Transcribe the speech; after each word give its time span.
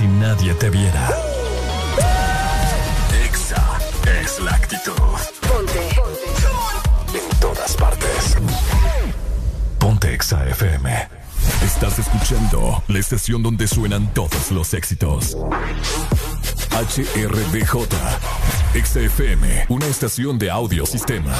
si 0.00 0.06
nadie 0.06 0.54
te 0.54 0.70
viera. 0.70 1.10
Exa 3.22 3.78
es 4.22 4.40
la 4.40 4.52
actitud. 4.52 4.92
Ponte. 5.46 5.80
En 7.12 7.38
todas 7.38 7.76
partes. 7.76 8.36
Ponte 9.78 10.14
Exa 10.14 10.48
FM. 10.48 11.08
Estás 11.62 11.98
escuchando 11.98 12.82
la 12.88 12.98
estación 12.98 13.42
donde 13.42 13.68
suenan 13.68 14.14
todos 14.14 14.50
los 14.50 14.72
éxitos. 14.72 15.36
HRBJ. 16.70 17.86
XFM, 18.72 19.66
una 19.68 19.86
estación 19.86 20.38
de 20.38 20.50
audio 20.50 20.86
sistema. 20.86 21.34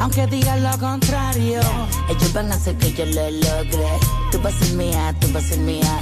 Aunque 0.00 0.26
digan 0.26 0.62
lo 0.62 0.78
contrario. 0.78 1.60
Ellos 2.08 2.32
van 2.32 2.52
a 2.52 2.54
hacer 2.54 2.76
que 2.76 2.92
yo 2.92 3.06
lo 3.06 3.30
logre. 3.30 3.88
Tú 4.30 4.40
vas 4.42 4.54
a 4.54 4.58
ser 4.58 4.74
mía, 4.74 5.14
tú 5.20 5.28
vas 5.32 5.44
a 5.44 5.48
ser 5.48 5.58
mía. 5.58 6.00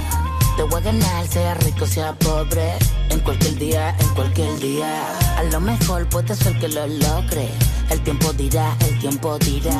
Te 0.55 0.63
voy 0.63 0.81
a 0.81 0.85
ganar, 0.85 1.27
sea 1.27 1.53
rico, 1.55 1.85
sea 1.85 2.13
pobre. 2.13 2.73
En 3.09 3.19
cualquier 3.21 3.57
día, 3.57 3.95
en 3.99 4.09
cualquier 4.09 4.59
día. 4.59 5.03
A 5.37 5.43
lo 5.43 5.59
mejor 5.59 6.07
puede 6.09 6.35
ser 6.35 6.57
que 6.59 6.67
lo 6.67 6.87
logre. 6.87 7.49
El 7.89 8.01
tiempo 8.03 8.33
dirá, 8.33 8.75
el 8.81 8.99
tiempo 8.99 9.37
dirá. 9.39 9.77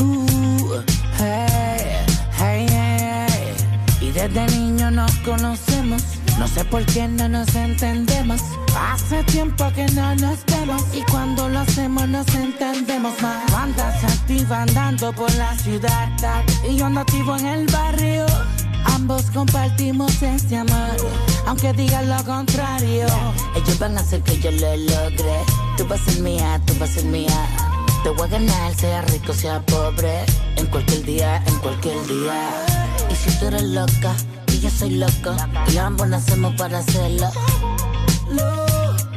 Uh, 0.00 0.04
uh, 0.04 0.82
hey, 1.18 2.06
hey, 2.38 2.66
hey. 2.68 3.54
Y 4.00 4.10
desde 4.10 4.46
niño 4.46 4.90
nos 4.90 5.12
conocemos. 5.18 6.02
No 6.38 6.48
sé 6.48 6.64
por 6.64 6.84
qué 6.86 7.06
no 7.06 7.28
nos 7.28 7.54
entendemos. 7.54 8.40
Hace 8.76 9.22
tiempo 9.24 9.64
que 9.74 9.86
no 9.92 10.14
nos 10.16 10.44
vemos. 10.46 10.82
Y 10.92 11.02
cuando 11.10 11.48
lo 11.48 11.60
hacemos 11.60 12.08
nos 12.08 12.26
entendemos 12.34 13.20
más. 13.22 13.46
Tú 13.46 13.56
Andas 13.56 14.04
activa 14.04 14.62
andando 14.62 15.12
por 15.12 15.32
la 15.34 15.56
ciudad. 15.58 16.08
Y 16.68 16.76
yo 16.76 16.86
ando 16.86 17.00
activo 17.00 17.36
en 17.36 17.46
el 17.46 17.66
barrio. 17.66 18.26
Ambos 18.84 19.30
compartimos 19.30 20.20
ese 20.22 20.56
amor. 20.56 20.96
Aunque 21.46 21.72
digan 21.72 22.08
lo 22.08 22.22
contrario. 22.24 23.06
Ellos 23.54 23.78
van 23.78 23.96
a 23.96 24.00
hacer 24.00 24.22
que 24.22 24.38
yo 24.40 24.50
lo 24.50 24.76
logre. 24.76 25.44
Tú 25.76 25.86
vas 25.86 26.00
a 26.00 26.04
ser 26.10 26.20
mía, 26.22 26.60
tú 26.66 26.74
vas 26.80 26.90
a 26.90 26.94
ser 26.94 27.04
mía. 27.04 27.48
Te 28.02 28.10
voy 28.10 28.26
a 28.26 28.30
ganar, 28.30 28.74
sea 28.74 29.02
rico, 29.02 29.32
sea 29.32 29.60
pobre. 29.60 30.24
En 30.56 30.66
cualquier 30.66 31.04
día, 31.04 31.42
en 31.46 31.58
cualquier 31.60 32.06
día. 32.06 32.50
Y 33.10 33.14
si 33.14 33.38
tú 33.38 33.46
eres 33.46 33.62
loca, 33.62 34.14
y 34.54 34.60
yo 34.60 34.70
soy 34.70 34.90
loco. 34.90 35.34
Y 35.72 35.76
ambos 35.78 36.08
nacemos 36.08 36.54
para 36.56 36.78
hacerlo. 36.78 37.30
Lo- 38.30 38.64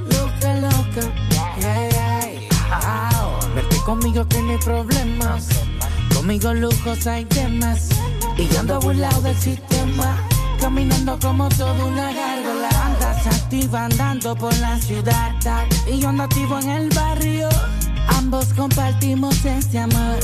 Loca, 0.06 0.54
loca. 0.56 1.14
Yeah, 1.60 1.90
yeah. 1.90 3.10
Verte 3.56 3.78
conmigo 3.86 4.28
que 4.28 4.42
no 4.42 4.52
hay 4.52 4.58
problemas. 4.58 5.48
Conmigo 6.14 6.54
lujos 6.54 7.08
hay 7.08 7.26
temas. 7.26 7.90
Y 8.38 8.48
yo 8.48 8.60
ando 8.60 8.80
burlado 8.80 9.22
del 9.22 9.36
sistema. 9.38 10.18
Caminando 10.60 11.18
como 11.20 11.50
toda 11.50 11.74
una 11.86 12.12
gárgola. 12.14 12.70
Andas 12.86 13.28
activa 13.28 13.86
andando 13.86 14.36
por 14.36 14.56
la 14.58 14.80
ciudad. 14.80 15.32
Y 15.92 16.00
yo 16.00 16.10
ando 16.10 16.24
activo 16.24 16.60
en 16.60 16.70
el 16.70 16.90
barrio. 16.90 17.50
Ambos 18.10 18.48
compartimos 18.56 19.44
ese 19.46 19.80
amor. 19.80 20.20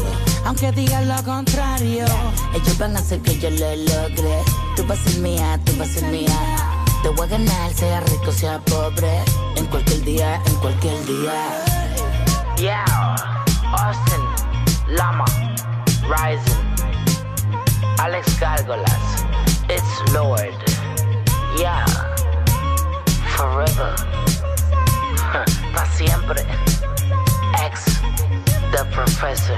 Aunque 0.45 0.71
digan 0.71 1.07
lo 1.07 1.23
contrario. 1.23 2.05
Ellos 2.53 2.77
van 2.77 2.95
a 2.95 2.99
hacer 2.99 3.21
que 3.21 3.37
yo 3.39 3.49
lo 3.49 3.75
logre. 3.75 4.43
Tú 4.75 4.83
vas 4.87 4.99
a 4.99 5.09
ser 5.09 5.21
mía, 5.21 5.59
tú 5.65 5.71
vas 5.77 5.89
a 5.89 5.93
ser 5.93 6.11
mía. 6.11 6.35
Te 7.03 7.09
voy 7.09 7.27
a 7.27 7.29
ganar, 7.29 7.73
sea 7.73 7.99
rico, 8.01 8.31
sea 8.31 8.59
pobre. 8.59 9.23
En 9.55 9.65
cualquier 9.67 10.03
día, 10.03 10.41
en 10.45 10.55
cualquier 10.55 11.05
día. 11.05 11.63
Yeah, 12.57 12.85
Austin, 13.71 14.21
Lama, 14.87 15.25
Rising, 16.07 16.63
Alex 17.99 18.39
Gárgolas, 18.39 19.25
It's 19.69 20.13
Lord, 20.13 20.53
yeah, 21.57 21.85
Forever, 23.35 23.95
para 25.73 25.91
siempre, 25.91 26.45
Ex, 27.65 27.85
The 28.71 28.85
Professor. 28.93 29.57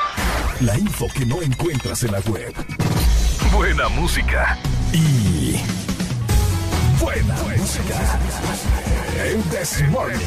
La 0.61 0.77
info 0.77 1.07
que 1.07 1.25
no 1.25 1.41
encuentras 1.41 2.03
en 2.03 2.11
la 2.11 2.19
web. 2.19 2.53
Buena 3.51 3.89
música. 3.89 4.59
Y. 4.93 5.55
Buena, 6.99 7.35
música. 7.57 8.19
El 9.23 9.41
This 9.45 9.81
Morning. 9.89 10.19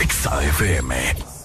Exa 0.00 0.42
FM. 0.44 1.37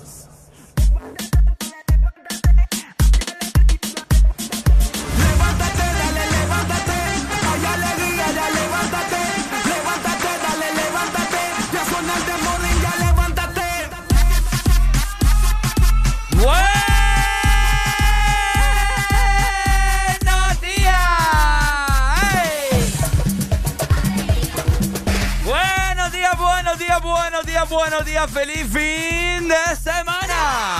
Buenos 27.73 28.05
días. 28.05 28.29
¡Feliz 28.31 28.67
fin 28.71 29.47
de 29.47 29.75
semana! 29.81 30.21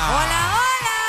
Hola, 0.10 0.56
hola. 0.56 1.00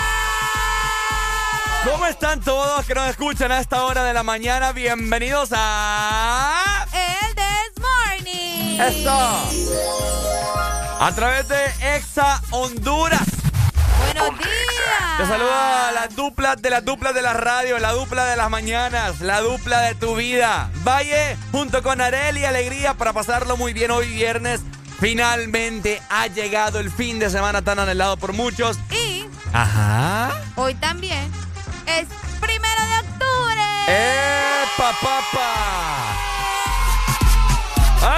¿Cómo 1.85 2.07
están 2.07 2.41
todos 2.41 2.87
que 2.87 2.95
nos 2.95 3.09
escuchan 3.11 3.53
a 3.53 3.61
esta 3.61 3.85
hora 3.85 4.03
de 4.05 4.15
la 4.15 4.23
mañana? 4.23 4.73
Bienvenidos 4.73 5.51
a... 5.53 6.87
El 6.93 7.35
This 7.35 7.75
Morning. 7.81 8.81
¡Eso! 8.81 9.51
A 11.01 11.13
través 11.15 11.49
de 11.49 11.63
Exa 11.97 12.41
Honduras. 12.51 13.21
Buenos 13.99 14.39
días. 14.39 15.19
Te 15.19 15.27
saluda 15.27 15.93
la 15.93 16.09
dupla 16.09 16.57
de 16.57 16.71
las 16.71 16.85
duplas 16.85 17.15
de 17.15 17.23
la 17.23 17.35
radio, 17.35 17.79
la 17.79 17.93
dupla 17.93 18.25
de 18.27 18.37
las 18.37 18.49
mañanas, 18.49 19.21
la 19.21 19.41
dupla 19.41 19.83
de 19.83 19.95
tu 19.95 20.17
vida. 20.17 20.71
Valle 20.87 21.37
junto 21.53 21.83
con 21.83 22.01
Areli 22.01 22.45
Alegría 22.45 22.95
para 22.95 23.13
pasarlo 23.13 23.57
muy 23.57 23.73
bien 23.73 23.91
hoy 23.91 24.09
viernes. 24.09 24.63
Finalmente 25.01 26.01
ha 26.09 26.27
llegado 26.29 26.79
el 26.81 26.91
fin 26.91 27.19
de 27.19 27.29
semana 27.31 27.63
tan 27.63 27.79
anhelado 27.79 28.17
por 28.17 28.33
muchos. 28.33 28.79
Y 28.91 29.27
Ajá. 29.53 30.31
hoy 30.57 30.75
también 30.75 31.31
es 31.87 32.07
primero 32.41 32.81
de 32.83 33.09
octubre. 33.09 33.63
¡Epa, 33.89 34.93
papá! 35.03 36.17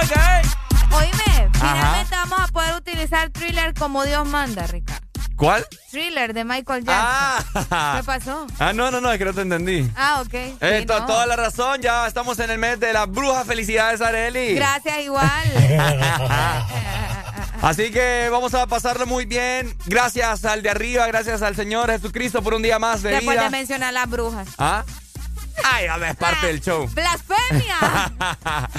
Ok. 0.01 0.93
Oíme, 0.93 1.49
Ajá. 1.59 1.75
finalmente 1.75 2.15
vamos 2.15 2.39
a 2.41 2.47
poder 2.47 2.75
utilizar 2.75 3.29
thriller 3.29 3.73
como 3.73 4.03
Dios 4.05 4.25
manda, 4.27 4.67
Ricardo. 4.67 5.06
¿Cuál? 5.37 5.65
Thriller 5.91 6.33
de 6.33 6.43
Michael 6.43 6.83
Jackson. 6.83 7.65
Ah. 7.71 7.95
¿Qué 7.97 8.03
pasó? 8.03 8.47
Ah, 8.59 8.73
no, 8.73 8.89
no, 8.91 8.99
no, 8.99 9.11
es 9.11 9.17
que 9.19 9.25
no 9.25 9.33
te 9.33 9.41
entendí. 9.41 9.89
Ah, 9.95 10.21
ok. 10.25 10.33
Eh, 10.33 10.77
Sí, 10.81 10.85
to- 10.87 10.99
no. 10.99 11.05
Toda 11.05 11.25
la 11.27 11.35
razón, 11.35 11.79
ya 11.81 12.07
estamos 12.07 12.39
en 12.39 12.49
el 12.49 12.57
mes 12.57 12.79
de 12.79 12.91
las 12.91 13.07
brujas. 13.09 13.45
Felicidades, 13.45 14.01
Areli. 14.01 14.55
Gracias, 14.55 14.99
igual. 14.99 15.27
Así 17.61 17.91
que 17.91 18.29
vamos 18.31 18.53
a 18.53 18.67
pasarlo 18.67 19.05
muy 19.07 19.25
bien. 19.25 19.75
Gracias 19.85 20.45
al 20.45 20.61
de 20.61 20.69
arriba, 20.69 21.07
gracias 21.07 21.41
al 21.41 21.55
Señor 21.55 21.89
Jesucristo 21.89 22.41
por 22.41 22.53
un 22.53 22.61
día 22.61 22.77
más 22.79 23.01
de 23.01 23.09
Después 23.11 23.35
vida. 23.35 23.43
de 23.45 23.49
mencionar 23.49 23.93
las 23.93 24.09
brujas. 24.09 24.47
¿Ah? 24.57 24.83
Ay, 25.63 25.87
a 25.87 25.97
ver, 25.97 26.11
es 26.11 26.15
parte 26.17 26.47
del 26.47 26.61
show. 26.61 26.87
¡Blasfemia! 26.93 28.11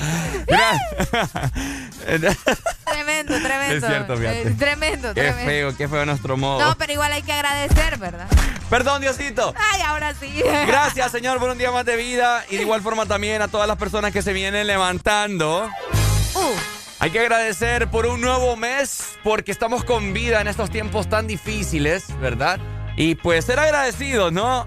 tremendo, 2.84 3.34
tremendo. 3.40 3.74
Es 3.74 3.84
cierto, 3.84 4.16
fíjate. 4.16 4.50
tremendo, 4.52 5.14
qué 5.14 5.20
tremendo. 5.20 5.44
feo, 5.50 5.76
qué 5.76 5.88
feo 5.88 6.06
nuestro 6.06 6.36
modo. 6.36 6.64
No, 6.64 6.76
pero 6.78 6.92
igual 6.92 7.12
hay 7.12 7.22
que 7.22 7.32
agradecer, 7.32 7.98
¿verdad? 7.98 8.28
Perdón, 8.70 9.00
Diosito. 9.00 9.54
Ay, 9.72 9.82
ahora 9.82 10.14
sí. 10.14 10.42
Gracias, 10.66 11.10
Señor, 11.12 11.38
por 11.38 11.50
un 11.50 11.58
día 11.58 11.70
más 11.70 11.84
de 11.84 11.96
vida. 11.96 12.44
Y 12.48 12.56
de 12.56 12.62
igual 12.62 12.82
forma 12.82 13.06
también 13.06 13.42
a 13.42 13.48
todas 13.48 13.66
las 13.66 13.76
personas 13.76 14.12
que 14.12 14.22
se 14.22 14.32
vienen 14.32 14.66
levantando. 14.66 15.70
Uh. 16.34 16.54
Hay 17.00 17.10
que 17.10 17.20
agradecer 17.20 17.88
por 17.88 18.06
un 18.06 18.20
nuevo 18.20 18.56
mes, 18.56 19.18
porque 19.22 19.52
estamos 19.52 19.84
con 19.84 20.12
vida 20.12 20.40
en 20.40 20.48
estos 20.48 20.68
tiempos 20.68 21.08
tan 21.08 21.28
difíciles, 21.28 22.06
¿verdad? 22.20 22.58
Y 22.96 23.14
pues 23.14 23.44
ser 23.44 23.60
agradecidos, 23.60 24.32
¿no? 24.32 24.66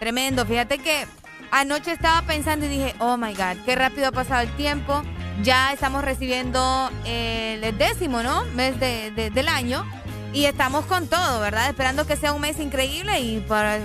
Tremendo. 0.00 0.44
Fíjate 0.44 0.78
que 0.78 1.06
anoche 1.54 1.92
estaba 1.92 2.22
pensando 2.22 2.66
y 2.66 2.68
dije, 2.68 2.94
oh 2.98 3.16
my 3.16 3.32
God, 3.32 3.56
qué 3.64 3.76
rápido 3.76 4.08
ha 4.08 4.12
pasado 4.12 4.42
el 4.42 4.50
tiempo. 4.56 5.02
Ya 5.42 5.72
estamos 5.72 6.04
recibiendo 6.04 6.90
el 7.04 7.78
décimo, 7.78 8.22
¿no? 8.22 8.44
Mes 8.56 8.78
de, 8.80 9.30
del 9.32 9.48
año. 9.48 9.84
Y 10.32 10.46
estamos 10.46 10.84
con 10.86 11.06
todo, 11.06 11.40
¿verdad? 11.40 11.68
Esperando 11.68 12.06
que 12.06 12.16
sea 12.16 12.32
un 12.32 12.40
mes 12.40 12.58
increíble 12.58 13.20
y 13.20 13.38
para 13.40 13.78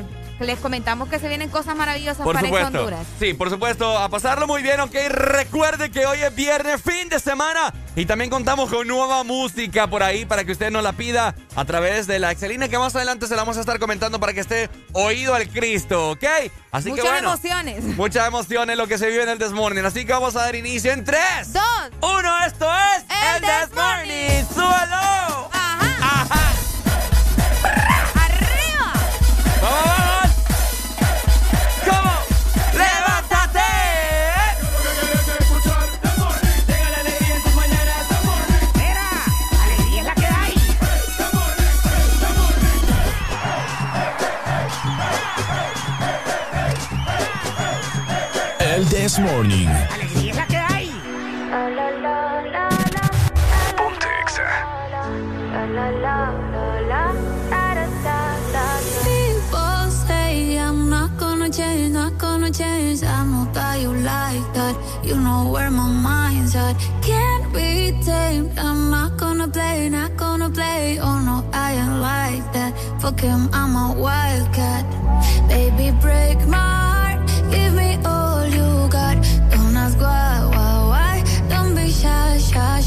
les 0.46 0.60
comentamos 0.60 1.10
que 1.10 1.20
se 1.20 1.28
vienen 1.28 1.50
cosas 1.50 1.76
maravillosas 1.76 2.24
por 2.24 2.36
para 2.36 2.48
supuesto. 2.48 2.80
Honduras. 2.80 3.06
Sí, 3.20 3.34
por 3.34 3.50
supuesto, 3.50 3.98
a 3.98 4.10
pasarlo 4.10 4.48
muy 4.48 4.62
bien, 4.64 4.80
ok. 4.80 4.96
Recuerde 5.10 5.92
que 5.92 6.06
hoy 6.06 6.20
es 6.22 6.34
viernes, 6.36 6.82
fin 6.82 7.10
de 7.10 7.20
semana. 7.20 7.74
Y 7.96 8.06
también 8.06 8.30
contamos 8.30 8.70
con 8.70 8.88
nueva 8.88 9.24
música 9.24 9.88
por 9.88 10.04
ahí 10.04 10.26
para 10.26 10.46
que 10.46 10.52
usted 10.52 10.72
nos 10.72 10.84
la 10.84 10.94
pida 10.94 11.36
a 11.56 11.66
través 11.66 12.08
de 12.08 12.20
la 12.20 12.32
Excelina, 12.32 12.70
que 12.70 12.78
más 12.78 12.96
adelante 12.96 13.28
se 13.28 13.36
la 13.36 13.42
vamos 13.42 13.58
a 13.58 13.60
estar 13.60 13.80
comentando 13.80 14.20
para 14.20 14.34
que 14.34 14.40
esté 14.40 14.70
oído 14.94 15.34
al 15.36 15.50
Cristo, 15.50 16.12
¿ok? 16.12 16.24
Así 16.72 16.90
muchas 16.90 17.04
que 17.04 17.12
bueno. 17.12 17.28
emociones. 17.30 17.84
Muchas 17.98 18.28
emociones 18.28 18.78
lo 18.78 18.88
que 18.88 18.98
se 18.98 19.08
vive 19.10 19.24
en 19.24 19.30
el 19.30 19.40
Desmorning. 19.40 19.86
Así 19.86 20.06
que 20.06 20.14
vamos 20.14 20.36
a 20.36 20.42
dar 20.42 20.56
inicio 20.56 20.92
en 20.92 21.04
3, 21.04 21.20
2, 21.54 21.64
1. 22.02 22.46
Esto 22.46 22.70
es 22.72 23.04
El, 23.36 23.42
Desmorning. 23.42 24.48
¡Súbelo! 24.48 25.50
Ajá. 25.52 26.00
Ajá. 26.02 26.54
¡Arriba! 28.16 28.94
¡Vamos! 29.62 29.99
This 49.10 49.18
Morning. 49.18 49.68
Alegría 49.68 50.30
es 50.30 50.36
la 50.36 50.46
que 50.46 50.58
hay. 50.58 50.92
Ponte 53.76 54.08
People 59.04 59.92
say 60.06 60.60
I'm 60.60 60.92
not 60.92 61.18
gonna 61.18 61.50
change, 61.50 61.92
not 61.92 62.20
gonna 62.20 62.52
change. 62.52 63.02
I 63.02 63.26
know 63.26 63.48
that 63.52 63.82
you 63.82 63.94
like 63.94 64.54
that. 64.54 64.76
You 65.04 65.16
know 65.16 65.50
where 65.50 65.72
my 65.72 65.92
mind's 65.92 66.56
at. 66.56 66.76
Can't 67.02 67.52
be 67.52 68.00
tamed. 68.06 68.60
I'm 68.60 68.92
not 68.92 69.18
gonna 69.18 69.48
play, 69.48 69.90
not 69.90 70.16
gonna 70.18 70.52
play. 70.52 71.00
Oh 71.02 71.20
no, 71.20 71.44
I 71.52 71.72
ain't 71.82 72.00
like 72.00 72.54
that. 72.54 72.78
Fuck 73.02 73.22
him, 73.22 73.50
I'm 73.54 73.76
a 73.76 74.00
wildcat. 74.00 74.86
Baby, 75.48 75.98
break 76.00 76.38
my 76.46 76.58
heart. 76.58 77.28
Give 77.50 77.74
me 77.74 77.98
all 78.06 78.29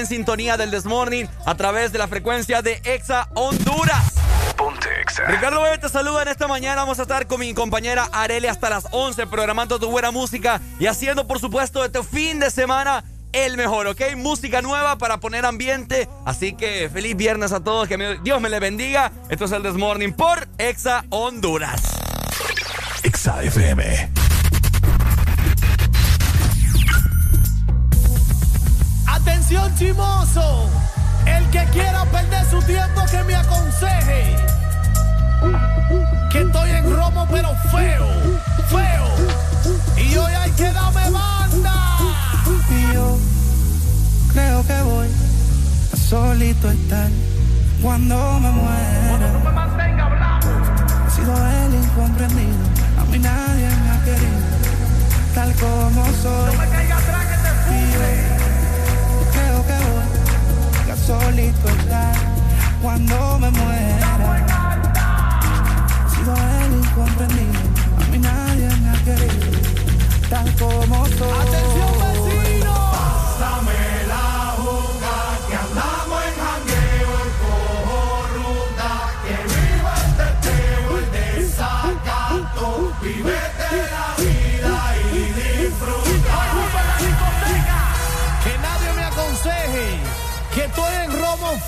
en 0.00 0.06
sintonía 0.06 0.56
del 0.56 0.70
Desmorning 0.70 1.28
a 1.44 1.54
través 1.54 1.92
de 1.92 1.98
la 1.98 2.08
frecuencia 2.08 2.62
de 2.62 2.80
Exa 2.84 3.28
Honduras. 3.34 4.14
Ponte 4.56 4.88
Exa. 5.00 5.24
Ricardo 5.26 5.62
Bebe 5.62 5.78
te 5.78 5.88
saluda 5.88 6.22
en 6.22 6.28
esta 6.28 6.48
mañana. 6.48 6.76
Vamos 6.76 6.98
a 6.98 7.02
estar 7.02 7.26
con 7.26 7.40
mi 7.40 7.52
compañera 7.54 8.08
Areli 8.12 8.48
hasta 8.48 8.70
las 8.70 8.88
11 8.90 9.26
programando 9.26 9.78
tu 9.78 9.90
buena 9.90 10.10
música 10.10 10.60
y 10.78 10.86
haciendo, 10.86 11.26
por 11.26 11.38
supuesto, 11.38 11.84
este 11.84 12.02
fin 12.02 12.40
de 12.40 12.50
semana 12.50 13.04
el 13.32 13.56
mejor, 13.56 13.86
¿ok? 13.86 14.00
Música 14.16 14.62
nueva 14.62 14.96
para 14.96 15.18
poner 15.18 15.44
ambiente. 15.44 16.08
Así 16.24 16.54
que 16.54 16.88
feliz 16.90 17.14
viernes 17.16 17.52
a 17.52 17.60
todos. 17.62 17.86
Que 17.86 18.18
Dios 18.22 18.40
me 18.40 18.48
les 18.48 18.60
bendiga. 18.60 19.12
Esto 19.28 19.44
es 19.44 19.52
el 19.52 19.62
Desmorning 19.62 20.14
por 20.14 20.48
Exa 20.58 21.04
Honduras. 21.10 21.82
Exa 23.02 23.42
FM. 23.42 24.19
chimoso. 29.80 30.68
El 31.24 31.48
que 31.50 31.64
quiera 31.72 32.04
perder 32.04 32.44
su 32.44 32.60
tiempo 32.62 33.00
que 33.10 33.24
me 33.24 33.34
aconseje. 33.34 34.36
Que 36.30 36.40
estoy 36.42 36.70
en 36.70 36.96
romo 36.96 37.26
pero 37.30 37.48
feo, 37.72 38.06
feo. 38.68 39.06
Y 39.96 40.16
hoy 40.16 40.32
hay 40.34 40.50
que 40.50 40.70
darme 40.70 41.10
banda. 41.10 41.74
Y 42.68 42.94
yo 42.94 43.18
creo 44.34 44.66
que 44.66 44.82
voy 44.82 45.08
a 45.94 45.96
solito 45.96 46.70
estar 46.70 47.08
cuando 47.82 48.16
me 48.40 48.50
muera. 48.50 49.08
Cuando 49.08 49.32
no 49.32 49.40
me 49.40 49.50
mantenga 49.50 50.06
hablando. 50.06 50.48
He 51.06 51.10
sido 51.10 51.34
el 51.34 51.74
incomprendido, 51.74 52.64
a 53.00 53.04
mí 53.06 53.18
nadie 53.18 53.68
me 53.82 53.90
ha 53.90 54.04
querido. 54.04 54.40
Tal 55.34 55.54
como 55.54 56.04
soy. 56.22 56.54
No 56.54 56.60
me 56.60 56.68
caiga 56.68 56.96
atrás 56.98 57.26
que 57.26 57.36
te 57.36 57.50
fumbre 57.64 58.29
solito 61.10 61.68
estar 61.68 62.14
cuando 62.82 63.38
me 63.40 63.50
muera. 63.50 64.10
He 66.06 66.10
sido 66.14 66.34
el 66.34 66.72
incomprendido, 66.78 67.60
a 67.98 68.04
mí 68.10 68.18
nadie 68.18 68.68
me 68.80 68.90
ha 68.90 69.04
querido, 69.04 69.58
tal 70.28 70.54
como 70.54 71.06
soy. 71.06 71.48
Atención. 71.48 71.99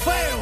fail. 0.05 0.42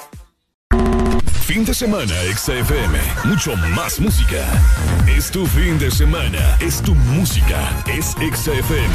Fin 1.45 1.65
de 1.65 1.73
semana, 1.73 2.13
XFM. 2.35 2.97
Mucho 3.25 3.55
más 3.75 3.99
música. 3.99 4.45
Es 5.07 5.29
tu 5.29 5.45
fin 5.45 5.77
de 5.77 5.91
semana. 5.91 6.57
Es 6.59 6.81
tu 6.81 6.95
música. 6.95 7.83
Es 7.87 8.11
XFM. 8.11 8.93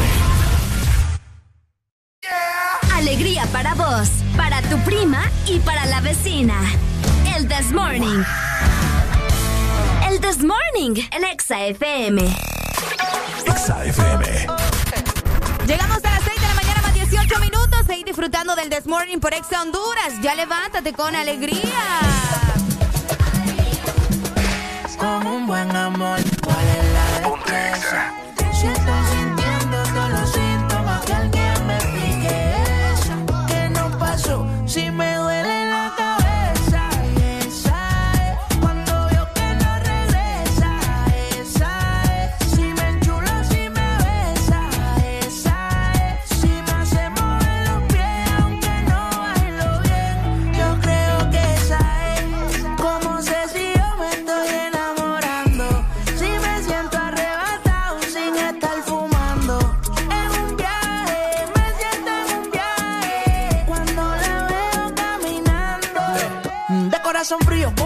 Alegría 2.94 3.46
para 3.52 3.74
vos, 3.74 4.08
para 4.36 4.62
tu 4.62 4.78
prima 4.78 5.30
y 5.46 5.58
para 5.60 5.84
la 5.86 6.00
vecina. 6.00 6.54
El 7.36 7.46
This 7.46 7.72
Morning. 7.72 8.24
El 10.08 10.20
This 10.20 10.38
Morning 10.38 11.02
en 11.12 11.24
Exa 11.24 11.66
FM. 11.66 12.22
XFM. 13.44 14.46
Llegamos 15.66 16.04
a 16.04 16.15
las 17.26 17.38
6 17.38 17.40
de 17.40 17.40
la 17.40 17.40
mañana 17.40 17.40
más 17.40 17.40
18 17.40 17.40
minutos. 17.40 17.86
Seguí 17.86 18.04
disfrutando 18.04 18.54
del 18.54 18.70
This 18.70 18.86
Morning 18.86 19.18
por 19.18 19.34
Exa 19.34 19.62
Honduras. 19.62 20.20
Ya 20.22 20.34
levántate 20.34 20.92
con 20.92 21.14
alegría. 21.14 21.60
Con 24.98 25.26
un 25.26 25.46
buen 25.46 25.74
amor, 25.76 26.18
¿cuál 26.42 26.66
es 26.68 26.84
la 26.92 27.28
corazón 67.16 67.40
frío. 67.46 67.85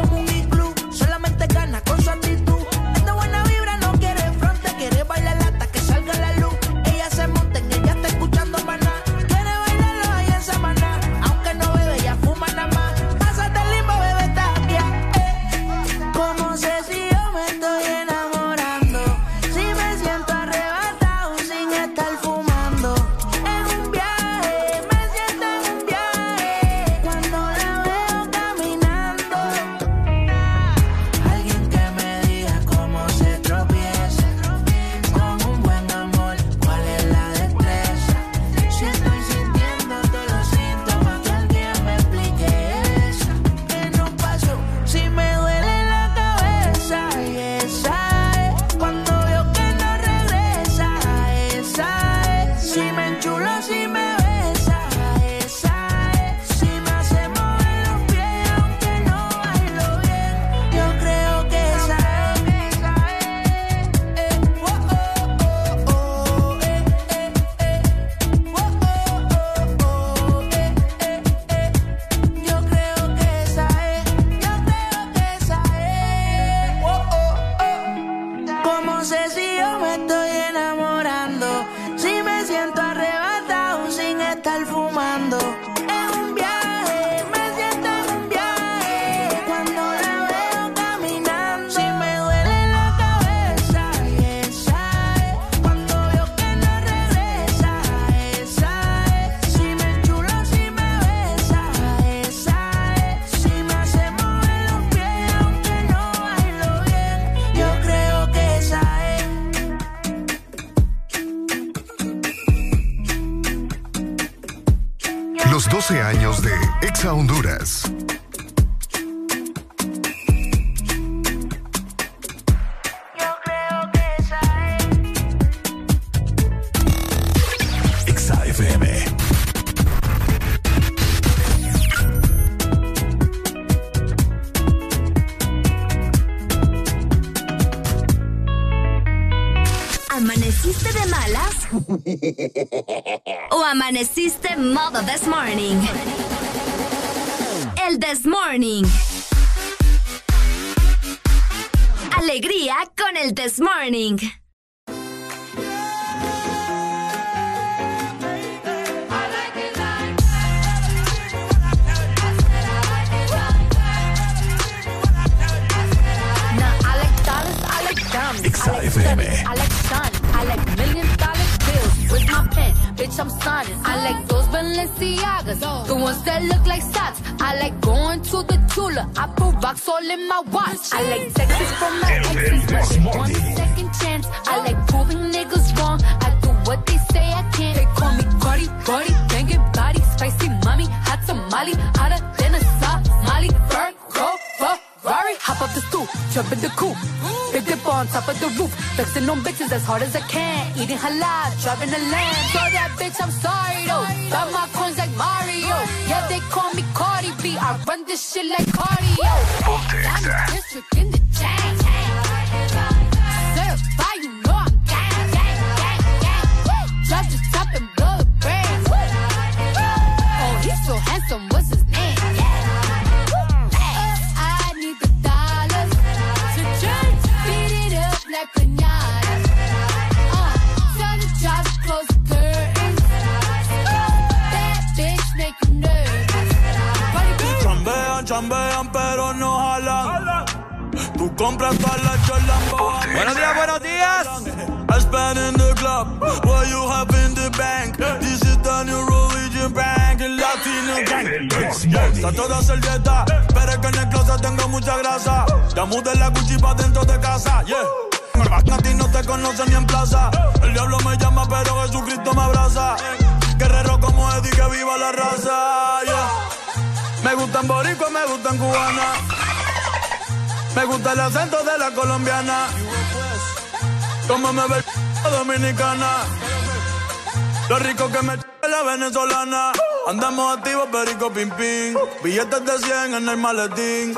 en 282.89 283.29
el 283.29 283.37
maletín. 283.37 284.15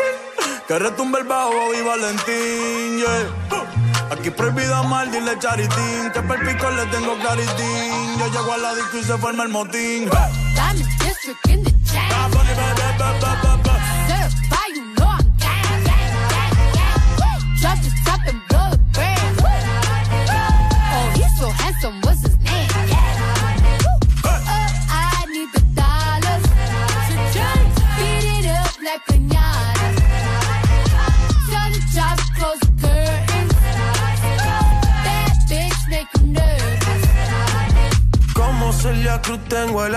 Que 0.69 0.79
retumbe 0.79 1.19
el 1.19 1.25
bajo 1.25 1.75
y 1.75 1.83
Valentín, 1.83 2.99
yeah. 2.99 4.11
Aquí 4.11 4.31
prohibido 4.31 4.75
amar, 4.75 5.11
dile 5.11 5.39
charitín. 5.39 6.11
Que 6.13 6.23
perpico 6.23 6.71
le 6.71 6.87
tengo 6.87 7.19
claritín. 7.19 8.19
Yo 8.19 8.27
llego 8.29 8.53
a 8.53 8.59
la 8.59 8.75
disco 8.75 8.99
y 8.99 9.05
se 9.05 9.19
forma 9.19 9.43
el 9.45 9.49
motín. 9.49 10.09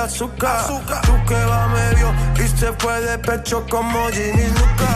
Azúcar. 0.05 0.65
Tú 1.01 1.15
que 1.27 1.45
va 1.45 1.67
medio 1.67 2.13
y 2.43 2.47
se 2.47 2.71
fue 2.73 3.01
de 3.01 3.17
pecho 3.19 3.65
como 3.69 4.07
Ginny 4.09 4.47
Luca. 4.47 4.91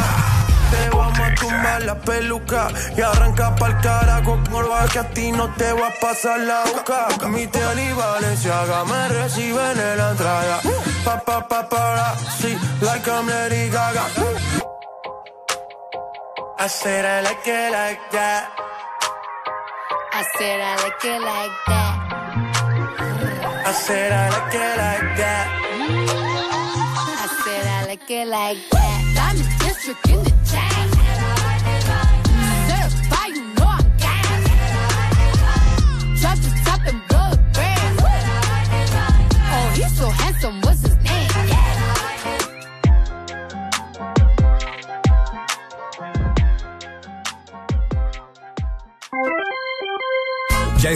Te 0.72 0.90
vamos 0.96 1.20
a 1.20 1.34
tumbar 1.34 1.82
la 1.84 1.96
peluca 1.96 2.68
y 2.96 3.02
arranca 3.02 3.56
pa'l 3.56 3.76
carajo 3.82 4.38
Morba 4.52 4.86
que 4.88 5.00
a 5.00 5.04
ti 5.10 5.32
no 5.32 5.52
te 5.56 5.74
va 5.74 5.88
a 5.88 6.00
pasar 6.00 6.40
la 6.42 6.64
boca 6.64 7.08
Mi 7.28 7.48
tele 7.48 7.86
y 7.86 7.94
Valenciaga 7.94 8.86
me 8.86 9.08
reciben 9.08 9.80
en 9.80 9.98
la 9.98 10.12
entrada 10.12 10.60
Pa 11.04 11.20
pa 11.22 11.48
pa 11.48 11.68
para, 11.68 12.16
sí, 12.40 12.56
like 12.82 13.10
I'm 13.10 13.28
Lady 13.28 13.68
Gaga 13.72 14.06
I 16.60 16.68
said 16.68 17.04
I 17.04 17.24
like 17.24 17.48
it 17.48 17.72
like 17.72 18.12
that 18.12 18.50
I 20.14 20.24
said 20.38 20.60
I 20.62 20.76
like 20.84 21.06
it 21.06 21.22
like 21.22 21.52
that. 21.66 21.69
I 23.70 23.72
said 23.72 24.12
I 24.12 24.30
like 24.30 24.56
it 24.56 24.78
like 24.82 25.18
that 25.18 25.48
I 27.22 27.28
said 27.44 27.68
I 27.68 27.86
like 27.86 28.10
it 28.10 28.28
like 28.28 28.58
that. 28.72 28.99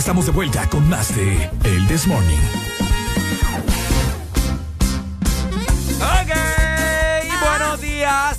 Estamos 0.03 0.25
de 0.25 0.33
vuelta 0.33 0.67
con 0.69 0.89
más 0.89 1.15
de 1.15 1.49
El 1.63 1.87
This 1.87 2.07
Morning. 2.07 2.37
Ok, 6.01 6.33
buenos 7.41 7.79
días. 7.79 8.37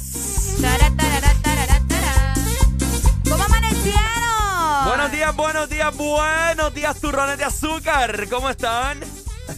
¿Cómo 3.27 3.45
amanecieron? 3.45 4.85
Buenos 4.85 5.11
días, 5.11 5.35
buenos 5.35 5.69
días, 5.71 5.97
buenos 5.97 6.75
días, 6.75 7.01
turrones 7.01 7.39
de 7.39 7.45
azúcar. 7.45 8.29
¿Cómo 8.29 8.51
están? 8.51 9.01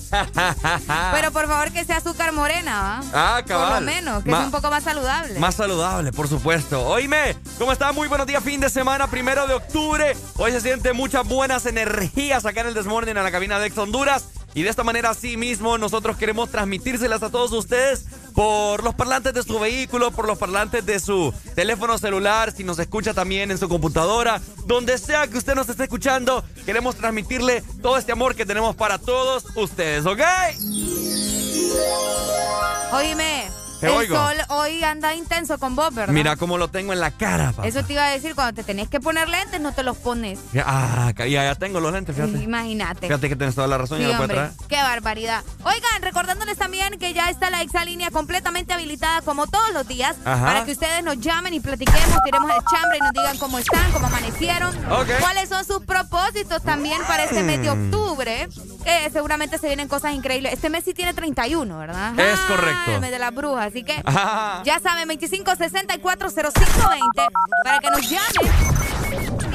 Pero 1.13 1.33
por 1.33 1.49
favor 1.49 1.73
que 1.73 1.85
sea 1.85 1.97
azúcar 1.97 2.31
morena, 2.33 3.03
¿va? 3.13 3.37
Ah, 3.37 3.43
cabal. 3.45 3.67
Por 3.73 3.81
lo 3.83 3.87
menos, 3.87 4.23
que 4.23 4.31
Ma- 4.31 4.39
es 4.39 4.45
un 4.45 4.51
poco 4.53 4.71
más 4.71 4.85
saludable. 4.85 5.41
Más 5.41 5.57
saludable, 5.57 6.13
por 6.13 6.29
supuesto. 6.29 6.87
Oíme, 6.87 7.37
¿cómo 7.59 7.73
está? 7.73 7.93
Muy 7.93 8.09
buenos 8.09 8.27
días, 8.27 8.43
fin 8.43 8.61
de 8.61 8.71
semana, 8.71 9.09
primero 9.09 9.47
de 9.47 9.55
octubre. 9.55 10.17
Hoy 10.37 10.53
se 10.53 10.61
sienten 10.61 10.97
muchas 10.97 11.27
buenas 11.27 11.67
energías 11.67 12.45
acá 12.45 12.61
en 12.63 12.69
el 12.69 12.75
Desmorning 12.75 13.17
en 13.17 13.23
la 13.23 13.31
cabina 13.31 13.59
de 13.59 13.67
Ex 13.67 13.79
Honduras. 13.79 14.25
Y 14.55 14.63
de 14.63 14.71
esta 14.71 14.85
manera, 14.85 15.11
así 15.11 15.37
mismo, 15.37 15.77
nosotros 15.77 16.17
queremos 16.17 16.51
transmitírselas 16.51 17.23
a 17.23 17.31
todos 17.31 17.53
ustedes 17.53 18.07
por 18.35 18.83
los 18.83 18.95
parlantes 18.95 19.35
de 19.35 19.43
su 19.43 19.59
vehículo, 19.59 20.11
por 20.13 20.27
los 20.27 20.39
parlantes 20.39 20.85
de 20.87 20.99
su 20.99 21.33
teléfono 21.55 21.99
celular, 21.99 22.53
si 22.53 22.65
nos 22.65 22.79
escucha 22.79 23.13
también 23.13 23.51
en 23.51 23.59
su 23.59 23.69
computadora, 23.69 24.41
donde 24.65 24.97
sea 24.97 25.27
que 25.27 25.37
usted 25.37 25.55
nos 25.55 25.69
esté 25.69 25.85
escuchando, 25.85 26.43
queremos 26.65 26.97
transmitirle 26.97 27.63
todo 27.83 27.99
este 27.99 28.13
amor 28.13 28.35
que 28.35 28.47
tenemos 28.47 28.77
para 28.77 28.99
todos 28.99 29.45
ustedes, 29.57 30.07
¿ok? 30.07 30.21
Oíme, 32.93 33.51
Te 33.87 33.93
el 33.93 33.97
oigo. 33.99 34.17
sol 34.17 34.37
hoy 34.49 34.83
anda 34.85 35.15
intenso 35.15 35.59
con 35.59 35.77
vos, 35.77 35.95
¿verdad? 35.95 36.13
Mira 36.13 36.37
cómo 36.37 36.59
lo 36.59 36.69
tengo 36.69 36.93
en 36.93 37.01
la 37.01 37.11
cara, 37.11 37.53
papá. 37.53 37.69
Eso 37.69 37.85
te 37.85 37.93
iba 37.95 38.05
a 38.07 38.11
decir, 38.11 38.35
cuando 38.35 38.55
te 38.55 38.65
tenés 38.65 38.89
que 38.89 39.01
poner 39.01 39.29
lentes, 39.29 39.61
no 39.61 39.73
te 39.73 39.83
los 39.83 39.97
pones. 39.97 40.39
Ah, 40.65 41.13
ya, 41.17 41.27
ya 41.27 41.55
tengo 41.55 41.81
los 41.81 41.93
lentes, 41.93 42.15
fíjate. 42.17 42.39
Imagínate. 42.43 43.07
Fíjate 43.07 43.29
que 43.29 43.37
tienes 43.37 43.55
toda 43.55 43.67
la 43.67 43.79
razón, 43.79 43.99
Sí, 43.99 44.07
ya 44.07 44.19
hombre, 44.21 44.35
traer. 44.35 44.51
qué 44.69 44.77
barbaridad. 44.77 45.43
Oigan, 45.65 46.03
recordándoles 46.03 46.57
también 46.59 46.99
que 46.99 47.13
ya 47.13 47.31
está 47.31 47.51
la 47.51 47.63
exalínea 47.63 48.11
completamente 48.11 48.73
habilitada 48.73 49.23
como 49.23 49.47
todos 49.47 49.73
los 49.73 49.87
días 49.87 50.17
Ajá. 50.25 50.45
para 50.47 50.65
que 50.65 50.73
ustedes 50.73 51.03
nos 51.05 51.19
llamen 51.21 51.55
y 51.55 51.61
platiquemos, 51.61 52.19
tiremos 52.25 52.51
el 52.51 52.65
chambre 52.71 52.99
y 52.99 53.01
nos 53.03 53.13
digan 53.13 53.39
cómo 53.39 53.59
están, 53.59 53.91
cómo 53.93 54.07
amanecieron, 54.07 54.75
Ok. 54.91 55.09
cuáles 55.21 55.49
son 55.49 55.65
sus 55.65 55.85
propósitos 55.85 56.63
también 56.63 57.01
para 57.07 57.25
este 57.25 57.43
mes 57.43 57.61
de 57.63 57.71
octubre, 57.71 58.49
que 58.87 59.11
seguramente 59.11 59.59
se 59.59 59.67
vienen 59.67 59.89
cosas 59.89 60.15
increíbles. 60.15 60.53
Este 60.53 60.71
mes 60.71 60.85
sí 60.85 60.95
tiene 60.95 61.13
31, 61.13 61.77
¿verdad? 61.77 62.19
Es 62.19 62.39
correcto. 62.41 62.93
El 62.93 63.01
mes 63.01 63.11
de 63.11 63.19
las 63.19 63.35
brujas, 63.35 63.67
así 63.67 63.83
que 63.83 64.01
Ajá. 64.05 64.63
ya 64.65 64.79
saben, 64.79 65.09
25640520 65.09 67.29
para 67.65 67.81
que 67.81 67.91
nos 67.91 68.09
llamen 68.09 68.86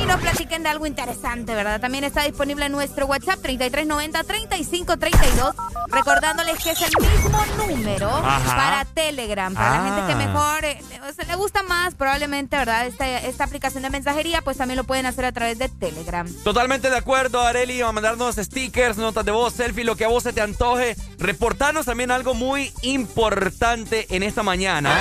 y 0.02 0.06
nos 0.06 0.20
platiquen 0.22 0.64
de 0.64 0.70
algo 0.70 0.86
interesante, 0.86 1.54
¿verdad? 1.56 1.80
También 1.80 2.04
está 2.04 2.24
disponible 2.24 2.66
en 2.66 2.72
nuestro 2.72 3.06
WhatsApp 3.06 3.40
3390-3532, 3.44 5.54
recordándoles 5.90 6.64
que 6.64 6.72
es 6.72 6.82
el 6.82 6.92
mismo 7.00 7.46
número 7.58 8.10
Ajá. 8.10 8.56
para 8.56 8.86
Telegram. 8.86 9.54
Para 9.54 9.78
la 9.78 9.84
gente 9.84 10.02
que 10.08 10.14
Ah. 10.14 10.28
mejor 10.28 10.66
eh, 10.66 10.82
se 11.16 11.26
le 11.26 11.36
gusta 11.36 11.64
más, 11.64 11.96
probablemente, 11.96 12.58
¿verdad? 12.58 12.86
Esta, 12.88 13.08
esta 13.20 13.44
aplicación 13.44 13.84
de 13.84 13.90
mensajería, 13.90 14.42
pues 14.42 14.58
también 14.58 14.78
lo 14.78 14.84
pueden 14.84 15.06
hacer 15.06 15.26
a 15.26 15.32
través 15.32 15.58
de 15.60 15.70
Telegram. 15.70 16.28
Totalmente 16.44 16.90
de 16.90 16.98
acuerdo, 16.98 17.42
Areli. 17.42 17.82
Va 17.82 17.90
a 17.90 17.92
mandarnos 17.92 18.36
stickers, 18.36 18.98
notas 18.98 19.26
de 19.26 19.32
voz, 19.32 19.54
selfie, 19.54 19.84
lo 19.84 19.96
que 19.96 20.06
a 20.06 20.08
vos 20.08 20.24
se 20.24 20.34
te 20.34 20.42
antoje. 20.42 20.96
Reportarnos 21.20 21.86
también 21.86 22.12
algo 22.12 22.34
muy 22.34 22.72
importante 22.82 24.08
en 24.16 24.24
esta 24.24 24.44
mañana. 24.44 24.98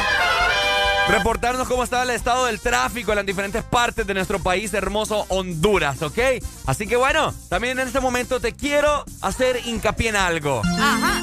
Reportarnos 1.09 1.67
cómo 1.67 1.83
está 1.83 2.03
el 2.03 2.11
estado 2.11 2.47
del 2.47 2.61
tráfico 2.61 3.13
en 3.13 3.17
las 3.17 3.27
diferentes 3.27 3.65
partes 3.65 4.07
de 4.07 4.15
nuestro 4.15 4.39
país 4.39 4.73
hermoso 4.75 5.27
Honduras, 5.29 6.03
¿ok? 6.03 6.19
Así 6.67 6.87
que 6.87 6.97
bueno, 6.97 7.35
también 7.49 7.79
en 7.79 7.87
este 7.87 8.01
momento 8.01 8.41
te 8.41 8.53
quiero 8.53 9.05
hacer 9.21 9.61
hincapié 9.67 10.11
en 10.11 10.17
algo. 10.17 10.63
Ajá. 10.65 11.21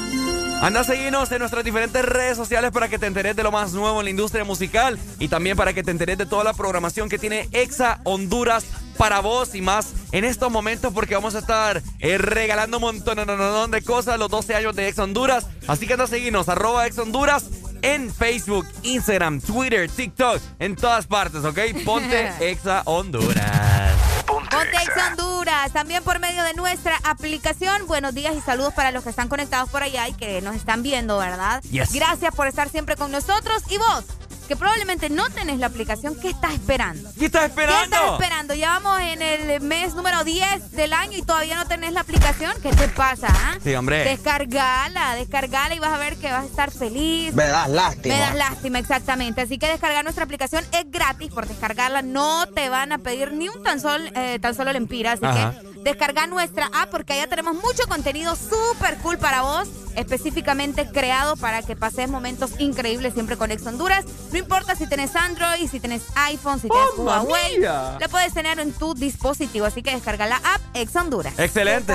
Anda 0.60 0.80
a 0.80 0.84
seguirnos 0.84 1.30
en 1.30 1.38
nuestras 1.38 1.62
diferentes 1.62 2.04
redes 2.04 2.36
sociales 2.36 2.72
para 2.72 2.88
que 2.88 2.98
te 2.98 3.06
enteres 3.06 3.36
de 3.36 3.44
lo 3.44 3.52
más 3.52 3.72
nuevo 3.74 4.00
en 4.00 4.04
la 4.06 4.10
industria 4.10 4.44
musical 4.44 4.98
y 5.20 5.28
también 5.28 5.56
para 5.56 5.72
que 5.72 5.84
te 5.84 5.92
enteres 5.92 6.18
de 6.18 6.26
toda 6.26 6.42
la 6.42 6.52
programación 6.52 7.08
que 7.08 7.16
tiene 7.16 7.48
Exa 7.52 8.00
Honduras 8.02 8.64
para 8.96 9.20
vos 9.20 9.54
y 9.54 9.62
más 9.62 9.92
en 10.10 10.24
estos 10.24 10.50
momentos 10.50 10.92
porque 10.92 11.14
vamos 11.14 11.36
a 11.36 11.38
estar 11.38 11.80
eh, 12.00 12.18
regalando 12.18 12.78
un 12.78 12.82
montón 12.82 13.70
de 13.70 13.82
cosas 13.82 14.18
los 14.18 14.28
12 14.30 14.56
años 14.56 14.74
de 14.74 14.88
Exa 14.88 15.04
Honduras. 15.04 15.46
Así 15.68 15.86
que 15.86 15.92
anda 15.92 16.06
a 16.06 16.08
seguirnos, 16.08 16.48
arroba 16.48 16.84
Honduras 16.96 17.44
en 17.82 18.12
Facebook, 18.12 18.66
Instagram, 18.82 19.40
Twitter, 19.40 19.88
TikTok, 19.88 20.40
en 20.58 20.76
todas 20.76 21.06
partes, 21.06 21.44
¿ok? 21.44 21.58
Ponte 21.84 22.32
Exa 22.50 22.82
Honduras. 22.84 23.96
Ponte 24.26 24.76
Ex 24.76 24.92
Honduras, 25.10 25.72
también 25.72 26.02
por 26.02 26.18
medio 26.20 26.42
de 26.42 26.54
nuestra 26.54 26.96
aplicación. 27.04 27.86
Buenos 27.86 28.14
días 28.14 28.34
y 28.36 28.40
saludos 28.40 28.74
para 28.74 28.90
los 28.90 29.04
que 29.04 29.10
están 29.10 29.28
conectados 29.28 29.68
por 29.70 29.82
allá 29.82 30.08
y 30.08 30.14
que 30.14 30.40
nos 30.40 30.56
están 30.56 30.82
viendo, 30.82 31.18
¿verdad? 31.18 31.62
Yes. 31.64 31.92
Gracias 31.92 32.34
por 32.34 32.46
estar 32.46 32.68
siempre 32.68 32.96
con 32.96 33.10
nosotros. 33.10 33.62
Y 33.70 33.78
vos, 33.78 34.04
que 34.48 34.56
probablemente 34.56 35.10
no 35.10 35.28
tenés 35.30 35.58
la 35.58 35.66
aplicación, 35.66 36.16
¿qué 36.20 36.30
estás 36.30 36.54
esperando? 36.54 37.10
¿Qué 37.18 37.26
estás 37.26 37.42
¿Qué 37.42 37.46
esperando? 37.48 37.84
estás 37.96 38.12
esperando? 38.14 38.54
Ya 38.54 38.78
vamos 38.80 38.98
en 39.00 39.20
el 39.22 39.60
mes 39.60 39.94
número 39.94 40.24
10 40.24 40.72
del 40.72 40.94
año 40.94 41.18
y 41.18 41.22
todavía 41.22 41.54
no 41.56 41.66
tenés 41.66 41.92
la 41.92 42.00
aplicación. 42.00 42.52
¿Qué 42.62 42.70
te 42.70 42.88
pasa? 42.88 43.28
ah? 43.30 43.58
Sí, 43.62 43.74
hombre. 43.74 44.04
Descargala, 44.04 45.14
descargala 45.16 45.74
y 45.74 45.78
vas 45.78 45.92
a 45.92 45.98
ver 45.98 46.16
que 46.16 46.30
vas 46.32 46.44
a 46.44 46.46
estar 46.46 46.70
feliz. 46.70 47.34
Me 47.34 47.46
das 47.46 47.68
lástima. 47.68 48.14
Me 48.14 48.20
das 48.20 48.34
lástima, 48.34 48.78
exactamente. 48.78 49.42
Así 49.42 49.58
que 49.58 49.66
descargar 49.68 50.02
nuestra 50.04 50.24
aplicación 50.24 50.64
es 50.72 50.90
gratis. 50.90 51.30
Por 51.30 51.46
descargarla 51.46 52.00
no 52.02 52.46
te 52.48 52.70
van 52.70 52.92
a 52.92 52.98
pedir 52.98 53.32
ni 53.32 53.48
un 53.50 53.62
tan, 53.62 53.80
sol, 53.80 54.10
eh, 54.14 54.38
tan 54.40 54.54
solo 54.54 54.72
lempira. 54.72 55.12
Así 55.12 55.26
Ajá. 55.26 55.52
que 55.60 55.77
descarga 55.82 56.26
nuestra 56.26 56.66
app 56.72 56.90
porque 56.90 57.14
allá 57.14 57.28
tenemos 57.28 57.54
mucho 57.54 57.86
contenido 57.88 58.36
súper 58.36 58.98
cool 58.98 59.18
para 59.18 59.42
vos. 59.42 59.68
Específicamente 59.96 60.88
creado 60.88 61.36
para 61.36 61.62
que 61.62 61.74
pases 61.74 62.08
momentos 62.08 62.52
increíbles 62.60 63.14
siempre 63.14 63.36
con 63.36 63.50
Ex 63.50 63.66
Honduras. 63.66 64.04
No 64.30 64.38
importa 64.38 64.76
si 64.76 64.86
tenés 64.86 65.16
Android, 65.16 65.68
si 65.68 65.80
tenés 65.80 66.02
iPhone, 66.14 66.60
si 66.60 66.68
tienes 66.68 66.90
¡Mamma 66.98 67.22
Huawei. 67.22 67.58
mía! 67.58 67.98
Lo 68.00 68.08
puedes 68.08 68.32
tener 68.32 68.60
en 68.60 68.72
tu 68.72 68.94
dispositivo. 68.94 69.66
Así 69.66 69.82
que 69.82 69.90
descarga 69.90 70.26
la 70.26 70.36
app 70.36 70.60
Ex 70.74 70.94
Honduras. 70.94 71.34
Excelente. 71.36 71.92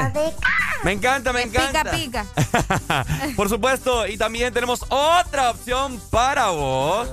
Me 0.83 0.91
encanta, 0.91 1.31
me 1.31 1.43
encanta. 1.43 1.91
Pica, 1.91 2.25
pica. 2.25 3.05
Por 3.37 3.47
supuesto, 3.47 4.05
y 4.05 4.17
también 4.17 4.53
tenemos 4.53 4.83
otra 4.89 5.51
opción 5.51 5.97
para 6.09 6.49
vos. 6.49 7.07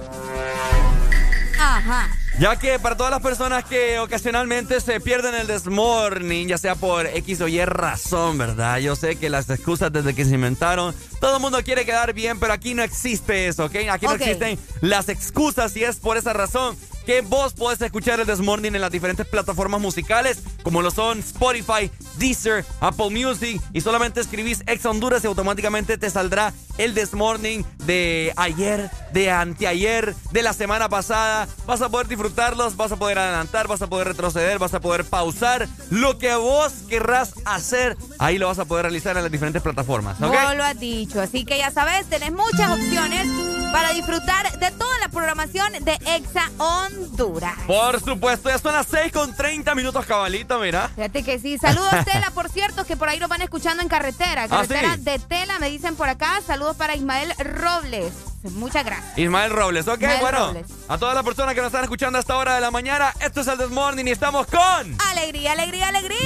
Ajá. 1.59 2.09
Ya 2.40 2.57
que 2.57 2.79
para 2.79 2.96
todas 2.96 3.11
las 3.11 3.20
personas 3.20 3.64
que 3.66 3.98
ocasionalmente 3.98 4.81
se 4.81 4.98
pierden 4.98 5.35
el 5.35 5.46
desmorning, 5.46 6.48
ya 6.48 6.57
sea 6.57 6.74
por 6.74 7.05
X 7.07 7.42
o 7.42 7.48
Y 7.48 7.62
razón, 7.66 8.38
¿verdad? 8.38 8.79
Yo 8.79 8.96
sé 8.96 9.16
que 9.16 9.29
las 9.29 9.50
excusas 9.50 9.92
desde 9.92 10.14
que 10.14 10.24
se 10.24 10.37
inventaron, 10.37 10.94
todo 11.20 11.37
el 11.37 11.42
mundo 11.42 11.62
quiere 11.62 11.85
quedar 11.85 12.12
bien, 12.12 12.40
pero 12.40 12.52
aquí 12.52 12.74
no 12.74 12.83
existe 12.83 13.46
eso, 13.46 13.66
¿ok? 13.66 13.76
Aquí 13.90 14.06
no 14.06 14.14
existen 14.14 14.59
las 14.80 15.09
excusas 15.09 15.76
y 15.76 15.85
es 15.85 15.96
por 15.96 16.16
esa 16.16 16.33
razón 16.33 16.76
que 17.06 17.22
vos 17.22 17.54
podés 17.54 17.80
escuchar 17.80 18.20
el 18.20 18.26
Desmorning 18.26 18.74
en 18.74 18.80
las 18.80 18.92
diferentes 18.92 19.26
plataformas 19.26 19.80
musicales, 19.80 20.42
como 20.62 20.83
lo 20.83 20.90
son 20.90 21.20
Spotify, 21.20 21.90
Deezer, 22.16 22.64
Apple 22.80 23.11
Music, 23.11 23.61
y 23.72 23.80
solamente 23.80 24.20
escribís 24.20 24.62
Ex 24.66 24.85
Honduras 24.87 25.24
y 25.24 25.26
automáticamente 25.26 25.98
te 25.98 26.11
saldrá 26.11 26.52
el 26.78 26.94
Desmorning 26.94 27.64
de 27.85 28.33
ayer, 28.37 28.90
de 29.12 29.30
anteayer, 29.30 30.14
de 30.30 30.42
la 30.42 30.52
semana 30.52 30.88
pasada. 30.88 31.48
Vas 31.66 31.83
a 31.83 31.88
poder 31.88 32.09
disfrutarlos, 32.09 32.76
vas 32.76 32.92
a 32.92 32.96
poder 32.96 33.18
adelantar, 33.18 33.66
vas 33.68 33.83
a 33.83 33.87
poder 33.87 34.09
retroceder, 34.09 34.59
vas 34.59 34.74
a 34.74 34.80
poder 34.80 35.04
pausar. 35.04 35.68
Lo 35.90 36.18
que 36.18 36.35
vos 36.35 36.72
querrás 36.88 37.35
hacer, 37.44 37.96
ahí 38.18 38.38
lo 38.38 38.46
vas 38.46 38.59
a 38.59 38.64
poder 38.64 38.85
realizar 38.85 39.16
en 39.16 39.22
las 39.22 39.33
diferentes 39.33 39.62
plataformas. 39.62 40.20
¿ok? 40.20 40.33
No 40.33 40.54
lo 40.54 40.64
has 40.64 40.78
dicho. 40.78 41.09
Así 41.18 41.44
que 41.44 41.58
ya 41.58 41.70
sabes, 41.70 42.06
tenés 42.08 42.32
muchas 42.32 42.70
opciones 42.70 43.26
para 43.72 43.90
disfrutar 43.92 44.58
de 44.58 44.70
toda 44.72 44.98
la 45.00 45.08
programación 45.08 45.72
de 45.80 45.94
Exa 46.06 46.50
Honduras. 46.58 47.54
Por 47.66 48.00
supuesto, 48.00 48.48
ya 48.48 48.58
son 48.58 48.72
las 48.74 48.86
6 48.88 49.12
con 49.12 49.34
30 49.34 49.74
minutos 49.74 50.04
cabalito, 50.06 50.58
mira. 50.58 50.88
Fíjate 50.94 51.22
que 51.22 51.38
sí. 51.38 51.58
Saludos, 51.58 51.90
Tela, 52.04 52.30
por 52.32 52.48
cierto, 52.48 52.84
que 52.84 52.96
por 52.96 53.08
ahí 53.08 53.18
nos 53.18 53.28
van 53.28 53.42
escuchando 53.42 53.82
en 53.82 53.88
carretera. 53.88 54.48
Carretera 54.48 54.92
Ah, 54.92 54.96
sí. 54.96 55.02
de 55.02 55.18
Tela, 55.18 55.58
me 55.58 55.70
dicen 55.70 55.96
por 55.96 56.08
acá. 56.08 56.40
Saludos 56.46 56.76
para 56.76 56.94
Ismael 56.94 57.32
Robles. 57.38 58.12
Muchas 58.52 58.84
gracias. 58.84 59.18
Ismael 59.18 59.50
Robles, 59.50 59.86
ok, 59.86 60.00
Ismael 60.00 60.20
bueno. 60.20 60.46
Robles. 60.46 60.66
A 60.88 60.96
todas 60.98 61.14
las 61.14 61.24
personas 61.24 61.54
que 61.54 61.60
nos 61.60 61.66
están 61.68 61.84
escuchando 61.84 62.16
a 62.16 62.20
esta 62.20 62.36
hora 62.38 62.54
de 62.54 62.60
la 62.62 62.70
mañana, 62.70 63.12
esto 63.20 63.42
es 63.42 63.46
el 63.48 63.58
Desmorning 63.58 64.08
y 64.08 64.10
estamos 64.12 64.46
con. 64.46 64.96
Alegría, 65.10 65.52
alegría, 65.52 65.88
alegría. 65.88 66.18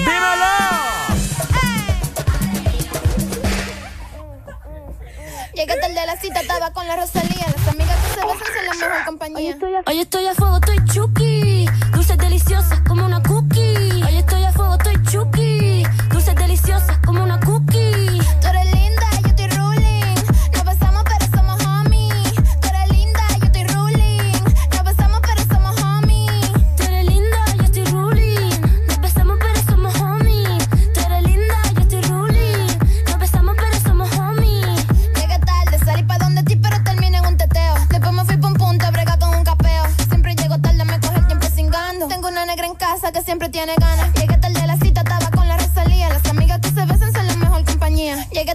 Llegué 5.54 5.76
tarde 5.76 6.00
a 6.00 6.06
la 6.06 6.16
cita, 6.16 6.40
estaba 6.40 6.72
con 6.72 6.86
la 6.88 6.96
Rosalía. 6.96 7.46
Las 7.56 7.68
amigas 7.68 7.96
que 7.96 8.20
se 8.20 8.26
besan 8.26 8.38
son 8.54 8.66
la 8.66 8.74
mejor 8.74 9.04
compañía. 9.04 9.38
Hoy 9.86 10.00
estoy 10.00 10.26
a 10.26 10.34
fuego, 10.34 10.56
estoy 10.56 10.84
chuki. 10.86 11.66
Dulces 11.92 12.18
deliciosas 12.18 12.80
como 12.88 13.06
una 13.06 13.22
cookie. 13.22 14.02
Hoy 14.02 14.16
estoy 14.16 14.42
a 14.42 14.52
fuego, 14.52 14.74
estoy 14.74 14.93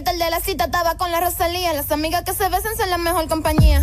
Llegué 0.00 0.02
tarde 0.02 0.24
a 0.24 0.30
la 0.30 0.40
cita, 0.40 0.64
estaba 0.64 0.94
con 0.96 1.10
la 1.10 1.20
Rosalía. 1.20 1.72
Las 1.72 1.90
amigas 1.90 2.22
que 2.24 2.32
se 2.32 2.48
besan 2.48 2.76
son 2.76 2.90
la 2.90 2.98
mejor 2.98 3.28
compañía. 3.28 3.80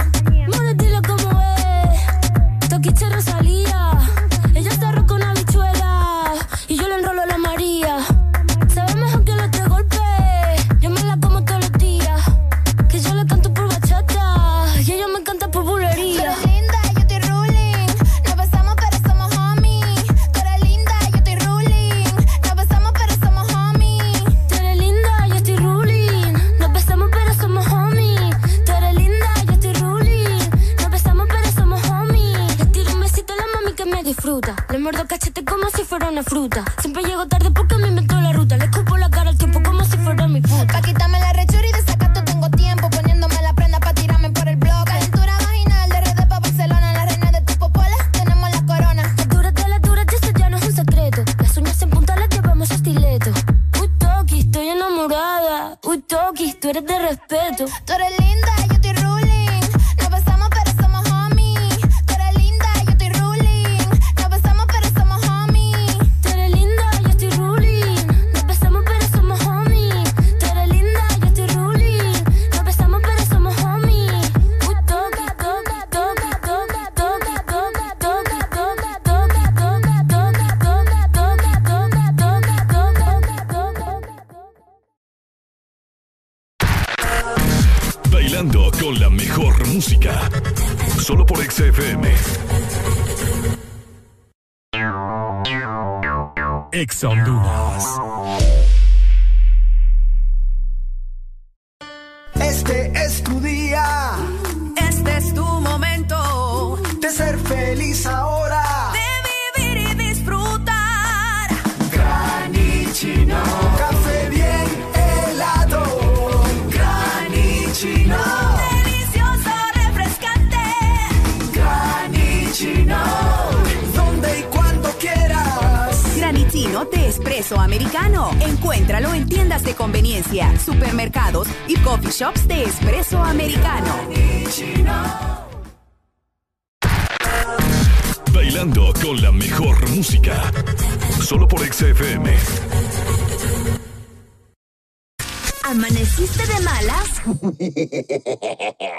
Mora, 0.47 0.73
dile 0.73 1.01
cómo 1.06 1.41
es. 1.41 2.69
Toquiche 2.69 3.10
Rosalía. 3.10 4.16
Cachete 35.08 35.43
como 35.46 35.70
si 35.70 35.84
fuera 35.84 36.10
una 36.10 36.22
fruta. 36.22 36.65
Siempre 36.82 37.04
llego 37.04 37.28
tarde 37.28 37.50
porque 37.52 37.78
me 37.78 37.88
inventó 37.88 38.20
la 38.20 38.34
ruta. 38.34 38.58
Le 38.58 38.65
escupo 38.65 38.98
la 38.98 39.10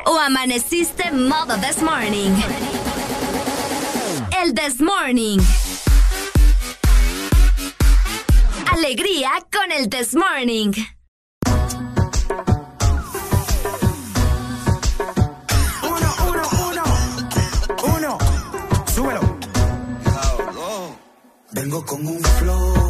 ¿O 0.06 0.18
amaneciste 0.18 1.10
modo 1.12 1.56
this 1.58 1.80
morning? 1.82 2.34
El 4.42 4.54
this 4.54 4.80
morning. 4.80 5.38
Alegría 8.72 9.30
con 9.52 9.70
el 9.72 9.88
this 9.88 10.14
morning. 10.14 10.72
Uno, 15.82 16.14
uno, 16.28 16.42
uno. 16.68 16.84
Uno. 17.96 18.18
Súbelo. 18.94 19.20
Vengo 21.52 21.84
con 21.86 22.06
un 22.06 22.20
flow. 22.22 22.87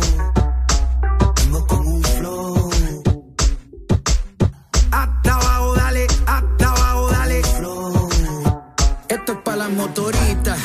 Las 9.69 9.77
motoritas 9.77 10.59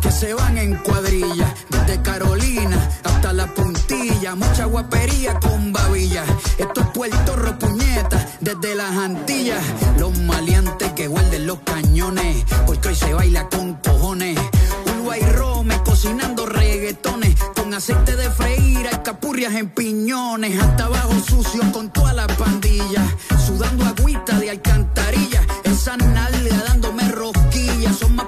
que 0.00 0.10
se 0.10 0.34
van 0.34 0.58
en 0.58 0.76
cuadrilla. 0.76 1.54
Desde 1.68 2.02
Carolina 2.02 2.76
hasta 3.04 3.32
la 3.32 3.46
puntilla. 3.46 4.34
Mucha 4.34 4.64
guapería 4.64 5.38
con 5.40 5.72
babilla. 5.72 6.24
Esto 6.56 6.80
es 6.80 6.86
Puerto 6.88 7.36
Ropuñeta 7.36 8.26
desde 8.40 8.74
las 8.74 8.96
Antillas. 8.96 9.62
Los 9.98 10.18
maleantes 10.20 10.92
que 10.92 11.08
guarden 11.08 11.46
los 11.46 11.58
cañones. 11.60 12.44
Porque 12.66 12.88
hoy 12.88 12.94
se 12.94 13.14
baila 13.14 13.48
con 13.48 13.74
cojones. 13.74 14.38
Un 14.86 14.92
agua 15.00 15.18
y 15.18 15.32
rome, 15.32 15.80
cocinando 15.84 16.46
reggaetones, 16.46 17.34
con 17.54 17.72
aceite 17.74 18.16
de 18.16 18.30
freír, 18.30 18.88
alcapurrias 18.88 19.54
en 19.54 19.68
piñones, 19.70 20.60
hasta 20.60 20.86
abajo 20.86 21.14
sucio 21.20 21.62
con 21.72 21.90
toda 21.92 22.12
la 22.12 22.26
pandilla, 22.26 23.04
sudando 23.46 23.84
agüita 23.84 24.38
de 24.38 24.50
alcantarilla, 24.50 25.42
esa 25.64 25.96
nalga 25.96 26.62
dándome 26.66 27.08
rosquillas, 27.08 27.96
son 27.96 28.16
más 28.16 28.27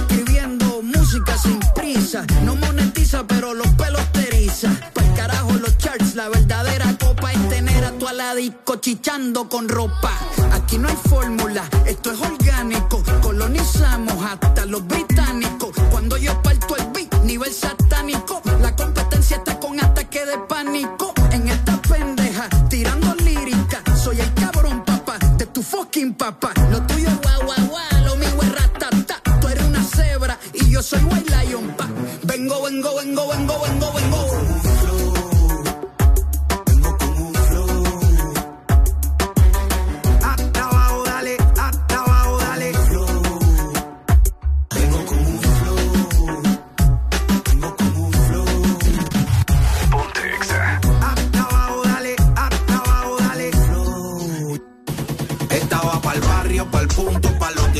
Tener 8.21 8.29
a 8.29 8.31
tu 8.31 8.31
aladico 8.31 8.75
chichando 8.77 9.49
con 9.49 9.67
ropa. 9.67 10.11
Aquí 10.53 10.77
no 10.77 10.87
hay 10.87 10.97
fórmula, 11.09 11.63
esto 11.85 12.11
es 12.11 12.21
orgánico. 12.21 13.03
Colonizamos 13.21 14.23
hasta 14.23 14.65
los 14.65 14.85
británicos. 14.87 15.71
Cuando 15.89 16.17
yo 16.17 16.41
parto 16.41 16.75
el 16.77 16.85
beat, 16.93 17.23
nivel 17.23 17.53
satánico. 17.53 18.41
La 18.61 18.75
competencia 18.75 19.37
está 19.37 19.59
con 19.59 19.79
ataque 19.83 20.25
de 20.25 20.37
pánico. 20.47 21.13
En 21.31 21.47
esta 21.47 21.81
pendeja, 21.81 22.49
tirando 22.69 23.15
lírica. 23.15 23.81
Soy 23.95 24.19
el 24.19 24.33
cabrón, 24.33 24.83
papá, 24.85 25.17
de 25.37 25.45
tu 25.47 25.61
fucking 25.61 26.13
papá. 26.13 26.53
Lo 26.69 26.81
tuyo 26.83 27.07
es 27.07 27.21
guau, 27.21 27.45
guau, 27.45 27.67
guau, 27.69 28.05
lo 28.05 28.15
mío 28.17 28.41
es 28.41 28.51
ratata. 28.53 29.21
Tú 29.39 29.47
eres 29.47 29.63
una 29.65 29.83
cebra 29.83 30.37
y 30.53 30.69
yo 30.69 30.81
soy 30.81 31.03
white 31.03 31.31
lion, 31.31 31.67
pa. 31.77 31.87
Vengo, 32.23 32.61
vengo, 32.63 32.95
vengo, 32.95 33.27
vengo, 33.27 33.61
vengo, 33.61 33.93
vengo. 33.93 34.10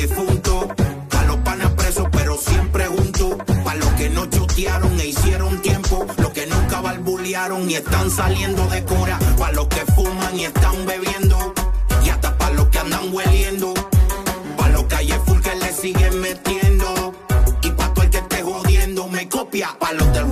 Difuntos, 0.01 0.65
pa' 1.09 1.25
los 1.25 1.37
panas 1.37 1.71
presos, 1.73 2.07
pero 2.11 2.35
siempre 2.35 2.87
juntos, 2.87 3.35
los 3.77 3.89
que 3.93 4.09
no 4.09 4.25
chotearon 4.25 4.99
e 4.99 5.07
hicieron 5.07 5.61
tiempo, 5.61 6.05
los 6.17 6.31
que 6.31 6.47
nunca 6.47 6.81
balbulearon 6.81 7.69
y 7.69 7.75
están 7.75 8.09
saliendo 8.09 8.65
de 8.67 8.83
cura, 8.83 9.19
pa' 9.37 9.51
los 9.51 9.67
que 9.67 9.85
fuman 9.93 10.39
y 10.39 10.45
están 10.45 10.85
bebiendo, 10.87 11.53
y 12.03 12.09
hasta 12.09 12.35
pa' 12.37 12.49
los 12.51 12.67
que 12.69 12.79
andan 12.79 13.13
hueliendo, 13.13 13.73
pa' 14.57 14.69
los 14.69 14.83
calle 14.85 15.19
full 15.25 15.39
que 15.39 15.55
le 15.55 15.71
siguen 15.71 16.19
metiendo, 16.19 17.13
y 17.61 17.69
pa' 17.69 17.93
todo 17.93 18.03
el 18.03 18.09
que 18.09 18.17
esté 18.17 18.41
jodiendo 18.41 19.07
me 19.07 19.29
copia, 19.29 19.69
pa' 19.79 19.93
los 19.93 20.11
del 20.13 20.30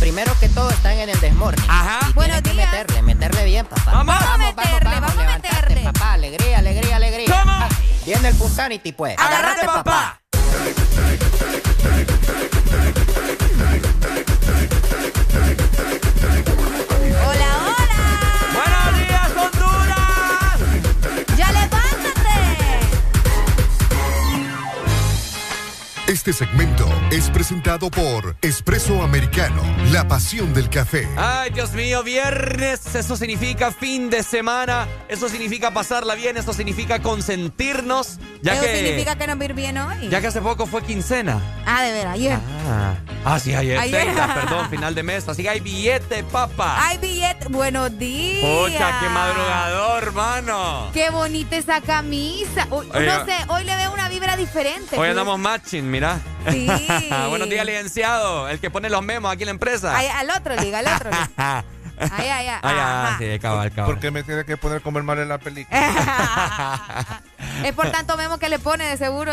Primero 0.00 0.32
que 0.38 0.48
todo 0.48 0.70
están 0.70 0.92
en 0.98 1.08
el 1.08 1.20
desmorning. 1.20 1.68
Ajá. 1.68 2.08
Y 2.08 2.12
Buenos 2.12 2.42
tienen 2.42 2.60
que 2.60 2.76
meterle, 2.76 3.02
meterle 3.02 3.44
bien, 3.44 3.66
papá. 3.66 3.90
Vamos. 3.92 4.14
Vamos 4.18 4.30
a 4.34 4.38
meterle, 4.38 4.90
vamos 5.00 5.10
a 5.10 5.14
levantarte, 5.14 5.74
papá. 5.84 6.12
Alegría, 6.12 6.58
alegría, 6.58 6.96
alegría. 6.96 7.42
Ah, 7.46 7.68
Viene 8.06 8.28
el 8.28 8.34
Punsanity, 8.36 8.92
pues. 8.92 9.16
Agárrate, 9.18 9.66
papá. 9.66 10.20
Hola, 17.26 17.50
hola. 17.66 18.02
Buenos 18.54 18.98
días, 18.98 19.30
Honduras. 19.36 20.58
Ya 21.36 21.52
levántate. 21.52 22.38
Este 26.06 26.32
segmento 26.32 26.86
es 27.10 27.30
presentado 27.30 27.90
por 27.90 28.36
Espresso 28.42 29.02
Americano, 29.02 29.62
la 29.92 30.06
pasión 30.06 30.52
del 30.52 30.68
café. 30.68 31.08
Ay, 31.16 31.50
Dios 31.50 31.72
mío, 31.72 32.02
viernes, 32.02 32.94
eso 32.94 33.16
significa 33.16 33.72
fin 33.72 34.10
de 34.10 34.22
semana, 34.22 34.86
eso 35.08 35.30
significa 35.30 35.72
pasarla 35.72 36.14
bien, 36.14 36.36
eso 36.36 36.52
significa 36.52 37.00
consentirnos, 37.00 38.18
ya 38.42 38.54
Eso 38.54 38.62
que 38.62 38.76
significa 38.76 39.16
que 39.16 39.26
nos 39.26 39.40
ir 39.42 39.54
bien 39.54 39.78
hoy. 39.78 40.08
ya 40.10 40.20
que 40.20 40.26
hace 40.26 40.42
poco 40.42 40.66
fue 40.66 40.82
quincena. 40.82 41.40
Ah, 41.64 41.82
de 41.82 41.92
veras, 41.92 42.14
ayer. 42.14 42.38
Ah, 42.66 42.94
ah 43.24 43.40
sí, 43.40 43.54
ayer, 43.54 43.78
Ayer. 43.78 44.02
30, 44.02 44.34
perdón, 44.34 44.70
final 44.70 44.94
de 44.94 45.02
mes, 45.02 45.26
así 45.28 45.42
que 45.42 45.48
hay 45.48 45.60
billete, 45.60 46.24
papa. 46.24 46.76
Hay 46.86 46.98
billete. 46.98 47.48
Buenos 47.48 47.98
días. 47.98 48.44
Pucha, 48.44 49.00
qué 49.00 49.08
madrugador, 49.08 50.02
hermano. 50.02 50.90
Qué 50.92 51.08
bonita 51.08 51.56
esa 51.56 51.80
camisa. 51.80 52.66
Uy, 52.70 52.86
no 52.86 53.24
sé, 53.24 53.34
hoy 53.48 53.64
le 53.64 53.76
veo 53.76 53.94
una 53.94 54.10
vibra 54.10 54.36
diferente. 54.36 54.98
Hoy 54.98 55.08
andamos 55.08 55.38
matching, 55.38 55.90
mira. 55.90 56.20
Sí. 56.50 56.66
Buenos 57.28 57.48
días, 57.48 57.64
licenciado, 57.66 58.48
el 58.48 58.58
que 58.60 58.70
pone 58.70 58.90
los 58.90 59.02
memos 59.02 59.32
aquí 59.32 59.42
en 59.42 59.46
la 59.46 59.52
empresa. 59.52 59.96
Ay, 59.96 60.06
al 60.06 60.30
otro 60.30 60.56
liga, 60.56 60.78
al 60.78 60.86
otro 60.86 61.10
liga. 61.10 61.64
Ay, 62.00 62.28
ay, 62.28 62.46
ay. 62.46 62.60
Ajá. 62.62 63.18
sí, 63.18 63.38
cabal, 63.40 63.72
cabal. 63.72 63.90
¿Por 63.90 64.00
qué 64.00 64.12
me 64.12 64.22
tiene 64.22 64.44
que 64.44 64.56
poner 64.56 64.82
como 64.82 64.98
el 64.98 65.04
mal 65.04 65.18
en 65.18 65.28
la 65.28 65.38
película? 65.38 67.20
Es 67.64 67.72
por 67.72 67.90
tanto 67.90 68.16
memo 68.16 68.38
que 68.38 68.48
le 68.48 68.60
pone 68.60 68.84
de 68.84 68.96
seguro. 68.96 69.32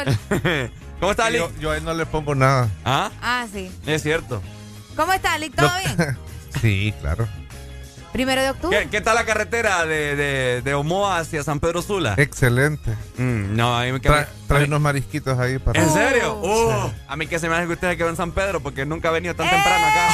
¿Cómo 1.00 1.12
está, 1.12 1.30
Lick? 1.30 1.42
Yo, 1.42 1.52
yo 1.60 1.72
a 1.72 1.78
él 1.78 1.84
no 1.84 1.94
le 1.94 2.08
pongo 2.08 2.34
nada. 2.34 2.70
¿Ah? 2.84 3.12
Ah, 3.22 3.46
sí. 3.54 3.72
Es 3.86 4.02
cierto. 4.02 4.42
¿Cómo 4.96 5.14
está, 5.14 5.38
Lick? 5.38 5.54
¿Todo 5.56 5.70
bien? 5.78 6.18
Sí, 6.60 6.92
claro. 7.02 7.28
Primero 8.16 8.42
de 8.42 8.50
octubre. 8.52 8.80
¿Qué, 8.84 8.90
qué 8.90 9.02
tal 9.02 9.16
la 9.16 9.26
carretera 9.26 9.86
de, 9.86 10.16
de, 10.16 10.62
de 10.62 10.74
Omoa 10.74 11.20
hacia 11.20 11.44
San 11.44 11.60
Pedro 11.60 11.82
Sula? 11.82 12.14
Excelente. 12.16 12.92
Mm, 13.18 13.58
no, 13.58 13.78
a 13.78 13.84
mí 13.84 13.92
me 13.92 14.00
queda. 14.00 14.30
trae 14.48 14.64
unos 14.64 14.80
marisquitos 14.80 15.38
ahí 15.38 15.60
para. 15.60 15.84
¿En 15.84 15.90
serio? 15.92 16.36
Uh, 16.42 16.92
a 17.10 17.16
mí 17.18 17.28
que 17.28 17.40
se 17.40 17.50
me 17.50 17.56
hace 17.56 17.68
que 17.68 17.74
usted 17.74 17.90
se 17.90 17.98
quedó 17.98 18.08
en 18.08 18.16
San 18.16 18.32
Pedro 18.32 18.62
porque 18.62 18.86
nunca 18.86 19.10
ha 19.10 19.12
venido 19.12 19.36
tan 19.36 19.50
temprano 19.50 19.86
acá. 19.86 20.08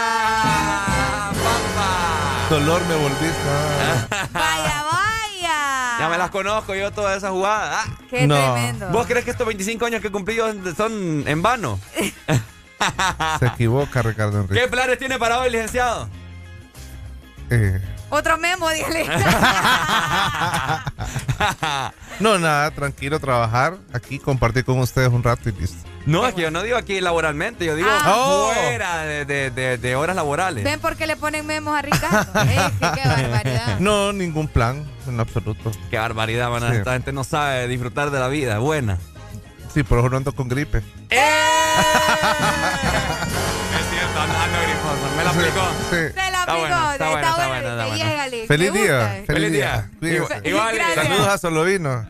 ¡Ah! 0.00 1.30
¡Papá! 1.34 2.46
Dolor 2.48 2.80
me 2.86 2.94
volviste. 2.94 3.36
ah. 3.46 4.06
Vaya, 4.32 4.82
vaya. 4.90 5.98
Ya 6.00 6.08
me 6.10 6.16
las 6.16 6.30
conozco 6.30 6.74
yo 6.74 6.90
todas 6.90 7.18
esas 7.18 7.32
jugadas. 7.32 7.84
Ah, 7.86 7.98
Qué 8.08 8.26
No. 8.26 8.34
tremendo. 8.54 8.88
¿Vos 8.88 9.06
crees 9.06 9.26
que 9.26 9.30
estos 9.32 9.46
25 9.46 9.84
años 9.84 10.00
que 10.00 10.10
cumplí 10.10 10.36
yo 10.36 10.46
son 10.74 11.22
en 11.26 11.42
vano? 11.42 11.78
Se 13.40 13.46
equivoca, 13.46 14.00
Ricardo 14.00 14.40
Enrique. 14.40 14.58
¿Qué 14.62 14.68
planes 14.68 14.98
tiene 14.98 15.18
para 15.18 15.38
hoy, 15.40 15.50
licenciado? 15.50 16.08
Eh, 17.50 17.80
Otro 18.10 18.36
memo, 18.38 18.68
dígale. 18.70 19.06
no, 22.20 22.38
nada, 22.38 22.70
tranquilo, 22.72 23.18
trabajar 23.20 23.76
aquí, 23.92 24.18
compartir 24.18 24.64
con 24.64 24.78
ustedes 24.80 25.08
un 25.08 25.22
rato 25.22 25.48
y 25.48 25.52
listo. 25.52 25.88
No, 26.06 26.26
es 26.26 26.34
que 26.34 26.40
yo 26.42 26.50
no 26.50 26.62
digo 26.62 26.76
aquí 26.78 27.00
laboralmente, 27.02 27.64
yo 27.66 27.74
digo 27.76 27.88
Ah. 27.90 28.50
fuera 28.54 29.02
de, 29.02 29.24
de- 29.26 29.50
de- 29.50 29.76
de 29.78 29.96
horas 29.96 30.16
laborales. 30.16 30.64
¿Ven 30.64 30.80
por 30.80 30.96
qué 30.96 31.06
le 31.06 31.16
ponen 31.16 31.46
memos 31.46 31.76
a 31.78 31.82
Ricardo? 31.82 32.32
Qué 32.34 33.08
barbaridad. 33.08 33.78
No, 33.78 34.12
ningún 34.14 34.48
plan, 34.48 34.84
en 35.06 35.20
absoluto. 35.20 35.70
Qué 35.90 35.98
barbaridad, 35.98 36.50
man. 36.50 36.62
Sí. 36.70 36.76
Esta 36.78 36.92
gente 36.94 37.12
no 37.12 37.24
sabe 37.24 37.68
disfrutar 37.68 38.10
de 38.10 38.18
la 38.20 38.28
vida. 38.28 38.58
Buena. 38.58 38.98
Sí, 39.78 39.84
por 39.84 40.00
eso 40.00 40.08
no 40.10 40.16
ando 40.16 40.32
con 40.34 40.48
gripe. 40.48 40.78
Es 40.78 40.84
cierto, 43.90 44.20
ando, 44.20 44.36
ando 44.36 44.58
grifoso. 44.60 45.06
Me 45.16 45.22
la 45.22 45.30
aplicó. 45.30 45.60
Sí. 45.88 45.96
Se 45.96 46.12
la 46.14 46.40
Está 46.40 46.42
aplicó, 46.42 46.58
bueno, 46.58 46.92
está 46.92 47.08
bueno, 47.10 47.28
está 47.28 47.36
bueno, 47.36 47.54
está 47.54 47.70
está 47.70 47.86
bueno. 47.86 47.94
Llégale, 47.96 48.46
Feliz 48.48 48.72
día, 48.72 49.22
feliz 49.24 49.52
día. 49.52 49.88
Igual, 50.00 50.26
Cuídense. 50.26 50.48
igual, 50.48 50.74
Gracias. 50.74 51.04
Saludos 51.06 51.28
a 51.28 51.38
Solovino. 51.38 52.06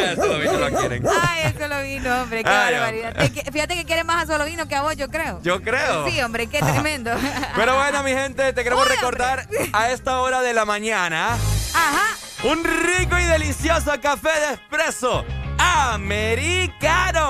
Eso 0.00 0.26
lo 0.26 0.38
vi, 0.38 0.46
no 0.46 0.58
lo 0.58 0.70
quieren. 0.78 1.06
Ay, 1.06 1.42
el 1.44 1.58
solo 1.58 1.82
vino, 1.82 2.22
hombre, 2.22 2.42
qué 2.42 2.48
Ay, 2.50 2.72
barbaridad. 2.72 3.12
Te 3.12 3.52
Fíjate 3.52 3.74
que 3.74 3.84
quiere 3.84 4.04
más 4.04 4.22
a 4.22 4.26
solo 4.26 4.46
vino 4.46 4.66
que 4.68 4.74
a 4.74 4.80
vos, 4.80 4.96
yo 4.96 5.08
creo. 5.10 5.42
Yo 5.42 5.60
creo. 5.60 6.08
Sí, 6.08 6.18
hombre, 6.22 6.46
qué 6.46 6.60
tremendo. 6.60 7.10
Pero 7.56 7.74
bueno, 7.76 8.02
mi 8.02 8.12
gente, 8.12 8.54
te 8.54 8.64
queremos 8.64 8.86
Uy, 8.86 8.90
recordar 8.94 9.46
a 9.74 9.90
esta 9.90 10.18
hora 10.20 10.40
de 10.40 10.54
la 10.54 10.64
mañana 10.64 11.36
Ajá. 11.74 12.16
Un 12.42 12.64
rico 12.64 13.18
y 13.18 13.24
delicioso 13.24 13.92
café 14.00 14.30
de 14.40 14.54
espresso 14.54 15.24
americano. 15.58 17.20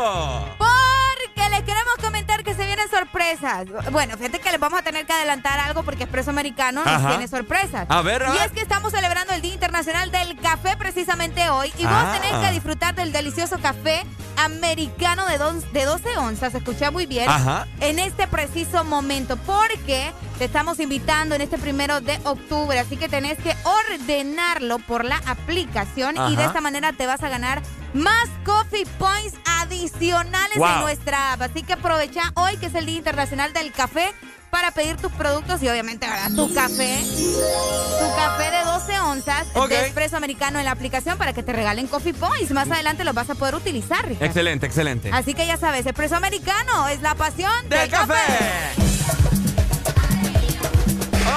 Les 1.50 1.60
queremos 1.62 1.94
comentar 2.00 2.42
que 2.44 2.54
se 2.54 2.64
vienen 2.66 2.88
sorpresas. 2.90 3.66
Bueno, 3.90 4.16
fíjate 4.16 4.38
que 4.40 4.50
les 4.50 4.60
vamos 4.60 4.78
a 4.80 4.82
tener 4.82 5.04
que 5.06 5.12
adelantar 5.12 5.58
algo 5.60 5.82
porque 5.82 6.04
Expreso 6.04 6.30
Americano 6.30 6.82
nos 6.84 7.06
tiene 7.08 7.28
sorpresas. 7.28 7.86
A 7.88 8.02
ver, 8.02 8.22
a 8.22 8.34
Y 8.34 8.38
es 8.38 8.52
que 8.52 8.60
estamos 8.60 8.92
celebrando 8.92 9.32
el 9.34 9.42
Día 9.42 9.54
Internacional 9.54 10.10
del 10.10 10.38
Café 10.38 10.76
precisamente 10.76 11.48
hoy. 11.50 11.72
Y 11.78 11.84
vos 11.84 11.92
Ah. 11.94 12.18
tenés 12.20 12.44
que 12.46 12.52
disfrutar 12.52 12.94
del 12.94 13.12
delicioso 13.12 13.58
café 13.60 14.02
americano 14.36 15.26
de, 15.26 15.38
de 15.72 15.84
12 15.84 16.16
onzas. 16.18 16.54
Escucha 16.54 16.90
muy 16.90 17.06
bien. 17.06 17.28
Ajá. 17.28 17.66
En 17.80 17.98
este 17.98 18.26
preciso 18.26 18.84
momento. 18.84 19.36
Porque 19.36 20.12
te 20.38 20.44
estamos 20.44 20.78
invitando 20.80 21.34
en 21.34 21.40
este 21.42 21.58
primero 21.58 22.00
de 22.00 22.18
octubre. 22.24 22.78
Así 22.78 22.96
que 22.96 23.08
tenés 23.08 23.38
que 23.38 23.54
ordenarlo 23.64 24.78
por 24.78 25.04
la 25.04 25.20
aplicación. 25.26 26.16
Y 26.30 26.36
de 26.36 26.44
esta 26.44 26.60
manera 26.60 26.92
te 26.92 27.06
vas 27.06 27.22
a 27.22 27.28
ganar 27.28 27.62
más 27.94 28.28
coffee 28.44 28.86
points 28.98 29.34
adicionales 29.44 30.56
Wow. 30.56 30.66
en 30.68 30.80
nuestra 30.80 31.32
app. 31.34 31.42
Así 31.42 31.62
que 31.62 31.74
aprovecha 31.74 32.32
hoy 32.34 32.56
que 32.56 32.66
es 32.66 32.74
el 32.74 32.86
Día 32.86 32.96
Internacional 32.98 33.52
del 33.52 33.72
Café 33.72 34.12
para 34.50 34.72
pedir 34.72 34.96
tus 34.96 35.12
productos 35.12 35.62
y 35.62 35.68
obviamente 35.68 36.08
¿verdad? 36.08 36.32
tu 36.34 36.52
café, 36.52 36.98
tu 37.04 38.16
café 38.16 38.50
de 38.50 38.64
12 38.64 38.98
onzas 39.00 39.46
de 39.68 39.86
espresso 39.86 40.16
americano 40.16 40.58
en 40.58 40.64
la 40.64 40.72
aplicación 40.72 41.16
para 41.18 41.32
que 41.32 41.44
te 41.44 41.52
regalen 41.52 41.86
coffee 41.86 42.12
points. 42.14 42.50
Más 42.50 42.68
adelante 42.68 43.04
los 43.04 43.14
vas 43.14 43.30
a 43.30 43.36
poder 43.36 43.54
utilizar. 43.54 44.04
Excelente, 44.20 44.66
excelente. 44.66 45.10
Así 45.12 45.34
que 45.34 45.46
ya 45.46 45.56
sabes, 45.56 45.86
espresso 45.86 46.16
americano 46.16 46.88
es 46.88 47.00
la 47.00 47.14
pasión 47.14 47.52
¡Del 47.68 47.78
del, 47.80 47.90
café! 47.90 48.14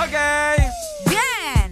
Ok. 0.04 0.64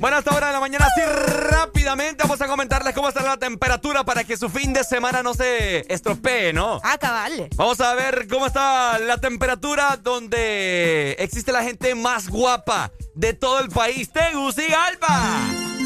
Bueno, 0.02 0.16
a 0.16 0.20
esta 0.20 0.36
hora 0.36 0.48
de 0.48 0.54
la 0.54 0.60
mañana, 0.60 0.88
así 0.88 1.00
rápidamente 1.06 2.24
vamos 2.24 2.42
a 2.42 2.48
comentarles 2.48 2.96
cómo 2.96 3.08
estará 3.08 3.30
la 3.30 3.38
temperatura 3.38 4.04
para 4.04 4.24
que 4.24 4.36
su 4.36 4.50
fin 4.50 4.74
de 4.74 4.84
semana 4.84 5.22
no 5.22 5.36
se 5.36 5.86
estropee, 5.94 6.54
¿no? 6.54 6.82
Ah, 6.84 6.98
cabal. 6.98 7.48
Vamos 7.56 7.80
a 7.82 7.94
ver 7.94 8.28
cómo 8.28 8.48
está 8.48 8.98
la 8.98 9.20
temperatura 9.20 10.00
donde 10.02 11.12
existe 11.20 11.52
la 11.52 11.62
gente 11.62 11.94
más 11.94 12.30
guapa 12.30 12.90
de 13.14 13.34
todo 13.36 13.60
el 13.60 13.70
país, 13.70 14.12
Tegucigalpa. 14.12 15.38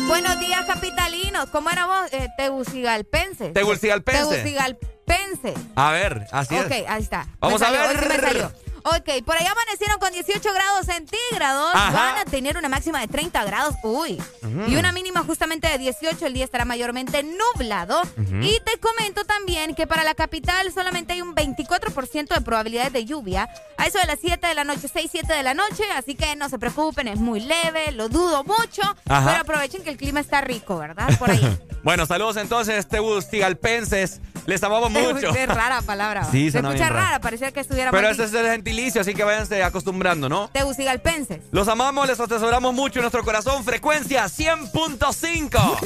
Buenos 0.08 0.40
días, 0.40 0.64
capitalinos. 0.66 1.50
¿Cómo 1.50 1.70
era 1.70 1.86
vos? 1.86 2.14
Eh, 2.14 2.30
Tegucigalpenses. 2.38 3.52
Tegucigalpense. 3.52 4.22
Tegucigalpenses. 4.24 5.56
A 5.76 5.92
ver, 5.92 6.26
así 6.32 6.56
ok, 6.58 6.72
es. 6.72 6.86
ahí 6.88 7.02
está. 7.04 7.28
Vamos 7.42 7.60
Me 7.60 7.68
a 7.68 7.72
ver. 7.72 7.82
hoy 7.90 7.96
sí 8.00 8.06
me 8.08 8.16
salió. 8.22 8.52
Ok, 8.86 9.24
por 9.26 9.36
allá 9.36 9.52
amanecieron 9.52 9.98
con 10.00 10.14
18 10.14 10.54
grados 10.54 10.86
centígrados. 10.86 11.72
Ajá. 11.74 11.92
Van 11.92 12.18
a 12.20 12.26
tener 12.26 12.56
una 12.56 12.70
máxima 12.70 13.00
de 13.00 13.08
30 13.08 13.44
grados. 13.44 13.76
Uy. 13.82 14.22
Mm. 14.44 14.70
Y 14.70 14.76
una 14.78 14.92
mínima 14.92 15.24
justamente 15.24 15.68
de 15.68 15.80
18. 15.80 16.28
El 16.28 16.36
día 16.36 16.46
estará 16.46 16.66
mayormente 16.66 17.24
nublado. 17.24 18.04
Y 18.42 18.60
te 18.60 18.78
comento 18.80 19.26
también 19.26 19.74
que 19.74 19.88
para 19.88 20.04
la 20.04 20.14
capital 20.14 20.72
solamente 20.72 21.14
hay 21.14 21.22
un 21.22 21.34
24% 21.34 22.36
de 22.36 22.42
probabilidades 22.42 22.94
de 22.94 23.06
lluvia. 23.06 23.50
A 23.78 23.88
eso 23.88 23.98
de 23.98 24.06
las 24.06 24.20
7 24.22 24.46
de 24.46 24.54
la 24.54 24.64
noche, 24.64 24.88
6, 24.88 25.10
7 25.12 25.34
de 25.34 25.42
la 25.42 25.56
noche. 25.56 25.84
Así 25.96 26.14
que 26.14 26.36
no 26.36 26.48
se 26.50 26.60
preocupen, 26.60 27.08
es 27.08 27.20
muy 27.20 27.40
leve, 27.40 27.92
lo 27.92 28.08
dudo 28.08 28.44
mucho. 28.44 28.84
Ajá. 29.10 29.30
Pero 29.32 29.42
aprovechen 29.42 29.84
que 29.84 29.90
el 29.90 29.98
clima 29.98 30.20
está 30.20 30.42
rico, 30.42 30.78
¿verdad? 30.78 31.18
Por 31.18 31.32
ahí. 31.32 31.60
Bueno, 31.86 32.08
saludos 32.08 32.38
entonces, 32.38 32.88
Tegucigalpenses. 32.88 34.20
Les 34.46 34.62
amamos 34.64 34.92
mucho. 34.92 35.34
Qué 35.34 35.46
rara 35.46 35.82
palabra. 35.82 36.22
va. 36.22 36.32
Sí, 36.32 36.52
Se 36.52 36.60
escucha 36.60 36.90
raro. 36.90 36.96
rara, 36.96 37.20
parecía 37.20 37.52
que 37.52 37.60
estuviera 37.60 37.92
Pero 37.92 38.10
ese 38.10 38.26
es 38.26 38.34
el 38.34 38.46
gentilicio, 38.46 39.02
así 39.02 39.14
que 39.14 39.24
váyanse 39.24 39.64
acostumbrando, 39.64 40.30
¿no? 40.30 40.50
Tegucigalpenses. 40.54 41.42
Los 41.52 41.68
amamos, 41.68 42.08
les 42.08 42.20
atesoramos 42.20 42.74
mucho 42.74 43.00
en 43.00 43.04
nuestro 43.04 43.24
corazón. 43.24 43.64
Frecuencia 43.64 44.26
100.5. 44.26 45.80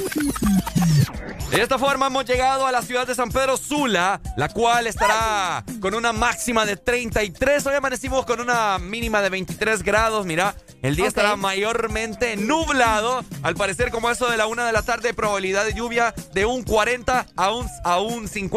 De 1.51 1.61
esta 1.63 1.79
forma 1.79 2.07
hemos 2.07 2.25
llegado 2.25 2.67
a 2.67 2.71
la 2.71 2.83
ciudad 2.83 3.07
de 3.07 3.15
San 3.15 3.31
Pedro 3.31 3.57
Sula, 3.57 4.21
la 4.37 4.49
cual 4.49 4.85
estará 4.85 5.63
con 5.81 5.95
una 5.95 6.13
máxima 6.13 6.63
de 6.63 6.77
33. 6.77 7.65
Hoy 7.65 7.73
amanecimos 7.73 8.23
con 8.25 8.39
una 8.39 8.77
mínima 8.77 9.19
de 9.21 9.29
23 9.31 9.81
grados. 9.81 10.27
Mira, 10.27 10.53
el 10.83 10.95
día 10.95 11.07
estará 11.07 11.35
mayormente 11.35 12.37
nublado. 12.37 13.25
Al 13.41 13.55
parecer, 13.55 13.89
como 13.89 14.11
eso 14.11 14.29
de 14.29 14.37
la 14.37 14.45
una 14.45 14.67
de 14.67 14.73
la 14.73 14.83
tarde, 14.83 15.11
probabilidad 15.15 15.65
de 15.65 15.73
lluvia 15.73 16.13
de 16.33 16.45
un 16.45 16.61
40 16.61 17.25
a 17.35 17.51
un, 17.51 17.67
a 17.83 17.99
un 17.99 18.27
50%, 18.27 18.48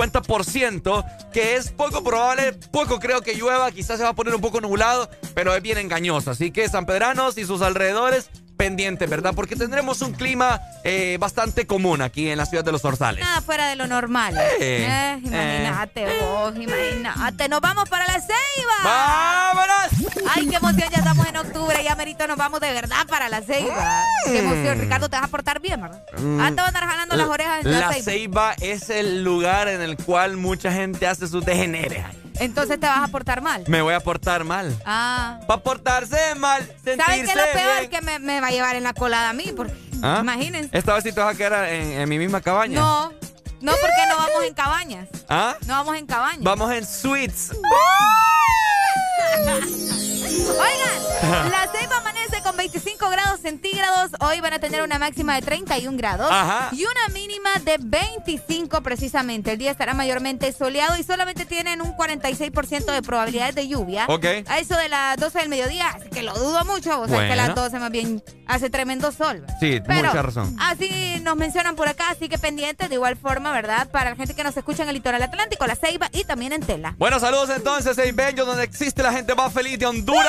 que 1.32 1.57
es 1.57 1.70
poco 1.70 2.03
probable, 2.03 2.53
poco 2.70 2.99
creo 2.99 3.20
que 3.20 3.34
llueva. 3.34 3.70
Quizás 3.70 3.99
se 3.99 4.05
va 4.05 4.11
a 4.11 4.14
poner 4.14 4.34
un 4.34 4.40
poco 4.40 4.61
nublado, 4.61 5.09
pero 5.34 5.55
es 5.55 5.62
bien 5.62 5.78
engañoso. 5.78 6.30
Así 6.30 6.51
que, 6.51 6.68
San 6.68 6.86
Pedranos 6.86 7.38
y 7.38 7.45
sus 7.45 7.62
alrededores, 7.62 8.30
pendientes, 8.62 9.10
¿verdad? 9.10 9.32
Porque 9.34 9.56
tendremos 9.56 10.02
un 10.02 10.12
clima 10.12 10.60
eh, 10.84 11.16
bastante 11.18 11.66
común 11.66 12.00
aquí 12.00 12.30
en 12.30 12.38
la 12.38 12.46
ciudad 12.46 12.62
de 12.62 12.70
los 12.70 12.84
Orzales. 12.84 13.20
Nada 13.24 13.40
fuera 13.40 13.66
de 13.66 13.74
lo 13.74 13.88
normal. 13.88 14.36
Eh, 14.60 15.18
Eh, 15.20 15.20
imagínate 15.24 16.06
vos, 16.20 16.54
imagínate. 16.56 17.48
Nos 17.48 17.60
vamos 17.60 17.88
para 17.88 18.06
la 18.06 18.20
Ceiba. 18.20 18.76
¡Vámonos! 18.84 20.12
Ay, 20.32 20.46
qué 20.46 20.56
emoción, 20.56 20.88
ya 20.90 20.98
estamos 20.98 21.26
en 21.26 21.36
octubre. 21.38 21.82
Ya, 21.82 21.96
Merito, 21.96 22.24
nos 22.28 22.36
vamos 22.36 22.60
de 22.60 22.72
verdad 22.72 23.04
para 23.08 23.28
la 23.28 23.42
Ceiba. 23.42 24.04
Qué 24.26 24.38
emoción. 24.38 24.78
Ricardo, 24.78 25.08
te 25.08 25.16
vas 25.16 25.24
a 25.24 25.28
portar 25.28 25.58
bien, 25.60 25.80
¿verdad? 25.82 26.00
Mm. 26.18 26.40
Ah, 26.40 26.48
te 26.50 26.54
vas 26.54 26.64
a 26.64 26.68
andar 26.68 26.86
jalando 26.86 27.16
las 27.16 27.26
orejas 27.26 27.64
en 27.64 27.72
la, 27.72 27.80
La 27.80 27.92
Ceiba. 27.92 28.04
Ceiba 28.04 28.54
es 28.60 28.90
el 28.90 29.24
lugar 29.24 29.66
en 29.66 29.80
el 29.80 29.96
cual 29.96 30.36
mucha 30.36 30.70
gente 30.72 31.08
hace 31.08 31.26
sus 31.26 31.44
degeneres. 31.44 32.04
Entonces 32.41 32.80
te 32.80 32.87
vas 32.87 33.03
a 33.03 33.09
portar 33.09 33.41
mal. 33.43 33.64
Me 33.68 33.83
voy 33.83 33.95
a 33.95 34.01
portar 34.01 34.45
mal. 34.45 34.74
Ah. 34.85 35.41
Para 35.47 35.62
portarse 35.62 36.35
mal, 36.37 36.62
sentirse 36.85 37.03
¿Sabes 37.05 37.22
qué 37.24 37.30
es 37.30 37.37
lo 37.37 37.53
peor? 37.53 37.78
bien. 37.78 37.91
Que 37.91 38.01
me, 38.03 38.18
me 38.18 38.41
va 38.41 38.49
a 38.49 38.51
llevar 38.51 38.76
en 38.76 38.83
la 38.85 38.93
colada 38.95 39.30
a 39.30 39.33
mí. 39.33 39.53
Porque, 39.57 39.72
¿Ah? 40.03 40.18
imagínense. 40.22 40.76
Esta 40.76 40.95
vez 40.95 41.05
sí 41.05 41.12
te 41.12 41.20
vas 41.20 41.35
a 41.35 41.39
quedar 41.39 41.68
en, 41.68 41.93
en 42.01 42.09
mi 42.09 42.18
misma 42.18 42.41
cabaña. 42.41 42.80
No, 42.80 43.12
no, 43.61 43.72
porque 43.72 44.07
no 44.09 44.16
vamos 44.16 44.45
en 44.45 44.55
cabañas. 44.55 45.09
¿Ah? 45.28 45.57
No 45.66 45.74
vamos 45.74 45.97
en 45.97 46.07
cabañas. 46.07 46.43
Vamos 46.43 46.72
en 46.72 46.87
suites. 46.87 47.51
Oigan, 50.41 51.51
la 51.51 51.68
Ceiba 51.72 51.99
amanece 51.99 52.41
con 52.43 52.57
25 52.57 53.11
grados 53.11 53.41
centígrados. 53.41 54.11
Hoy 54.20 54.41
van 54.41 54.55
a 54.55 54.59
tener 54.59 54.83
una 54.83 54.99
máxima 54.99 55.35
de 55.35 55.43
31 55.43 55.97
grados 55.99 56.28
Ajá. 56.30 56.70
y 56.72 56.85
una 56.85 57.09
mínima 57.12 57.51
de 57.64 57.76
25 57.78 58.83
precisamente. 58.83 59.53
El 59.53 59.59
día 59.59 59.70
estará 59.70 59.93
mayormente 59.95 60.51
soleado 60.53 60.97
y 60.97 61.03
solamente 61.05 61.45
tienen 61.45 61.80
un 61.83 61.93
46% 61.97 62.85
de 62.93 63.03
probabilidades 63.03 63.55
de 63.55 63.68
lluvia. 63.68 64.07
Ok. 64.09 64.24
A 64.49 64.59
eso 64.59 64.76
de 64.76 64.89
las 64.89 65.16
12 65.18 65.39
del 65.41 65.49
mediodía, 65.49 65.89
así 65.89 66.09
que 66.09 66.22
lo 66.22 66.33
dudo 66.35 66.64
mucho. 66.64 67.01
O 67.01 67.09
sea, 67.09 67.18
que 67.18 67.24
a 67.24 67.26
Bueno. 67.28 67.47
las 67.47 67.55
12 67.55 67.78
más 67.78 67.91
bien 67.91 68.22
hace 68.47 68.70
tremendo 68.70 69.12
sol. 69.12 69.45
Sí, 69.61 69.80
Pero 69.87 70.09
mucha 70.09 70.22
razón. 70.22 70.57
así 70.61 71.20
nos 71.22 71.37
mencionan 71.37 71.76
por 71.76 71.89
acá, 71.89 72.11
así 72.11 72.28
que 72.28 72.39
pendientes 72.39 72.89
de 72.89 72.95
igual 72.95 73.16
forma, 73.16 73.53
¿verdad? 73.53 73.91
Para 73.91 74.11
la 74.11 74.16
gente 74.16 74.35
que 74.35 74.45
nos 74.45 74.57
escucha 74.57 74.83
en 74.83 74.89
el 74.89 74.95
litoral 74.97 75.22
atlántico, 75.22 75.66
la 75.66 75.76
Ceiba 75.76 76.09
y 76.12 76.24
también 76.24 76.53
en 76.53 76.61
Tela. 76.62 76.95
Bueno, 76.99 77.18
saludos 77.20 77.51
entonces, 77.51 77.97
en 77.99 78.14
Benjo, 78.16 78.45
donde 78.45 78.64
existe 78.64 79.03
la 79.03 79.12
gente 79.12 79.35
más 79.35 79.53
feliz 79.53 79.78
de 79.78 79.87
Honduras. 79.87 80.22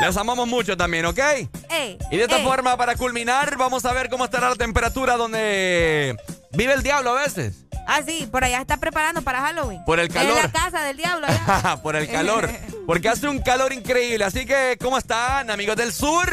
Les 0.00 0.16
amamos 0.16 0.48
mucho 0.48 0.76
también, 0.76 1.06
¿ok? 1.06 1.18
Ey, 1.70 1.98
Y 2.10 2.16
de 2.16 2.24
esta 2.24 2.38
ey. 2.38 2.44
forma, 2.44 2.76
para 2.76 2.96
culminar, 2.96 3.56
vamos 3.56 3.84
a 3.84 3.92
ver 3.92 4.08
cómo 4.08 4.24
estará 4.24 4.48
la 4.50 4.56
temperatura 4.56 5.16
donde 5.16 6.16
vive 6.52 6.72
el 6.74 6.82
diablo 6.82 7.16
a 7.16 7.22
veces. 7.22 7.54
Ah, 7.86 8.00
sí, 8.04 8.26
por 8.30 8.42
allá 8.42 8.60
está 8.60 8.78
preparando 8.78 9.22
para 9.22 9.40
Halloween. 9.42 9.84
Por 9.84 10.00
el 10.00 10.08
calor. 10.08 10.36
En 10.38 10.42
la 10.42 10.50
casa 10.50 10.82
del 10.82 10.96
diablo 10.96 11.26
allá. 11.26 11.76
Por 11.82 11.96
el 11.96 12.08
calor. 12.08 12.48
porque 12.86 13.10
hace 13.10 13.28
un 13.28 13.40
calor 13.40 13.74
increíble. 13.74 14.24
Así 14.24 14.46
que, 14.46 14.78
¿cómo 14.80 14.96
están, 14.96 15.50
amigos 15.50 15.76
del 15.76 15.92
sur? 15.92 16.26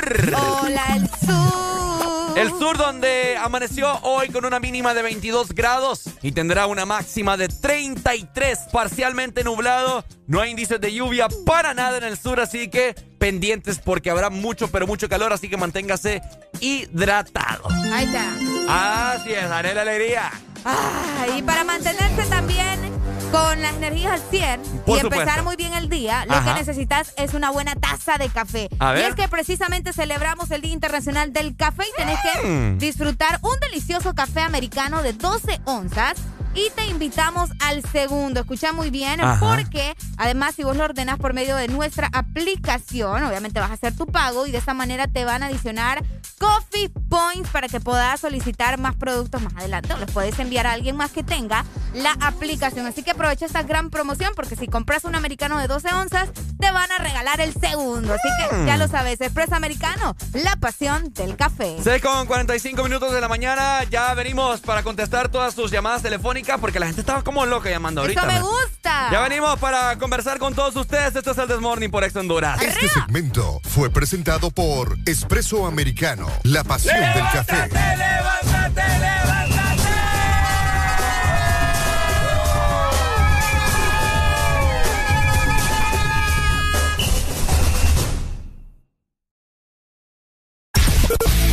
Hola, 0.61 0.83
el 0.95 1.09
sur. 1.27 1.90
El 2.35 2.49
sur 2.49 2.77
donde 2.77 3.37
amaneció 3.37 3.99
hoy 4.03 4.29
con 4.29 4.45
una 4.45 4.59
mínima 4.59 4.93
de 4.93 5.01
22 5.01 5.53
grados 5.53 6.03
y 6.21 6.31
tendrá 6.31 6.67
una 6.67 6.85
máxima 6.85 7.37
de 7.37 7.47
33, 7.47 8.59
parcialmente 8.71 9.43
nublado. 9.43 10.05
No 10.27 10.39
hay 10.41 10.51
índices 10.51 10.79
de 10.79 10.93
lluvia 10.93 11.27
para 11.45 11.73
nada 11.73 11.97
en 11.97 12.03
el 12.03 12.17
sur, 12.17 12.39
así 12.39 12.69
que 12.69 12.95
pendientes 13.17 13.79
porque 13.79 14.09
habrá 14.09 14.29
mucho, 14.29 14.69
pero 14.69 14.87
mucho 14.87 15.09
calor, 15.09 15.33
así 15.33 15.49
que 15.49 15.57
manténgase 15.57 16.21
hidratado. 16.59 17.67
Ahí 17.91 18.05
está. 18.05 19.13
Así 19.13 19.33
es, 19.33 19.43
haré 19.43 19.73
la 19.73 19.81
alegría. 19.81 20.31
Ah, 20.63 21.27
y 21.37 21.41
para 21.41 21.63
mantenerse 21.63 22.23
también 22.29 22.91
con 23.31 23.61
las 23.61 23.73
energías 23.75 24.13
al 24.13 24.19
100 24.29 24.61
Por 24.85 24.97
y 24.97 25.01
empezar 25.01 25.19
supuesto. 25.27 25.43
muy 25.43 25.55
bien 25.55 25.73
el 25.73 25.89
día, 25.89 26.25
lo 26.25 26.33
Ajá. 26.33 26.53
que 26.53 26.59
necesitas 26.59 27.13
es 27.17 27.33
una 27.33 27.49
buena 27.51 27.75
taza 27.75 28.17
de 28.17 28.29
café. 28.29 28.69
A 28.79 28.97
Y 28.97 29.01
es 29.01 29.15
que 29.15 29.27
precisamente 29.27 29.93
celebramos 29.93 30.51
el 30.51 30.61
Día 30.61 30.73
Internacional 30.73 31.31
del 31.33 31.55
Café 31.55 31.83
y 31.91 31.95
tenés 31.97 32.19
que 32.21 32.47
Mm. 32.47 32.77
disfrutar 32.77 33.39
un 33.41 33.59
delicioso 33.61 34.13
café 34.13 34.41
americano 34.41 35.01
de 35.01 35.13
12 35.13 35.59
onzas. 35.65 36.15
Y 36.53 36.69
te 36.71 36.85
invitamos 36.87 37.49
al 37.61 37.81
segundo. 37.91 38.41
Escucha 38.41 38.73
muy 38.73 38.89
bien, 38.89 39.21
Ajá. 39.21 39.39
porque 39.39 39.95
además, 40.17 40.53
si 40.55 40.63
vos 40.63 40.75
lo 40.75 40.83
ordenas 40.83 41.17
por 41.17 41.33
medio 41.33 41.55
de 41.55 41.69
nuestra 41.69 42.09
aplicación, 42.11 43.23
obviamente 43.23 43.59
vas 43.59 43.71
a 43.71 43.75
hacer 43.75 43.95
tu 43.95 44.05
pago 44.05 44.45
y 44.45 44.51
de 44.51 44.57
esta 44.57 44.73
manera 44.73 45.07
te 45.07 45.23
van 45.23 45.43
a 45.43 45.45
adicionar 45.47 46.03
Coffee 46.37 46.89
Points 47.09 47.49
para 47.51 47.67
que 47.69 47.79
puedas 47.79 48.19
solicitar 48.19 48.77
más 48.79 48.95
productos 48.95 49.41
más 49.41 49.55
adelante 49.55 49.93
o 49.93 49.97
los 49.97 50.11
puedes 50.11 50.37
enviar 50.39 50.67
a 50.67 50.73
alguien 50.73 50.97
más 50.97 51.11
que 51.11 51.23
tenga 51.23 51.63
la 51.93 52.11
aplicación. 52.19 52.85
Así 52.85 53.03
que 53.03 53.11
aprovecha 53.11 53.45
esta 53.45 53.63
gran 53.63 53.89
promoción 53.89 54.33
porque 54.35 54.55
si 54.55 54.67
compras 54.67 55.05
un 55.05 55.15
americano 55.15 55.57
de 55.59 55.67
12 55.67 55.93
onzas, 55.93 56.29
te 56.59 56.71
van 56.71 56.91
a 56.91 56.97
regalar 56.97 57.39
el 57.39 57.53
segundo. 57.53 58.13
Así 58.13 58.27
que 58.39 58.65
ya 58.65 58.75
lo 58.77 58.87
sabes, 58.87 59.21
Expreso 59.21 59.55
Americano, 59.55 60.15
la 60.33 60.55
pasión 60.57 61.13
del 61.13 61.37
café. 61.37 61.77
6 61.81 62.01
con 62.01 62.25
45 62.25 62.83
minutos 62.83 63.13
de 63.13 63.21
la 63.21 63.27
mañana. 63.29 63.83
Ya 63.85 64.13
venimos 64.15 64.59
para 64.61 64.83
contestar 64.83 65.29
todas 65.29 65.53
sus 65.53 65.71
llamadas 65.71 66.01
telefónicas 66.01 66.40
porque 66.59 66.79
la 66.79 66.87
gente 66.87 67.01
estaba 67.01 67.23
como 67.23 67.45
loca 67.45 67.69
llamando 67.69 68.01
ahorita. 68.01 68.21
Eso 68.21 68.31
me 68.31 68.41
gusta. 68.41 69.09
Ya 69.11 69.21
venimos 69.21 69.59
para 69.59 69.97
conversar 69.97 70.39
con 70.39 70.53
todos 70.53 70.75
ustedes. 70.75 71.15
Esto 71.15 71.31
es 71.31 71.37
el 71.37 71.47
Desmorning 71.47 71.91
por 71.91 72.03
Ex 72.03 72.15
Honduras. 72.15 72.61
Este 72.61 72.87
segmento 72.89 73.61
fue 73.63 73.89
presentado 73.89 74.51
por 74.51 74.97
Espresso 75.05 75.65
Americano, 75.65 76.27
la 76.43 76.63
pasión 76.63 76.99
del 76.99 77.23
café. 77.31 77.69
levántate, 77.69 78.81
levántate. 78.99 79.51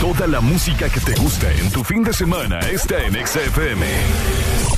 Toda 0.01 0.27
la 0.27 0.41
música 0.41 0.89
que 0.89 1.01
te 1.01 1.15
gusta 1.15 1.53
en 1.53 1.71
tu 1.71 1.85
fin 1.85 2.03
de 2.03 2.13
semana 2.13 2.61
está 2.61 3.03
en 3.05 3.15
XFM. 3.27 4.78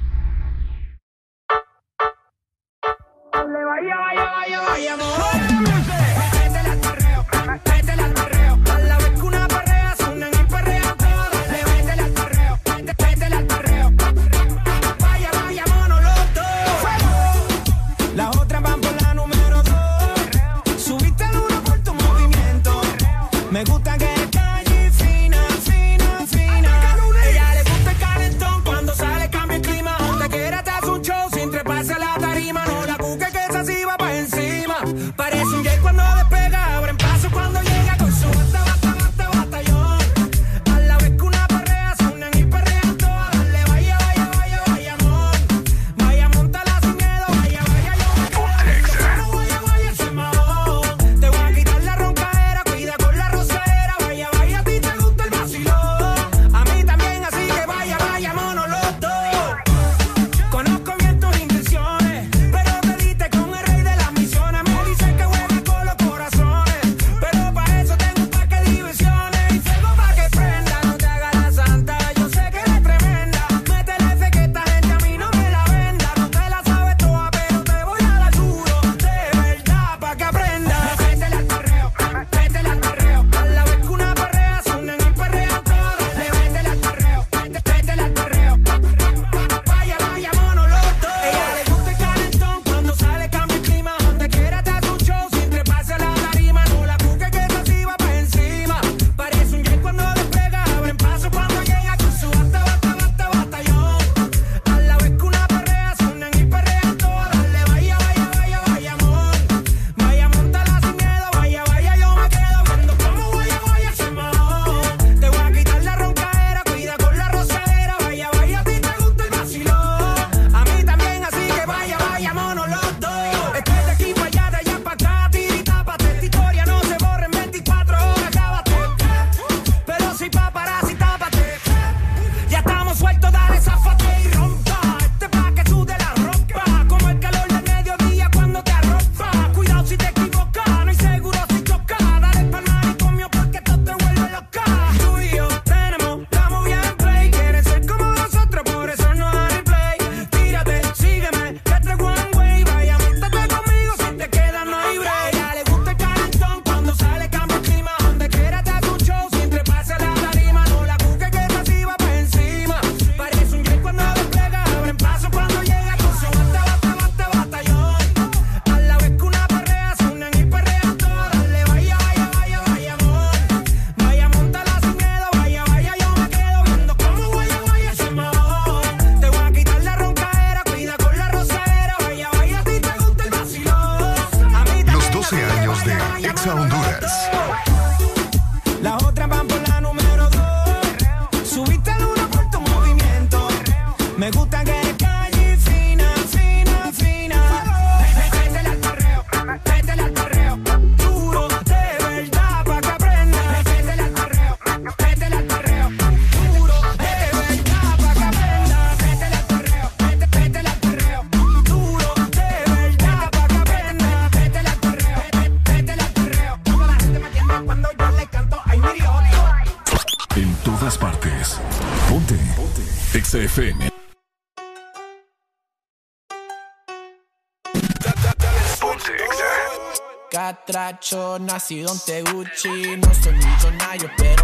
Nacido 231.39 231.91
en 231.91 231.99
Teguchi. 231.99 232.97
No 232.97 233.13
soy 233.13 233.33
millonario, 233.33 234.09
pero 234.17 234.40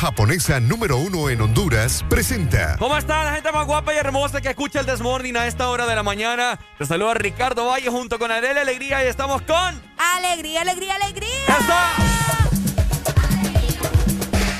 japonesa 0.00 0.60
número 0.60 0.96
uno 0.96 1.28
en 1.28 1.42
Honduras, 1.42 2.02
presenta 2.08 2.76
¿Cómo 2.78 2.96
está 2.96 3.22
la 3.22 3.34
gente 3.34 3.52
más 3.52 3.66
guapa 3.66 3.92
y 3.92 3.98
hermosa 3.98 4.40
que 4.40 4.48
escucha 4.48 4.80
el 4.80 4.86
Desmorning 4.86 5.36
a 5.36 5.46
esta 5.46 5.68
hora 5.68 5.84
de 5.84 5.94
la 5.94 6.02
mañana? 6.02 6.58
Te 6.78 6.86
saluda 6.86 7.12
Ricardo 7.12 7.66
Valle 7.66 7.90
junto 7.90 8.18
con 8.18 8.32
Arele 8.32 8.60
Alegría 8.60 9.04
y 9.04 9.08
estamos 9.08 9.42
con... 9.42 9.78
Alegría, 10.16 10.62
alegría, 10.62 10.94
alegría. 10.94 11.28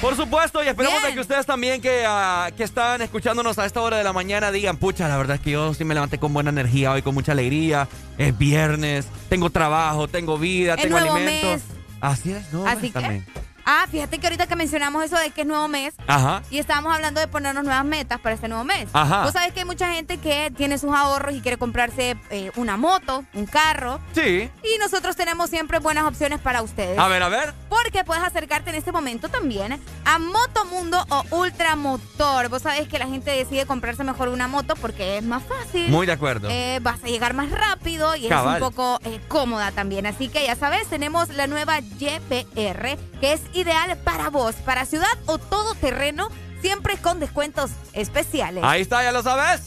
Por 0.02 0.14
supuesto, 0.14 0.62
y 0.62 0.66
de 0.66 0.74
que 1.14 1.20
ustedes 1.20 1.46
también 1.46 1.80
que, 1.80 2.04
ah, 2.06 2.50
que 2.54 2.64
están 2.64 3.00
escuchándonos 3.00 3.58
a 3.58 3.64
esta 3.64 3.80
hora 3.80 3.96
de 3.96 4.04
la 4.04 4.12
mañana 4.12 4.50
digan, 4.50 4.76
pucha, 4.76 5.08
la 5.08 5.16
verdad 5.16 5.36
es 5.36 5.42
que 5.42 5.52
yo 5.52 5.72
sí 5.72 5.84
me 5.84 5.94
levanté 5.94 6.18
con 6.18 6.34
buena 6.34 6.50
energía 6.50 6.92
hoy, 6.92 7.00
con 7.00 7.14
mucha 7.14 7.32
alegría. 7.32 7.88
Es 8.18 8.36
viernes, 8.36 9.06
tengo 9.30 9.48
trabajo, 9.48 10.06
tengo 10.06 10.36
vida, 10.36 10.76
tengo 10.76 11.00
nuevo 11.00 11.16
alimento. 11.16 11.46
mes. 11.46 11.62
Así 12.02 12.32
es, 12.32 12.52
no, 12.52 12.66
Así 12.66 12.88
que- 12.88 13.00
también. 13.00 13.26
Ah, 13.72 13.86
fíjate 13.88 14.18
que 14.18 14.26
ahorita 14.26 14.48
que 14.48 14.56
mencionamos 14.56 15.04
eso 15.04 15.16
de 15.16 15.30
que 15.30 15.42
es 15.42 15.46
nuevo 15.46 15.68
mes 15.68 15.94
Ajá. 16.08 16.42
y 16.50 16.58
estábamos 16.58 16.92
hablando 16.92 17.20
de 17.20 17.28
ponernos 17.28 17.62
nuevas 17.62 17.84
metas 17.84 18.18
para 18.18 18.34
este 18.34 18.48
nuevo 18.48 18.64
mes. 18.64 18.88
Ajá. 18.92 19.22
Vos 19.22 19.32
sabés 19.32 19.52
que 19.52 19.60
hay 19.60 19.64
mucha 19.64 19.92
gente 19.92 20.18
que 20.18 20.52
tiene 20.56 20.76
sus 20.76 20.92
ahorros 20.92 21.36
y 21.36 21.40
quiere 21.40 21.56
comprarse 21.56 22.16
eh, 22.30 22.50
una 22.56 22.76
moto, 22.76 23.24
un 23.32 23.46
carro. 23.46 24.00
Sí. 24.12 24.50
Y 24.64 24.78
nosotros 24.80 25.14
tenemos 25.14 25.50
siempre 25.50 25.78
buenas 25.78 26.04
opciones 26.04 26.40
para 26.40 26.62
ustedes. 26.62 26.98
A 26.98 27.06
ver, 27.06 27.22
a 27.22 27.28
ver. 27.28 27.54
Porque 27.90 28.04
puedes 28.04 28.22
acercarte 28.22 28.70
en 28.70 28.76
este 28.76 28.92
momento 28.92 29.28
también 29.28 29.80
a 30.04 30.18
Motomundo 30.20 31.04
o 31.08 31.24
Ultramotor. 31.38 32.48
Vos 32.48 32.62
sabés 32.62 32.86
que 32.86 33.00
la 33.00 33.08
gente 33.08 33.32
decide 33.32 33.66
comprarse 33.66 34.04
mejor 34.04 34.28
una 34.28 34.46
moto 34.46 34.76
porque 34.76 35.18
es 35.18 35.24
más 35.24 35.42
fácil. 35.42 35.88
Muy 35.88 36.06
de 36.06 36.12
acuerdo. 36.12 36.48
Eh, 36.52 36.78
vas 36.82 37.02
a 37.02 37.08
llegar 37.08 37.34
más 37.34 37.50
rápido 37.50 38.14
y 38.14 38.28
Cabal. 38.28 38.58
es 38.58 38.62
un 38.62 38.68
poco 38.70 39.00
eh, 39.04 39.20
cómoda 39.26 39.72
también. 39.72 40.06
Así 40.06 40.28
que 40.28 40.46
ya 40.46 40.54
sabes, 40.54 40.86
tenemos 40.86 41.30
la 41.30 41.48
nueva 41.48 41.80
YPR 41.80 42.96
que 43.20 43.32
es 43.32 43.40
ideal 43.54 43.98
para 44.04 44.30
vos, 44.30 44.54
para 44.64 44.86
ciudad 44.86 45.10
o 45.26 45.38
todo 45.38 45.74
terreno, 45.74 46.28
siempre 46.62 46.96
con 46.96 47.18
descuentos 47.18 47.72
especiales. 47.92 48.62
Ahí 48.62 48.82
está, 48.82 49.02
ya 49.02 49.10
lo 49.10 49.24
sabes. 49.24 49.62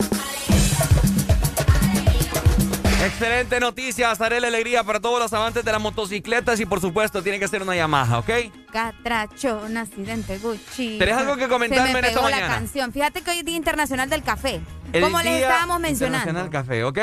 Excelente 3.05 3.59
noticia, 3.59 4.11
Arele 4.11 4.47
Alegría 4.47 4.83
para 4.85 4.99
todos 5.01 5.19
los 5.19 5.33
amantes 5.33 5.65
de 5.65 5.71
las 5.71 5.81
motocicletas 5.81 6.57
y 6.61 6.65
por 6.65 6.79
supuesto 6.79 7.21
tiene 7.21 7.37
que 7.37 7.49
ser 7.49 7.61
una 7.61 7.75
Yamaha, 7.75 8.19
¿ok? 8.19 8.29
Catracho, 8.71 9.61
accidente 9.77 10.37
Gucci. 10.37 10.97
¿Tenés 10.99 11.17
algo 11.17 11.35
que 11.35 11.49
comentarme 11.49 11.87
Se 11.87 11.93
me 11.93 11.99
en 11.99 12.05
esta 12.05 12.17
pegó 12.19 12.29
la 12.29 12.37
mañana? 12.37 12.55
canción. 12.55 12.93
Fíjate 12.93 13.21
que 13.21 13.31
hoy 13.31 13.39
es 13.39 13.45
Día 13.45 13.57
Internacional 13.57 14.09
del 14.09 14.23
Café. 14.23 14.61
El 14.93 15.03
Como 15.03 15.21
les 15.21 15.41
estábamos 15.41 15.81
mencionando. 15.81 16.29
Internacional 16.29 16.49
Café, 16.49 16.83
¿ok? 16.85 16.97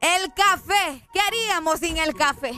El 0.00 0.32
café. 0.34 1.06
¿Qué 1.12 1.20
haríamos 1.20 1.78
sin 1.78 1.96
el 1.98 2.14
café? 2.14 2.52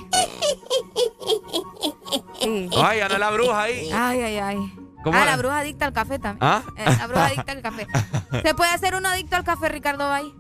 Sí. 2.41 2.71
Ay, 2.83 3.01
Ana 3.01 3.19
la 3.19 3.31
bruja 3.31 3.63
ahí. 3.63 3.91
Ay, 3.93 4.21
ay, 4.23 4.39
ay. 4.39 4.73
¿Cómo 5.05 5.17
ah, 5.17 5.25
la 5.25 5.37
bruja 5.37 5.59
adicta 5.59 5.85
al 5.87 5.93
café 5.93 6.19
también. 6.19 6.51
¿Ah? 6.51 6.63
Eh, 6.77 6.85
la 6.99 7.07
bruja 7.07 7.27
adicta 7.27 7.53
al 7.53 7.63
café. 7.63 7.87
¿Se 8.43 8.55
puede 8.55 8.71
hacer 8.71 8.95
uno 8.95 9.09
adicto 9.09 9.37
al 9.37 9.45
café, 9.45 9.69
Ricardo 9.69 10.09
Bay? 10.09 10.35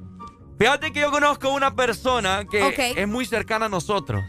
Fíjate 0.59 0.92
que 0.92 1.00
yo 1.00 1.11
conozco 1.11 1.50
una 1.50 1.74
persona 1.74 2.44
que 2.50 2.94
es 2.96 3.09
muy 3.09 3.24
cercana 3.26 3.66
a 3.66 3.68
nosotros. 3.68 4.24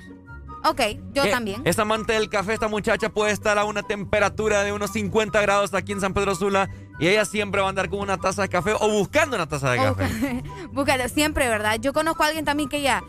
Ok, 0.65 0.81
yo 1.13 1.23
Que 1.23 1.31
también. 1.31 1.61
Es 1.63 1.79
amante 1.79 2.13
del 2.13 2.29
café, 2.29 2.53
esta 2.53 2.67
muchacha 2.67 3.09
puede 3.09 3.31
estar 3.31 3.57
a 3.57 3.63
una 3.63 3.81
temperatura 3.83 4.63
de 4.63 4.73
unos 4.73 4.91
50 4.91 5.39
grados 5.41 5.73
aquí 5.73 5.93
en 5.93 6.01
San 6.01 6.13
Pedro 6.13 6.35
Sula 6.35 6.69
y 6.99 7.07
ella 7.07 7.23
siempre 7.23 7.61
va 7.61 7.67
a 7.67 7.69
andar 7.69 7.89
con 7.89 7.99
una 7.99 8.17
taza 8.17 8.41
de 8.41 8.49
café 8.49 8.73
o 8.77 8.89
buscando 8.89 9.37
una 9.37 9.47
taza 9.47 9.71
de 9.71 9.79
O 9.79 9.95
café. 9.95 10.43
Búscalo, 10.73 11.07
siempre, 11.07 11.47
¿verdad? 11.47 11.77
Yo 11.79 11.93
conozco 11.93 12.23
a 12.23 12.27
alguien 12.27 12.45
también 12.45 12.67
que 12.67 12.81
ya. 12.81 13.03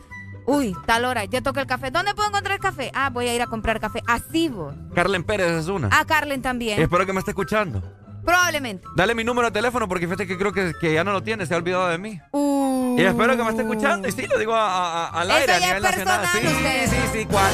Uy, 0.46 0.76
tal 0.86 1.04
hora, 1.04 1.24
ya 1.24 1.42
toca 1.42 1.60
el 1.60 1.66
café. 1.66 1.90
¿Dónde 1.90 2.14
puedo 2.14 2.28
encontrar 2.28 2.58
café? 2.60 2.90
Ah, 2.94 3.10
voy 3.10 3.28
a 3.28 3.34
ir 3.34 3.42
a 3.42 3.46
comprar 3.46 3.80
café. 3.80 4.00
Así 4.06 4.48
vos. 4.48 4.74
Carlen 4.94 5.24
Pérez 5.24 5.50
es 5.50 5.66
una. 5.66 5.88
A 5.92 6.04
Carlen 6.04 6.42
también. 6.42 6.80
Espero 6.80 7.04
que 7.04 7.12
me 7.12 7.18
esté 7.18 7.32
escuchando. 7.32 7.82
Probablemente. 8.24 8.86
Dale 8.96 9.14
mi 9.14 9.24
número 9.24 9.48
de 9.48 9.52
teléfono 9.52 9.88
porque 9.88 10.06
fíjate 10.06 10.26
que 10.26 10.36
creo 10.38 10.52
que, 10.52 10.72
que 10.80 10.94
ya 10.94 11.04
no 11.04 11.12
lo 11.12 11.22
tiene, 11.22 11.46
se 11.46 11.54
ha 11.54 11.56
olvidado 11.56 11.88
de 11.88 11.98
mí. 11.98 12.20
Uh. 12.32 12.96
Y 12.98 13.02
espero 13.04 13.36
que 13.36 13.42
me 13.44 13.50
esté 13.50 13.62
escuchando. 13.62 14.08
Y 14.08 14.12
sí, 14.12 14.26
lo 14.26 14.38
digo 14.38 14.54
a- 14.54 15.06
a- 15.06 15.20
al 15.20 15.30
aire 15.30 15.52
a 15.54 15.58
nivel 15.60 15.82
nacional. 15.82 16.28
Sí, 17.12 17.26
¿cuál? 17.30 17.50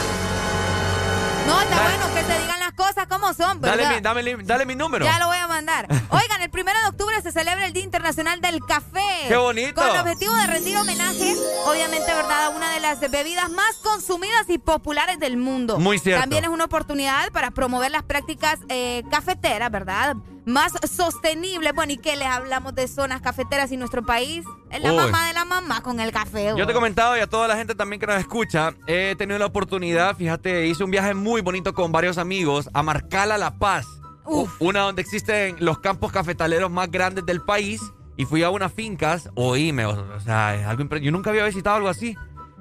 No, 1.47 1.61
está 1.61 1.81
bueno 1.81 2.15
que 2.15 2.25
se 2.25 2.41
digan 2.41 2.59
las 2.59 2.73
cosas 2.73 3.07
como 3.07 3.33
son, 3.33 3.61
¿verdad? 3.61 3.77
Dale 3.79 3.95
mi, 3.97 4.01
dame 4.35 4.45
dale 4.45 4.67
mi 4.67 4.75
número. 4.75 5.05
Ya 5.05 5.21
lo 5.21 5.27
voy 5.29 5.37
a 5.39 5.47
mandar. 5.47 5.87
Oigan, 6.11 6.43
el 6.43 6.51
primero 6.51 6.77
de 6.81 6.87
octubre 6.89 7.15
se 7.23 7.31
celebra 7.31 7.67
el 7.67 7.73
Día 7.73 7.85
Internacional 7.85 8.41
del 8.41 8.59
Café. 8.67 9.27
¡Qué 9.29 9.37
bonito! 9.37 9.81
Con 9.81 9.89
el 9.95 10.01
objetivo 10.01 10.35
de 10.35 10.47
rendir 10.49 10.77
homenaje, 10.77 11.37
obviamente, 11.67 12.13
¿verdad? 12.13 12.47
A 12.47 12.49
una 12.51 12.73
de 12.73 12.81
las 12.81 12.99
bebidas 13.11 13.49
más 13.51 13.77
consumidas 13.85 14.47
y 14.49 14.59
populares 14.59 15.21
del 15.21 15.37
mundo. 15.37 15.79
Muy 15.79 16.01
cierto. 16.01 16.21
También 16.21 16.43
es 16.45 16.51
una 16.51 16.65
oportunidad 16.65 17.31
para 17.31 17.53
promover 17.53 17.93
las 17.93 18.03
prácticas 18.03 18.59
eh, 18.69 19.05
cafeteras, 19.09 19.71
¿verdad? 19.71 20.17
Más 20.47 20.73
sostenibles. 20.89 21.73
Bueno, 21.75 21.93
¿y 21.93 21.97
qué 21.99 22.15
les 22.15 22.29
hablamos 22.29 22.73
de 22.75 22.87
zonas 22.87 23.21
cafeteras 23.21 23.73
y 23.73 23.77
nuestro 23.77 24.05
país? 24.07 24.45
Es 24.71 24.81
la 24.81 24.91
Uy. 24.93 24.97
mamá 24.97 25.27
de 25.27 25.33
la 25.35 25.45
mamá 25.45 25.83
con 25.83 25.99
el 25.99 26.13
café. 26.13 26.55
Yo 26.57 26.65
te 26.65 26.71
he 26.71 26.75
comentado 26.75 27.17
y 27.17 27.21
a 27.21 27.27
toda 27.27 27.49
la 27.49 27.57
gente 27.57 27.75
también 27.75 27.99
que 27.99 28.07
nos 28.07 28.17
escucha, 28.21 28.73
he 28.87 29.17
tenido 29.19 29.39
la 29.41 29.47
oportunidad, 29.47 30.17
fíjate, 30.17 30.67
hice 30.69 30.85
un 30.85 30.91
viaje 30.93 31.15
muy 31.15 31.41
bonito 31.41 31.75
con 31.75 31.91
varios 31.91 32.17
amigos 32.17 32.71
a 32.73 32.83
Marcala 32.85 33.37
La 33.39 33.59
Paz, 33.59 33.87
u- 34.25 34.47
una 34.61 34.81
donde 34.81 35.03
existen 35.03 35.57
los 35.59 35.81
campos 35.81 36.13
cafetaleros 36.13 36.71
más 36.71 36.91
grandes 36.93 37.27
del 37.27 37.41
país 37.43 37.83
y 38.17 38.25
fui 38.25 38.45
a 38.45 38.51
unas 38.51 38.73
fincas, 38.73 39.29
oíme, 39.35 39.85
o, 39.85 40.21
sea, 40.21 40.55
es 40.55 40.65
algo 40.67 40.97
yo 40.97 41.11
nunca 41.11 41.31
había 41.31 41.45
visitado 41.45 41.75
algo 41.77 41.89
así, 41.89 42.17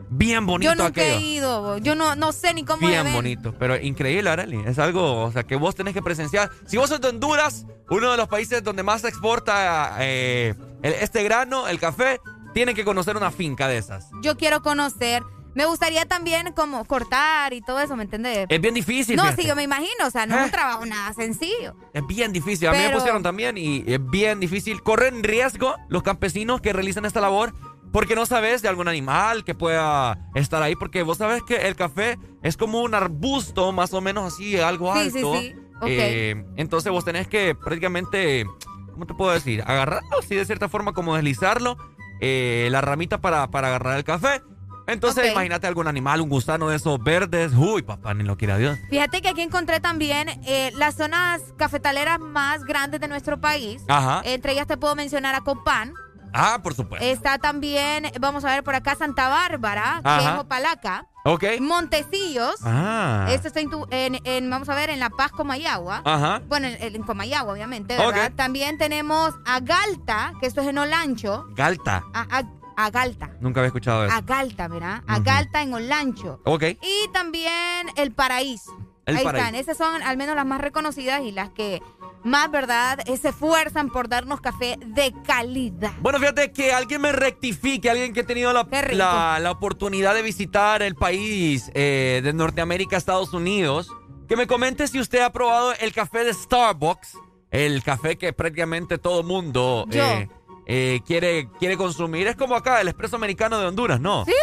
bien 0.10 0.46
bonito 0.46 0.72
Yo 0.72 0.76
nunca 0.76 0.88
aquello. 1.02 1.16
he 1.18 1.22
ido. 1.22 1.78
Yo 1.80 1.96
no, 1.96 2.16
no 2.16 2.32
sé 2.32 2.54
ni 2.54 2.64
cómo 2.64 2.88
Bien 2.88 3.12
bonito, 3.14 3.54
pero 3.58 3.76
increíble, 3.80 4.30
Arely. 4.30 4.64
Es 4.66 4.80
algo, 4.80 5.24
o 5.24 5.32
sea, 5.32 5.44
que 5.44 5.56
vos 5.56 5.76
tenés 5.76 5.94
que 5.94 6.02
presenciar. 6.02 6.50
Si 6.66 6.78
vos 6.78 6.90
sos 6.90 7.02
de 7.02 7.10
Honduras, 7.10 7.66
uno 7.90 8.12
de 8.12 8.18
los 8.18 8.28
países 8.28 8.64
donde 8.64 8.84
más 8.84 9.02
se 9.02 9.10
exporta 9.10 9.96
eh, 10.00 10.54
el- 10.82 10.94
este 10.94 11.24
grano, 11.24 11.68
el 11.68 11.80
café, 11.80 12.20
tienen 12.54 12.76
que 12.76 12.86
conocer 12.86 13.18
una 13.18 13.32
finca 13.32 13.68
de 13.68 13.78
esas. 13.78 14.10
Yo 14.22 14.38
quiero 14.38 14.62
conocer. 14.62 15.24
Me 15.56 15.66
gustaría 15.66 16.06
también 16.06 16.52
como 16.52 16.84
cortar 16.84 17.54
y 17.54 17.62
todo 17.62 17.80
eso, 17.80 17.96
¿me 17.96 18.04
entiendes? 18.04 18.46
Es 18.50 18.60
bien 18.60 18.74
difícil. 18.74 19.16
No, 19.16 19.24
fíjate. 19.24 19.42
sí, 19.44 19.48
yo 19.48 19.56
me 19.56 19.64
imagino, 19.64 20.06
o 20.06 20.12
sea, 20.12 20.26
no 20.26 20.38
es 20.38 20.44
un 20.46 20.52
trabajo 20.52 20.86
nada 20.86 21.14
sencillo. 21.14 21.78
Es 21.94 22.06
bien 22.06 22.34
difícil. 22.34 22.68
A 22.68 22.74
mí 22.74 22.78
me 22.80 22.90
pusieron 22.90 23.24
también 23.24 23.58
y 23.58 23.82
es 23.88 24.00
bien 24.10 24.42
difícil. 24.42 24.84
Corren 24.84 25.24
riesgo 25.24 25.74
los 25.88 26.04
campesinos 26.04 26.60
que 26.60 26.74
realizan 26.74 27.06
esta 27.06 27.22
labor 27.22 27.54
porque 27.96 28.14
no 28.14 28.26
sabes 28.26 28.62
de 28.62 28.68
algún 28.68 28.90
animal 28.90 29.46
que 29.46 29.56
pueda 29.56 30.18
estar 30.36 30.62
ahí. 30.62 30.76
Porque 30.76 31.02
vos 31.02 31.18
sabes 31.18 31.42
que 31.44 31.56
el 31.70 31.78
café 31.78 32.20
es 32.44 32.58
como 32.58 32.82
un 32.82 32.94
arbusto, 32.94 33.72
más 33.72 33.94
o 33.94 34.02
menos 34.02 34.34
así, 34.34 34.60
algo 34.60 34.94
Sí, 34.96 35.12
sí, 35.12 35.18
alto. 35.20 35.34
sí. 35.40 35.56
Ok. 35.78 35.84
Eh, 35.88 36.46
entonces 36.58 36.92
vos 36.92 37.06
tenés 37.06 37.30
que 37.30 37.56
prácticamente, 37.56 38.46
¿cómo 38.92 39.06
te 39.06 39.14
puedo 39.14 39.32
decir? 39.32 39.64
Agarrarlo, 39.66 40.10
así 40.20 40.36
de 40.36 40.44
cierta 40.44 40.68
forma, 40.68 40.92
como 40.92 41.16
deslizarlo, 41.16 41.78
eh, 42.20 42.68
la 42.70 42.82
ramita 42.82 43.22
para, 43.22 43.50
para 43.50 43.70
agarrar 43.70 43.96
el 43.96 44.04
café. 44.04 44.42
Entonces, 44.88 45.24
Ok. 45.28 45.32
imagínate 45.32 45.66
algún 45.66 45.88
animal, 45.88 46.20
un 46.20 46.28
gusano 46.28 46.68
de 46.68 46.76
esos 46.76 47.02
verdes. 47.02 47.54
Uy, 47.56 47.82
papá, 47.82 48.14
ni 48.14 48.26
lo 48.26 48.36
quiera 48.36 48.58
Dios. 48.58 48.78
Fíjate 48.90 49.22
que 49.22 49.30
aquí 49.30 49.40
encontré 49.42 49.80
también 49.80 50.28
eh, 50.46 50.74
las 50.76 50.96
zonas 50.96 51.42
cafetaleras 51.58 52.20
más 52.20 52.66
grandes 52.66 53.00
de 53.00 53.08
nuestro 53.08 53.40
país. 53.40 53.84
Ajá. 53.88 54.22
Entre 54.26 54.52
ellas 54.52 54.68
te 54.68 54.76
puedo 54.76 54.96
mencionar 54.98 55.34
a 55.34 55.40
Copán. 55.40 55.94
Ah, 56.36 56.60
por 56.62 56.74
supuesto. 56.76 57.06
Está 57.06 57.38
también, 57.40 58.12
vamos 58.20 58.44
a 58.46 58.50
ver 58.52 58.64
por 58.64 58.76
acá, 58.76 58.96
Santa 58.96 59.30
Bárbara, 59.30 60.02
que 60.04 60.24
es 60.26 60.40
Opalaca. 60.40 61.08
Ok. 61.24 61.44
Montecillos. 61.60 62.56
Ah. 62.64 63.26
Esto 63.30 63.48
está 63.48 63.60
en, 63.60 63.70
tu- 63.70 63.88
en- 63.90 64.20
en, 64.26 64.50
vamos 64.50 64.70
a 64.70 64.76
ver, 64.76 64.90
en 64.90 65.00
La 65.00 65.10
Paz, 65.10 65.32
Comayagua. 65.32 66.02
Ajá. 66.06 66.42
Bueno, 66.48 66.68
en, 66.68 66.96
en 66.96 67.04
Comayagua, 67.04 67.54
obviamente, 67.54 67.98
¿verdad? 67.98 68.28
Ok. 68.32 68.36
También 68.36 68.78
tenemos 68.78 69.34
a 69.46 69.60
Galta, 69.60 70.34
que 70.40 70.46
esto 70.46 70.62
es 70.62 70.68
en 70.68 70.78
Olancho. 70.78 71.46
Galta. 71.56 72.04
A, 72.14 72.40
a- 72.40 72.44
a 72.78 72.90
Galta. 72.90 73.32
Nunca 73.40 73.62
había 73.62 73.68
escuchado 73.68 74.06
eso. 74.06 74.14
A 74.14 74.22
Galta, 74.22 74.68
¿verdad? 74.68 75.02
A. 75.08 75.20
Galta 75.20 75.62
en 75.62 75.74
Olancho. 75.74 76.42
Ok. 76.46 76.64
Y 76.82 77.08
también 77.14 77.88
El 77.96 78.12
Paraíso. 78.12 78.76
El 79.06 79.18
Ahí 79.18 79.24
Paraíso. 79.24 79.46
están. 79.48 79.56
Esas 79.60 79.78
son 79.78 80.04
al 80.04 80.18
menos 80.18 80.36
las 80.36 80.46
más 80.46 80.60
reconocidas 80.60 81.22
y 81.22 81.32
las 81.32 81.50
que 81.52 81.82
más, 82.26 82.52
¿verdad? 82.52 83.00
Se 83.06 83.30
esfuerzan 83.30 83.90
por 83.90 84.10
darnos 84.10 84.42
café 84.42 84.78
de 84.86 85.14
calidad. 85.26 85.94
Bueno, 86.00 86.20
fíjate 86.20 86.52
que 86.52 86.74
alguien 86.74 87.02
me 87.02 87.12
rectifique, 87.12 87.90
alguien 87.90 88.14
que 88.14 88.22
ha 88.22 88.26
tenido 88.26 88.52
la, 88.52 88.68
la, 88.92 89.40
la 89.40 89.52
oportunidad 89.52 90.14
de 90.14 90.22
visitar 90.22 90.82
el 90.82 90.96
país 90.96 91.72
eh, 91.74 92.22
de 92.24 92.34
Norteamérica, 92.34 92.98
Estados 92.98 93.34
Unidos, 93.34 93.92
que 94.28 94.36
me 94.36 94.48
comente 94.48 94.88
si 94.88 95.00
usted 95.00 95.20
ha 95.20 95.32
probado 95.32 95.74
el 95.80 95.94
café 95.94 96.24
de 96.24 96.34
Starbucks, 96.34 97.18
el 97.52 97.84
café 97.84 98.18
que 98.18 98.34
prácticamente 98.34 98.98
todo 98.98 99.24
mundo 99.24 99.88
eh, 99.92 100.28
eh, 100.66 101.00
quiere, 101.06 101.50
quiere 101.60 101.78
consumir. 101.78 102.28
Es 102.28 102.36
como 102.36 102.56
acá, 102.56 102.82
el 102.82 102.88
expreso 102.88 103.16
americano 103.16 103.60
de 103.60 103.68
Honduras, 103.68 104.00
¿no? 104.00 104.26
¿Sí? 104.26 104.34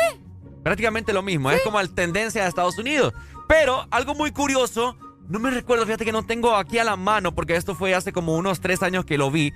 Prácticamente 0.62 1.12
lo 1.12 1.22
mismo, 1.22 1.50
es 1.50 1.60
como 1.62 1.82
la 1.82 1.88
tendencia 1.88 2.42
de 2.42 2.48
Estados 2.48 2.78
Unidos. 2.78 3.12
Pero 3.48 3.86
algo 3.90 4.14
muy 4.14 4.30
curioso, 4.30 4.96
no 5.28 5.38
me 5.38 5.50
recuerdo, 5.50 5.84
fíjate 5.86 6.04
que 6.04 6.12
no 6.12 6.24
tengo 6.24 6.54
aquí 6.56 6.78
a 6.78 6.84
la 6.84 6.96
mano, 6.96 7.34
porque 7.34 7.56
esto 7.56 7.74
fue 7.74 7.94
hace 7.94 8.12
como 8.12 8.36
unos 8.36 8.60
tres 8.60 8.82
años 8.82 9.04
que 9.04 9.16
lo 9.18 9.30
vi, 9.30 9.52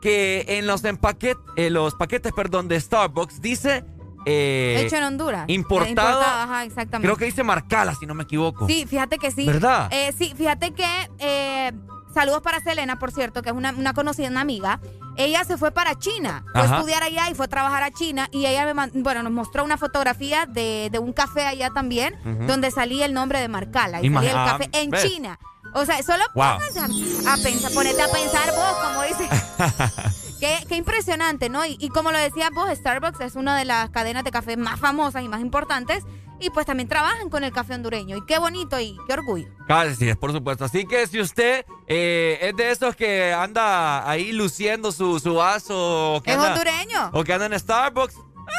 que 0.00 0.44
en 0.48 0.66
los, 0.66 0.84
empaquet, 0.84 1.36
en 1.56 1.74
los 1.74 1.94
paquetes 1.94 2.32
perdón, 2.32 2.68
de 2.68 2.80
Starbucks 2.80 3.40
dice... 3.40 3.84
eh, 4.26 4.82
Hecho 4.84 4.96
en 4.96 5.04
Honduras. 5.04 5.44
Importado, 5.48 6.20
Eh, 6.20 6.24
ajá, 6.24 6.64
exactamente. 6.64 7.06
creo 7.06 7.16
que 7.16 7.24
dice 7.26 7.42
Marcala, 7.44 7.94
si 7.94 8.06
no 8.06 8.14
me 8.14 8.24
equivoco. 8.24 8.66
Sí, 8.66 8.86
fíjate 8.86 9.18
que 9.18 9.30
sí. 9.30 9.46
¿Verdad? 9.46 9.88
Eh, 9.92 10.12
sí, 10.16 10.32
fíjate 10.36 10.72
que. 10.72 10.86
eh, 11.18 11.72
saludos 12.14 12.42
para 12.42 12.60
Selena, 12.60 12.98
por 12.98 13.10
cierto, 13.12 13.42
que 13.42 13.50
es 13.50 13.54
una, 13.56 13.70
una 13.72 13.94
conocida, 13.94 14.28
una 14.28 14.40
amiga. 14.42 14.80
Ella 15.16 15.44
se 15.44 15.56
fue 15.58 15.70
para 15.72 15.98
China. 15.98 16.44
Fue 16.52 16.62
Ajá. 16.62 16.74
a 16.74 16.78
estudiar 16.78 17.02
allá 17.02 17.28
y 17.30 17.34
fue 17.34 17.46
a 17.46 17.48
trabajar 17.48 17.82
a 17.82 17.90
China. 17.90 18.28
Y 18.32 18.46
ella 18.46 18.72
me 18.72 18.90
bueno, 19.02 19.22
nos 19.22 19.32
mostró 19.32 19.64
una 19.64 19.76
fotografía 19.76 20.46
de, 20.46 20.88
de 20.90 20.98
un 20.98 21.12
café 21.12 21.46
allá 21.46 21.70
también, 21.70 22.16
donde 22.46 22.70
salía 22.70 23.04
el 23.06 23.12
nombre 23.14 23.40
de 23.40 23.48
Marcala. 23.48 24.00
Y 24.02 24.12
salía 24.12 24.30
el 24.32 24.38
ah, 24.38 24.46
café 24.58 24.70
en 24.72 24.90
¿ves? 24.90 25.04
China. 25.04 25.38
O 25.74 25.84
sea, 25.84 26.02
solo 26.02 26.22
Wow. 26.34 26.44
a, 26.44 26.54
a 26.56 27.36
pensar, 27.38 27.72
ponete 27.72 28.02
a 28.02 28.08
pensar 28.08 28.52
vos, 28.54 28.74
como 28.84 29.02
dice. 29.04 29.28
Qué, 30.40 30.58
qué 30.68 30.74
impresionante, 30.74 31.48
¿no? 31.48 31.64
Y, 31.64 31.76
y 31.78 31.88
como 31.88 32.10
lo 32.10 32.18
decías 32.18 32.50
vos, 32.52 32.68
Starbucks 32.74 33.20
es 33.20 33.36
una 33.36 33.56
de 33.56 33.64
las 33.64 33.90
cadenas 33.90 34.24
de 34.24 34.32
café 34.32 34.56
más 34.56 34.80
famosas 34.80 35.22
y 35.22 35.28
más 35.28 35.40
importantes. 35.40 36.02
Y 36.42 36.50
pues 36.50 36.66
también 36.66 36.88
trabajan 36.88 37.30
con 37.30 37.44
el 37.44 37.52
café 37.52 37.74
hondureño. 37.74 38.16
Y 38.16 38.26
qué 38.26 38.38
bonito 38.38 38.78
y 38.80 38.96
qué 39.06 39.12
orgullo. 39.12 39.48
Así 39.68 40.08
es, 40.08 40.16
por 40.16 40.32
supuesto. 40.32 40.64
Así 40.64 40.84
que 40.86 41.06
si 41.06 41.20
usted 41.20 41.64
eh, 41.86 42.38
es 42.42 42.56
de 42.56 42.70
esos 42.72 42.96
que 42.96 43.32
anda 43.32 44.08
ahí 44.10 44.32
luciendo 44.32 44.90
su, 44.90 45.20
su 45.20 45.34
vaso... 45.36 46.14
o 46.16 46.22
que 46.22 46.32
¿Es 46.32 46.36
anda- 46.36 46.48
hondureño? 46.52 47.10
O 47.12 47.22
que 47.22 47.32
anda 47.32 47.46
en 47.46 47.58
Starbucks. 47.58 48.16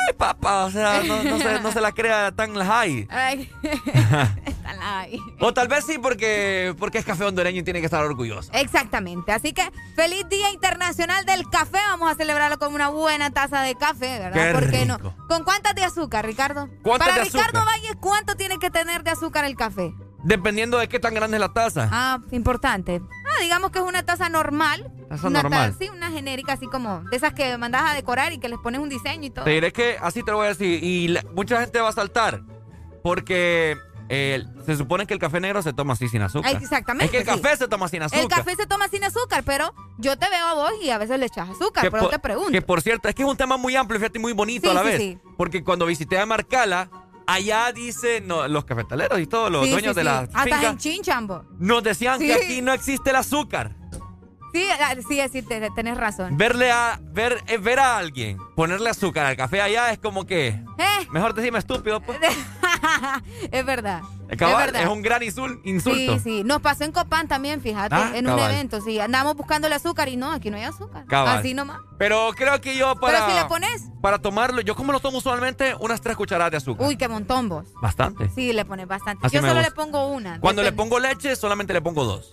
Ay, 0.08 0.14
papá, 0.18 0.64
o 0.64 0.72
sea, 0.72 1.04
no, 1.04 1.22
no 1.24 1.38
se, 1.40 1.60
no 1.60 1.72
se 1.72 1.82
la 1.82 1.92
crea 1.92 2.32
tan 2.32 2.56
high. 2.56 3.06
Ay, 3.12 3.52
O 5.40 5.54
tal 5.54 5.68
vez 5.68 5.86
sí 5.86 5.98
porque, 5.98 6.76
porque 6.80 6.98
es 6.98 7.06
café 7.06 7.24
hondureño 7.26 7.60
y 7.60 7.64
tiene 7.64 7.80
que 7.80 7.86
estar 7.86 8.04
orgulloso. 8.04 8.52
Exactamente. 8.54 9.32
Así 9.32 9.54
que 9.54 9.64
feliz 9.96 10.28
Día 10.30 10.52
Internacional 10.52 11.26
del 11.26 11.50
Café. 11.50 11.78
Vamos 11.90 12.12
a 12.12 12.16
celebrarlo 12.16 12.58
con 12.60 12.74
una 12.74 12.90
buena 12.90 13.32
taza 13.32 13.62
de 13.62 13.76
café, 13.76 14.20
¿verdad? 14.20 14.48
Qué 14.48 14.54
¿Por 14.54 14.70
qué 14.72 14.86
rico. 14.86 14.98
no? 15.02 15.28
¿Con 15.28 15.44
cuántas 15.44 15.76
de 15.76 15.84
azúcar, 15.84 16.26
Ricardo? 16.26 16.70
¿Cuántas 16.84 17.08
Para 17.10 17.22
de 17.24 17.28
azúcar? 17.30 17.48
Ricardo 17.48 17.66
Valles, 17.66 17.96
¿cuánto 18.00 18.36
tiene 18.36 18.58
que 18.60 18.70
tener 18.70 19.04
de 19.04 19.12
azúcar 19.12 19.46
el 19.46 19.56
café? 19.56 19.94
Dependiendo 20.26 20.78
de 20.78 20.88
qué 20.88 21.00
tan 21.00 21.14
grande 21.14 21.36
es 21.38 21.42
la 21.42 21.52
taza. 21.52 21.90
Ah, 21.92 22.20
importante. 22.32 23.02
Ah, 23.26 23.42
digamos 23.42 23.72
que 23.72 23.80
es 23.80 23.86
una 23.86 24.04
taza 24.04 24.30
normal. 24.30 24.90
Taza 25.10 25.28
Una 25.28 25.42
normal. 25.42 25.76
sí, 25.78 25.90
una 25.90 26.12
genérica 26.12 26.54
así 26.54 26.68
como 26.68 27.02
de 27.10 27.18
esas 27.18 27.34
que 27.34 27.58
mandas 27.58 27.84
a 27.92 27.94
decorar 27.94 28.32
y 28.32 28.38
que 28.38 28.48
les 28.48 28.58
pones 28.60 28.80
un 28.80 28.88
diseño 28.88 29.26
y 29.26 29.30
todo. 29.32 29.44
Te 29.44 29.52
diré 29.52 29.74
que 29.74 29.98
así 30.02 30.24
te 30.24 30.32
lo 30.32 30.38
voy 30.38 30.46
a 30.46 30.50
decir. 30.50 30.82
Y 30.82 31.10
la- 31.10 31.24
mucha 31.34 31.60
gente 31.60 31.80
va 31.82 31.90
a 31.90 31.94
saltar. 31.94 32.42
Porque 33.04 33.78
eh, 34.14 34.44
se 34.66 34.76
supone 34.78 35.06
que 35.08 35.14
el 35.14 35.20
café 35.20 35.40
negro 35.40 35.62
se 35.62 35.74
toma 35.74 35.94
así 35.94 36.08
sin 36.08 36.22
azúcar. 36.22 36.56
Exactamente, 36.56 37.06
Es 37.06 37.12
que 37.12 37.18
el 37.30 37.36
sí. 37.38 37.42
café 37.42 37.58
se 37.58 37.68
toma 37.68 37.88
sin 37.88 38.02
azúcar. 38.04 38.22
El 38.24 38.28
café 38.30 38.56
se 38.56 38.66
toma 38.68 38.88
sin 38.88 39.04
azúcar, 39.04 39.44
pero 39.46 39.74
yo 39.98 40.18
te 40.18 40.30
veo 40.30 40.46
a 40.46 40.54
vos 40.54 40.72
y 40.82 40.90
a 40.90 40.98
veces 40.98 41.20
le 41.20 41.26
echas 41.26 41.50
azúcar, 41.50 41.84
Que 41.84 41.92
pero 41.92 42.04
por- 42.04 42.12
te 42.12 42.20
pregunto. 42.20 42.52
Que 42.52 42.62
por 42.62 42.82
cierto, 42.82 43.08
es 43.10 43.16
que 43.16 43.24
es 43.24 43.28
un 43.30 43.38
tema 43.38 43.58
muy 43.58 43.76
amplio, 43.76 44.00
fíjate, 44.00 44.20
y 44.20 44.22
muy 44.22 44.34
bonito 44.34 44.70
Sí, 44.70 44.72
a 44.72 44.74
la 44.74 44.82
sí, 44.82 44.88
vez. 44.88 44.98
sí. 45.00 45.18
Porque 45.38 45.64
cuando 45.64 45.86
visité 45.86 46.18
a 46.20 46.26
Marcala, 46.26 46.90
allá 47.26 47.72
dicen 47.72 48.28
no, 48.28 48.48
los 48.48 48.66
cafetaleros 48.66 49.20
y 49.20 49.28
todos 49.28 49.50
los 49.52 49.70
dueños 49.70 49.96
de 49.96 50.04
las 50.04 50.24
Hasta 50.24 50.44
fincas 50.44 50.64
en 50.66 50.78
Chinchambo. 50.78 51.46
nos 51.60 51.82
decían 51.84 52.20
que 52.20 52.34
aquí 52.34 52.62
no 52.62 52.74
existe 52.74 53.10
el 53.12 53.16
azúcar. 53.16 53.76
Sí, 54.54 54.66
ah, 54.80 54.94
sí, 55.08 55.20
sí, 55.32 55.42
te- 55.42 55.70
tenés 55.72 55.98
razón. 55.98 56.38
Verle 56.38 56.72
a 56.72 57.00
ver, 57.02 57.44
eh, 57.48 57.58
ver 57.58 57.80
a 57.80 57.98
alguien 57.98 58.38
ponerle 58.56 58.90
azúcar 58.90 59.26
al 59.26 59.36
café 59.36 59.62
allá 59.62 59.92
es 59.92 59.98
como 60.00 60.26
que 60.26 60.50
Eh, 60.50 61.08
mejor 61.12 61.34
decirme 61.34 61.58
estúpido, 61.60 62.00
pues. 62.02 62.20
es 63.52 63.66
verdad. 63.66 64.02
Cabal, 64.38 64.76
es 64.76 64.82
es 64.82 64.88
un 64.88 65.02
gran 65.04 65.22
insul- 65.22 65.60
insulto. 65.64 66.16
Sí, 66.16 66.20
sí. 66.24 66.44
Nos 66.44 66.60
pasó 66.62 66.84
en 66.86 66.92
Copán 66.92 67.28
también, 67.28 67.62
fíjate, 67.62 67.94
Ah, 67.96 68.12
en 68.16 68.28
un 68.30 68.40
evento. 68.40 68.82
Sí, 68.82 69.00
andamos 69.00 69.36
buscando 69.36 69.68
el 69.68 69.74
azúcar 69.74 70.08
y 70.10 70.16
no, 70.18 70.32
aquí 70.32 70.50
no 70.50 70.58
hay 70.58 70.64
azúcar. 70.64 71.06
Cabal. 71.06 71.38
Así 71.40 71.54
nomás. 71.54 71.80
Pero 72.00 72.32
creo 72.36 72.60
que 72.60 72.76
yo 72.76 72.96
para 72.96 73.20
Pero 73.26 73.32
si 73.32 73.40
le 73.44 73.46
pones, 73.46 73.84
para 74.02 74.20
tomarlo, 74.20 74.62
yo 74.62 74.76
como 74.76 74.92
lo 74.92 75.00
tomo 75.00 75.20
usualmente 75.20 75.76
unas 75.80 76.02
tres 76.02 76.16
cucharadas 76.18 76.52
de 76.52 76.58
azúcar. 76.58 76.88
uy, 76.88 76.96
qué 76.98 77.08
montón 77.08 77.48
vos. 77.50 77.66
Bastante. 77.82 78.30
Sí, 78.30 78.54
le 78.54 78.66
pones 78.66 78.88
bastante. 78.88 79.26
Así 79.28 79.36
Yo 79.36 79.42
solo 79.42 79.54
gusta. 79.54 79.70
le 79.70 79.76
pongo 79.76 80.08
una. 80.08 80.40
Cuando 80.40 80.64
le 80.64 80.72
pongo 80.72 81.00
leche, 81.00 81.36
solamente 81.36 81.74
le 81.74 81.82
pongo 81.82 82.04
dos. 82.04 82.32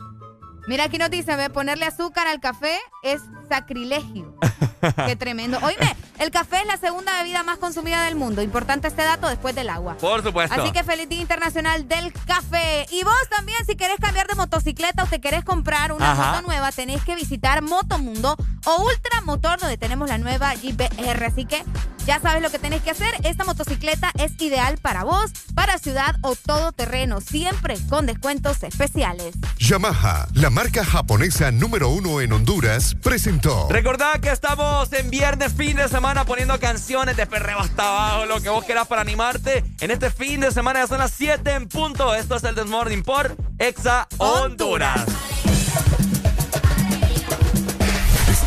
Mira, 0.66 0.84
aquí 0.84 0.98
nos 0.98 1.10
dicen, 1.10 1.50
ponerle 1.52 1.86
azúcar 1.86 2.26
al 2.26 2.40
café 2.40 2.78
es 3.02 3.20
sacrilegio. 3.48 4.34
Qué 5.06 5.16
tremendo. 5.16 5.58
Oíme, 5.62 5.96
el 6.18 6.30
café 6.30 6.60
es 6.60 6.66
la 6.66 6.76
segunda 6.76 7.16
bebida 7.18 7.42
más 7.42 7.58
consumida 7.58 8.04
del 8.04 8.14
mundo. 8.14 8.42
Importante 8.42 8.88
este 8.88 9.02
dato 9.02 9.28
después 9.28 9.54
del 9.54 9.68
agua. 9.68 9.96
Por 9.96 10.22
supuesto. 10.22 10.60
Así 10.60 10.72
que 10.72 10.84
feliz 10.84 11.08
Día 11.08 11.20
Internacional 11.20 11.88
del 11.88 12.12
Café. 12.12 12.86
Y 12.90 13.02
vos 13.04 13.28
también, 13.28 13.58
si 13.66 13.76
querés 13.76 13.98
cambiar 13.98 14.26
de 14.26 14.34
motocicleta 14.34 15.04
o 15.04 15.06
te 15.06 15.20
querés 15.20 15.44
comprar 15.44 15.92
una 15.92 16.14
moto 16.14 16.42
nueva, 16.42 16.72
tenés 16.72 17.02
que 17.04 17.14
visitar 17.14 17.62
Motomundo 17.62 18.36
o 18.64 18.84
Ultramotor, 18.84 19.58
donde 19.58 19.76
tenemos 19.76 20.08
la 20.08 20.18
nueva 20.18 20.54
GPR. 20.54 21.24
Así 21.24 21.44
que 21.44 21.62
ya 22.10 22.18
sabes 22.18 22.42
lo 22.42 22.50
que 22.50 22.58
tenés 22.58 22.82
que 22.82 22.90
hacer. 22.90 23.14
Esta 23.22 23.44
motocicleta 23.44 24.10
es 24.18 24.32
ideal 24.40 24.78
para 24.78 25.04
vos, 25.04 25.30
para 25.54 25.78
ciudad 25.78 26.16
o 26.22 26.34
todo 26.34 26.72
terreno, 26.72 27.20
siempre 27.20 27.78
con 27.88 28.04
descuentos 28.04 28.64
especiales. 28.64 29.36
Yamaha, 29.58 30.26
la 30.34 30.50
marca 30.50 30.84
japonesa 30.84 31.52
número 31.52 31.88
uno 31.88 32.20
en 32.20 32.32
Honduras, 32.32 32.96
presentó. 33.00 33.68
Recordad 33.70 34.18
que 34.18 34.30
estamos 34.30 34.92
en 34.92 35.08
viernes, 35.08 35.52
fin 35.52 35.76
de 35.76 35.88
semana, 35.88 36.24
poniendo 36.24 36.58
canciones 36.58 37.16
de 37.16 37.28
perreo 37.28 37.60
hasta 37.60 37.88
abajo, 37.88 38.26
lo 38.26 38.40
que 38.40 38.48
vos 38.48 38.64
querás 38.64 38.88
para 38.88 39.02
animarte. 39.02 39.64
En 39.78 39.92
este 39.92 40.10
fin 40.10 40.40
de 40.40 40.50
semana 40.50 40.80
ya 40.80 40.88
son 40.88 40.98
las 40.98 41.12
7 41.12 41.48
en 41.52 41.68
punto. 41.68 42.12
Esto 42.16 42.34
es 42.34 42.42
el 42.42 42.56
Desmorning 42.56 43.04
por 43.04 43.36
Exa 43.60 44.08
Honduras. 44.18 45.06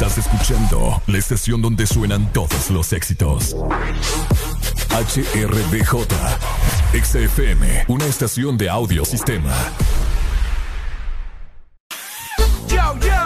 Estás 0.05 0.25
escuchando 0.25 1.01
la 1.07 1.17
estación 1.17 1.61
donde 1.61 1.87
suenan 1.87 2.29
todos 2.33 2.69
los 2.71 2.91
éxitos. 2.91 3.55
HRDJ, 4.89 5.95
XFM, 7.01 7.85
una 7.87 8.05
estación 8.05 8.57
de 8.57 8.69
audiosistema. 8.69 9.53
Yo, 12.67 12.99
yo. 12.99 13.22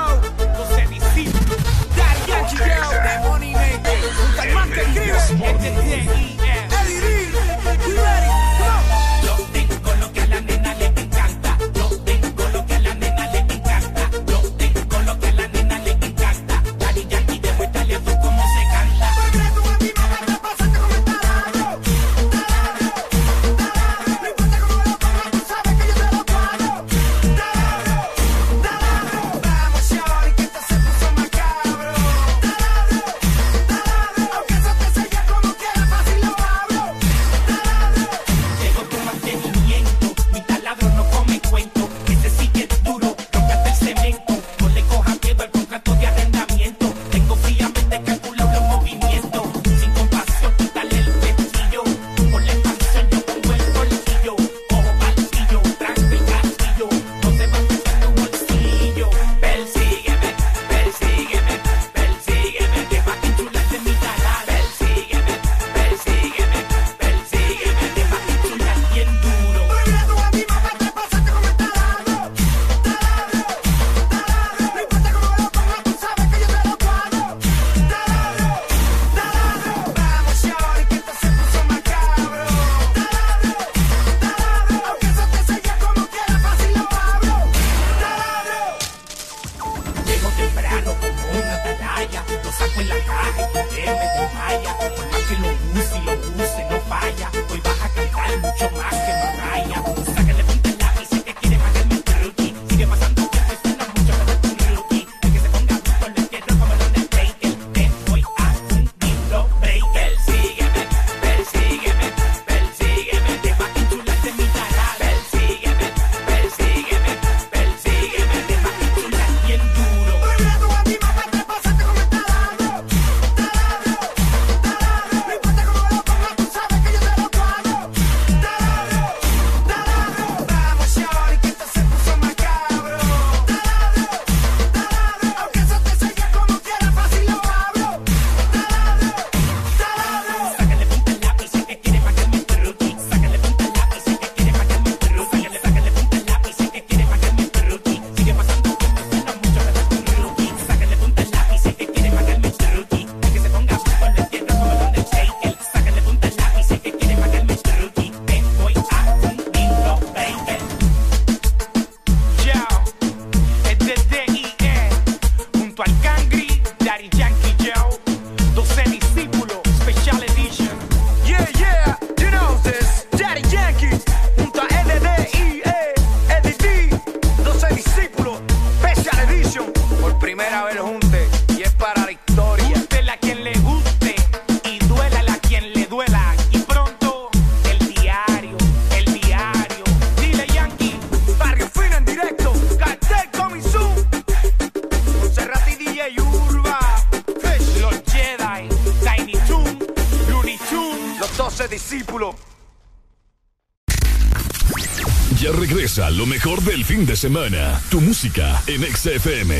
fin 206.88 207.05
de 207.05 207.17
semana. 207.17 207.81
Tu 207.91 207.99
música 207.99 208.63
en 208.65 208.81
XFM. 208.81 209.53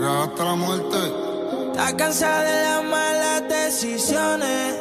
Hasta 0.00 0.44
la 0.44 0.54
muerte. 0.54 0.98
Está 1.72 1.96
cansada 1.96 2.42
de 2.44 2.62
las 2.62 2.84
malas 2.84 3.42
decisiones. 3.48 4.76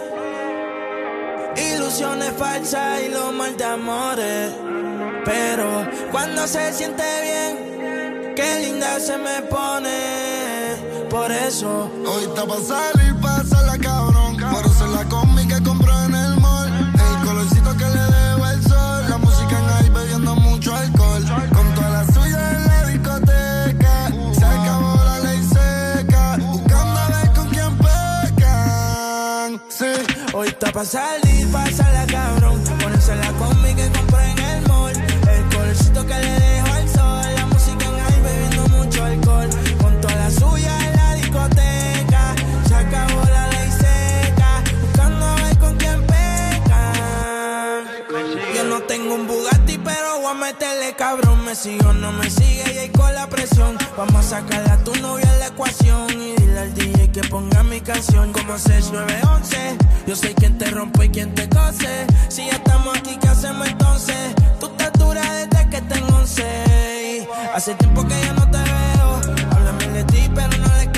Ilusiones 1.73 2.31
falsas 2.37 3.01
y 3.03 3.09
los 3.09 3.33
mal 3.33 3.57
de 3.57 3.63
amores. 3.63 4.51
Pero 5.25 5.87
cuando 6.11 6.45
se 6.45 6.71
siente 6.71 7.03
bien, 7.23 8.35
qué 8.35 8.59
linda 8.59 8.99
se 8.99 9.17
me 9.17 9.41
pone. 9.49 11.07
Por 11.09 11.31
eso. 11.31 11.91
Hoy 12.05 12.25
está 12.25 12.45
para 12.45 12.61
salir, 12.61 13.15
pasa 13.21 13.59
la 13.63 13.77
cabrón. 13.79 14.37
Pero 14.37 14.69
se 14.69 14.87
la 14.87 15.03
cómica 15.09 15.59
compré 15.63 15.88
pa' 30.67 30.85
salir, 30.85 31.51
pasarla 31.51 32.05
cabrón. 32.05 32.61
Ponerse 32.81 33.15
la 33.15 33.31
combi 33.33 33.73
que 33.73 33.89
compré 33.91 34.31
en 34.31 34.39
el 34.39 34.67
mall. 34.67 34.95
El 34.95 35.55
colorcito 35.55 36.05
que 36.05 36.13
le 36.13 36.31
dejo 36.31 36.73
al 36.73 36.89
sol. 36.89 37.35
La 37.35 37.45
música 37.45 37.85
en 37.85 37.99
high 37.99 38.21
bebiendo 38.21 38.67
mucho 38.77 39.03
alcohol. 39.03 39.49
Con 39.81 40.01
toda 40.01 40.15
la 40.15 40.29
suya 40.31 40.85
en 40.85 40.95
la 40.95 41.13
discoteca. 41.15 42.35
Se 42.67 42.75
acabó 42.75 43.23
la 43.23 43.47
ley 43.47 43.71
seca. 43.71 44.63
Buscando 44.81 45.25
a 45.25 45.35
ver 45.35 45.57
con 45.57 45.77
quién 45.77 46.01
peca. 46.05 46.93
Yo 48.55 48.63
no 48.65 48.81
tengo 48.81 49.15
un 49.15 49.27
Bugatti, 49.27 49.77
pero 49.77 50.19
voy 50.21 50.31
a 50.31 50.33
meterle 50.33 50.95
cabrón. 50.95 51.45
Me 51.45 51.55
sigo, 51.55 51.93
no 51.93 52.11
me 52.11 52.29
sigue 52.29 52.73
y 52.73 52.77
ahí 52.77 52.89
con 52.89 53.13
la 53.15 53.27
Vamos 53.97 54.15
a 54.15 54.23
sacarle 54.23 54.71
a 54.71 54.77
tu 54.77 54.95
novia 54.95 55.31
la 55.39 55.47
ecuación. 55.47 56.09
Y 56.11 56.35
dile 56.35 56.59
al 56.59 56.73
DJ 56.73 57.11
que 57.11 57.21
ponga 57.21 57.63
mi 57.63 57.81
canción 57.81 58.31
como 58.31 58.57
6911. 58.57 59.77
Yo 60.07 60.15
soy 60.15 60.33
quien 60.33 60.57
te 60.57 60.65
rompe 60.71 61.05
y 61.05 61.09
quien 61.09 61.33
te 61.35 61.47
cose. 61.49 62.07
Si 62.29 62.45
ya 62.45 62.53
estamos 62.53 62.97
aquí, 62.97 63.17
¿qué 63.21 63.27
hacemos 63.27 63.67
entonces? 63.67 64.35
Tú 64.59 64.67
estás 64.67 64.93
dura 64.93 65.21
desde 65.33 65.69
que 65.69 65.81
tengo 65.81 66.15
11. 66.15 67.27
Hace 67.53 67.75
tiempo 67.75 68.07
que 68.07 68.19
ya 68.21 68.33
no 68.33 68.49
te 68.49 68.57
veo. 68.57 69.35
Háblame 69.51 69.87
de 69.89 70.03
ti, 70.05 70.31
pero 70.33 70.57
no 70.57 70.77
le 70.77 70.91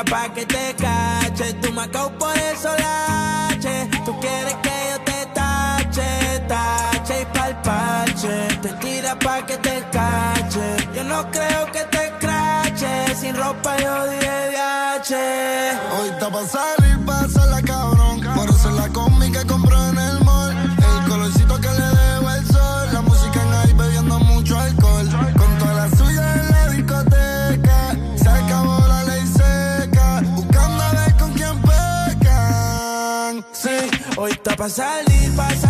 Te 0.00 0.06
tira 0.06 0.16
pa' 0.16 0.34
que 0.34 0.46
te 0.46 0.74
cache. 0.76 1.52
Tú 1.60 1.72
me 1.72 1.86
por 1.88 2.38
eso 2.38 2.70
lache. 2.78 3.86
Tú 4.06 4.18
quieres 4.18 4.54
que 4.62 4.76
yo 4.90 5.00
te 5.04 5.26
tache, 5.34 6.40
tache 6.48 7.20
y 7.20 7.24
pa'l 7.26 7.60
parche. 7.60 8.48
Te 8.62 8.68
tira 8.80 9.18
pa' 9.18 9.44
que 9.44 9.58
te 9.58 9.84
cache. 9.92 10.88
Yo 10.94 11.04
no 11.04 11.30
creo 11.30 11.66
que 11.72 11.84
te 11.84 12.12
crache. 12.18 13.14
Sin 13.14 13.36
ropa 13.36 13.76
yo 13.76 14.06
dije 14.08 14.48
viaje. 14.48 15.78
Hoy 15.98 16.08
está 16.08 16.30
pa' 16.30 16.79
está 34.42 34.56
salir, 34.68 35.36
pasarla 35.36 35.69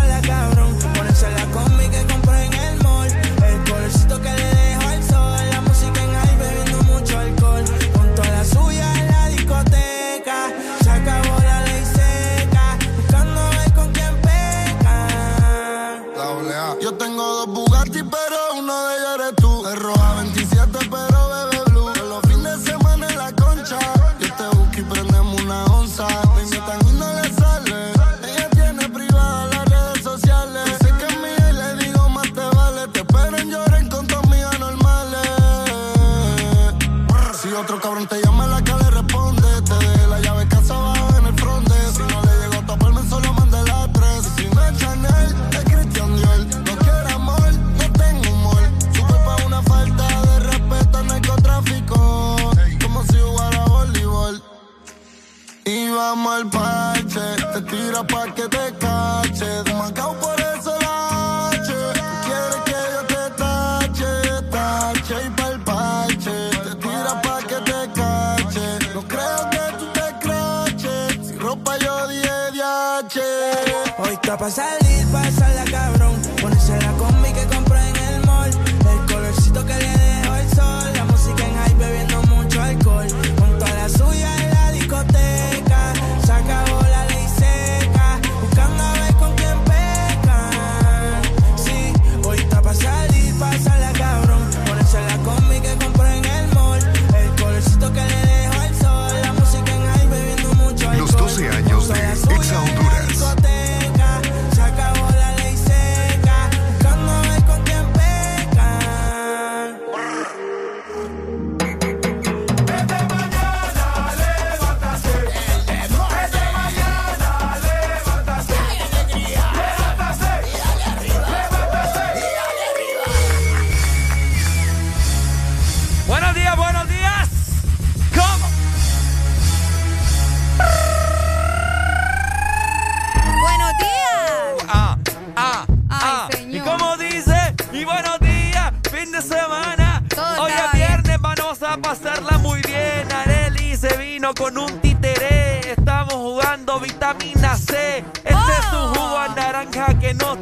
Hoy 74.41 74.80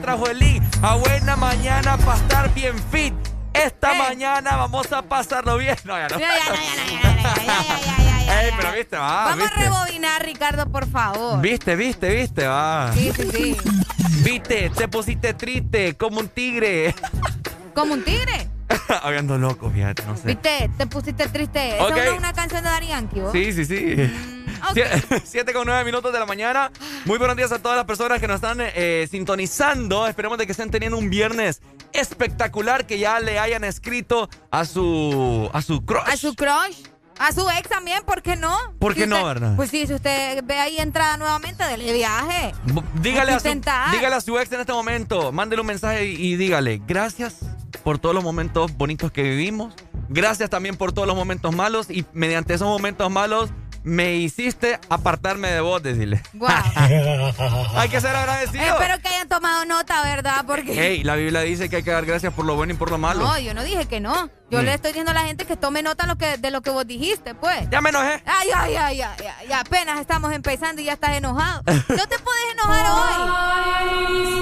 trajo 0.10 0.28
el 0.28 0.42
I. 0.42 0.62
A 0.82 0.96
buena 0.96 1.36
mañana 1.36 1.96
para 1.98 2.18
estar 2.18 2.54
bien 2.56 2.74
fit. 2.92 3.14
Esta 3.54 3.94
mañana 3.94 4.56
vamos 4.56 4.92
a 4.92 5.04
pasarlo 5.04 5.58
bien. 5.58 5.76
No, 5.84 5.96
ya 5.98 6.08
no. 6.08 6.18
Ey, 8.32 8.52
pero 8.58 8.72
viste, 8.72 8.98
va. 8.98 9.26
Vamos 9.26 9.38
viste. 9.38 9.60
a 9.60 9.64
rebobinar, 9.64 10.26
Ricardo, 10.26 10.66
por 10.72 10.90
favor. 10.90 11.42
Viste, 11.42 11.76
viste, 11.76 12.10
viste, 12.10 12.48
va. 12.48 12.92
Sí, 12.94 13.12
sí, 13.16 13.30
sí. 13.32 13.58
Viste, 14.24 14.72
te 14.72 14.88
pusiste 14.88 15.36
triste 15.36 15.96
como 15.96 16.22
un 16.22 16.30
tigre. 16.30 16.96
Como 17.76 17.94
un 17.94 18.04
tigre. 18.04 18.50
Hablando 19.04 19.38
loco, 19.38 19.70
fíjate, 19.70 20.04
no 20.08 20.18
sé. 20.18 20.28
¿Viste? 20.28 20.72
Te 20.78 20.88
pusiste 20.88 21.28
triste. 21.28 21.76
Esa 21.76 22.04
es 22.04 22.18
una 22.18 22.34
canción 22.34 22.64
de 22.64 22.88
Yankee, 22.88 23.20
¿vos? 23.20 23.32
Sí, 23.32 23.54
sí, 23.54 23.66
sí. 23.66 23.96
Siete 25.24 25.54
con 25.54 25.66
nueve 25.66 25.84
minutos 25.84 26.12
de 26.14 26.20
la 26.20 26.26
mañana. 26.26 26.72
Muy 27.06 27.18
buenos 27.18 27.36
días 27.36 27.52
a 27.52 27.60
todas 27.60 27.78
las 27.78 27.86
personas 27.86 28.20
que 28.20 28.28
nos 28.28 28.36
están 28.36 28.58
eh, 28.62 29.08
sintonizando. 29.10 30.08
Esperemos 30.08 30.38
de 30.38 30.46
que 30.46 30.52
estén 30.52 30.72
teniendo 30.72 30.98
un 30.98 31.10
viernes 31.10 31.62
espectacular, 31.94 32.86
que 32.86 33.00
ya 33.00 33.20
le 33.20 33.40
hayan 33.40 33.64
escrito 33.64 34.30
a 34.52 34.66
su 34.66 35.50
a 35.54 35.62
su 35.62 35.86
crush. 35.86 36.04
A 36.08 36.18
su 36.18 36.36
crush. 36.36 36.78
A 37.20 37.34
su 37.34 37.50
ex 37.50 37.68
también, 37.68 38.02
¿por 38.06 38.22
qué 38.22 38.38
no? 38.38 38.56
¿Por 38.80 38.96
qué 38.96 39.04
Si 39.04 39.10
no, 39.10 39.18
usted- 39.18 39.28
verdad? 39.28 39.56
Pues 39.58 39.70
sí, 39.70 39.86
si 39.86 39.94
usted 39.94 40.42
ve 40.46 40.58
ahí 40.58 40.78
entrada 40.78 41.18
nuevamente, 41.18 41.66
dele 41.66 41.92
viaje. 41.92 42.54
Dígale 43.02 43.34
a, 43.34 43.40
su, 43.42 43.50
dígale 43.92 44.16
a 44.16 44.22
su 44.22 44.40
ex 44.40 44.50
en 44.54 44.62
este 44.62 44.72
momento, 44.72 45.34
mándele 45.34 45.60
un 45.60 45.68
mensaje 45.68 46.06
y, 46.06 46.16
y 46.16 46.36
dígale, 46.38 46.82
gracias 46.88 47.36
por 47.84 48.00
todos 48.00 48.16
los 48.16 48.24
momentos 48.24 48.72
bonitos 48.78 49.12
que 49.12 49.22
vivimos, 49.24 49.74
gracias 50.08 50.50
también 50.50 50.78
por 50.78 50.94
todos 50.94 51.10
los 51.10 51.18
momentos 51.18 51.54
malos 51.54 51.90
y 51.90 52.06
mediante 52.14 52.54
esos 52.54 52.70
momentos 52.70 53.12
malos 53.12 53.50
me 53.84 54.16
hiciste 54.16 54.80
apartarme 54.90 55.50
de 55.52 55.62
vos, 55.62 55.82
decirle. 55.82 56.22
Guau. 56.34 56.54
Hay 57.76 57.90
que 57.90 58.00
ser 58.02 58.16
agradecido. 58.16 58.64
Espero 58.64 59.00
que 59.02 59.08
hayan 59.08 59.28
tomado 59.30 59.66
nota, 59.66 60.02
¿verdad? 60.04 60.44
Porque. 60.46 60.74
Hey, 60.74 61.04
la 61.04 61.16
Biblia 61.16 61.42
dice 61.42 61.70
que 61.70 61.78
hay 61.78 61.84
que 61.84 61.92
dar 61.92 62.06
gracias 62.06 62.34
por 62.34 62.46
lo 62.46 62.56
bueno 62.56 62.74
y 62.74 62.76
por 62.76 62.92
lo 62.92 62.98
malo. 62.98 63.22
No, 63.26 63.40
yo 63.40 63.54
no 63.54 63.64
dije 63.64 63.86
que 63.86 64.00
no. 64.00 64.30
Yo 64.52 64.60
Mm. 64.62 64.66
le 64.66 64.74
estoy 64.74 64.90
diciendo 64.92 65.12
a 65.12 65.14
la 65.14 65.22
gente 65.26 65.46
que 65.46 65.56
tome 65.56 65.82
nota 65.84 66.08
lo 66.08 66.18
que, 66.18 66.38
de 66.38 66.50
lo 66.52 66.62
que 66.62 66.72
vos 66.72 66.86
dijiste, 66.88 67.36
pues. 67.36 67.70
Ya 67.70 67.82
me 67.82 67.90
enojé. 67.90 68.22
Ay, 68.26 68.50
ay, 68.56 68.76
ay, 68.76 69.02
ay, 69.02 69.26
ay, 69.40 69.52
apenas 69.54 70.00
estamos 70.00 70.34
empezando 70.34 70.82
y 70.82 70.86
ya 70.86 70.94
estás 70.94 71.16
enojado. 71.16 71.62
No 71.66 72.08
te 72.08 72.18
puedes 72.20 72.54
enojar 72.54 72.86
hoy. 72.92 74.40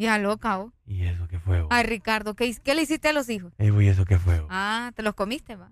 Ya 0.00 0.16
loca, 0.18 0.56
vos. 0.58 0.72
¿Y 0.86 1.04
eso 1.06 1.26
qué 1.28 1.40
fue? 1.40 1.60
vos? 1.60 1.68
Ay, 1.72 1.82
Ricardo, 1.82 2.34
¿qué, 2.34 2.56
qué 2.62 2.74
le 2.76 2.82
hiciste 2.82 3.08
a 3.08 3.12
los 3.12 3.28
hijos? 3.28 3.52
Ey, 3.58 3.70
güey, 3.70 3.88
¿eso 3.88 4.04
qué 4.04 4.16
fue? 4.18 4.38
vos? 4.38 4.48
Ah, 4.48 4.92
te 4.94 5.02
los 5.02 5.14
comiste, 5.14 5.56
va. 5.56 5.70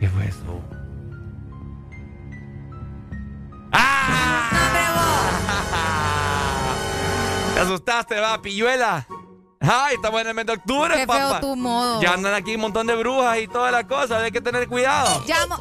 ¿Qué 0.00 0.08
fue 0.08 0.24
eso? 0.26 0.60
Te 7.54 7.60
asustaste, 7.60 8.18
va, 8.18 8.40
pilluela. 8.40 9.06
Ay, 9.60 9.94
estamos 9.96 10.20
en 10.22 10.28
el 10.28 10.34
mes 10.34 10.46
de 10.46 10.52
octubre, 10.54 10.94
Qué 10.96 11.06
papá. 11.06 11.38
feo 11.38 11.40
tu 11.40 11.54
modo. 11.56 12.00
Ya 12.00 12.14
andan 12.14 12.34
aquí 12.34 12.54
un 12.56 12.62
montón 12.62 12.86
de 12.86 12.96
brujas 12.96 13.38
y 13.38 13.46
todas 13.46 13.70
las 13.70 13.84
cosas, 13.84 14.22
hay 14.22 14.32
que 14.32 14.40
tener 14.40 14.66
cuidado. 14.66 15.22
Llamo. 15.26 15.58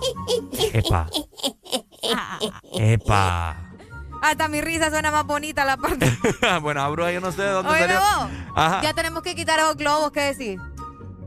Epa, 0.73 1.07
epa. 2.73 3.70
Hasta 4.21 4.47
mi 4.47 4.61
risa 4.61 4.89
suena 4.89 5.11
más 5.11 5.25
bonita 5.25 5.65
la 5.65 5.77
parte. 5.77 6.11
bueno, 6.61 6.89
bruja 6.91 7.11
yo 7.11 7.21
no 7.21 7.31
sé 7.31 7.41
de 7.41 7.49
dónde 7.49 7.71
Oye, 7.71 7.81
salió. 7.81 7.99
Ajá. 8.55 8.81
ya 8.81 8.93
tenemos 8.93 9.23
que 9.23 9.35
quitar 9.35 9.59
esos 9.59 9.75
globos, 9.75 10.11
¿qué 10.11 10.21
decir? 10.21 10.59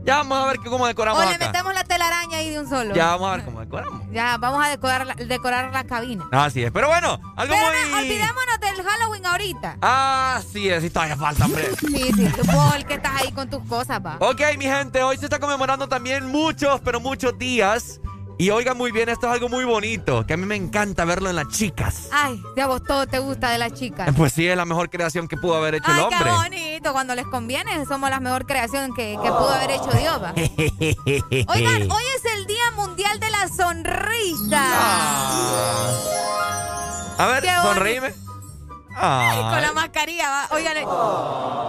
Ya 0.05 0.17
vamos 0.17 0.37
a 0.37 0.45
ver 0.45 0.59
cómo 0.59 0.85
decoramos 0.85 1.19
O 1.19 1.25
le 1.27 1.33
acá. 1.35 1.47
metemos 1.47 1.73
la 1.73 1.83
telaraña 1.83 2.37
ahí 2.37 2.51
de 2.51 2.59
un 2.59 2.69
solo. 2.69 2.93
Ya 2.93 3.07
vamos 3.07 3.27
a 3.27 3.35
ver 3.37 3.45
cómo 3.45 3.59
decoramos. 3.59 4.03
Ya, 4.11 4.37
vamos 4.37 4.63
a 4.63 4.69
decorar 4.69 5.07
la, 5.07 5.15
decorar 5.15 5.73
la 5.73 5.83
cabina. 5.85 6.25
Así 6.31 6.63
es, 6.63 6.71
pero 6.71 6.87
bueno, 6.87 7.19
algo 7.35 7.55
Pero 7.55 7.67
muy... 7.67 7.91
no, 7.91 7.97
olvidémonos 7.97 8.59
del 8.61 8.85
Halloween 8.85 9.25
ahorita. 9.25 9.77
Ah, 9.81 10.41
sí, 10.53 10.69
es, 10.69 10.83
sí, 10.83 10.91
todavía 10.91 11.17
falta, 11.17 11.45
hombre. 11.45 11.71
Sí, 11.79 12.11
sí, 12.15 12.29
el 12.75 12.85
que 12.85 12.93
estás 12.93 13.19
ahí 13.19 13.31
con 13.31 13.49
tus 13.49 13.63
cosas, 13.67 13.99
va. 14.05 14.17
Ok, 14.19 14.41
mi 14.59 14.65
gente, 14.65 15.01
hoy 15.01 15.17
se 15.17 15.25
está 15.25 15.39
conmemorando 15.39 15.89
también 15.89 16.27
muchos, 16.27 16.79
pero 16.81 16.99
muchos 16.99 17.35
días. 17.39 17.99
Y 18.37 18.49
oigan 18.49 18.77
muy 18.77 18.91
bien, 18.91 19.07
esto 19.07 19.27
es 19.27 19.33
algo 19.33 19.47
muy 19.47 19.63
bonito, 19.63 20.25
que 20.25 20.33
a 20.33 20.37
mí 20.37 20.45
me 20.45 20.55
encanta 20.57 21.05
verlo 21.05 21.29
en 21.29 21.37
las 21.37 21.47
chicas. 21.47 22.09
Ay, 22.11 22.43
ya 22.57 22.67
vos 22.67 22.83
todo 22.83 23.07
te 23.07 23.19
gusta 23.19 23.49
de 23.49 23.57
las 23.57 23.71
chicas. 23.73 24.13
Pues 24.17 24.33
sí, 24.33 24.45
es 24.45 24.57
la 24.57 24.65
mejor 24.65 24.89
creación 24.89 25.29
que 25.29 25.37
pudo 25.37 25.55
haber 25.55 25.75
hecho 25.75 25.85
Ay, 25.87 26.01
el 26.01 26.09
qué 26.09 26.15
hombre. 26.15 26.31
bonito. 26.31 26.91
Cuando 26.91 27.15
les 27.15 27.25
conviene, 27.27 27.85
somos 27.85 28.09
la 28.09 28.19
mejor 28.19 28.45
creación 28.45 28.93
que, 28.93 29.17
que 29.23 29.29
pudo 29.29 29.49
haber 29.53 29.71
hecho 29.71 29.89
Dios, 29.97 30.21
va. 30.21 30.33
Oigan, 31.53 31.91
hoy 31.91 32.03
es 32.17 32.25
el 32.37 32.45
Día 32.45 32.71
Mundial 32.75 33.19
de 33.21 33.29
la 33.31 33.47
Sonrisa. 33.47 34.63
A 37.17 37.27
ver, 37.27 37.41
Qué 37.43 37.49
sonríeme. 37.63 38.13
Ay, 38.95 39.39
con 39.41 39.61
la 39.61 39.73
mascarilla, 39.73 40.29
va. 40.29 40.47
Oigan, 40.51 40.75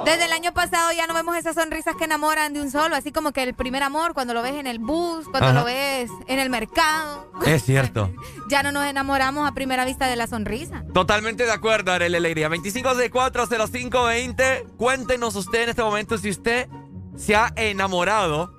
desde 0.05 0.25
el 0.25 0.33
año 0.33 0.53
pasado 0.53 0.93
ya 0.93 1.07
no 1.07 1.15
vemos 1.15 1.37
esas 1.37 1.55
sonrisas 1.57 1.95
que 1.97 2.05
enamoran 2.05 2.53
de 2.53 2.61
un 2.61 2.71
solo, 2.71 2.95
así 2.97 3.13
como 3.13 3.33
que 3.33 3.43
el 3.43 3.55
primer 3.55 3.83
amor, 3.83 4.15
cuando 4.15 4.35
lo 4.35 4.43
ves 4.43 4.55
en 4.55 4.67
el 4.67 4.79
bus, 4.79 5.27
cuando 5.29 5.51
Ajá. 5.51 5.59
lo 5.59 5.65
ves 5.65 6.11
en 6.29 6.39
el 6.39 6.51
mercado. 6.51 7.31
Es 7.45 7.65
cierto. 7.65 8.11
Ya 8.49 8.63
no 8.63 8.71
nos 8.71 8.87
enamoramos 8.87 9.49
a 9.49 9.55
primera 9.55 9.85
vista 9.85 10.07
de 10.07 10.15
la 10.15 10.29
sonrisa. 10.29 10.85
Totalmente 10.95 11.47
de 11.47 11.51
acuerdo, 11.51 11.91
Arely 11.91 12.15
Alegría. 12.17 12.49
25640520. 12.49 14.67
Cuéntenos 14.77 15.35
usted 15.35 15.65
en 15.65 15.71
este 15.71 15.83
momento 15.83 16.17
si 16.17 16.31
usted 16.31 16.69
se 17.17 17.35
ha 17.35 17.53
enamorado 17.57 18.53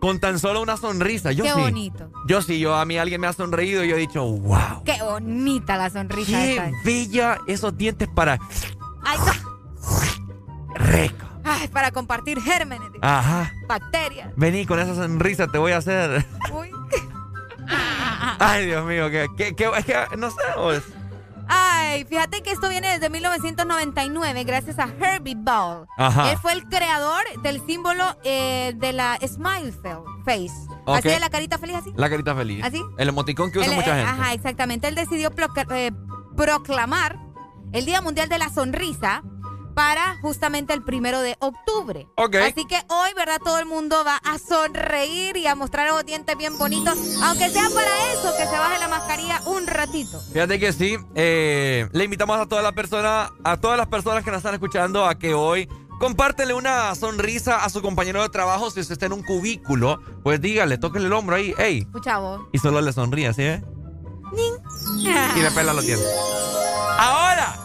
con 0.00 0.18
tan 0.18 0.38
solo 0.38 0.62
una 0.62 0.76
sonrisa. 0.76 1.32
Yo 1.32 1.44
Qué 1.44 1.52
sí. 1.52 1.60
bonito. 1.60 2.10
Yo 2.26 2.42
sí, 2.42 2.58
yo 2.58 2.74
a 2.74 2.84
mí 2.84 2.96
alguien 2.98 3.20
me 3.20 3.26
ha 3.26 3.32
sonreído 3.32 3.84
y 3.84 3.88
yo 3.88 3.96
he 3.96 3.98
dicho, 4.00 4.24
wow. 4.24 4.82
Qué 4.84 4.96
bonita 5.02 5.76
la 5.76 5.90
sonrisa. 5.90 6.30
Qué 6.32 6.72
bella 6.84 7.38
esos 7.46 7.76
dientes 7.76 8.08
para. 8.08 8.38
Ay, 9.04 9.18
no. 9.18 9.32
Rico. 10.74 11.26
Ay, 11.44 11.68
para 11.68 11.90
compartir 11.90 12.40
gérmenes, 12.40 12.90
Ajá. 13.00 13.52
bacterias. 13.66 14.30
Vení 14.36 14.66
con 14.66 14.78
esa 14.78 14.94
sonrisa, 14.94 15.46
te 15.46 15.58
voy 15.58 15.72
a 15.72 15.78
hacer. 15.78 16.24
Uy. 16.52 16.70
Ay, 18.38 18.66
Dios 18.66 18.84
mío, 18.86 19.10
que, 19.10 19.26
que, 19.36 19.54
que- 19.54 19.70
es 19.76 19.84
que 19.84 19.96
no 20.18 20.30
sé. 20.30 20.36
pues. 20.56 20.82
Ay, 21.52 22.04
fíjate 22.04 22.42
que 22.42 22.52
esto 22.52 22.68
viene 22.68 22.88
desde 22.88 23.10
1999 23.10 24.44
gracias 24.44 24.78
a 24.78 24.88
Herbie 25.00 25.34
Ball. 25.36 25.84
Ajá. 25.96 26.30
Él 26.30 26.38
fue 26.38 26.52
el 26.52 26.64
creador 26.68 27.22
del 27.42 27.60
símbolo 27.66 28.04
eh, 28.22 28.72
de 28.76 28.92
la 28.92 29.18
smile 29.26 29.72
face. 30.24 30.50
Ok. 30.84 30.98
Así 30.98 31.08
de 31.08 31.18
la 31.18 31.28
carita 31.28 31.58
feliz 31.58 31.76
así. 31.76 31.92
La 31.96 32.08
carita 32.08 32.36
feliz. 32.36 32.64
¿Así? 32.64 32.80
El 32.98 33.08
emoticón 33.08 33.50
que 33.50 33.58
usa 33.58 33.72
mucha 33.72 33.98
eh, 33.98 34.04
gente. 34.04 34.22
Ajá, 34.22 34.32
exactamente. 34.32 34.86
Él 34.86 34.94
decidió 34.94 35.32
eh, 35.72 35.90
proclamar 36.36 37.18
el 37.72 37.84
Día 37.84 38.00
Mundial 38.00 38.28
de 38.28 38.38
la 38.38 38.48
Sonrisa 38.48 39.24
para 39.80 40.18
justamente 40.20 40.74
el 40.74 40.82
primero 40.82 41.22
de 41.22 41.38
octubre. 41.38 42.06
Ok. 42.16 42.36
Así 42.36 42.66
que 42.66 42.78
hoy, 42.88 43.14
¿verdad? 43.16 43.40
Todo 43.42 43.58
el 43.58 43.64
mundo 43.64 44.04
va 44.04 44.16
a 44.16 44.38
sonreír 44.38 45.38
y 45.38 45.46
a 45.46 45.54
mostrar 45.54 45.88
los 45.88 46.04
dientes 46.04 46.36
bien 46.36 46.58
bonitos, 46.58 46.98
aunque 47.22 47.48
sea 47.48 47.66
para 47.74 48.12
eso, 48.12 48.30
que 48.36 48.44
se 48.44 48.58
baje 48.58 48.78
la 48.78 48.88
mascarilla 48.88 49.40
un 49.46 49.66
ratito. 49.66 50.20
Fíjate 50.34 50.60
que 50.60 50.74
sí, 50.74 50.98
eh, 51.14 51.88
le 51.92 52.04
invitamos 52.04 52.38
a 52.38 52.44
todas 52.44 52.62
las 52.62 52.74
personas, 52.74 53.30
a 53.42 53.56
todas 53.56 53.78
las 53.78 53.86
personas 53.86 54.22
que 54.22 54.30
nos 54.30 54.36
están 54.40 54.52
escuchando 54.52 55.06
a 55.06 55.14
que 55.18 55.32
hoy 55.32 55.66
compártele 55.98 56.52
una 56.52 56.94
sonrisa 56.94 57.64
a 57.64 57.70
su 57.70 57.80
compañero 57.80 58.20
de 58.20 58.28
trabajo. 58.28 58.70
Si 58.70 58.80
usted 58.80 58.92
está 58.92 59.06
en 59.06 59.14
un 59.14 59.22
cubículo, 59.22 59.98
pues 60.22 60.42
dígale, 60.42 60.76
tóquele 60.76 61.06
el 61.06 61.12
hombro 61.14 61.36
ahí, 61.36 61.54
hey, 61.56 61.84
Escucha 61.86 62.18
vos. 62.18 62.42
y 62.52 62.58
solo 62.58 62.82
le 62.82 62.92
sonríe, 62.92 63.32
¿sí? 63.32 63.44
ve? 63.44 63.62
Y 65.36 65.40
le 65.40 65.50
pela 65.52 65.72
los 65.72 65.86
dientes. 65.86 66.06
Ahora, 66.98 67.56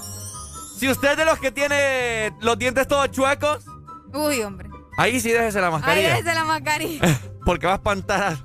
si 0.78 0.90
usted 0.90 1.12
es 1.12 1.18
de 1.18 1.26
los 1.26 1.40
que 1.40 1.52
tiene 1.52 2.34
los 2.42 2.58
dientes 2.58 2.88
todos 2.88 3.10
chuecos, 3.12 3.66
Uy, 4.14 4.42
hombre. 4.42 4.70
ahí 4.98 5.20
sí 5.20 5.32
déjese 5.32 5.60
la 5.62 5.68
Ahí 5.68 5.74
mascarilla. 5.74 6.10
déjese 6.10 6.34
la 6.36 6.46
mascarilla. 6.46 7.20
Porque 7.46 7.68
va 7.68 7.74
a 7.74 7.76
espantar 7.76 8.38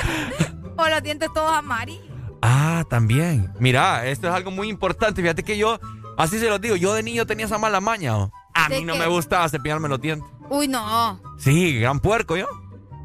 o 0.76 0.88
los 0.88 1.02
dientes 1.02 1.28
todos 1.32 1.52
amarillos. 1.52 2.04
Ah, 2.42 2.84
también. 2.88 3.52
Mira, 3.58 4.06
esto 4.06 4.28
es 4.28 4.34
algo 4.34 4.50
muy 4.50 4.68
importante. 4.68 5.22
Fíjate 5.22 5.42
que 5.42 5.56
yo, 5.58 5.80
así 6.18 6.38
se 6.38 6.48
los 6.48 6.60
digo, 6.60 6.76
yo 6.76 6.92
de 6.94 7.02
niño 7.02 7.26
tenía 7.26 7.46
esa 7.46 7.58
mala 7.58 7.80
maña. 7.80 8.16
¿o? 8.18 8.30
A 8.54 8.68
¿De 8.68 8.78
mí 8.78 8.84
no 8.84 8.92
qué? 8.92 8.98
me 9.00 9.06
gustaba 9.06 9.48
cepillarme 9.48 9.88
los 9.88 10.00
dientes. 10.00 10.28
Uy, 10.50 10.68
no. 10.68 11.20
Sí, 11.38 11.80
gran 11.80 11.98
puerco 11.98 12.36
yo. 12.36 12.46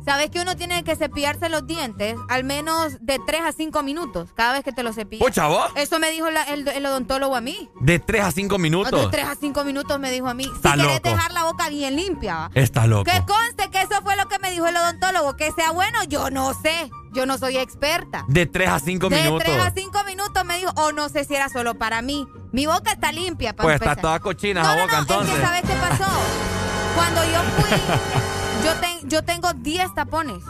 ¿Sabes 0.05 0.29
que 0.31 0.39
uno 0.41 0.55
tiene 0.55 0.83
que 0.83 0.95
cepillarse 0.95 1.47
los 1.49 1.67
dientes 1.67 2.15
al 2.29 2.43
menos 2.43 2.97
de 3.01 3.19
3 3.25 3.41
a 3.45 3.51
5 3.51 3.83
minutos 3.83 4.29
cada 4.35 4.53
vez 4.53 4.63
que 4.63 4.71
te 4.71 4.81
los 4.83 4.95
cepillas? 4.95 5.25
Pucha, 5.27 5.47
¿vos? 5.47 5.71
Eso 5.75 5.99
me 5.99 6.09
dijo 6.11 6.29
la- 6.31 6.43
el, 6.43 6.67
el 6.67 6.85
odontólogo 6.85 7.35
a 7.35 7.41
mí. 7.41 7.69
De 7.79 7.99
3 7.99 8.23
a 8.23 8.31
5 8.31 8.55
De 8.55 8.61
minutos. 8.61 9.11
3 9.11 9.25
a 9.27 9.35
5 9.35 9.63
minutos 9.63 9.99
me 9.99 10.09
dijo 10.11 10.27
a 10.27 10.33
mí. 10.33 10.43
Está 10.55 10.71
si 10.73 10.79
querés 10.79 10.95
loco. 10.95 11.09
dejar 11.09 11.31
la 11.33 11.43
boca 11.43 11.69
bien 11.69 11.95
limpia. 11.95 12.49
Está 12.55 12.87
loco. 12.87 13.03
Que 13.03 13.19
conste 13.25 13.69
que 13.69 13.81
eso 13.81 14.01
fue 14.01 14.15
lo 14.15 14.27
que 14.27 14.39
me 14.39 14.49
dijo 14.51 14.65
el 14.67 14.75
odontólogo. 14.75 15.35
Que 15.37 15.51
sea 15.51 15.71
bueno, 15.71 16.03
yo 16.05 16.29
no 16.31 16.53
sé. 16.55 16.89
Yo 17.13 17.25
no 17.25 17.37
soy 17.37 17.57
experta. 17.57 18.23
De 18.27 18.45
3 18.45 18.69
a 18.69 18.79
5 18.79 19.09
de 19.09 19.15
minutos. 19.21 19.43
3 19.45 19.59
a 19.61 19.71
5 19.71 20.03
minutos 20.05 20.45
me 20.45 20.57
dijo, 20.57 20.71
o 20.77 20.91
no 20.93 21.09
sé 21.09 21.25
si 21.25 21.35
era 21.35 21.49
solo 21.49 21.75
para 21.75 22.01
mí. 22.01 22.27
Mi 22.53 22.65
boca 22.65 22.91
está 22.93 23.11
limpia, 23.11 23.53
para 23.53 23.65
Pues 23.67 23.75
está 23.75 23.85
empezar. 23.91 24.01
toda 24.01 24.19
cochina 24.19 24.63
No, 24.63 24.67
esa 24.69 24.75
no, 24.77 24.81
boca 24.83 24.95
no, 24.95 25.01
entonces. 25.01 25.33
Es 25.33 25.39
que, 25.39 25.45
¿sabes 25.45 25.61
qué 25.61 25.73
pasó? 25.75 26.11
Cuando 26.95 27.23
yo 27.25 27.39
fui, 27.57 28.40
yo, 28.63 28.73
ten- 28.79 29.09
yo 29.09 29.23
tengo 29.23 29.53
10 29.53 29.93
tapones. 29.93 30.43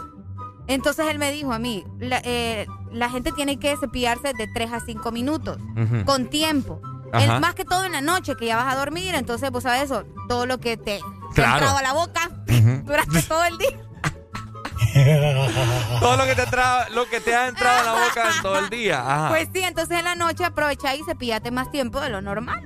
Entonces 0.67 1.07
él 1.09 1.17
me 1.19 1.31
dijo 1.31 1.51
a 1.53 1.59
mí, 1.59 1.83
la, 1.99 2.21
eh, 2.23 2.65
la 2.91 3.09
gente 3.09 3.31
tiene 3.31 3.57
que 3.59 3.75
cepillarse 3.77 4.33
de 4.33 4.47
3 4.47 4.71
a 4.73 4.79
5 4.79 5.11
minutos, 5.11 5.57
con 6.05 6.29
tiempo. 6.29 6.81
El- 7.13 7.39
más 7.41 7.55
que 7.55 7.65
todo 7.65 7.83
en 7.85 7.91
la 7.91 8.01
noche, 8.01 8.35
que 8.38 8.45
ya 8.45 8.55
vas 8.55 8.73
a 8.73 8.77
dormir, 8.77 9.15
entonces 9.15 9.51
vos 9.51 9.63
sabes 9.63 9.83
eso, 9.83 10.05
todo 10.29 10.45
lo 10.45 10.59
que 10.59 10.77
te, 10.77 10.99
te 10.99 11.01
Claro. 11.33 11.51
ha 11.51 11.57
entrado 11.57 11.77
a 11.77 11.81
la 11.81 11.93
boca 11.93 12.29
Ujú. 12.47 12.81
durante 12.85 13.21
todo 13.23 13.43
el 13.45 13.57
día. 13.57 13.77
Todo 16.01 16.17
lo 16.17 16.25
que 16.25 16.35
te 16.35 16.45
tra- 16.47 16.89
lo 16.89 17.05
que 17.09 17.21
te 17.21 17.33
ha 17.35 17.47
entrado 17.47 17.79
en 17.79 17.85
la 17.85 17.93
boca 17.93 18.35
en 18.35 18.41
todo 18.41 18.59
el 18.59 18.69
día. 18.69 18.99
Ajá. 18.99 19.29
Pues 19.29 19.47
sí, 19.53 19.61
entonces 19.61 19.97
en 19.99 20.03
la 20.05 20.15
noche 20.15 20.43
aprovecha 20.43 20.93
y 20.95 21.03
cepillate 21.03 21.49
más 21.51 21.71
tiempo 21.71 22.01
de 22.01 22.09
lo 22.09 22.21
normal. 22.21 22.65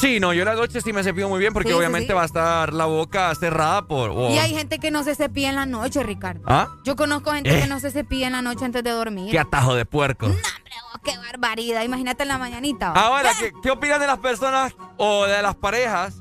Sí, 0.00 0.20
no, 0.20 0.32
yo 0.32 0.42
en 0.42 0.46
la 0.48 0.54
noche 0.54 0.80
sí 0.80 0.92
me 0.92 1.02
cepillo 1.04 1.28
muy 1.28 1.38
bien 1.38 1.52
porque 1.52 1.68
Sí, 1.70 1.74
obviamente 1.74 2.08
sí. 2.08 2.12
va 2.14 2.22
a 2.22 2.26
estar 2.26 2.72
la 2.72 2.86
boca 2.86 3.34
cerrada 3.34 3.82
por. 3.86 4.12
Y 4.32 4.38
hay 4.38 4.54
gente 4.54 4.78
que 4.78 4.90
no 4.90 5.02
se 5.04 5.14
cepilla 5.14 5.50
en 5.50 5.56
la 5.56 5.66
noche, 5.66 6.02
Ricardo. 6.02 6.42
¿Ah? 6.46 6.68
Yo 6.84 6.96
conozco 6.96 7.32
gente 7.32 7.56
Eh. 7.56 7.62
que 7.62 7.66
no 7.68 7.78
se 7.80 7.90
cepilla 7.90 8.26
en 8.26 8.32
la 8.32 8.42
noche 8.42 8.64
antes 8.64 8.82
de 8.82 8.90
dormir. 8.90 9.30
Qué 9.30 9.38
atajo 9.38 9.74
de 9.74 9.84
puerco. 9.84 10.26
Oh, 10.26 10.98
qué 11.04 11.16
barbaridad. 11.18 11.82
Imagínate 11.84 12.22
en 12.24 12.28
la 12.28 12.38
mañanita. 12.38 12.92
¿va? 12.92 13.00
Ahora, 13.00 13.30
¿qué, 13.38 13.52
qué 13.62 13.70
opinan 13.70 14.00
de 14.00 14.06
las 14.06 14.18
personas 14.18 14.74
o 14.96 15.26
de 15.26 15.40
las 15.42 15.54
parejas 15.54 16.16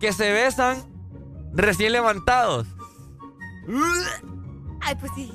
que 0.00 0.12
se 0.12 0.32
besan 0.32 0.84
recién 1.52 1.92
levantados? 1.92 2.66
Ay, 4.80 4.94
pues 4.96 5.12
sí. 5.14 5.32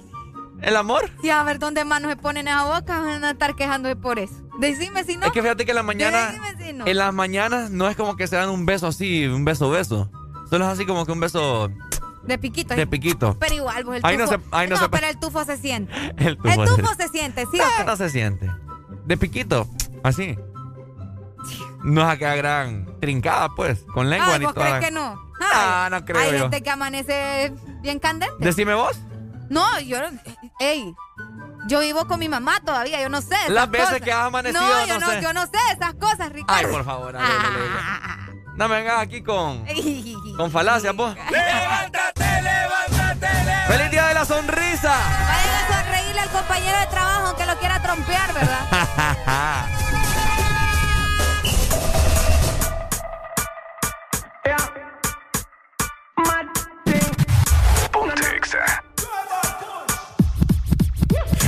¿El 0.66 0.76
amor? 0.76 1.10
Sí, 1.22 1.30
a 1.30 1.44
ver 1.44 1.60
dónde 1.60 1.86
más 1.86 2.02
se 2.02 2.16
ponen 2.18 2.48
esa 2.48 2.64
boca, 2.66 3.00
van 3.00 3.24
a 3.24 3.32
estar 3.32 3.56
quejándose 3.56 3.96
por 3.96 4.18
eso. 4.20 4.34
Decime 4.60 5.04
si 5.04 5.16
no. 5.16 5.26
Es 5.28 5.32
que 5.32 5.42
fíjate 5.42 5.64
que 5.64 5.72
en 5.72 5.76
la 5.76 5.84
mañana. 5.84 6.28
Decime 6.32 6.66
si 6.66 6.74
no. 6.74 6.88
En 6.88 6.98
las 6.98 7.14
mañanas 7.14 7.70
no 7.70 7.88
es 7.88 7.96
como 7.96 8.16
que 8.16 8.26
se 8.28 8.36
dan 8.36 8.50
un 8.50 8.66
beso 8.66 8.88
así, 8.88 9.26
un 9.28 9.46
beso 9.46 9.70
beso. 9.70 10.10
Solo 10.50 10.66
es 10.66 10.72
así 10.72 10.86
como 10.86 11.06
que 11.06 11.12
un 11.12 11.20
beso 11.20 11.70
De 12.24 12.38
piquito. 12.40 12.76
de 12.76 12.88
piquito. 12.88 13.38
Pero 13.40 13.54
igual, 13.56 13.86
pues 13.86 14.00
el 14.00 14.06
Ahí 14.10 14.18
no 14.18 14.26
tufo. 14.26 14.38
se- 14.38 14.56
ahí 14.56 14.68
no 14.68 14.78
se- 14.78 14.90
pero 14.90 15.08
el 15.08 15.20
tufo 15.20 15.44
se 15.46 15.58
siente. 15.58 15.94
El 16.18 16.38
tufo, 16.38 16.64
El 16.64 16.70
tufo 16.76 16.94
se 16.98 17.08
siente, 17.10 17.46
¿sí 17.52 17.60
o 17.60 17.64
Ah, 17.64 17.70
qué? 17.78 17.84
no 17.86 17.96
se 17.96 18.10
siente. 18.10 18.52
De 19.06 19.18
piquito, 19.18 19.68
así. 20.04 20.36
No 21.84 22.02
es 22.02 22.08
acá 22.08 22.36
gran 22.36 22.88
trincada, 23.00 23.50
pues, 23.56 23.84
con 23.94 24.10
lengua 24.10 24.34
Ay, 24.34 24.40
ni 24.40 24.46
¿vos 24.46 24.56
toda 24.56 24.66
crees 24.80 24.86
que 24.86 24.92
no? 24.92 25.22
Ah, 25.54 25.88
no 25.92 26.04
creo 26.06 26.20
Hay 26.22 26.32
yo. 26.32 26.40
gente 26.40 26.64
que 26.64 26.70
amanece 26.72 27.54
bien 27.84 28.00
candente. 28.00 28.34
Decime 28.40 28.74
vos. 28.74 29.00
No, 29.50 29.80
yo 29.82 30.00
no. 30.02 30.18
Ey, 30.60 30.96
yo 31.68 31.80
vivo 31.82 32.08
con 32.08 32.20
mi 32.20 32.30
mamá 32.30 32.60
todavía, 32.62 33.02
yo 33.02 33.10
no 33.10 33.22
sé. 33.22 33.36
esas 33.36 33.50
Las 33.50 33.70
veces 33.70 33.88
cosas. 33.88 34.02
que 34.02 34.12
has 34.14 34.26
amanecido, 34.26 34.62
No, 34.62 34.86
yo 34.88 35.00
no 35.00 35.10
sé. 35.10 35.22
yo 35.22 35.34
no 35.34 35.42
sé 35.48 35.58
esas 35.74 35.94
cosas, 35.96 36.32
Ricardo. 36.32 36.54
Ay, 36.68 36.74
por 36.74 36.86
favor, 36.86 37.16
Ah. 37.18 38.30
No 38.56 38.70
me 38.70 38.78
vengas 38.78 39.00
aquí 39.02 39.22
con, 39.22 39.66
con 40.38 40.50
falacias, 40.50 40.96
vos. 40.96 41.14
¡Levántate, 41.30 42.42
levántate, 42.42 43.22
levántate! 43.22 43.68
¡Feliz 43.68 43.92
día 43.92 44.08
de 44.08 44.14
la 44.14 44.24
sonrisa! 44.26 44.94
Vayan 45.28 45.56
a 45.56 45.84
sonreírle 45.84 46.22
al 46.22 46.30
compañero 46.30 46.80
de 46.80 46.88
trabajo 46.88 47.28
aunque 47.28 47.46
lo 47.46 47.58
quiera 47.58 47.82
trompear, 47.82 48.34
¿verdad? 48.34 49.66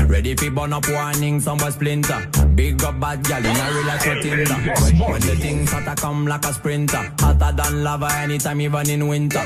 Ready 0.07 0.35
fi 0.35 0.49
burn 0.49 0.73
up 0.73 0.87
warning, 0.89 1.39
some 1.39 1.57
boy 1.57 1.69
splinter. 1.69 2.25
Big 2.55 2.81
up 2.83 2.99
bad 2.99 3.23
gal 3.23 3.39
in 3.39 3.55
a 3.55 3.71
real 3.73 3.85
life 3.85 4.03
for 4.03 4.15
Tinder. 4.21 4.53
When, 4.53 5.11
when 5.11 5.21
the 5.21 5.35
things 5.35 5.71
hotter 5.71 5.95
come 5.95 6.25
like 6.25 6.45
a 6.45 6.53
sprinter, 6.53 7.11
hotter 7.19 7.51
than 7.55 7.83
lava 7.83 8.11
anytime 8.13 8.61
even 8.61 8.89
in 8.89 9.07
winter. 9.07 9.43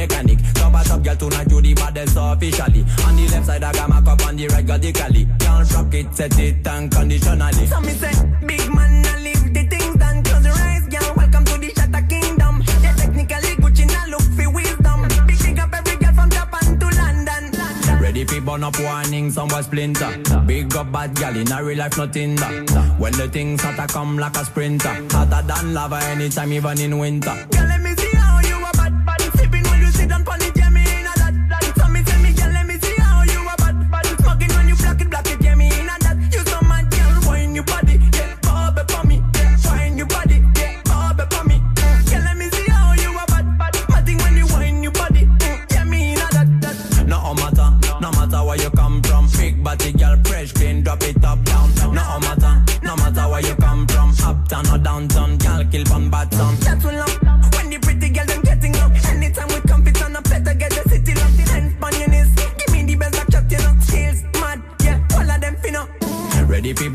Mechanic. 0.00 0.38
Top 0.54 0.74
a 0.74 0.82
top 0.84 1.02
girl 1.02 1.16
tonight 1.16 1.50
you 1.50 1.60
the 1.60 1.74
baddest 1.74 2.16
officially. 2.16 2.82
On 3.04 3.16
the 3.16 3.28
left 3.32 3.46
side 3.46 3.64
I 3.64 3.72
got 3.72 3.88
my 3.88 4.00
cup 4.00 4.26
on 4.26 4.36
the 4.36 4.46
right 4.48 4.68
radically. 4.68 5.28
Can't 5.38 5.72
rock 5.72 5.94
it, 5.94 6.14
set 6.14 6.38
it 6.38 6.66
unconditionally. 6.66 7.66
So 7.66 7.80
me 7.80 7.92
say, 7.92 8.14
big 8.46 8.66
man, 8.74 9.04
I 9.06 9.18
leave 9.20 9.52
the 9.52 9.62
things 9.68 9.96
done. 9.96 10.22
Close 10.22 10.44
your 10.44 10.54
eyes, 10.54 10.86
girl. 10.88 11.14
Welcome 11.16 11.44
to 11.44 11.58
the 11.58 11.70
Shatter 11.76 12.06
Kingdom. 12.08 12.62
Yeah, 12.82 12.94
technically 12.96 13.52
Gucci 13.62 13.86
now 13.86 14.06
look 14.12 14.26
for 14.36 14.50
wisdom. 14.50 15.00
Big 15.26 15.58
up 15.58 15.72
every 15.74 15.96
girl 15.96 16.14
from 16.14 16.30
Japan 16.30 16.78
to 16.80 16.86
London. 17.00 17.42
London. 17.58 18.02
Ready 18.02 18.24
fi 18.24 18.40
burn 18.40 18.64
up 18.64 18.78
warning, 18.80 19.30
some 19.30 19.48
boy 19.48 19.60
splinter. 19.62 20.12
Big 20.46 20.74
up 20.76 20.90
bad 20.92 21.14
gal 21.14 21.36
in 21.36 21.52
a 21.52 21.62
real 21.62 21.78
life, 21.78 21.96
nothing 21.98 22.36
that. 22.36 22.96
When 22.98 23.12
the 23.12 23.28
things 23.28 23.62
hotter 23.62 23.86
come 23.92 24.18
like 24.18 24.36
a 24.36 24.44
sprinter, 24.44 24.94
hotter 25.10 25.42
than 25.46 25.74
lava 25.74 25.96
anytime, 26.04 26.52
even 26.52 26.80
in 26.80 26.98
winter. 26.98 27.36
Girl, 27.50 27.79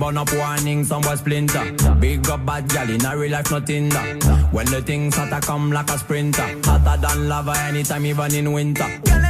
burn 0.05 0.17
up 0.17 0.31
warning, 0.33 0.83
some 0.83 1.01
boy 1.01 1.15
splinter. 1.15 1.71
Big 1.99 2.27
up 2.29 2.45
bad 2.45 2.67
gal 2.69 2.89
in 2.89 3.03
a 3.05 3.17
real 3.17 3.31
life, 3.31 3.49
nothing 3.49 3.89
that. 3.89 4.49
When 4.51 4.67
the 4.67 4.81
things 4.81 5.15
hotter 5.15 5.43
come 5.45 5.71
like 5.71 5.89
a 5.89 5.97
sprinter, 5.97 6.59
hotter 6.63 7.01
than 7.01 7.27
lava 7.27 7.53
anytime, 7.57 8.05
even 8.05 8.33
in 8.33 8.51
winter. 8.51 9.24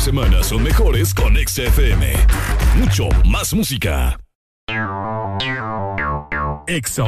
Los 0.00 0.06
fines 0.06 0.16
de 0.16 0.28
semana 0.30 0.42
son 0.42 0.62
mejores 0.62 1.12
con 1.12 1.36
XFM. 1.36 2.14
Mucho 2.76 3.08
más 3.26 3.52
música. 3.52 4.18
Ex. 6.66 7.00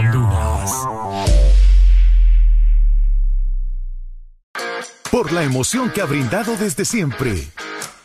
Por 5.10 5.32
la 5.32 5.42
emoción 5.42 5.90
que 5.90 6.02
ha 6.02 6.04
brindado 6.04 6.56
desde 6.56 6.84
siempre. 6.84 7.46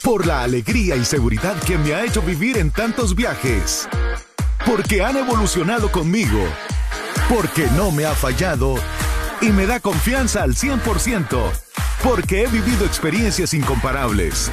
Por 0.03 0.25
la 0.25 0.43
alegría 0.43 0.95
y 0.95 1.03
seguridad 1.03 1.59
que 1.63 1.77
me 1.77 1.93
ha 1.93 2.05
hecho 2.05 2.21
vivir 2.21 2.57
en 2.57 2.71
tantos 2.71 3.13
viajes. 3.13 3.89
Porque 4.65 5.03
han 5.03 5.17
evolucionado 5.17 5.91
conmigo. 5.91 6.39
Porque 7.27 7.67
no 7.75 7.91
me 7.91 8.05
ha 8.05 8.13
fallado 8.13 8.75
y 9.41 9.51
me 9.51 9.65
da 9.65 9.79
confianza 9.79 10.43
al 10.43 10.55
100%. 10.55 11.51
Porque 12.03 12.43
he 12.43 12.47
vivido 12.47 12.85
experiencias 12.85 13.53
incomparables. 13.53 14.51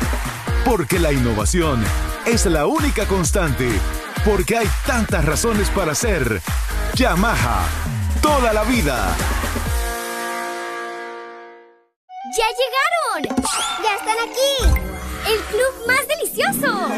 Porque 0.65 0.99
la 0.99 1.13
innovación 1.13 1.83
es 2.27 2.47
la 2.47 2.67
única 2.67 3.07
constante. 3.07 3.69
Porque 4.25 4.57
hay 4.57 4.69
tantas 4.87 5.25
razones 5.25 5.69
para 5.71 5.95
ser 5.95 6.41
Yamaha. 6.95 7.67
Toda 8.23 8.53
la 8.53 8.65
vida. 8.65 9.15
¡Ya 12.37 12.47
llegaron! 12.59 13.45
¡Ya 13.83 13.95
están 13.95 14.17
aquí! 14.29 14.81
¡El 15.31 15.41
club 15.45 15.87
más 15.87 16.09
delicioso! 16.09 16.89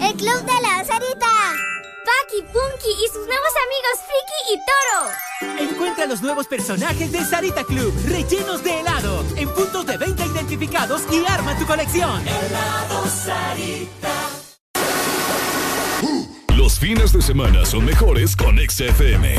¡El 0.00 0.14
club 0.16 0.44
de 0.44 0.60
la 0.62 0.84
Sarita! 0.84 1.73
Paki, 2.04 2.42
Punky 2.52 2.90
y 2.90 3.08
sus 3.08 3.26
nuevos 3.26 3.52
amigos 3.64 3.96
Friki 4.06 4.40
y 4.52 4.56
Toro. 4.66 5.70
Encuentra 5.70 6.06
los 6.06 6.22
nuevos 6.22 6.46
personajes 6.46 7.10
de 7.10 7.24
Sarita 7.24 7.64
Club, 7.64 7.94
rellenos 8.06 8.62
de 8.62 8.80
helado, 8.80 9.24
en 9.36 9.48
puntos 9.50 9.86
de 9.86 9.96
venta 9.96 10.26
identificados 10.26 11.02
y 11.10 11.24
arma 11.26 11.58
tu 11.58 11.66
colección. 11.66 12.22
Helado 12.26 13.06
Sarita. 13.06 14.12
Los 16.56 16.78
fines 16.78 17.12
de 17.12 17.22
semana 17.22 17.64
son 17.64 17.84
mejores 17.84 18.36
con 18.36 18.58
XFM. 18.58 19.36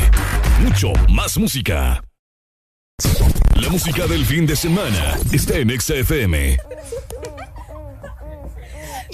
Mucho 0.60 0.92
más 1.08 1.38
música. 1.38 2.02
La 3.54 3.68
música 3.68 4.06
del 4.06 4.24
fin 4.24 4.46
de 4.46 4.56
semana 4.56 5.18
está 5.32 5.56
en 5.56 5.80
XFM. 5.80 6.58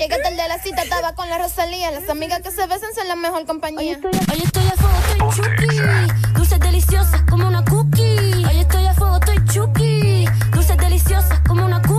Llegué 0.03 0.19
tarde 0.21 0.43
a 0.43 0.49
la 0.49 0.59
cita, 0.59 0.83
estaba 0.83 1.15
con 1.15 1.31
la 1.31 1.39
Rosalía. 1.39 1.93
Las 1.93 2.11
amigas 2.11 2.41
que 2.43 2.51
se 2.51 2.67
besan 2.67 2.93
son 2.93 3.07
la 3.07 3.15
mejor 3.15 3.47
compañía. 3.47 4.01
Hoy 4.03 4.43
estoy 4.43 4.67
a 4.67 4.73
fuego, 4.73 4.97
estoy 4.99 5.45
chuki. 5.45 6.33
Dulces 6.35 6.59
deliciosas 6.59 7.23
como 7.31 7.47
una 7.47 7.65
cookie. 7.65 8.45
Hoy 8.45 8.59
estoy 8.59 8.85
a 8.87 8.95
fuego, 8.95 9.19
estoy 9.19 9.45
chuki. 9.45 10.25
Dulces 10.51 10.77
deliciosas 10.77 11.39
como 11.47 11.67
una 11.67 11.81
cookie. 11.83 11.92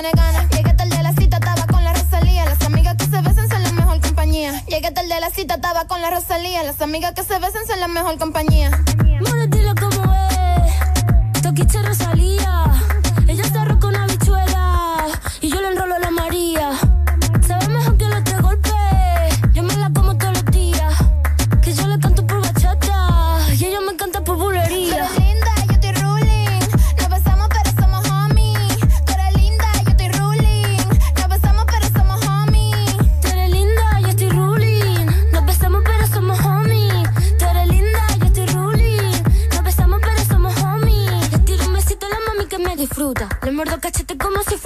Tiene 0.00 0.10
ganas. 0.14 0.46
Llegué 0.50 0.74
tarde 0.74 0.94
a 0.94 1.02
la 1.02 1.12
cita, 1.14 1.38
estaba 1.38 1.66
con 1.66 1.82
la 1.82 1.94
Rosalía. 1.94 2.44
Las 2.44 2.62
amigas 2.62 2.96
que 2.96 3.04
se 3.06 3.20
besan 3.22 3.48
son 3.48 3.62
la 3.62 3.72
mejor 3.72 4.00
compañía. 4.02 4.62
Llegué 4.66 4.90
tarde 4.90 5.14
a 5.14 5.20
la 5.20 5.30
cita, 5.30 5.54
estaba 5.54 5.86
con 5.86 6.02
la 6.02 6.10
Rosalía. 6.10 6.62
Las 6.64 6.82
amigas 6.82 7.14
que 7.14 7.24
se 7.24 7.38
besan 7.38 7.66
son 7.66 7.80
la 7.80 7.88
mejor 7.88 8.18
compañía. 8.18 8.70
Mora, 9.20 9.46
dile 9.46 9.74
cómo 9.80 10.02
es. 10.12 11.42
Toquiche 11.42 11.80
Rosalía. 11.82 12.64
Ella 13.26 13.42
está 13.42 13.78
con 13.80 13.96
habichuela. 13.96 15.06
Y 15.40 15.48
yo 15.48 15.62
le 15.62 15.68
enrolo 15.68 15.94
a 15.94 15.98
la 15.98 16.10
María. 16.10 16.72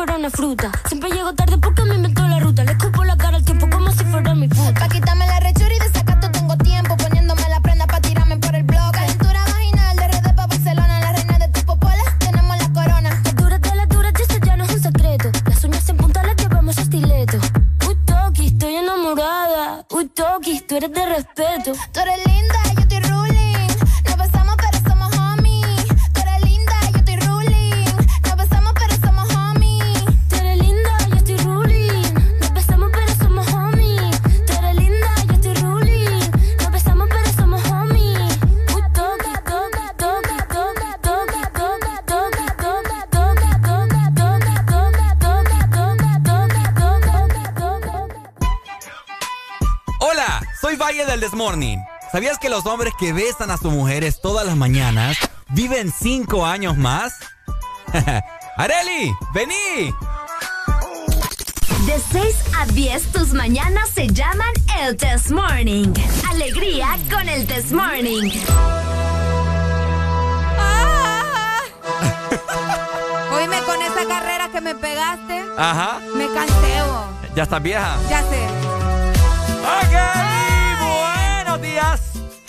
Fuera 0.01 0.17
una 0.17 0.31
fruta. 0.31 0.73
Siempre 0.89 1.11
llego 1.11 1.35
tarde 1.35 1.59
porque 1.59 1.70
hombres 52.71 52.95
que 52.99 53.13
besan 53.13 53.51
a 53.51 53.57
sus 53.57 53.73
mujeres 53.73 54.21
todas 54.21 54.47
las 54.47 54.57
mañanas 54.57 55.19
viven 55.49 55.93
cinco 55.93 56.47
años 56.47 56.77
más? 56.77 57.15
¡Areli! 58.57 59.13
¡Vení! 59.35 59.93
De 61.87 62.01
6 62.13 62.37
a 62.59 62.67
10 62.67 63.13
tus 63.13 63.33
mañanas 63.33 63.89
se 63.93 64.07
llaman 64.07 64.53
el 64.81 64.97
Test 64.97 65.31
Morning. 65.31 65.93
Alegría 66.31 66.97
con 67.11 67.29
el 67.29 67.45
Test 67.47 67.73
Morning. 67.73 68.31
Oíme, 73.35 73.61
con 73.63 73.83
esa 73.83 74.07
carrera 74.07 74.49
que 74.53 74.61
me 74.61 74.75
pegaste, 74.77 75.45
Ajá. 75.59 75.99
me 76.15 76.27
cansé, 76.29 76.83
bo. 76.87 77.05
¿Ya 77.35 77.43
estás 77.43 77.63
vieja? 77.63 77.97
Ya 78.09 78.21
sé. 78.23 78.47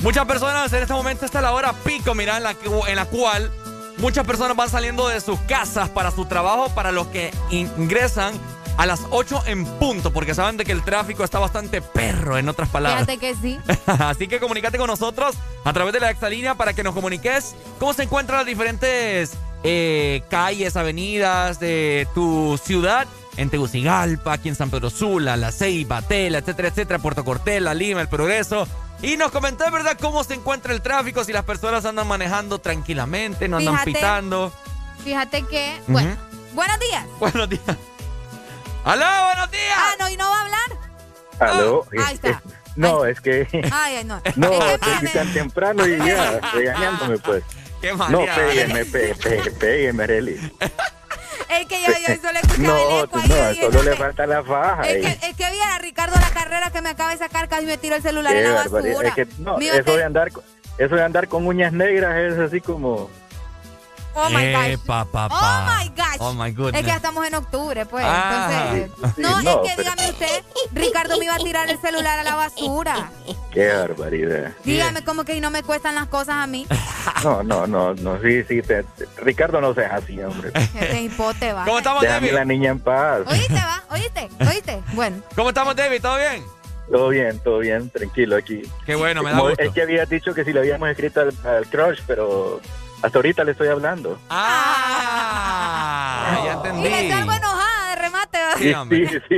Muchas 0.02 0.26
personas 0.26 0.74
en 0.74 0.82
este 0.82 0.94
momento 0.94 1.26
está 1.26 1.42
la 1.42 1.52
hora 1.54 1.74
pico, 1.74 2.16
mira, 2.16 2.38
en 2.38 2.44
la, 2.44 2.56
en 2.88 2.96
la 2.96 3.06
cual 3.06 3.52
muchas 4.00 4.26
personas 4.26 4.58
van 4.58 4.68
saliendo 4.68 5.08
de 5.08 5.22
sus 5.22 5.40
casas 5.42 5.90
para 5.90 6.10
su 6.10 6.26
trabajo, 6.26 6.70
para 6.74 6.92
los 6.92 7.08
que 7.08 7.32
ingresan 7.52 8.34
a 8.78 8.88
las 8.88 9.02
8 9.12 9.44
en 9.46 9.64
punto, 9.64 10.12
porque 10.12 10.34
saben 10.34 10.58
de 10.58 10.66
que 10.66 10.72
el 10.72 10.84
tráfico 10.84 11.24
está 11.24 11.38
bastante 11.38 11.84
perro, 11.84 12.40
en 12.40 12.50
otras 12.50 12.70
palabras. 12.70 13.06
Fíjate 13.06 13.20
que 13.20 13.36
sí. 13.36 13.60
Así 13.86 14.28
que 14.28 14.40
comunícate 14.40 14.80
con 14.80 14.88
nosotros 14.88 15.36
a 15.64 15.72
través 15.72 15.94
de 15.94 16.00
la 16.00 16.10
exalínea 16.10 16.56
para 16.56 16.74
que 16.74 16.82
nos 16.82 16.96
comuniques 16.96 17.54
cómo 17.78 17.94
se 17.94 18.02
encuentran 18.04 18.40
las 18.40 18.48
diferentes 18.48 19.34
eh, 19.64 20.24
calles, 20.32 20.78
avenidas 20.78 21.60
de 21.60 22.08
tu 22.16 22.60
ciudad. 22.64 23.08
En 23.38 23.50
Tegucigalpa, 23.50 24.34
aquí 24.34 24.50
en 24.50 24.56
San 24.56 24.70
Pedro 24.70 24.90
Sula, 24.90 25.38
La 25.38 25.54
Ceiba, 25.54 26.02
Tela, 26.02 26.40
etcétera, 26.40 26.68
etcétera, 26.68 27.00
Puerto 27.00 27.24
Cortela, 27.24 27.74
Lima, 27.74 28.02
El 28.02 28.10
Progreso. 28.10 28.68
Y 29.02 29.18
nos 29.18 29.32
comentás, 29.32 29.72
¿verdad?, 29.72 29.98
cómo 30.00 30.24
se 30.24 30.36
encuentra 30.36 30.74
el 30.74 30.82
tráfico, 30.82 31.24
si 31.24 31.34
las 31.34 31.44
personas 31.44 31.86
andan 31.86 32.08
manejando 32.08 32.60
tranquilamente, 32.60 33.48
no 33.48 33.58
andan 33.58 33.74
Fíjate. 33.80 33.92
pitando. 33.94 34.54
Fíjate 35.04 35.44
que, 35.48 35.82
bueno, 35.88 36.16
buenos 36.54 36.80
días. 36.80 37.06
Buenos 37.20 37.50
días. 37.50 37.64
¡Aló, 38.84 39.06
buenos 39.26 39.52
días! 39.52 39.76
Ah, 39.78 39.94
no, 40.00 40.10
y 40.10 40.18
no 40.18 40.30
va 40.30 40.38
a 40.38 40.42
hablar. 40.42 40.70
Aló. 41.40 41.86
Ahí 42.06 42.14
está. 42.16 42.42
No, 42.76 43.06
es 43.06 43.20
que. 43.20 43.48
Ay, 43.72 43.96
ay, 43.98 44.04
no. 44.06 44.22
No, 44.36 44.52
Es 44.52 44.80
que 45.02 45.08
tan 45.10 45.34
temprano 45.34 45.86
y 45.88 45.98
ya, 45.98 46.40
regañándome, 46.54 47.18
pues. 47.18 47.44
Qué 47.82 47.90
No, 47.92 47.98
manía, 47.98 48.36
pégueme, 48.36 48.86
pe- 48.86 49.16
pe- 49.16 49.52
pégueme, 49.52 50.04
Arely. 50.04 50.52
Es 51.50 51.66
que 51.68 51.82
yo, 51.82 51.88
yo 51.92 52.16
solo 52.22 52.40
escuchaba 52.42 52.58
No, 52.80 53.00
el 53.00 53.04
eco 53.06 53.18
ahí. 53.20 53.28
no, 53.30 53.50
dije, 53.50 53.62
solo 53.66 53.84
le 53.84 53.96
falta 53.96 54.26
la 54.28 54.44
faja. 54.44 54.82
Es 54.88 55.06
que, 55.06 55.28
es 55.28 55.36
que 55.36 55.52
viera 55.52 55.78
Ricardo 55.80 56.16
la 56.20 56.30
carrera 56.30 56.72
que 56.72 56.82
me 56.82 56.90
acaba 56.90 57.12
de 57.12 57.18
sacar 57.18 57.48
casi 57.50 57.66
me 57.66 57.78
tiró 57.78 57.96
el 57.96 58.02
celular 58.02 58.34
Qué 58.34 58.40
en 58.46 58.54
la 58.54 58.64
basura. 58.68 59.08
Es 59.10 59.16
que, 59.16 59.28
no, 59.40 59.58
Mío, 59.58 59.74
eso 59.74 59.84
te- 59.84 59.98
de 59.98 60.04
andar, 60.04 60.32
eso 60.78 60.96
de 60.96 61.04
andar 61.04 61.28
con 61.28 61.46
uñas 61.48 61.74
negras 61.74 62.16
es 62.18 62.40
así 62.40 62.62
como. 62.62 63.10
Oh 64.14 64.30
my 64.30 64.52
gosh. 64.52 64.68
Epa, 64.72 65.08
Oh 65.14 65.66
my 65.80 65.90
gosh. 65.90 66.18
Oh 66.20 66.34
my 66.34 66.52
goodness. 66.52 66.76
Es 66.80 66.82
que 66.86 66.88
ya 66.92 66.96
estamos 66.98 67.26
en 67.26 67.36
octubre, 67.36 67.86
pues. 67.86 68.04
Ah. 68.08 68.72
Entonces. 68.74 69.14
Sí, 69.16 69.22
no, 69.22 69.40
sí, 69.40 69.46
no, 69.46 69.52
es 69.64 69.70
que 69.70 69.76
pero- 69.78 69.92
dígame 69.92 70.10
usted, 70.12 70.44
Ricardo 70.74 71.18
me 71.18 71.26
iba 71.26 71.36
a 71.36 71.40
tirar 71.40 71.70
el 71.70 71.80
celular 71.80 72.20
a 72.20 72.24
la 72.24 72.36
basura. 72.36 73.10
Qué 73.52 73.68
barbaridad. 73.74 74.52
Dígame 74.64 75.04
cómo 75.04 75.24
que 75.24 75.40
no 75.42 75.50
me 75.52 75.64
cuestan 75.64 75.96
las 75.96 76.08
cosas 76.08 76.36
a 76.36 76.48
mí. 76.48 76.68
No, 77.24 77.42
no, 77.44 77.66
no, 77.66 77.94
no, 77.96 78.20
sí, 78.22 78.44
sí. 78.44 78.62
te- 78.62 78.84
te- 78.84 79.08
Ricardo, 79.18 79.60
no 79.60 79.74
seas 79.74 79.92
así, 79.94 80.22
hombre. 80.22 80.52
Ese 80.80 81.02
hipote 81.02 81.52
va. 81.54 81.66
¿Cómo 81.66 81.80
estamos, 81.80 82.02
Déjame 82.04 82.28
David? 82.28 82.38
la 82.40 82.46
niña 82.46 82.72
en 82.72 82.80
paz. 82.80 83.22
¿Oíste, 83.28 83.54
va? 83.56 83.84
¿Oíste? 83.90 84.30
¿Oíste? 84.48 84.82
Bueno. 84.94 85.18
¿Cómo 85.36 85.50
estamos, 85.50 85.76
David? 85.76 86.00
¿Todo 86.02 86.18
bien? 86.18 86.44
Todo 86.92 87.10
bien, 87.10 87.40
todo 87.40 87.60
bien, 87.60 87.90
tranquilo 87.90 88.36
aquí. 88.36 88.62
Qué 88.86 88.94
bueno, 88.96 89.24
me 89.24 89.32
da 89.32 89.38
Como 89.38 89.50
gusto. 89.50 89.64
Es 89.64 89.72
que 89.72 89.82
habías 89.82 90.10
dicho 90.10 90.34
que 90.36 90.44
si 90.44 90.54
le 90.54 90.60
habíamos 90.60 90.90
escrito 90.90 91.22
al, 91.22 91.34
al 91.46 91.66
crush, 91.68 92.00
pero 92.06 92.60
hasta 93.02 93.18
ahorita 93.18 93.44
le 93.44 93.52
estoy 93.52 93.68
hablando. 93.68 94.20
Ah, 95.32 96.34
ya 96.36 96.42
Y 96.42 96.44
le 96.44 96.52
entendí. 96.52 97.10
salgo 97.12 97.32
enojada 97.34 97.90
de 97.90 97.96
remate. 98.02 98.38
Sí. 98.58 98.74
Sí, 98.90 99.06
sí. 99.30 99.38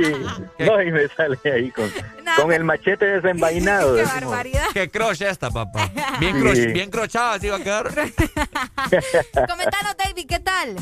No, 0.64 0.82
y 0.82 0.90
me 0.92 1.08
sale 1.08 1.38
ahí 1.44 1.70
con, 1.70 1.90
con 2.36 2.52
el 2.52 2.64
machete 2.64 3.04
desenvainado. 3.06 3.94
Qué 3.96 4.00
decimos. 4.02 4.24
barbaridad. 4.30 4.66
Qué 4.74 4.90
crush 4.90 5.22
esta, 5.22 5.50
papá. 5.50 5.90
Bien, 6.20 6.34
Sí. 6.36 6.40
crush, 6.42 6.66
bien 6.72 6.90
crochada, 6.90 7.34
así 7.34 7.48
va 7.48 7.56
a 7.56 7.60
quedar. 7.60 7.84
Comentanos, 7.88 9.96
David, 10.02 10.26
¿qué 10.28 10.38
tal? 10.40 10.76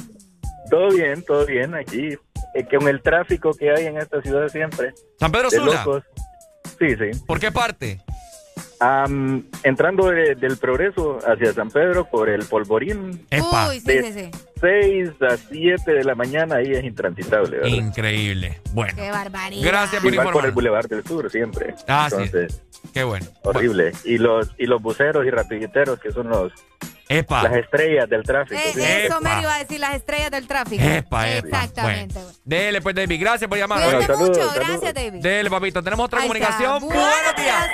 Todo 0.70 0.88
bien, 0.90 1.22
todo 1.24 1.44
bien 1.46 1.74
aquí. 1.74 2.16
Eh, 2.54 2.66
con 2.78 2.86
el 2.88 3.02
tráfico 3.02 3.52
que 3.54 3.70
hay 3.70 3.86
en 3.86 3.98
esta 3.98 4.20
ciudad 4.22 4.48
siempre. 4.48 4.92
San 5.18 5.30
Pedro 5.32 5.48
de 5.50 5.56
Sula. 5.58 5.84
locos. 5.84 6.02
Sí, 6.78 6.88
sí. 6.96 7.10
¿Por 7.26 7.38
qué 7.40 7.50
parte? 7.52 8.00
Am, 8.84 9.44
entrando 9.62 10.10
de- 10.10 10.34
del 10.34 10.56
progreso 10.56 11.18
hacia 11.24 11.52
San 11.52 11.70
Pedro 11.70 12.04
por 12.10 12.28
el 12.28 12.44
polvorín. 12.46 13.24
Epa. 13.30 13.68
Uy, 13.68 13.78
sí, 13.78 13.86
de 13.86 14.02
sí, 14.02 14.12
sí. 14.12 14.30
6 14.60 15.10
a 15.22 15.36
7 15.36 15.92
de 15.92 16.02
la 16.04 16.16
mañana 16.16 16.56
ahí 16.56 16.72
es 16.72 16.82
intransitable, 16.82 17.58
¿verdad? 17.58 17.68
Increíble. 17.68 18.60
Bueno, 18.72 18.94
Qué 18.96 19.10
barbaridad. 19.10 19.64
gracias 19.68 20.02
por 20.02 20.12
Igual 20.12 20.30
por 20.32 20.44
el. 20.46 20.50
Boulevard 20.50 20.88
del 20.88 21.04
Sur 21.04 21.30
siempre. 21.30 21.74
Ah, 21.86 22.10
sí. 22.10 22.28
Qué 22.92 23.04
bueno. 23.04 23.24
horrible. 23.44 23.92
Y 24.04 24.18
los 24.18 24.50
y 24.58 24.66
los 24.66 24.82
buceros 24.82 25.24
y 25.26 25.30
rapiditeros 25.30 26.00
que 26.00 26.10
son 26.10 26.28
los 26.28 26.52
Epa. 27.08 27.42
las 27.42 27.56
estrellas 27.56 28.08
del 28.08 28.22
tráfico. 28.22 28.58
Eh, 28.58 28.70
¿sí? 28.74 28.80
eso 28.82 29.20
me 29.20 29.40
iba 29.40 29.54
a 29.54 29.58
decir 29.58 29.80
las 29.80 29.94
estrellas 29.94 30.30
del 30.30 30.46
tráfico. 30.46 30.82
Epa, 30.82 31.28
epa. 31.28 31.46
Exactamente. 31.48 32.14
Bueno. 32.14 32.38
Dele, 32.44 32.80
pues, 32.80 32.94
David. 32.94 33.20
Gracias 33.20 33.48
por 33.48 33.58
llamar. 33.58 33.78
Cuídate 33.82 33.96
Bueno, 34.06 34.14
saludos, 34.14 34.28
mucho. 34.38 34.48
saludos. 34.50 34.68
Gracias, 34.68 34.94
David. 34.94 35.22
Dele, 35.22 35.50
papito. 35.50 35.82
Tenemos 35.82 36.06
otra 36.06 36.20
Ahí 36.20 36.28
comunicación. 36.28 36.80
Buenos 36.80 37.36
días. 37.36 37.70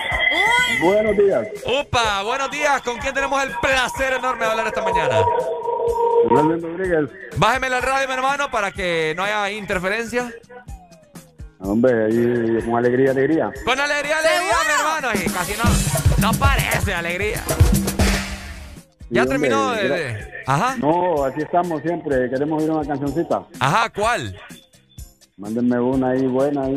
Buenos 0.83 1.17
días. 1.17 1.49
Upa, 1.81 2.23
buenos 2.23 2.51
días. 2.51 2.83
¿Con 2.83 2.99
quién 2.99 3.15
tenemos 3.15 3.43
el 3.43 3.51
placer 3.61 4.15
enorme 4.15 4.45
de 4.45 4.51
hablar 4.51 4.67
esta 4.67 4.83
mañana? 4.83 5.21
Fernando 6.29 6.69
Rodríguez. 6.69 7.11
Bájeme 7.37 7.71
la 7.71 7.81
radio, 7.81 8.09
mi 8.09 8.15
hermano, 8.15 8.51
para 8.51 8.73
que 8.73 9.15
no 9.17 9.23
haya 9.25 9.51
interferencia. 9.51 10.33
Hombre, 11.61 12.07
ahí 12.07 12.63
con 12.65 12.77
alegría, 12.77 13.11
alegría. 13.11 13.51
Con 13.65 13.79
alegría, 13.81 14.19
alegría, 14.19 14.55
mi 14.67 14.73
hermano. 14.79 15.09
Y 15.15 15.29
casi 15.31 15.53
no, 15.55 16.31
no 16.31 16.39
parece 16.39 16.95
alegría. 16.95 17.43
Ya 19.11 19.23
Sí, 19.23 19.29
terminó 19.29 19.71
de, 19.73 19.89
de- 19.89 20.29
Ajá. 20.47 20.77
No, 20.79 21.25
aquí 21.25 21.41
estamos 21.43 21.81
siempre. 21.83 22.29
Queremos 22.31 22.63
ir 22.63 22.71
a 22.71 22.75
una 22.75 22.87
cancioncita. 22.89 23.43
Ajá, 23.61 23.91
¿cuál? 23.91 24.37
Mándenme 25.39 25.79
una 25.79 26.09
ahí 26.11 26.27
buena 26.27 26.63
ahí 26.65 26.75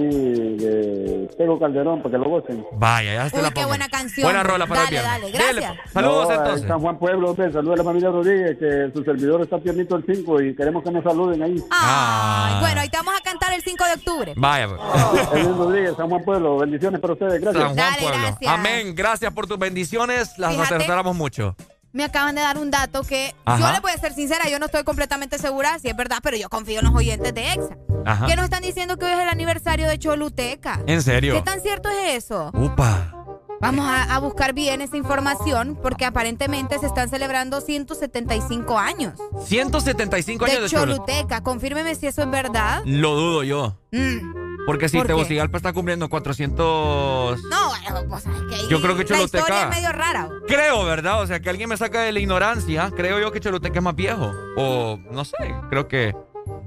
de 0.56 1.28
Tego 1.36 1.60
Calderón 1.60 2.04
para 2.04 2.12
que 2.12 2.18
lo 2.20 2.30
gocen. 2.30 2.64
Vaya, 2.74 3.28
ya 3.28 3.36
Uy, 3.36 3.42
la 3.42 3.50
qué 3.50 3.66
buena 3.66 3.90
canción. 3.90 4.24
Buena 4.24 4.44
rola 4.44 4.68
para 4.68 4.84
dale, 4.84 4.98
el 4.98 5.04
dale, 5.04 5.32
gracias. 5.32 5.56
Dele, 5.56 5.82
Saludos 5.92 6.28
No, 6.30 6.34
entonces. 6.36 6.62
en 6.62 6.68
San 6.68 6.80
Juan 6.80 7.00
Pueblo, 7.00 7.32
hombre, 7.32 7.52
saludos 7.52 7.74
a 7.74 7.78
la 7.78 7.84
familia 7.84 8.10
Rodríguez, 8.12 8.58
que 8.60 8.92
su 8.94 9.04
servidor 9.04 9.42
está 9.42 9.58
piernito 9.58 9.96
el 9.96 10.06
5 10.06 10.42
y 10.44 10.56
queremos 10.56 10.84
que 10.84 10.92
nos 10.92 11.04
saluden 11.04 11.42
ahí. 11.42 11.56
Ay, 11.72 12.60
bueno, 12.60 12.82
ahí 12.82 12.90
te 12.90 12.98
vamos 12.98 13.16
a 13.20 13.24
cantar 13.24 13.52
el 13.54 13.64
5 13.64 13.84
de 13.84 13.94
octubre. 13.94 14.34
Vaya, 14.38 14.68
pues. 14.68 15.44
Rodríguez, 15.58 15.96
San 15.98 16.08
Juan 16.10 16.24
Pueblo, 16.24 16.58
bendiciones 16.60 17.02
para 17.02 17.14
ustedes, 17.14 17.42
gracias. 17.42 17.64
San 17.64 17.76
Juan 17.76 17.94
Pueblo. 18.00 18.38
Amén. 18.48 18.94
Gracias 18.96 19.34
por 19.34 19.48
tus 19.48 19.58
bendiciones. 19.58 20.38
Las 20.38 20.54
Fíjate. 20.56 20.88
mucho. 21.16 21.56
Me 21.94 22.04
acaban 22.06 22.36
de 22.36 22.42
dar 22.42 22.58
un 22.58 22.72
dato 22.72 23.04
que 23.04 23.36
Ajá. 23.46 23.60
yo 23.60 23.72
les 23.72 23.82
voy 23.82 23.92
a 23.92 23.98
ser 23.98 24.14
sincera, 24.14 24.48
yo 24.50 24.60
no 24.60 24.68
estoy 24.68 24.84
completamente 24.84 25.38
segura 25.38 25.78
si 25.80 25.90
es 25.90 25.96
verdad, 25.96 26.20
pero 26.24 26.38
yo 26.38 26.50
confío 26.50 26.80
en 26.80 26.86
los 26.86 26.96
oyentes 26.96 27.34
de 27.34 27.52
EXA. 27.54 27.78
Ajá. 28.06 28.28
Que 28.28 28.36
nos 28.36 28.46
están 28.46 28.64
diciendo 28.64 28.98
que 28.98 29.06
hoy 29.06 29.12
es 29.12 29.20
el 29.20 29.28
aniversario 29.30 29.88
de 29.88 30.00
Choluteca. 30.00 30.82
¿En 30.88 31.02
serio? 31.02 31.34
¿Qué 31.34 31.42
tan 31.42 31.60
cierto 31.62 31.90
es 31.90 32.24
eso? 32.24 32.52
Upa. 32.54 33.14
Vamos 33.60 33.86
a, 33.86 34.16
a 34.16 34.20
buscar 34.20 34.54
bien 34.54 34.82
esa 34.82 34.98
información 34.98 35.78
porque 35.80 36.06
aparentemente 36.06 36.80
se 36.80 36.88
están 36.88 37.10
celebrando 37.10 37.62
175 37.62 38.80
años 38.80 39.14
175 39.46 40.46
años 40.46 40.58
de 40.58 40.64
de. 40.64 40.70
Choluteca. 40.70 41.44
Confírmeme 41.44 41.94
si 41.94 42.08
eso 42.08 42.24
es 42.24 42.32
verdad. 42.32 42.82
Lo 42.86 43.14
dudo 43.16 43.44
yo. 43.44 43.78
Mm. 43.92 44.51
Porque 44.66 44.90
si 44.90 44.98
¿Por? 44.98 45.08
Tegucigalpa 45.08 45.58
está 45.58 45.74
cumpliendo 45.74 46.08
400... 46.10 47.44
No, 47.44 47.70
bueno, 47.70 48.10
pues 48.10 48.26
es 48.26 48.42
que 48.62 48.68
Yo 48.70 48.82
creo 48.82 48.96
que 48.96 49.04
la 49.06 49.22
historia 49.22 49.46
Choluteca- 49.48 49.64
es 49.64 49.70
medio 49.70 49.92
rara. 49.92 50.30
Creo, 50.48 50.86
¿verdad? 50.86 51.22
O 51.22 51.28
sea, 51.28 51.40
que 51.40 51.50
alguien 51.50 51.68
me 51.70 51.78
saca 51.78 52.02
de 52.02 52.12
la 52.12 52.20
ignorancia. 52.20 52.92
Creo 52.96 53.20
yo 53.20 53.32
que 53.32 53.40
Choluteca 53.40 53.80
es 53.80 53.84
más 53.84 53.96
viejo. 53.96 54.32
O 54.58 55.00
no 55.12 55.26
sé, 55.26 55.36
creo 55.70 55.88
que... 55.88 56.16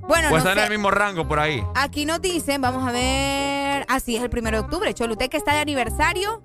Bueno, 0.08 0.28
o 0.28 0.30
no 0.32 0.36
está 0.38 0.52
en 0.52 0.58
sé. 0.58 0.64
el 0.64 0.70
mismo 0.70 0.90
rango 0.90 1.26
por 1.26 1.38
ahí. 1.38 1.64
Aquí 1.74 2.04
nos 2.04 2.20
dicen, 2.20 2.60
vamos 2.60 2.86
a 2.86 2.92
ver. 2.92 3.86
Así 3.88 4.16
es 4.16 4.22
el 4.22 4.28
primero 4.30 4.56
de 4.58 4.62
octubre. 4.64 4.92
Choluteca 4.92 5.36
está 5.38 5.54
de 5.54 5.60
aniversario 5.60 6.42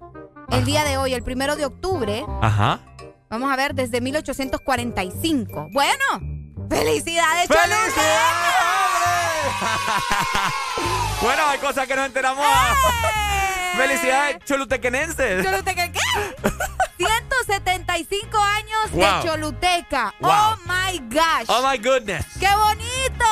el 0.51 0.63
día 0.65 0.84
de 0.85 0.97
hoy, 0.97 1.13
el 1.13 1.23
primero 1.23 1.55
de 1.55 1.65
octubre. 1.65 2.26
Ajá. 2.41 2.80
Vamos 3.30 3.51
a 3.51 3.55
ver, 3.55 3.76
desde 3.76 4.01
1845. 4.01 5.69
Bueno, 5.71 6.03
felicidades, 6.69 7.47
Bueno, 11.21 11.41
hay 11.49 11.59
cosas 11.59 11.85
que 11.85 11.95
nos 11.97 12.05
enteramos. 12.05 12.45
Felicidades, 13.76 14.38
cholutequenenses. 14.45 15.45
¿Choluteca 15.49 15.91
qué? 15.91 15.99
175 16.97 18.38
años 18.38 18.91
Wow. 18.91 19.01
de 19.01 19.27
Choluteca. 19.30 20.13
Wow. 20.19 20.31
Oh 20.31 20.55
my 20.65 20.97
gosh. 21.09 21.45
Oh 21.47 21.61
my 21.69 21.77
goodness. 21.77 22.26
¡Qué 22.39 22.47
bonito! 22.55 23.26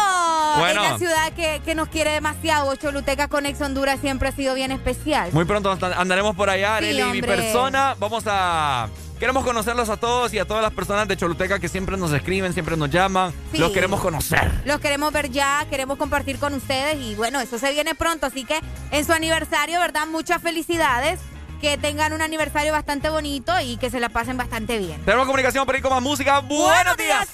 Bueno. 0.57 0.83
Es 0.85 0.97
ciudad 0.99 1.31
que, 1.33 1.61
que 1.63 1.75
nos 1.75 1.87
quiere 1.89 2.11
demasiado. 2.11 2.75
Choluteca 2.75 3.27
con 3.29 3.45
Ex 3.45 3.61
Honduras 3.61 3.99
siempre 4.01 4.29
ha 4.29 4.31
sido 4.33 4.53
bien 4.53 4.71
especial. 4.71 5.31
Muy 5.31 5.45
pronto 5.45 5.71
anda- 5.71 5.95
andaremos 5.99 6.35
por 6.35 6.49
allá, 6.49 6.79
Sí, 6.79 6.85
Arely, 6.85 7.03
mi 7.11 7.21
persona. 7.21 7.95
Vamos 7.99 8.23
a. 8.27 8.89
Queremos 9.19 9.43
conocerlos 9.43 9.89
a 9.89 9.97
todos 9.97 10.31
y 10.33 10.39
a 10.39 10.45
todas 10.45 10.61
las 10.61 10.71
personas 10.73 11.07
de 11.07 11.17
Choluteca 11.17 11.57
que 11.59 11.67
siempre 11.67 11.97
nos 11.97 12.13
escriben, 12.13 12.53
siempre 12.53 12.77
nos 12.77 12.91
llaman. 12.91 13.33
Sí. 13.51 13.57
Los 13.57 13.71
queremos 13.71 13.99
conocer. 13.99 14.51
Los 14.63 14.79
queremos 14.79 15.11
ver 15.11 15.31
ya, 15.31 15.65
queremos 15.71 15.97
compartir 15.97 16.37
con 16.37 16.53
ustedes 16.53 16.97
y 17.01 17.15
bueno, 17.15 17.39
eso 17.41 17.57
se 17.57 17.71
viene 17.71 17.95
pronto, 17.95 18.27
así 18.27 18.45
que 18.45 18.59
en 18.91 19.05
su 19.05 19.13
aniversario, 19.13 19.79
¿verdad? 19.79 20.05
Muchas 20.05 20.39
felicidades, 20.41 21.19
que 21.59 21.77
tengan 21.79 22.13
un 22.13 22.21
aniversario 22.21 22.71
bastante 22.71 23.09
bonito 23.09 23.53
y 23.59 23.77
que 23.77 23.89
se 23.89 23.99
la 23.99 24.09
pasen 24.09 24.37
bastante 24.37 24.77
bien. 24.77 25.01
Tenemos 25.03 25.25
comunicación 25.25 25.65
por 25.65 25.73
ahí 25.73 25.81
con 25.81 25.91
más 25.91 26.01
música. 26.01 26.39
Buenos 26.41 26.95
días. 26.97 27.27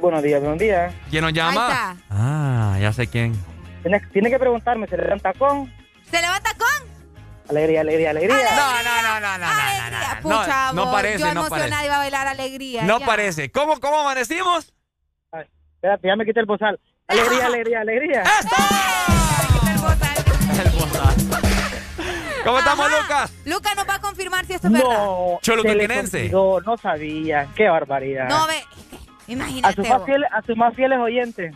Buenos 0.00 0.22
días, 0.22 0.40
buenos 0.40 0.58
días. 0.58 0.92
¿Quién 1.08 1.22
nos 1.22 1.32
llama? 1.32 1.66
Ahí 1.66 1.72
está. 1.72 1.96
Ah, 2.10 2.76
ya 2.80 2.92
sé 2.92 3.06
quién. 3.06 3.32
Tiene, 3.82 4.00
tiene 4.12 4.30
que 4.30 4.38
preguntarme, 4.38 4.86
¿se 4.88 4.96
levanta 4.96 5.32
con? 5.32 5.72
¿Se 6.10 6.20
levanta 6.20 6.50
con? 6.54 6.93
Alegría, 7.48 7.80
alegría, 7.82 8.10
alegría. 8.10 8.36
No, 8.56 8.82
no, 8.82 9.02
no, 9.02 9.20
no, 9.20 9.38
no, 9.38 9.46
Alegría, 9.46 9.90
no, 9.90 9.98
no, 10.14 10.22
pucha, 10.22 10.72
no 10.72 10.84
vos, 10.86 10.94
parece, 10.94 11.18
yo 11.18 11.26
no 11.26 11.40
emocionada 11.40 11.68
parece. 11.70 11.84
iba 11.86 11.94
a 11.94 11.98
bailar 11.98 12.26
alegría. 12.28 12.82
No 12.84 13.00
ya. 13.00 13.06
parece. 13.06 13.50
¿Cómo, 13.50 13.78
cómo 13.80 14.00
amanecimos? 14.00 14.72
Espérate, 15.76 16.08
ya 16.08 16.16
me 16.16 16.24
quité 16.24 16.40
el 16.40 16.46
bozal. 16.46 16.80
Alegría, 17.06 17.46
alegría, 17.46 17.80
alegría. 17.82 18.22
¿Cómo 22.44 22.58
estamos. 22.58 22.90
Lucas? 22.90 23.32
Lucas 23.46 23.76
nos 23.76 23.88
va 23.88 23.94
a 23.94 24.00
confirmar 24.00 24.44
si 24.44 24.52
esto 24.54 24.66
es 24.66 24.72
verdad. 24.72 24.88
No, 24.88 25.38
Cholutequenense. 25.42 26.10
se 26.10 26.18
les 26.24 26.34
olvidó, 26.34 26.60
no 26.60 26.76
sabía. 26.76 27.48
Qué 27.54 27.68
barbaridad. 27.68 28.28
No, 28.28 28.46
ve, 28.46 28.56
a, 28.58 29.32
imagínate 29.32 29.74
sus 29.76 29.88
más 29.88 30.02
a 30.30 30.42
sus 30.42 30.56
más 30.56 30.74
fieles 30.74 30.98
oyentes. 30.98 31.54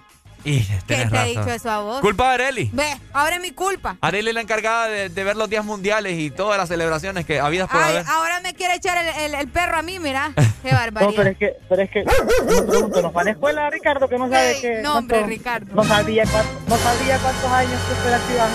Y, 0.48 0.60
¿Qué 0.64 0.78
te 0.86 1.02
ha 1.02 1.04
razón. 1.08 1.26
dicho 1.28 1.50
eso 1.50 1.70
a 1.70 1.78
vos? 1.80 2.00
Culpa 2.00 2.28
de 2.28 2.34
Areli. 2.34 2.70
Ve, 2.72 2.86
ahora 3.12 3.36
es 3.36 3.42
mi 3.42 3.50
culpa. 3.52 3.96
Areli 4.00 4.28
es 4.28 4.34
la 4.34 4.40
encargada 4.40 4.86
de, 4.88 5.08
de 5.08 5.24
ver 5.24 5.36
los 5.36 5.48
días 5.50 5.64
mundiales 5.64 6.18
y 6.18 6.30
todas 6.30 6.56
las 6.58 6.68
celebraciones 6.68 7.26
que 7.26 7.38
habidas 7.40 7.68
por 7.68 7.82
Ay, 7.82 7.92
haber. 7.96 8.06
ahora 8.08 8.40
me 8.40 8.54
quiere 8.54 8.74
echar 8.76 8.96
el, 8.98 9.08
el- 9.24 9.34
el 9.34 9.48
perro 9.48 9.76
a 9.78 9.82
mí, 9.82 9.98
mira. 9.98 10.32
Qué 10.62 10.70
No, 10.72 10.78
barbaridad. 10.78 11.12
pero 11.16 11.30
es 11.30 11.36
que, 11.38 11.52
pero 11.68 11.82
es 11.82 11.90
que, 11.90 12.04
¿nos 12.04 13.16
va 13.16 13.20
a 13.20 13.24
la 13.24 13.30
escuela, 13.30 13.70
Ricardo, 13.70 14.08
que 14.08 14.18
no 14.18 14.28
sabe 14.28 14.52
Ey, 14.52 14.60
que... 14.60 14.82
no, 14.82 14.98
hombre, 14.98 15.18
cuánto- 15.18 15.30
Ricardo. 15.36 15.74
No 15.74 15.84
sabía, 15.84 16.24
cuánto- 16.24 16.60
no 16.68 16.76
sabía 16.78 17.18
cuántos 17.18 17.50
años 17.50 17.80
que 17.88 17.94
fue 17.96 18.10
la 18.10 18.18
ciudad. 18.20 18.48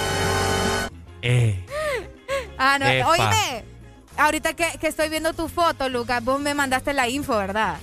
Eh, 1.22 1.60
Ah, 2.58 2.78
no, 2.80 2.86
Epa. 2.88 3.08
oíme, 3.10 3.64
ahorita 4.18 4.54
que, 4.54 4.66
que 4.80 4.88
estoy 4.88 5.10
viendo 5.10 5.34
tu 5.34 5.48
foto, 5.50 5.90
Lucas, 5.90 6.24
vos 6.24 6.40
me 6.40 6.54
mandaste 6.54 6.94
la 6.94 7.08
info, 7.10 7.36
¿verdad? 7.38 7.78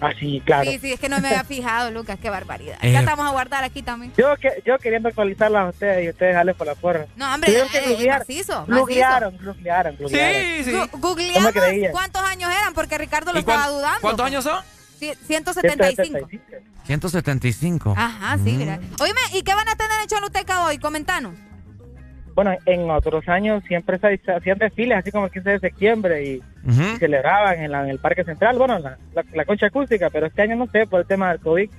Ah, 0.00 0.12
sí, 0.18 0.42
claro. 0.44 0.70
Sí, 0.70 0.78
sí, 0.78 0.92
es 0.92 1.00
que 1.00 1.08
no 1.08 1.18
me 1.20 1.28
había 1.28 1.44
fijado, 1.44 1.90
Lucas, 1.90 2.18
qué 2.20 2.28
barbaridad. 2.28 2.76
Eh. 2.82 2.92
Ya 2.92 3.00
estamos 3.00 3.26
a 3.26 3.30
guardar 3.30 3.64
aquí 3.64 3.82
también. 3.82 4.12
Yo, 4.18 4.36
que, 4.36 4.62
yo 4.66 4.76
queriendo 4.78 5.08
actualizarlas 5.08 5.66
a 5.66 5.68
ustedes 5.70 6.04
y 6.04 6.08
ustedes 6.10 6.34
salen 6.34 6.54
por 6.54 6.66
la 6.66 6.74
porra. 6.74 7.06
No, 7.16 7.32
hombre, 7.32 7.48
Tuvieron 7.50 7.68
que 7.70 7.78
eh, 7.78 7.88
googlear. 7.90 8.18
macizo, 8.18 8.66
Googlearon, 8.66 9.36
googlearon, 9.38 9.96
googlearon. 9.96 10.90
Googleamos 11.00 11.54
me 11.54 11.60
creían. 11.60 11.92
cuántos 11.92 12.22
años 12.22 12.50
eran, 12.50 12.74
porque 12.74 12.98
Ricardo 12.98 13.32
lo 13.32 13.38
¿Y 13.38 13.44
cuán- 13.44 13.56
estaba 13.58 13.74
dudando. 13.76 14.00
cuántos 14.00 14.26
años 14.26 14.44
son? 14.44 14.62
Sí, 14.98 15.12
175. 15.26 16.28
175. 16.86 17.94
Ajá, 17.96 18.36
sí, 18.44 18.52
mira. 18.52 18.78
Oíme, 19.00 19.20
¿y 19.32 19.42
qué 19.42 19.54
van 19.54 19.68
a 19.68 19.74
tener 19.76 20.00
en 20.02 20.06
Choluteca 20.08 20.64
hoy? 20.64 20.78
Comentanos. 20.78 21.32
Bueno, 22.34 22.56
en 22.66 22.90
otros 22.90 23.28
años 23.28 23.62
siempre 23.68 23.98
se 23.98 24.20
hacían 24.32 24.58
desfiles, 24.58 24.98
así 24.98 25.10
como 25.12 25.26
el 25.26 25.30
15 25.32 25.50
de 25.50 25.58
septiembre, 25.60 26.24
y, 26.24 26.42
y 26.68 26.96
celebraban 26.98 27.60
en, 27.60 27.70
la- 27.70 27.82
en 27.84 27.90
el 27.90 27.98
Parque 27.98 28.24
Central, 28.24 28.58
bueno, 28.58 28.78
la, 28.78 28.98
la, 29.14 29.24
la 29.32 29.44
concha 29.44 29.66
acústica, 29.66 30.10
pero 30.10 30.26
este 30.26 30.42
año 30.42 30.56
no 30.56 30.66
sé, 30.72 30.86
por 30.86 31.00
el 31.00 31.06
tema 31.06 31.30
del 31.30 31.40
COVID. 31.40 31.70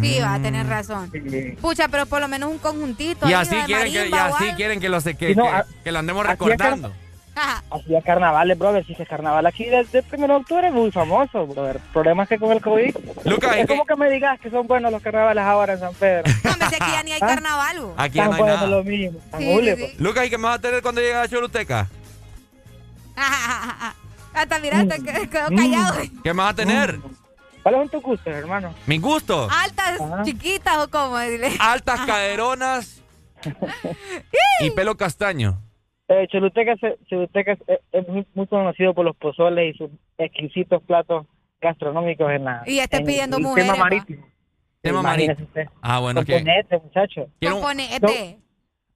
Sí, 0.00 0.18
va 0.20 0.34
a 0.34 0.38
Mm. 0.38 0.42
tener 0.42 0.66
razón. 0.66 1.10
Sí. 1.10 1.56
Pucha, 1.60 1.88
pero 1.88 2.04
por 2.06 2.20
lo 2.20 2.28
menos 2.28 2.50
un 2.50 2.58
conjuntito. 2.58 3.26
Y 3.28 3.32
así 3.32 3.56
quieren 3.64 3.90
que, 3.92 4.08
y 4.08 4.12
así 4.12 4.44
quieren 4.54 4.78
que, 4.78 4.88
lo 4.90 5.00
se- 5.00 5.14
que, 5.16 5.34
no, 5.34 5.44
que- 5.44 5.48
a- 5.48 5.66
que 5.82 5.90
lo 5.92 5.98
andemos 5.98 6.24
así 6.26 6.32
es 6.32 6.38
que- 6.38 6.44
recordando. 6.50 6.92
Hacía 7.70 8.00
carnavales, 8.02 8.58
brother, 8.58 8.84
sí 8.86 8.94
que 8.94 9.04
carnaval 9.06 9.44
aquí 9.46 9.64
desde 9.64 9.98
el 9.98 10.04
1 10.10 10.26
de 10.26 10.34
octubre, 10.34 10.70
muy 10.70 10.90
famoso, 10.90 11.46
brother. 11.46 11.80
Problemas 11.92 12.28
que 12.28 12.38
con 12.38 12.52
el 12.52 12.60
COVID. 12.60 12.96
Lucas, 13.24 13.56
¿y 13.56 13.60
es 13.60 13.66
como 13.66 13.84
que 13.84 13.96
me 13.96 14.08
digas 14.10 14.40
que 14.40 14.50
son 14.50 14.66
buenos 14.66 14.90
los 14.90 15.02
carnavales 15.02 15.44
ahora 15.44 15.74
en 15.74 15.80
San 15.80 15.94
Pedro. 15.94 16.24
No, 16.44 16.52
hombre, 16.52 16.68
si 16.68 16.74
aquí 16.76 16.92
ya 16.92 17.02
ni 17.02 17.12
hay 17.12 17.20
¿Ah? 17.22 17.26
carnaval. 17.26 17.80
bo. 17.80 17.94
Aquí 17.96 18.16
ya 18.16 18.28
no 18.28 18.34
hay 18.34 18.42
nada. 18.42 18.66
lo 18.66 18.84
mismo, 18.84 19.18
tan 19.30 19.40
Sí, 19.40 19.54
hule, 19.54 19.74
sí, 19.76 19.80
pues. 19.82 19.92
sí. 19.92 20.02
Lucas, 20.02 20.26
¿y 20.26 20.30
qué 20.30 20.38
me 20.38 20.44
vas 20.44 20.58
a 20.58 20.60
tener 20.60 20.82
cuando 20.82 21.00
llegue 21.00 21.14
a 21.14 21.28
Choluteca? 21.28 21.88
Hasta 24.34 24.58
mira, 24.58 24.86
te 24.86 25.02
quedó 25.02 25.30
quedó 25.30 25.48
callado. 25.56 25.94
¿Qué 26.22 26.34
me 26.34 26.42
vas 26.42 26.52
a 26.52 26.56
tener? 26.56 26.98
¿Cuáles 27.62 27.80
son 27.80 27.88
tus 27.88 28.02
gustos, 28.02 28.32
hermano? 28.32 28.74
Mi 28.86 28.98
gusto. 28.98 29.48
Altas, 29.50 29.98
chiquitas 30.24 30.76
o 30.78 30.88
cómo, 30.90 31.18
dile. 31.18 31.52
Altas 31.58 32.00
caderonas 32.06 33.02
y 34.60 34.70
pelo 34.70 34.96
castaño. 34.96 35.62
Eh, 36.08 36.26
Choluteca, 36.30 36.76
se- 36.76 36.98
Choluteca 37.06 37.52
es, 37.52 37.58
es- 37.66 37.80
es 37.92 38.08
muy, 38.08 38.26
muy 38.34 38.46
conocido 38.46 38.94
por 38.94 39.04
los 39.04 39.16
pozoles 39.16 39.74
y 39.74 39.78
sus 39.78 39.90
exquisitos 40.18 40.82
platos 40.84 41.26
gastronómicos 41.60 42.30
en 42.30 42.44
la 42.44 42.62
Y 42.66 42.78
esté 42.78 42.98
en 42.98 43.04
pidiendo 43.06 43.38
mujeres, 43.40 43.70
tema 43.72 43.84
marítimo. 43.84 44.26
Tema 44.82 45.02
marítimo. 45.02 45.48
Ah, 45.82 45.98
bueno, 45.98 46.24
que. 46.24 46.34
Componente, 46.34 46.78
muchacho. 46.78 47.26
Componete. 47.42 48.38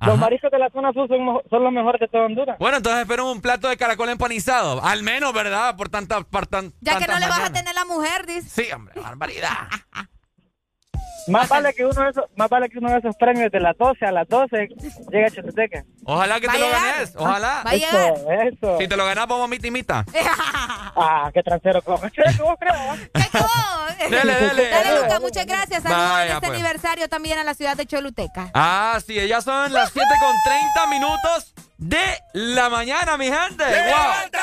Los 0.02 0.16
mariscos 0.18 0.50
de 0.50 0.58
la 0.58 0.70
zona 0.70 0.92
sur 0.94 1.06
son, 1.08 1.62
los 1.62 1.72
mejores 1.72 2.00
de 2.00 2.08
toda 2.08 2.24
Honduras. 2.24 2.56
Bueno, 2.58 2.78
entonces 2.78 3.02
espero 3.02 3.30
un 3.30 3.42
plato 3.42 3.68
de 3.68 3.76
caracol 3.76 4.08
empanizado. 4.08 4.82
Al 4.82 5.02
menos, 5.02 5.32
¿verdad? 5.34 5.76
Por 5.76 5.90
tanta. 5.90 6.22
Por 6.22 6.46
tan, 6.46 6.72
Ya 6.80 6.98
que 6.98 7.06
no 7.06 7.18
le 7.18 7.26
vas 7.28 7.50
a 7.50 7.52
tener 7.52 7.74
la 7.74 7.84
mujer, 7.84 8.24
dice. 8.24 8.48
Sí, 8.64 8.72
hombre, 8.72 8.94
barbaridad. 9.00 9.50
Más 11.30 11.48
vale 11.48 11.72
que 11.74 11.84
uno 11.84 12.02
de 12.02 12.10
esos, 12.10 12.24
más 12.36 12.48
vale 12.48 12.68
que 12.68 12.78
uno 12.78 12.90
de 12.90 12.98
esos 12.98 13.16
premios 13.16 13.50
de 13.50 13.60
las 13.60 13.76
12 13.78 14.04
a 14.04 14.12
las 14.12 14.28
12 14.28 14.68
llegue 15.10 15.26
a 15.26 15.30
Choluteca. 15.30 15.84
Ojalá 16.04 16.40
que 16.40 16.46
Va 16.46 16.52
te 16.52 16.58
a 16.58 16.60
lo 16.60 16.70
ganes. 16.70 17.14
Ojalá. 17.16 17.62
Va 17.66 17.70
a 17.70 17.74
llegar. 17.74 18.12
Eso, 18.14 18.30
eso. 18.30 18.78
Si 18.78 18.88
te 18.88 18.96
lo 18.96 19.04
ganas, 19.04 19.26
vamos 19.26 19.48
mita 19.48 19.66
y 19.66 19.70
mita. 19.70 20.04
Ah, 21.02 21.30
qué 21.32 21.42
transero 21.42 21.80
cojo. 21.80 22.08
Che, 22.10 22.22
que 22.22 22.42
vos. 22.42 22.58
Dele, 24.10 24.34
dele. 24.40 24.70
Dale, 24.70 25.00
Lucas, 25.00 25.20
muchas 25.20 25.46
gracias. 25.46 25.82
Saludos 25.82 26.20
en 26.20 26.28
este 26.28 26.40
pues. 26.40 26.50
aniversario 26.50 27.08
también 27.08 27.38
a 27.38 27.44
la 27.44 27.54
ciudad 27.54 27.76
de 27.76 27.86
Choluteca. 27.86 28.50
Ah, 28.54 28.98
sí, 29.06 29.14
ya 29.26 29.40
son 29.40 29.72
las 29.72 29.90
7 29.92 30.06
con 30.20 30.34
30 30.44 30.86
minutos 30.88 31.54
de 31.78 32.18
la 32.34 32.68
mañana, 32.68 33.16
mi 33.16 33.26
gente. 33.26 33.64
¡Wow! 33.64 34.40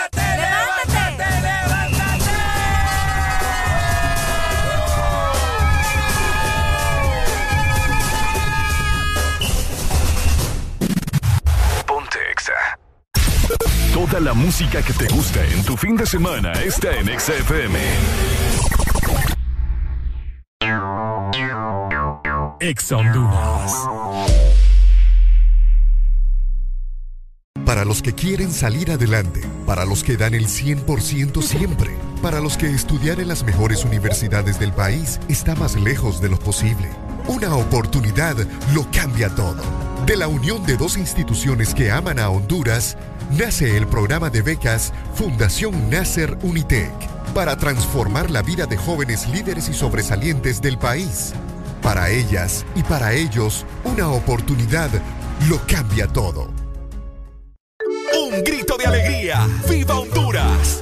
Toda 13.98 14.20
la 14.20 14.36
música 14.36 14.84
que 14.84 14.94
te 14.94 15.12
gusta 15.12 15.44
en 15.44 15.64
tu 15.64 15.76
fin 15.76 15.98
de 15.98 16.06
semana 16.06 16.54
está 16.54 16.96
en 16.98 17.20
XFM. 17.20 17.80
Ex 22.60 22.92
Honduras. 22.92 23.74
Para 27.66 27.86
los 27.86 28.04
que 28.04 28.14
quieren 28.14 28.52
salir 28.52 28.92
adelante, 28.92 29.42
para 29.66 29.84
los 29.84 30.04
que 30.04 30.16
dan 30.16 30.36
el 30.36 30.46
100% 30.46 31.42
siempre, 31.42 31.90
para 32.22 32.40
los 32.40 32.56
que 32.56 32.70
estudiar 32.70 33.20
en 33.20 33.30
las 33.30 33.44
mejores 33.44 33.84
universidades 33.84 34.60
del 34.60 34.74
país 34.74 35.20
está 35.28 35.56
más 35.56 35.76
lejos 35.76 36.22
de 36.22 36.30
lo 36.30 36.38
posible. 36.38 36.88
Una 37.28 37.56
oportunidad 37.56 38.38
lo 38.76 38.86
cambia 38.92 39.34
todo. 39.34 39.64
De 40.06 40.16
la 40.16 40.28
unión 40.28 40.64
de 40.68 40.78
dos 40.78 40.98
instituciones 40.98 41.74
que 41.74 41.92
aman 41.92 42.20
a 42.20 42.30
Honduras, 42.30 42.96
nace 43.32 43.78
el 43.78 43.88
programa 43.88 44.30
de 44.30 44.42
becas 44.42 44.94
Fundación 45.16 45.90
Nasser 45.90 46.38
Unitec 46.44 46.92
para 47.34 47.58
transformar 47.58 48.32
la 48.32 48.42
vida 48.42 48.66
de 48.66 48.78
jóvenes 48.78 49.28
líderes 49.30 49.70
y 49.70 49.74
sobresalientes 49.74 50.62
del 50.62 50.78
país. 50.78 51.34
Para 51.82 52.10
ellas 52.10 52.66
y 52.76 52.84
para 52.84 53.14
ellos, 53.14 53.66
una 53.84 54.10
oportunidad 54.10 54.90
lo 55.50 55.60
cambia 55.68 56.08
todo. 56.08 56.52
Un 58.14 58.44
grito 58.44 58.78
de 58.78 58.86
alegría. 58.86 59.48
¡Viva 59.70 60.00
Honduras! 60.00 60.82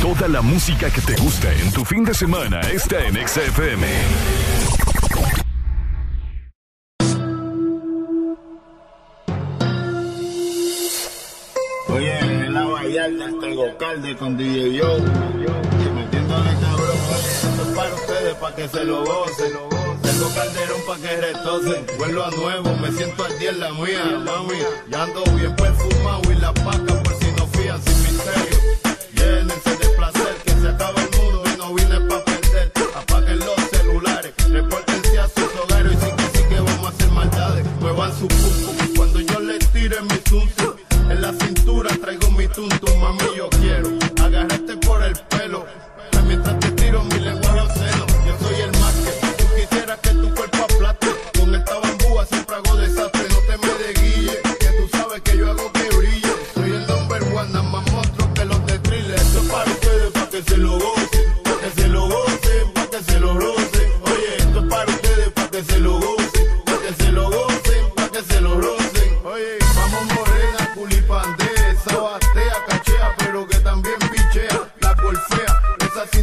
Toda 0.00 0.28
la 0.28 0.40
música 0.40 0.88
que 0.88 1.02
te 1.02 1.14
gusta 1.16 1.52
en 1.52 1.70
tu 1.72 1.84
fin 1.84 2.04
de 2.04 2.14
semana 2.14 2.60
está 2.60 3.04
en 3.06 3.16
XFM. 3.28 3.86
Oye, 11.88 12.18
en 12.18 12.54
la 12.54 12.64
Vallarta 12.64 13.26
tengo 13.42 13.76
calde 13.76 14.16
con 14.16 14.38
DJ 14.38 14.74
Yo. 14.74 14.96
Y 14.96 15.90
metiéndole 15.90 16.50
cabrón, 16.60 16.96
esto 17.20 17.62
es 17.62 17.76
para 17.76 17.94
ustedes, 17.94 18.34
para 18.36 18.56
que 18.56 18.68
se 18.68 18.84
lo 18.84 19.04
gocen. 19.04 19.52
Tengo 20.02 20.34
calderón 20.34 20.80
para 20.86 21.00
que 21.00 21.16
retocen. 21.16 21.86
Vuelvo 21.98 22.24
a 22.24 22.30
nuevo, 22.30 22.76
me 22.76 22.90
siento 22.92 23.22
al 23.22 23.38
día 23.38 23.50
en 23.50 23.60
la 23.60 23.70
mía, 23.72 24.04
mami. 24.24 24.58
Ya 24.88 25.02
ando 25.02 25.22
bien 25.36 25.54
perfumado 25.56 26.22
y 26.32 26.36
la 26.36 26.54
paca 26.54 27.02
por 27.02 27.14
si 27.18 27.32
no 27.32 27.46
fían 27.48 27.82
sin 27.82 28.02
misterio. 28.02 28.60
Que 29.14 29.79
se 30.60 30.68
acaba 30.68 31.00
el 31.00 31.10
mundo 31.18 31.42
y 31.52 31.58
no 31.58 31.74
vine 31.74 32.00
pa' 32.08 32.24
perder. 32.24 32.72
Apaguen 32.94 33.38
los 33.38 33.56
celulares, 33.70 34.32
repórtense 34.48 35.18
a 35.18 35.28
sus 35.28 35.50
hogares 35.62 35.92
y 35.92 36.04
sí 36.04 36.10
que 36.16 36.38
sí 36.38 36.44
que 36.48 36.60
vamos 36.60 36.86
a 36.86 36.88
hacer 36.88 37.10
maldades. 37.10 37.66
Muevan 37.80 38.12
su 38.18 38.28
pum 38.28 38.94
cuando 38.96 39.20
yo 39.20 39.40
les 39.40 39.66
tire 39.72 40.00
mi 40.02 40.18
tuntum. 40.28 40.74
En 41.10 41.22
la 41.22 41.32
cintura 41.32 41.90
traigo 42.00 42.30
mi 42.32 42.46
tuntum, 42.48 43.00
mami 43.00 43.36
yo 43.36 43.48
quiero 43.50 43.99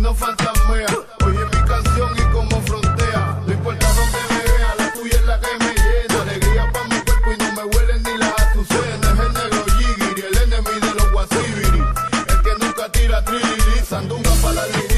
no 0.08 0.16
fantasmea. 0.16 0.88
Oye, 1.26 1.44
mi 1.54 1.68
canción 1.68 2.10
y 2.18 2.22
como 2.32 2.62
frontea, 2.62 3.42
no 3.46 3.52
importa 3.52 3.88
dónde 3.94 4.20
me 4.30 4.40
vea, 4.52 4.76
la 4.78 4.94
tuya 4.94 5.16
es 5.20 5.26
la 5.26 5.40
que 5.42 5.54
me 5.60 5.74
llena. 5.74 6.22
Alegría 6.22 6.72
pa' 6.72 6.84
mi 6.86 7.00
cuerpo 7.02 7.32
y 7.34 7.38
no 7.38 7.52
me 7.58 7.64
huelen 7.66 8.04
ni 8.04 8.18
las 8.18 8.34
azucenas. 8.42 9.14
Es 9.14 9.20
el 9.20 9.34
negro 9.34 9.66
Yigiri, 9.78 10.22
el 10.30 10.38
enemigo 10.44 10.88
de 10.88 10.94
los 11.00 11.12
guasibiri. 11.12 11.84
El 12.30 12.42
que 12.42 12.66
nunca 12.66 12.90
tira 12.90 13.22
trilili, 13.26 13.80
sandunga 13.86 14.32
pa' 14.42 14.54
la 14.54 14.66
liri, 14.68 14.97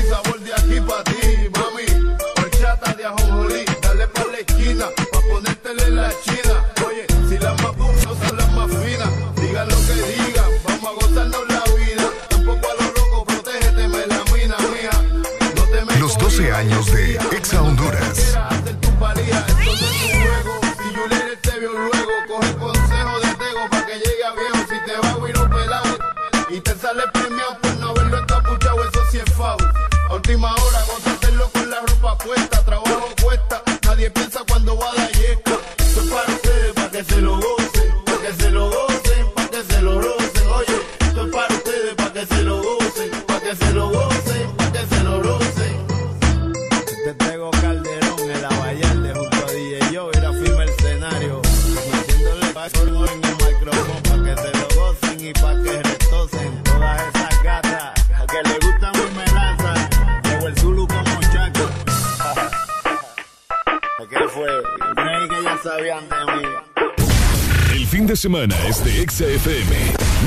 semana 68.29 68.55
es 68.67 68.83
de 68.83 69.07
XFM. 69.07 69.75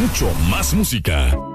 Mucho 0.00 0.28
más 0.50 0.74
música. 0.74 1.51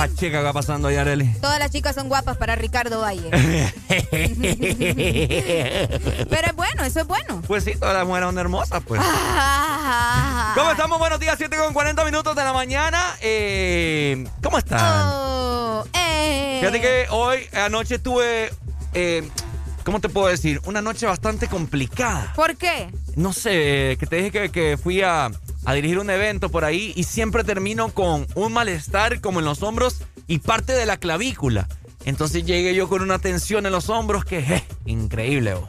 Guapa 0.00 0.12
esa 0.12 0.20
chica 0.20 0.38
que 0.38 0.44
va 0.44 0.52
pasando 0.52 0.88
ahí, 0.88 0.96
Areli. 0.96 1.26
Todas 1.40 1.58
las 1.58 1.70
chicas 1.70 1.94
son 1.94 2.08
guapas 2.08 2.36
para 2.36 2.56
Ricardo 2.56 3.00
Valle. 3.00 3.30
Pero 6.30 6.46
es 6.46 6.56
bueno, 6.56 6.84
eso 6.84 7.00
es 7.00 7.06
bueno. 7.06 7.42
Pues 7.46 7.64
sí, 7.64 7.72
todas 7.78 7.94
las 7.94 8.06
mujeres 8.06 8.28
son 8.28 8.38
hermosas, 8.38 8.82
pues. 8.86 9.00
Ah. 9.04 10.52
¿Cómo 10.56 10.70
estamos? 10.70 10.98
Buenos 10.98 11.20
días, 11.20 11.34
7 11.36 11.56
con 11.56 11.74
40 11.74 12.04
minutos 12.04 12.34
de 12.34 12.44
la 12.44 12.52
mañana. 12.52 13.02
Eh, 13.20 14.26
¿Cómo 14.42 14.58
están? 14.58 14.80
Oh, 15.12 15.84
eh. 15.92 16.58
Fíjate 16.60 16.80
que 16.80 17.06
hoy, 17.10 17.40
anoche 17.52 17.98
tuve, 17.98 18.50
eh, 18.94 19.28
¿cómo 19.84 20.00
te 20.00 20.08
puedo 20.08 20.28
decir? 20.28 20.60
Una 20.64 20.80
noche 20.82 21.06
bastante 21.06 21.48
complicada. 21.48 22.32
¿Por 22.34 22.56
qué? 22.56 22.90
No 23.16 23.32
sé, 23.32 23.96
que 23.98 24.06
te 24.08 24.16
dije 24.16 24.30
que, 24.30 24.50
que 24.50 24.78
fui 24.78 25.02
a, 25.02 25.30
a 25.70 25.74
dirigir 25.74 25.98
un 25.98 26.10
evento 26.10 26.48
por 26.50 26.64
ahí 26.64 26.92
y 26.96 27.04
siempre 27.04 27.44
termino 27.44 27.88
con 27.90 28.26
un 28.34 28.52
malestar 28.52 29.20
como 29.20 29.38
en 29.40 29.44
los 29.46 29.62
hombros 29.62 30.02
y 30.26 30.38
parte 30.38 30.72
de 30.72 30.86
la 30.86 30.96
clavícula. 30.96 31.68
Entonces 32.04 32.44
llegué 32.44 32.74
yo 32.74 32.88
con 32.88 33.02
una 33.02 33.18
tensión 33.18 33.66
en 33.66 33.72
los 33.72 33.88
hombros 33.90 34.24
que, 34.24 34.42
je, 34.42 34.64
increíble. 34.86 35.54
oh. 35.54 35.68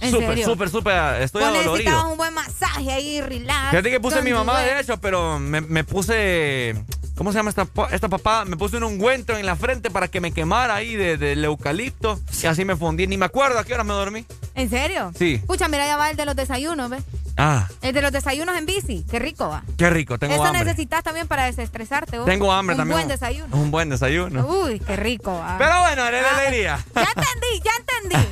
¿En 0.00 0.10
Súper, 0.10 0.44
súper, 0.44 0.68
súper, 0.70 1.22
estoy 1.22 1.40
Vos 1.42 1.48
adolorido. 1.50 1.72
necesitabas 1.72 2.10
un 2.12 2.16
buen 2.18 2.34
masaje 2.34 2.92
ahí, 2.92 3.20
relax. 3.22 3.70
Fíjate 3.70 3.90
que 3.90 4.00
puse 4.00 4.20
mi 4.22 4.32
mamá, 4.32 4.60
de 4.60 4.80
hecho, 4.80 4.98
pero 5.00 5.38
me, 5.38 5.60
me 5.62 5.82
puse. 5.84 6.74
¿Cómo 7.16 7.30
se 7.30 7.38
llama 7.38 7.48
esta, 7.50 7.66
esta 7.92 8.08
papá? 8.08 8.44
Me 8.44 8.56
puse 8.56 8.76
un 8.76 8.82
ungüento 8.82 9.38
en 9.38 9.46
la 9.46 9.54
frente 9.54 9.88
para 9.90 10.08
que 10.08 10.20
me 10.20 10.32
quemara 10.32 10.74
ahí 10.74 10.96
de- 10.96 11.16
del 11.16 11.44
eucalipto. 11.44 12.20
Y 12.42 12.46
así 12.46 12.64
me 12.64 12.74
fundí. 12.76 13.06
Ni 13.06 13.16
me 13.16 13.24
acuerdo 13.24 13.58
a 13.60 13.64
qué 13.64 13.72
hora 13.72 13.84
me 13.84 13.94
dormí. 13.94 14.26
¿En 14.56 14.68
serio? 14.68 15.12
Sí. 15.16 15.34
Escucha, 15.34 15.68
mira, 15.68 15.86
ya 15.86 15.96
va 15.96 16.10
el 16.10 16.16
de 16.16 16.26
los 16.26 16.34
desayunos, 16.36 16.90
¿ves? 16.90 17.02
Ah, 17.36 17.66
El 17.82 17.92
de 17.94 18.00
los 18.02 18.12
desayunos 18.12 18.56
en 18.56 18.64
bici. 18.66 19.04
Qué 19.10 19.18
rico 19.18 19.48
va. 19.48 19.64
qué 19.76 19.90
rico, 19.90 20.18
tengo 20.18 20.34
Eso 20.34 20.44
hambre. 20.44 20.64
necesitas 20.64 21.02
también 21.02 21.26
para 21.26 21.44
desestresarte. 21.46 22.18
vos. 22.18 22.26
Tengo 22.26 22.52
hambre 22.52 22.74
un 22.74 22.78
también. 22.78 22.96
buen 22.98 23.08
desayuno. 23.08 23.56
Un 23.56 23.70
buen 23.72 23.88
desayuno. 23.88 24.46
Uy, 24.46 24.78
qué 24.80 24.94
rico 24.96 25.32
va. 25.36 25.56
Pero 25.58 25.80
bueno, 25.80 26.10
la 26.10 26.18
Ah, 26.20 26.36
alegría. 26.38 26.78
Ya 26.94 27.02
entendí, 27.02 27.62
ya 27.64 27.72
entendí. 27.78 28.28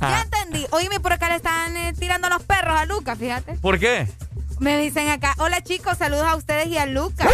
ya 0.00 0.20
entendí. 0.24 0.66
Oíme, 0.70 1.00
por 1.00 1.12
acá 1.12 1.28
le 1.28 1.36
están 1.36 1.76
eh, 1.76 1.92
tirando 1.98 2.28
los 2.30 2.42
perros 2.42 2.78
a 2.78 2.86
Lucas, 2.86 3.18
fíjate. 3.18 3.54
¿Por 3.56 3.78
qué? 3.78 4.08
Me 4.58 4.76
dicen 4.78 5.08
acá, 5.08 5.34
hola 5.38 5.62
chicos, 5.62 5.96
saludos 5.96 6.26
a 6.26 6.36
ustedes 6.36 6.66
y 6.68 6.76
a 6.76 6.84
Lucas. 6.86 7.26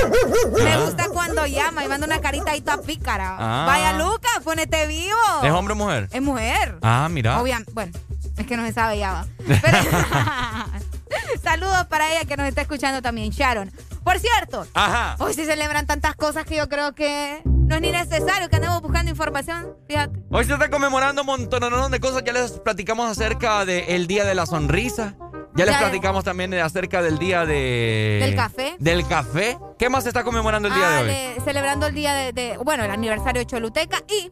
Me 0.64 0.76
gusta 0.78 1.08
cuando 1.12 1.44
llama 1.46 1.84
y 1.84 1.88
manda 1.88 2.06
una 2.06 2.20
carita 2.20 2.52
ahí 2.52 2.60
toda 2.60 2.80
pícara. 2.82 3.36
Ah. 3.38 3.64
Vaya 3.66 3.92
Lucas, 3.94 4.40
ponete 4.44 4.86
vivo. 4.86 5.16
¿Es 5.42 5.50
hombre 5.52 5.72
o 5.72 5.76
mujer? 5.76 6.08
Es 6.12 6.22
mujer. 6.22 6.78
Ah, 6.82 7.08
mira. 7.10 7.40
Obviamente, 7.40 7.72
bueno, 7.74 7.92
es 8.36 8.46
que 8.46 8.56
no 8.56 8.64
se 8.64 8.72
sabe 8.72 8.98
ya 8.98 9.12
va. 9.12 9.26
Pero- 9.60 9.78
Saludos 11.42 11.86
para 11.86 12.10
ella 12.12 12.24
que 12.26 12.36
nos 12.36 12.46
está 12.46 12.62
escuchando 12.62 13.02
también, 13.02 13.30
Sharon. 13.30 13.70
Por 14.04 14.18
cierto, 14.18 14.66
Ajá. 14.74 15.16
hoy 15.18 15.34
se 15.34 15.44
celebran 15.46 15.86
tantas 15.86 16.14
cosas 16.14 16.44
que 16.44 16.56
yo 16.56 16.68
creo 16.68 16.94
que 16.94 17.40
no 17.44 17.74
es 17.74 17.80
ni 17.80 17.90
necesario 17.90 18.48
que 18.48 18.56
andemos 18.56 18.80
buscando 18.80 19.10
información. 19.10 19.74
Fíjate. 19.88 20.20
Hoy 20.30 20.44
se 20.44 20.52
está 20.52 20.70
conmemorando 20.70 21.22
un 21.22 21.26
montón 21.26 21.90
de 21.90 22.00
cosas. 22.00 22.22
Ya 22.24 22.32
les 22.32 22.52
platicamos 22.60 23.10
acerca 23.10 23.64
del 23.64 24.06
Día 24.06 24.24
de 24.24 24.34
la 24.36 24.46
Sonrisa. 24.46 25.16
Ya 25.56 25.64
les 25.64 25.74
Ya. 25.74 25.80
platicamos 25.80 26.22
también 26.22 26.50
de- 26.50 26.60
acerca 26.60 27.02
del 27.02 27.18
Día 27.18 27.46
de... 27.46 28.18
Del 28.22 28.36
café. 28.36 28.76
Del 28.78 29.06
café. 29.08 29.58
¿Qué 29.78 29.88
más 29.88 30.02
se 30.04 30.10
está 30.10 30.22
conmemorando 30.22 30.68
el 30.68 30.74
día 30.74 30.86
Ah, 30.86 30.92
de 30.92 31.00
hoy? 31.00 31.06
le- 31.08 31.40
celebrando 31.44 31.86
el 31.86 31.94
día 31.94 32.12
de, 32.14 32.32
de- 32.32 32.58
bueno, 32.58 32.84
el 32.84 32.90
aniversario 32.90 33.40
de 33.40 33.46
Choluteca 33.46 33.98
y 34.08 34.30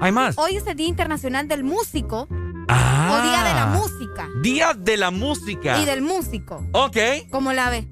¿Hay 0.00 0.12
más? 0.12 0.38
hoy 0.38 0.56
es 0.56 0.66
el 0.66 0.76
Día 0.76 0.88
Internacional 0.88 1.46
del 1.46 1.62
Músico 1.62 2.26
Ah. 2.72 3.18
o 3.18 3.28
Día 3.28 3.44
de 3.44 3.54
la 3.54 3.66
Música 3.66 4.28
Día 4.42 4.74
de 4.74 4.96
la 4.96 5.10
Música. 5.10 5.78
y 5.80 5.84
del 5.84 6.02
músico. 6.02 6.64
Ok. 6.72 6.96
¿Cómo 7.30 7.52
la 7.52 7.70
ve? 7.70 7.88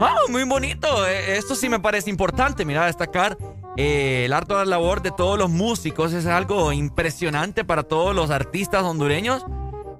Ah, 0.00 0.16
muy 0.28 0.44
bonito. 0.44 1.06
Eh, 1.06 1.36
Esto 1.36 1.54
sí 1.54 1.68
me 1.68 1.80
parece 1.80 2.10
importante. 2.10 2.64
Mira, 2.64 2.86
destacar 2.86 3.36
eh, 3.76 4.24
el 4.26 4.32
harto 4.32 4.62
labor 4.64 5.02
de 5.02 5.10
todos 5.10 5.38
los 5.38 5.50
músicos. 5.50 6.12
Es 6.12 6.26
algo 6.26 6.72
impresionante 6.72 7.64
para 7.64 7.82
todos 7.84 8.14
los 8.14 8.30
artistas 8.30 8.82
hondureños. 8.82 9.44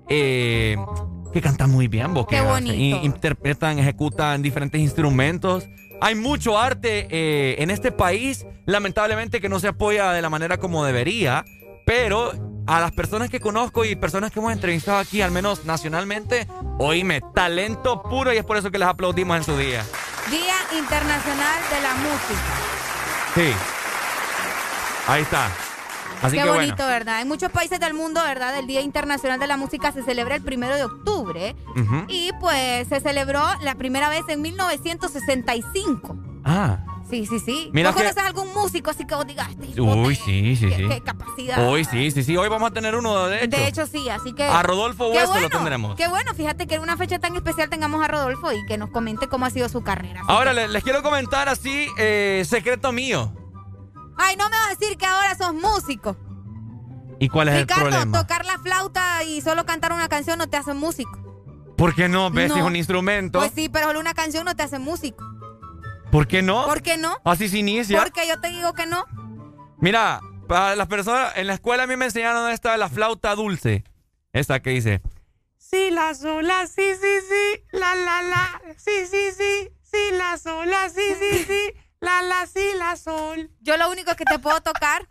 eh, 0.08 0.76
que 1.32 1.40
cantan 1.42 1.70
muy 1.70 1.86
bien, 1.88 2.14
bo, 2.14 2.26
Qué 2.26 2.36
que 2.36 2.42
bonito. 2.42 2.74
i- 2.74 3.04
interpretan, 3.04 3.78
ejecutan 3.78 4.40
diferentes 4.40 4.80
instrumentos. 4.80 5.68
Hay 6.00 6.14
mucho 6.14 6.58
arte 6.58 7.08
eh, 7.10 7.56
en 7.62 7.70
este 7.70 7.90
país, 7.92 8.46
lamentablemente 8.66 9.40
que 9.40 9.48
no 9.48 9.58
se 9.60 9.68
apoya 9.68 10.12
de 10.12 10.22
la 10.22 10.30
manera 10.30 10.56
como 10.58 10.84
debería, 10.84 11.44
pero 11.84 12.32
a 12.66 12.80
las 12.80 12.92
personas 12.92 13.30
que 13.30 13.40
conozco 13.40 13.84
y 13.84 13.96
personas 13.96 14.32
que 14.32 14.40
hemos 14.40 14.52
entrevistado 14.52 14.98
aquí, 14.98 15.22
al 15.22 15.30
menos 15.30 15.64
nacionalmente, 15.64 16.46
oíme, 16.78 17.20
talento 17.34 18.02
puro 18.02 18.32
y 18.32 18.38
es 18.38 18.44
por 18.44 18.56
eso 18.56 18.70
que 18.70 18.78
les 18.78 18.88
aplaudimos 18.88 19.36
en 19.36 19.44
su 19.44 19.56
día. 19.56 19.84
Día 20.30 20.56
Internacional 20.78 21.60
de 21.70 21.80
la 21.82 21.94
Música. 21.94 22.40
Sí. 23.34 23.52
Ahí 25.06 25.22
está. 25.22 25.48
Así 26.22 26.36
Qué 26.36 26.42
que 26.42 26.48
bonito, 26.48 26.76
bueno. 26.76 26.90
¿verdad? 26.90 27.20
En 27.20 27.28
muchos 27.28 27.52
países 27.52 27.78
del 27.78 27.94
mundo, 27.94 28.22
¿verdad? 28.24 28.58
El 28.58 28.66
Día 28.66 28.80
Internacional 28.80 29.38
de 29.38 29.46
la 29.46 29.56
Música 29.56 29.92
se 29.92 30.02
celebra 30.02 30.34
el 30.34 30.42
primero 30.42 30.74
de 30.74 30.84
octubre. 30.84 31.54
Y 32.08 32.32
pues 32.40 32.88
se 32.88 33.00
celebró 33.00 33.44
la 33.60 33.74
primera 33.76 34.08
vez 34.08 34.22
en 34.28 34.40
1965. 34.42 36.16
Ah, 36.44 36.78
Sí, 37.08 37.24
sí, 37.26 37.38
sí. 37.38 37.70
Mira 37.72 37.90
¿Vos 37.90 37.96
que- 37.96 38.02
conoces 38.08 38.24
algún 38.24 38.52
músico 38.52 38.90
así 38.90 39.06
que 39.06 39.14
vos 39.14 39.26
digas, 39.26 39.48
este 39.50 39.80
Uy, 39.80 40.16
sí, 40.16 40.56
sí, 40.56 40.68
qué, 40.68 40.76
sí. 40.76 40.88
qué 40.88 41.00
capacidad? 41.02 41.68
Hoy 41.68 41.84
sí, 41.84 42.10
sí, 42.10 42.24
sí. 42.24 42.36
Hoy 42.36 42.48
vamos 42.48 42.70
a 42.70 42.74
tener 42.74 42.96
uno, 42.96 43.26
de 43.26 43.44
hecho. 43.44 43.56
De 43.56 43.68
hecho, 43.68 43.86
sí, 43.86 44.08
así 44.08 44.32
que. 44.32 44.44
A 44.44 44.62
Rodolfo 44.62 45.12
Qué 45.12 45.18
Hueso 45.18 45.26
lo 45.34 45.40
bueno, 45.40 45.48
tendremos. 45.50 45.96
Qué 45.96 46.08
bueno, 46.08 46.34
fíjate 46.34 46.66
que 46.66 46.74
en 46.74 46.82
una 46.82 46.96
fecha 46.96 47.18
tan 47.20 47.36
especial 47.36 47.70
tengamos 47.70 48.02
a 48.04 48.08
Rodolfo 48.08 48.50
y 48.52 48.64
que 48.66 48.76
nos 48.76 48.90
comente 48.90 49.28
cómo 49.28 49.46
ha 49.46 49.50
sido 49.50 49.68
su 49.68 49.82
carrera. 49.82 50.22
Ahora 50.26 50.52
que- 50.54 50.66
les, 50.68 50.82
quiero 50.82 51.02
comentar 51.02 51.48
así, 51.48 51.86
eh, 51.96 52.42
secreto 52.44 52.90
mío. 52.90 53.32
Ay, 54.18 54.36
no 54.36 54.44
me 54.48 54.56
vas 54.56 54.66
a 54.72 54.74
decir 54.76 54.96
que 54.96 55.06
ahora 55.06 55.34
sos 55.36 55.54
músico. 55.54 56.16
¿Y 57.18 57.28
cuál 57.28 57.48
es 57.48 57.60
Ricardo, 57.60 57.86
el 57.86 57.92
problema? 57.92 58.18
tocar 58.20 58.44
la 58.44 58.58
flauta 58.58 59.22
y 59.24 59.40
solo 59.42 59.64
cantar 59.64 59.92
una 59.92 60.08
canción 60.08 60.38
no 60.38 60.48
te 60.48 60.56
hace 60.56 60.74
músico. 60.74 61.18
¿Por 61.76 61.94
qué 61.94 62.08
no? 62.08 62.30
¿Ves? 62.30 62.48
No. 62.50 62.56
Es 62.56 62.62
un 62.62 62.74
instrumento. 62.76 63.38
Pues 63.38 63.52
sí, 63.54 63.68
pero 63.68 63.86
solo 63.88 64.00
una 64.00 64.14
canción 64.14 64.44
no 64.44 64.56
te 64.56 64.62
hace 64.62 64.78
músico. 64.78 65.24
¿Por 66.10 66.26
qué 66.28 66.42
no? 66.42 66.64
¿Por 66.64 66.82
qué 66.82 66.96
no? 66.96 67.16
Así 67.24 67.48
se 67.48 67.58
inicia. 67.58 68.00
Porque 68.00 68.26
yo 68.26 68.40
te 68.40 68.48
digo 68.48 68.72
que 68.74 68.86
no. 68.86 69.04
Mira, 69.78 70.20
para 70.48 70.76
las 70.76 70.86
personas, 70.86 71.32
en 71.36 71.46
la 71.46 71.54
escuela 71.54 71.82
a 71.82 71.86
mí 71.86 71.96
me 71.96 72.06
enseñaron 72.06 72.50
esta, 72.50 72.76
la 72.76 72.88
flauta 72.88 73.34
dulce. 73.34 73.84
Esta 74.32 74.60
que 74.60 74.70
dice. 74.70 75.00
Sí, 75.58 75.90
la 75.90 76.14
sola, 76.14 76.66
sí, 76.66 76.92
sí, 77.00 77.18
sí, 77.28 77.62
la, 77.72 77.94
la, 77.96 78.22
la, 78.22 78.62
sí, 78.76 79.06
sí, 79.10 79.30
sí, 79.36 79.68
sí, 79.82 80.10
la 80.12 80.38
sola, 80.38 80.88
sí, 80.88 81.02
sí, 81.18 81.44
sí, 81.48 81.72
la, 82.00 82.22
la, 82.22 82.46
sí, 82.46 82.70
la 82.78 82.96
sol. 82.96 83.50
Yo 83.60 83.76
lo 83.76 83.90
único 83.90 84.14
que 84.14 84.24
te 84.24 84.38
puedo 84.38 84.60
tocar 84.60 85.08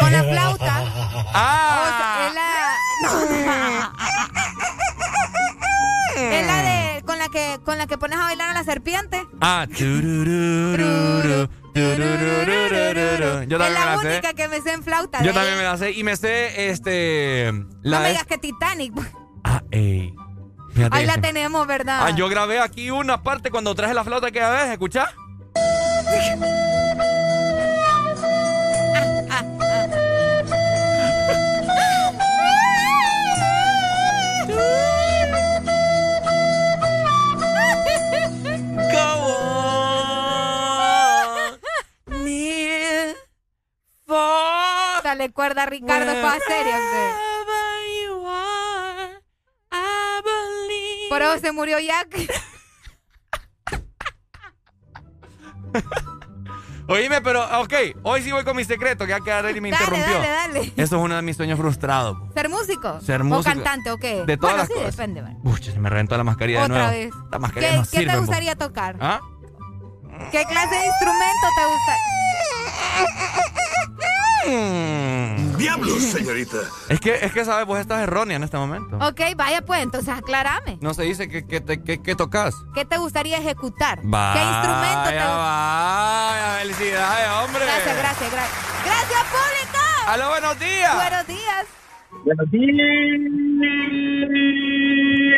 con 0.00 0.12
la 0.12 0.24
flauta. 0.24 0.84
¡Ah! 1.34 1.82
o 1.84 1.88
sea, 1.98 2.26
es 2.26 2.34
la. 2.34 3.92
es 6.38 6.46
la 6.46 6.62
de. 6.62 6.97
Con 7.08 7.18
la 7.18 7.30
que 7.30 7.58
con 7.64 7.78
la 7.78 7.86
que 7.86 7.96
pones 7.96 8.18
a 8.18 8.24
bailar 8.24 8.50
a 8.50 8.52
la 8.52 8.64
serpiente. 8.64 9.26
Ah. 9.40 9.66
Yo 9.66 9.86
es 9.86 9.88
también 13.48 13.48
me 13.48 13.72
la 13.72 13.96
la 13.96 13.98
sé. 14.02 14.08
única 14.08 14.34
que 14.34 14.46
me 14.48 14.60
sé 14.60 14.72
en 14.74 14.82
flauta. 14.82 15.22
Yo 15.22 15.32
también 15.32 15.56
me 15.56 15.62
la 15.62 15.78
sé. 15.78 15.92
Y 15.92 16.04
me 16.04 16.16
sé, 16.16 16.68
este. 16.70 17.50
La 17.80 17.96
no 17.96 18.02
me 18.02 18.08
es- 18.08 18.12
digas 18.12 18.26
que 18.26 18.36
Titanic. 18.36 18.92
Ah, 19.42 19.62
ey. 19.70 20.14
Fíjate 20.74 20.94
Ahí 20.98 21.06
la 21.06 21.18
tenemos, 21.18 21.66
¿verdad? 21.66 22.00
Ah, 22.02 22.10
yo 22.10 22.28
grabé 22.28 22.60
aquí 22.60 22.90
una 22.90 23.22
parte 23.22 23.50
cuando 23.50 23.74
traje 23.74 23.94
la 23.94 24.04
flauta 24.04 24.26
aquella 24.26 24.50
vez, 24.50 24.68
¿escuchás? 24.68 25.08
Dale 45.18 45.32
cuerda 45.32 45.64
a 45.64 45.66
Ricardo 45.66 46.12
para 46.22 46.38
serie. 46.46 46.72
hombre. 46.74 47.12
Por 51.08 51.22
eso 51.22 51.38
se 51.40 51.50
murió 51.50 51.80
Jack. 51.80 52.14
Oíme, 56.88 57.20
pero, 57.20 57.42
ok, 57.60 57.74
hoy 58.04 58.22
sí 58.22 58.30
voy 58.30 58.44
con 58.44 58.54
mi 58.56 58.62
secreto, 58.64 59.04
que 59.06 59.10
ya 59.10 59.18
que 59.20 59.32
Arely 59.32 59.60
me 59.60 59.72
Dale, 59.72 59.82
interrumpió. 59.84 60.18
dale, 60.20 60.28
dale. 60.60 60.72
Eso 60.76 60.96
es 60.96 61.02
uno 61.02 61.16
de 61.16 61.22
mis 61.22 61.36
sueños 61.36 61.58
frustrados. 61.58 62.16
¿Ser 62.32 62.48
músico? 62.48 63.00
Ser 63.00 63.22
¿O 63.22 63.24
músico. 63.24 63.54
cantante 63.56 63.90
o 63.90 63.98
qué? 63.98 64.24
De 64.24 64.36
todas 64.36 64.54
bueno, 64.54 64.58
las 64.58 64.68
sí, 64.68 64.74
cosas. 64.74 64.96
depende. 64.96 65.20
bueno. 65.22 65.40
Uy, 65.42 65.60
se 65.64 65.76
me 65.80 65.90
reventó 65.90 66.16
la 66.16 66.22
mascarilla 66.24 66.60
de 66.60 66.64
Otra 66.66 66.76
nuevo. 66.90 66.92
vez. 66.92 67.12
La 67.32 67.38
mascarilla 67.40 67.70
¿Qué, 67.72 67.76
no 67.78 67.82
qué 67.82 67.88
sirve, 67.88 68.12
te 68.12 68.18
gustaría 68.18 68.54
tocar? 68.54 68.96
¿Ah? 69.00 69.20
¿Qué 70.30 70.44
clase 70.44 70.74
de 70.76 70.86
instrumento 70.86 71.46
te 71.56 71.64
gusta? 71.66 71.92
Diablos, 74.46 76.00
señorita. 76.02 76.58
Es 76.88 77.00
que, 77.00 77.14
es 77.24 77.32
que, 77.32 77.44
¿sabes? 77.44 77.66
Vos 77.66 77.78
estás 77.78 78.00
errónea 78.02 78.36
en 78.36 78.44
este 78.44 78.56
momento. 78.56 78.96
Ok, 78.98 79.20
vaya 79.36 79.62
pues, 79.62 79.82
entonces 79.82 80.14
aclárame. 80.14 80.78
No 80.80 80.94
se 80.94 81.02
dice 81.02 81.28
que, 81.28 81.46
que, 81.46 81.62
que- 81.82 82.00
que 82.02 82.14
tocas. 82.14 82.54
¿Qué 82.74 82.84
te 82.84 82.96
gustaría 82.98 83.38
ejecutar? 83.38 83.98
Vaya, 84.02 84.32
¿Qué 84.34 84.40
instrumento 84.48 85.08
te 85.08 85.14
gusta? 85.16 85.36
Vaya, 85.36 86.56
felicidades, 86.60 87.28
hombre. 87.44 87.64
Gracias, 87.64 87.96
gracias, 87.98 88.30
gracias. 88.32 88.58
¡Gracias, 88.84 89.22
público! 89.24 89.78
¡Aló, 90.06 90.28
buenos 90.28 90.58
días! 90.58 90.94
Buenos 90.94 91.26
días. 91.26 91.66
Buenos 92.24 92.50
días. 92.50 92.68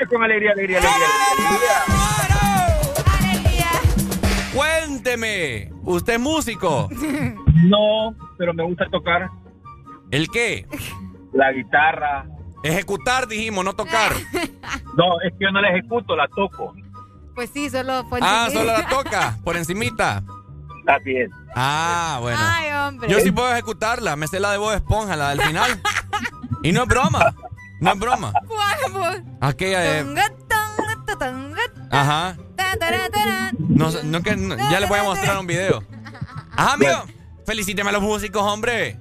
Con 0.08 0.22
alegría, 0.22 0.52
alegría, 0.52 0.78
alegría. 0.78 2.39
Cuénteme, 5.04 5.72
¿usted 5.84 6.12
es 6.14 6.20
músico? 6.20 6.86
No, 7.64 8.14
pero 8.36 8.52
me 8.52 8.62
gusta 8.64 8.84
tocar 8.90 9.30
¿El 10.10 10.28
qué? 10.28 10.66
la 11.32 11.50
guitarra. 11.52 12.26
Ejecutar, 12.62 13.26
dijimos, 13.26 13.64
no 13.64 13.72
tocar. 13.74 14.12
No, 14.96 15.18
es 15.22 15.32
que 15.38 15.44
yo 15.46 15.50
no 15.52 15.62
la 15.62 15.70
ejecuto, 15.70 16.14
la 16.16 16.28
toco. 16.28 16.74
Pues 17.34 17.48
sí, 17.54 17.70
solo 17.70 18.04
fue 18.10 18.18
Ah, 18.22 18.44
encima. 18.46 18.60
solo 18.62 18.72
la 18.78 18.88
toca, 18.88 19.38
por 19.44 19.56
encimita. 19.56 20.22
Así 20.86 21.16
es. 21.16 21.30
Ah, 21.54 22.18
bueno. 22.20 22.38
Ay, 22.42 22.72
hombre. 22.72 23.08
Yo 23.08 23.20
sí 23.20 23.30
puedo 23.30 23.50
ejecutarla, 23.52 24.16
me 24.16 24.26
sé 24.26 24.38
la 24.38 24.50
de 24.52 24.58
Bob 24.58 24.74
Esponja, 24.74 25.16
la 25.16 25.30
del 25.30 25.40
final. 25.40 25.80
Y 26.62 26.72
no 26.72 26.82
es 26.82 26.88
broma, 26.88 27.34
no 27.80 27.92
es 27.92 27.98
broma. 27.98 28.32
¿Cuál? 28.46 29.24
Aquella 29.40 29.80
de... 29.80 30.22
Ajá. 31.90 32.36
No, 33.58 33.90
sé, 33.90 34.04
no, 34.04 34.22
que, 34.22 34.36
no, 34.36 34.56
ya 34.56 34.80
les 34.80 34.88
voy 34.88 34.98
a 34.98 35.02
mostrar 35.02 35.38
un 35.38 35.46
video. 35.46 35.82
Ajá, 36.56 36.74
amigo. 36.74 37.04
Felicíteme 37.46 37.90
a 37.90 37.92
los 37.92 38.02
músicos, 38.02 38.42
hombre. 38.42 38.98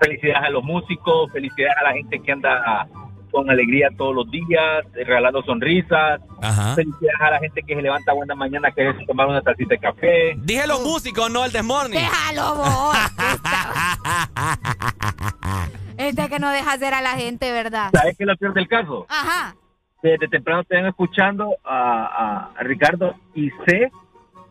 Felicidades 0.00 0.44
a 0.44 0.50
los 0.50 0.62
músicos, 0.62 1.30
felicidades 1.32 1.76
a 1.78 1.84
la 1.84 1.92
gente 1.92 2.20
que 2.20 2.32
anda 2.32 2.86
con 3.30 3.50
alegría 3.50 3.88
todos 3.96 4.14
los 4.14 4.30
días, 4.30 4.84
regalando 4.92 5.42
sonrisas. 5.42 6.20
Ajá. 6.40 6.74
Felicidades 6.74 7.20
a 7.20 7.30
la 7.30 7.38
gente 7.38 7.62
que 7.62 7.74
se 7.74 7.82
levanta 7.82 8.12
buena 8.12 8.34
mañana, 8.34 8.70
que 8.70 8.92
se 8.92 9.06
tomar 9.06 9.26
una 9.26 9.42
tacita 9.42 9.74
de 9.74 9.78
café. 9.78 10.34
Dije 10.38 10.66
los 10.66 10.82
músicos, 10.82 11.30
no 11.30 11.44
el 11.44 11.52
desmorning. 11.52 12.00
Déjalo 12.00 12.54
vos. 12.56 12.96
Este 15.98 16.28
que 16.28 16.38
no 16.38 16.50
deja 16.50 16.72
hacer 16.72 16.94
a 16.94 17.02
la 17.02 17.16
gente, 17.16 17.50
¿verdad? 17.50 17.90
¿Sabes 17.92 18.16
qué 18.16 18.22
es 18.22 18.28
lo 18.28 18.36
peor 18.36 18.54
del 18.54 18.68
caso? 18.68 19.04
Ajá. 19.08 19.56
Desde 20.02 20.28
temprano 20.28 20.62
te 20.64 20.86
escuchando 20.86 21.56
a, 21.64 22.04
a- 22.04 22.50
a 22.58 22.62
Ricardo 22.62 23.14
y 23.34 23.50
sé 23.66 23.90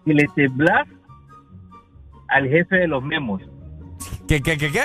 que 0.05 0.13
le 0.13 0.27
temblas 0.35 0.87
al 2.27 2.47
jefe 2.49 2.75
de 2.77 2.87
los 2.87 3.01
memos. 3.03 3.41
¿Qué, 4.27 4.41
qué, 4.41 4.57
qué, 4.57 4.71
qué? 4.71 4.83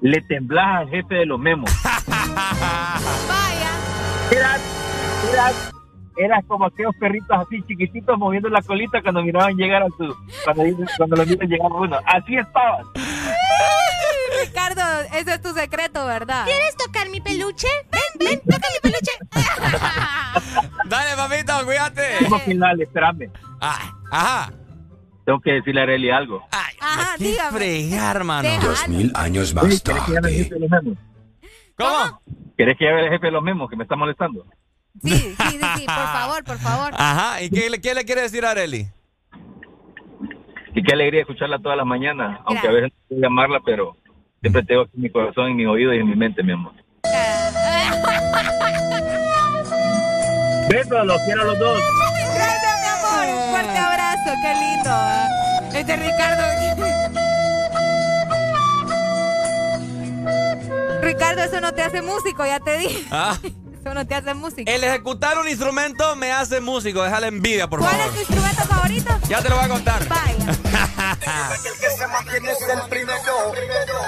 Le 0.00 0.20
temblas 0.22 0.66
al 0.82 0.88
jefe 0.90 1.14
de 1.16 1.26
los 1.26 1.38
memos. 1.40 1.70
Vaya. 3.28 3.70
Eras, 4.30 4.60
eras, 5.32 5.72
eras 6.16 6.44
como 6.46 6.66
aquellos 6.66 6.94
perritos 7.00 7.36
así 7.36 7.60
chiquititos 7.62 8.16
moviendo 8.16 8.48
la 8.48 8.62
colita 8.62 9.02
cuando 9.02 9.22
miraban 9.22 9.56
llegar 9.56 9.82
a 9.82 9.88
su, 9.88 10.14
cuando, 10.44 10.62
cuando 10.96 11.16
lo 11.16 11.26
miran 11.26 11.48
llegar 11.48 11.70
a 11.72 11.74
uno. 11.74 11.96
Así 12.06 12.36
estabas. 12.36 12.86
Ricardo, 14.44 14.82
ese 15.14 15.34
es 15.34 15.42
tu 15.42 15.52
secreto, 15.52 16.06
¿verdad? 16.06 16.44
¿Quieres 16.44 16.76
tocar 16.76 17.08
mi 17.08 17.20
peluche? 17.20 17.68
Ven, 17.90 18.28
ven, 18.28 18.40
toca 18.40 18.66
mi 18.72 18.90
peluche. 18.90 19.12
Dale, 20.86 21.16
papito, 21.16 21.64
cuídate. 21.64 22.02
Tengo 22.20 22.40
dale, 22.66 22.84
espérame. 22.84 23.30
Ah, 23.60 23.92
ajá. 24.10 24.52
Tengo 25.24 25.40
que 25.40 25.52
decirle 25.52 25.80
a 25.80 25.84
Arely 25.84 26.10
algo. 26.10 26.44
Ajá, 26.80 27.14
Qué 27.18 27.24
dígame. 27.24 27.58
fregar, 27.58 28.16
hermano. 28.16 28.48
Dos 28.62 28.88
mil 28.88 29.12
años 29.14 29.54
más 29.54 29.64
¿Querés 29.64 29.82
que 29.82 29.92
llame 29.92 30.18
al 30.18 30.24
jefe 30.34 30.44
tarde. 30.50 30.54
de 30.54 30.60
los 30.60 30.70
memos? 30.70 30.98
¿Cómo? 31.76 32.22
¿Querés 32.56 32.78
que 32.78 32.84
llame 32.84 33.00
al 33.02 33.08
jefe 33.10 33.26
de 33.26 33.32
los 33.32 33.42
memos 33.42 33.70
que 33.70 33.76
me 33.76 33.82
está 33.84 33.96
molestando? 33.96 34.44
Sí, 35.04 35.10
sí, 35.10 35.34
sí, 35.38 35.60
sí, 35.76 35.84
por 35.86 35.94
favor, 36.12 36.44
por 36.44 36.58
favor. 36.58 36.92
Ajá. 36.96 37.42
¿Y 37.42 37.50
qué, 37.50 37.70
le- 37.70 37.80
qué 37.80 37.94
le 37.94 38.04
quiere 38.04 38.22
decir 38.22 38.44
a 38.44 38.50
Areli? 38.50 38.88
Y 40.74 40.82
qué 40.82 40.92
alegría 40.92 41.20
escucharla 41.22 41.58
todas 41.58 41.76
las 41.76 41.86
mañanas, 41.86 42.40
aunque 42.46 42.68
a 42.68 42.70
veces 42.70 42.92
no 42.92 42.98
puedo 43.08 43.22
llamarla, 43.22 43.60
pero 43.64 43.96
siempre 44.40 44.62
tengo 44.64 44.82
aquí 44.82 44.92
en 44.96 45.02
mi 45.02 45.10
corazón, 45.10 45.48
en 45.48 45.56
mis 45.56 45.66
oídos 45.66 45.94
y 45.94 45.98
en 45.98 46.08
mi 46.08 46.16
mente, 46.16 46.42
mi 46.42 46.52
amor. 46.52 46.72
Besos, 50.68 51.06
los 51.06 51.20
quiero 51.22 51.42
a 51.42 51.44
los 51.44 51.58
dos. 51.58 51.78
Gracias, 52.34 52.80
mi 52.80 52.86
amor. 52.88 53.26
Un 53.36 53.42
fuerte 53.50 53.78
abrazo, 53.78 54.30
qué 54.42 54.54
lindo. 54.54 54.90
Este 55.74 55.96
Ricardo. 55.96 56.42
Ricardo, 61.02 61.42
eso 61.42 61.60
no 61.60 61.72
te 61.72 61.82
hace 61.82 62.00
músico, 62.02 62.44
ya 62.46 62.60
te 62.60 62.78
dije. 62.78 63.04
Ah. 63.10 63.36
Eso 63.80 63.94
no 63.94 64.06
te 64.06 64.14
hace 64.14 64.34
músico. 64.34 64.70
El 64.70 64.84
ejecutar 64.84 65.38
un 65.38 65.48
instrumento 65.48 66.14
me 66.14 66.30
hace 66.32 66.60
músico. 66.60 67.02
Déjale 67.02 67.28
envidia, 67.28 67.66
por 67.68 67.80
¿Cuál 67.80 67.92
favor. 67.92 68.06
es 68.08 68.12
tu 68.14 68.20
instrumento 68.20 68.62
favorito? 68.64 69.18
Ya 69.28 69.40
te 69.42 69.48
lo 69.48 69.56
voy 69.56 69.64
a 69.64 69.68
contar. 69.68 70.06
Vaya. 70.06 70.50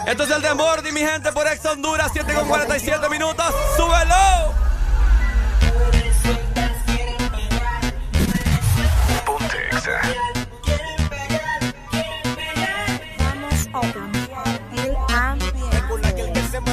Esto 0.07 0.25
es 0.25 0.31
el 0.31 0.43
de 0.43 0.55
Mordi, 0.55 0.93
mi 0.93 1.01
gente, 1.01 1.33
por 1.33 1.47
Ex 1.47 1.65
Honduras, 1.65 2.11
7 2.13 2.35
con 2.35 2.47
47 2.49 3.09
minutos. 3.09 3.47
¡Súbelo! 3.77 4.53
Ponte 9.25 9.57
Exa. 9.71 10.01
Fin 10.03 10.15
de 13.73 13.79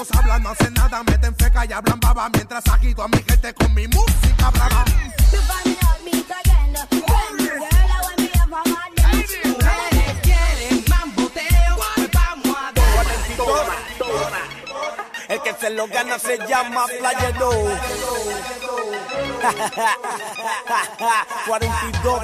Estos 0.00 0.16
hablan, 0.16 0.42
no 0.42 0.48
hacen 0.48 0.72
nada, 0.72 1.02
meten 1.02 1.36
feca 1.36 1.66
y 1.66 1.72
hablan 1.74 2.00
baba 2.00 2.30
mientras 2.30 2.66
agito 2.68 3.02
a 3.02 3.08
mi 3.08 3.18
gente 3.18 3.52
con 3.52 3.74
mi 3.74 3.86
música 3.86 4.50
brava. 4.50 4.84
El 15.28 15.42
que 15.42 15.54
se 15.60 15.68
lo 15.68 15.86
gana 15.86 16.18
se 16.18 16.38
llama 16.48 16.86
Playero. 16.98 17.50
42. 21.46 22.22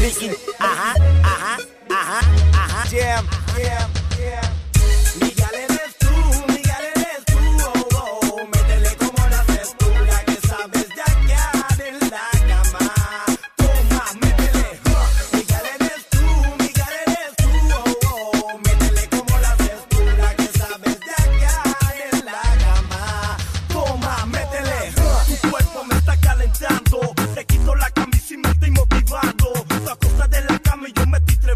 Ricky, 0.00 0.32
ajá, 0.58 0.94
ajá, 1.22 1.58
ajá, 1.90 2.20
ajá. 2.54 2.84
Jam, 2.90 3.26
jam, 3.56 3.92
jam. 4.18 4.61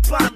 blind 0.09 0.36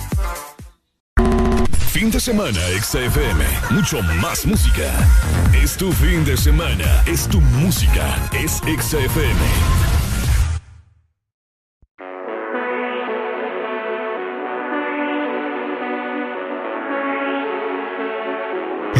Fin 1.91 2.09
de 2.09 2.19
semana, 2.19 2.59
XFM. 2.81 3.45
Mucho 3.69 4.01
más 4.21 4.45
música. 4.45 4.91
Es 5.53 5.77
tu 5.77 5.91
fin 5.91 6.25
de 6.25 6.35
semana. 6.35 7.03
Es 7.05 7.27
tu 7.27 7.39
música. 7.41 8.29
Es 8.33 8.61
XFM. 8.65 9.39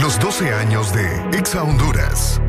Los 0.01 0.19
12 0.19 0.53
años 0.53 0.93
de 0.93 1.37
Exa 1.37 1.63
Honduras. 1.63 2.41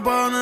No 0.00 0.04
lo 0.04 0.30
puedo 0.30 0.39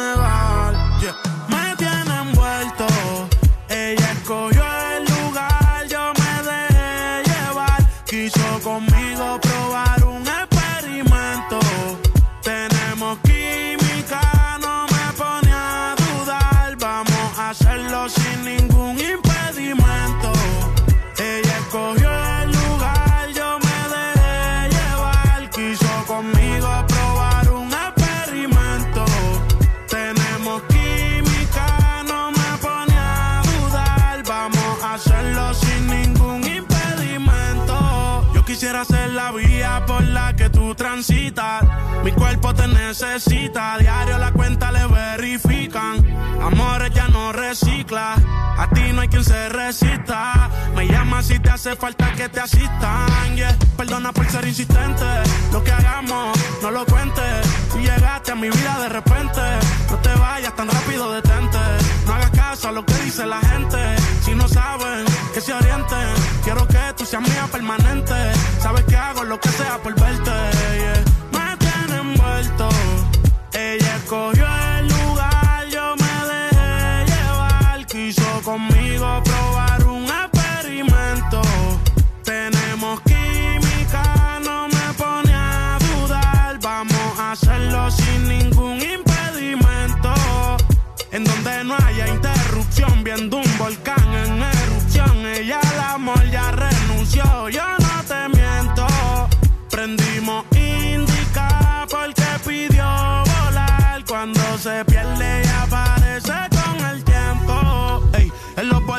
tú 40.68 40.74
transitas. 40.74 41.64
Mi 42.04 42.12
cuerpo 42.12 42.54
te 42.54 42.68
necesita. 42.68 43.78
Diario 43.78 44.18
la 44.18 44.32
cuenta 44.32 44.70
le 44.70 44.86
verifican. 44.86 46.04
Amores 46.42 46.92
ya 46.92 47.08
no 47.08 47.32
recicla. 47.32 48.14
A 48.58 48.68
ti 48.68 48.92
no 48.92 49.00
hay 49.00 49.08
quien 49.08 49.24
se 49.24 49.48
resista. 49.48 50.50
Me 50.76 50.86
llama 50.86 51.22
si 51.22 51.38
te 51.38 51.50
hace 51.50 51.74
falta 51.76 52.12
que 52.12 52.28
te 52.28 52.40
asistan. 52.40 53.08
Perdona 53.76 54.12
por 54.12 54.26
ser 54.28 54.46
insistente. 54.46 55.06
Lo 55.52 55.62
que 55.64 55.72
hagamos, 55.72 56.38
no 56.62 56.70
lo 56.70 56.84
cuentes. 56.84 57.46
Si 57.72 57.78
llegaste 57.78 58.32
a 58.32 58.34
mi 58.34 58.50
vida 58.50 58.78
de 58.80 58.88
repente, 58.90 59.40
no 59.90 59.96
te 59.98 60.14
vayas 60.16 60.54
tan 60.54 60.68
rápido, 60.68 61.12
detente. 61.12 61.58
No 62.06 62.14
hagas 62.14 62.30
caso 62.30 62.68
a 62.68 62.72
lo 62.72 62.84
que 62.84 62.94
dice 63.04 63.24
la 63.24 63.40
gente. 63.40 63.97
Si 64.28 64.34
no 64.34 64.46
saben, 64.46 65.06
que 65.32 65.40
se 65.40 65.54
orienten. 65.54 66.08
Quiero 66.44 66.68
que 66.68 66.78
tú 66.98 67.06
seas 67.06 67.22
mía 67.22 67.48
permanente. 67.50 68.14
Sabes 68.60 68.84
que 68.84 68.94
hago 68.94 69.24
lo 69.24 69.40
que 69.40 69.48
sea 69.48 69.78
por 69.82 69.94
verte. 69.98 70.30
Me 71.32 71.56
tiene 71.56 72.00
envuelto. 72.00 72.68
Ella 73.54 73.96
escogió 73.96 74.57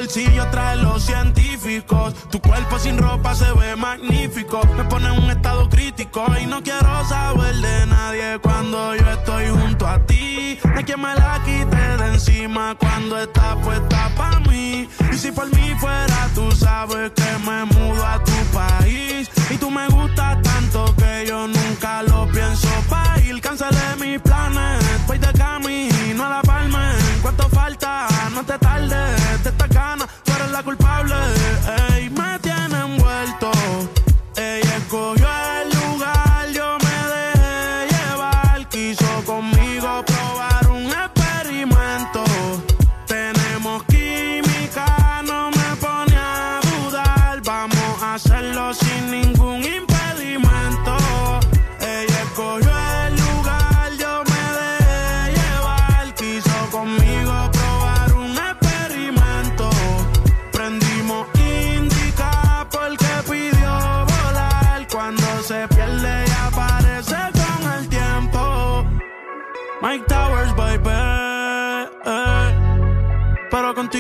en 0.10 0.26
los 0.26 0.26
bolsillos 0.26 0.52
trae 0.52 0.76
los 0.78 1.04
científicos. 1.04 2.14
Tu 2.30 2.40
cuerpo 2.40 2.80
sin 2.80 2.98
ropa 2.98 3.36
se 3.36 3.52
ve 3.54 3.76
magnífico. 3.76 4.62
Me 4.76 4.84
pone 4.86 5.08
en 5.08 5.24
un 5.24 5.30
estado 5.30 5.70
crítico 5.70 6.26
y 6.42 6.46
no 6.46 6.62
quiero 6.64 7.06
saber 7.06 7.56
de 7.56 7.86
nadie 7.88 8.40
cuando 8.42 8.96
yo 8.96 9.10
estoy 9.12 9.50
junto 9.50 9.88
a 9.88 10.00
ti. 10.06 10.60
No 10.64 10.76
hay 10.76 10.86
me 10.98 11.16
la 11.16 11.42
quite 11.46 12.04
de 12.04 12.14
encima 12.14 12.76
cuando 12.76 13.18
está 13.20 13.56
puesta 13.58 14.12
para 14.18 14.40
mí. 14.42 14.88
Y 15.12 15.18
si 15.18 15.32
por 15.32 15.48
mí 15.56 15.76
fuera, 15.80 16.30
tú 16.34 16.52
sabes 16.52 17.12
que 17.12 17.32
me 17.46 17.66
mudo 17.66 18.06
a 18.06 18.24
tu 18.24 18.38
país. 18.54 19.30
Y 19.50 19.58
tú 19.58 19.70
me 19.70 19.88
gustas 19.88 20.42
tanto 20.42 20.96
que 20.96 21.26
yo 21.28 21.48
nunca 21.48 22.04
lo 22.04 22.28
pienso 22.32 22.68
pa' 22.90 23.20
ir. 23.26 23.40
Cancelé 23.42 23.96
mis 24.00 24.20
planes, 24.22 24.84
voy 25.08 25.18
de 25.18 25.32
camino 25.34 26.26
a 26.26 26.30
la 26.30 26.42
palma. 26.42 26.94
¿Cuánto 27.22 27.50
falta? 27.50 28.08
No 28.34 28.44
te 28.44 28.58
tardes, 28.58 29.19
de 29.50 29.64
esta 29.64 29.68
gana, 29.68 30.08
tú 30.24 30.32
eres 30.34 30.52
la 30.52 30.64
culpable. 30.64 31.16
Ey, 31.16 31.89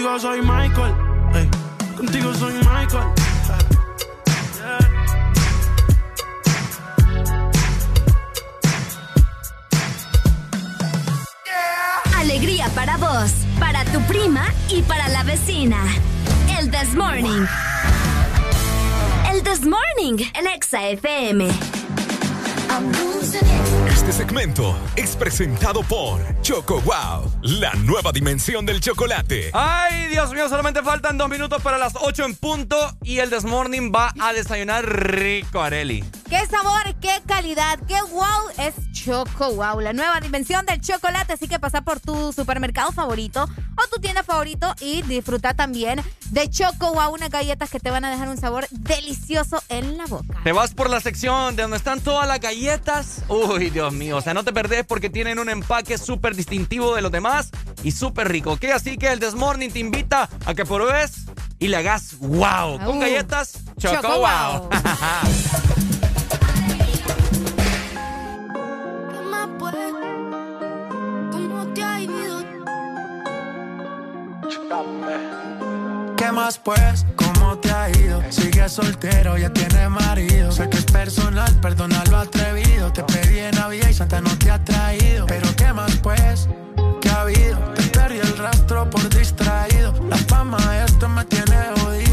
Contigo 0.09 0.27
soy 0.27 0.41
Michael. 0.41 0.95
Hey. 1.33 1.49
Contigo 1.95 2.33
soy 2.33 2.53
Michael. 2.53 3.13
Alegría 12.17 12.69
para 12.73 12.97
vos, 12.97 13.33
para 13.59 13.85
tu 13.85 14.01
prima 14.07 14.45
y 14.69 14.81
para 14.81 15.09
la 15.09 15.21
vecina. 15.21 15.77
El 16.57 16.71
This 16.71 16.95
Morning. 16.95 17.45
El 19.31 19.43
This 19.43 19.61
Morning, 19.61 20.25
el 20.33 20.47
Exa 20.47 20.89
FM. 20.89 21.47
I'm 22.71 22.91
losing 22.93 23.45
it. 23.45 23.78
Este 24.09 24.23
segmento 24.23 24.75
es 24.95 25.15
presentado 25.15 25.83
por 25.83 26.19
Choco 26.41 26.81
Wow, 26.81 27.31
la 27.43 27.75
nueva 27.75 28.11
dimensión 28.11 28.65
del 28.65 28.81
chocolate. 28.81 29.51
Ay, 29.53 30.07
Dios 30.07 30.33
mío, 30.33 30.49
solamente 30.49 30.81
faltan 30.81 31.19
dos 31.19 31.29
minutos 31.29 31.61
para 31.61 31.77
las 31.77 31.93
8 31.95 32.25
en 32.25 32.35
punto 32.35 32.75
y 33.03 33.19
el 33.19 33.29
Desmorning 33.29 33.91
va 33.93 34.11
a 34.19 34.33
desayunar 34.33 34.83
rico, 34.83 35.61
Areli. 35.61 36.03
Qué 36.27 36.43
sabor, 36.47 36.95
qué 36.99 37.21
calidad, 37.27 37.79
qué 37.87 38.01
wow 38.11 38.49
es 38.57 38.73
Choco 38.91 39.51
Wow, 39.53 39.79
la 39.79 39.93
nueva 39.93 40.19
dimensión 40.19 40.65
del 40.65 40.81
chocolate. 40.81 41.33
Así 41.33 41.47
que 41.47 41.59
pasa 41.59 41.81
por 41.81 41.99
tu 41.99 42.33
supermercado 42.33 42.91
favorito 42.91 43.43
o 43.43 43.87
tu 43.93 44.01
tienda 44.01 44.23
favorito 44.23 44.73
y 44.81 45.01
disfruta 45.03 45.53
también 45.53 46.03
de 46.29 46.49
Choco 46.49 46.93
Wow, 46.93 47.13
unas 47.13 47.29
galletas 47.29 47.69
que 47.69 47.79
te 47.79 47.89
van 47.89 48.05
a 48.05 48.11
dejar 48.11 48.29
un 48.29 48.37
sabor 48.37 48.67
delicioso 48.69 49.61
en 49.69 49.97
la 49.97 50.05
boca. 50.05 50.39
Te 50.43 50.51
vas 50.51 50.73
por 50.73 50.89
la 50.89 50.99
sección 50.99 51.55
de 51.55 51.63
donde 51.63 51.77
están 51.77 51.99
todas 51.99 52.27
las 52.27 52.39
galletas. 52.39 53.23
Uy, 53.27 53.69
Dios 53.71 53.91
mío, 53.91 53.98
o 54.13 54.21
sea, 54.21 54.33
no 54.33 54.43
te 54.43 54.53
perdés 54.53 54.85
porque 54.85 55.09
tienen 55.09 55.39
un 55.39 55.49
empaque 55.49 55.97
súper 55.97 56.35
distintivo 56.35 56.95
de 56.95 57.01
los 57.01 57.11
demás 57.11 57.49
y 57.83 57.91
súper 57.91 58.29
rico. 58.29 58.53
¿ok? 58.53 58.65
Así 58.73 58.97
que 58.97 59.11
el 59.11 59.19
Desmorning 59.19 59.71
te 59.71 59.79
invita 59.79 60.29
a 60.45 60.53
que 60.53 60.65
pruebes 60.65 61.25
y 61.59 61.67
le 61.67 61.77
hagas 61.77 62.17
wow 62.19 62.77
con 62.79 62.97
Uh, 62.97 63.01
galletas 63.01 63.53
Choco, 63.77 63.95
Choco 63.95 64.07
Wow. 64.19 64.19
Wow. 64.19 64.69
¿Qué 69.11 69.21
más 69.29 69.49
pues? 69.59 69.75
¿Cómo 71.31 71.73
te 71.73 71.83
ha 71.83 72.01
ido? 72.01 72.39
¿Qué 76.19 76.33
más 76.33 76.57
pues? 76.57 77.05
¿Cómo 77.15 77.57
te 77.59 77.71
ha 77.71 77.89
ido? 77.91 78.21
Sigues 78.29 78.73
soltero, 78.73 79.37
ya 79.37 79.53
tienes 79.53 79.89
marido. 79.89 80.51
Sé 80.51 80.69
que 80.69 80.77
es 80.77 80.83
personal, 80.83 81.49
perdona 81.61 82.03
lo 82.11 82.17
atrevido. 82.17 82.91
Te 82.91 83.03
pedí 83.03 83.39
en 83.39 83.55
Navidad 83.55 83.87
y 83.87 83.93
Santa 83.93 84.19
no 84.19 84.37
te 84.37 84.51
ha 84.51 84.61
traído. 84.61 85.25
Pero 85.27 85.47
¿qué 85.55 85.71
más 85.71 85.95
pues? 86.03 86.49
¿Qué 86.99 87.07
ha 87.07 87.21
habido? 87.21 87.57
Te 87.73 87.83
perdí 87.83 88.17
el 88.17 88.37
rastro 88.37 88.89
por 88.89 89.07
distraído. 89.07 89.93
La 90.09 90.17
fama 90.17 90.57
esto 90.83 91.07
me 91.07 91.23
tiene 91.23 91.55
jodido. 91.77 92.08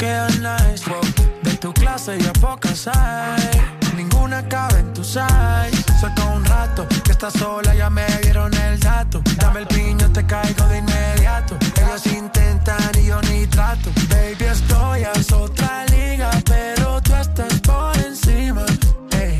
Quedan 0.00 0.42
nice. 0.42 0.88
wow. 0.88 1.00
De 1.42 1.52
tu 1.58 1.72
clase 1.72 2.18
ya 2.18 2.32
pocas 2.40 2.88
hay. 2.88 3.50
Ninguna 3.96 4.42
cabe 4.48 4.80
en 4.80 4.92
tu 4.94 5.04
size. 5.04 5.84
Saca 6.00 6.24
un 6.36 6.44
rato 6.44 6.86
que 7.04 7.12
estás 7.12 7.34
sola, 7.34 7.74
ya 7.74 7.90
me 7.90 8.06
dieron 8.22 8.52
el 8.54 8.80
dato. 8.80 9.20
Dame 9.36 9.60
el 9.60 9.66
piño, 9.66 10.10
te 10.12 10.24
caigo 10.24 10.64
de 10.68 10.78
inmediato. 10.78 11.56
Ellos 11.82 12.06
intentan 12.06 12.92
y 13.00 13.06
yo 13.06 13.20
ni 13.22 13.46
trato. 13.46 13.90
Baby, 14.08 14.44
estoy 14.44 15.04
a 15.04 15.12
otra 15.36 15.84
liga, 15.86 16.30
pero 16.46 17.00
tú 17.02 17.14
estás 17.14 17.60
por 17.60 17.96
encima. 17.98 18.64
Ey, 19.12 19.38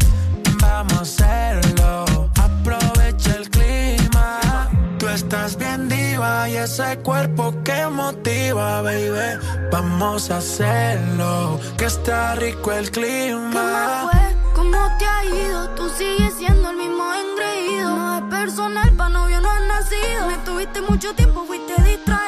vamos 0.61 0.93
a 0.99 1.01
hacerlo. 1.01 2.31
Aprovecha 2.37 3.37
el 3.37 3.49
clima. 3.49 4.69
Tú 4.99 5.09
estás 5.09 5.57
bien 5.57 5.89
diva 5.89 6.49
y 6.51 6.57
ese 6.57 6.99
cuerpo 6.99 7.55
que 7.65 7.87
motiva, 8.61 8.83
baby. 8.83 9.39
Vamos 9.71 10.31
a 10.31 10.39
hacerlo. 10.39 11.61
Que 11.77 11.87
está 11.87 12.35
rico 12.35 12.73
el 12.73 12.91
clima. 12.91 14.09
fue? 14.11 14.37
¿Cómo 14.55 14.79
te 14.99 15.07
ha 15.07 15.25
ido? 15.25 15.71
Tú 15.71 15.89
sigues 15.89 16.35
siendo 16.35 16.71
el 16.71 16.77
mismo 16.77 17.05
engreído. 17.13 17.97
No 17.97 18.17
es 18.17 18.23
personal, 18.25 18.93
pa' 18.93 19.09
novio 19.09 19.41
no 19.41 19.51
has 19.51 19.63
nacido. 19.63 20.27
Me 20.27 20.37
tuviste 20.39 20.81
mucho 20.83 21.15
tiempo, 21.15 21.45
fuiste 21.47 21.75
distraído. 21.83 22.20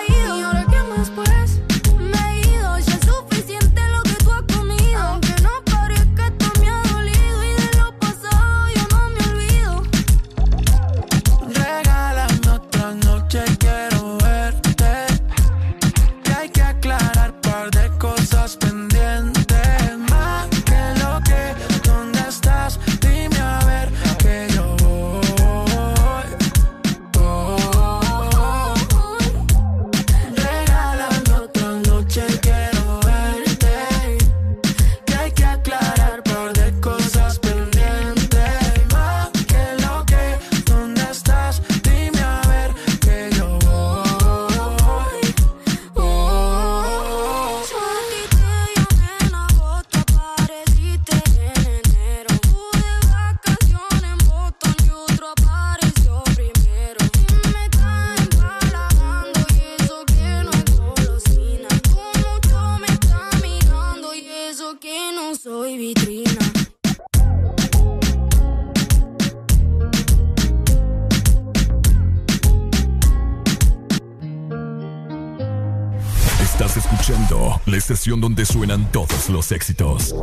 Donde 78.20 78.44
suenan 78.44 78.90
todos 78.93 79.28
los 79.28 79.52
éxitos. 79.52 80.14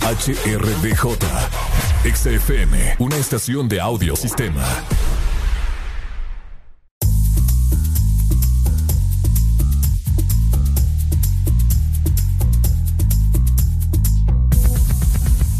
HRDJ, 0.00 1.18
XFM, 2.04 2.96
una 2.98 3.16
estación 3.16 3.68
de 3.68 3.80
audio 3.80 4.16
sistema. 4.16 4.62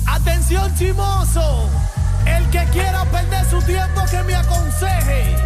Atención 0.06 0.74
chimoso, 0.76 1.68
el 2.26 2.48
que 2.50 2.64
quiera 2.72 3.04
perder 3.06 3.44
su 3.50 3.60
tiempo 3.62 4.02
que 4.10 4.22
me 4.22 4.34
aconseje. 4.34 5.36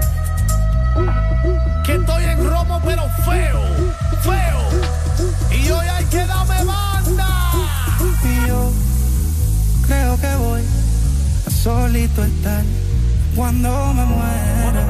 Que 1.84 1.94
estoy 1.94 2.24
en 2.24 2.48
romo 2.48 2.80
pero 2.84 3.02
feo, 3.24 3.60
feo. 4.22 4.87
Y 5.50 5.70
hoy 5.70 5.86
hay 5.86 6.04
que 6.06 6.26
darme 6.26 6.64
banda. 6.64 7.28
Y 8.22 8.46
yo 8.46 8.72
creo 9.86 10.16
que 10.20 10.36
voy 10.36 10.62
a 11.46 11.50
solito 11.50 12.24
estar 12.24 12.62
cuando 13.34 13.94
me 13.94 14.04
muera. 14.04 14.82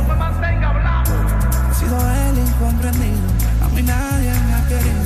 He 1.70 1.74
sido 1.74 1.98
el 1.98 2.38
incomprendido, 2.38 3.28
a 3.64 3.68
mí 3.68 3.82
nadie 3.82 4.32
me 4.46 4.55
ha 4.55 4.66
querido, 4.68 5.02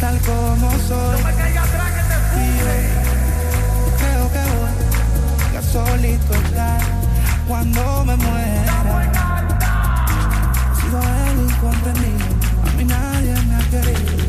tal 0.00 0.18
como 0.20 0.70
soy. 0.88 1.20
Y 2.36 2.58
yo 2.58 2.68
creo 3.98 4.24
que 4.32 4.42
voy 4.54 5.56
a 5.56 5.62
solito 5.62 6.34
estar 6.34 6.80
cuando 7.48 8.04
me 8.04 8.16
muera. 8.16 8.74
He 10.70 10.80
sido 10.80 11.00
el 11.00 11.38
incomprendido, 11.50 12.26
a 12.66 12.70
mí 12.76 12.84
nadie 12.84 13.34
me 13.42 13.54
ha 13.56 13.58
querido, 13.70 14.19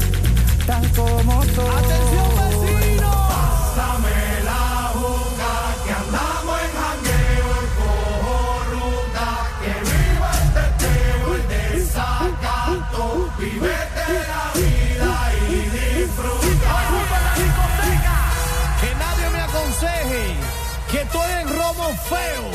tal 0.65 0.91
como 0.95 1.43
soy. 1.43 1.69
¡Atención, 1.69 2.29
vecino! 2.37 3.11
Pásame 3.29 4.19
la 4.43 4.91
juca, 4.93 5.53
que 5.85 5.91
andamos 5.91 6.55
en 6.65 6.71
jangueo, 6.81 7.47
el 7.61 7.67
cojo 7.79 8.37
ruta, 8.73 9.27
que 9.61 9.73
viva 9.89 10.29
el 10.41 10.47
teteo, 10.57 11.27
el 11.35 11.43
desacato, 11.47 13.03
vivete 13.39 14.07
la 14.31 14.45
vida 14.59 15.13
y 15.49 15.51
disfruta. 15.77 16.73
Que 18.81 18.89
nadie 18.95 19.27
me 19.29 19.41
aconseje 19.41 20.23
que 20.91 20.97
estoy 21.01 21.31
en 21.41 21.47
robo 21.49 21.85
feo, 22.09 22.09
feo, 22.09 22.50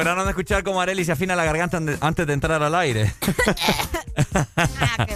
Lograron 0.00 0.26
escuchar 0.30 0.64
cómo 0.64 0.80
Areli 0.80 1.04
se 1.04 1.12
afina 1.12 1.36
la 1.36 1.44
garganta 1.44 1.78
antes 2.00 2.26
de 2.26 2.32
entrar 2.32 2.62
al 2.62 2.74
aire. 2.74 3.12
Ah, 4.34 5.06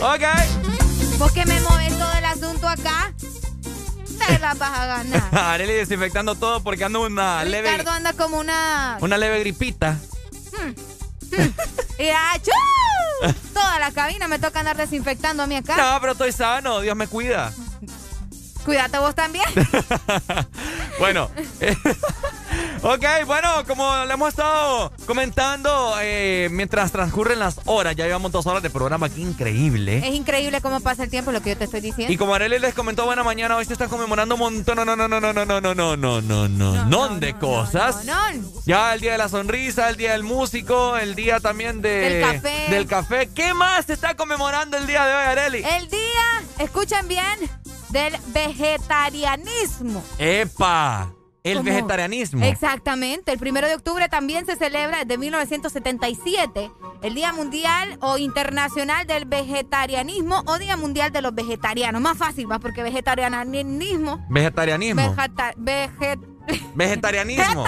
va. 0.00 0.14
ok. 0.14 1.18
¿Vos 1.18 1.32
que 1.32 1.44
me 1.44 1.60
mueves 1.60 1.98
todo 1.98 2.12
el 2.12 2.24
asunto 2.24 2.68
acá? 2.68 3.12
Te 4.26 4.38
la 4.38 4.54
vas 4.54 4.78
a 4.78 4.86
ganar. 4.86 5.22
Areli 5.32 5.74
desinfectando 5.74 6.34
todo 6.34 6.62
porque 6.62 6.84
anda 6.84 6.98
una 7.00 7.44
leve, 7.44 7.70
Ricardo 7.70 7.90
anda 7.90 8.12
como 8.14 8.38
una... 8.38 8.98
una 9.00 9.16
leve 9.18 9.40
gripita. 9.40 9.96
Y 11.98 12.10
¡achú! 12.10 13.34
Toda 13.52 13.78
la 13.80 13.90
cabina 13.90 14.28
me 14.28 14.38
toca 14.38 14.60
andar 14.60 14.76
desinfectando 14.76 15.42
a 15.42 15.46
mí 15.46 15.56
acá. 15.56 15.76
No, 15.76 16.00
pero 16.00 16.12
estoy 16.12 16.30
sano, 16.30 16.80
Dios 16.80 16.94
me 16.96 17.08
cuida. 17.08 17.52
Cuídate 18.64 18.98
vos 18.98 19.14
también. 19.14 19.46
Bueno, 20.98 21.30
eh, 21.60 21.76
Ok, 22.90 23.04
bueno, 23.26 23.48
como 23.66 24.06
le 24.06 24.14
hemos 24.14 24.30
estado 24.30 24.90
comentando 25.04 25.96
eh, 26.00 26.48
mientras 26.50 26.90
transcurren 26.90 27.38
las 27.38 27.60
horas, 27.66 27.94
ya 27.94 28.06
llevamos 28.06 28.32
dos 28.32 28.46
horas 28.46 28.62
de 28.62 28.70
programa, 28.70 29.10
qué 29.10 29.20
increíble. 29.20 29.98
Es 29.98 30.14
increíble 30.14 30.62
cómo 30.62 30.80
pasa 30.80 31.02
el 31.04 31.10
tiempo, 31.10 31.30
lo 31.30 31.42
que 31.42 31.50
yo 31.50 31.58
te 31.58 31.64
estoy 31.64 31.82
diciendo. 31.82 32.10
Y 32.10 32.16
como 32.16 32.32
Arely 32.32 32.58
les 32.58 32.72
comentó, 32.72 33.04
buena 33.04 33.22
mañana, 33.22 33.56
hoy 33.56 33.66
se 33.66 33.74
está 33.74 33.88
conmemorando 33.88 34.36
un 34.36 34.40
montón, 34.40 34.76
no, 34.76 34.86
no, 34.86 34.96
no, 34.96 35.06
no, 35.06 35.20
no, 35.20 35.34
no, 35.34 35.44
no, 35.44 35.60
no, 35.60 35.74
no, 35.74 35.96
no, 35.98 36.22
no, 36.22 36.48
no, 36.48 36.84
no, 36.86 37.08
de 37.16 37.34
cosas. 37.34 38.06
Ya 38.64 38.94
el 38.94 39.00
día 39.02 39.12
de 39.12 39.18
la 39.18 39.28
sonrisa, 39.28 39.90
el 39.90 39.98
día 39.98 40.12
del 40.12 40.22
músico, 40.22 40.96
el 40.96 41.14
día 41.14 41.40
también 41.40 41.82
de... 41.82 41.90
Del 41.90 42.22
café. 42.22 42.70
Del 42.70 42.86
café. 42.86 43.28
¿Qué 43.34 43.52
más 43.52 43.84
se 43.84 43.92
está 43.92 44.14
conmemorando 44.14 44.78
el 44.78 44.86
día 44.86 45.04
de 45.04 45.14
hoy, 45.14 45.24
Arely? 45.24 45.62
El 45.62 45.90
día, 45.90 46.42
escuchen 46.58 47.06
bien, 47.06 47.50
del 47.90 48.16
vegetarianismo. 48.32 50.02
¡Epa! 50.16 51.17
El 51.44 51.58
¿Cómo? 51.58 51.64
vegetarianismo. 51.70 52.44
Exactamente. 52.44 53.32
El 53.32 53.38
primero 53.38 53.68
de 53.68 53.74
octubre 53.76 54.08
también 54.08 54.44
se 54.44 54.56
celebra 54.56 54.98
desde 55.04 55.16
1977 55.18 56.70
el 57.02 57.14
Día 57.14 57.32
Mundial 57.32 57.96
o 58.00 58.18
Internacional 58.18 59.06
del 59.06 59.24
Vegetarianismo 59.24 60.42
o 60.46 60.58
Día 60.58 60.76
Mundial 60.76 61.12
de 61.12 61.22
los 61.22 61.34
Vegetarianos. 61.34 62.00
Más 62.02 62.18
fácil, 62.18 62.50
va, 62.50 62.58
porque 62.58 62.82
vegetarianismo. 62.82 64.26
Vegetarianismo. 64.28 65.14
Vegeta, 65.14 65.52
veget, 65.56 66.18
Vegetarianismo. 66.74 67.64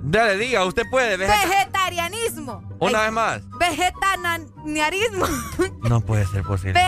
Dale, 0.00 0.36
diga, 0.38 0.64
usted 0.64 0.84
puede. 0.90 1.16
vegeta- 1.18 1.48
vegetarianismo. 1.48 2.62
Una 2.78 3.00
Ay, 3.00 3.04
vez 3.06 3.12
más. 3.12 3.42
Vegetarianismo. 3.58 5.26
No 5.88 6.00
puede 6.00 6.26
ser 6.26 6.42
posible. 6.44 6.80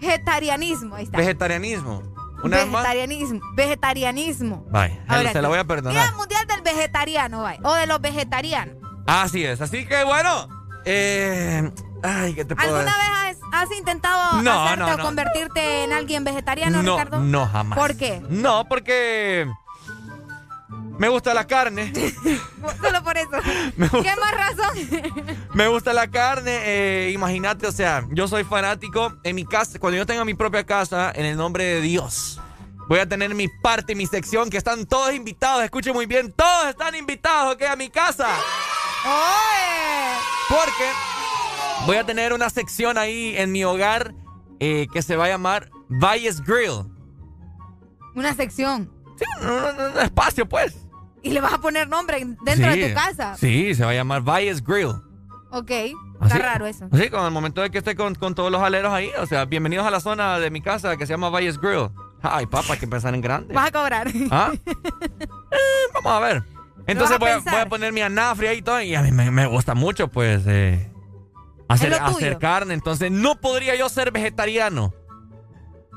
Vegetarianismo. 0.00 0.94
Ahí 0.96 1.04
está. 1.04 1.18
Vegetarianismo. 1.18 2.02
Una. 2.42 2.58
Vegetarianismo. 2.58 3.40
Vegetarianismo. 3.54 4.64
Vaya, 4.70 4.98
Ahora 5.08 5.32
se 5.32 5.42
la 5.42 5.48
voy 5.48 5.58
a 5.58 5.62
Día 5.62 5.68
perdonar. 5.68 6.14
Mundial 6.14 6.46
del 6.46 6.60
Vegetariano, 6.62 7.42
vaya, 7.42 7.60
O 7.64 7.74
de 7.74 7.86
los 7.86 8.00
vegetarianos. 8.00 8.76
Así 9.06 9.44
es. 9.44 9.60
Así 9.60 9.86
que 9.86 10.04
bueno. 10.04 10.48
Eh, 10.84 11.70
ay, 12.02 12.34
¿qué 12.34 12.44
te 12.44 12.54
puedo 12.56 12.76
¿Alguna 12.76 12.96
decir? 12.96 13.12
vez 13.34 13.38
has, 13.52 13.62
has 13.70 13.76
intentado 13.76 14.42
No, 14.42 14.64
hacerte 14.64 14.84
no, 14.84 14.94
o 14.94 14.98
convertirte 15.06 15.84
en 15.84 15.92
alguien 15.92 16.24
vegetariano, 16.24 16.82
no, 16.82 16.92
Ricardo? 16.96 17.20
no, 17.20 17.46
jamás. 17.46 17.78
¿Por 17.78 17.96
qué? 17.96 18.22
No, 18.28 18.66
porque 18.68 19.46
me 20.98 21.08
gusta 21.08 21.32
la 21.34 21.46
carne. 21.46 21.92
Solo 22.82 23.02
por 23.04 23.16
eso. 23.16 23.30
¿Qué 24.02 24.12
más 24.16 24.32
razón? 24.32 24.78
Me 25.54 25.68
gusta 25.68 25.92
la 25.92 26.08
carne. 26.08 26.58
eh, 26.64 27.10
Imagínate, 27.12 27.66
o 27.66 27.72
sea, 27.72 28.04
yo 28.10 28.28
soy 28.28 28.44
fanático 28.44 29.14
en 29.24 29.36
mi 29.36 29.44
casa. 29.44 29.78
Cuando 29.78 29.96
yo 29.96 30.06
tenga 30.06 30.24
mi 30.24 30.34
propia 30.34 30.64
casa, 30.64 31.12
en 31.14 31.24
el 31.24 31.36
nombre 31.36 31.64
de 31.64 31.80
Dios, 31.80 32.40
voy 32.88 32.98
a 32.98 33.08
tener 33.08 33.34
mi 33.34 33.48
parte, 33.48 33.94
mi 33.94 34.06
sección, 34.06 34.50
que 34.50 34.56
están 34.58 34.86
todos 34.86 35.14
invitados. 35.14 35.62
Escuchen 35.64 35.94
muy 35.94 36.06
bien, 36.06 36.32
todos 36.32 36.68
están 36.68 36.94
invitados, 36.94 37.54
¿ok? 37.54 37.62
A 37.62 37.76
mi 37.76 37.88
casa. 37.88 38.28
Porque 40.48 40.90
voy 41.86 41.96
a 41.96 42.04
tener 42.04 42.32
una 42.32 42.50
sección 42.50 42.98
ahí 42.98 43.34
en 43.36 43.52
mi 43.52 43.64
hogar 43.64 44.14
eh, 44.60 44.86
que 44.92 45.02
se 45.02 45.14
va 45.16 45.26
a 45.26 45.28
llamar 45.28 45.70
Valles 45.88 46.40
Grill. 46.42 46.84
Una 48.14 48.34
sección. 48.34 48.90
Sí, 49.18 49.24
un, 49.42 49.48
un- 49.50 49.92
un 49.96 49.98
espacio, 50.00 50.48
pues. 50.48 50.74
Y 51.22 51.30
le 51.30 51.40
vas 51.40 51.52
a 51.52 51.58
poner 51.58 51.88
nombre 51.88 52.18
dentro 52.42 52.72
Sí, 52.72 52.80
de 52.80 52.88
tu 52.88 52.94
casa. 52.94 53.36
Sí, 53.36 53.74
se 53.74 53.84
va 53.84 53.90
a 53.90 53.94
llamar 53.94 54.22
Valles 54.22 54.62
Grill. 54.62 54.94
Ok. 55.50 55.70
¿Así? 55.70 55.94
Está 56.22 56.38
raro 56.38 56.66
eso. 56.66 56.88
Sí, 56.92 57.10
con 57.10 57.24
el 57.24 57.30
momento 57.30 57.62
de 57.62 57.70
que 57.70 57.78
esté 57.78 57.94
con, 57.94 58.14
con 58.14 58.34
todos 58.34 58.50
los 58.50 58.60
aleros 58.60 58.92
ahí. 58.92 59.10
O 59.18 59.26
sea, 59.26 59.44
bienvenidos 59.44 59.86
a 59.86 59.90
la 59.90 60.00
zona 60.00 60.38
de 60.38 60.50
mi 60.50 60.60
casa 60.60 60.96
que 60.96 61.06
se 61.06 61.12
llama 61.12 61.30
Valles 61.30 61.58
Grill. 61.58 61.90
Ay, 62.22 62.46
papá, 62.46 62.72
hay 62.72 62.78
que 62.78 62.88
pensar 62.88 63.14
en 63.14 63.20
grande. 63.20 63.54
Vas 63.54 63.68
a 63.68 63.72
cobrar. 63.72 64.08
¿Ah? 64.30 64.52
Eh, 64.52 65.28
vamos 65.94 66.12
a 66.12 66.20
ver. 66.20 66.42
Entonces 66.86 67.18
voy 67.18 67.30
a, 67.30 67.34
pensar. 67.34 67.52
voy 67.52 67.62
a 67.62 67.68
poner 67.68 67.92
mi 67.92 68.00
anafre 68.00 68.48
ahí 68.48 68.58
y 68.58 68.62
todo. 68.62 68.80
Y 68.80 68.94
a 68.94 69.02
mí 69.02 69.12
me, 69.12 69.30
me 69.30 69.46
gusta 69.46 69.74
mucho, 69.74 70.08
pues, 70.08 70.42
eh, 70.46 70.90
hacer, 71.68 71.94
hacer 71.94 72.38
carne. 72.38 72.74
Entonces, 72.74 73.10
no 73.10 73.40
podría 73.40 73.76
yo 73.76 73.88
ser 73.88 74.10
vegetariano. 74.10 74.92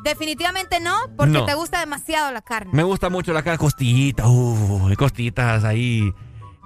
Definitivamente 0.04 0.80
no, 0.80 0.94
porque 1.18 1.34
No. 1.34 1.46
te 1.46 1.54
gusta 1.54 1.80
demasiado 1.80 2.32
la 2.32 2.42
carne. 2.42 2.72
Me 2.74 2.84
gusta 2.84 3.10
mucho 3.10 3.34
la 3.34 3.44
carne, 3.44 3.58
costillitas, 3.60 4.26
uh, 4.28 4.92
costillitas 4.98 5.64
ahí 5.64 6.12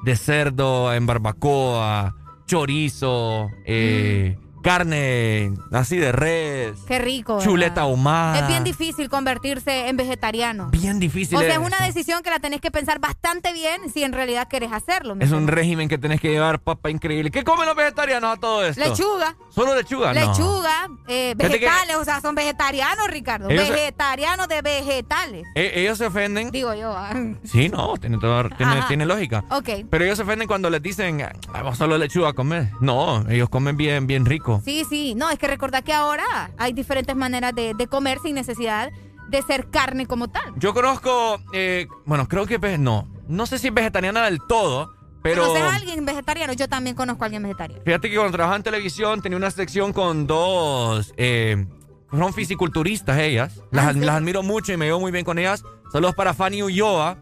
de 0.04 0.16
cerdo 0.16 0.94
en 0.94 1.06
barbacoa, 1.06 2.16
chorizo, 2.46 3.50
eh, 3.66 4.38
carne 4.66 5.54
así 5.72 5.96
de 5.98 6.12
res, 6.12 6.74
Qué 6.88 6.98
rico. 7.00 7.36
¿verdad? 7.36 7.48
chuleta 7.50 7.82
ahumada. 7.82 8.40
Es 8.40 8.48
bien 8.48 8.64
difícil 8.64 9.10
convertirse 9.10 9.88
en 9.88 9.96
vegetariano. 9.96 10.70
Bien 10.72 11.00
difícil. 11.00 11.38
O 11.38 11.42
sea, 11.42 11.52
es 11.54 11.58
una 11.60 11.78
eso. 11.78 11.86
decisión 11.86 12.24
que 12.24 12.32
la 12.32 12.40
tenés 12.40 12.62
que 12.62 12.72
pensar 12.72 13.00
bastante 13.00 13.54
bien 13.54 13.80
si 13.94 14.04
en 14.04 14.12
realidad 14.12 14.48
querés 14.48 14.72
hacerlo. 14.72 15.16
¿me 15.16 15.24
Es 15.24 15.32
un 15.32 15.48
régimen 15.48 15.88
que 15.88 15.98
tenés 15.98 16.20
que 16.20 16.30
llevar, 16.32 16.60
papá, 16.60 16.90
increíble. 16.90 17.30
¿Qué 17.32 17.44
comen 17.44 17.68
los 17.68 17.76
vegetarianos 17.76 18.38
a 18.38 18.40
todo 18.40 18.66
esto? 18.66 18.84
Lechuga. 18.84 19.36
¿Solo 19.54 19.76
lechuga? 19.76 20.14
No. 20.14 20.20
Lechuga, 20.32 20.90
eh, 21.08 21.36
Fíjate 21.38 21.60
que- 21.60 21.66
vegetales, 21.66 21.96
o 21.98 22.04
sea, 22.04 22.20
son 22.22 22.34
vegetarianos, 22.36 23.08
Ricardo. 23.08 23.50
Ellos 23.50 23.68
se- 23.68 23.74
Vegetarianos 23.74 24.48
de 24.48 24.62
vegetales. 24.64 25.46
Eh, 25.56 25.74
ellos 25.76 25.98
se 25.98 26.08
ofenden. 26.08 26.50
Digo 26.52 26.74
yo. 26.74 26.92
ah. 26.96 27.14
Sí, 27.44 27.70
no, 27.70 27.94
tiene, 27.98 28.18
todo- 28.18 28.50
tiene, 28.58 28.82
tiene 28.88 29.06
lógica. 29.06 29.44
Ok. 29.52 29.70
Pero 29.90 30.04
ellos 30.06 30.18
se 30.18 30.24
ofenden 30.24 30.48
cuando 30.48 30.70
les 30.70 30.82
dicen, 30.82 31.22
"Ah, 31.22 31.32
vamos 31.54 31.78
solo 31.78 31.98
lechuga 31.98 32.30
a 32.30 32.34
comer. 32.34 32.70
No, 32.82 33.24
ellos 33.30 33.48
comen 33.50 33.78
bien, 33.78 34.08
bien 34.08 34.26
rico. 34.26 34.55
Sí, 34.64 34.84
sí. 34.90 35.16
No, 35.16 35.30
es 35.30 35.40
que 35.40 35.48
recordar 35.48 35.84
que 35.84 35.94
ahora 35.94 36.52
hay 36.58 36.74
diferentes 36.74 37.16
maneras 37.16 37.54
de, 37.56 37.74
de 37.74 37.88
comer 37.88 38.20
sin 38.24 38.36
necesidad 38.36 38.92
de 39.30 39.42
ser 39.42 39.70
carne 39.70 40.06
como 40.06 40.28
tal. 40.28 40.54
Yo 40.58 40.74
conozco, 40.74 41.40
eh, 41.54 41.88
bueno, 42.06 42.28
creo 42.28 42.46
que 42.46 42.60
no, 42.78 43.08
no 43.28 43.46
sé 43.48 43.58
si 43.58 43.68
es 43.68 43.74
vegetariana 43.74 44.24
del 44.26 44.40
todo, 44.48 44.94
pero 45.24 45.42
¿Conoces 45.48 45.64
a 45.64 45.76
alguien 45.76 46.06
vegetariano? 46.06 46.54
Yo 46.54 46.68
también 46.70 46.96
conozco 46.96 47.24
a 47.24 47.26
alguien 47.26 47.42
vegetariano. 47.42 47.84
fíjate 47.84 48.10
que 48.10 48.16
cuando 48.16 48.32
trabajaba 48.34 48.58
en 48.58 48.64
televisión 48.64 49.22
tenía 49.24 49.38
una 49.38 49.50
sección 49.50 49.92
con 49.94 50.28
dos, 50.28 51.12
eh, 51.18 51.66
son 52.12 52.34
fisiculturistas 52.34 53.18
ellas, 53.18 53.62
las, 53.72 53.88
Ah, 53.88 53.94
sí. 53.94 54.00
las 54.02 54.16
admiro 54.18 54.44
mucho 54.44 54.72
y 54.72 54.78
me 54.78 54.86
veo 54.86 55.00
muy 55.00 55.12
bien 55.12 55.26
con 55.26 55.40
ellas. 55.40 55.64
Saludos 55.92 56.14
para 56.14 56.36
Fanny 56.36 56.62
Ulloa 56.62 57.18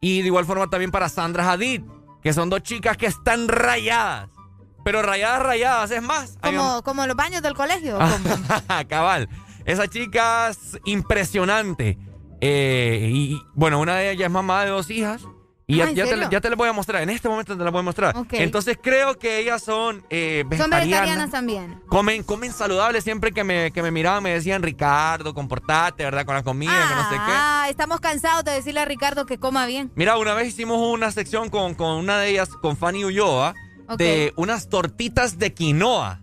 y 0.00 0.22
de 0.22 0.26
igual 0.28 0.46
forma 0.46 0.68
también 0.70 0.90
para 0.90 1.10
Sandra 1.10 1.52
Hadid, 1.52 1.82
que 2.22 2.32
son 2.32 2.48
dos 2.48 2.62
chicas 2.62 2.96
que 2.96 3.06
están 3.06 3.46
rayadas, 3.48 4.30
pero 4.84 5.02
rayadas, 5.02 5.42
rayadas, 5.42 5.90
es 5.90 6.02
más. 6.02 6.38
hay 6.42 6.52
un- 6.56 6.58
Como, 6.58 6.82
como 6.82 7.06
los 7.06 7.16
baños 7.16 7.42
del 7.42 7.54
colegio. 7.54 7.98
Ah. 8.00 8.16
como- 8.22 8.84
Cabal. 8.88 9.28
Esa 9.64 9.86
chica 9.88 10.48
es 10.50 10.78
impresionante. 10.84 11.98
Eh, 12.40 13.08
y 13.12 13.42
bueno, 13.54 13.78
una 13.80 13.96
de 13.96 14.10
ellas 14.10 14.26
es 14.26 14.30
mamá 14.32 14.64
de 14.64 14.70
dos 14.70 14.90
hijas. 14.90 15.22
Y 15.68 15.76
ya, 15.76 15.84
Ah, 15.84 15.88
¿en 15.90 15.94
ya 15.94 16.04
te, 16.04 16.28
ya 16.30 16.40
te 16.40 16.50
la 16.50 16.56
voy 16.56 16.68
a 16.68 16.72
mostrar. 16.72 17.02
En 17.02 17.08
este 17.08 17.28
momento 17.28 17.56
te 17.56 17.62
la 17.62 17.70
voy 17.70 17.78
a 17.78 17.82
mostrar. 17.82 18.16
Ok. 18.16 18.32
Entonces 18.32 18.76
creo 18.82 19.16
que 19.18 19.38
ellas 19.38 19.62
son 19.62 20.04
eh, 20.10 20.40
Son 20.42 20.48
vegetarianas. 20.50 20.88
vegetarianas 20.88 21.30
también. 21.30 21.80
Comen, 21.88 22.24
comen 22.24 22.52
saludable. 22.52 23.00
Siempre 23.00 23.30
que 23.32 23.44
me, 23.44 23.70
que 23.70 23.80
me 23.80 23.92
miraban 23.92 24.22
me 24.24 24.30
decían, 24.34 24.62
Ricardo, 24.62 25.32
comportate, 25.32 26.02
¿verdad? 26.02 26.26
Con 26.26 26.34
la 26.34 26.42
comida, 26.42 26.72
que 26.88 26.94
no 26.96 27.02
sé 27.08 27.14
qué. 27.14 27.32
Ah, 27.32 27.66
estamos 27.70 28.00
cansados 28.00 28.44
de 28.44 28.50
decirle 28.52 28.80
a 28.80 28.84
Ricardo 28.84 29.24
que 29.24 29.38
coma 29.38 29.64
bien. 29.66 29.92
Mira, 29.94 30.18
una 30.18 30.34
vez 30.34 30.48
hicimos 30.48 30.78
una 30.78 31.12
sección 31.12 31.48
con, 31.48 31.74
con 31.76 31.96
una 31.96 32.18
de 32.18 32.30
ellas, 32.30 32.48
con 32.60 32.76
Fanny 32.76 33.04
Ulloa, 33.04 33.54
De 33.96 34.32
unas 34.36 34.68
tortitas 34.68 35.38
de 35.38 35.52
quinoa. 35.54 36.20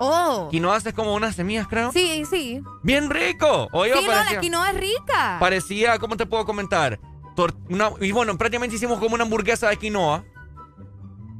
Oh. 0.00 0.48
Quinoa 0.50 0.76
es 0.76 0.92
como 0.94 1.14
unas 1.14 1.34
semillas, 1.34 1.66
creo. 1.68 1.90
Sí, 1.92 2.24
sí. 2.30 2.62
Bien 2.82 3.10
rico. 3.10 3.68
Oye, 3.72 3.94
sí, 3.94 4.00
no, 4.04 4.12
parecía- 4.12 4.34
la 4.34 4.40
quinoa 4.40 4.70
es 4.70 4.76
rica. 4.80 5.36
Parecía, 5.40 5.98
¿cómo 5.98 6.16
te 6.16 6.24
puedo 6.26 6.44
comentar? 6.44 7.00
Tor- 7.34 7.54
una- 7.68 7.90
y 8.00 8.12
bueno, 8.12 8.36
prácticamente 8.38 8.76
hicimos 8.76 8.98
como 9.00 9.14
una 9.14 9.24
hamburguesa 9.24 9.68
de 9.68 9.76
quinoa. 9.76 10.24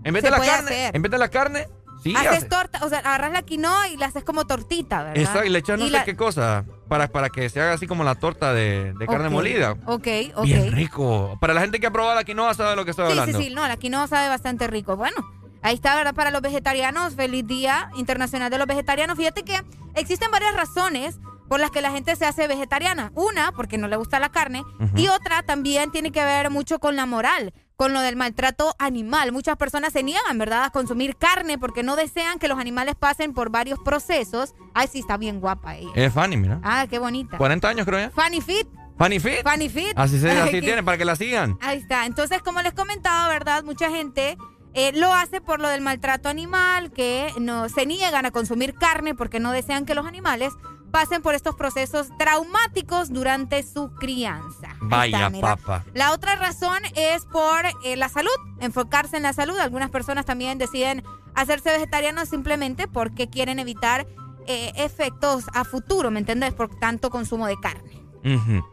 En 0.04 0.14
vez 0.14 0.22
Se 0.22 0.30
de 0.30 0.30
la 0.30 0.44
carne, 0.44 0.70
hacer. 0.86 0.96
en 0.96 1.02
vez 1.02 1.10
de 1.12 1.18
la 1.18 1.28
carne, 1.28 1.68
sí. 2.02 2.14
haces 2.16 2.28
hace- 2.38 2.46
torta, 2.46 2.84
o 2.84 2.88
sea, 2.88 2.98
agarras 3.00 3.32
la 3.32 3.42
quinoa 3.42 3.88
y 3.88 3.96
la 3.96 4.06
haces 4.06 4.24
como 4.24 4.46
tortita, 4.46 5.02
¿verdad? 5.04 5.18
Exacto, 5.18 5.44
y 5.44 5.48
le 5.50 5.58
echas 5.58 5.78
no 5.78 5.86
sé 5.86 5.90
la- 5.92 6.04
qué 6.04 6.16
cosa 6.16 6.64
para, 6.88 7.08
para 7.08 7.28
que 7.30 7.48
se 7.50 7.60
haga 7.60 7.72
así 7.74 7.86
como 7.86 8.04
la 8.04 8.14
torta 8.14 8.52
de, 8.54 8.92
de 8.94 9.06
carne 9.06 9.28
molida. 9.28 9.72
Ok, 9.86 10.06
ok. 10.36 10.44
Bien 10.44 10.72
rico. 10.72 11.36
Para 11.40 11.52
la 11.54 11.60
gente 11.60 11.78
que 11.80 11.86
ha 11.86 11.90
probado 11.92 12.14
la 12.14 12.24
quinoa 12.24 12.54
sabe 12.54 12.70
de 12.70 12.76
lo 12.76 12.84
que 12.84 12.92
estoy 12.92 13.06
Sí, 13.06 13.12
sí, 13.12 13.18
hablando. 13.18 13.38
sí, 13.40 13.50
no, 13.54 13.66
la 13.68 13.76
quinoa 13.76 14.06
sabe 14.06 14.28
bastante 14.28 14.66
rico. 14.68 14.96
Bueno, 14.96 15.16
ahí 15.62 15.74
está, 15.74 15.94
¿verdad? 15.96 16.14
Para 16.14 16.30
los 16.30 16.40
vegetarianos, 16.42 17.14
feliz 17.14 17.46
Día 17.46 17.90
Internacional 17.96 18.50
de 18.50 18.58
los 18.58 18.66
Vegetarianos. 18.66 19.16
Fíjate 19.16 19.42
que 19.44 19.60
existen 19.94 20.30
varias 20.30 20.54
razones 20.54 21.18
por 21.48 21.60
las 21.60 21.70
que 21.70 21.80
la 21.80 21.90
gente 21.90 22.14
se 22.16 22.26
hace 22.26 22.46
vegetariana. 22.46 23.10
Una, 23.14 23.52
porque 23.52 23.78
no 23.78 23.88
le 23.88 23.96
gusta 23.96 24.18
la 24.20 24.28
carne, 24.30 24.62
Ujú. 24.80 24.98
y 24.98 25.08
otra 25.08 25.42
también 25.42 25.90
tiene 25.90 26.12
que 26.12 26.22
ver 26.22 26.50
mucho 26.50 26.78
con 26.78 26.94
la 26.94 27.06
moral, 27.06 27.54
con 27.74 27.94
lo 27.94 28.00
del 28.00 28.16
maltrato 28.16 28.74
animal. 28.78 29.32
Muchas 29.32 29.56
personas 29.56 29.94
se 29.94 30.02
niegan, 30.02 30.36
¿verdad?, 30.36 30.64
a 30.64 30.70
consumir 30.70 31.16
carne 31.16 31.56
porque 31.56 31.82
no 31.82 31.96
desean 31.96 32.38
que 32.38 32.48
los 32.48 32.58
animales 32.58 32.96
pasen 32.96 33.32
por 33.32 33.48
varios 33.50 33.78
procesos. 33.78 34.54
Ay, 34.74 34.88
sí, 34.92 34.98
está 34.98 35.16
bien 35.16 35.40
guapa 35.40 35.76
ella. 35.76 35.90
Es 35.94 36.12
Fanny, 36.12 36.36
mira. 36.36 36.60
Ah, 36.62 36.86
qué 36.90 36.98
bonita. 36.98 37.38
40 37.38 37.66
años 37.68 37.86
creo 37.86 37.98
ya. 38.00 38.10
Fanny 38.10 38.42
Fit. 38.42 38.68
Fanny 38.98 39.18
Fit. 39.20 39.42
Fanny 39.42 39.68
Fit. 39.70 39.92
Así, 39.96 40.18
se, 40.20 40.30
así 40.40 40.60
tiene, 40.60 40.82
para 40.82 40.98
que 40.98 41.04
la 41.06 41.16
sigan. 41.16 41.56
Ahí 41.62 41.78
está. 41.78 42.04
Entonces, 42.04 42.42
como 42.42 42.60
les 42.60 42.74
comentaba, 42.74 43.28
¿verdad? 43.28 43.62
Mucha 43.64 43.88
gente 43.88 44.36
eh, 44.74 44.92
lo 44.94 45.12
hace 45.12 45.40
por 45.40 45.60
lo 45.60 45.68
del 45.68 45.80
maltrato 45.80 46.28
animal, 46.28 46.92
que 46.92 47.32
no 47.40 47.68
se 47.68 47.86
niegan 47.86 48.26
a 48.26 48.30
consumir 48.30 48.74
carne 48.74 49.14
porque 49.14 49.40
no 49.40 49.52
desean 49.52 49.86
que 49.86 49.94
los 49.94 50.06
animales 50.06 50.52
pasen 50.90 51.22
por 51.22 51.34
estos 51.34 51.54
procesos 51.54 52.08
traumáticos 52.18 53.12
durante 53.12 53.62
su 53.62 53.92
crianza. 53.94 54.76
Vaya, 54.80 55.30
papa. 55.40 55.84
La 55.94 56.12
otra 56.12 56.36
razón 56.36 56.78
es 56.94 57.24
por 57.26 57.66
eh, 57.84 57.96
la 57.96 58.08
salud, 58.08 58.30
enfocarse 58.60 59.16
en 59.16 59.22
la 59.22 59.32
salud. 59.32 59.58
Algunas 59.58 59.90
personas 59.90 60.24
también 60.24 60.58
deciden 60.58 61.04
hacerse 61.34 61.70
vegetarianos 61.70 62.28
simplemente 62.28 62.88
porque 62.88 63.28
quieren 63.28 63.58
evitar 63.58 64.06
eh, 64.46 64.72
efectos 64.76 65.44
a 65.52 65.64
futuro, 65.64 66.10
¿me 66.10 66.20
entiendes? 66.20 66.54
Por 66.54 66.74
tanto 66.78 67.10
consumo 67.10 67.46
de 67.46 67.58
carne. 67.60 68.02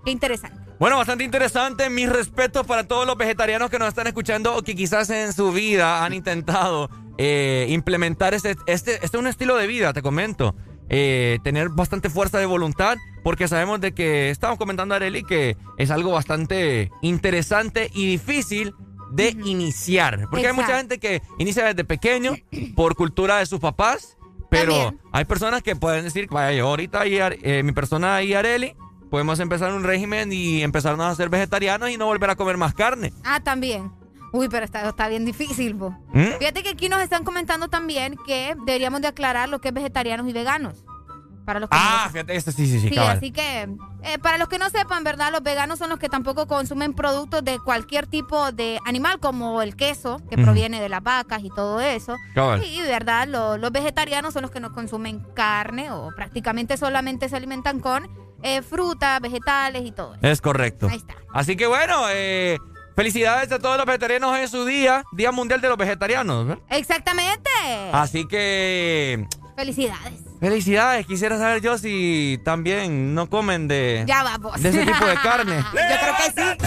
Qué 0.04 0.12
interesante. 0.12 0.65
Bueno, 0.80 0.98
bastante 0.98 1.24
interesante. 1.24 1.90
Mis 1.90 2.10
respetos 2.10 2.68
para 2.68 2.86
todos 2.86 3.08
los 3.08 3.18
vegetarianos 3.18 3.70
que 3.70 3.80
nos 3.80 3.88
están 3.88 4.08
escuchando 4.08 4.56
o 4.56 4.62
que 4.62 4.76
quizás 4.76 5.10
en 5.10 5.32
su 5.32 5.52
vida 5.54 6.04
han 6.04 6.14
intentado 6.14 6.90
eh, 7.18 7.68
implementar 7.70 8.34
este, 8.34 8.56
este, 8.68 8.96
este 8.96 9.06
es 9.06 9.14
un 9.14 9.28
estilo 9.28 9.56
de 9.56 9.68
vida, 9.68 9.94
te 9.94 10.02
comento. 10.02 10.54
Eh, 10.90 11.40
tener 11.44 11.70
bastante 11.70 12.10
fuerza 12.10 12.38
de 12.38 12.46
voluntad, 12.46 12.98
porque 13.24 13.48
sabemos 13.48 13.82
de 13.82 13.94
que 13.94 14.30
estamos 14.30 14.60
comentando 14.60 14.94
a 14.94 14.98
Areli 14.98 15.24
que 15.24 15.58
es 15.78 15.90
algo 15.90 16.12
bastante 16.12 16.92
interesante 17.02 17.90
y 17.94 18.06
difícil 18.06 18.74
de 19.12 19.30
iniciar. 19.46 20.28
Porque 20.30 20.48
hay 20.48 20.54
mucha 20.54 20.78
Exacto. 20.78 20.96
gente 20.96 21.00
que 21.00 21.22
inicia 21.40 21.66
desde 21.66 21.86
pequeño 21.86 22.36
por 22.76 22.96
cultura 22.96 23.38
de 23.38 23.46
sus 23.46 23.60
papás, 23.62 24.18
pero 24.52 24.74
También. 24.74 25.02
hay 25.14 25.26
personas 25.26 25.64
que 25.64 25.76
pueden 25.76 26.04
decir, 26.04 26.28
vaya, 26.30 26.56
yo 26.56 26.68
ahorita 26.68 27.08
y 27.08 27.18
eh, 27.18 27.64
mi 27.64 27.72
persona 27.72 28.22
y 28.22 28.34
Areli 28.34 28.76
podemos 29.16 29.40
empezar 29.40 29.72
un 29.72 29.86
régimen 29.86 30.34
y 30.34 30.62
empezarnos 30.62 31.06
a 31.08 31.16
ser 31.16 31.30
vegetarianos 31.30 31.90
y 31.90 31.96
no 31.96 32.06
volver 32.06 32.30
a 32.32 32.36
comer 32.36 32.58
más 32.58 32.74
carne. 32.74 33.14
Ah, 33.24 33.40
también. 33.40 33.90
Uy, 34.34 34.50
pero 34.50 34.66
está, 34.66 34.90
está 34.90 35.08
bien 35.08 35.24
difícil, 35.24 35.74
po. 35.74 35.92
¿Mm? 36.12 36.38
Fíjate 36.38 36.64
que 36.64 36.68
aquí 36.72 36.90
nos 36.90 37.00
están 37.00 37.24
comentando 37.24 37.70
también 37.70 38.18
que 38.28 38.58
deberíamos 38.66 39.00
de 39.00 39.08
aclarar 39.08 39.48
lo 39.48 39.62
que 39.62 39.70
es 39.70 39.74
vegetarianos 39.74 40.28
y 40.28 40.34
veganos. 40.34 40.84
Para 41.46 41.62
los 41.62 41.70
que 41.70 41.78
Ah, 41.80 42.02
no 42.08 42.12
fíjate, 42.12 42.36
esto 42.36 42.52
sí, 42.52 42.66
sí, 42.68 42.82
sí, 42.82 42.90
Sí, 42.90 42.96
cabal. 42.96 43.16
así 43.18 43.32
que 43.32 43.70
eh, 44.04 44.18
para 44.22 44.38
los 44.38 44.50
que 44.50 44.58
no 44.60 44.70
sepan, 44.70 45.06
¿verdad? 45.06 45.32
Los 45.32 45.44
veganos 45.44 45.80
son 45.80 45.90
los 45.90 45.98
que 46.00 46.10
tampoco 46.10 46.46
consumen 46.48 46.94
productos 46.94 47.42
de 47.46 47.58
cualquier 47.60 48.08
tipo 48.08 48.52
de 48.52 48.80
animal, 48.86 49.20
como 49.22 49.62
el 49.62 49.78
queso, 49.78 50.20
que 50.30 50.38
proviene 50.38 50.82
de 50.82 50.90
las 50.90 51.02
vacas 51.04 51.42
y 51.42 51.50
todo 51.52 51.80
eso. 51.80 52.18
Cabal. 52.34 52.62
Y, 52.66 52.82
¿verdad? 52.82 53.30
Lo- 53.30 53.58
los 53.58 53.72
vegetarianos 53.72 54.34
son 54.34 54.42
los 54.42 54.52
que 54.52 54.60
no 54.60 54.74
consumen 54.74 55.22
carne 55.36 55.90
o 55.92 56.10
prácticamente 56.14 56.76
solamente 56.76 57.30
se 57.30 57.38
alimentan 57.38 57.80
con 57.80 58.10
eh, 58.46 58.62
frutas, 58.62 59.20
vegetales 59.20 59.84
y 59.86 59.92
todo 59.92 60.14
eso. 60.16 60.26
Es 60.28 60.40
correcto. 60.42 60.88
Ahí 60.90 60.98
está. 60.98 61.16
Así 61.34 61.56
que 61.58 61.68
bueno, 61.68 62.04
eh, 62.12 62.58
felicidades 62.96 63.52
a 63.52 63.60
todos 63.60 63.76
los 63.78 63.86
vegetarianos 63.86 64.38
en 64.38 64.48
su 64.48 64.66
día, 64.66 65.04
Día 65.12 65.32
Mundial 65.32 65.60
de 65.62 65.68
los 65.70 65.78
Vegetarianos. 65.78 66.58
Exactamente. 66.70 67.50
Así 67.92 68.28
que 68.28 69.26
Felicidades. 69.56 70.14
felicidades. 70.40 71.06
Quisiera 71.08 71.38
saber 71.38 71.62
yo 71.62 71.78
si 71.78 72.40
también 72.46 73.14
no 73.16 73.30
comen 73.30 73.68
de, 73.68 74.04
Ya 74.08 74.24
vamos. 74.24 74.62
de 74.62 74.70
ese 74.70 74.86
tipo 74.86 75.06
de 75.06 75.16
carne. 75.16 75.56
Yo 75.74 75.98
creo 76.00 76.16
que 76.18 76.42
sí. 76.42 76.58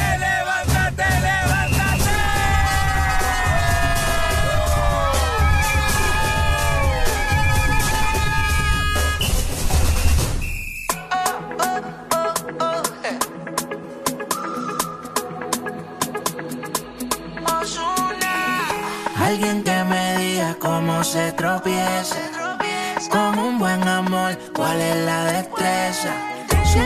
Alguien 19.28 19.62
que 19.62 19.84
me 19.84 20.16
diga 20.16 20.56
cómo 20.58 21.04
se 21.04 21.32
tropieza. 21.32 22.16
Con 23.10 23.38
un 23.38 23.58
buen 23.58 23.86
amor, 23.86 24.38
cuál 24.54 24.80
es 24.80 24.96
la 25.04 25.24
destreza 25.24 26.14
Si 26.64 26.78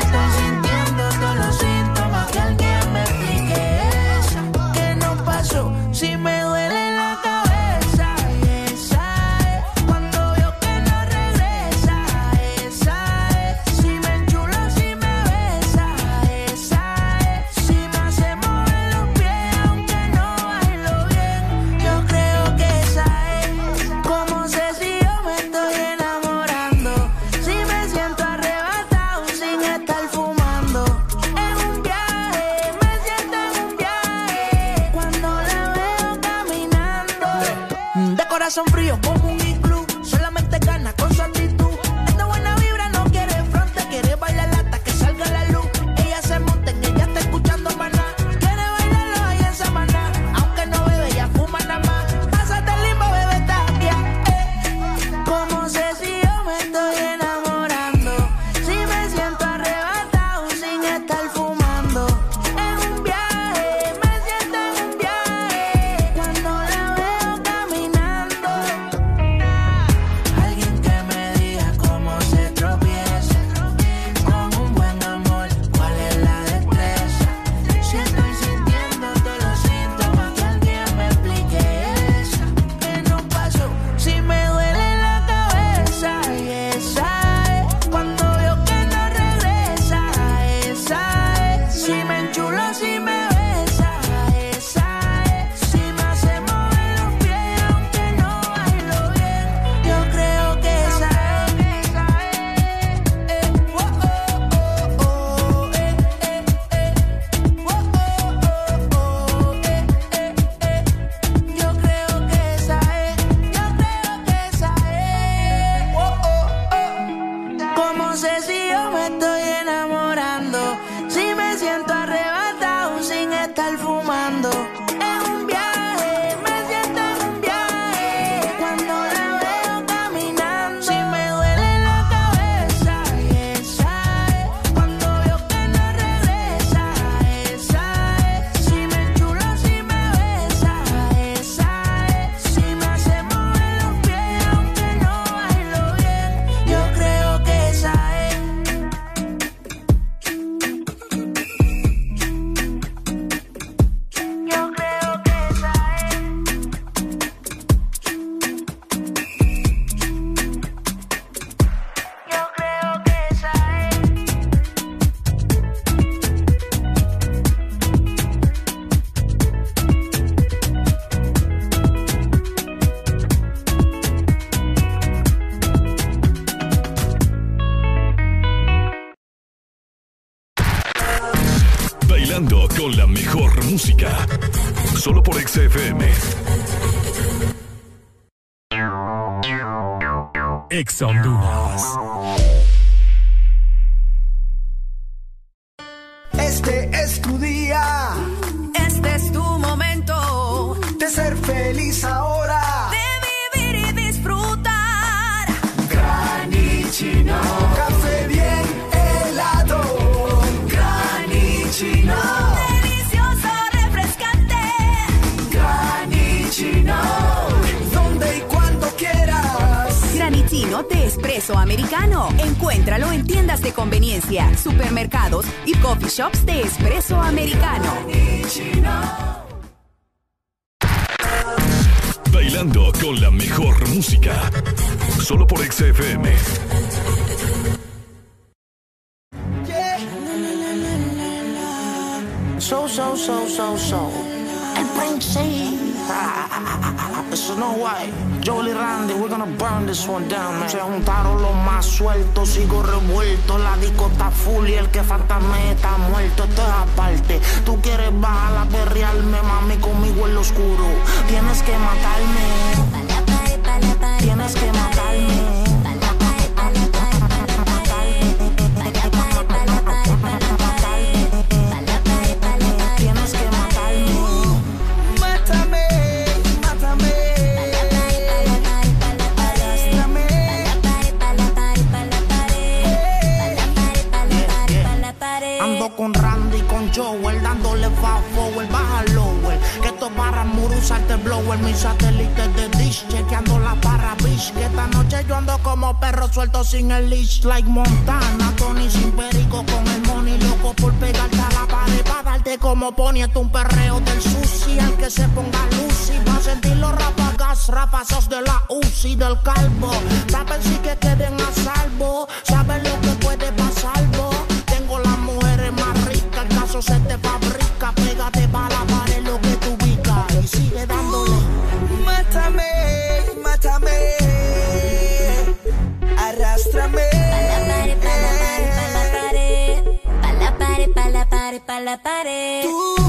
la 331.85 331.97
pared. 331.97 333.02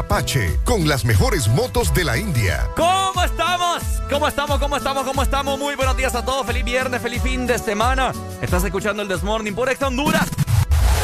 Apache 0.00 0.58
con 0.64 0.88
las 0.88 1.04
mejores 1.04 1.46
motos 1.48 1.92
de 1.92 2.04
la 2.04 2.16
India. 2.16 2.66
¿Cómo 2.74 3.22
estamos? 3.22 3.82
¿Cómo 4.08 4.28
estamos? 4.28 4.58
¿Cómo 4.58 4.76
estamos? 4.78 5.04
¿Cómo 5.04 5.22
estamos? 5.22 5.58
Muy 5.58 5.74
buenos 5.74 5.94
días 5.94 6.14
a 6.14 6.24
todos. 6.24 6.46
Feliz 6.46 6.64
viernes, 6.64 7.02
feliz 7.02 7.22
fin 7.22 7.46
de 7.46 7.58
semana. 7.58 8.12
Estás 8.40 8.64
escuchando 8.64 9.02
el 9.02 9.08
Desmorning 9.08 9.54
por 9.54 9.68
Ex 9.68 9.82
Honduras. 9.82 10.26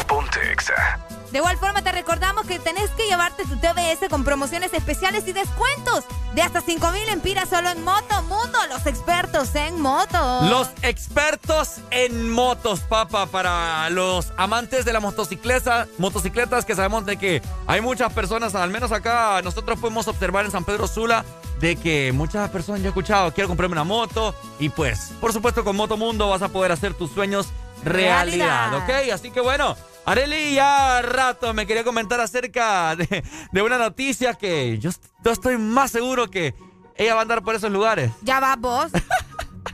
Ponte 0.08 0.50
Exa. 0.50 0.98
De 1.30 1.38
igual 1.38 1.58
forma 1.58 1.82
te 1.82 1.92
recordamos 1.92 2.46
que 2.46 2.58
tenés 2.58 2.88
que 2.92 3.06
llevarte 3.06 3.44
tu 3.44 3.56
TBS 3.58 4.08
con 4.08 4.24
promociones 4.24 4.72
especiales 4.72 5.28
y 5.28 5.34
descuentos 5.34 6.04
de 6.34 6.40
hasta 6.40 6.62
5000 6.62 7.08
empiras 7.10 7.50
solo 7.50 7.68
en 7.68 7.84
Moto 7.84 8.22
Mundo, 8.22 8.58
los 8.70 8.86
expertos 8.86 9.54
en 9.56 9.78
motos. 9.78 10.48
Los 10.48 10.70
expertos 10.80 11.80
en 12.06 12.30
motos, 12.30 12.80
papá, 12.80 13.26
para 13.26 13.90
los 13.90 14.32
amantes 14.36 14.84
de 14.84 14.92
la 14.92 15.00
motocicleta, 15.00 15.86
motocicletas 15.98 16.64
que 16.64 16.74
sabemos 16.74 17.04
de 17.04 17.16
que 17.16 17.42
hay 17.66 17.80
muchas 17.80 18.12
personas, 18.12 18.54
al 18.54 18.70
menos 18.70 18.92
acá 18.92 19.40
nosotros 19.42 19.78
podemos 19.78 20.08
observar 20.08 20.44
en 20.44 20.50
San 20.50 20.64
Pedro 20.64 20.86
Sula, 20.86 21.24
de 21.60 21.76
que 21.76 22.12
muchas 22.12 22.48
personas 22.50 22.80
yo 22.80 22.86
he 22.86 22.88
escuchado, 22.88 23.32
quiero 23.32 23.48
comprarme 23.48 23.74
una 23.74 23.84
moto 23.84 24.34
y 24.58 24.68
pues, 24.68 25.12
por 25.20 25.32
supuesto 25.32 25.64
con 25.64 25.76
Moto 25.76 25.96
Mundo 25.96 26.28
vas 26.28 26.42
a 26.42 26.48
poder 26.48 26.72
hacer 26.72 26.94
tus 26.94 27.10
sueños 27.10 27.48
realidad, 27.84 28.70
Realidad. 28.70 29.06
¿ok? 29.08 29.12
Así 29.12 29.30
que 29.30 29.40
bueno, 29.40 29.76
Areli 30.04 30.54
ya 30.54 31.02
rato 31.02 31.52
me 31.54 31.66
quería 31.66 31.82
comentar 31.84 32.20
acerca 32.20 32.94
de, 32.96 33.24
de 33.50 33.62
una 33.62 33.78
noticia 33.78 34.34
que 34.34 34.78
yo, 34.78 34.90
yo 35.24 35.30
estoy 35.32 35.58
más 35.58 35.90
seguro 35.90 36.30
que 36.30 36.54
ella 36.96 37.14
va 37.14 37.20
a 37.20 37.22
andar 37.22 37.42
por 37.42 37.54
esos 37.54 37.70
lugares. 37.70 38.10
Ya 38.22 38.40
vas 38.40 38.58
vos. 38.58 38.92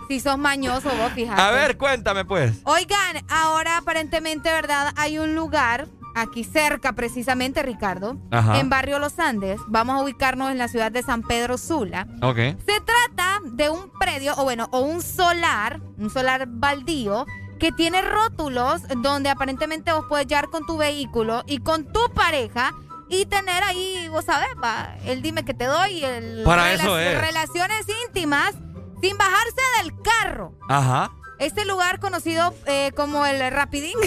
si 0.08 0.20
sos 0.20 0.38
mañoso 0.38 0.88
vos, 0.96 1.12
fíjate. 1.12 1.40
A 1.40 1.50
ver, 1.50 1.76
cuéntame 1.76 2.24
pues. 2.24 2.60
Oigan, 2.64 3.24
ahora 3.28 3.78
aparentemente, 3.78 4.50
¿verdad? 4.50 4.92
Hay 4.96 5.18
un 5.18 5.34
lugar 5.34 5.86
aquí 6.14 6.44
cerca, 6.44 6.92
precisamente, 6.92 7.62
Ricardo, 7.62 8.16
Ajá. 8.30 8.58
en 8.60 8.68
Barrio 8.68 8.98
Los 8.98 9.18
Andes. 9.18 9.60
Vamos 9.68 9.98
a 9.98 10.02
ubicarnos 10.02 10.50
en 10.50 10.58
la 10.58 10.68
ciudad 10.68 10.92
de 10.92 11.02
San 11.02 11.22
Pedro 11.22 11.56
Sula. 11.56 12.06
Ok. 12.20 12.36
Se 12.36 12.80
trata 12.80 13.40
de 13.44 13.70
un 13.70 13.90
predio, 13.98 14.34
o 14.36 14.44
bueno, 14.44 14.68
o 14.72 14.80
un 14.80 15.00
solar, 15.02 15.80
un 15.98 16.10
solar 16.10 16.44
baldío, 16.48 17.26
que 17.58 17.72
tiene 17.72 18.02
rótulos 18.02 18.82
donde 18.98 19.30
aparentemente 19.30 19.92
vos 19.92 20.04
puedes 20.08 20.26
llegar 20.26 20.48
con 20.48 20.66
tu 20.66 20.76
vehículo 20.76 21.44
y 21.46 21.58
con 21.58 21.90
tu 21.92 22.00
pareja 22.12 22.72
y 23.08 23.24
tener 23.26 23.62
ahí, 23.62 24.08
vos 24.10 24.24
sabés, 24.24 24.48
va, 24.62 24.96
el 25.04 25.22
dime 25.22 25.44
que 25.44 25.54
te 25.54 25.66
doy, 25.66 26.02
el 26.02 26.42
Para 26.44 26.72
eso 26.72 26.98
es. 26.98 27.20
relaciones 27.20 27.86
íntimas 28.06 28.54
sin 29.02 29.18
bajarse 29.18 29.60
del 29.82 29.92
carro. 30.00 30.54
Ajá. 30.68 31.10
Este 31.38 31.64
lugar 31.66 32.00
conocido 32.00 32.54
eh, 32.66 32.92
como 32.96 33.26
el 33.26 33.50
Rapidín, 33.52 33.98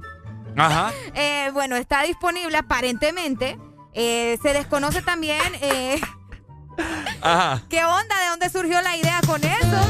Ajá. 0.56 0.90
eh, 1.14 1.50
bueno, 1.52 1.76
está 1.76 2.02
disponible 2.02 2.56
aparentemente. 2.58 3.58
Eh, 3.94 4.38
se 4.42 4.52
desconoce 4.52 5.02
también 5.02 5.40
Ajá. 7.22 7.62
qué 7.68 7.84
onda, 7.84 8.20
de 8.20 8.26
dónde 8.30 8.48
surgió 8.50 8.80
la 8.80 8.96
idea 8.96 9.20
con 9.26 9.42
eso. 9.44 9.88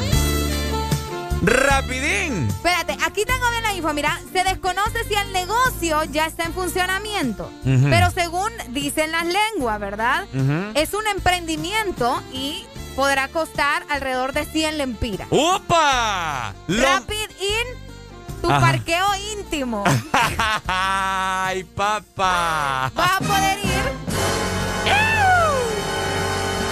Rapidín. 1.42 2.48
Espérate, 2.48 2.96
aquí 3.06 3.24
tengo 3.24 3.48
bien 3.50 3.62
la 3.62 3.72
info. 3.74 3.92
Mira, 3.92 4.18
se 4.32 4.42
desconoce 4.42 5.04
si 5.06 5.14
el 5.14 5.32
negocio 5.32 6.02
ya 6.04 6.26
está 6.26 6.44
en 6.44 6.52
funcionamiento. 6.52 7.50
Pero 7.64 8.10
según 8.10 8.50
dicen 8.70 9.12
las 9.12 9.24
lenguas, 9.24 9.78
¿verdad? 9.78 10.26
Es 10.74 10.94
un 10.94 11.06
emprendimiento 11.06 12.20
y 12.32 12.66
podrá 12.98 13.28
costar 13.28 13.84
alrededor 13.90 14.32
de 14.32 14.44
100 14.44 14.76
lempiras. 14.76 15.28
¡Upa! 15.30 16.52
Lo- 16.66 16.82
Rapid 16.82 17.30
In, 17.40 18.40
tu 18.42 18.50
Ajá. 18.50 18.58
parqueo 18.60 19.06
íntimo. 19.38 19.84
¡Ay, 20.66 21.62
papá! 21.62 22.90
Vas 22.92 23.10
a 23.12 23.18
poder 23.20 23.58
ir 23.60 24.88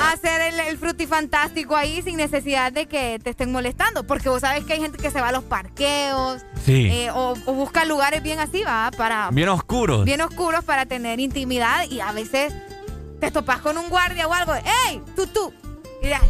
a 0.02 0.10
hacer 0.12 0.40
el, 0.52 0.58
el 0.58 0.78
frutifantástico 0.78 1.76
ahí 1.76 2.02
sin 2.02 2.16
necesidad 2.16 2.72
de 2.72 2.86
que 2.86 3.20
te 3.22 3.30
estén 3.30 3.52
molestando. 3.52 4.04
Porque 4.04 4.28
vos 4.28 4.40
sabes 4.40 4.64
que 4.64 4.72
hay 4.72 4.80
gente 4.80 4.98
que 4.98 5.12
se 5.12 5.20
va 5.20 5.28
a 5.28 5.32
los 5.32 5.44
parqueos 5.44 6.42
Sí. 6.64 6.88
eh, 6.90 7.10
o, 7.12 7.34
o 7.46 7.52
busca 7.52 7.84
lugares 7.84 8.20
bien 8.24 8.40
así, 8.40 8.64
va, 8.64 8.90
para 8.96 9.30
Bien 9.30 9.48
oscuros. 9.48 10.04
bien 10.04 10.20
oscuros 10.22 10.64
para 10.64 10.86
tener 10.86 11.20
intimidad 11.20 11.84
y 11.88 12.00
a 12.00 12.10
veces 12.10 12.52
te 13.20 13.30
topas 13.30 13.58
con 13.60 13.78
un 13.78 13.88
guardia 13.88 14.26
o 14.26 14.32
algo. 14.34 14.54
¡Ey! 14.88 15.00
¡Tú, 15.14 15.28
tú! 15.28 15.54
Mira. 16.02 16.20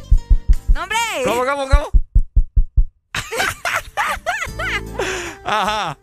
¡No, 0.75 0.83
hombre! 0.83 0.99
¿Cómo, 1.25 1.45
cómo, 1.45 1.69
cómo? 1.69 1.91
Ajá. 5.45 5.97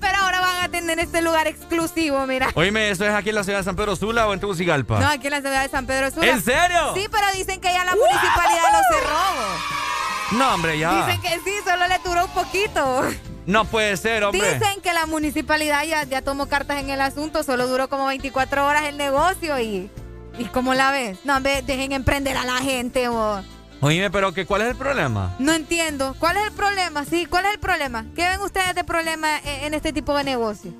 Pero 0.00 0.18
ahora 0.18 0.40
van 0.40 0.64
a 0.64 0.68
tener 0.68 0.98
este 0.98 1.22
lugar 1.22 1.46
exclusivo, 1.46 2.26
mira. 2.26 2.48
Oíme, 2.54 2.90
¿eso 2.90 3.06
es 3.06 3.14
aquí 3.14 3.30
en 3.30 3.34
la 3.36 3.44
ciudad 3.44 3.58
de 3.58 3.64
San 3.64 3.76
Pedro 3.76 3.96
Sula 3.96 4.28
o 4.28 4.34
en 4.34 4.40
Tegucigalpa? 4.40 5.00
No, 5.00 5.08
aquí 5.08 5.26
en 5.28 5.32
la 5.32 5.40
ciudad 5.40 5.62
de 5.62 5.68
San 5.68 5.86
Pedro 5.86 6.10
Sula. 6.10 6.26
¿En 6.26 6.42
serio? 6.42 6.92
Sí, 6.94 7.06
pero 7.10 7.26
dicen 7.34 7.60
que 7.60 7.72
ya 7.72 7.84
la 7.84 7.94
municipalidad 7.94 8.72
lo 8.72 8.96
cerró. 8.96 10.38
No, 10.38 10.54
hombre, 10.54 10.78
ya. 10.78 11.06
Dicen 11.06 11.22
que 11.22 11.28
sí, 11.44 11.54
solo 11.64 11.86
le 11.88 11.98
duró 12.04 12.24
un 12.26 12.30
poquito. 12.32 13.02
No 13.46 13.64
puede 13.66 13.96
ser, 13.96 14.24
hombre. 14.24 14.58
Dicen 14.58 14.80
que 14.82 14.92
la 14.92 15.06
municipalidad 15.06 15.84
ya, 15.84 16.04
ya 16.04 16.22
tomó 16.22 16.46
cartas 16.46 16.80
en 16.80 16.90
el 16.90 17.00
asunto, 17.00 17.42
solo 17.42 17.66
duró 17.66 17.88
como 17.88 18.06
24 18.06 18.66
horas 18.66 18.84
el 18.84 18.96
negocio 18.96 19.58
y... 19.58 19.90
¿Y 20.38 20.44
cómo 20.46 20.74
la 20.74 20.90
ves? 20.90 21.18
No, 21.24 21.36
hombre, 21.36 21.62
dejen 21.62 21.92
emprender 21.92 22.36
a 22.36 22.44
la 22.44 22.56
gente 22.58 23.08
vos. 23.08 23.44
Oíme, 23.80 24.10
pero 24.10 24.32
que, 24.32 24.46
¿cuál 24.46 24.62
es 24.62 24.68
el 24.68 24.76
problema? 24.76 25.34
No 25.38 25.52
entiendo. 25.52 26.14
¿Cuál 26.18 26.36
es 26.38 26.44
el 26.46 26.52
problema? 26.52 27.04
Sí, 27.04 27.26
¿cuál 27.26 27.44
es 27.46 27.52
el 27.54 27.60
problema? 27.60 28.04
¿Qué 28.14 28.26
ven 28.28 28.40
ustedes 28.40 28.74
de 28.74 28.82
problema 28.84 29.38
en, 29.40 29.64
en 29.66 29.74
este 29.74 29.92
tipo 29.92 30.16
de 30.16 30.24
negocio? 30.24 30.72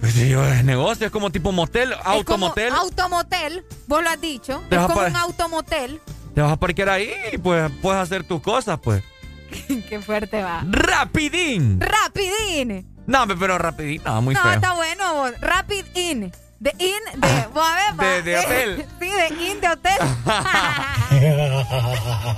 Pues 0.00 0.12
sí, 0.12 0.32
es 0.32 0.64
negocio, 0.64 1.06
es 1.06 1.12
como 1.12 1.30
tipo 1.30 1.52
motel, 1.52 1.92
Es 1.92 1.98
como 1.98 2.46
automotel. 2.46 2.72
Automotel, 2.72 3.64
vos 3.86 4.02
lo 4.02 4.10
has 4.10 4.20
dicho. 4.20 4.62
Es 4.70 4.78
como 4.78 5.00
un 5.00 5.16
automotel. 5.16 6.00
Te 6.34 6.40
vas 6.40 6.52
a 6.52 6.56
parquear 6.56 6.88
ahí 6.90 7.10
y 7.32 7.38
pues 7.38 7.70
puedes 7.82 8.00
hacer 8.00 8.24
tus 8.24 8.40
cosas, 8.40 8.78
pues. 8.80 9.02
Qué 9.88 10.00
fuerte 10.00 10.42
va. 10.42 10.62
¡Rapidín! 10.68 11.80
Rapidín. 11.80 12.86
No, 13.06 13.26
pero 13.26 13.56
rapidín, 13.58 14.02
no, 14.04 14.20
muy 14.20 14.34
no, 14.34 14.42
feo. 14.42 14.52
está 14.52 14.74
bueno. 14.74 15.14
vos. 15.14 15.32
Rapid 15.40 15.84
In. 15.96 16.32
De 16.60 16.74
in, 16.78 17.20
de, 17.20 17.46
vos 17.54 17.64
a 17.64 17.92
ver. 17.92 18.24
De- 18.24 18.30
de 18.32 18.38
hotel. 18.38 18.86
sí, 19.00 19.08
de 19.08 19.28
in, 19.44 19.60
de 19.60 19.68
hotel. 19.68 19.98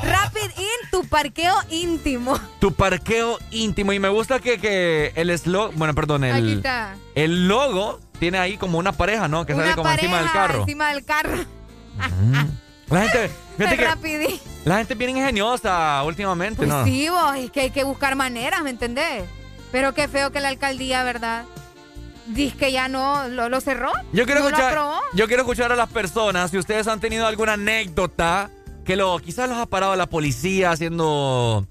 Rapid 0.03 0.51
In, 0.59 0.91
tu 0.91 1.05
parqueo 1.07 1.55
íntimo. 1.71 2.39
Tu 2.59 2.73
parqueo 2.73 3.39
íntimo. 3.51 3.93
Y 3.93 3.99
me 3.99 4.09
gusta 4.11 4.39
que, 4.41 4.59
que 4.59 5.13
el 5.17 5.37
slogan, 5.39 5.79
bueno, 5.79 5.95
perdón, 5.95 6.25
Aquí 6.25 6.39
el, 6.53 6.57
está. 6.59 6.97
el 7.15 7.49
logo 7.49 7.99
tiene 8.19 8.39
ahí 8.39 8.57
como 8.59 8.79
una 8.79 8.93
pareja, 8.93 9.29
¿no? 9.29 9.47
Que 9.47 9.55
sale 9.55 9.69
Una 9.69 9.77
como 9.77 9.91
encima 9.91 10.19
del 10.21 10.31
carro. 10.33 10.61
Encima 10.61 10.89
del 10.93 11.05
carro. 11.05 11.37
La 12.89 13.01
gente, 13.03 13.31
fíjate 13.57 13.77
que 13.77 13.85
la 14.65 14.77
gente 14.79 14.93
es 14.95 14.99
bien 14.99 15.17
ingeniosa 15.17 16.03
últimamente, 16.05 16.57
Pues 16.59 16.69
¿no? 16.69 16.85
sí, 16.85 17.09
vos, 17.09 17.37
es 17.37 17.51
que 17.51 17.61
hay 17.63 17.71
que 17.71 17.85
buscar 17.85 18.15
maneras, 18.17 18.63
¿me 18.63 18.71
entendés? 18.71 19.25
Pero 19.73 19.95
qué 19.95 20.09
feo 20.09 20.31
que 20.33 20.41
la 20.41 20.49
alcaldía, 20.49 21.03
¿verdad? 21.05 21.45
Dice 22.35 22.57
que 22.57 22.73
ya 22.73 22.89
no 22.89 23.29
lo, 23.29 23.49
lo 23.49 23.61
cerró. 23.61 23.91
Yo 24.13 24.25
quiero 24.25 24.41
no 24.41 24.49
escuchar, 24.49 24.79
yo 25.15 25.27
quiero 25.27 25.43
escuchar 25.43 25.73
a 25.73 25.77
las 25.77 25.89
personas 25.91 26.51
si 26.51 26.59
ustedes 26.59 26.87
han 26.87 27.01
tenido 27.01 27.27
alguna 27.27 27.55
anécdota 27.55 28.51
que 28.85 28.97
lo 28.97 29.19
quizás 29.19 29.49
los 29.49 29.59
ha 29.59 29.67
parado 29.67 29.95
la 29.97 30.07
policía 30.09 30.71
haciendo 30.71 31.67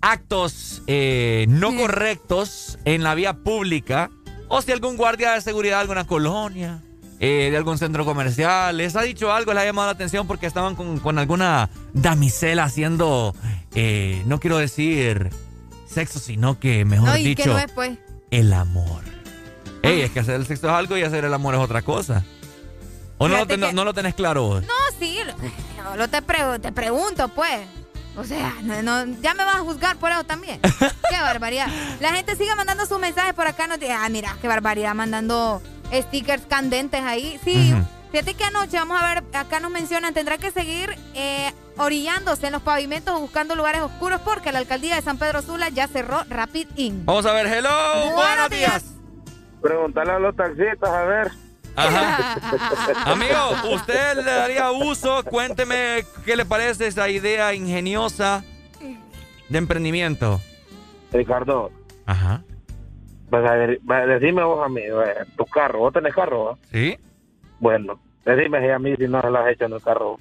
actos 0.00 0.82
eh, 0.86 1.46
no 1.48 1.74
correctos 1.76 2.78
en 2.84 3.02
la 3.02 3.14
vía 3.14 3.34
pública 3.34 4.10
o 4.48 4.62
si 4.62 4.72
algún 4.72 4.96
guardia 4.96 5.32
de 5.32 5.40
seguridad 5.42 5.76
de 5.76 5.80
alguna 5.82 6.06
colonia, 6.06 6.82
eh, 7.20 7.48
de 7.50 7.56
algún 7.56 7.78
centro 7.78 8.04
comercial 8.04 8.76
les 8.76 8.96
ha 8.96 9.02
dicho 9.02 9.32
algo, 9.32 9.52
les 9.52 9.62
ha 9.62 9.66
llamado 9.66 9.88
la 9.88 9.92
atención 9.92 10.26
porque 10.26 10.46
estaban 10.46 10.74
con, 10.74 10.98
con 10.98 11.18
alguna 11.18 11.68
damisela 11.92 12.64
haciendo, 12.64 13.34
eh, 13.74 14.22
no 14.26 14.40
quiero 14.40 14.56
decir 14.58 15.30
sexo, 15.86 16.18
sino 16.18 16.58
que 16.58 16.84
mejor 16.84 17.08
No, 17.10 17.14
dicho, 17.14 17.42
que 17.42 17.48
no 17.48 17.58
es, 17.58 17.70
pues. 17.72 17.98
el 18.30 18.52
amor. 18.52 19.02
Ey, 19.82 20.02
es 20.02 20.10
que 20.10 20.20
hacer 20.20 20.34
el 20.36 20.46
sexo 20.46 20.66
es 20.68 20.72
algo 20.74 20.96
y 20.96 21.02
hacer 21.02 21.24
el 21.24 21.32
amor 21.34 21.54
es 21.54 21.60
otra 21.60 21.82
cosa. 21.82 22.22
¿O 23.18 23.28
no 23.28 23.34
lo, 23.34 23.34
Fíjate 23.36 23.52
ten- 23.54 23.60
no, 23.60 23.66
que- 23.68 23.72
no 23.74 23.84
lo 23.84 23.94
tenés 23.94 24.14
claro 24.14 24.42
vos? 24.44 24.62
No, 24.62 24.72
sí, 24.98 25.18
te, 26.10 26.22
pre- 26.22 26.58
te 26.60 26.72
pregunto, 26.72 27.28
pues. 27.28 27.60
O 28.16 28.24
sea, 28.24 28.54
no, 28.62 28.82
no- 28.82 29.04
ya 29.22 29.34
me 29.34 29.44
vas 29.44 29.56
a 29.56 29.60
juzgar 29.60 29.96
por 29.96 30.10
eso 30.10 30.24
también. 30.24 30.60
qué 31.10 31.20
barbaridad. 31.20 31.68
La 32.00 32.12
gente 32.12 32.34
sigue 32.36 32.54
mandando 32.54 32.84
sus 32.86 32.98
mensajes 32.98 33.34
por 33.34 33.46
acá. 33.46 33.66
No 33.66 33.78
te- 33.78 33.92
ah, 33.92 34.08
mira, 34.08 34.36
qué 34.40 34.48
barbaridad, 34.48 34.94
mandando 34.94 35.62
stickers 35.92 36.42
candentes 36.46 37.02
ahí. 37.02 37.38
Sí, 37.44 37.72
Ujú. 37.72 37.84
fíjate 38.12 38.34
que 38.34 38.44
anoche, 38.44 38.76
vamos 38.78 39.00
a 39.00 39.06
ver, 39.14 39.24
acá 39.34 39.60
nos 39.60 39.70
mencionan, 39.70 40.12
tendrá 40.14 40.38
que 40.38 40.50
seguir 40.50 40.96
eh, 41.14 41.52
orillándose 41.78 42.46
en 42.46 42.52
los 42.52 42.62
pavimentos 42.62 43.14
o 43.14 43.20
buscando 43.20 43.54
lugares 43.54 43.80
oscuros 43.82 44.20
porque 44.24 44.50
la 44.52 44.58
alcaldía 44.58 44.96
de 44.96 45.02
San 45.02 45.18
Pedro 45.18 45.40
Sula 45.42 45.68
ya 45.68 45.88
cerró 45.88 46.24
Rapid 46.28 46.68
In. 46.76 47.06
Vamos 47.06 47.26
a 47.26 47.32
ver, 47.32 47.46
hello, 47.46 47.70
buenos, 47.94 48.14
Buenos 48.14 48.50
días. 48.50 48.84
Preguntarle 49.62 50.12
a 50.12 50.18
los 50.18 50.34
taxistas, 50.36 50.90
a 50.90 51.04
ver. 51.04 51.30
Ajá. 51.76 52.36
Amigo, 53.12 53.74
¿usted 53.74 54.16
le 54.16 54.22
daría 54.30 54.70
uso? 54.72 55.22
Cuénteme 55.24 56.04
qué 56.24 56.36
le 56.36 56.44
parece 56.44 56.86
esa 56.88 57.08
idea 57.08 57.54
ingeniosa 57.54 58.42
de 59.48 59.58
emprendimiento. 59.58 60.40
Ricardo, 61.12 61.70
Ajá. 62.06 62.42
Vas 63.30 63.48
a 63.48 63.54
ver, 63.54 63.78
va- 63.88 64.06
decime 64.06 64.42
vos 64.42 64.64
a 64.64 64.68
mí, 64.68 64.80
eh, 64.80 65.24
tu 65.36 65.44
carro, 65.46 65.78
vos 65.80 65.92
tenés 65.92 66.12
carro, 66.14 66.44
¿va? 66.46 66.56
Sí. 66.72 66.98
Bueno, 67.60 68.00
decime 68.24 68.60
si 68.60 68.68
a 68.70 68.78
mí 68.80 68.96
si 68.96 69.04
no 69.06 69.20
lo 69.22 69.38
has 69.38 69.52
hecho 69.52 69.66
en 69.66 69.72
el 69.74 69.82
carro. 69.82 70.18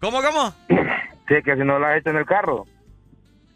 ¿Cómo, 0.00 0.20
cómo? 0.22 0.52
Sí, 1.28 1.36
que 1.44 1.54
si 1.54 1.60
no 1.60 1.78
lo 1.78 1.86
has 1.86 1.98
hecho 1.98 2.10
en 2.10 2.16
el 2.16 2.26
carro. 2.26 2.66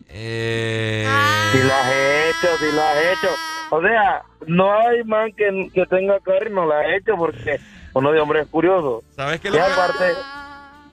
Eh... 0.09 1.05
Si 1.53 1.59
lo 1.59 1.75
has 1.75 1.93
hecho, 1.93 2.57
si 2.59 2.73
lo 2.73 2.83
has 2.83 2.97
hecho. 2.99 3.28
O 3.70 3.81
sea, 3.81 4.23
no 4.47 4.73
hay 4.78 5.03
man 5.05 5.33
que, 5.33 5.70
que 5.75 5.86
tenga 5.86 6.20
carro 6.20 6.49
y 6.49 6.53
no 6.53 6.67
lo 6.67 6.75
ha 6.75 6.95
hecho 6.95 7.17
porque 7.17 7.59
uno 7.95 8.12
de 8.12 8.20
hombre 8.20 8.41
es 8.43 8.47
curioso. 8.49 9.03
¿Sabes 9.15 9.41
qué 9.41 9.49
Y 9.49 9.53
lo 9.53 9.62
aparte, 9.62 10.12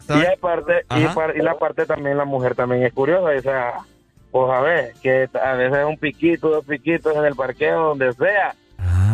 y 0.10 0.26
aparte, 0.26 0.86
y, 0.96 1.04
Ajá. 1.06 1.14
par- 1.14 1.38
y 1.38 1.42
la 1.42 1.56
parte 1.58 1.86
también, 1.86 2.18
la 2.18 2.26
mujer 2.26 2.56
también 2.56 2.84
es 2.84 2.94
curiosa. 2.94 3.30
O 3.38 3.42
sea, 3.42 3.74
pues 4.32 4.52
a 4.52 4.62
ver, 4.62 4.94
que 5.02 5.30
a 5.42 5.54
veces 5.54 5.78
es 5.80 5.86
un 5.86 5.98
piquito, 5.98 6.50
dos 6.50 6.66
piquitos 6.66 7.16
en 7.16 7.26
el 7.26 7.36
parqueo, 7.36 7.90
donde 7.90 8.12
sea, 8.14 8.56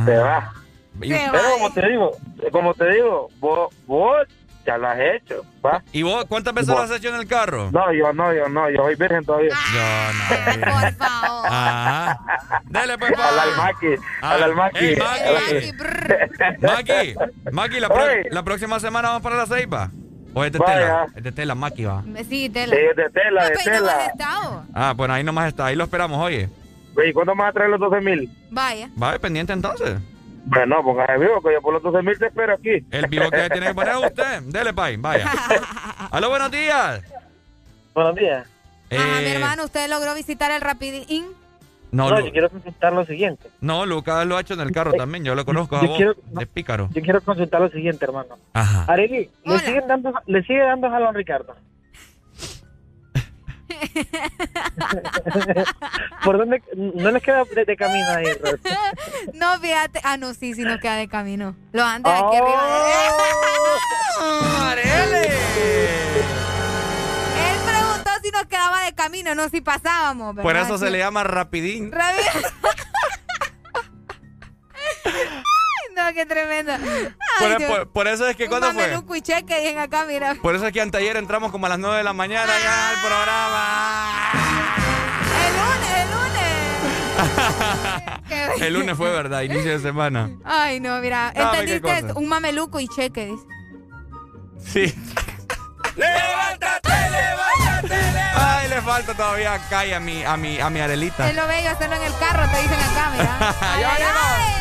se 0.06 0.18
va. 0.18 0.54
Pero 1.00 1.52
como 1.54 1.72
te 1.74 1.88
digo, 1.90 2.12
como 2.52 2.74
te 2.74 2.90
digo, 2.92 3.30
vos, 3.40 3.74
vos 3.86 4.18
ya 4.66 4.78
lo 4.78 4.88
has 4.88 5.00
hecho, 5.00 5.44
¿va? 5.66 5.82
¿Y 5.92 6.04
vos 6.04 6.26
cuántas 6.26 6.54
veces 6.54 6.70
lo 6.70 6.80
has 6.80 6.92
hecho 6.92 7.10
en 7.10 7.16
el 7.16 7.28
carro? 7.28 7.72
No, 7.72 7.92
yo 7.94 8.14
no, 8.14 8.34
yo 8.34 8.48
no, 8.50 8.70
yo 8.70 8.78
soy 8.84 8.96
virgen 8.96 9.26
todavía. 9.26 9.50
Yo 9.74 10.58
no. 10.58 10.66
Por 10.72 10.94
favor. 10.94 11.48
Ajá. 11.50 12.20
Dele, 12.66 12.98
pues, 12.98 13.12
pa. 13.14 13.30
Al 13.30 13.40
almaqui, 13.40 13.88
al 14.22 14.44
almaqui. 14.44 14.86
Ey, 14.86 14.98
Maki. 14.98 15.74
Maki, 16.62 17.16
Maki, 17.52 17.80
la, 17.80 17.90
pro- 17.90 18.06
la 18.30 18.44
próxima 18.44 18.80
semana 18.80 19.10
vamos 19.10 19.24
para 19.24 19.36
la 19.38 19.46
ceiba. 19.46 19.90
¿O 20.34 20.44
es 20.46 20.52
de 20.52 20.60
Vaya. 20.60 20.74
tela? 20.76 21.06
Es 21.16 21.24
de 21.24 21.32
tela, 21.32 21.56
Maki 21.56 21.86
va. 21.86 22.04
Sí, 22.30 22.50
tela. 22.50 22.76
Sí, 22.76 22.82
de 22.96 23.10
tela, 23.10 23.46
de 23.46 23.50
No, 23.52 23.60
pero 23.64 23.80
no 23.80 23.88
has 23.88 23.98
tela. 23.98 24.06
estado. 24.06 24.64
Ah, 24.76 24.94
bueno, 24.96 25.14
ahí 25.16 25.24
nomás 25.24 25.48
está. 25.48 25.66
Ahí 25.66 25.76
lo 25.76 25.86
esperamos, 25.86 26.20
oye. 26.24 26.50
¿Y 27.08 27.14
cuándo 27.14 27.34
vas 27.36 27.50
a 27.50 27.54
traer 27.54 27.70
los 27.72 27.80
12 27.80 28.02
mil? 28.02 28.30
Vaya. 28.52 28.90
Va, 29.02 29.18
pendiente 29.18 29.54
entonces. 29.54 29.98
Bueno, 30.46 30.84
póngase 30.84 31.18
vivo, 31.18 31.42
que 31.42 31.54
yo 31.54 31.62
por 31.62 31.74
los 31.74 31.84
12 31.84 32.02
mil 32.04 32.18
te 32.18 32.28
espero 32.28 32.54
aquí. 32.54 32.84
El 32.92 33.08
vivo 33.08 33.30
que 33.30 33.50
tiene 33.50 33.68
que 33.68 33.74
poner 33.74 33.98
usted. 33.98 34.42
Dele, 34.44 34.74
pay, 34.74 34.98
vaya. 34.98 35.30
Aló, 36.12 36.30
buenos 36.30 36.52
días. 36.52 37.02
Buenos 37.94 38.16
días. 38.16 38.48
Ajá, 38.92 39.20
mi 39.20 39.26
Eh, 39.26 39.36
hermano, 39.36 39.66
¿usted 39.66 39.88
logró 39.90 40.16
visitar 40.16 40.50
el 40.52 40.62
Rapidín? 40.62 41.26
no, 41.92 42.10
No, 42.10 42.20
yo 42.20 42.32
quiero 42.32 42.50
consultar 42.50 42.94
lo 42.94 43.06
siguiente. 43.06 43.48
no, 43.62 43.86
Lucas 43.86 44.26
lo 44.26 44.38
ha 44.38 44.42
hecho 44.42 44.54
en 44.56 44.62
el 44.62 44.72
carro 44.72 44.94
también. 44.94 45.24
Yo 45.24 45.36
lo 45.36 45.46
conozco 45.46 45.76
a 45.78 45.82
yo 45.82 45.88
vos. 45.90 45.98
quiero- 45.98 46.16
De 46.26 46.46
pícaro. 46.48 46.90
Yo 46.94 47.02
quiero 47.02 47.22
consultar 47.22 47.62
lo 47.62 47.70
siguiente, 47.70 48.06
hermano. 48.06 48.36
Ajá. 48.54 48.86
Areli, 48.92 49.30
¿le, 49.46 49.60
siguen 49.60 49.88
dando, 49.88 50.14
¿le 50.26 50.42
sigue 50.44 50.60
dando 50.64 50.90
jalón 50.90 51.14
Ricardo? 51.16 51.56
¿Por 56.24 56.38
dónde? 56.38 56.62
¿No 56.76 57.12
les 57.12 57.24
queda 57.24 57.44
de, 57.46 57.66
de 57.66 57.78
camino 57.78 58.08
ahí? 58.10 58.26
No, 59.34 59.60
fíjate. 59.60 60.02
Ah, 60.04 60.18
no, 60.18 60.34
sí, 60.34 60.54
sí 60.54 60.64
nos 60.64 60.80
queda 60.80 60.96
de 60.96 61.08
camino. 61.08 61.56
Lo 61.72 61.84
anda 61.84 62.20
Oh. 62.22 62.28
aquí 62.28 62.38
arriba. 62.38 62.90
Él 67.40 67.58
preguntó 67.66 68.10
si 68.24 68.32
nos 68.32 68.46
quedaba 68.46 68.84
de 68.86 68.94
camino, 68.94 69.36
no 69.36 69.50
si 69.50 69.62
pasábamos. 69.62 70.36
Por 70.36 70.46
¿verdad? 70.46 70.64
eso 70.64 70.78
se 70.78 70.90
le 70.90 70.98
llama 71.00 71.24
rapidín. 71.24 71.92
Rabi- 71.92 72.22
qué 76.14 76.26
tremendo. 76.26 76.74
Ay, 76.74 77.14
Por, 77.40 77.58
Dios. 77.58 77.72
por- 77.72 77.88
por 77.90 78.08
eso 78.08 78.28
es 78.28 78.36
que 78.36 78.48
cuando 78.48 78.72
fue. 78.72 78.82
mameluco 78.84 79.16
y 79.16 79.22
cheque 79.22 79.60
bien 79.62 79.78
acá, 79.80 80.06
mira. 80.06 80.36
Por 80.42 80.56
eso 80.56 80.66
es 80.68 80.74
que 80.74 80.82
anteayer 80.82 81.18
entramos 81.18 81.52
como 81.52 81.66
a 81.66 81.70
las 81.70 81.80
9 81.80 81.98
de 81.98 82.04
la 82.04 82.14
mañana 82.14 82.52
ya 82.62 82.90
al 82.90 82.96
programa. 83.02 84.32
El 85.46 85.54
lunes, 85.58 85.90
el 85.98 86.10
lunes. 86.12 86.30
El 88.62 88.74
lunes 88.74 88.98
fue 88.98 89.10
verdad, 89.12 89.42
inicio 89.42 89.72
de 89.72 89.80
semana. 89.80 90.30
Ay, 90.44 90.80
no, 90.80 91.00
mira. 91.00 91.32
Qué 91.34 91.42
¿Entendiste? 91.42 92.14
Un 92.14 92.28
mameluco 92.28 92.80
y 92.80 92.88
cheque, 92.88 93.26
dice. 93.28 93.46
Sí. 94.92 94.96
¡Levántate, 95.96 96.90
levántate, 96.90 97.96
Ay, 98.36 98.68
le 98.70 98.82
falta 98.82 99.14
todavía 99.14 99.60
calle 99.70 99.96
a 99.96 100.00
mi, 100.00 100.24
a 100.24 100.38
mi, 100.38 100.60
a 100.60 100.70
mi 100.70 100.80
Arelita. 100.80 101.30
Es 101.30 101.36
lo 101.36 101.48
bello 101.48 101.70
hacerlo 101.72 101.96
en 101.96 102.04
el 102.04 102.14
carro, 102.20 102.46
te 102.52 102.62
dicen 102.62 102.80
acá, 102.80 103.10
mira. 103.12 103.56
Ya 103.80 104.59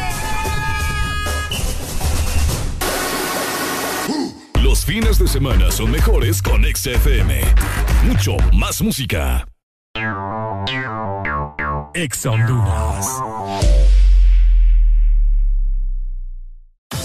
Los 4.62 4.84
fines 4.84 5.18
de 5.18 5.28
semana 5.28 5.70
son 5.70 5.90
mejores 5.90 6.42
con 6.42 6.64
XFM. 6.64 7.40
Mucho 8.04 8.36
más 8.52 8.82
música. 8.82 9.46
Ex 11.94 12.26
Honduras. 12.26 13.06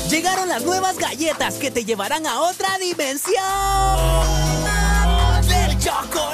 Llegaron 0.09 0.49
las 0.49 0.63
nuevas 0.63 0.97
galletas 0.97 1.55
que 1.55 1.69
te 1.69 1.85
llevarán 1.85 2.25
a 2.25 2.41
otra 2.41 2.77
dimensión 2.79 3.33
del 5.47 5.79
chocolate. 5.79 6.32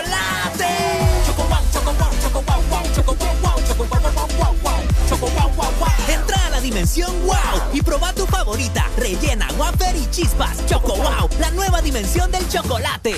Dimensión 6.70 7.12
wow 7.26 7.36
y 7.74 7.82
proba 7.82 8.14
tu 8.14 8.28
favorita, 8.28 8.86
rellena, 8.96 9.48
wafer 9.58 9.96
y 9.96 10.06
chispas. 10.12 10.64
Choco 10.68 10.96
wow, 10.98 11.28
la 11.40 11.50
nueva 11.52 11.82
dimensión 11.82 12.32
del 12.32 12.48
chocolate. 12.48 13.16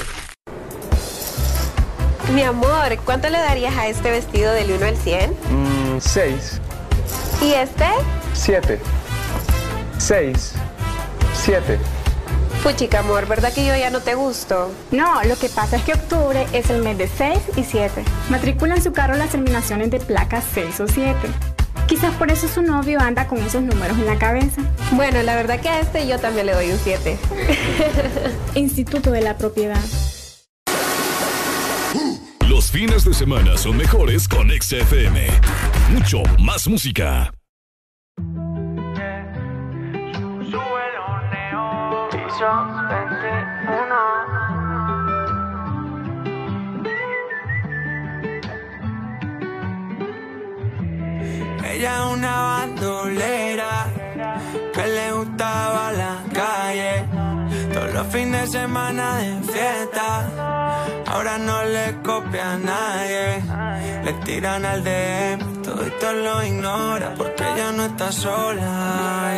Mi 2.34 2.44
amor, 2.44 2.98
¿cuánto 3.04 3.30
le 3.30 3.38
darías 3.40 3.76
a 3.76 3.88
este 3.88 4.10
vestido 4.10 4.54
del 4.54 4.72
1 4.72 4.86
al 4.86 4.96
100? 4.96 5.32
Mm, 5.32 6.00
seis, 6.00 6.62
¿Y 7.42 7.52
este? 7.52 7.86
siete, 8.34 8.80
seis, 9.98 10.54
siete. 11.34 11.78
Puchica, 12.64 13.00
amor, 13.00 13.28
¿verdad 13.28 13.52
que 13.52 13.66
yo 13.66 13.76
ya 13.76 13.90
no 13.90 14.00
te 14.00 14.14
gusto? 14.16 14.72
No, 14.92 15.22
lo 15.24 15.36
que 15.38 15.50
pasa 15.50 15.76
es 15.76 15.84
que 15.84 15.94
octubre 15.94 16.48
es 16.54 16.70
el 16.70 16.84
mes 16.84 16.96
de 16.98 17.08
6 17.10 17.40
y 17.58 17.64
7. 17.64 18.04
Matricula 18.30 18.76
en 18.76 18.84
su 18.84 18.94
carro 18.94 19.16
las 19.16 19.32
terminaciones 19.32 19.90
de 19.90 20.00
placas 20.00 20.44
6 20.54 20.80
o 20.82 20.88
7. 20.88 21.18
Quizás 21.92 22.16
por 22.16 22.32
eso 22.32 22.48
su 22.48 22.62
novio 22.62 23.02
anda 23.02 23.28
con 23.28 23.38
esos 23.40 23.62
números 23.62 23.98
en 24.00 24.06
la 24.06 24.18
cabeza. 24.18 24.62
Bueno, 24.94 25.22
la 25.24 25.36
verdad 25.36 25.60
que 25.60 25.68
a 25.68 25.82
este 25.82 26.08
yo 26.08 26.18
también 26.20 26.46
le 26.46 26.54
doy 26.54 26.72
un 26.72 26.80
7. 26.80 27.20
Instituto 28.56 29.12
de 29.12 29.20
la 29.20 29.38
Propiedad. 29.38 29.84
Los 32.48 32.72
fines 32.72 33.04
de 33.04 33.14
semana 33.14 33.58
son 33.58 33.76
mejores 33.76 34.30
con 34.30 34.50
XFM. 34.50 35.28
Mucho 35.90 36.24
más 36.40 36.66
música. 36.70 37.30
Ella 51.64 52.04
es 52.04 52.14
una 52.14 52.42
bandolera 52.42 53.88
que 54.74 54.88
le 54.88 55.12
gustaba 55.14 55.92
la 55.92 56.24
calle. 56.34 57.06
Todos 57.74 57.94
los 57.94 58.08
fines 58.08 58.52
de 58.52 58.60
semana 58.60 59.18
de 59.18 59.42
fiesta. 59.44 60.28
Ahora 61.08 61.38
no 61.38 61.64
le 61.64 62.02
copia 62.04 62.54
a 62.54 62.58
nadie. 62.58 63.44
Le 64.04 64.14
tiran 64.26 64.66
al 64.66 64.84
DM, 64.84 65.62
todo 65.62 65.84
esto 65.84 66.14
lo 66.14 66.44
ignora 66.44 67.14
porque 67.16 67.44
ella 67.44 67.72
no 67.72 67.86
está 67.86 68.12
sola. 68.12 69.32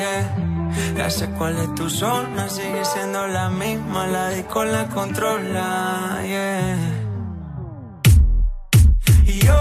Ya 0.96 1.10
sé 1.10 1.30
cuál 1.32 1.58
es 1.58 1.76
tu 1.76 1.90
zona, 1.90 2.48
sigue 2.50 2.86
siendo 2.86 3.28
la 3.28 3.50
misma, 3.50 4.08
la 4.08 4.30
disco 4.30 4.64
la 4.64 4.88
controla. 4.88 6.20
Y 9.26 9.40
yo, 9.40 9.56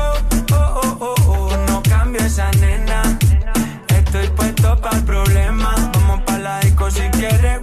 oh, 0.52 0.80
oh, 0.82 0.96
oh, 1.00 1.14
oh, 1.26 1.71
cambio 2.12 2.26
esa 2.26 2.50
nena. 2.52 3.02
Estoy 3.88 4.28
puesto 4.28 4.76
para 4.80 4.96
el 4.96 5.04
problema. 5.04 5.74
Vamos 5.94 6.20
para 6.26 6.38
la 6.38 6.60
disco 6.60 6.90
si 6.90 7.00
quieres 7.10 7.61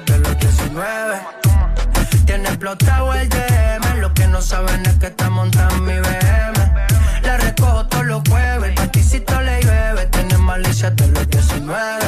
de 0.00 0.18
los 0.20 0.38
19. 0.38 1.20
Tiene 2.24 2.48
explotado 2.48 3.12
el 3.12 3.28
DM. 3.28 4.00
Lo 4.00 4.14
que 4.14 4.26
no 4.26 4.40
saben 4.40 4.86
es 4.86 4.94
que 4.94 5.06
está 5.08 5.28
montando 5.28 5.76
mi 5.80 5.92
BM. 5.92 6.86
La 7.22 7.36
recojo 7.36 7.86
todos 7.88 8.06
los 8.06 8.22
jueves. 8.26 8.74
Paticito 8.74 9.38
le 9.42 9.60
llueve. 9.62 10.06
Tiene 10.06 10.38
malicia 10.38 10.90
de 10.92 11.08
los 11.08 11.28
19. 11.28 12.01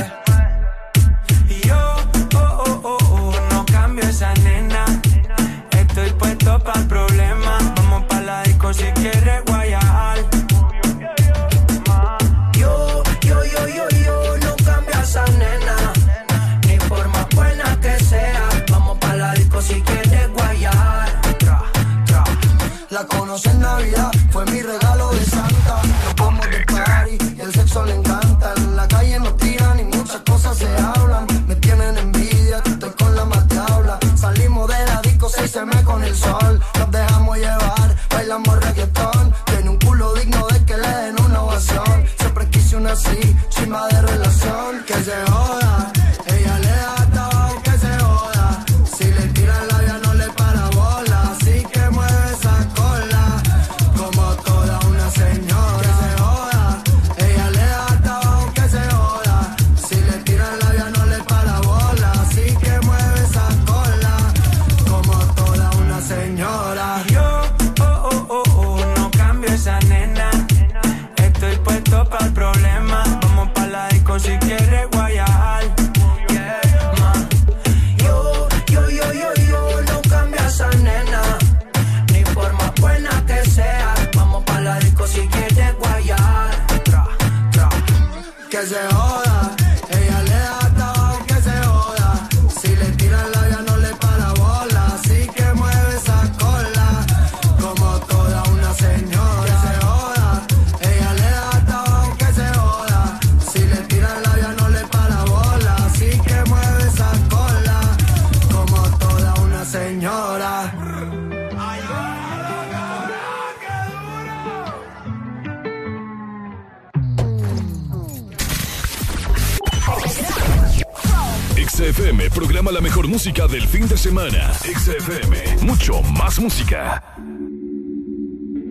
La 122.72 122.80
mejor 122.80 123.08
música 123.08 123.46
del 123.46 123.66
fin 123.66 123.86
de 123.88 123.96
semana. 123.96 124.52
XFM, 124.54 125.64
mucho 125.66 126.02
más 126.02 126.38
música. 126.38 127.02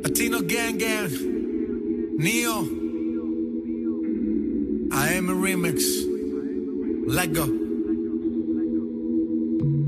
Latino 0.03 0.39
Gang 0.41 0.77
Gang, 0.77 1.11
Neo, 2.17 2.59
AM 4.91 5.43
Remix, 5.43 5.83
Let 7.07 7.35
Go. 7.35 7.45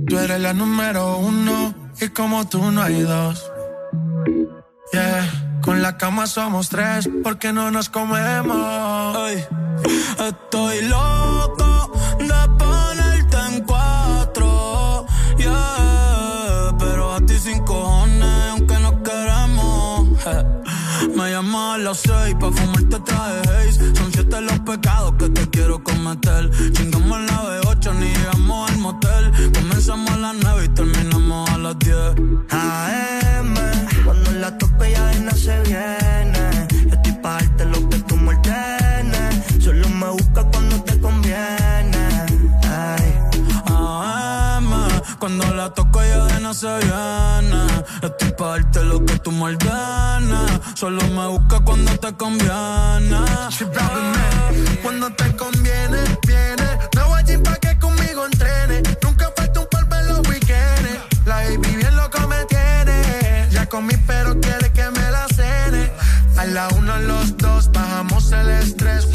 Tú 0.08 0.18
eres 0.20 0.40
la 0.40 0.54
número 0.54 1.18
uno 1.18 1.74
y 2.00 2.10
como 2.10 2.48
tú 2.48 2.72
no 2.72 2.82
hay 2.82 3.02
dos. 3.02 3.44
Yeah, 4.94 5.60
con 5.62 5.82
la 5.82 5.98
cama 5.98 6.28
somos 6.28 6.70
tres 6.70 7.10
porque 7.24 7.52
no 7.52 7.72
nos 7.72 7.90
comemos. 7.90 9.16
Ay, 9.18 9.44
estoy 10.20 10.82
loco 10.84 11.92
de 12.20 12.65
las 21.86 22.00
seis 22.00 22.36
pa' 22.40 22.52
fumarte 22.52 23.00
traje 23.06 23.42
haze. 23.48 23.96
Son 23.96 24.12
siete 24.12 24.42
los 24.42 24.60
pecados 24.62 25.14
que 25.20 25.30
te 25.30 25.48
quiero 25.52 25.84
cometer. 25.84 26.50
Chingamos 26.74 27.20
la 27.28 27.38
B8, 27.44 27.94
ni 28.00 28.08
llegamos 28.08 28.72
al 28.72 28.78
motel. 28.80 29.24
Comenzamos 29.54 30.10
a 30.10 30.18
las 30.18 30.36
nueve 30.42 30.66
y 30.66 30.70
terminamos 30.70 31.50
a 31.52 31.58
las 31.60 31.78
diez. 31.78 32.10
AM, 32.50 33.56
cuando 34.04 34.32
la 34.32 34.58
tope 34.58 34.92
ya 34.92 35.14
no 35.20 35.32
se 35.32 35.62
viene. 35.62 36.25
Cuando 45.26 45.56
la 45.56 45.72
toco 45.72 46.04
ella 46.04 46.24
de 46.26 46.40
no 46.40 46.54
se 46.54 46.68
viene. 46.68 47.66
Estoy 48.04 48.32
pa' 48.38 48.50
darte 48.50 48.84
lo 48.84 49.04
que 49.04 49.18
tú 49.18 49.32
me 49.32 49.46
ordenes. 49.46 50.52
Solo 50.76 51.02
me 51.08 51.26
busca 51.30 51.62
cuando 51.62 51.98
te 51.98 52.14
conviene. 52.14 53.22
Cuando 54.84 55.10
te 55.14 55.36
conviene, 55.36 55.98
viene. 56.28 56.68
Me 56.96 57.02
voy 57.08 57.18
allí 57.18 57.38
pa' 57.40 57.56
que 57.56 57.76
conmigo 57.80 58.28
entrene. 58.28 58.84
Nunca 59.02 59.32
falta 59.36 59.62
un 59.62 59.68
polvo 59.72 59.96
en 59.96 60.08
los 60.10 60.28
weekends. 60.30 61.00
La 61.26 61.38
baby 61.38 61.76
bien 61.76 61.96
loco 61.96 62.20
me 62.28 62.46
tiene. 62.46 63.48
Ya 63.50 63.66
comí, 63.66 63.96
pero 64.06 64.40
quiere 64.40 64.72
que 64.74 64.92
me 64.92 65.10
la 65.10 65.26
cene. 65.36 65.92
A 66.38 66.46
la 66.46 66.68
una, 66.78 67.00
los 67.00 67.36
dos, 67.38 67.72
bajamos 67.72 68.32
el 68.32 68.48
estrés. 68.50 69.15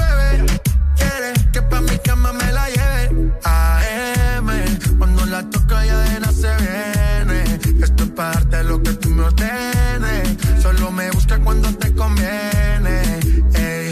Solo 10.61 10.91
me 10.91 11.09
busca 11.11 11.39
cuando 11.39 11.73
te 11.75 11.93
conviene. 11.93 13.19
Ey. 13.53 13.89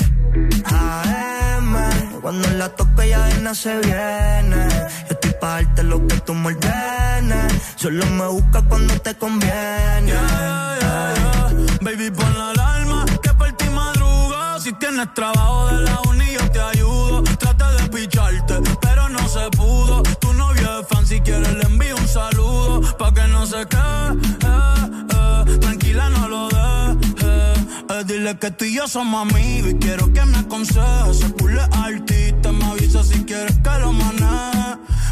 AM, 0.65 1.75
cuando 2.21 2.49
la 2.51 2.69
tope 2.69 3.09
ya 3.09 3.25
de 3.25 3.37
nada 3.41 3.55
se 3.55 3.79
viene. 3.79 4.67
Yo 5.07 5.11
estoy 5.11 5.33
pa' 5.39 5.61
darte 5.61 5.83
lo 5.83 6.05
que 6.07 6.19
tú 6.21 6.33
me 6.33 6.47
ordenes. 6.53 7.53
Solo 7.75 8.05
me 8.05 8.27
busca 8.27 8.61
cuando 8.63 8.93
te 9.01 9.15
conviene. 9.15 10.13
Baby, 11.81 12.11
pon 12.11 12.37
la 12.37 12.49
alarma 12.49 13.05
que 13.23 13.33
por 13.33 13.51
ti 13.53 13.69
madruga. 13.69 14.59
Si 14.59 14.73
tienes 14.73 15.13
trabajo 15.13 15.67
de 15.67 15.81
la 15.81 16.01
uni, 16.09 16.33
yo 16.33 16.51
te 16.51 16.61
ayudo. 16.61 17.23
Trate 17.23 17.65
de 17.77 17.89
picharte, 17.89 18.55
pero 18.81 19.09
no 19.09 19.27
se 19.27 19.49
pudo. 19.57 20.03
Tu 20.19 20.33
novio 20.33 20.79
es 20.81 20.87
fan, 20.87 21.05
si 21.07 21.19
quieres 21.21 21.53
le 21.53 21.63
envío 21.63 21.95
un 21.95 22.07
saludo. 22.07 22.81
Pa' 22.97 23.13
que 23.13 23.27
no 23.27 23.45
se 23.45 23.65
quede, 23.65 24.28
dile 28.19 28.37
que 28.37 28.51
tú 28.51 28.65
y 28.65 28.75
yo 28.75 28.87
somos 28.87 29.31
amigos 29.31 29.71
y 29.71 29.75
quiero 29.75 30.11
que 30.11 30.23
me 30.25 30.37
aconsejes. 30.37 31.19
Se 31.19 31.29
pule 31.29 31.61
artista, 31.71 32.51
me 32.51 32.65
avisa 32.65 33.03
si 33.03 33.23
quieres 33.23 33.55
que 33.57 33.79
lo 33.79 33.93
maneje. 33.93 34.88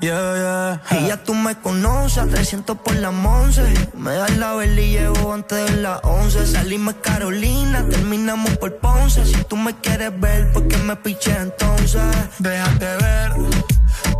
Yeah, 0.00 0.80
yeah. 0.90 1.00
Y 1.00 1.08
ya 1.08 1.16
tú 1.22 1.34
me 1.34 1.54
conoces, 1.56 2.18
a 2.18 2.26
300 2.26 2.78
por 2.78 2.96
la 2.96 3.10
11. 3.10 3.90
Me 3.94 4.12
das 4.12 4.36
la 4.36 4.54
vela 4.54 4.80
y 4.80 4.90
llego 4.92 5.32
antes 5.32 5.70
de 5.70 5.82
las 5.82 6.00
11. 6.02 6.46
Salimos 6.46 6.94
Carolina, 7.02 7.84
terminamos 7.88 8.56
por 8.58 8.76
Ponce. 8.76 9.24
Si 9.24 9.42
tú 9.44 9.56
me 9.56 9.74
quieres 9.76 10.18
ver, 10.20 10.52
¿por 10.52 10.66
qué 10.68 10.76
me 10.78 10.96
piché 10.96 11.36
entonces? 11.36 12.02
Déjate 12.38 12.86
ver, 12.96 13.32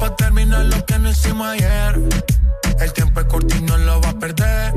pa' 0.01 0.17
terminar 0.17 0.65
lo 0.67 0.85
que 0.85 0.99
no 0.99 1.10
hicimos 1.10 1.49
ayer. 1.49 2.01
El 2.81 2.93
tiempo 2.93 3.20
es 3.20 3.26
corto 3.26 3.57
y 3.57 3.62
no 3.62 3.76
lo 3.78 4.01
va 4.01 4.10
a 4.10 4.18
perder. 4.18 4.75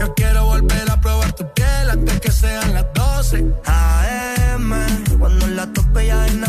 Yo 0.00 0.14
quiero 0.14 0.44
volver 0.44 0.90
a 0.90 1.00
probar 1.00 1.32
tu 1.32 1.50
piel 1.54 1.90
antes 1.90 2.20
que 2.20 2.30
sean 2.30 2.74
las 2.74 2.86
12. 2.94 3.44
AM, 3.64 4.72
cuando 5.18 5.46
la 5.48 5.66
tope 5.72 6.06
ya 6.06 6.20
de 6.20 6.34
no 6.34 6.46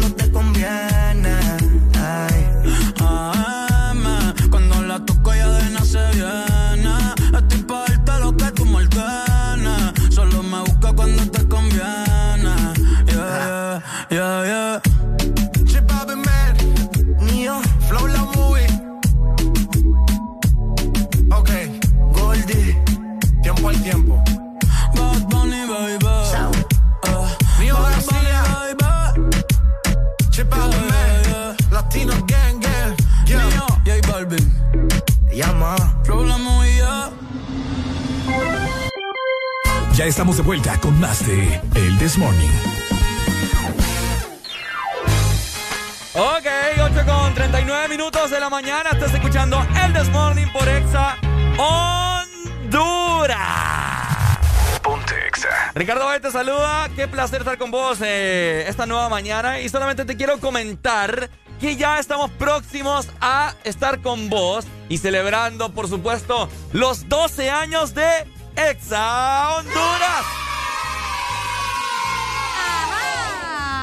cuando 0.00 0.16
te 0.16 0.21
la 48.42 48.50
mañana. 48.50 48.90
Estás 48.90 49.14
escuchando 49.14 49.64
El 49.84 49.92
This 49.92 50.08
Morning 50.08 50.48
por 50.52 50.68
Exa 50.68 51.16
Honduras. 51.58 53.38
Ponte 54.82 55.14
Exa. 55.28 55.70
Ricardo 55.76 56.06
Valle 56.06 56.18
te 56.18 56.32
saluda. 56.32 56.88
Qué 56.96 57.06
placer 57.06 57.42
estar 57.42 57.56
con 57.56 57.70
vos 57.70 57.98
eh, 58.02 58.64
esta 58.66 58.84
nueva 58.84 59.08
mañana. 59.08 59.60
Y 59.60 59.68
solamente 59.68 60.04
te 60.04 60.16
quiero 60.16 60.40
comentar 60.40 61.30
que 61.60 61.76
ya 61.76 62.00
estamos 62.00 62.32
próximos 62.32 63.10
a 63.20 63.54
estar 63.62 64.02
con 64.02 64.28
vos 64.28 64.66
y 64.88 64.98
celebrando, 64.98 65.68
por 65.72 65.86
supuesto, 65.86 66.48
los 66.72 67.08
12 67.08 67.48
años 67.48 67.94
de 67.94 68.26
Exa 68.56 69.56
Honduras. 69.56 70.24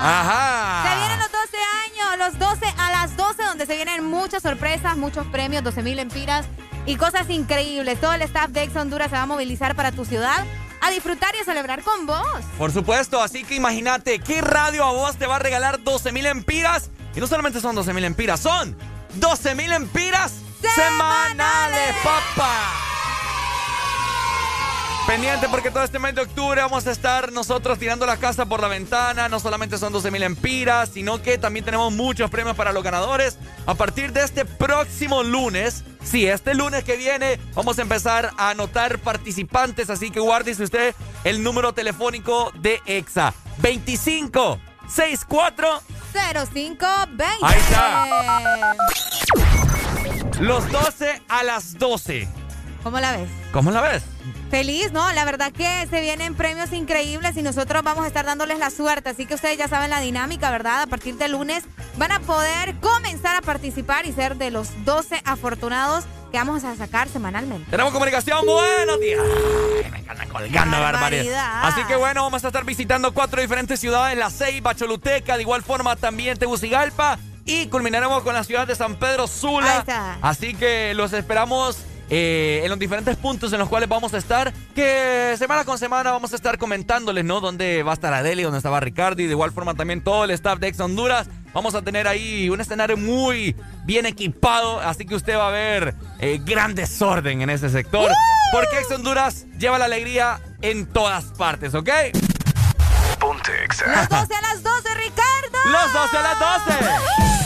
Ajá. 0.02 0.84
Se 0.84 0.98
vienen 0.98 1.20
los 1.20 1.29
12 2.18 2.24
años, 2.24 2.40
los 2.40 2.40
12 2.40 2.66
a 2.78 2.92
las 2.92 3.18
12, 3.18 3.44
donde 3.44 3.66
se 3.66 3.76
vienen 3.76 4.04
muchas 4.04 4.42
sorpresas, 4.42 4.98
muchos 4.98 5.28
premios, 5.28 5.64
12 5.64 5.84
mil 5.84 6.00
empiras 6.00 6.46
y 6.86 6.96
cosas 6.96 7.30
increíbles. 7.30 8.00
Todo 8.00 8.14
el 8.14 8.22
staff 8.24 8.50
de 8.50 8.64
Ex 8.64 8.76
Honduras 8.76 9.10
se 9.10 9.16
va 9.16 9.24
a 9.24 9.26
movilizar 9.26 9.76
para 9.76 9.92
tu 9.92 10.06
ciudad 10.06 10.46
a 10.82 10.92
disfrutar 10.92 11.36
y 11.36 11.42
a 11.42 11.44
celebrar 11.44 11.84
con 11.84 12.06
vos. 12.06 12.26
Por 12.58 12.72
supuesto, 12.72 13.22
así 13.22 13.44
que 13.44 13.56
imagínate 13.56 14.20
qué 14.20 14.42
radio 14.42 14.86
a 14.86 14.92
vos 14.92 15.18
te 15.18 15.28
va 15.28 15.36
a 15.36 15.40
regalar 15.40 15.84
12 15.84 16.12
mil 16.12 16.26
empiras. 16.26 16.90
Y 17.16 17.20
no 17.20 17.28
solamente 17.28 17.60
son 17.60 17.76
12 17.76 17.94
mil 17.94 18.06
empiras, 18.06 18.40
son 18.40 18.76
12 19.16 19.56
mil 19.56 19.72
empiras 19.72 20.34
semanales, 20.76 21.96
papá. 22.04 22.89
Pendiente 25.10 25.50
porque 25.50 25.72
todo 25.72 25.84
este 25.84 25.98
mes 25.98 26.14
de 26.14 26.22
octubre 26.22 26.62
vamos 26.62 26.86
a 26.86 26.92
estar 26.92 27.32
nosotros 27.32 27.80
tirando 27.80 28.06
la 28.06 28.18
casa 28.18 28.46
por 28.46 28.62
la 28.62 28.68
ventana. 28.68 29.28
No 29.28 29.40
solamente 29.40 29.80
son 29.80 29.92
12 29.92 30.12
mil 30.12 30.22
empiras, 30.22 30.90
sino 30.94 31.20
que 31.20 31.40
también 31.40 31.66
tenemos 31.66 31.92
muchos 31.92 32.30
premios 32.30 32.56
para 32.56 32.72
los 32.72 32.84
ganadores. 32.84 33.40
A 33.66 33.74
partir 33.74 34.14
de 34.14 34.24
este 34.24 34.46
próximo 34.46 35.24
lunes, 35.24 35.84
sí, 36.04 36.28
este 36.28 36.54
lunes 36.54 36.84
que 36.84 36.96
viene, 36.96 37.40
vamos 37.56 37.80
a 37.80 37.82
empezar 37.82 38.30
a 38.38 38.52
anotar 38.52 39.00
participantes. 39.00 39.90
Así 39.90 40.12
que 40.12 40.20
guárdese 40.20 40.62
usted 40.62 40.94
el 41.24 41.42
número 41.42 41.74
telefónico 41.74 42.52
de 42.60 42.80
EXA. 42.86 43.34
25 43.64 44.60
64 44.88 45.82
0520. 46.14 47.24
Ahí 47.42 47.60
está. 47.60 48.76
Los 50.40 50.72
12 50.72 51.24
a 51.28 51.42
las 51.42 51.80
12. 51.80 52.28
¿Cómo 52.84 53.00
la 53.00 53.18
ves? 53.18 53.30
¿Cómo 53.52 53.72
la 53.72 53.82
ves? 53.82 54.04
Feliz, 54.50 54.92
¿no? 54.92 55.12
La 55.14 55.26
verdad 55.26 55.52
que 55.52 55.88
se 55.92 56.02
vienen 56.02 56.34
premios 56.34 56.74
increíbles 56.74 57.38
y 57.38 57.44
nosotros 57.44 57.84
vamos 57.84 58.04
a 58.04 58.08
estar 58.08 58.26
dándoles 58.26 58.58
la 58.58 58.72
suerte. 58.72 59.10
Así 59.10 59.28
que 59.28 59.36
ustedes 59.36 59.60
ya 59.60 59.68
saben 59.68 59.92
la 59.92 60.00
dinámica, 60.00 60.50
¿verdad? 60.50 60.82
A 60.82 60.88
partir 60.88 61.16
de 61.18 61.28
lunes 61.28 61.66
van 61.98 62.12
a 62.12 62.20
poder 62.20 62.76
comenzar 62.80 63.36
a 63.36 63.42
participar 63.42 64.08
y 64.08 64.12
ser 64.12 64.38
de 64.38 64.50
los 64.50 64.70
12 64.86 65.22
afortunados 65.24 66.06
que 66.32 66.40
vamos 66.40 66.64
a 66.64 66.76
sacar 66.76 67.10
semanalmente. 67.10 67.70
Tenemos 67.70 67.94
comunicación. 67.94 68.44
Buenos 68.44 69.00
días. 69.00 69.22
Ay, 69.84 69.92
me 69.92 70.00
encantan 70.00 70.30
colgando, 70.30 70.80
barbaridad. 70.80 71.02
Barbaridad. 71.02 71.66
Así 71.66 71.84
que 71.84 71.96
bueno, 71.96 72.24
vamos 72.24 72.44
a 72.44 72.48
estar 72.48 72.66
visitando 72.66 73.14
cuatro 73.14 73.42
diferentes 73.42 73.80
ciudades: 73.80 74.18
La 74.18 74.32
Ceiba, 74.32 74.74
Choluteca, 74.74 75.36
de 75.36 75.44
igual 75.44 75.62
forma 75.62 75.96
también 75.96 76.40
Tegucigalpa. 76.40 77.20
Y 77.46 77.68
culminaremos 77.68 78.24
con 78.24 78.34
la 78.34 78.44
ciudad 78.44 78.68
de 78.68 78.76
San 78.76 78.96
Pedro 78.96 79.28
Sula. 79.28 80.18
Así 80.22 80.54
que 80.56 80.94
los 80.96 81.14
esperamos 81.14 81.78
eh, 82.10 82.62
en 82.64 82.70
los 82.70 82.80
diferentes 82.80 83.16
puntos 83.18 83.54
en 83.54 83.60
los 83.60 83.70
cuales 83.70 83.88
vamos 83.88 84.14
a 84.14 84.18
estar. 84.18 84.54
Que 84.76 85.36
semana 85.38 85.64
con 85.64 85.78
semana 85.78 86.12
vamos 86.12 86.34
a 86.34 86.36
estar 86.36 86.58
comentándoles, 86.58 87.24
¿no? 87.24 87.40
Dónde 87.40 87.84
va 87.84 87.92
a 87.92 87.94
estar 87.94 88.14
Adeli, 88.14 88.44
dónde 88.44 88.58
estaba 88.58 88.80
Ricardo 88.80 89.22
y 89.22 89.26
de 89.26 89.32
igual 89.32 89.52
forma 89.52 89.74
también 89.74 90.04
todo 90.04 90.24
el 90.24 90.32
staff 90.32 90.60
de 90.60 90.68
Ex 90.68 90.80
Honduras. 90.80 91.28
Vamos 91.54 91.76
a 91.76 91.82
tener 91.82 92.08
ahí 92.08 92.50
un 92.50 92.62
escenario 92.62 92.98
muy 92.98 93.56
bien 93.86 94.06
equipado, 94.06 94.80
así 94.80 95.06
que 95.06 95.16
usted 95.16 95.36
va 95.36 95.48
a 95.48 95.52
ver 95.52 95.96
eh, 96.20 96.40
gran 96.44 96.76
desorden 96.76 97.42
en 97.42 97.50
ese 97.50 97.70
sector. 97.70 98.12
Porque 98.52 98.80
Ex 98.80 98.92
Honduras 98.92 99.46
lleva 99.58 99.78
la 99.78 99.86
alegría 99.86 100.40
en 100.62 100.86
todas 100.88 101.26
partes, 101.26 101.74
¿ok? 101.76 101.90
Ponte 103.20 103.52
Exa. 103.64 103.86
Los 103.88 104.10
12 104.10 104.34
a 104.34 104.42
las 104.42 104.64
12, 104.64 104.94
Ricardo. 104.96 105.58
Los 105.66 105.94
12 105.94 106.18
a 106.18 106.22
las 106.22 106.40
12. 106.40 107.39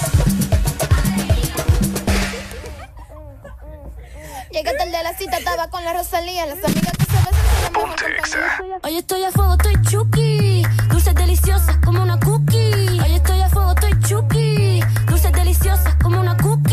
Llegué 4.53 4.72
tarde 4.77 4.95
a 4.95 5.01
la 5.01 5.17
cita, 5.17 5.38
estaba 5.38 5.67
con 5.67 5.83
la 5.83 5.93
Rosalía, 5.93 6.45
las 6.45 6.64
amigas 6.64 6.95
que 6.95 7.06
se 7.06 7.11
besan 7.11 7.33
son 7.33 7.64
la 7.64 7.69
mejor 7.72 7.95
compañía. 7.95 8.80
Hoy 8.83 8.98
estoy 8.98 9.23
a 9.23 9.32
fuego, 9.32 9.53
estoy 9.53 9.82
chuki, 9.82 10.64
dulces 10.91 11.15
deliciosas 11.15 11.77
como 11.83 12.03
una 12.03 12.19
cookie. 12.19 12.99
Hoy 13.01 13.15
estoy 13.15 13.41
a 13.41 13.49
fuego, 13.49 13.72
estoy 13.72 13.99
chuki, 14.07 14.80
dulces 15.07 15.32
deliciosas 15.32 15.95
como 16.03 16.19
una 16.19 16.38
cookie. 16.38 16.73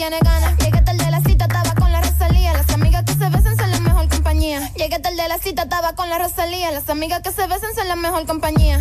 Llegué 0.00 0.80
tarde 0.80 1.04
de 1.04 1.10
la 1.10 1.20
cita, 1.20 1.44
estaba 1.44 1.74
con 1.74 1.92
la 1.92 2.00
Rosalía. 2.00 2.54
Las 2.54 2.70
amigas 2.70 3.04
que 3.04 3.12
se 3.12 3.28
besan 3.28 3.54
son 3.58 3.70
la 3.70 3.80
mejor 3.80 4.08
compañía. 4.08 4.72
Llegué 4.72 4.98
tarde 4.98 5.22
de 5.22 5.28
la 5.28 5.36
cita, 5.36 5.64
estaba 5.64 5.94
con 5.94 6.08
la 6.08 6.18
Rosalía. 6.18 6.70
Las 6.70 6.88
amigas 6.88 7.20
que 7.20 7.30
se 7.30 7.46
besan 7.46 7.74
son 7.74 7.86
la 7.86 7.96
mejor 7.96 8.24
compañía. 8.24 8.78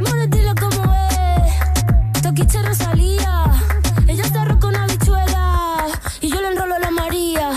Mano, 0.00 0.26
dilo 0.28 0.54
como 0.54 0.94
es. 0.94 2.22
Toquiche 2.22 2.62
Rosalía. 2.62 3.52
Ella 4.08 4.24
está 4.24 4.46
con 4.58 4.70
una 4.70 4.86
bichuela. 4.86 5.88
Y 6.22 6.30
yo 6.30 6.40
le 6.40 6.48
enrolo 6.52 6.76
a 6.76 6.78
la 6.78 6.90
María. 6.90 7.50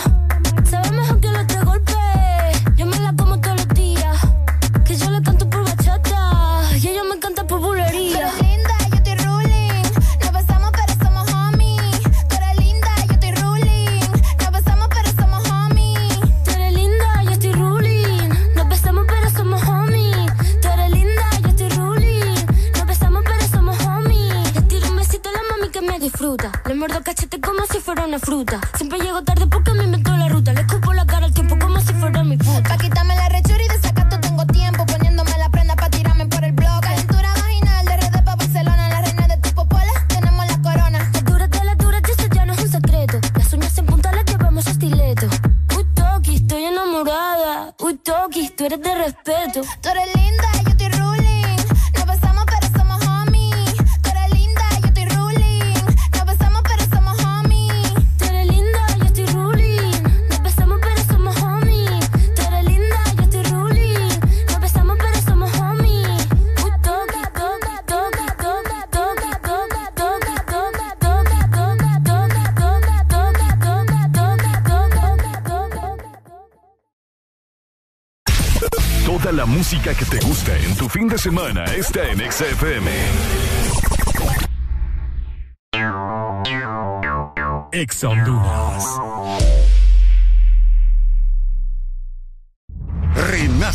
Fruta. 28.19 28.61
Siempre 28.77 28.99
llego 28.99 29.21
tarde 29.23 29.34
semana 81.25 81.65
está 81.73 82.07
en 82.07 82.19
XFM. 82.19 82.87
Ex. 87.71 89.04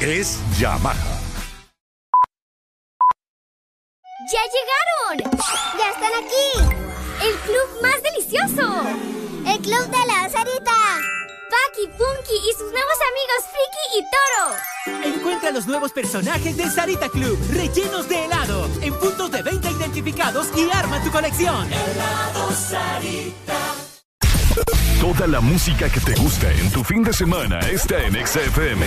es 0.00 0.38
Yamaha. 0.58 0.94
¡Ya 4.32 4.40
llegaron! 4.54 5.38
¡Ya 5.78 5.90
están 5.90 6.12
aquí! 6.24 6.48
¡El 7.22 7.34
club 7.40 7.82
más 7.82 8.02
delicioso! 8.02 8.82
¡El 9.46 9.58
club 9.60 9.86
de 9.90 10.06
la 10.06 10.28
Sarita! 10.30 10.98
Paki, 11.50 11.88
Punky 11.98 12.36
y 12.36 12.52
sus 12.52 12.70
nuevos 12.72 12.98
amigos 13.10 13.44
Friki 13.50 13.98
y 13.98 14.02
Toro. 14.10 15.16
Encuentra 15.16 15.50
los 15.50 15.66
nuevos 15.66 15.92
personajes 15.92 16.56
de 16.56 16.70
Sarita 16.70 17.08
Club, 17.08 17.38
rellenos 17.52 18.08
de 18.08 18.24
helado, 18.24 18.70
en 18.82 18.94
puntos 18.94 19.30
de 19.32 19.42
venta 19.42 19.70
identificados 19.70 20.46
y 20.56 20.70
arma 20.70 21.02
tu 21.02 21.10
colección. 21.10 21.70
Helado 21.72 22.52
Sarita. 22.52 23.58
Toda 25.00 25.26
la 25.26 25.40
música 25.40 25.88
que 25.90 26.00
te 26.00 26.14
gusta 26.14 26.52
en 26.52 26.70
tu 26.70 26.84
fin 26.84 27.02
de 27.02 27.12
semana 27.12 27.58
está 27.60 28.02
en 28.04 28.14
XFM. 28.26 28.86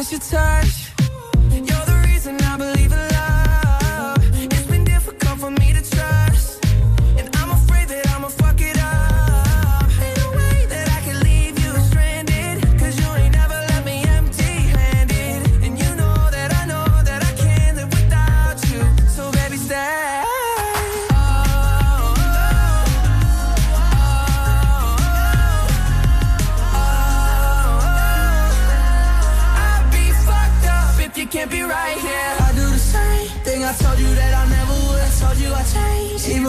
miss 0.00 0.12
your 0.12 0.20
touch. 0.20 0.79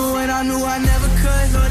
When 0.09 0.29
I 0.29 0.41
knew 0.43 0.63
I 0.63 0.77
never 0.79 1.07
could. 1.21 1.70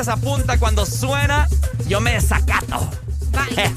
veces 0.00 0.14
apunta 0.14 0.58
cuando 0.58 0.86
suena, 0.86 1.46
yo 1.86 2.00
me 2.00 2.12
desacato. 2.12 2.88
Bye. 3.32 3.70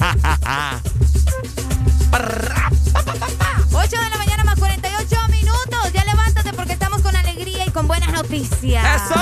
8 3.73 3.89
de 4.01 4.09
la 4.09 4.17
mañana 4.17 4.45
más 4.45 4.57
48 4.57 5.17
minutos. 5.29 5.93
Ya 5.93 6.05
levántate 6.05 6.53
porque 6.53 6.73
estamos 6.73 7.01
con 7.01 7.13
alegría 7.13 7.65
y 7.65 7.71
con 7.71 7.87
buenas 7.87 8.13
noticias. 8.13 8.85
¡Eso! 9.01 9.19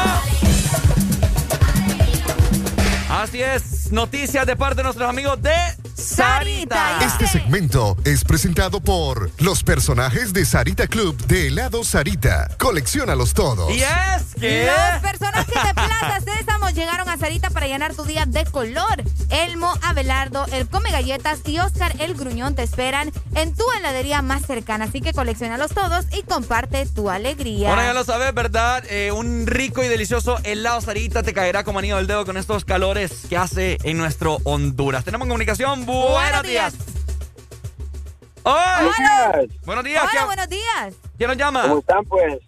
Así 3.10 3.42
es, 3.42 3.92
noticias 3.92 4.46
de 4.46 4.56
parte 4.56 4.76
de 4.76 4.84
nuestros 4.84 5.10
amigos 5.10 5.42
de 5.42 5.56
Sarita. 6.02 6.98
Este 7.06 7.28
segmento 7.28 7.96
es 8.06 8.24
presentado 8.24 8.82
por 8.82 9.30
los 9.38 9.64
personajes 9.64 10.34
de 10.34 10.46
Sarita 10.46 10.88
Club 10.88 11.16
de 11.28 11.48
helado 11.48 11.84
Sarita. 11.84 12.50
Colecciónalos 12.58 13.36
todos. 13.36 13.72
Y 13.72 13.84
es 13.84 14.36
que... 14.40 14.66
Los 14.66 15.02
personajes 15.02 15.54
de 15.54 15.74
Plaza 15.76 16.20
Sésamo 16.26 16.70
llegaron 16.72 17.08
a 17.08 17.18
Sarita 17.18 17.52
para 17.52 17.68
llenar 17.68 17.94
tu 17.94 18.04
día 18.04 18.26
de 18.26 18.46
color. 18.46 19.04
Elmo, 19.30 19.72
Abelardo, 19.84 20.48
el 20.52 20.68
Come 20.68 20.90
Galletas 20.90 21.42
y 21.46 21.60
Oscar 21.60 21.94
el 22.00 22.16
Gruñón 22.16 22.56
te 22.56 22.64
esperan 22.64 23.12
en 23.36 23.54
tu 23.54 23.64
heladería 23.78 24.24
más 24.24 24.44
cercana. 24.48 24.86
Así 24.86 25.02
que 25.02 25.14
coleccionalos 25.14 25.72
todos 25.72 26.06
y 26.18 26.24
comparte 26.24 26.88
tu 26.88 27.12
alegría. 27.12 27.68
Bueno, 27.68 27.84
ya 27.84 27.94
lo 27.94 28.04
sabes, 28.04 28.34
¿verdad? 28.34 28.84
Eh, 28.90 29.12
un 29.12 29.46
rico 29.46 29.84
y 29.84 29.88
delicioso 29.88 30.40
helado 30.44 30.82
Sarita 30.82 31.22
te 31.22 31.34
caerá 31.34 31.64
como 31.64 31.78
anillo 31.78 31.98
del 31.98 32.08
dedo 32.08 32.26
con 32.26 32.38
estos 32.38 32.66
calores 32.66 33.12
que 33.30 33.38
hace 33.38 33.78
en 33.84 33.98
nuestro 33.98 34.40
Honduras. 34.46 35.06
Tenemos 35.06 35.28
comunicación. 35.28 35.86
Buenos 35.92 36.44
días. 36.44 36.74
¡Hola! 38.44 38.80
Hola. 38.82 39.46
Buenos 39.66 39.84
días. 39.84 40.02
Hola, 40.02 40.12
¿quién- 40.12 40.26
buenos 40.26 40.50
días. 40.50 40.94
¿Quién 41.18 41.28
nos 41.30 41.38
llama? 41.38 41.62
¿Cómo 41.64 41.80
están, 41.80 42.06
pues? 42.06 42.40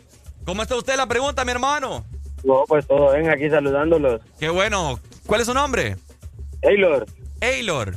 ¿Cómo 0.46 0.62
está 0.64 0.76
usted? 0.76 0.96
La 0.96 1.06
pregunta, 1.08 1.44
mi 1.46 1.52
hermano. 1.52 2.06
No, 2.44 2.64
pues 2.68 2.88
todo 2.88 3.14
bien, 3.14 3.30
aquí 3.30 3.50
saludándolos. 3.50 4.22
Qué 4.40 4.50
bueno. 4.50 5.00
¿Cuál 5.26 5.42
es 5.42 5.48
su 5.48 5.54
nombre? 5.54 5.98
Taylor. 6.62 7.06
Aylor. 7.42 7.96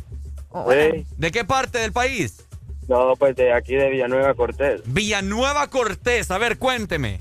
Sí. 0.71 1.07
¿De 1.17 1.31
qué 1.31 1.45
parte 1.45 1.79
del 1.79 1.93
país? 1.93 2.45
No, 2.89 3.15
pues 3.17 3.35
de 3.37 3.53
aquí 3.53 3.75
de 3.75 3.89
Villanueva 3.91 4.35
Cortés. 4.35 4.81
Villanueva 4.87 5.67
Cortés. 5.69 6.31
A 6.31 6.39
ver, 6.39 6.59
cuénteme. 6.59 7.19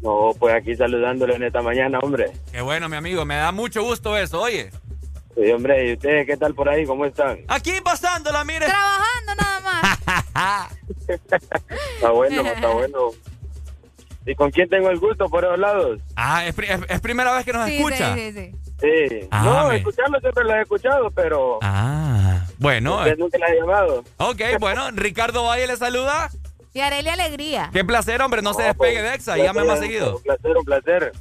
No, 0.00 0.32
pues 0.38 0.54
aquí 0.54 0.74
saludándolos 0.76 1.36
en 1.36 1.44
esta 1.44 1.62
mañana, 1.62 1.98
hombre. 2.00 2.32
Qué 2.52 2.60
bueno, 2.60 2.88
mi 2.88 2.96
amigo. 2.96 3.24
Me 3.24 3.36
da 3.36 3.50
mucho 3.52 3.82
gusto 3.82 4.16
eso. 4.16 4.40
Oye. 4.42 4.70
Sí, 5.36 5.52
hombre, 5.52 5.88
¿y 5.88 5.92
ustedes 5.92 6.26
qué 6.26 6.36
tal 6.36 6.54
por 6.54 6.68
ahí? 6.68 6.86
¿Cómo 6.86 7.04
están? 7.04 7.38
Aquí 7.48 7.72
pasándola, 7.84 8.42
mire. 8.44 8.66
Trabajando 8.66 9.34
nada 9.38 9.60
más. 9.60 10.70
Está 11.96 12.10
bueno, 12.10 12.42
está 12.42 12.68
bueno. 12.68 12.98
¿Y 14.26 14.34
con 14.34 14.50
quién 14.50 14.68
tengo 14.68 14.90
el 14.90 14.98
gusto 14.98 15.28
por 15.28 15.44
esos 15.44 15.58
lados? 15.58 16.00
Ah, 16.16 16.44
es, 16.46 16.54
pri- 16.54 16.66
es- 16.68 16.80
es 16.88 17.00
primera 17.00 17.32
vez 17.34 17.44
que 17.44 17.52
nos 17.52 17.66
Sí, 17.68 17.76
escucha. 17.76 18.14
sí, 18.14 18.32
sí, 18.32 18.52
sí. 18.52 18.56
Sí. 18.80 19.28
Ah, 19.30 19.42
no, 19.44 19.68
me- 19.68 19.76
escucharlo 19.76 20.18
siempre 20.20 20.44
lo 20.44 20.54
he 20.54 20.62
escuchado, 20.62 21.10
pero 21.12 21.58
Ah, 21.62 22.44
bueno. 22.58 22.98
usted 22.98 23.16
nunca 23.18 23.38
la 23.38 23.46
ha 23.46 23.54
llamado. 23.54 24.04
Ok, 24.16 24.40
bueno, 24.58 24.90
Ricardo 24.92 25.44
Valle 25.44 25.66
le 25.68 25.76
saluda. 25.76 26.28
Y 26.74 26.80
Arely 26.80 27.08
Alegría. 27.08 27.70
Qué 27.72 27.84
placer, 27.84 28.20
hombre. 28.20 28.42
No 28.42 28.52
se 28.52 28.62
No, 28.62 28.68
despegue 28.68 28.98
pues, 29.00 29.02
de 29.10 29.14
Exa. 29.14 29.36
Llame 29.38 29.64
más 29.64 29.78
seguido. 29.78 30.16
Un 30.16 30.22
placer, 30.22 30.56
un 30.56 30.64
placer. 30.64 31.12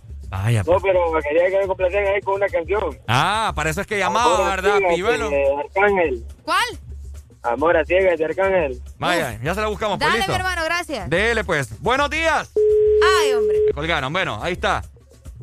Vaya. 0.43 0.63
No, 0.65 0.79
pero 0.79 0.99
quería 1.23 1.49
que 1.49 1.57
me 1.59 1.67
complacen 1.67 2.05
ahí 2.07 2.21
con 2.21 2.35
una 2.35 2.47
canción. 2.47 2.97
Ah, 3.07 3.53
para 3.55 3.69
eso 3.69 3.81
es 3.81 3.87
que 3.87 3.97
llamaba, 3.97 4.35
Amor 4.35 4.49
¿verdad, 4.61 4.79
Pibuelo? 4.93 5.29
De 5.29 5.45
Arcángel. 5.59 6.25
¿Cuál? 6.43 6.65
Amor 7.43 7.77
a 7.77 7.85
ciegas 7.85 8.17
de 8.17 8.25
Arcángel. 8.25 8.81
Vaya, 8.97 9.39
ya 9.43 9.53
se 9.55 9.61
la 9.61 9.67
buscamos. 9.67 9.97
pues, 9.97 10.07
Dale, 10.07 10.17
listo. 10.19 10.31
mi 10.31 10.37
hermano, 10.37 10.63
gracias. 10.65 11.09
Dele, 11.09 11.43
pues. 11.43 11.79
Buenos 11.81 12.09
días. 12.09 12.51
Ay, 13.21 13.33
hombre. 13.33 13.57
Me 13.67 13.73
colgaron. 13.73 14.11
Bueno, 14.11 14.39
ahí 14.41 14.53
está. 14.53 14.81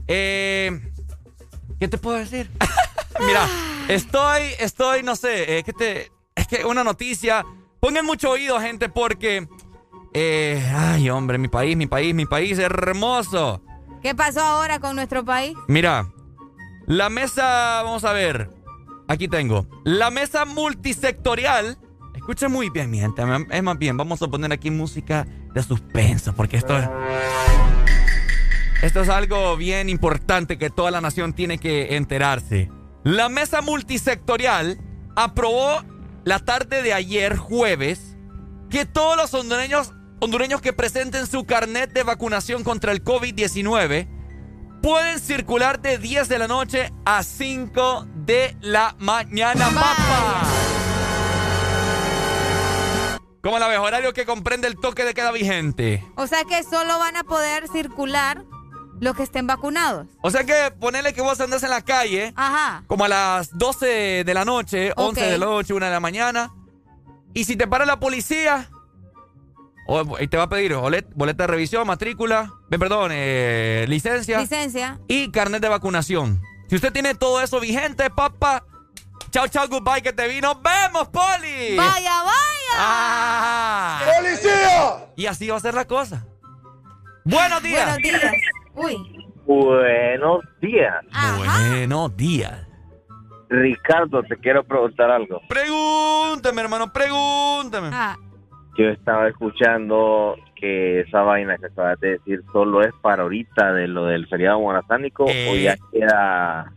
Eh, 0.09 0.81
¿Qué 1.79 1.89
te 1.89 1.99
puedo 1.99 2.17
decir? 2.19 2.51
Mira, 3.21 3.47
estoy, 3.89 4.43
estoy, 4.59 5.03
no 5.03 5.17
sé, 5.17 5.59
eh, 5.59 5.62
que 5.62 5.73
te, 5.73 6.11
es 6.35 6.47
que 6.49 6.65
una 6.65 6.83
noticia. 6.85 7.45
Pongan 7.81 8.07
mucho 8.07 8.31
oído, 8.31 8.61
gente, 8.61 8.89
porque, 8.89 9.49
eh, 10.15 10.73
ay, 10.75 11.11
hombre, 11.11 11.39
mi 11.39 11.49
país, 11.49 11.77
mi 11.77 11.87
país, 11.87 12.15
mi 12.15 12.27
país, 12.27 12.59
hermoso. 12.59 13.61
¿Qué 14.03 14.17
pasó 14.17 14.41
ahora 14.41 14.81
con 14.81 14.97
nuestro 14.97 15.25
país? 15.25 15.57
Mira, 15.69 16.09
la 16.87 17.09
mesa, 17.09 17.83
vamos 17.85 18.05
a 18.05 18.13
ver, 18.13 18.51
aquí 19.07 19.29
tengo, 19.29 19.67
la 19.85 20.11
mesa 20.11 20.45
multisectorial. 20.45 21.79
Escucha 22.15 22.49
muy 22.49 22.69
bien, 22.71 22.91
mi 22.91 22.99
gente. 22.99 23.23
Es 23.51 23.63
más 23.63 23.79
bien, 23.79 23.97
vamos 23.97 24.21
a 24.23 24.29
poner 24.29 24.53
aquí 24.53 24.71
música 24.71 25.27
de 25.55 25.63
suspenso, 25.63 26.35
porque 26.35 26.57
esto 26.57 26.77
es. 26.77 26.89
Esto 28.83 29.03
es 29.03 29.09
algo 29.09 29.57
bien 29.57 29.89
importante 29.89 30.59
que 30.59 30.69
toda 30.69 30.91
la 30.91 31.01
nación 31.01 31.33
tiene 31.33 31.59
que 31.59 31.97
enterarse. 31.97 32.71
La 33.05 33.29
mesa 33.29 33.63
multisectorial 33.63 34.81
aprobó 35.15 35.83
la 36.25 36.41
tarde 36.41 36.83
de 36.83 36.93
ayer, 36.93 37.37
jueves, 37.37 38.17
que 38.69 38.85
todos 38.85 39.17
los 39.17 39.33
hondureños, 39.35 39.93
hondureños 40.23 40.60
que 40.60 40.73
presenten 40.73 41.26
su 41.26 41.44
carnet 41.44 41.92
de 41.92 42.05
vacunación 42.05 42.62
contra 42.62 42.92
el 42.92 43.02
COVID-19 43.02 44.07
pueden 44.81 45.18
circular 45.18 45.81
de 45.83 45.99
10 45.99 46.28
de 46.28 46.39
la 46.39 46.47
noche 46.47 46.92
a 47.05 47.25
5 47.25 48.07
de 48.15 48.57
la 48.60 48.94
mañana, 49.01 49.67
papá. 49.70 50.42
Como 53.42 53.59
la 53.59 53.67
mejor 53.68 53.89
horario 53.89 54.12
que 54.12 54.25
comprende 54.25 54.68
el 54.68 54.76
toque 54.76 55.05
de 55.05 55.12
queda 55.12 55.33
vigente. 55.33 56.05
O 56.15 56.28
sea 56.28 56.44
que 56.44 56.62
solo 56.62 57.01
van 57.01 57.17
a 57.17 57.25
poder 57.25 57.67
circular 57.67 58.44
los 59.01 59.17
que 59.17 59.25
estén 59.25 59.49
vacunados. 59.49 60.07
O 60.20 60.31
sea 60.31 60.44
que 60.44 60.70
ponele 60.78 61.12
que 61.15 61.20
vos 61.23 61.41
andás 61.41 61.65
en 61.65 61.70
la 61.70 61.83
calle, 61.83 62.33
Ajá. 62.36 62.84
como 62.86 63.05
a 63.05 63.09
las 63.09 63.59
12 63.59 64.23
de 64.25 64.34
la 64.34 64.44
noche, 64.44 64.92
11 64.94 65.20
Ok. 65.20 65.26
de 65.33 65.39
la 65.39 65.47
noche, 65.47 65.75
1 65.75 65.86
de 65.86 65.91
la 65.92 65.99
mañana, 65.99 66.52
y 67.34 67.42
si 67.44 67.57
te 67.57 67.67
para 67.67 67.84
la 67.86 67.99
policía, 67.99 68.70
o- 70.01 70.21
y 70.21 70.29
te 70.29 70.37
va 70.37 70.45
a 70.45 70.49
pedir 70.49 70.73
bolet- 70.75 71.09
boleta 71.15 71.45
de 71.45 71.49
revisión, 71.49 71.87
matrícula, 71.87 72.53
perdón, 72.71 73.11
eh, 73.12 73.85
licencia 73.89 74.41
Licencia. 74.41 74.99
y 75.09 75.31
carnet 75.31 75.61
de 75.62 75.69
vacunación. 75.69 76.41
Si 76.69 76.77
usted 76.77 76.93
tiene 76.93 77.15
todo 77.15 77.41
eso 77.41 77.61
vigente, 77.61 78.09
papá, 78.11 78.65
chao, 79.31 79.47
chao, 79.49 79.69
goodbye, 79.69 80.03
que 80.03 80.12
te 80.12 80.27
vi. 80.29 80.41
¡Nos 80.41 80.57
vemos, 80.62 81.09
Poli! 81.09 81.77
¡Vaya, 81.77 82.23
vaya! 82.23 82.75
Ah. 82.77 84.01
¡Policía! 84.17 85.07
Y 85.17 85.27
así 85.27 85.49
va 85.49 85.57
a 85.57 85.61
ser 85.61 85.75
la 85.75 85.85
cosa. 85.87 86.27
Buenos 87.25 87.62
días. 87.62 87.85
Buenos 88.01 88.21
días. 88.21 88.33
Uy. 88.75 89.19
Buenos 89.45 90.41
días. 90.61 90.95
Buenos 91.39 92.17
días. 92.17 92.67
Ricardo, 93.51 94.23
te 94.23 94.37
quiero 94.39 94.65
preguntar 94.65 95.11
algo. 95.11 95.41
Pregúntame, 95.49 96.62
hermano, 96.62 96.91
pregúntame. 96.91 97.91
Ah. 97.93 98.17
Yo 98.76 98.86
estaba 98.89 99.28
escuchando 99.28 100.36
que 100.57 101.01
esa 101.01 101.23
vaina 101.23 101.59
que 101.59 101.67
acabas 101.67 102.01
de 102.01 102.12
decir 102.12 102.42
solo 102.52 102.83
es 102.83 102.92
para 103.02 103.23
ahorita 103.25 103.73
de 103.75 103.89
lo 103.89 104.07
del 104.07 104.26
feriado 104.28 104.60
monazánico 104.60 105.25
o 105.25 105.28
Eh. 105.28 105.62
ya 105.62 105.76
queda 105.92 106.73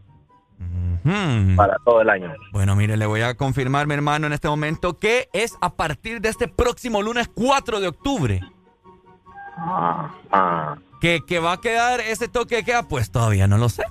para 1.56 1.76
todo 1.86 2.02
el 2.02 2.10
año. 2.10 2.34
Bueno, 2.52 2.76
mire, 2.76 2.98
le 2.98 3.06
voy 3.06 3.22
a 3.22 3.36
confirmar, 3.36 3.86
mi 3.86 3.94
hermano, 3.94 4.26
en 4.26 4.34
este 4.34 4.48
momento 4.48 4.98
que 4.98 5.30
es 5.34 5.56
a 5.62 5.76
partir 5.76 6.20
de 6.20 6.30
este 6.30 6.48
próximo 6.48 7.02
lunes 7.04 7.30
4 7.34 7.80
de 7.80 7.88
octubre. 7.88 8.42
Ah, 9.58 10.76
Que, 11.00 11.22
que 11.26 11.40
va 11.40 11.54
a 11.54 11.62
quedar 11.62 12.00
ese 12.02 12.28
toque 12.28 12.56
de 12.58 12.64
queda, 12.64 12.88
pues 12.88 13.12
todavía 13.12 13.48
no 13.48 13.58
lo 13.58 13.70
sé. 13.70 13.84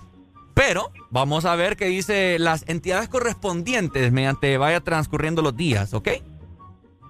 Pero 0.55 0.91
vamos 1.11 1.45
a 1.45 1.55
ver 1.57 1.77
qué 1.77 1.87
dice 1.87 2.39
las 2.39 2.69
entidades 2.69 3.09
correspondientes 3.09 4.11
mediante 4.13 4.59
vaya 4.59 4.81
transcurriendo 4.81 5.41
los 5.43 5.57
días, 5.57 5.95
¿ok? 5.95 6.09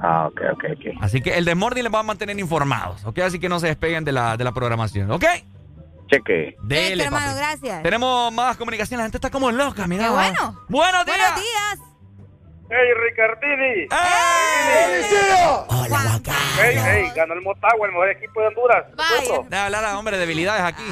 Ah, 0.00 0.26
ok, 0.26 0.40
ok, 0.52 0.64
ok. 0.72 0.84
Así 1.00 1.20
que 1.20 1.36
el 1.36 1.44
de 1.44 1.54
Mordi 1.54 1.82
les 1.82 1.92
va 1.92 2.00
a 2.00 2.02
mantener 2.02 2.38
informados, 2.38 3.04
¿ok? 3.04 3.20
Así 3.20 3.38
que 3.38 3.48
no 3.48 3.58
se 3.60 3.68
despeguen 3.68 4.04
de 4.04 4.12
la, 4.12 4.36
de 4.36 4.44
la 4.44 4.52
programación, 4.52 5.10
¿ok? 5.10 5.24
Cheque. 6.08 6.56
Dele, 6.62 6.88
Cheque, 6.90 7.04
hermano, 7.04 7.26
papi. 7.28 7.38
gracias. 7.38 7.82
Tenemos 7.82 8.32
más 8.32 8.56
comunicación, 8.56 8.98
la 8.98 9.04
gente 9.04 9.16
está 9.18 9.30
como 9.30 9.50
loca, 9.50 9.86
mira. 9.86 10.04
Qué 10.04 10.10
bueno. 10.10 10.60
Buenos 10.68 11.06
días. 11.06 11.18
Buenos 11.18 11.40
días. 11.40 11.78
¡Hey, 12.70 12.88
Ricardini! 12.94 13.88
¡Policía! 13.88 15.64
Hola, 15.68 15.88
Guaca. 15.88 16.34
¡Hey, 16.60 16.76
hey! 16.82 17.12
Ganó 17.14 17.34
el 17.34 17.42
Motagua, 17.42 17.86
el 17.86 17.92
mejor 17.92 18.10
equipo 18.10 18.40
de 18.40 18.46
Honduras. 18.48 18.84
Vaya. 18.96 19.48
De 19.48 19.56
hablar 19.56 19.84
a 19.84 19.98
hombre, 19.98 20.16
debilidades 20.18 20.62
aquí. 20.62 20.82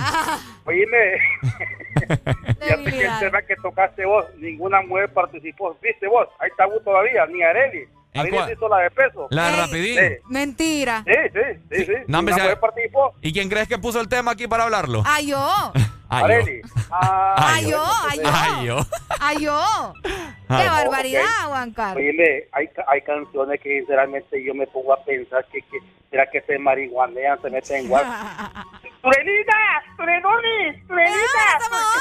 Oíme, 0.65 1.19
fíjate 2.61 2.91
que 2.91 3.05
el 3.05 3.19
tema 3.19 3.43
que 3.43 3.57
tocaste 3.57 4.05
vos, 4.05 4.25
ninguna 4.39 4.83
mujer 4.83 5.13
participó. 5.13 5.77
¿Viste 5.83 6.07
vos? 6.09 6.29
Ahí 6.39 6.51
está 6.51 6.67
vos 6.67 6.85
todavía, 6.85 7.27
ni 7.27 7.43
Areli. 7.43 7.89
¿En 8.15 8.21
Areli 8.21 8.37
cuál? 8.37 8.53
hizo 8.53 8.69
la 8.69 8.77
de 8.79 8.91
peso. 8.91 9.27
La 9.31 9.47
de 9.47 9.55
Ey. 9.55 9.61
rapidín. 9.61 9.99
Sí, 9.99 10.17
Mentira. 10.29 11.05
sí, 11.07 11.13
sí, 11.33 11.61
sí. 11.77 11.85
sí. 11.87 11.93
No, 12.09 12.19
hombre, 12.19 12.35
participó. 12.57 13.15
¿Y 13.23 13.33
quién 13.33 13.49
crees 13.49 13.69
que 13.69 13.79
puso 13.79 14.01
el 14.01 14.09
tema 14.09 14.33
aquí 14.33 14.47
para 14.47 14.65
hablarlo? 14.65 15.03
Ay, 15.07 15.29
yo. 15.29 15.73
Ay, 16.09 16.25
Areli. 16.25 16.61
Ah, 16.95 17.55
Ay, 17.57 17.71
yo. 17.71 17.83
Ay, 18.11 18.19
yo. 18.21 18.29
Ay, 18.31 18.67
yo. 18.67 18.77
Ay, 19.19 19.37
yo. 19.41 19.95
Qué 20.03 20.69
barbaridad. 20.69 21.25
Juan 21.47 21.73
Carlos. 21.73 21.97
Oíme, 22.05 22.45
hay, 22.53 22.69
hay 22.87 23.01
canciones 23.01 23.59
que 23.63 23.79
sinceramente 23.79 24.45
yo 24.45 24.55
me 24.55 24.67
pongo 24.67 24.93
a 24.93 25.03
pensar 25.05 25.43
que, 25.51 25.63
que 25.63 25.79
será 26.11 26.27
que 26.31 26.43
se 26.43 26.59
marihuanean, 26.59 27.41
se 27.41 27.49
meten 27.49 27.77
en 27.79 27.89
guas. 27.89 28.03
¡Turenita! 29.03 29.57
¡Turenoni! 29.97 30.83
¡Turenita! 30.87 31.59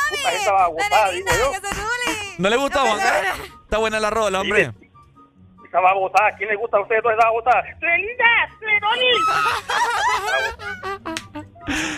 Puta, 0.09 0.31
esa 0.33 0.51
va 0.51 0.67
botada, 0.67 1.11
digo 1.11 1.27
yo. 1.39 1.51
¿No 2.37 2.49
le 2.49 2.57
gusta, 2.57 2.81
Juan? 2.81 2.99
Está 3.63 3.77
buena 3.77 3.99
la 4.01 4.09
rola, 4.09 4.41
hombre. 4.41 4.71
Va. 5.73 6.27
¿A 6.27 6.35
quién 6.35 6.49
le 6.49 6.55
gusta 6.55 6.77
a 6.77 6.85
toda 6.85 7.13
esa 7.13 7.29
botada? 7.29 7.63
¡Turenita! 7.79 8.25
¡Turenoni! 8.59 9.11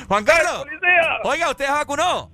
Juan 0.08 0.26
Carlos. 0.26 0.66
Oiga, 1.24 1.50
¿usted 1.50 1.66
se 1.66 1.72
vacunó? 1.72 2.30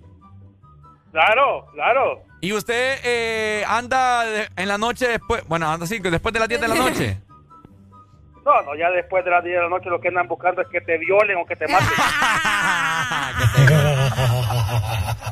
Claro, 1.12 1.66
claro. 1.74 2.24
¿Y 2.42 2.54
usted 2.54 3.00
eh, 3.04 3.64
anda 3.68 4.24
en 4.56 4.68
la 4.68 4.78
noche 4.78 5.08
después, 5.08 5.44
bueno, 5.48 5.70
anda 5.70 5.86
así, 5.86 6.00
después 6.00 6.34
de 6.34 6.40
las 6.40 6.50
10 6.50 6.62
de 6.62 6.68
la 6.68 6.76
noche? 6.76 7.18
No, 8.46 8.62
no, 8.64 8.74
ya 8.74 8.90
después 8.90 9.24
de 9.26 9.30
las 9.30 9.44
10 9.44 9.58
de 9.58 9.62
la 9.62 9.70
noche 9.70 9.90
lo 9.90 10.02
que 10.02 10.08
andan 10.08 10.28
buscando 10.28 10.62
es 10.62 10.68
que 10.70 10.82
te 10.82 10.98
violen 10.98 11.38
o 11.38 11.46
que 11.46 11.56
te 11.56 11.68
maten. 11.68 11.88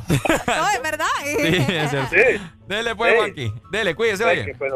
No, 0.47 0.69
es 0.69 0.81
verdad. 0.81 1.05
Sí, 1.23 1.37
es 1.67 1.89
cierto. 1.89 2.15
Dele 2.67 2.95
pues, 2.95 3.11
Sí. 3.11 3.17
Juanqui. 3.17 3.53
Dele, 3.71 3.95
cuídese, 3.95 4.23
Sí, 4.23 4.29
oye. 4.29 4.55
pues, 4.55 4.71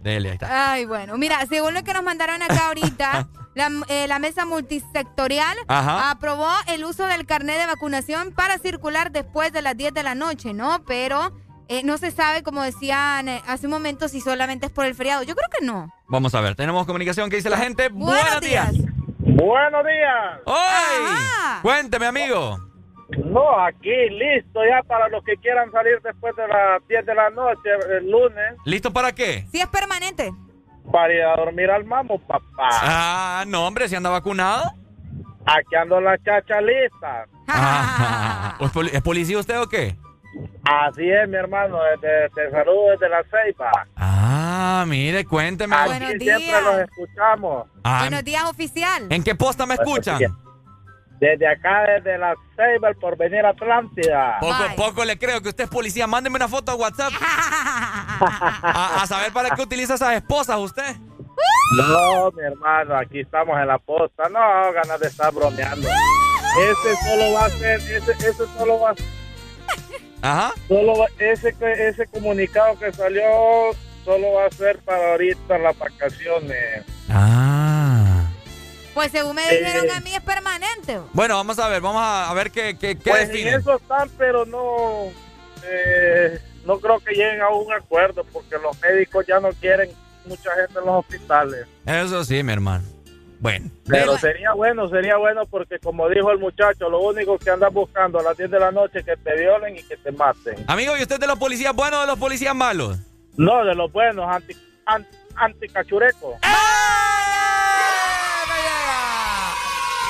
dele, 0.00 0.28
ahí 0.30 0.34
está. 0.34 0.72
Ay, 0.72 0.84
bueno, 0.84 1.16
mira, 1.18 1.44
según 1.46 1.74
lo 1.74 1.82
que 1.84 1.92
nos 1.92 2.02
mandaron 2.02 2.42
acá 2.42 2.68
ahorita, 2.68 3.28
la, 3.54 3.70
eh, 3.88 4.06
la 4.08 4.18
mesa 4.18 4.44
multisectorial 4.44 5.56
Ajá. 5.68 6.10
aprobó 6.10 6.50
el 6.68 6.84
uso 6.84 7.06
del 7.06 7.26
carnet 7.26 7.58
de 7.58 7.66
vacunación 7.66 8.32
para 8.32 8.58
circular 8.58 9.10
después 9.10 9.52
de 9.52 9.62
las 9.62 9.76
10 9.76 9.94
de 9.94 10.02
la 10.02 10.14
noche, 10.14 10.54
¿no? 10.54 10.84
Pero 10.86 11.32
eh, 11.68 11.82
no 11.84 11.98
se 11.98 12.10
sabe, 12.10 12.42
como 12.42 12.62
decían 12.62 13.28
eh, 13.28 13.42
hace 13.46 13.66
un 13.66 13.72
momento, 13.72 14.08
si 14.08 14.20
solamente 14.20 14.66
es 14.66 14.72
por 14.72 14.84
el 14.86 14.94
feriado. 14.94 15.22
Yo 15.22 15.34
creo 15.34 15.48
que 15.58 15.64
no. 15.64 15.92
Vamos 16.08 16.34
a 16.34 16.40
ver, 16.40 16.54
tenemos 16.54 16.86
comunicación. 16.86 17.28
¿Qué 17.30 17.36
dice 17.36 17.50
la 17.50 17.58
gente? 17.58 17.88
Buenos 17.88 18.40
días. 18.40 18.72
Buenos 19.18 19.84
días. 19.84 20.40
¡Hoy! 20.46 21.60
Cuénteme, 21.62 22.06
amigo. 22.06 22.58
No, 23.24 23.58
aquí 23.60 23.90
listo 24.10 24.60
ya 24.68 24.82
para 24.82 25.08
los 25.08 25.24
que 25.24 25.36
quieran 25.38 25.70
salir 25.72 26.00
después 26.02 26.36
de 26.36 26.46
las 26.46 26.86
10 26.88 27.06
de 27.06 27.14
la 27.14 27.30
noche, 27.30 27.70
el 27.98 28.10
lunes, 28.10 28.54
¿Listo 28.64 28.92
para 28.92 29.12
qué? 29.12 29.46
Si 29.50 29.60
es 29.60 29.66
permanente. 29.68 30.30
para 30.92 31.14
ir 31.14 31.22
a 31.22 31.36
dormir 31.36 31.70
al 31.70 31.84
mamo, 31.84 32.18
papá. 32.18 32.68
Ah, 32.82 33.44
no, 33.46 33.66
hombre, 33.66 33.88
si 33.88 33.94
anda 33.96 34.10
vacunado. 34.10 34.64
Aquí 35.46 35.74
ando 35.80 36.00
la 36.00 36.18
chacha 36.18 36.60
lista. 36.60 37.24
Ah, 37.48 38.56
¿Es 38.60 38.70
poli- 38.70 38.90
¿Es 38.92 39.00
policía 39.00 39.38
usted 39.38 39.58
o 39.60 39.66
qué? 39.68 39.96
Así 40.64 41.08
es, 41.10 41.26
mi 41.28 41.36
hermano, 41.36 41.78
te, 42.02 42.28
te 42.34 42.50
saludo 42.50 42.90
desde 42.90 43.08
la 43.08 43.22
Ceiba. 43.24 43.70
Ah, 43.96 44.84
mire, 44.86 45.24
cuénteme. 45.24 45.74
Aquí 45.74 45.88
Buenos 45.88 46.08
siempre 46.10 46.36
días. 46.36 46.62
los 46.62 46.78
escuchamos. 46.80 47.66
Ah, 47.82 48.00
Buenos 48.02 48.24
días, 48.24 48.44
oficial. 48.44 49.06
¿En 49.08 49.24
qué 49.24 49.34
posta 49.34 49.64
me 49.64 49.74
escuchan? 49.74 50.18
Desde 51.20 51.48
acá, 51.48 51.82
desde 51.96 52.16
la 52.18 52.34
Ceiba, 52.56 52.90
por 53.00 53.16
venir 53.16 53.44
Atlántida. 53.44 54.38
Poco 54.40 54.52
a 54.54 54.74
poco 54.76 55.04
le 55.04 55.18
creo 55.18 55.40
que 55.40 55.48
usted 55.48 55.64
es 55.64 55.70
policía. 55.70 56.06
Mándeme 56.06 56.36
una 56.36 56.48
foto 56.48 56.72
a 56.72 56.74
WhatsApp. 56.76 57.12
a, 57.20 59.02
a 59.02 59.06
saber 59.06 59.32
para 59.32 59.50
qué 59.50 59.62
utiliza 59.62 59.94
esas 59.94 60.14
esposas 60.14 60.58
usted. 60.58 60.96
No, 61.76 62.30
mi 62.32 62.42
hermano, 62.42 62.96
aquí 62.96 63.20
estamos 63.20 63.58
en 63.60 63.66
la 63.68 63.78
posta. 63.78 64.28
No, 64.28 64.72
ganas 64.72 65.00
de 65.00 65.08
estar 65.08 65.32
bromeando. 65.32 65.88
Ese 65.88 66.96
solo 67.08 67.32
va 67.34 67.44
a 67.46 67.50
ser, 67.50 67.80
ese, 67.80 68.12
ese 68.12 68.46
solo 68.56 68.80
va 68.80 68.90
a 68.90 68.94
Ajá. 70.20 70.52
Solo 70.66 70.98
va- 70.98 71.06
ese, 71.18 71.52
que- 71.56 71.88
ese 71.88 72.06
comunicado 72.06 72.76
que 72.78 72.92
salió 72.92 73.22
solo 74.04 74.32
va 74.32 74.46
a 74.46 74.50
ser 74.50 74.78
para 74.80 75.12
ahorita 75.12 75.58
las 75.58 75.78
vacaciones. 75.78 76.84
Ah. 77.08 78.07
Pues 78.98 79.12
según 79.12 79.36
me 79.36 79.44
Eh. 79.48 79.58
dijeron 79.60 79.88
a 79.92 80.00
mí 80.00 80.12
es 80.12 80.20
permanente. 80.22 80.98
Bueno, 81.12 81.36
vamos 81.36 81.56
a 81.60 81.68
ver, 81.68 81.80
vamos 81.80 82.02
a, 82.04 82.34
ver 82.34 82.50
qué, 82.50 82.76
qué, 82.76 82.96
qué 82.98 83.10
Pues 83.10 83.28
en 83.28 83.46
eso 83.46 83.76
están, 83.76 84.08
pero 84.18 84.44
no, 84.44 85.04
eh, 85.64 86.40
no 86.64 86.80
creo 86.80 86.98
que 86.98 87.12
lleguen 87.14 87.40
a 87.40 87.48
un 87.48 87.72
acuerdo 87.72 88.24
porque 88.32 88.56
los 88.60 88.76
médicos 88.80 89.24
ya 89.24 89.38
no 89.38 89.50
quieren 89.50 89.88
mucha 90.24 90.50
gente 90.56 90.80
en 90.80 90.84
los 90.86 90.96
hospitales. 90.96 91.64
Eso 91.86 92.24
sí, 92.24 92.42
mi 92.42 92.52
hermano. 92.54 92.82
Bueno. 93.38 93.70
Pero 93.86 94.18
sería 94.18 94.50
bueno, 94.54 94.88
sería 94.88 95.16
bueno 95.16 95.46
porque 95.46 95.78
como 95.78 96.08
dijo 96.08 96.32
el 96.32 96.38
muchacho, 96.40 96.90
lo 96.90 96.98
único 96.98 97.38
que 97.38 97.50
andas 97.50 97.72
buscando 97.72 98.18
a 98.18 98.24
las 98.24 98.36
10 98.36 98.50
de 98.50 98.58
la 98.58 98.72
noche 98.72 98.98
es 98.98 99.04
que 99.04 99.16
te 99.16 99.36
violen 99.36 99.76
y 99.76 99.82
que 99.84 99.96
te 99.96 100.10
maten. 100.10 100.56
Amigo, 100.66 100.96
¿y 100.96 101.02
usted 101.02 101.14
es 101.14 101.20
de 101.20 101.28
los 101.28 101.38
policías 101.38 101.72
buenos 101.72 101.98
o 101.98 102.00
de 102.00 102.06
los 102.08 102.18
policías 102.18 102.52
malos? 102.52 102.98
No, 103.36 103.64
de 103.64 103.76
los 103.76 103.92
buenos, 103.92 104.28
anti, 104.28 104.56
anti, 104.86 105.16
anticachurecos. 105.36 106.34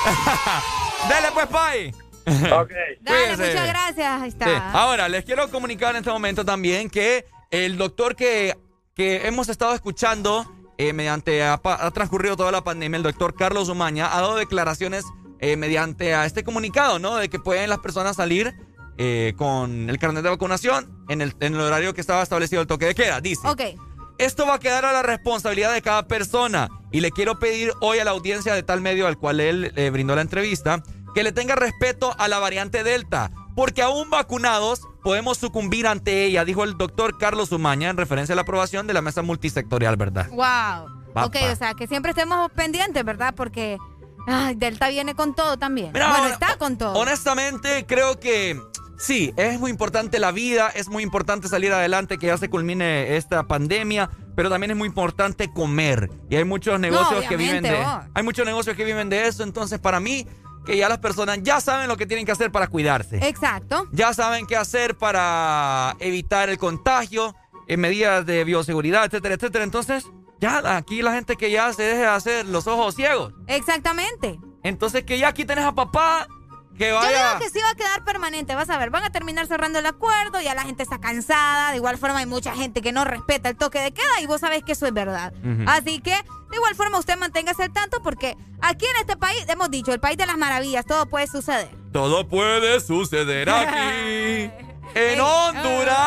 Dele 1.09 1.27
pues, 1.33 1.47
Pai. 1.47 1.93
Ok. 2.25 2.71
Dale, 3.01 3.37
muchas 3.37 3.67
gracias. 3.67 4.21
Ahí 4.21 4.29
está. 4.29 4.45
Sí. 4.45 4.51
Ahora, 4.73 5.09
les 5.09 5.25
quiero 5.25 5.49
comunicar 5.49 5.91
en 5.91 5.97
este 5.97 6.11
momento 6.11 6.45
también 6.45 6.89
que 6.89 7.25
el 7.51 7.77
doctor 7.77 8.15
que, 8.15 8.55
que 8.95 9.27
hemos 9.27 9.49
estado 9.49 9.73
escuchando 9.73 10.45
eh, 10.77 10.93
mediante 10.93 11.43
ha, 11.43 11.59
transcurrido 11.93 12.37
toda 12.37 12.51
la 12.51 12.63
pandemia, 12.63 12.97
el 12.97 13.03
doctor 13.03 13.35
Carlos 13.35 13.67
Umaña, 13.69 14.15
ha 14.15 14.21
dado 14.21 14.37
declaraciones 14.37 15.03
eh, 15.39 15.57
mediante 15.57 16.13
a 16.13 16.25
este 16.25 16.43
comunicado, 16.43 16.99
¿no? 16.99 17.17
De 17.17 17.29
que 17.29 17.39
pueden 17.39 17.69
las 17.69 17.79
personas 17.79 18.15
salir 18.15 18.53
eh, 18.97 19.33
con 19.37 19.89
el 19.89 19.97
carnet 19.97 20.23
de 20.23 20.29
vacunación 20.29 21.05
en 21.09 21.21
el, 21.21 21.33
en 21.39 21.55
el 21.55 21.61
horario 21.61 21.93
que 21.93 22.01
estaba 22.01 22.21
establecido 22.21 22.61
el 22.61 22.67
toque 22.67 22.85
de 22.85 22.95
queda. 22.95 23.21
Dice. 23.21 23.47
Ok. 23.47 23.61
Esto 24.19 24.45
va 24.45 24.55
a 24.55 24.59
quedar 24.59 24.83
a 24.83 24.91
la 24.91 25.01
responsabilidad 25.01 25.73
de 25.73 25.81
cada 25.81 26.05
persona 26.05 26.67
y 26.91 26.99
le 26.99 27.09
quiero 27.09 27.39
pedir 27.39 27.71
hoy 27.79 27.99
a 27.99 28.03
la 28.03 28.11
audiencia 28.11 28.53
de 28.53 28.63
tal 28.63 28.81
medio 28.81 29.07
al 29.07 29.17
cual 29.17 29.39
él 29.39 29.71
eh, 29.77 29.89
brindó 29.91 30.13
la 30.13 30.21
entrevista 30.21 30.83
que 31.15 31.23
le 31.23 31.31
tenga 31.31 31.55
respeto 31.55 32.13
a 32.19 32.27
la 32.27 32.37
variante 32.37 32.83
Delta, 32.83 33.31
porque 33.55 33.81
aún 33.81 34.09
vacunados 34.09 34.81
podemos 35.03 35.37
sucumbir 35.37 35.87
ante 35.87 36.25
ella, 36.25 36.43
dijo 36.43 36.65
el 36.65 36.77
doctor 36.77 37.17
Carlos 37.17 37.53
Umaña 37.53 37.89
en 37.89 37.95
referencia 37.95 38.33
a 38.33 38.35
la 38.35 38.41
aprobación 38.41 38.87
de 38.87 38.93
la 38.93 39.01
mesa 39.01 39.21
multisectorial, 39.21 39.95
¿verdad? 39.95 40.27
Wow. 40.31 41.25
Ok, 41.25 41.37
o 41.51 41.55
sea, 41.55 41.73
que 41.73 41.87
siempre 41.87 42.11
estemos 42.11 42.51
pendientes, 42.51 43.03
¿verdad? 43.05 43.33
Porque 43.33 43.77
ay, 44.27 44.55
Delta 44.55 44.89
viene 44.89 45.15
con 45.15 45.33
todo 45.33 45.57
también. 45.57 45.91
Mira, 45.93 46.11
bueno, 46.11 46.27
está 46.27 46.57
con 46.57 46.77
todo. 46.77 46.93
Honestamente, 46.99 47.85
creo 47.87 48.19
que 48.19 48.59
sí, 48.99 49.33
es 49.37 49.59
muy 49.59 49.71
importante 49.71 50.19
la 50.19 50.31
vida, 50.31 50.69
es 50.69 50.89
muy 50.89 51.01
importante 51.01 51.47
salir 51.47 51.73
adelante, 51.73 52.17
que 52.17 52.27
ya 52.27 52.37
se 52.37 52.49
culmine 52.49 53.17
esta 53.17 53.43
pandemia, 53.47 54.09
pero 54.35 54.49
también 54.49 54.71
es 54.71 54.77
muy 54.77 54.87
importante 54.87 55.51
comer. 55.51 56.11
Y 56.29 56.35
hay 56.35 56.43
muchos 56.43 56.79
negocios 56.79 57.25
que 57.25 57.37
viven 57.37 57.63
de 57.63 57.71
vos. 57.71 58.03
hay 58.13 58.23
muchos 58.23 58.45
negocios 58.45 58.75
que 58.75 58.83
viven 58.83 59.09
de 59.09 59.27
eso, 59.27 59.43
entonces 59.43 59.79
para 59.79 59.99
mí 59.99 60.27
que 60.65 60.77
ya 60.77 60.89
las 60.89 60.99
personas 60.99 61.39
ya 61.41 61.61
saben 61.61 61.87
lo 61.87 61.97
que 61.97 62.05
tienen 62.05 62.25
que 62.25 62.31
hacer 62.31 62.51
para 62.51 62.67
cuidarse. 62.67 63.17
Exacto. 63.27 63.87
Ya 63.91 64.13
saben 64.13 64.45
qué 64.45 64.55
hacer 64.55 64.95
para 64.95 65.95
evitar 65.99 66.49
el 66.49 66.57
contagio, 66.57 67.33
en 67.67 67.79
medidas 67.79 68.25
de 68.25 68.43
bioseguridad, 68.43 69.05
etcétera, 69.05 69.35
etcétera. 69.35 69.63
Entonces, 69.63 70.03
ya 70.39 70.75
aquí 70.75 71.01
la 71.01 71.13
gente 71.13 71.35
que 71.35 71.51
ya 71.51 71.71
se 71.71 71.83
deje 71.83 71.99
de 71.99 72.07
hacer 72.07 72.45
los 72.47 72.67
ojos 72.67 72.95
ciegos. 72.95 73.33
Exactamente. 73.47 74.39
Entonces 74.63 75.03
que 75.03 75.17
ya 75.17 75.29
aquí 75.29 75.45
tenés 75.45 75.65
a 75.65 75.73
papá 75.73 76.27
que 76.79 76.89
Yo 76.89 76.95
vaya. 76.95 77.35
digo 77.35 77.39
que 77.39 77.49
sí 77.49 77.59
va 77.61 77.71
a 77.71 77.75
quedar 77.75 78.03
permanente, 78.05 78.55
vas 78.55 78.69
a 78.69 78.77
ver, 78.77 78.89
van 78.89 79.03
a 79.03 79.09
terminar 79.11 79.45
cerrando 79.47 79.79
el 79.79 79.85
acuerdo, 79.85 80.39
ya 80.41 80.55
la 80.55 80.63
gente 80.63 80.81
está 80.81 80.97
cansada, 80.99 81.71
de 81.71 81.77
igual 81.77 81.97
forma 81.97 82.19
hay 82.19 82.25
mucha 82.25 82.55
gente 82.55 82.81
que 82.81 82.93
no 82.93 83.03
respeta 83.03 83.49
el 83.49 83.57
toque 83.57 83.79
de 83.79 83.91
queda 83.91 84.21
y 84.21 84.25
vos 84.25 84.39
sabés 84.39 84.63
que 84.63 84.71
eso 84.71 84.87
es 84.87 84.93
verdad. 84.93 85.33
Así 85.67 85.99
que, 85.99 86.11
de 86.11 86.55
igual 86.55 86.75
forma 86.75 86.97
usted 86.97 87.17
manténgase 87.17 87.63
al 87.63 87.73
tanto 87.73 88.01
porque 88.01 88.37
aquí 88.61 88.85
en 88.85 88.95
este 89.01 89.17
país, 89.17 89.45
hemos 89.49 89.69
dicho, 89.69 89.91
el 89.93 89.99
país 89.99 90.17
de 90.17 90.25
las 90.25 90.37
maravillas, 90.37 90.85
todo 90.85 91.05
puede 91.05 91.27
suceder. 91.27 91.69
Todo 91.91 92.27
puede 92.27 92.79
suceder 92.79 93.49
aquí. 93.49 94.49
en 94.95 95.19
Honduras. 95.19 95.97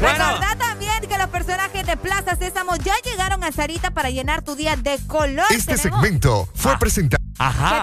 Los 0.00 0.08
personajes 1.46 1.86
de 1.86 1.96
Plaza 1.96 2.36
Sésamo 2.36 2.74
ya 2.76 2.94
llegaron 3.04 3.42
a 3.44 3.52
Sarita 3.52 3.92
para 3.92 4.10
llenar 4.10 4.42
tu 4.42 4.56
día 4.56 4.74
de 4.76 4.98
color. 5.06 5.46
Este 5.50 5.76
Tenemos- 5.76 6.00
segmento 6.02 6.48
fue 6.54 6.76
presentado. 6.78 7.22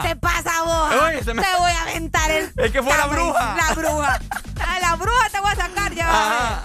¿Qué 0.01 0.09
te 0.09 0.15
pasa 0.17 0.63
vos? 0.63 0.93
Oye, 1.03 1.23
se 1.23 1.33
me- 1.33 1.41
Te 1.41 1.47
voy 1.57 1.71
a 1.71 1.81
aventar 1.83 2.29
el... 2.31 2.51
Es 2.57 2.71
que 2.71 2.81
fue 2.83 2.97
la 2.97 3.05
bruja. 3.07 3.55
La 3.55 3.73
bruja. 3.75 4.19
A 4.67 4.79
la 4.79 4.95
bruja 4.95 5.29
te 5.31 5.39
voy 5.39 5.51
a 5.51 5.55
sacar 5.55 5.93
ya. 5.93 6.63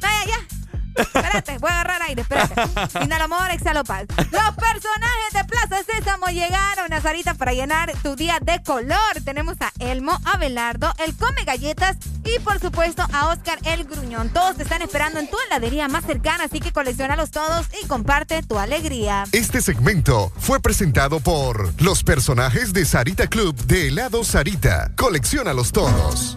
Vaya, 0.00 0.24
ya. 0.26 0.53
Espérate, 0.94 1.58
voy 1.58 1.70
a 1.70 1.80
agarrar 1.80 2.02
aire, 2.02 2.22
espérate. 2.22 2.54
Inhalamor, 3.02 3.50
exhalo 3.50 3.84
paz. 3.84 4.06
Los 4.16 4.54
personajes 4.54 5.32
de 5.32 5.44
Plaza 5.44 5.82
Sésamo 5.84 6.26
llegaron 6.26 6.92
a 6.92 7.00
Sarita 7.00 7.34
para 7.34 7.52
llenar 7.52 7.92
tu 8.02 8.16
día 8.16 8.38
de 8.40 8.62
color. 8.62 8.98
Tenemos 9.24 9.56
a 9.60 9.72
Elmo, 9.78 10.18
a 10.24 10.36
Belardo, 10.36 10.92
el 11.04 11.16
Come 11.16 11.44
Galletas 11.44 11.96
y 12.24 12.38
por 12.40 12.60
supuesto 12.60 13.04
a 13.12 13.28
Oscar 13.28 13.58
el 13.64 13.84
Gruñón. 13.84 14.28
Todos 14.30 14.56
te 14.56 14.62
están 14.62 14.82
esperando 14.82 15.20
en 15.20 15.28
tu 15.28 15.36
heladería 15.46 15.88
más 15.88 16.04
cercana, 16.04 16.44
así 16.44 16.60
que 16.60 16.72
coleccionalos 16.72 17.30
todos 17.30 17.66
y 17.82 17.86
comparte 17.86 18.42
tu 18.42 18.58
alegría. 18.58 19.24
Este 19.32 19.60
segmento 19.60 20.32
fue 20.38 20.60
presentado 20.60 21.20
por 21.20 21.80
los 21.82 22.02
personajes 22.02 22.72
de 22.72 22.84
Sarita 22.84 23.26
Club 23.26 23.56
de 23.66 23.88
helado 23.88 24.24
Sarita. 24.24 24.92
Colecciónalos 24.96 25.72
todos. 25.72 26.36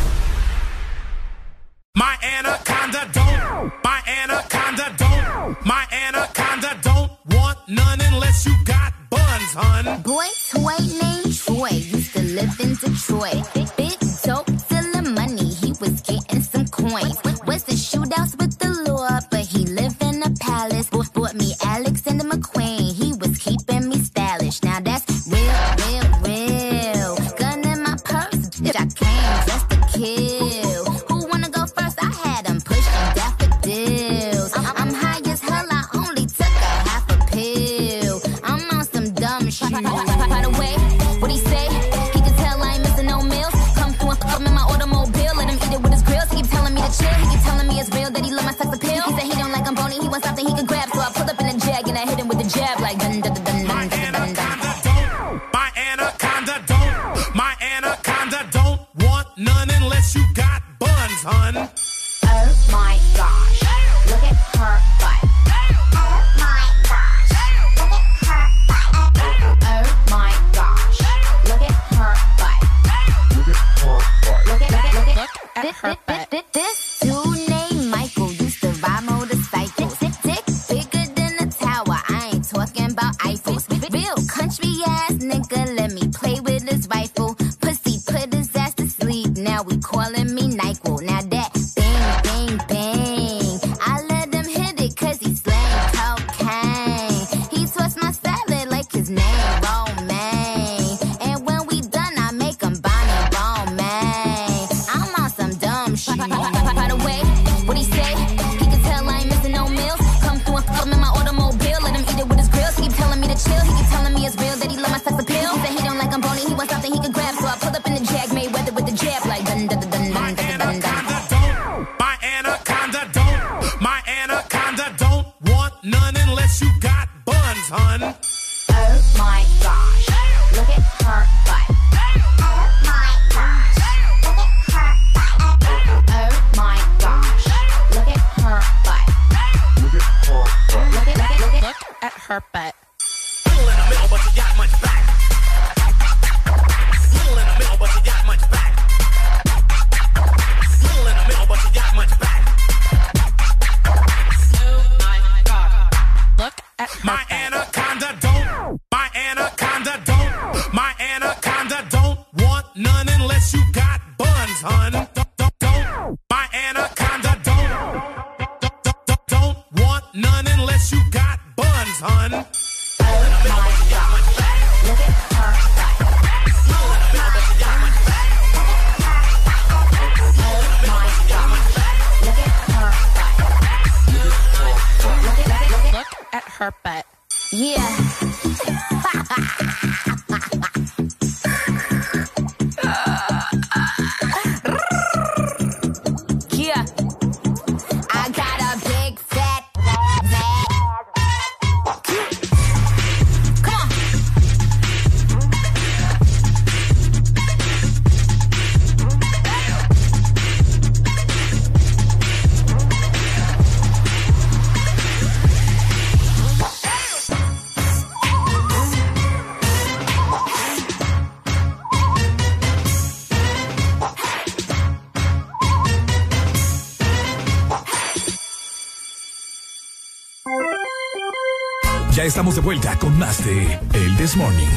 Estamos 232.31 232.55
de 232.55 232.61
vuelta 232.61 232.97
con 232.97 233.19
más 233.19 233.43
de 233.43 233.77
El 233.93 234.15
This 234.15 234.37
Morning. 234.37 234.69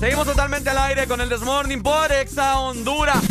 Seguimos 0.00 0.26
totalmente 0.26 0.70
al 0.70 0.78
aire 0.78 1.06
con 1.06 1.20
el 1.20 1.28
Desmorning 1.28 1.82
por 1.82 2.10
Exa 2.10 2.58
Honduras. 2.58 3.22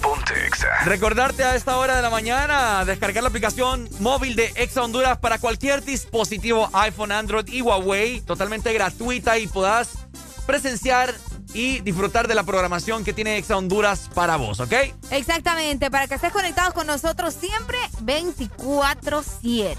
Ponte 0.00 0.46
Exa. 0.46 0.68
Recordarte 0.84 1.42
a 1.42 1.56
esta 1.56 1.78
hora 1.78 1.96
de 1.96 2.02
la 2.02 2.10
mañana 2.10 2.84
descargar 2.84 3.24
la 3.24 3.30
aplicación 3.30 3.88
móvil 3.98 4.36
de 4.36 4.52
Exa 4.54 4.84
Honduras 4.84 5.18
para 5.18 5.40
cualquier 5.40 5.84
dispositivo 5.84 6.70
iPhone, 6.72 7.10
Android 7.10 7.48
y 7.48 7.62
Huawei, 7.62 8.20
totalmente 8.20 8.72
gratuita 8.72 9.36
y 9.36 9.48
podás 9.48 10.06
presenciar 10.46 11.12
y 11.54 11.80
disfrutar 11.80 12.28
de 12.28 12.34
la 12.34 12.42
programación 12.44 13.02
que 13.02 13.12
tiene 13.12 13.38
Exa 13.38 13.56
Honduras 13.56 14.10
para 14.14 14.36
vos, 14.36 14.60
¿ok? 14.60 14.72
Exactamente, 15.10 15.90
para 15.90 16.06
que 16.06 16.14
estés 16.14 16.32
conectados 16.32 16.74
con 16.74 16.86
nosotros 16.86 17.34
siempre 17.34 17.75
24-7. 18.06 19.74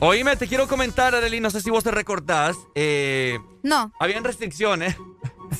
Oíme, 0.00 0.36
te 0.36 0.46
quiero 0.46 0.68
comentar, 0.68 1.14
Arely, 1.14 1.40
no 1.40 1.48
sé 1.50 1.60
si 1.62 1.70
vos 1.70 1.82
te 1.82 1.90
recordás, 1.90 2.56
eh, 2.74 3.38
No, 3.62 3.92
habían 3.98 4.22
restricciones, 4.24 4.96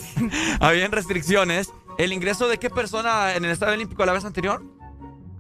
habían 0.60 0.92
restricciones, 0.92 1.70
el 1.98 2.12
ingreso 2.12 2.48
de 2.48 2.58
qué 2.58 2.68
persona 2.70 3.34
en 3.34 3.44
el 3.44 3.50
Estadio 3.50 3.74
Olímpico 3.74 4.04
la 4.04 4.12
vez 4.12 4.24
anterior? 4.24 4.62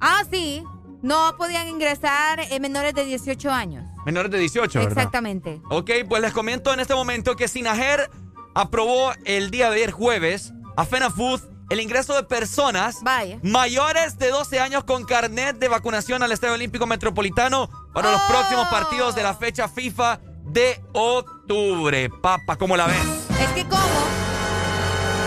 ah, 0.00 0.22
sí, 0.30 0.64
no 1.02 1.34
podían 1.36 1.68
ingresar 1.68 2.40
eh, 2.40 2.58
menores 2.60 2.94
de 2.94 3.04
18 3.04 3.50
años. 3.50 3.84
Menores 4.06 4.30
de 4.30 4.38
18, 4.38 4.78
¿verdad? 4.78 4.92
Exactamente. 4.96 5.60
Ok, 5.70 5.90
pues 6.08 6.22
les 6.22 6.32
comento 6.32 6.72
en 6.72 6.80
este 6.80 6.94
momento 6.94 7.36
que 7.36 7.48
Sinajer 7.48 8.10
aprobó 8.54 9.12
el 9.26 9.50
día 9.50 9.68
de 9.70 9.76
ayer 9.76 9.90
jueves 9.90 10.52
a 10.76 10.86
FENAFUD 10.86 11.40
el 11.70 11.80
ingreso 11.80 12.14
de 12.14 12.24
personas 12.24 12.98
mayores 13.42 14.18
de 14.18 14.28
12 14.30 14.58
años 14.60 14.84
con 14.84 15.04
carnet 15.04 15.56
de 15.58 15.68
vacunación 15.68 16.22
al 16.22 16.32
Estadio 16.32 16.54
Olímpico 16.54 16.86
Metropolitano 16.86 17.70
para 17.94 18.10
los 18.10 18.20
próximos 18.22 18.66
partidos 18.68 19.14
de 19.14 19.22
la 19.22 19.34
fecha 19.34 19.68
FIFA 19.68 20.20
de 20.44 20.80
octubre. 20.92 22.10
Papa, 22.20 22.56
¿cómo 22.56 22.76
la 22.76 22.86
ves? 22.86 22.96
Es 23.40 23.48
que 23.50 23.62
como 23.64 23.82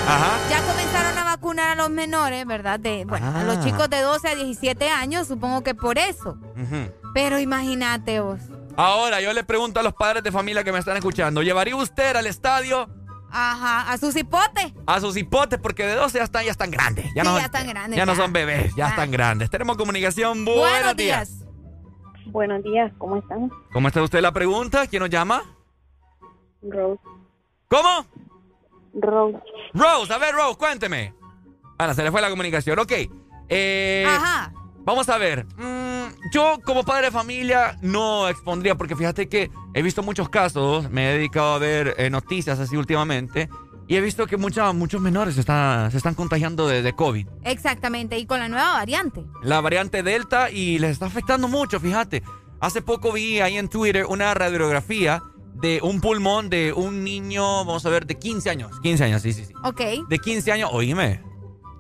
Ajá. 0.07 0.31
ya 0.49 0.61
comenzaron 0.63 1.17
a 1.17 1.23
vacunar 1.23 1.69
a 1.71 1.75
los 1.75 1.89
menores, 1.89 2.45
¿verdad? 2.45 2.79
De, 2.79 3.05
bueno, 3.05 3.31
a 3.35 3.43
los 3.43 3.57
Ah. 3.57 3.63
chicos 3.63 3.89
de 3.89 4.01
12 4.01 4.27
a 4.27 4.35
17 4.35 4.89
años, 4.89 5.27
supongo 5.27 5.63
que 5.63 5.73
por 5.75 5.97
eso. 5.97 6.37
Pero 7.13 7.39
imagínate 7.39 8.19
vos. 8.19 8.39
Ahora, 8.75 9.21
yo 9.21 9.31
le 9.33 9.43
pregunto 9.43 9.79
a 9.79 9.83
los 9.83 9.93
padres 9.93 10.23
de 10.23 10.31
familia 10.31 10.63
que 10.63 10.71
me 10.71 10.79
están 10.79 10.97
escuchando, 10.97 11.41
¿llevaría 11.41 11.75
usted 11.75 12.15
al 12.15 12.25
estadio 12.27 12.89
Ajá, 13.35 13.91
a 13.91 13.97
sus 13.97 14.15
hipotes. 14.15 14.73
a 14.85 14.99
sus 14.99 15.17
hipotes? 15.17 15.59
Porque 15.59 15.85
de 15.87 15.95
12 15.95 16.19
ya 16.19 16.23
están, 16.23 16.45
ya 16.45 16.51
están 16.51 16.69
grandes. 16.69 17.05
Ya 17.15 17.23
Sí, 17.23 17.29
no, 17.29 17.37
ya 17.39 17.45
están 17.45 17.67
grandes, 17.67 17.97
Ya 17.97 18.05
no 18.05 18.15
son 18.15 18.31
bebés, 18.31 18.75
ya 18.75 18.85
Ah. 18.85 18.89
están 18.89 19.09
grandes. 19.11 19.49
Tenemos 19.49 19.75
comunicación. 19.75 20.45
Buenos, 20.45 20.61
Buenos 20.69 20.95
días. 20.95 21.39
días. 21.39 21.47
Buenos 22.27 22.63
días, 22.63 22.91
¿cómo 22.99 23.17
están? 23.17 23.49
¿Cómo 23.73 23.87
está 23.87 24.01
usted 24.03 24.21
la 24.21 24.31
pregunta? 24.31 24.85
¿Quién 24.87 25.01
nos 25.01 25.09
llama? 25.09 25.43
Rose. 26.61 27.01
¿Cómo? 27.67 28.05
Rose. 28.93 29.39
Rose, 29.73 30.13
a 30.13 30.17
ver, 30.19 30.35
Rose, 30.35 30.57
cuénteme. 30.57 31.13
Ahora, 31.79 31.93
se 31.95 32.03
le 32.03 32.11
fue 32.11 32.21
la 32.21 32.29
comunicación. 32.29 32.77
Ok. 32.79 32.91
Eh, 33.49 34.05
Ajá. 34.07 34.53
Vamos 34.85 35.07
a 35.09 35.17
ver. 35.17 35.45
Mm, 35.57 36.31
yo, 36.33 36.59
como 36.65 36.83
padre 36.83 37.05
de 37.07 37.11
familia, 37.11 37.77
no 37.81 38.27
expondría, 38.27 38.75
porque 38.75 38.95
fíjate 38.95 39.29
que 39.29 39.49
he 39.73 39.81
visto 39.81 40.03
muchos 40.03 40.29
casos, 40.29 40.89
me 40.89 41.09
he 41.09 41.17
dedicado 41.17 41.53
a 41.53 41.57
ver 41.59 41.95
eh, 41.97 42.09
noticias 42.09 42.59
así 42.59 42.75
últimamente, 42.75 43.49
y 43.87 43.95
he 43.95 44.01
visto 44.01 44.25
que 44.27 44.37
mucha- 44.37 44.71
muchos 44.73 45.01
menores 45.01 45.35
se, 45.35 45.41
están- 45.41 45.91
se 45.91 45.97
están 45.97 46.15
contagiando 46.15 46.67
de, 46.67 46.81
de 46.81 46.93
COVID. 46.93 47.27
Exactamente, 47.43 48.17
y 48.17 48.25
con 48.25 48.39
la 48.39 48.49
nueva 48.49 48.73
variante. 48.73 49.23
La 49.41 49.61
variante 49.61 50.03
Delta, 50.03 50.49
y 50.51 50.79
les 50.79 50.91
está 50.91 51.05
afectando 51.05 51.47
mucho, 51.47 51.79
fíjate. 51.79 52.23
Hace 52.59 52.81
poco 52.81 53.11
vi 53.11 53.39
ahí 53.41 53.57
en 53.57 53.67
Twitter 53.69 54.05
una 54.07 54.33
radiografía 54.33 55.21
de 55.55 55.79
un 55.83 56.01
pulmón 56.01 56.49
de 56.49 56.73
un 56.73 57.03
niño, 57.03 57.43
vamos 57.65 57.85
a 57.85 57.89
ver, 57.89 58.05
de 58.05 58.15
15 58.17 58.49
años. 58.49 58.79
15 58.81 59.03
años, 59.03 59.21
sí, 59.21 59.33
sí, 59.33 59.45
sí. 59.45 59.53
Ok. 59.63 59.81
De 60.09 60.19
15 60.19 60.51
años, 60.51 60.69
oíme. 60.73 61.21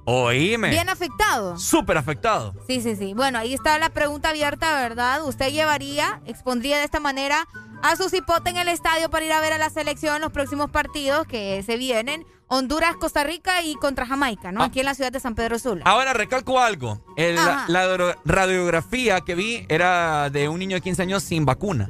Oíme. 0.05 0.69
Bien 0.69 0.89
afectado. 0.89 1.57
Súper 1.57 1.97
afectado. 1.97 2.53
Sí, 2.67 2.81
sí, 2.81 2.95
sí. 2.95 3.13
Bueno, 3.13 3.39
ahí 3.39 3.53
está 3.53 3.77
la 3.79 3.89
pregunta 3.89 4.29
abierta, 4.29 4.73
¿verdad? 4.75 5.23
¿Usted 5.25 5.51
llevaría, 5.51 6.21
expondría 6.25 6.77
de 6.77 6.83
esta 6.85 6.99
manera 6.99 7.47
a 7.81 7.95
su 7.95 8.09
cipote 8.09 8.49
en 8.49 8.57
el 8.57 8.67
estadio 8.67 9.09
para 9.09 9.25
ir 9.25 9.31
a 9.33 9.39
ver 9.41 9.53
a 9.53 9.57
la 9.57 9.69
selección 9.69 10.21
los 10.21 10.31
próximos 10.31 10.69
partidos 10.71 11.25
que 11.27 11.63
se 11.63 11.77
vienen. 11.77 12.25
Honduras, 12.47 12.95
Costa 12.97 13.23
Rica 13.23 13.61
y 13.63 13.73
contra 13.75 14.05
Jamaica, 14.05 14.51
¿no? 14.51 14.61
Ah. 14.61 14.65
Aquí 14.65 14.79
en 14.81 14.85
la 14.85 14.93
ciudad 14.93 15.11
de 15.11 15.19
San 15.19 15.33
Pedro 15.33 15.57
Sula. 15.57 15.83
Ahora 15.85 16.13
recalco 16.13 16.59
algo. 16.59 17.03
El- 17.17 17.37
Ajá. 17.37 17.65
la, 17.67 17.85
la 17.87 18.15
radiografía 18.25 19.21
que 19.21 19.33
vi 19.35 19.65
era 19.69 20.29
de 20.29 20.49
un 20.49 20.59
niño 20.59 20.75
de 20.75 20.81
15 20.81 21.01
años 21.01 21.23
sin 21.23 21.45
vacuna. 21.45 21.89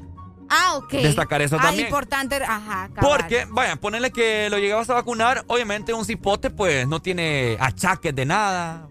Ah, 0.55 0.75
ok. 0.75 0.91
Destacar 0.91 1.41
eso 1.41 1.57
ah, 1.59 1.63
también. 1.63 1.87
importante. 1.87 2.35
Ajá, 2.35 2.89
cabal. 2.93 3.17
Porque, 3.17 3.47
vaya, 3.49 3.75
ponerle 3.75 4.11
que 4.11 4.49
lo 4.51 4.59
llegabas 4.59 4.89
a 4.89 4.93
vacunar, 4.93 5.43
obviamente 5.47 5.93
un 5.93 6.05
cipote 6.05 6.51
pues 6.51 6.87
no 6.87 7.01
tiene 7.01 7.57
achaques 7.59 8.13
de 8.13 8.25
nada. 8.25 8.87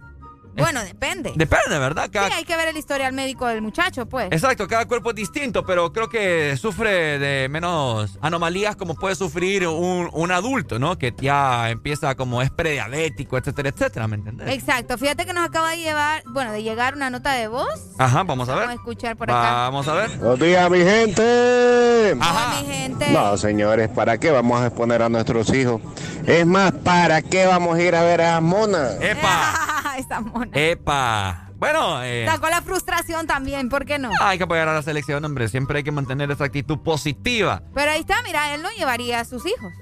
Bueno, 0.55 0.83
depende. 0.85 1.33
Depende, 1.35 1.79
¿verdad? 1.79 2.09
Cada- 2.13 2.29
Sí, 2.29 2.35
hay 2.37 2.45
que 2.45 2.57
ver 2.57 2.69
el 2.69 2.77
historial 2.77 3.13
médico 3.13 3.47
del 3.47 3.63
muchacho, 3.63 4.07
pues. 4.07 4.29
Exacto, 4.31 4.67
cada 4.69 4.87
cuerpo 4.87 5.11
es 5.11 5.17
distinto, 5.17 5.65
pero 5.65 5.93
creo 5.93 6.09
que 6.09 6.57
sufre 6.57 7.19
de 7.19 7.49
menos 7.49 8.19
anomalías 8.21 8.77
como 8.77 8.95
puede 8.95 9.15
sufrir 9.15 9.67
un, 9.67 10.09
un 10.13 10.31
adulto, 10.33 10.79
¿no? 10.79 10.99
Que 10.99 11.15
ya 11.19 11.71
empieza 11.71 12.15
como 12.15 12.43
es 12.43 12.51
prediabético, 12.51 13.39
etcétera, 13.39 13.71
etcétera, 13.71 14.07
¿me 14.09 14.17
entiendes? 14.17 14.49
Exacto. 14.53 14.99
Fíjate 14.99 15.25
que 15.25 15.33
nos 15.33 15.45
acaba 15.47 15.71
de 15.71 15.79
llevar, 15.79 16.23
bueno, 16.27 16.53
de 16.53 16.63
llegar 16.63 16.95
una 16.95 17.11
nota 17.11 17.33
de 17.33 17.49
voz. 17.49 17.81
Ajá, 17.99 18.23
vamos 18.23 18.49
a 18.49 18.53
ver. 18.55 18.61
Vamos 18.67 18.73
a 18.73 18.77
escuchar 18.77 19.17
por 19.17 19.31
acá. 19.31 19.53
Vamos 19.53 19.89
a 19.89 19.95
ver. 19.95 20.11
Buenos 20.19 20.39
días, 20.41 20.71
mi 20.71 20.79
gente. 20.79 22.13
Hola, 22.13 22.57
mi 22.61 22.67
gente. 22.73 23.11
No, 23.11 23.37
señores, 23.37 23.89
¿para 23.89 24.19
qué 24.19 24.31
vamos 24.31 24.61
a 24.61 24.67
exponer 24.67 25.03
a 25.03 25.09
nuestros 25.09 25.53
hijos? 25.55 25.81
Es 26.27 26.47
más, 26.47 26.73
¿para 26.73 27.23
qué 27.23 27.47
vamos 27.47 27.77
a 27.79 27.83
ir 27.83 27.95
a 27.95 28.03
ver 28.03 28.21
a 28.23 28.41
Mona? 28.41 28.91
¡Epa! 29.01 29.55
Esa 29.99 30.21
mona. 30.21 30.51
¡Epa! 30.53 31.49
Bueno, 31.57 32.03
eh, 32.03 32.27
Sacó 32.29 32.49
la 32.49 32.61
frustración 32.61 33.27
también, 33.29 33.69
¿por 33.69 33.85
qué 33.85 33.97
no? 33.99 34.11
hay 34.21 34.37
que 34.37 34.45
apoyar 34.45 34.69
a 34.69 34.75
la 34.75 34.83
selección, 34.83 35.25
hombre. 35.25 35.49
Siempre 35.49 35.79
hay 35.79 35.85
que 35.85 35.93
mantener 35.93 36.31
esa 36.31 36.45
actitud 36.45 36.79
positiva. 36.81 37.63
Pero 37.73 37.93
ahí 37.93 38.01
está, 38.01 38.21
mira, 38.25 38.53
él 38.55 38.63
no 38.63 38.69
llevaría 38.77 39.21
a 39.21 39.25
sus 39.25 39.47
hijos. 39.47 39.73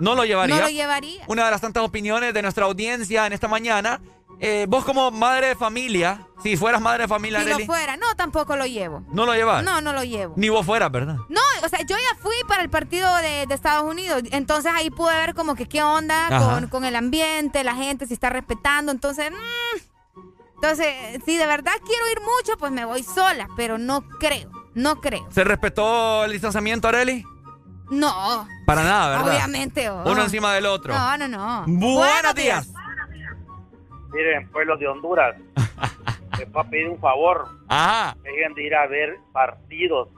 No 0.00 0.14
lo 0.16 0.24
llevaría. 0.24 0.56
No 0.56 0.62
lo 0.62 0.68
llevaría. 0.68 1.22
Una 1.28 1.44
de 1.44 1.50
las 1.52 1.60
tantas 1.60 1.84
opiniones 1.84 2.34
de 2.34 2.42
nuestra 2.42 2.64
audiencia 2.64 3.26
en 3.26 3.32
esta 3.32 3.46
mañana. 3.46 4.00
Eh, 4.42 4.64
vos 4.68 4.84
como 4.86 5.10
madre 5.10 5.48
de 5.48 5.54
familia, 5.54 6.26
si 6.42 6.56
fueras 6.56 6.80
madre 6.80 7.02
de 7.04 7.08
familia, 7.08 7.42
Si 7.42 7.50
lo 7.50 7.58
fuera, 7.60 7.96
no, 7.98 8.06
tampoco 8.16 8.56
lo 8.56 8.64
llevo. 8.64 9.02
no 9.12 9.26
lo 9.26 9.34
llevas. 9.34 9.62
No, 9.62 9.80
no 9.82 9.92
lo 9.92 10.02
llevo. 10.02 10.32
Ni 10.36 10.48
vos 10.48 10.64
fueras, 10.64 10.90
¿verdad? 10.90 11.16
No, 11.28 11.40
o 11.62 11.68
sea, 11.68 11.80
yo 11.80 11.94
ya 11.96 12.18
fui 12.22 12.34
para 12.48 12.62
el 12.62 12.70
partido 12.70 13.14
de, 13.16 13.44
de 13.46 13.54
Estados 13.54 13.84
Unidos, 13.84 14.22
entonces 14.32 14.72
ahí 14.74 14.88
pude 14.90 15.14
ver 15.14 15.34
como 15.34 15.54
que 15.54 15.66
qué 15.68 15.82
onda 15.82 16.28
con, 16.38 16.68
con 16.68 16.84
el 16.86 16.96
ambiente, 16.96 17.62
la 17.64 17.74
gente, 17.74 18.06
si 18.06 18.14
está 18.14 18.30
respetando, 18.30 18.90
entonces... 18.92 19.30
mm, 19.30 19.78
entonces, 20.62 21.22
si 21.24 21.36
de 21.38 21.46
verdad 21.46 21.72
quiero 21.86 22.10
ir 22.12 22.18
mucho, 22.20 22.56
pues 22.58 22.70
me 22.70 22.84
voy 22.84 23.02
sola, 23.02 23.48
pero 23.56 23.78
no 23.78 24.02
creo, 24.18 24.50
no 24.74 25.00
creo. 25.00 25.26
¿Se 25.30 25.42
respetó 25.44 26.24
el 26.24 26.32
distanciamiento, 26.32 26.86
Areli? 26.88 27.24
No, 27.90 28.46
Para 28.66 28.84
nada, 28.84 29.08
¿verdad? 29.18 29.34
obviamente. 29.34 29.88
oh. 29.90 30.02
Uno 30.10 30.22
encima 30.22 30.52
del 30.54 30.66
otro. 30.66 30.94
No, 30.94 31.16
no, 31.16 31.28
no. 31.28 31.64
Buenos 31.66 32.34
días. 32.34 32.68
Miren, 34.12 34.48
pueblos 34.50 34.78
de 34.80 34.88
Honduras, 34.88 35.36
les 36.38 36.48
va 36.56 36.62
a 36.62 36.64
pedir 36.64 36.88
un 36.88 36.98
favor. 37.00 37.46
Ajá. 37.68 38.16
Dejen 38.22 38.54
de 38.54 38.62
ir 38.64 38.74
a 38.74 38.86
ver 38.86 39.16
partidos. 39.32 40.08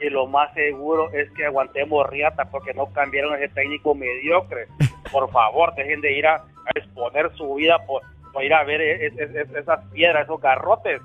Y 0.00 0.10
lo 0.10 0.26
más 0.26 0.52
seguro 0.54 1.10
es 1.12 1.30
que 1.32 1.46
aguantemos 1.46 2.08
riata 2.10 2.46
porque 2.46 2.74
no 2.74 2.92
cambiaron 2.92 3.34
ese 3.36 3.48
técnico 3.54 3.94
mediocre. 3.94 4.66
Por 5.12 5.30
favor, 5.30 5.74
dejen 5.76 6.00
de 6.00 6.12
ir 6.18 6.26
a, 6.26 6.36
a 6.36 6.70
exponer 6.74 7.30
su 7.36 7.54
vida 7.54 7.78
por, 7.86 8.02
por 8.32 8.42
ir 8.42 8.52
a 8.52 8.64
ver 8.64 8.80
es- 8.80 9.12
es- 9.16 9.30
es- 9.34 9.54
esas 9.54 9.80
piedras, 9.92 10.24
esos 10.24 10.40
garrotes. 10.40 11.00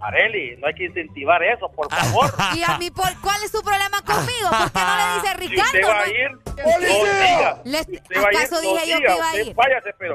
Areli, 0.00 0.56
no 0.58 0.68
hay 0.68 0.74
que 0.74 0.84
incentivar 0.84 1.42
eso, 1.42 1.68
por 1.72 1.90
favor. 1.94 2.30
¿Y 2.54 2.62
a 2.62 2.78
mí 2.78 2.90
por, 2.90 3.08
cuál 3.20 3.42
es 3.44 3.50
su 3.50 3.60
problema 3.62 4.00
conmigo? 4.06 4.48
¿Por 4.48 4.72
qué 4.72 4.80
no 4.80 4.96
le 4.96 5.14
dice 5.14 5.28
Si 5.42 5.48
Ricardo? 5.48 5.78
usted 5.78 5.88
va 5.88 6.00
a 6.00 6.06
no? 6.06 6.12
ir, 6.12 6.30
no 6.30 6.78
diga. 6.80 7.60
Les- 7.64 7.86
Si 7.86 7.96
usted 7.96 8.16
va 8.22 8.28
a 8.28 8.32
ir, 8.32 8.38
¿Acaso 8.38 8.54
no 8.54 8.60
dije 8.60 8.90
yo 8.92 8.96
diga. 8.98 9.08
que 9.12 9.16
iba 9.18 9.30
a 9.30 9.36
ir? 9.42 9.54
váyase, 9.54 9.90
pero 9.98 10.14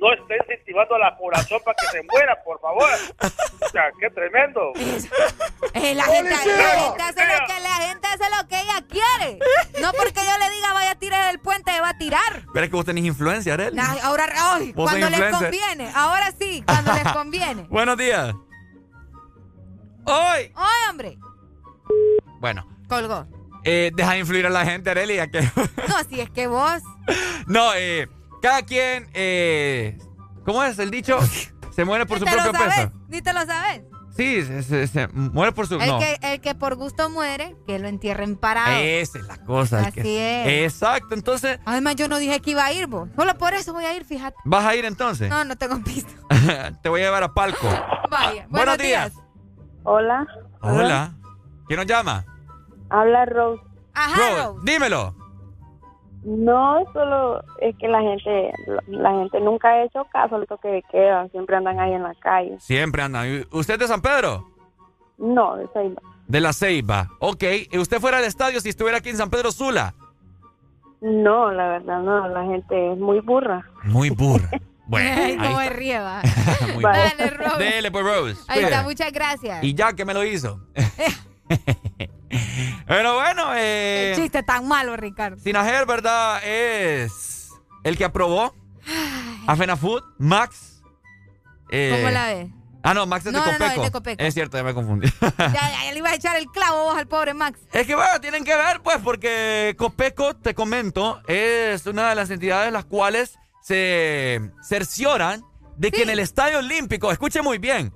no 0.00 0.12
esté 0.12 0.36
incentivando 0.42 0.94
a 0.94 0.98
la 0.98 1.16
población 1.16 1.60
para 1.64 1.74
que 1.76 1.86
se 1.98 2.02
muera, 2.10 2.36
por 2.44 2.60
favor. 2.60 2.88
O 3.64 3.68
sea, 3.70 3.84
qué 3.98 4.10
tremendo. 4.10 4.72
Eh, 5.74 5.94
la, 5.94 6.04
gente, 6.04 6.30
la 6.30 6.36
gente 6.38 7.02
hace 7.02 7.26
lo 7.26 7.46
que 7.46 7.60
la 7.60 7.74
gente 7.86 8.06
hace 8.08 8.24
lo 8.42 8.48
que 8.48 8.60
ella 8.60 8.84
quiere. 8.88 9.38
No 9.80 9.92
porque 9.92 10.20
yo 10.20 10.38
le 10.38 10.50
diga 10.54 10.72
vaya 10.74 10.90
a 10.92 10.94
tirar 10.94 11.26
del 11.28 11.40
puente, 11.40 11.80
va 11.80 11.90
a 11.90 11.98
tirar. 11.98 12.44
Pero 12.52 12.64
es 12.64 12.70
que 12.70 12.76
vos 12.76 12.84
tenés 12.84 13.04
influencia, 13.04 13.54
Areli. 13.54 13.78
Ay, 13.80 13.98
ahora, 14.02 14.26
sos 14.26 14.72
cuando 14.74 15.08
les 15.10 15.18
influencer. 15.18 15.32
conviene. 15.50 15.90
Ahora 15.94 16.32
sí, 16.38 16.62
cuando 16.66 16.92
les 16.92 17.12
conviene. 17.12 17.62
Buenos 17.70 17.96
días. 17.96 18.34
¡Hoy! 20.04 20.52
Ay, 20.54 20.90
hombre, 20.90 21.18
Bueno, 22.38 22.64
colgó. 22.88 23.26
eh, 23.64 23.90
deja 23.94 24.12
de 24.12 24.18
influir 24.20 24.46
a 24.46 24.50
la 24.50 24.64
gente, 24.64 24.90
Areli. 24.90 25.16
ya 25.16 25.26
que... 25.26 25.40
No, 25.88 26.04
si 26.08 26.20
es 26.20 26.30
que 26.30 26.46
vos. 26.46 26.80
no, 27.46 27.74
eh, 27.74 28.06
cada 28.42 28.62
quien, 28.62 29.08
eh, 29.14 29.98
¿cómo 30.44 30.62
es 30.64 30.78
el 30.78 30.90
dicho? 30.90 31.18
Se 31.74 31.84
muere 31.84 32.06
por 32.06 32.18
su 32.18 32.24
propio 32.24 32.52
sabes, 32.52 32.74
peso. 32.74 32.92
ni 33.08 33.20
te 33.20 33.32
lo 33.34 33.44
sabes. 33.44 33.82
Sí, 34.16 34.42
se, 34.42 34.62
se- 34.62 34.86
se 34.86 35.08
muere 35.08 35.52
por 35.52 35.66
su... 35.66 35.74
El, 35.74 35.86
no. 35.90 35.98
que, 35.98 36.16
el 36.22 36.40
que 36.40 36.54
por 36.54 36.74
gusto 36.74 37.10
muere, 37.10 37.54
que 37.66 37.78
lo 37.78 37.86
entierren 37.86 38.36
parado. 38.36 38.72
Esa 38.78 39.18
es 39.18 39.26
la 39.26 39.36
cosa. 39.44 39.86
el 39.88 39.92
que- 39.92 40.00
Así 40.00 40.16
es. 40.16 40.72
Exacto, 40.72 41.12
entonces, 41.14 41.60
Además, 41.66 41.96
yo 41.96 42.08
no 42.08 42.16
dije 42.16 42.40
que 42.40 42.52
iba 42.52 42.64
a 42.64 42.72
ir, 42.72 42.86
vos. 42.86 43.10
Solo 43.14 43.36
por 43.36 43.52
eso 43.52 43.74
voy 43.74 43.84
a 43.84 43.94
ir, 43.94 44.06
fíjate. 44.06 44.34
¿vas 44.46 44.64
a 44.64 44.74
ir 44.74 44.86
entonces? 44.86 45.28
No, 45.28 45.44
no 45.44 45.56
tengo 45.56 45.78
pista. 45.84 46.10
Te 46.82 46.88
voy 46.88 47.02
a 47.02 47.04
llevar 47.04 47.24
a 47.24 47.34
Palco. 47.34 47.68
Vaya. 48.10 48.46
Buenos 48.48 48.78
días. 48.78 49.12
Hola, 49.82 50.26
Hola. 50.62 51.12
¿Quién 51.66 51.78
nos 51.80 51.86
llama? 51.86 52.24
habla 52.88 53.26
Rose. 53.26 53.62
Ajá, 53.92 54.44
Rose, 54.46 54.60
dímelo. 54.64 55.14
No, 56.26 56.84
solo 56.92 57.40
es 57.60 57.76
que 57.78 57.86
la 57.86 58.00
gente, 58.00 58.52
la 58.88 59.12
gente 59.12 59.40
nunca 59.40 59.68
ha 59.68 59.84
hecho 59.84 60.04
caso 60.12 60.34
a 60.34 60.38
lo 60.38 60.46
que 60.58 60.82
quedan, 60.90 61.30
siempre 61.30 61.54
andan 61.54 61.78
ahí 61.78 61.92
en 61.92 62.02
la 62.02 62.14
calle. 62.16 62.56
Siempre 62.58 63.02
anda. 63.02 63.28
¿Y 63.28 63.46
¿Usted 63.52 63.74
es 63.74 63.80
de 63.80 63.86
San 63.86 64.02
Pedro? 64.02 64.44
No, 65.18 65.54
ahí 65.54 65.88
no. 65.88 66.16
De 66.26 66.40
la 66.40 66.52
Ceiba. 66.52 67.10
Ok. 67.20 67.44
¿Y 67.70 67.78
usted 67.78 68.00
fuera 68.00 68.18
al 68.18 68.24
estadio 68.24 68.60
si 68.60 68.70
estuviera 68.70 68.98
aquí 68.98 69.10
en 69.10 69.16
San 69.18 69.30
Pedro 69.30 69.52
Sula? 69.52 69.94
No, 71.00 71.52
la 71.52 71.68
verdad 71.68 72.00
no, 72.00 72.26
la 72.26 72.44
gente 72.44 72.92
es 72.92 72.98
muy 72.98 73.20
burra. 73.20 73.64
Muy 73.84 74.10
burra. 74.10 74.50
Bueno, 74.88 75.10
Ay, 75.16 75.32
ahí 75.32 75.36
cómo 75.36 75.48
está. 75.48 75.58
me 75.58 75.70
ríe, 75.70 75.98
va. 75.98 76.22
Muy 76.74 76.84
Dale, 76.84 77.10
burra. 77.18 77.48
Rose. 77.48 77.58
Dele, 77.64 77.90
pues, 77.90 78.04
Rose. 78.04 78.40
Ahí 78.46 78.62
está, 78.62 78.82
muchas 78.84 79.12
gracias. 79.12 79.64
Y 79.64 79.74
ya 79.74 79.92
que 79.94 80.04
me 80.04 80.14
lo 80.14 80.22
hizo. 80.24 80.60
Pero 82.86 83.14
bueno, 83.14 83.52
eh, 83.54 84.12
Qué 84.14 84.22
chiste 84.22 84.42
tan 84.42 84.66
malo, 84.68 84.96
Ricardo. 84.96 85.38
Sinajer, 85.38 85.86
¿verdad? 85.86 86.40
Es 86.44 87.50
el 87.84 87.96
que 87.96 88.04
aprobó 88.04 88.54
a 89.46 89.56
FenaFood, 89.56 90.02
Max. 90.18 90.82
eh, 91.70 91.96
¿Cómo 91.98 92.10
la 92.10 92.26
ves? 92.26 92.48
Ah, 92.82 92.94
no, 92.94 93.04
Max 93.06 93.26
es 93.26 93.32
No, 93.32 93.40
de 93.44 93.46
no, 93.46 93.52
no, 93.52 93.58
Copeco. 93.58 93.80
es 93.80 93.86
de 93.86 93.90
Copeco. 93.92 94.22
Es 94.22 94.34
cierto, 94.34 94.56
ya 94.56 94.62
me 94.62 94.72
confundí. 94.74 95.08
Ya, 95.38 95.52
ya, 95.52 95.84
ya 95.84 95.92
le 95.92 95.98
iba 95.98 96.10
a 96.10 96.14
echar 96.14 96.36
el 96.36 96.46
clavo 96.46 96.84
vos 96.84 96.96
al 96.96 97.08
pobre 97.08 97.34
Max. 97.34 97.58
Es 97.72 97.86
que 97.86 97.96
bueno, 97.96 98.20
tienen 98.20 98.44
que 98.44 98.54
ver, 98.54 98.80
pues, 98.80 98.98
porque 99.02 99.74
Copeco, 99.76 100.36
te 100.36 100.54
comento, 100.54 101.20
es 101.26 101.84
una 101.86 102.08
de 102.10 102.14
las 102.14 102.30
entidades 102.30 102.72
las 102.72 102.84
cuales 102.84 103.38
se 103.62 104.40
cercioran 104.62 105.42
de 105.76 105.90
que 105.90 106.02
en 106.04 106.10
el 106.10 106.20
Estadio 106.20 106.58
Olímpico, 106.60 107.10
escuche 107.10 107.42
muy 107.42 107.58
bien, 107.58 107.92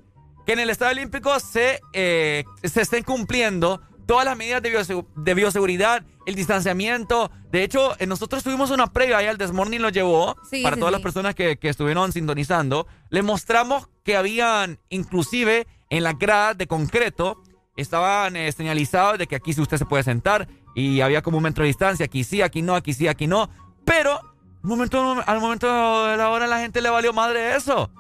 que 0.47 0.53
en 0.53 0.61
el 0.61 0.71
Estadio 0.71 0.93
Olímpico 0.93 1.39
se, 1.41 1.81
eh, 1.93 2.45
se 2.63 2.81
estén 2.83 3.03
cumpliendo 3.05 3.81
todas 4.07 4.25
las 4.25 4.37
medidas 4.37 4.61
de, 4.63 4.73
biosegu- 4.77 5.07
de 5.15 5.35
bioseguridad, 5.35 6.03
el 6.27 6.35
distanciamiento. 6.35 7.31
De 7.53 7.63
hecho, 7.63 7.95
eh, 8.01 8.07
nosotros 8.07 8.43
tuvimos 8.43 8.71
una 8.71 8.89
previa 8.93 9.19
ahí, 9.19 9.27
el 9.27 9.39
Desmorning 9.39 9.81
lo 9.83 9.89
llevó, 9.91 10.37
Sí, 10.51 10.63
para 10.63 10.75
sí, 10.77 10.81
todas 10.81 10.91
sí. 10.93 10.95
las 10.95 11.03
personas 11.03 11.35
que, 11.35 11.57
que 11.59 11.69
estuvieron 11.69 12.11
sintonizando. 12.13 12.87
Les 13.11 13.23
mostramos 13.23 13.89
que 14.03 14.17
habían, 14.17 14.79
inclusive, 14.89 15.67
en 15.91 16.03
la 16.03 16.13
grada 16.15 16.55
de 16.55 16.67
concreto, 16.67 17.41
estaban 17.77 18.35
eh, 18.37 18.51
señalizados 18.53 19.19
de 19.19 19.27
que 19.27 19.37
aquí 19.37 19.53
sí 19.53 19.61
usted 19.61 19.79
se 19.79 19.87
puede 19.87 20.03
sentar 20.03 20.49
y 20.75 21.01
había 21.01 21.23
como 21.23 21.37
un 21.39 21.45
metro 21.45 21.63
de 21.63 21.69
distancia, 21.69 22.05
aquí 22.07 22.25
sí, 22.25 22.43
aquí 22.43 22.63
no, 22.63 22.75
aquí 22.75 22.93
sí, 22.95 23.07
aquí 23.09 23.27
no. 23.27 23.49
Pero 23.85 24.15
al 24.21 24.69
momento, 24.69 25.23
al 25.25 25.41
momento 25.41 26.07
de 26.07 26.17
la 26.17 26.31
hora 26.31 26.47
la 26.47 26.59
gente 26.61 26.81
le 26.83 26.91
valió 26.91 27.13
madre 27.13 27.55
eso. 27.57 27.91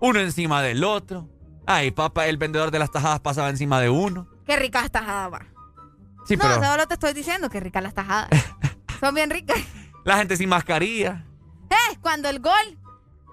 Uno 0.00 0.20
encima 0.20 0.62
del 0.62 0.84
otro. 0.84 1.28
Ay, 1.66 1.90
papá, 1.90 2.26
el 2.26 2.36
vendedor 2.36 2.70
de 2.70 2.78
las 2.78 2.90
tajadas 2.90 3.20
pasaba 3.20 3.48
encima 3.48 3.80
de 3.80 3.90
uno. 3.90 4.28
Qué 4.46 4.56
ricas 4.56 4.82
las 4.82 4.92
tajadas, 4.92 5.32
va. 5.32 5.46
Sí, 6.26 6.36
no, 6.36 6.42
pero 6.42 6.62
solo 6.64 6.86
te 6.86 6.94
estoy 6.94 7.12
diciendo 7.12 7.48
que 7.50 7.60
ricas 7.60 7.82
las 7.82 7.94
tajadas. 7.94 8.28
Son 9.00 9.14
bien 9.14 9.30
ricas. 9.30 9.58
la 10.04 10.16
gente 10.16 10.36
sin 10.36 10.48
mascarilla. 10.48 11.24
Eh, 11.70 11.96
cuando 12.00 12.28
el 12.28 12.40
gol. 12.40 12.78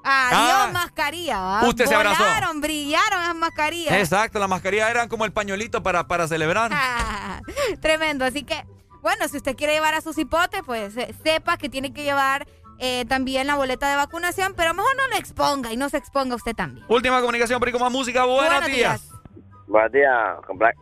Adiós, 0.05 0.67
Ah. 0.67 0.69
mascarilla. 0.73 1.39
¿va? 1.39 1.67
Usted 1.67 1.85
se 1.85 1.95
abrazó. 1.95 2.23
Brillaron 2.55 3.21
las 3.21 3.35
mascarillas. 3.35 3.93
Exacto, 3.93 4.37
las 4.39 4.49
mascarillas 4.49 4.89
eran 4.89 5.07
como 5.07 5.23
el 5.25 5.31
pañuelito 5.31 5.81
para, 5.81 6.07
para 6.07 6.27
celebrar. 6.27 6.71
Ah, 6.73 7.39
Tremendo. 7.81 8.25
Así 8.25 8.43
que, 8.43 8.65
bueno, 9.01 9.27
si 9.29 9.37
usted 9.37 9.55
quiere 9.55 9.73
llevar 9.73 9.93
a 9.93 10.01
sus 10.01 10.17
hipotes, 10.17 10.61
pues 10.65 10.97
eh, 10.97 11.15
sepa 11.23 11.57
que 11.57 11.69
tiene 11.69 11.93
que 11.93 12.03
llevar 12.03 12.45
eh, 12.85 13.05
también 13.07 13.47
la 13.47 13.55
boleta 13.55 13.89
de 13.89 13.95
vacunación, 13.95 14.53
pero 14.57 14.73
mejor 14.73 14.93
no 14.97 15.07
lo 15.07 15.15
exponga 15.15 15.71
y 15.71 15.77
no 15.77 15.87
se 15.87 15.95
exponga 15.95 16.35
usted 16.35 16.53
también. 16.53 16.85
Última 16.89 17.21
comunicación, 17.21 17.57
pero 17.61 17.71
con 17.71 17.81
más 17.81 17.91
música. 17.91 18.25
Buenos, 18.25 18.43
Buenos 18.45 18.65
días. 18.67 19.01
días. 19.01 19.21
Buenos 19.67 19.91
días. 19.93 20.11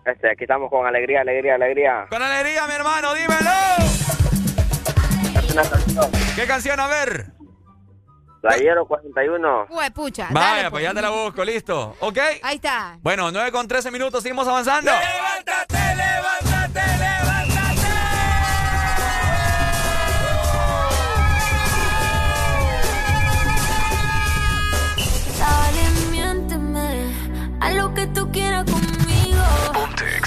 Este, 0.05 0.31
aquí 0.31 0.45
estamos 0.45 0.71
con 0.71 0.87
alegría, 0.87 1.21
alegría, 1.21 1.53
alegría. 1.55 2.07
Con 2.09 2.19
alegría, 2.19 2.65
mi 2.65 2.73
hermano, 2.73 3.13
dímelo. 3.13 3.51
¿Qué 6.35 6.47
canción? 6.47 6.79
A 6.79 6.87
ver. 6.87 7.27
Playero 8.41 8.87
41. 8.87 9.67
Uy, 9.69 9.89
pucha. 9.91 10.27
Vaya, 10.31 10.71
pues 10.71 10.83
ya 10.83 10.95
te 10.95 11.01
la 11.03 11.11
busco, 11.11 11.45
listo. 11.45 11.95
¿Ok? 11.99 12.17
Ahí 12.41 12.55
está. 12.55 12.97
Bueno, 13.01 13.31
9 13.31 13.51
con 13.51 13.67
13 13.67 13.91
minutos, 13.91 14.23
seguimos 14.23 14.47
avanzando. 14.47 14.91
Levántate, 14.91 15.77
levántate. 15.95 16.50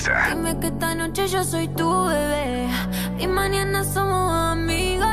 Dime 0.05 0.61
que 0.61 0.67
esta 0.67 0.95
noche 0.95 1.27
yo 1.29 1.43
soy 1.43 1.67
tu 1.69 1.89
bebé. 2.07 2.69
Y 3.19 3.27
mañana 3.27 3.85
somos 3.85 4.33
amigos. 4.53 5.09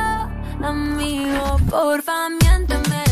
Amigos, 0.62 1.62
porfa, 1.70 2.28
miénteme. 2.28 3.11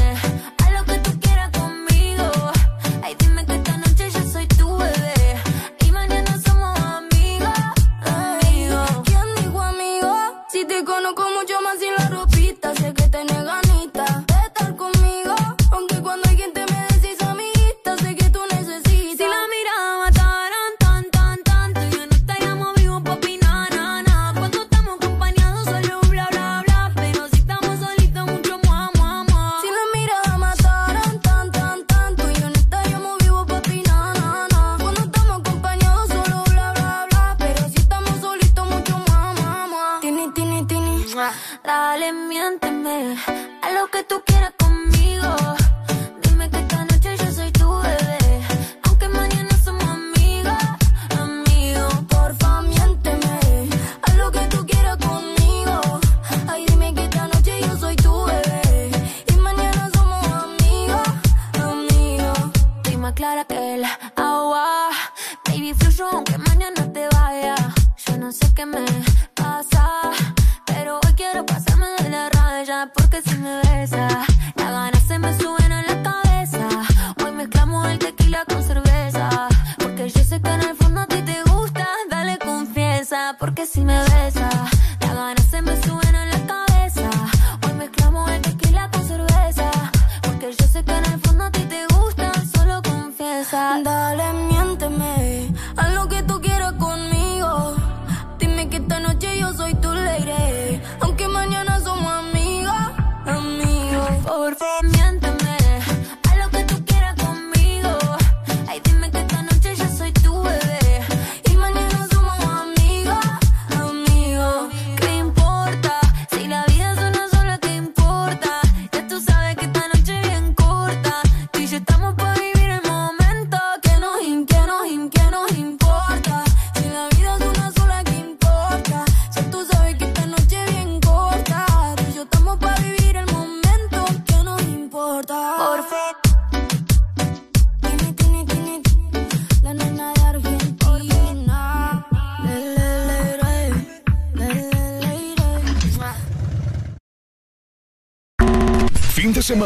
No 68.31 68.37
sé 68.37 68.55
qué 68.55 68.65
me 68.65 68.85
pasa. 69.35 70.13
Pero 70.65 71.01
hoy 71.05 71.15
quiero 71.15 71.45
pasarme 71.45 71.87
de 72.01 72.11
la 72.11 72.29
raya. 72.31 72.89
Porque 72.95 73.21
si 73.23 73.35
me 73.37 73.61
besa, 73.63 74.07
las 74.55 74.71
ganas 74.71 75.03
se 75.09 75.19
me 75.19 75.37
suben 75.37 75.73
a 75.73 75.83
la 75.83 76.01
cabeza. 76.01 76.69
Hoy 77.25 77.33
mezclamos 77.33 77.89
el 77.89 77.99
tequila 77.99 78.45
con 78.45 78.63
cerveza. 78.63 79.49
Porque 79.79 80.09
yo 80.11 80.23
sé 80.23 80.41
que 80.41 80.49
en 80.49 80.63
el 80.63 80.77
fondo 80.77 81.01
a 81.01 81.07
ti 81.07 81.21
te 81.23 81.43
gusta. 81.51 81.89
Dale 82.09 82.39
confianza. 82.39 83.37
Porque 83.37 83.67
si 83.67 83.81
me 83.81 83.99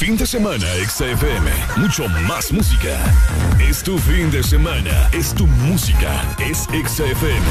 Fin 0.00 0.16
de 0.16 0.26
semana, 0.26 0.66
XFM. 0.88 1.50
Mucho 1.76 2.08
más 2.26 2.50
música. 2.52 2.98
Es 3.60 3.82
tu 3.82 3.98
fin 3.98 4.30
de 4.30 4.42
semana. 4.42 5.10
Es 5.12 5.34
tu 5.34 5.46
música. 5.46 6.24
Es 6.38 6.66
XFM. 6.72 7.46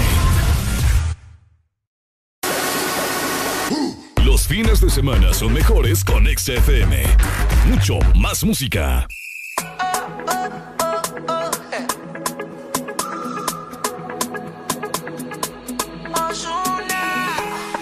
Los 4.26 4.48
fines 4.48 4.82
de 4.82 4.90
semana 4.90 5.32
son 5.34 5.54
mejores 5.54 6.04
con 6.04 6.26
XFM. 6.26 7.04
Mucho 7.68 8.00
más 8.16 8.44
música. 8.44 9.08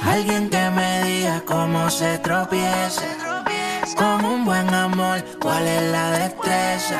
Alguien 0.03 0.49
que 0.49 0.69
me 0.71 1.03
diga 1.03 1.41
cómo 1.45 1.89
se 1.89 2.17
tropieza. 2.17 3.26
Con 3.97 4.23
un 4.25 4.45
buen 4.45 4.71
amor, 4.73 5.23
cuál 5.39 5.67
es 5.67 5.91
la 5.91 6.11
destreza. 6.11 6.99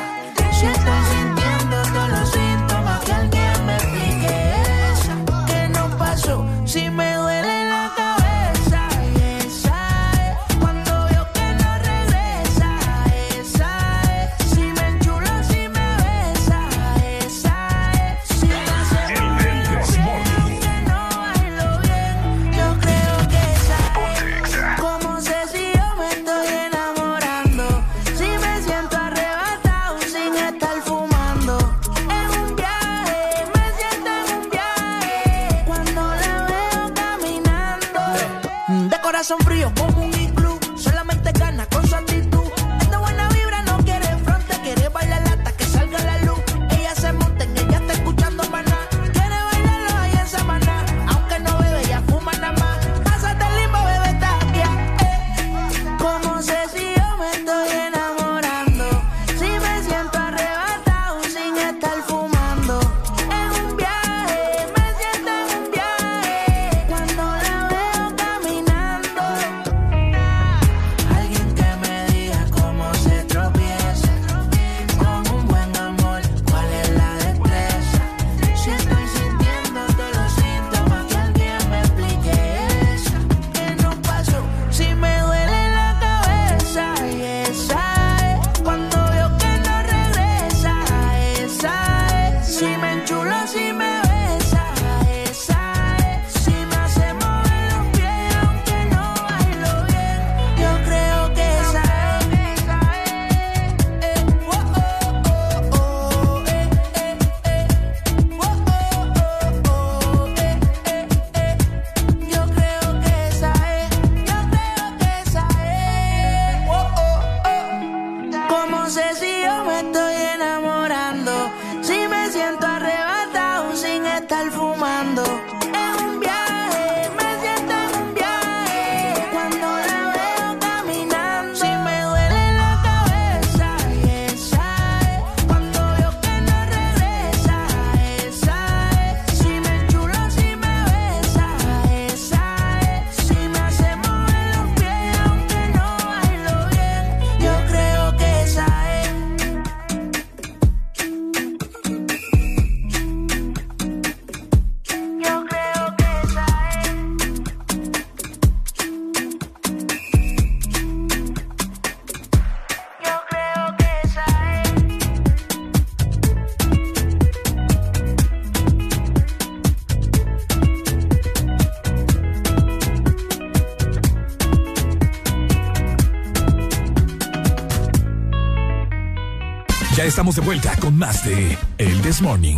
Estamos 180.28 180.36
de 180.36 180.42
vuelta 180.42 180.76
con 180.80 180.98
más 180.98 181.24
de 181.24 181.56
El 181.78 182.02
This 182.02 182.20
Morning. 182.20 182.56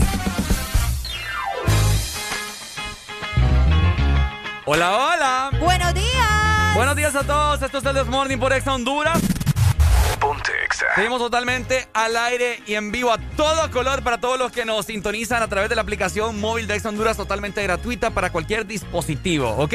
Hola, 4.64 4.96
hola. 4.96 5.50
Buenos 5.60 5.94
días. 5.94 6.74
Buenos 6.74 6.96
días 6.96 7.14
a 7.14 7.22
todos. 7.22 7.62
Esto 7.62 7.78
es 7.78 7.84
el 7.84 7.94
This 7.94 8.06
Morning 8.06 8.38
por 8.38 8.52
Exa 8.52 8.74
Honduras. 8.74 9.20
Ponte 10.18 10.50
Exa. 10.64 10.86
Seguimos 10.96 11.20
totalmente 11.20 11.86
al 11.94 12.16
aire 12.16 12.60
y 12.66 12.74
en 12.74 12.90
vivo 12.90 13.12
a 13.12 13.18
todo 13.36 13.70
color 13.70 14.02
para 14.02 14.18
todos 14.18 14.38
los 14.38 14.50
que 14.50 14.64
nos 14.64 14.86
sintonizan 14.86 15.42
a 15.42 15.48
través 15.48 15.68
de 15.68 15.76
la 15.76 15.82
aplicación 15.82 16.40
móvil 16.40 16.66
de 16.66 16.74
Exa 16.74 16.88
Honduras 16.88 17.16
totalmente 17.16 17.62
gratuita 17.62 18.10
para 18.10 18.30
cualquier 18.30 18.66
dispositivo, 18.66 19.48
¿ok? 19.50 19.74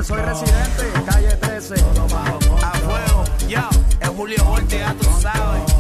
soy 0.04 0.22
residente, 0.22 0.92
calle 1.06 1.36
13. 1.38 1.76
A 1.76 2.72
fuego, 2.80 3.24
ya, 3.48 3.70
es 4.00 4.10
Julio 4.10 4.44
Ortega, 4.50 4.96
tú 5.00 5.08
sabes. 5.22 5.71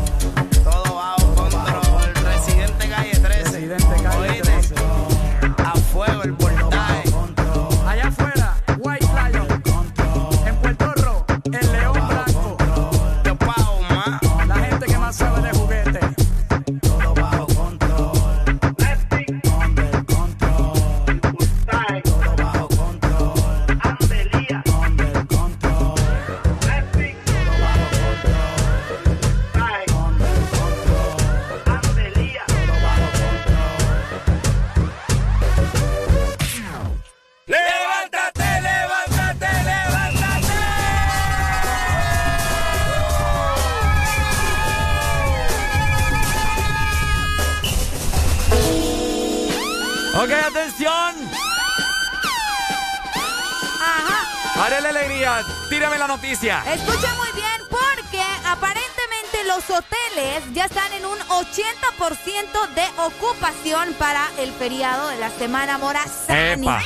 para 63.98 64.30
el 64.38 64.51
feriado 64.51 65.08
de 65.08 65.18
la 65.18 65.32
Semana 65.32 65.80
Mora 65.80 66.01
Sánica. 66.06 66.77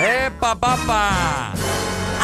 ¡Epa, 0.00 0.26
Epa 0.26 0.54
papá! 0.54 1.52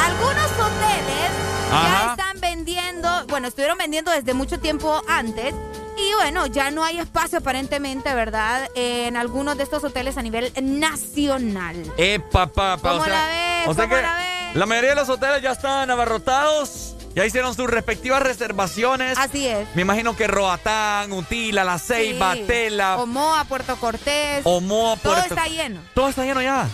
Algunos 0.03 0.51
hoteles 0.51 1.31
ya 1.69 2.07
están 2.09 2.41
vendiendo, 2.41 3.27
bueno, 3.27 3.47
estuvieron 3.47 3.77
vendiendo 3.77 4.11
desde 4.11 4.33
mucho 4.33 4.59
tiempo 4.59 4.99
antes. 5.07 5.53
Y 5.97 6.13
bueno, 6.15 6.47
ya 6.47 6.71
no 6.71 6.83
hay 6.83 6.97
espacio 6.97 7.37
aparentemente, 7.37 8.13
¿verdad? 8.15 8.67
En 8.73 9.15
algunos 9.15 9.57
de 9.57 9.63
estos 9.63 9.83
hoteles 9.83 10.17
a 10.17 10.23
nivel 10.23 10.51
nacional. 10.59 11.75
¡Epa, 11.95 12.47
papá! 12.47 12.79
¿Cómo 12.81 13.01
o 13.01 13.05
sea, 13.05 13.13
la 13.13 13.27
ves? 13.27 13.67
O 13.67 13.73
sea 13.75 13.87
que 13.87 14.01
la, 14.01 14.15
ves? 14.15 14.55
la 14.55 14.65
mayoría 14.65 14.89
de 14.89 14.95
los 14.95 15.09
hoteles 15.09 15.41
ya 15.43 15.51
están 15.51 15.91
abarrotados 15.91 16.84
ya 17.15 17.25
hicieron 17.25 17.55
sus 17.55 17.69
respectivas 17.69 18.21
reservaciones. 18.21 19.17
Así 19.17 19.47
es. 19.47 19.73
Me 19.73 19.83
imagino 19.83 20.17
que 20.17 20.27
Roatán, 20.27 21.13
Utila, 21.13 21.63
La 21.63 21.79
Ceiba, 21.79 22.33
sí. 22.33 22.43
Tela. 22.45 22.97
Omoa, 22.97 23.45
Puerto 23.45 23.77
Cortés. 23.77 24.41
Omoa, 24.43 24.97
Puerto... 24.97 25.23
Todo 25.23 25.35
está 25.35 25.47
lleno. 25.47 25.79
Todo 25.93 26.09
está 26.09 26.25
lleno 26.25 26.41
ya. 26.41 26.67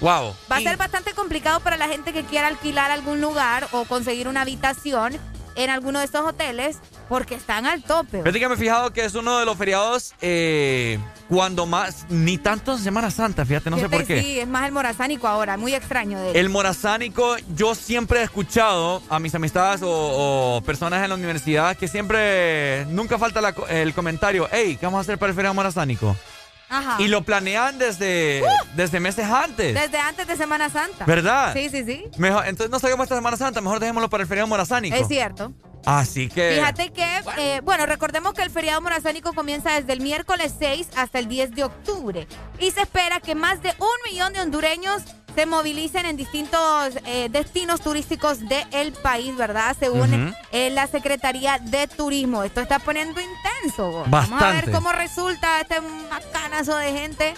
Wow. 0.00 0.36
Va 0.50 0.56
a 0.56 0.60
ser 0.60 0.76
bastante 0.76 1.14
complicado 1.14 1.58
para 1.60 1.76
la 1.76 1.88
gente 1.88 2.12
que 2.12 2.22
quiera 2.22 2.46
alquilar 2.46 2.92
algún 2.92 3.20
lugar 3.20 3.68
o 3.72 3.84
conseguir 3.84 4.28
una 4.28 4.42
habitación 4.42 5.18
en 5.56 5.70
alguno 5.70 5.98
de 5.98 6.04
estos 6.04 6.24
hoteles 6.24 6.78
porque 7.12 7.34
están 7.34 7.66
al 7.66 7.82
tope. 7.82 8.22
Fíjate 8.22 8.40
que 8.40 8.48
me 8.48 8.54
he 8.54 8.56
fijado 8.56 8.90
que 8.90 9.04
es 9.04 9.14
uno 9.14 9.38
de 9.38 9.44
los 9.44 9.54
feriados 9.58 10.14
eh, 10.22 10.98
cuando 11.28 11.66
más, 11.66 12.06
ni 12.08 12.38
tanto 12.38 12.72
en 12.72 12.78
Semana 12.78 13.10
Santa, 13.10 13.44
fíjate, 13.44 13.68
no 13.68 13.76
sé 13.78 13.90
por 13.90 14.06
qué. 14.06 14.22
Sí, 14.22 14.40
es 14.40 14.48
más 14.48 14.64
el 14.64 14.72
morazánico 14.72 15.28
ahora, 15.28 15.58
muy 15.58 15.74
extraño 15.74 16.18
de 16.18 16.30
él. 16.30 16.36
El 16.36 16.48
morazánico, 16.48 17.36
yo 17.54 17.74
siempre 17.74 18.20
he 18.20 18.22
escuchado 18.22 19.02
a 19.10 19.18
mis 19.18 19.34
amistades 19.34 19.82
o, 19.84 20.62
personas 20.64 21.02
en 21.02 21.10
la 21.10 21.14
universidad 21.14 21.76
que 21.76 21.86
siempre, 21.86 22.86
nunca 22.86 23.18
falta 23.18 23.54
el 23.68 23.92
comentario, 23.92 24.48
hey, 24.50 24.78
¿qué 24.80 24.86
vamos 24.86 24.96
a 24.96 25.00
hacer 25.02 25.18
para 25.18 25.28
el 25.28 25.36
feriado 25.36 25.52
morazánico? 25.52 26.16
Ajá. 26.70 26.96
Y 26.98 27.08
lo 27.08 27.24
planean 27.24 27.76
desde, 27.76 28.42
¡Uh! 28.42 28.46
desde 28.74 29.00
meses 29.00 29.26
antes. 29.26 29.74
Desde 29.74 29.98
antes 29.98 30.26
de 30.26 30.36
Semana 30.38 30.70
Santa. 30.70 31.04
¿Verdad? 31.04 31.52
Sí, 31.52 31.68
sí, 31.68 31.84
sí. 31.84 32.06
Mejor, 32.16 32.46
entonces 32.46 32.70
no 32.70 32.78
sabemos 32.78 33.04
esta 33.04 33.16
Semana 33.16 33.36
Santa, 33.36 33.60
mejor 33.60 33.80
dejémoslo 33.80 34.08
para 34.08 34.22
el 34.22 34.28
feriado 34.28 34.48
morazánico. 34.48 34.96
Es 34.96 35.06
cierto. 35.08 35.52
Así 35.84 36.28
que. 36.28 36.56
Fíjate 36.56 36.92
que, 36.92 37.22
eh, 37.38 37.60
bueno, 37.62 37.86
recordemos 37.86 38.34
que 38.34 38.42
el 38.42 38.50
feriado 38.50 38.80
morazánico 38.80 39.32
comienza 39.32 39.72
desde 39.72 39.92
el 39.92 40.00
miércoles 40.00 40.54
6 40.58 40.88
hasta 40.96 41.18
el 41.18 41.28
10 41.28 41.52
de 41.52 41.64
octubre. 41.64 42.26
Y 42.58 42.70
se 42.70 42.82
espera 42.82 43.20
que 43.20 43.34
más 43.34 43.62
de 43.62 43.70
un 43.78 44.10
millón 44.10 44.32
de 44.32 44.40
hondureños 44.40 45.02
se 45.34 45.46
movilicen 45.46 46.06
en 46.06 46.16
distintos 46.16 46.94
eh, 47.06 47.28
destinos 47.30 47.80
turísticos 47.80 48.38
del 48.40 48.92
país, 48.92 49.34
¿verdad? 49.36 49.76
Según 49.78 50.34
eh, 50.52 50.70
la 50.70 50.86
Secretaría 50.86 51.58
de 51.58 51.88
Turismo. 51.88 52.42
Esto 52.44 52.60
está 52.60 52.78
poniendo 52.78 53.20
intenso. 53.20 54.04
Vamos 54.08 54.42
a 54.42 54.52
ver 54.52 54.70
cómo 54.70 54.92
resulta 54.92 55.60
este 55.60 55.80
macanazo 55.80 56.76
de 56.76 56.92
gente. 56.92 57.34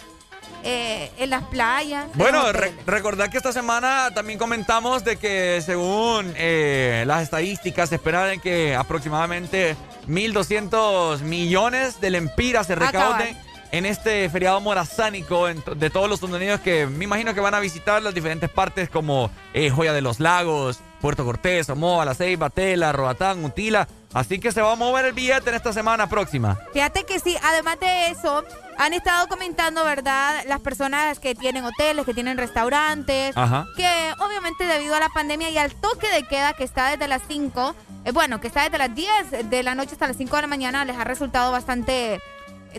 Eh, 0.67 1.11
en 1.19 1.31
las 1.31 1.45
playas. 1.45 2.07
Bueno, 2.15 2.43
recordad 2.87 3.29
que 3.29 3.37
esta 3.37 3.53
semana 3.53 4.11
también 4.15 4.39
comentamos 4.39 5.05
de 5.05 5.17
que 5.17 5.61
según 5.65 6.33
las 6.35 7.23
estadísticas 7.23 7.91
se 7.91 7.97
espera 7.97 8.35
que 8.39 8.75
aproximadamente 8.75 9.77
1.200 10.09 11.21
millones 11.21 12.01
de 12.01 12.11
lempiras 12.11 12.67
se 12.67 12.75
recauden 12.75 13.37
en 13.75 13.87
este 13.87 14.31
feriado 14.31 14.61
morazánico 14.61 15.49
de 15.49 15.91
todos 15.91 16.09
los 16.09 16.23
hondureños 16.23 16.61
que 16.61 16.87
me 16.87 17.05
imagino 17.05 17.35
que 17.35 17.41
van 17.41 17.55
a 17.55 17.61
visitar 17.61 18.01
las 18.03 18.15
diferentes 18.15 18.49
partes 18.49 18.89
como 18.89 19.33
eh, 19.53 19.69
Joya 19.69 19.93
de 19.93 20.01
los 20.01 20.21
Lagos, 20.21 20.79
Puerto 21.05 21.27
Cortés, 21.27 21.69
Omoa, 21.69 22.07
La 22.07 22.15
Ceiba, 22.15 22.49
Tela, 22.49 22.91
Roatán, 22.91 23.45
Utila. 23.45 23.87
Así 24.15 24.39
que 24.39 24.53
se 24.53 24.63
va 24.63 24.73
a 24.73 24.75
mover 24.75 25.05
el 25.05 25.13
billete 25.13 25.51
en 25.51 25.57
esta 25.57 25.71
semana 25.71 26.09
próxima. 26.09 26.59
Fíjate 26.73 27.05
que 27.05 27.19
sí, 27.19 27.37
además 27.43 27.79
de 27.79 28.09
eso, 28.09 28.43
han 28.79 28.95
estado 28.95 29.29
comentando, 29.29 29.85
¿verdad? 29.85 30.43
Las 30.47 30.61
personas 30.61 31.19
que 31.19 31.35
tienen 31.35 31.63
hoteles, 31.67 32.07
que 32.07 32.15
tienen 32.15 32.39
restaurantes, 32.39 33.35
que 33.77 34.13
obviamente 34.19 34.65
debido 34.65 34.95
a 34.95 35.01
la 35.01 35.11
pandemia 35.11 35.51
y 35.51 35.59
al 35.59 35.75
toque 35.75 36.09
de 36.09 36.23
queda 36.23 36.55
que 36.55 36.65
está 36.65 36.93
desde 36.93 37.07
las 37.07 37.21
5, 37.29 37.75
eh, 38.07 38.13
bueno, 38.13 38.41
que 38.41 38.47
está 38.47 38.63
desde 38.63 38.79
las 38.79 38.95
10 38.95 39.51
de 39.51 39.63
la 39.63 39.75
noche 39.75 39.93
hasta 39.93 40.07
las 40.07 40.17
5 40.17 40.37
de 40.37 40.41
la 40.41 40.49
mañana, 40.49 40.87
les 40.87 40.97
ha 40.97 41.05
resultado 41.05 41.53
bastante 41.53 42.19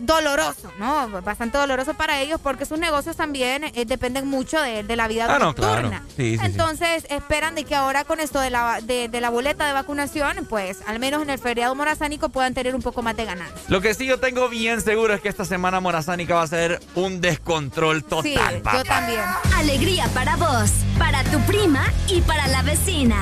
doloroso, 0.02 0.72
¿no? 0.78 1.08
Bastante 1.22 1.58
doloroso 1.58 1.94
para 1.94 2.20
ellos 2.20 2.40
porque 2.42 2.66
sus 2.66 2.78
negocios 2.78 3.16
también 3.16 3.64
eh, 3.64 3.84
dependen 3.86 4.26
mucho 4.26 4.60
de, 4.60 4.96
la 4.96 5.08
vida 5.08 5.26
ah, 5.28 5.38
nocturna. 5.38 6.02
Entonces 6.16 7.06
esperan 7.10 7.54
de 7.54 7.64
que 7.64 7.74
ahora 7.74 8.04
con 8.04 8.20
esto 8.20 8.40
de 8.40 8.50
la, 8.50 8.80
de, 8.80 9.08
la 9.20 9.30
boleta 9.30 9.66
de 9.66 9.72
vacunación, 9.72 10.46
pues 10.48 10.78
al 10.86 10.98
menos 10.98 11.22
en 11.22 11.30
el 11.30 11.38
feriado 11.38 11.74
morazánico 11.74 12.28
puedan 12.28 12.54
tener 12.54 12.74
un 12.74 12.82
poco 12.82 13.02
más 13.02 13.16
de 13.16 13.24
ganancias. 13.24 13.68
Lo 13.68 13.80
que 13.80 13.94
sí 13.94 14.06
yo 14.06 14.18
tengo 14.18 14.48
bien 14.48 14.80
seguro 14.80 15.14
es 15.14 15.20
que 15.20 15.28
esta 15.28 15.44
semana 15.44 15.80
morazánica 15.80 16.34
va 16.34 16.42
a 16.42 16.46
ser 16.46 16.80
un 16.94 17.20
descontrol 17.20 18.04
total. 18.04 18.22
Sí, 18.22 18.34
yo 18.72 18.84
también. 18.84 19.20
Alegría 19.56 20.08
para 20.14 20.36
vos, 20.36 20.70
para 20.98 21.22
tu 21.24 21.38
prima 21.40 21.84
y 22.08 22.20
para 22.22 22.46
la 22.48 22.62
vecina. 22.62 23.16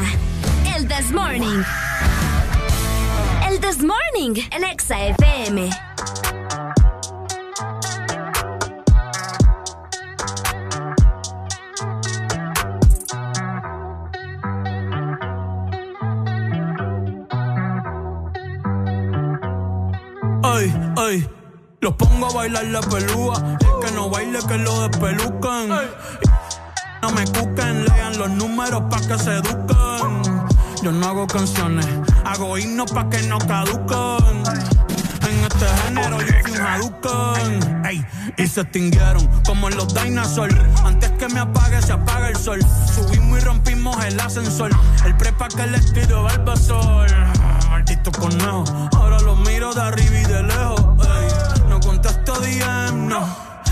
El 0.76 0.88
This 0.88 1.10
Morning. 1.12 1.62
El 3.46 3.60
This 3.60 3.78
Morning, 3.82 4.40
el 4.52 4.64
Exa 4.64 5.06
FM. 5.06 5.70
Ay, 20.42 20.92
ay. 20.96 21.28
Los 21.80 21.94
pongo 21.94 22.26
a 22.26 22.32
bailar 22.32 22.64
la 22.64 22.80
pelúa. 22.80 23.36
El 23.60 23.86
que 23.86 23.94
no 23.94 24.08
baile, 24.08 24.38
que 24.48 24.56
lo 24.56 24.88
despelucan. 24.88 25.68
No 27.02 27.10
me 27.10 27.24
cuquen, 27.26 27.84
lean 27.84 28.18
los 28.18 28.30
números 28.30 28.82
pa' 28.90 29.00
que 29.00 29.18
se 29.18 29.32
eduquen. 29.34 30.33
Yo 30.84 30.92
no 30.92 31.06
hago 31.06 31.26
canciones, 31.26 31.86
hago 32.26 32.58
himnos 32.58 32.92
pa' 32.92 33.08
que 33.08 33.22
no 33.22 33.38
caduquen. 33.38 34.42
En 35.26 35.44
este 35.44 35.66
género 35.82 36.20
yo 36.20 36.32
fui 36.42 36.52
un 36.52 36.60
Hadouken. 36.60 37.86
Ey, 37.86 38.06
y 38.36 38.46
se 38.46 38.60
extinguieron 38.60 39.26
como 39.46 39.70
los 39.70 39.94
dinosaurs. 39.94 40.54
Antes 40.84 41.10
que 41.12 41.26
me 41.30 41.40
apague, 41.40 41.80
se 41.80 41.94
apaga 41.94 42.28
el 42.28 42.36
sol. 42.36 42.60
Subimos 42.94 43.38
y 43.38 43.44
rompimos 43.46 44.04
el 44.04 44.20
ascensor. 44.20 44.72
El 45.06 45.16
prepa 45.16 45.48
que 45.48 45.66
les 45.68 45.90
tiro 45.94 46.24
Barbasol. 46.24 47.08
Maldito 47.70 48.12
conejo, 48.12 48.64
ahora 48.94 49.18
lo 49.20 49.36
miro 49.36 49.72
de 49.72 49.80
arriba 49.80 50.20
y 50.20 50.24
de 50.24 50.42
lejos. 50.42 50.84
Ey, 51.00 51.64
no 51.70 51.80
contesto 51.80 52.34
DM, 52.40 53.08
no. 53.08 53.26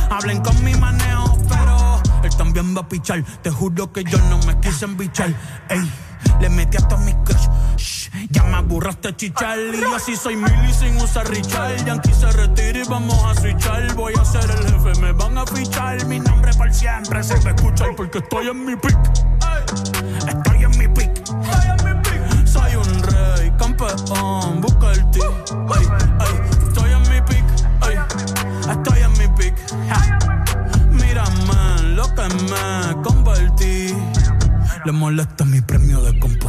Hablen 0.08 0.40
con 0.40 0.64
mi 0.64 0.74
manejo, 0.76 1.36
pero 1.46 2.00
él 2.22 2.34
también 2.38 2.74
va 2.74 2.80
a 2.80 2.88
pichar. 2.88 3.22
Te 3.42 3.50
juro 3.50 3.92
que 3.92 4.02
yo 4.02 4.16
no 4.30 4.38
me 4.46 4.58
quise 4.60 4.86
embichar. 4.86 5.28
Ey. 5.68 5.92
Le 6.40 6.48
metí 6.48 6.76
hasta 6.76 6.96
mi 6.98 7.12
crush. 7.24 7.48
Shh, 7.76 8.10
ya 8.30 8.42
me 8.44 8.56
aburraste 8.56 9.14
chichar. 9.16 9.58
Y 9.58 9.94
así 9.94 10.16
soy 10.16 10.36
mili 10.36 10.72
sin 10.72 10.96
usar 10.96 11.28
Richard. 11.28 11.84
Yankee 11.84 12.12
se 12.12 12.30
retira 12.32 12.78
y 12.78 12.88
vamos 12.88 13.22
a 13.24 13.40
switchar. 13.40 13.94
Voy 13.94 14.14
a 14.20 14.24
ser 14.24 14.50
el 14.50 14.64
jefe, 14.70 15.00
me 15.00 15.12
van 15.12 15.38
a 15.38 15.46
fichar. 15.46 16.04
Mi 16.06 16.20
nombre 16.20 16.52
para 16.54 16.72
siempre 16.72 17.22
se 17.22 17.36
me 17.40 17.50
escucha 17.50 17.86
porque 17.96 18.18
estoy 18.18 18.48
en 18.48 18.64
mi 18.64 18.76
pick. 18.76 18.98
Estoy 20.28 20.64
en 20.64 20.78
mi 20.78 20.88
pick. 20.88 21.10
Soy 22.46 22.76
un 22.76 23.02
rey, 23.02 23.50
campeón, 23.58 24.60
busca 24.60 24.92
el 24.92 25.10
ti. 25.10 25.20
Estoy 26.66 26.92
en 26.92 27.02
mi 27.02 27.20
pick. 27.22 27.44
Estoy 28.70 29.00
en 29.00 29.12
mi 29.12 29.28
pick. 29.36 29.54
Mírame 30.90 31.82
lo 31.94 32.04
que 32.14 32.28
me 32.50 33.02
convertí. 33.02 33.94
Le 34.84 34.92
molesta 34.92 35.44
mi 35.44 35.60
premio 35.60 35.81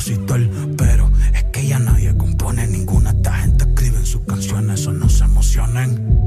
compositor, 0.03 0.49
pero 0.77 1.09
es 1.33 1.43
que 1.45 1.67
ya 1.67 1.79
nadie 1.79 2.15
compone 2.17 2.67
ninguna. 2.67 3.11
Esta 3.11 3.33
gente 3.33 3.63
escribe 3.63 3.97
en 3.97 4.05
sus 4.05 4.21
canciones, 4.21 4.85
o 4.87 4.91
no 4.91 5.07
se 5.07 5.23
emocionen. 5.23 6.22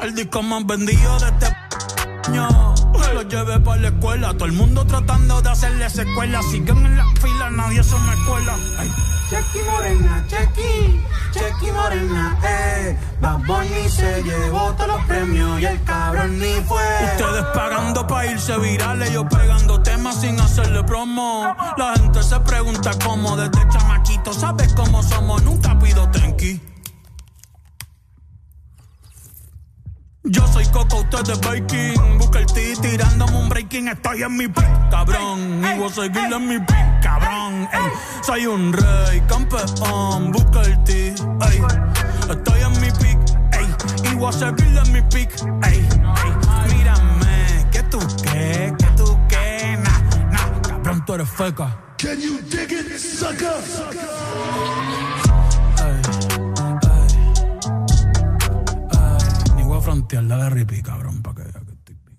El 0.00 0.14
disco 0.14 0.42
más 0.42 0.64
vendido 0.66 1.18
de 1.18 1.28
este 1.28 1.46
año. 2.28 2.74
Lo 3.14 3.22
llevé 3.22 3.58
para 3.60 3.80
la 3.80 3.88
escuela, 3.88 4.32
todo 4.34 4.44
el 4.44 4.52
mundo 4.52 4.84
tratando 4.86 5.42
de 5.42 5.50
hacerle 5.50 5.90
secuela. 5.90 6.40
Siguen 6.42 6.86
en 6.86 6.96
la 6.96 7.04
fila, 7.20 7.50
nadie 7.50 7.82
se 7.82 7.96
me 7.96 8.14
cuela. 8.24 8.56
Chequi 9.28 9.58
Morena, 9.68 10.24
Chequi, 10.28 11.04
Chequi 11.32 11.72
Morena, 11.72 12.38
eh. 12.44 12.98
Bad 13.20 13.40
Bunny 13.46 13.88
se 13.88 14.22
llevó 14.22 14.72
todos 14.72 14.88
los 14.88 15.04
premios 15.06 15.60
y 15.60 15.66
el 15.66 15.82
cabrón 15.84 16.38
ni 16.38 16.54
fue. 16.66 16.82
Ustedes 17.16 17.44
pagando 17.52 18.06
pa' 18.06 18.26
irse 18.26 18.56
virales, 18.58 19.10
yo 19.10 19.28
pegando 19.28 19.82
temas 19.82 20.20
sin 20.20 20.40
hacerle 20.40 20.82
promo. 20.84 21.54
La 21.76 21.94
gente 21.94 22.22
se 22.22 22.38
pregunta 22.40 22.92
cómo, 23.04 23.36
desde 23.36 23.68
chamaquito, 23.68 24.32
¿sabes 24.32 24.72
cómo 24.74 25.02
somos? 25.02 25.42
Nunca 25.42 25.78
pido 25.78 26.08
tenki. 26.10 26.60
Yo 30.30 30.46
soy 30.46 30.66
Coco, 30.66 31.00
usted 31.00 31.30
es 31.30 31.40
Baking. 31.40 32.18
Busca 32.18 32.40
el 32.40 32.46
T 32.46 32.74
tirándome 32.82 33.34
un 33.34 33.48
breaking. 33.48 33.88
Estoy 33.88 34.22
en 34.22 34.36
mi 34.36 34.46
pick, 34.46 34.90
cabrón. 34.90 35.64
Y 35.64 35.78
voy 35.78 35.88
a 35.88 35.92
seguir 35.92 36.32
en 36.32 36.48
mi 36.48 36.58
pick, 36.58 37.00
cabrón. 37.02 37.68
Ey, 37.72 37.92
soy 38.22 38.46
un 38.46 38.72
rey, 38.72 39.22
campeón. 39.26 40.30
Busca 40.32 40.60
el 40.62 40.84
T, 40.84 41.08
ey. 41.08 41.62
Estoy 42.30 42.60
en 42.60 42.80
mi 42.80 42.90
pick, 42.90 43.18
ey. 43.52 44.12
Y 44.12 44.14
voy 44.16 44.28
a 44.28 44.32
seguir 44.32 44.80
en 44.84 44.92
mi 44.92 45.00
pick, 45.02 45.30
ey. 45.64 45.78
ey. 45.78 46.76
Mírame, 46.76 47.66
que 47.72 47.82
tú 47.84 47.98
qué, 48.22 48.74
que 48.78 48.86
tú 48.96 49.18
qué. 49.28 49.78
Nah, 49.82 50.30
nah, 50.30 50.60
cabrón, 50.60 51.04
tú 51.06 51.14
eres 51.14 51.30
feca. 51.30 51.74
Can 51.96 52.20
you 52.20 52.38
dig 52.42 52.70
it, 52.70 52.98
sucker? 52.98 54.87
Frontear, 59.88 60.26
dale 60.28 60.82
cabrón, 60.82 61.22
para 61.22 61.36
que 61.36 61.42
vea 61.44 61.62
que 61.64 61.72
estoy 61.72 61.96
bien. 62.04 62.18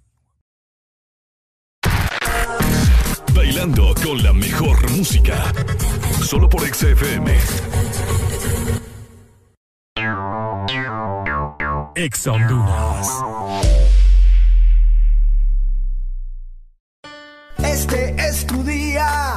Bailando 3.36 3.94
con 4.04 4.24
la 4.24 4.34
mejor 4.34 4.90
música. 4.90 5.36
Solo 6.24 6.50
por 6.50 6.62
XFM. 6.62 7.38
Ex 11.96 12.28
Honduras. 12.28 13.08
Este 17.60 18.16
es 18.28 18.48
tu 18.48 18.64
día. 18.64 19.36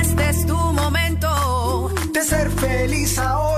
Este 0.00 0.30
es 0.30 0.46
tu 0.46 0.56
momento. 0.56 1.92
De 2.12 2.22
ser 2.22 2.50
feliz 2.50 3.18
ahora. 3.18 3.57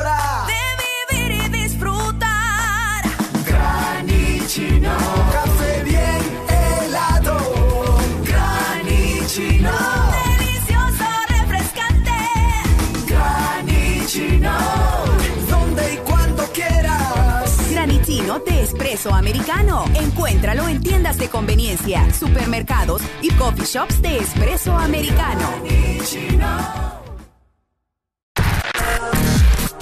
de 18.38 18.62
espresso 18.62 19.12
americano. 19.12 19.84
Encuéntralo 19.94 20.68
en 20.68 20.80
tiendas 20.80 21.18
de 21.18 21.28
conveniencia, 21.28 22.12
supermercados 22.14 23.02
y 23.22 23.30
coffee 23.32 23.64
shops 23.66 24.00
de 24.00 24.18
espresso 24.18 24.72
americano. 24.76 25.48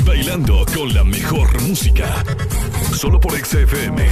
Bailando 0.06 0.64
con 0.74 0.94
la 0.94 1.04
mejor 1.04 1.60
música. 1.62 2.24
Solo 2.92 3.20
por 3.20 3.32
XFM. 3.32 4.08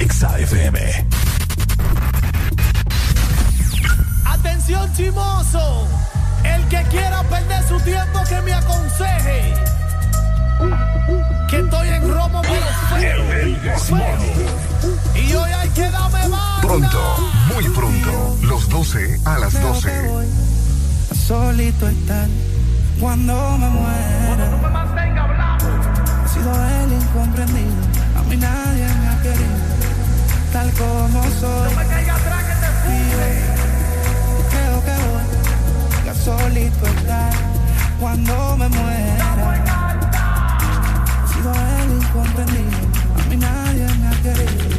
XFM. 0.00 1.06
¡Atención, 4.24 4.92
chimoso! 4.94 6.07
El 6.54 6.68
que 6.68 6.82
quiera 6.90 7.22
perder 7.24 7.62
su 7.64 7.80
tiempo 7.80 8.22
que 8.28 8.40
me 8.42 8.52
aconseje. 8.52 9.54
Que 11.48 11.58
estoy 11.60 11.88
en 11.88 12.12
Romo, 12.12 12.42
pero 12.42 12.66
feo. 12.90 14.18
Y 15.14 15.34
hoy 15.34 15.50
hay 15.50 15.68
que 15.70 15.90
darme 15.90 16.28
más. 16.28 16.60
Pronto, 16.60 17.30
muy 17.54 17.68
pronto, 17.70 18.36
los 18.42 18.68
12 18.68 19.20
a 19.24 19.38
las 19.38 19.60
12. 19.60 20.08
Voy, 20.08 20.26
solito 21.14 21.88
estar 21.88 22.28
cuando 23.00 23.58
me 23.58 23.68
muera. 23.68 24.26
Cuando 24.26 24.50
no 24.50 24.58
me 24.58 24.78
He 26.24 26.28
sido 26.30 26.52
el 26.52 26.92
incomprendido, 26.92 27.82
a 28.16 28.22
mí 28.22 28.36
nadie 28.36 28.84
me 28.84 29.08
ha 29.08 29.22
querido, 29.22 29.56
tal 30.52 30.70
como 30.72 31.22
soy. 31.40 31.70
No 31.72 31.80
me 31.80 31.86
caiga 31.86 32.14
atrás 32.14 32.44
que 32.44 32.54
te 32.54 32.66
fume 32.82 33.47
solito 36.28 36.86
estar 36.86 37.32
cuando 37.98 38.56
me 38.58 38.68
muera. 38.68 39.28
He 41.24 41.28
sido 41.32 41.52
el 41.52 41.92
incomprendido, 42.02 42.78
a 43.18 43.28
mí 43.28 43.36
nadie 43.36 43.86
me 44.00 44.08
ha 44.08 44.16
querido, 44.22 44.76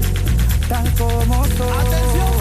tal 0.68 0.94
como 0.94 1.46
soy. 1.46 1.88
¡Atención! 1.88 2.39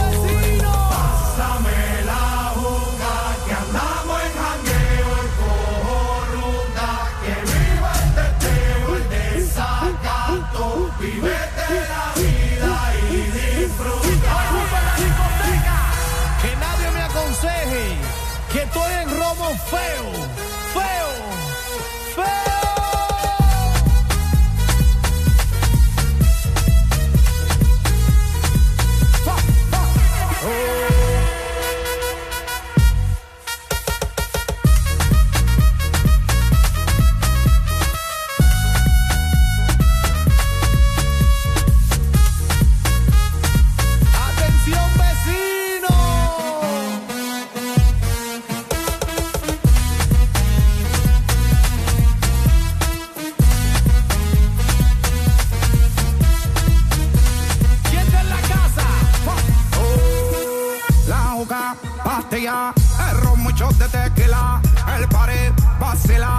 fire! 19.70 19.97
shot 63.58 63.74
de 63.76 63.88
tequila, 63.88 64.60
el 64.96 65.08
pared 65.08 65.52
vacila. 65.80 66.37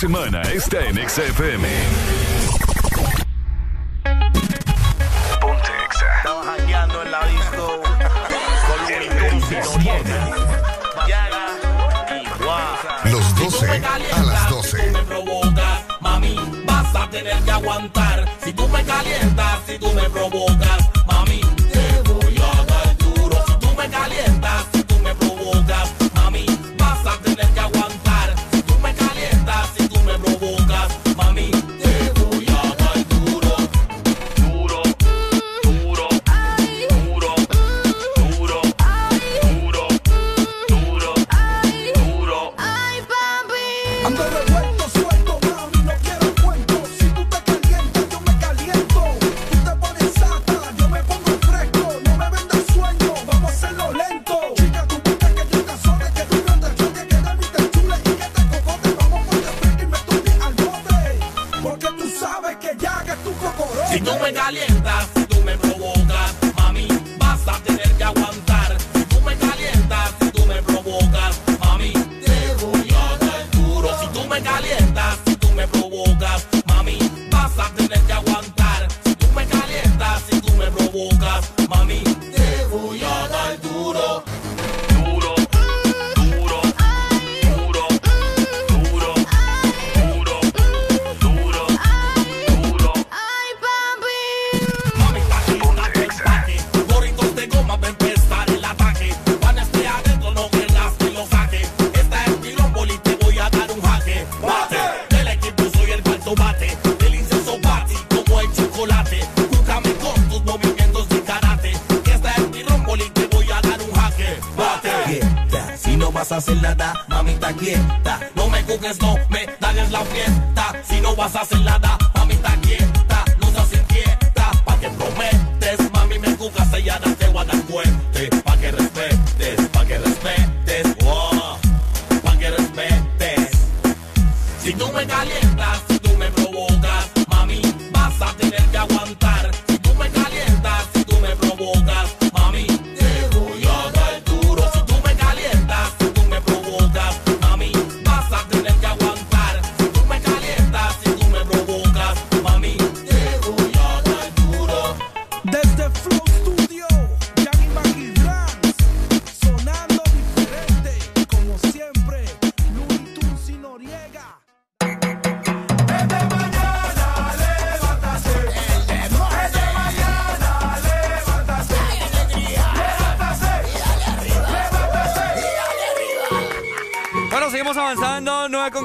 semana 0.00 0.40
está 0.50 0.78
en 0.86 0.96
XFM. 0.96 2.19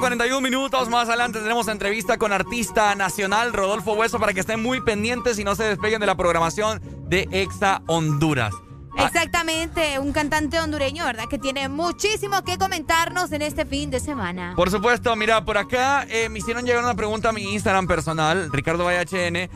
41 0.05 0.39
minutos. 0.39 0.87
Más 0.87 1.07
adelante 1.07 1.39
tenemos 1.39 1.67
entrevista 1.67 2.19
con 2.19 2.31
artista 2.31 2.93
nacional 2.93 3.53
Rodolfo 3.53 3.93
Hueso 3.93 4.19
para 4.19 4.35
que 4.35 4.41
estén 4.41 4.61
muy 4.61 4.79
pendientes 4.79 5.39
y 5.39 5.43
no 5.43 5.55
se 5.55 5.63
despeguen 5.63 5.99
de 5.99 6.05
la 6.05 6.15
programación 6.15 6.79
de 7.09 7.27
Exa 7.31 7.81
Honduras. 7.87 8.53
Exactamente, 8.99 9.97
un 9.97 10.13
cantante 10.13 10.59
hondureño, 10.59 11.05
¿verdad? 11.05 11.23
Que 11.27 11.39
tiene 11.39 11.69
muchísimo 11.69 12.43
que 12.43 12.59
comentarnos 12.59 13.31
en 13.31 13.41
este 13.41 13.65
fin 13.65 13.89
de 13.89 13.99
semana. 13.99 14.53
Por 14.55 14.69
supuesto, 14.69 15.15
mira, 15.15 15.43
por 15.43 15.57
acá 15.57 16.05
eh, 16.07 16.29
me 16.29 16.37
hicieron 16.37 16.65
llegar 16.65 16.83
una 16.83 16.93
pregunta 16.93 17.29
a 17.29 17.31
mi 17.31 17.55
Instagram 17.55 17.87
personal, 17.87 18.51
Ricardo 18.51 18.85
VHN. 18.85 19.49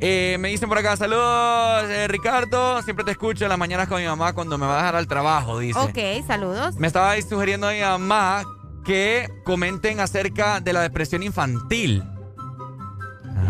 Eh, 0.00 0.36
me 0.38 0.50
dicen 0.50 0.68
por 0.68 0.78
acá, 0.78 0.96
saludos, 0.96 1.90
eh, 1.90 2.06
Ricardo. 2.06 2.82
Siempre 2.82 3.04
te 3.04 3.10
escucho 3.10 3.44
en 3.44 3.48
las 3.48 3.58
mañanas 3.58 3.88
con 3.88 4.00
mi 4.00 4.06
mamá 4.06 4.32
cuando 4.32 4.58
me 4.58 4.64
va 4.66 4.74
a 4.74 4.76
dejar 4.76 4.94
al 4.94 5.08
trabajo, 5.08 5.58
dice. 5.58 5.80
Ok, 5.80 6.24
saludos. 6.24 6.76
Me 6.76 6.86
estaba 6.86 7.20
sugiriendo 7.20 7.66
a 7.66 7.72
mi 7.72 7.80
mamá 7.80 8.44
que 8.88 9.28
comenten 9.44 10.00
acerca 10.00 10.60
de 10.60 10.72
la 10.72 10.80
depresión 10.80 11.22
infantil. 11.22 12.02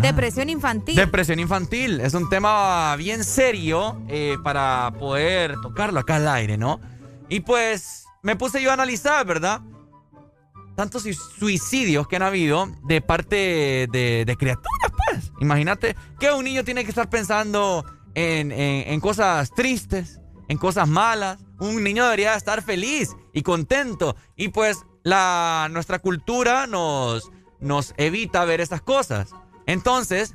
Depresión 0.02 0.48
infantil. 0.50 0.96
Depresión 0.96 1.38
infantil. 1.38 2.00
Es 2.00 2.14
un 2.14 2.28
tema 2.28 2.96
bien 2.96 3.22
serio 3.22 4.02
eh, 4.08 4.36
para 4.42 4.92
poder 4.98 5.54
tocarlo 5.62 6.00
acá 6.00 6.16
al 6.16 6.26
aire, 6.26 6.58
¿no? 6.58 6.80
Y 7.28 7.38
pues 7.38 8.04
me 8.24 8.34
puse 8.34 8.60
yo 8.60 8.70
a 8.70 8.72
analizar, 8.74 9.24
¿verdad? 9.24 9.60
Tantos 10.74 11.02
sui- 11.04 11.14
suicidios 11.14 12.08
que 12.08 12.16
han 12.16 12.22
habido 12.24 12.66
de 12.88 13.00
parte 13.00 13.86
de, 13.92 14.24
de 14.26 14.36
criaturas, 14.36 14.92
pues. 15.06 15.30
Imagínate 15.40 15.94
que 16.18 16.32
un 16.32 16.42
niño 16.44 16.64
tiene 16.64 16.82
que 16.82 16.90
estar 16.90 17.08
pensando 17.08 17.84
en, 18.16 18.50
en- 18.50 18.92
en 18.92 19.00
cosas 19.00 19.52
tristes, 19.54 20.20
en 20.48 20.58
cosas 20.58 20.88
malas. 20.88 21.38
Un 21.60 21.84
niño 21.84 22.02
debería 22.06 22.34
estar 22.34 22.60
feliz 22.62 23.10
y 23.32 23.42
contento. 23.42 24.16
Y 24.36 24.48
pues 24.48 24.84
la, 25.08 25.68
nuestra 25.70 25.98
cultura 25.98 26.66
nos, 26.66 27.30
nos 27.60 27.94
evita 27.96 28.44
ver 28.44 28.60
esas 28.60 28.82
cosas. 28.82 29.30
Entonces, 29.66 30.34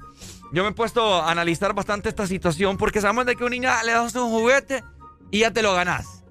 yo 0.52 0.64
me 0.64 0.69
he 0.69 0.74
puesto 0.74 1.22
a 1.22 1.32
analizar 1.32 1.74
bastante 1.74 2.10
esta 2.10 2.27
situación 2.27 2.77
porque 2.77 3.02
sabemos 3.02 3.26
de 3.26 3.35
que 3.35 3.43
un 3.43 3.52
niño 3.52 3.69
le 3.85 3.92
das 3.92 4.16
un 4.16 4.30
juguete 4.30 4.84
y 5.32 5.40
ya 5.40 5.52
te 5.52 5.61
lo 5.61 5.74
ganas. 5.74 6.24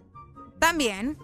También. 0.59 1.19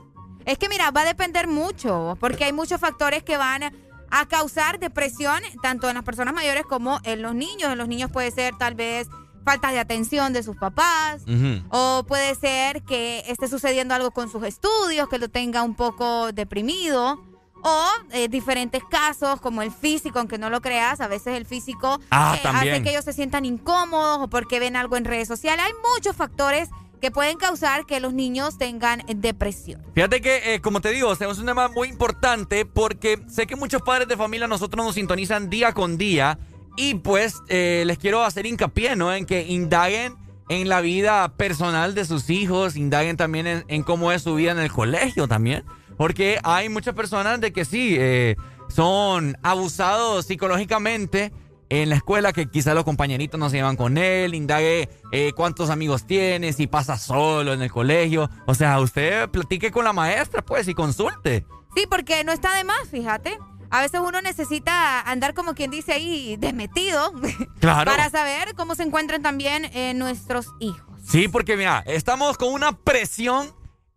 Es 0.44 0.58
que 0.58 0.68
mira, 0.68 0.90
va 0.90 1.02
a 1.02 1.04
depender 1.04 1.46
mucho, 1.46 2.16
porque 2.20 2.44
hay 2.44 2.52
muchos 2.52 2.80
factores 2.80 3.22
que 3.22 3.36
van 3.36 3.64
a 4.10 4.26
causar 4.26 4.78
depresión, 4.78 5.42
tanto 5.62 5.88
en 5.88 5.94
las 5.94 6.04
personas 6.04 6.32
mayores 6.32 6.64
como 6.64 7.00
en 7.04 7.20
los 7.20 7.34
niños. 7.34 7.70
En 7.70 7.78
los 7.78 7.86
niños 7.86 8.10
puede 8.10 8.30
ser 8.30 8.56
tal 8.56 8.74
vez 8.74 9.08
falta 9.48 9.72
de 9.72 9.78
atención 9.78 10.34
de 10.34 10.42
sus 10.42 10.56
papás, 10.56 11.22
o 11.70 12.04
puede 12.06 12.34
ser 12.34 12.82
que 12.82 13.24
esté 13.28 13.48
sucediendo 13.48 13.94
algo 13.94 14.10
con 14.10 14.30
sus 14.30 14.42
estudios, 14.44 15.08
que 15.08 15.18
lo 15.18 15.30
tenga 15.30 15.62
un 15.62 15.74
poco 15.74 16.32
deprimido. 16.32 17.24
O 17.60 17.86
eh, 18.12 18.28
diferentes 18.28 18.84
casos 18.88 19.40
como 19.40 19.62
el 19.62 19.72
físico, 19.72 20.20
aunque 20.20 20.38
no 20.38 20.48
lo 20.48 20.60
creas, 20.60 21.00
a 21.00 21.08
veces 21.08 21.36
el 21.36 21.44
físico 21.44 21.98
Ah, 22.10 22.36
eh, 22.36 22.46
hace 22.46 22.82
que 22.84 22.90
ellos 22.90 23.04
se 23.04 23.12
sientan 23.12 23.44
incómodos 23.44 24.18
o 24.20 24.28
porque 24.28 24.60
ven 24.60 24.76
algo 24.76 24.96
en 24.96 25.04
redes 25.04 25.26
sociales. 25.26 25.64
Hay 25.66 25.72
muchos 25.92 26.14
factores 26.14 26.68
que 27.00 27.10
pueden 27.10 27.36
causar 27.36 27.84
que 27.84 27.98
los 27.98 28.12
niños 28.12 28.58
tengan 28.58 29.02
depresión. 29.08 29.82
Fíjate 29.94 30.20
que, 30.20 30.54
eh, 30.54 30.60
como 30.60 30.80
te 30.80 30.90
digo, 30.90 31.12
es 31.12 31.20
un 31.20 31.46
tema 31.46 31.66
muy 31.68 31.88
importante 31.88 32.64
porque 32.64 33.18
sé 33.28 33.48
que 33.48 33.56
muchos 33.56 33.82
padres 33.82 34.06
de 34.06 34.16
familia 34.16 34.46
nosotros 34.46 34.84
nos 34.84 34.94
sintonizan 34.94 35.50
día 35.50 35.72
con 35.72 35.98
día 35.98 36.38
y 36.78 36.94
pues 36.94 37.42
eh, 37.48 37.82
les 37.86 37.98
quiero 37.98 38.22
hacer 38.22 38.46
hincapié, 38.46 38.94
¿no? 38.94 39.12
En 39.12 39.26
que 39.26 39.42
indaguen 39.48 40.14
en 40.48 40.68
la 40.68 40.80
vida 40.80 41.34
personal 41.36 41.92
de 41.92 42.04
sus 42.04 42.30
hijos, 42.30 42.76
indaguen 42.76 43.16
también 43.16 43.64
en, 43.66 43.82
cómo 43.82 44.12
es 44.12 44.22
su 44.22 44.36
vida 44.36 44.52
en 44.52 44.60
el 44.60 44.70
colegio 44.70 45.26
también, 45.26 45.64
porque 45.96 46.38
hay 46.44 46.68
muchas 46.68 46.94
personas 46.94 47.40
de 47.40 47.52
que 47.52 47.64
sí, 47.64 47.96
eh, 47.98 48.36
son 48.68 49.36
abusados 49.42 50.26
psicológicamente 50.26 51.32
en 51.68 51.88
la 51.88 51.96
escuela 51.96 52.32
que 52.32 52.46
quizás 52.46 52.76
los 52.76 52.84
compañeritos 52.84 53.40
no 53.40 53.50
se 53.50 53.56
llevan 53.56 53.76
con 53.76 53.98
él, 53.98 54.34
indague 54.34 54.88
eh, 55.10 55.32
cuántos 55.34 55.70
amigos 55.70 56.06
tiene, 56.06 56.52
si 56.52 56.68
pasa 56.68 56.96
solo 56.96 57.52
en 57.52 57.60
el 57.60 57.72
colegio. 57.72 58.30
O 58.46 58.54
sea, 58.54 58.78
usted 58.80 59.28
platique 59.30 59.72
con 59.72 59.84
la 59.84 59.92
maestra, 59.92 60.42
pues, 60.42 60.68
y 60.68 60.74
consulte. 60.74 61.44
Sí, 61.74 61.86
porque 61.90 62.22
no 62.22 62.32
está 62.32 62.54
de 62.54 62.64
más, 62.64 62.88
fíjate. 62.88 63.36
A 63.70 63.80
veces 63.80 64.00
uno 64.04 64.20
necesita 64.22 65.00
andar 65.00 65.34
como 65.34 65.54
quien 65.54 65.70
dice 65.70 65.92
ahí 65.92 66.36
desmetido 66.38 67.12
Claro. 67.60 67.90
para 67.90 68.08
saber 68.10 68.54
cómo 68.54 68.74
se 68.74 68.82
encuentran 68.82 69.22
también 69.22 69.66
eh, 69.66 69.94
nuestros 69.94 70.46
hijos. 70.60 70.82
Sí, 71.04 71.28
porque 71.28 71.56
mira, 71.56 71.82
estamos 71.86 72.36
con 72.36 72.52
una 72.52 72.72
presión 72.72 73.46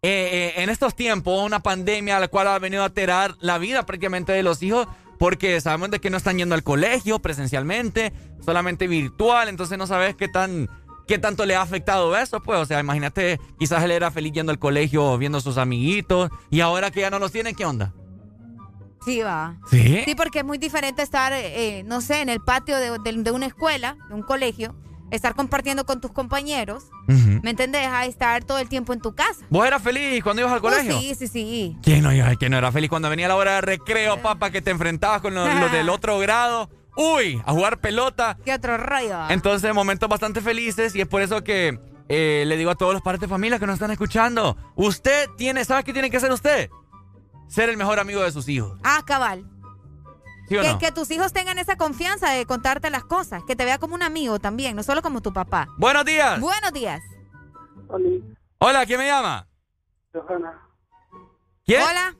eh, 0.01 0.53
eh, 0.58 0.64
en 0.64 0.69
estos 0.69 0.95
tiempos, 0.95 1.45
una 1.45 1.59
pandemia 1.59 2.17
a 2.17 2.19
la 2.19 2.27
cual 2.27 2.48
ha 2.48 2.58
venido 2.59 2.82
a 2.82 2.85
alterar 2.85 3.35
la 3.40 3.58
vida 3.58 3.85
prácticamente 3.85 4.32
de 4.32 4.43
los 4.43 4.64
hijos, 4.64 4.88
porque 5.19 5.61
sabemos 5.61 5.91
de 5.91 6.00
que 6.00 6.09
no 6.09 6.17
están 6.17 6.38
yendo 6.38 6.56
al 6.56 6.64
colegio 6.64 7.19
presencialmente, 7.19 8.11
solamente 8.43 8.88
virtual, 8.88 9.50
entonces 9.50 9.77
no 9.77 9.85
sabes 9.88 10.16
qué 10.16 10.27
tan 10.27 10.69
qué 11.08 11.19
tanto 11.19 11.45
le 11.45 11.56
ha 11.56 11.61
afectado 11.61 12.16
eso, 12.16 12.41
pues, 12.41 12.58
o 12.59 12.66
sea, 12.66 12.80
imagínate, 12.80 13.40
quizás 13.59 13.83
él 13.83 13.91
era 13.91 14.11
feliz 14.11 14.32
yendo 14.32 14.51
al 14.51 14.59
colegio, 14.59 15.17
viendo 15.17 15.40
a 15.40 15.41
sus 15.41 15.58
amiguitos, 15.58 16.30
y 16.50 16.61
ahora 16.61 16.90
que 16.90 17.01
ya 17.01 17.09
no 17.09 17.19
los 17.19 17.33
tienen, 17.33 17.53
¿qué 17.53 17.66
onda? 17.66 17.93
Sí, 19.06 19.22
va. 19.22 19.58
¿Sí? 19.70 20.02
Sí, 20.06 20.16
porque 20.16 20.40
es 20.40 20.46
muy 20.46 20.58
diferente 20.58 21.02
estar, 21.02 21.34
eh, 21.34 21.84
no 21.86 22.02
sé, 22.02 22.22
en 22.22 22.30
el 22.30 22.40
patio 22.42 22.78
de, 22.78 22.98
de- 23.00 23.24
de 23.24 23.32
una 23.32 23.48
escuela, 23.48 23.98
de 24.10 24.14
un 24.16 24.22
colegio, 24.22 24.76
estar 25.10 25.36
compartiendo 25.36 25.86
con 25.86 26.00
tus 26.00 26.12
compañeros, 26.12 26.86
¿me 27.08 27.50
entendés? 27.50 27.88
A 27.88 28.06
estar 28.06 28.44
todo 28.46 28.60
el 28.60 28.70
tiempo 28.70 28.94
en 28.94 29.02
tu 29.02 29.14
casa. 29.14 29.46
¿Vos 29.50 29.66
eras 29.68 29.82
feliz 29.82 30.24
cuando 30.24 30.42
ibas 30.42 30.54
al 30.54 30.60
Oh, 30.60 30.62
colegio? 30.62 30.98
sí, 31.00 31.16
sí, 31.16 31.28
sí. 31.28 31.78
¿Quién 31.84 32.04
no, 32.04 32.12
quién 32.38 32.52
no 32.52 32.58
era 32.58 32.72
feliz 32.72 32.90
cuando 32.90 33.10
venía 33.10 33.28
la 33.28 33.36
hora 33.36 33.56
de 33.56 33.62
recreo, 33.62 34.22
papá, 34.22 34.52
que 34.52 34.62
te 34.62 34.72
enfrentabas 34.72 35.22
con 35.22 35.34
los, 35.34 35.54
los 35.56 35.72
del 35.72 35.90
otro 35.90 36.18
grado? 36.20 36.70
Uy, 36.96 37.42
a 37.46 37.52
jugar 37.52 37.80
pelota. 37.80 38.38
¿Qué 38.46 38.54
otro 38.54 38.78
rollo? 38.78 39.30
Entonces, 39.30 39.74
momentos 39.74 40.08
bastante 40.08 40.40
felices 40.42 40.96
y 40.96 41.02
es 41.02 41.08
por 41.08 41.22
eso 41.22 41.44
que 41.44 41.78
eh, 42.08 42.44
le 42.46 42.56
digo 42.58 42.70
a 42.72 42.76
todos 42.76 42.94
los 42.94 43.02
padres 43.02 43.20
de 43.22 43.28
familia 43.28 43.60
que 43.60 43.66
nos 43.66 43.74
están 43.76 43.92
escuchando, 43.92 44.56
usted 44.76 45.28
tiene, 45.38 45.64
¿sabe 45.66 45.84
qué 45.84 45.92
tiene 45.94 46.10
que 46.10 46.18
hacer 46.18 46.32
usted? 46.32 46.70
Ser 47.52 47.70
el 47.70 47.76
mejor 47.78 48.00
amigo 48.00 48.22
de 48.22 48.32
sus 48.32 48.48
hijos. 48.48 48.80
Ah, 48.84 49.04
cabal. 49.06 49.44
¿Sí 50.48 50.58
o 50.58 50.62
que, 50.62 50.68
no? 50.70 50.80
que 50.80 50.92
tus 50.92 51.12
hijos 51.12 51.34
tengan 51.34 51.58
esa 51.60 51.76
confianza 51.76 52.30
de 52.32 52.46
contarte 52.46 52.90
las 52.90 53.04
cosas, 53.04 53.44
que 53.46 53.56
te 53.56 53.66
vea 53.66 53.78
como 53.78 53.96
un 53.96 54.04
amigo 54.04 54.40
también, 54.40 54.76
no 54.76 54.84
solo 54.84 55.02
como 55.02 55.22
tu 55.22 55.34
papá. 55.34 55.68
Buenos 55.78 56.06
días. 56.06 56.40
Buenos 56.40 56.72
días. 56.74 57.02
Hola, 58.58 58.86
¿quién 58.86 59.00
me 59.00 59.08
llama? 59.08 59.48
¿Quién? 61.66 61.82
Hola. 61.82 62.16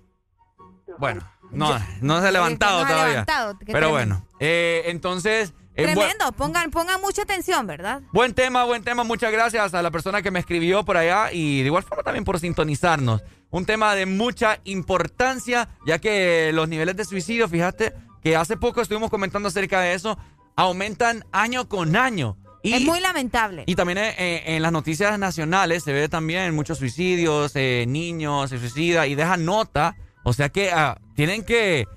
Bueno, 0.98 1.22
no, 1.51 1.80
no 2.01 2.22
se 2.22 2.27
ha 2.27 2.32
levantado 2.32 2.82
no 2.82 2.88
se 2.88 2.92
ha 2.92 2.95
todavía. 2.95 3.11
levantado, 3.14 3.53
Pero 3.60 3.66
tremendo. 3.68 3.90
bueno, 3.90 4.26
eh, 4.40 4.84
entonces... 4.88 5.53
eh, 5.76 5.84
Tremendo, 5.84 6.32
pongan, 6.34 6.72
pongan 6.72 7.00
mucha 7.01 7.22
atención, 7.24 7.66
¿verdad? 7.68 8.01
Buen 8.11 8.34
tema, 8.34 8.66
buen 8.66 8.84
tema. 8.84 9.03
Muchas 9.03 9.32
gracias 9.32 9.74
a 9.74 9.82
la 9.82 9.92
persona 9.92 10.22
que 10.22 10.32
me 10.32 10.40
escribió 10.40 10.84
por 10.84 10.98
allá 10.98 11.32
y 11.32 11.61
de 11.61 11.68
igual 11.68 11.84
forma 11.84 12.03
también 12.03 12.26
por 12.26 12.40
sintonizarnos. 12.40 13.24
Un 13.51 13.65
tema 13.65 13.93
de 13.95 14.05
mucha 14.05 14.59
importancia, 14.63 15.67
ya 15.85 15.99
que 15.99 16.51
los 16.53 16.67
niveles 16.69 16.95
de 16.95 17.05
suicidio, 17.05 17.47
fíjate 17.49 17.93
que 18.23 18.35
hace 18.35 18.55
poco 18.57 18.81
estuvimos 18.81 19.09
comentando 19.09 19.49
acerca 19.49 19.81
de 19.81 19.93
eso, 19.93 20.17
aumentan 20.55 21.25
año 21.31 21.67
con 21.67 21.95
año. 21.95 22.38
Y, 22.63 22.73
es 22.73 22.81
muy 22.83 22.99
lamentable. 22.99 23.63
y 23.65 23.75
también 23.75 23.97
eh, 23.97 24.15
eh, 24.17 24.43
en 24.55 24.61
las 24.61 24.71
noticias 24.71 25.17
nacionales 25.17 25.83
se 25.83 25.91
ve 25.93 26.07
también 26.07 26.53
muchos 26.53 26.77
suicidios, 26.77 27.51
eh, 27.55 27.85
niños 27.88 28.51
se 28.51 28.59
suicida 28.59 29.07
y 29.07 29.15
dejan 29.15 29.45
nota. 29.45 29.95
O 30.23 30.33
sea 30.33 30.49
que 30.49 30.71
ah, 30.71 30.99
tienen 31.15 31.43
que 31.43 31.88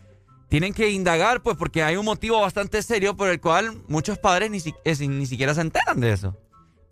tienen 0.49 0.73
que 0.73 0.91
indagar, 0.91 1.43
pues, 1.43 1.57
porque 1.57 1.83
hay 1.83 1.97
un 1.97 2.05
motivo 2.05 2.41
bastante 2.41 2.81
serio 2.83 3.17
por 3.17 3.29
el 3.29 3.41
cual 3.41 3.83
muchos 3.89 4.19
padres 4.19 4.51
ni, 4.51 4.61
si- 4.61 4.75
ni 5.09 5.27
siquiera 5.27 5.53
se 5.55 5.61
enteran 5.63 6.01
de 6.01 6.13
eso. 6.13 6.37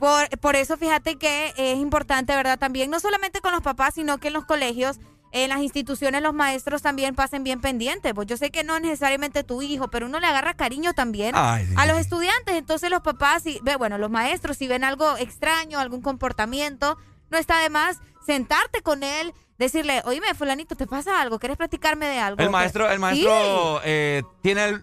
Por, 0.03 0.29
por 0.41 0.57
eso 0.57 0.77
fíjate 0.77 1.15
que 1.15 1.55
es 1.57 1.79
importante, 1.79 2.35
¿verdad? 2.35 2.59
También, 2.59 2.91
no 2.91 2.99
solamente 2.99 3.41
con 3.41 3.53
los 3.53 3.61
papás, 3.63 3.95
sino 3.95 4.19
que 4.19 4.27
en 4.29 4.35
los 4.35 4.45
colegios, 4.45 4.99
en 5.31 5.49
las 5.51 5.61
instituciones, 5.61 6.23
los 6.23 6.35
maestros 6.35 6.83
también 6.83 7.15
pasen 7.15 7.45
bien 7.45 7.61
pendientes. 7.61 8.13
Pues 8.13 8.27
yo 8.27 8.37
sé 8.37 8.51
que 8.51 8.65
no 8.65 8.75
es 8.75 8.83
necesariamente 8.83 9.45
tu 9.45 9.63
hijo, 9.63 9.87
pero 9.91 10.07
uno 10.07 10.19
le 10.19 10.27
agarra 10.27 10.55
cariño 10.55 10.93
también 10.93 11.37
Ay, 11.37 11.69
a 11.77 11.87
los 11.87 11.99
estudiantes. 11.99 12.57
Entonces 12.57 12.91
los 12.91 13.03
papás, 13.03 13.45
si, 13.45 13.61
bueno, 13.79 13.97
los 13.97 14.11
maestros, 14.11 14.57
si 14.57 14.67
ven 14.67 14.83
algo 14.83 15.17
extraño, 15.19 15.79
algún 15.79 16.03
comportamiento, 16.03 16.99
no 17.31 17.39
está 17.39 17.61
de 17.61 17.71
más 17.71 18.01
sentarte 18.27 18.83
con 18.83 19.05
él, 19.05 19.33
decirle, 19.57 20.03
oíme, 20.05 20.35
fulanito, 20.35 20.75
¿te 20.75 20.89
pasa 20.89 21.21
algo? 21.21 21.39
¿Quieres 21.39 21.57
platicarme 21.57 22.07
de 22.07 22.19
algo? 22.19 22.43
El 22.43 22.51
maestro, 22.51 22.89
el 22.89 22.97
Sí. 22.97 23.01
maestro 23.01 23.81
eh, 23.85 24.25
tiene 24.43 24.65
el 24.65 24.83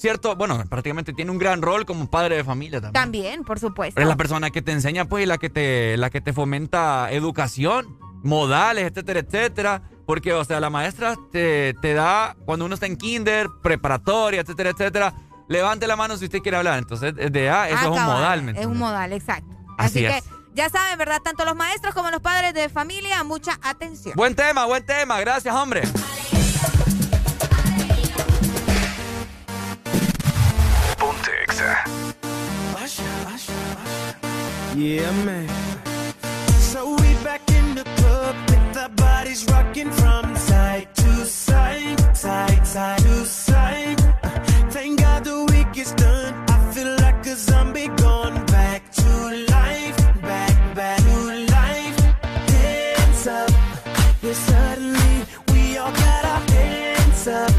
cierto, 0.00 0.36
bueno, 0.36 0.62
prácticamente 0.68 1.12
tiene 1.12 1.30
un 1.30 1.38
gran 1.38 1.62
rol 1.62 1.86
como 1.86 2.08
padre 2.10 2.36
de 2.36 2.44
familia 2.44 2.80
también. 2.80 2.92
También, 2.92 3.44
por 3.44 3.58
supuesto. 3.58 4.00
Es 4.00 4.06
la 4.06 4.16
persona 4.16 4.50
que 4.50 4.62
te 4.62 4.72
enseña, 4.72 5.06
pues, 5.06 5.24
y 5.24 5.26
la 5.26 5.38
que 5.38 5.50
te, 5.50 5.96
la 5.96 6.10
que 6.10 6.20
te 6.20 6.32
fomenta 6.32 7.10
educación, 7.10 7.98
modales, 8.22 8.90
etcétera, 8.90 9.20
etcétera. 9.20 9.82
Porque, 10.06 10.32
o 10.32 10.44
sea, 10.44 10.60
la 10.60 10.70
maestra 10.70 11.16
te, 11.32 11.74
te 11.82 11.94
da, 11.94 12.36
cuando 12.44 12.64
uno 12.64 12.74
está 12.74 12.86
en 12.86 12.96
kinder, 12.96 13.48
preparatoria, 13.62 14.42
etcétera, 14.42 14.70
etcétera, 14.70 15.14
levante 15.48 15.86
la 15.86 15.96
mano 15.96 16.16
si 16.16 16.26
usted 16.26 16.40
quiere 16.40 16.58
hablar. 16.58 16.78
Entonces, 16.78 17.14
de 17.14 17.50
ah, 17.50 17.68
eso 17.68 17.80
es 17.92 17.98
un 18.00 18.04
modal, 18.04 18.42
¿me 18.42 18.52
Es 18.52 18.66
un 18.66 18.78
modal, 18.78 19.12
exacto. 19.12 19.56
Así 19.78 20.04
Así, 20.04 20.06
es. 20.06 20.22
que 20.22 20.30
ya 20.54 20.68
saben, 20.70 20.96
¿verdad? 20.98 21.20
Tanto 21.22 21.44
los 21.44 21.56
maestros 21.56 21.94
como 21.94 22.10
los 22.10 22.20
padres 22.22 22.54
de 22.54 22.68
familia, 22.68 23.22
mucha 23.24 23.58
atención. 23.62 24.14
Buen 24.16 24.34
tema, 24.34 24.64
buen 24.64 24.84
tema. 24.86 25.20
Gracias, 25.20 25.54
hombre. 25.54 25.82
Yeah, 34.76 35.10
man. 35.24 35.48
So 36.72 36.90
we 37.00 37.14
back 37.24 37.40
in 37.50 37.74
the 37.76 37.84
club 37.84 38.36
with 38.50 38.76
our 38.76 38.90
bodies 38.90 39.46
rocking 39.50 39.90
from 39.90 40.36
side 40.36 40.94
to 40.96 41.24
side, 41.24 42.14
side, 42.14 42.66
side 42.66 42.98
to 42.98 43.24
side. 43.24 44.00
Uh, 44.22 44.28
Thank 44.68 45.00
God 45.00 45.24
the 45.24 45.46
week 45.52 45.78
is 45.78 45.92
done. 45.92 46.34
I 46.48 46.72
feel 46.74 46.94
like 47.00 47.24
a 47.26 47.36
zombie 47.36 47.88
gone 47.88 48.44
back 48.46 48.92
to 48.92 49.08
life, 49.50 49.96
back, 50.20 50.74
back 50.74 50.98
to 50.98 51.46
life. 51.56 51.98
Hands 52.52 53.26
up, 53.28 53.50
yeah, 54.22 54.32
suddenly 54.34 55.16
we 55.52 55.78
all 55.78 55.90
got 55.92 56.24
our 56.26 56.40
hands 56.50 57.26
up. 57.28 57.52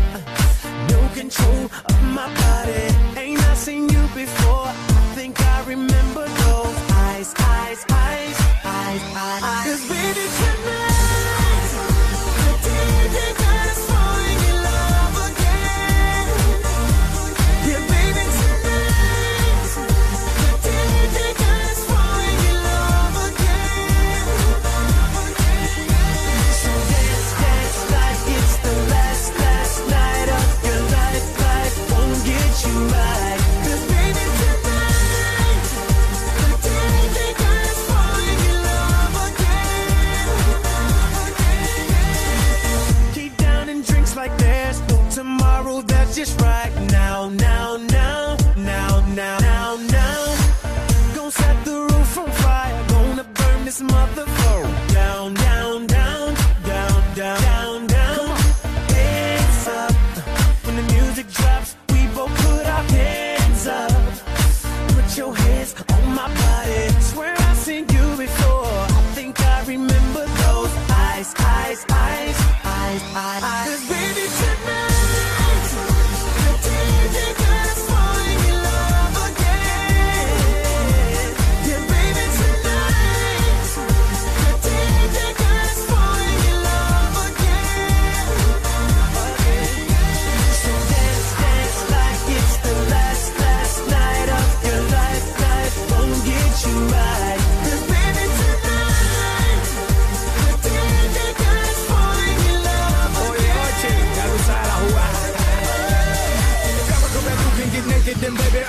No 0.92 1.00
control 1.16 1.64
of 1.90 2.04
my 2.14 2.28
body. 2.42 2.86
Ain't 3.22 3.42
I 3.42 3.54
seen 3.56 3.90
you 3.90 4.02
before? 4.14 4.37
Eyes, 7.68 7.86
eyes, 7.90 8.40
eyes, 8.64 9.02
eyes, 9.44 9.97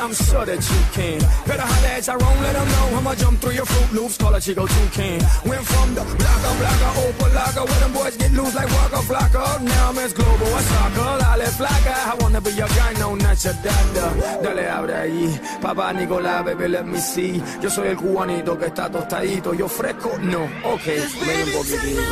I'm 0.01 0.15
sure 0.15 0.47
that 0.47 0.63
you 0.63 0.81
can. 0.95 1.19
Better 1.47 1.67
holler 1.67 1.95
at 1.99 2.09
own, 2.09 2.43
let 2.43 2.55
them 2.55 2.69
know 2.69 2.99
I'ma 2.99 3.15
jump 3.17 3.41
through 3.41 3.53
your 3.53 3.67
fruit 3.67 3.93
loops, 4.01 4.17
call 4.17 4.35
a 4.35 4.41
Chico 4.41 4.67
Toucan. 4.67 5.19
Went 5.45 5.65
from 5.67 5.95
the 5.95 6.05
blocker, 6.19 6.55
blocker, 6.59 6.93
opalaga, 7.03 7.67
where 7.67 7.81
them 7.81 7.93
boys 7.93 8.17
get 8.17 8.33
loose 8.33 8.55
like 8.55 8.71
Waka 8.71 9.01
Flocka. 9.09 9.63
Now 9.63 9.89
I'm 9.91 9.99
as 9.99 10.13
global 10.13 10.47
as 10.47 10.65
soccer, 10.67 11.11
Lale 11.23 11.49
Flocka. 11.59 11.95
I 12.11 12.15
wanna 12.21 12.41
be 12.41 12.51
your 12.53 12.69
guy, 12.69 12.93
no, 13.01 13.15
not 13.17 13.45
your 13.45 13.55
dada. 13.55 14.43
Dale, 14.43 14.71
abre 14.71 14.95
ahí, 14.95 15.41
papá 15.61 15.93
Nicolás, 15.93 16.45
baby, 16.45 16.69
let 16.69 16.87
me 16.87 16.99
see. 17.01 17.43
Yo 17.61 17.69
soy 17.69 17.89
el 17.89 17.97
cubanito 17.97 18.57
que 18.57 18.67
está 18.67 18.89
tostadito, 18.89 19.53
yo 19.55 19.69
fresco, 19.69 20.13
no, 20.21 20.45
ok, 20.65 20.87
ven 21.27 21.43
un 21.43 21.53
poquitito. 21.53 22.03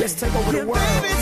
Let's 0.00 0.14
take 0.14 0.34
over 0.34 0.50
the 0.50 0.66
world. 0.66 1.21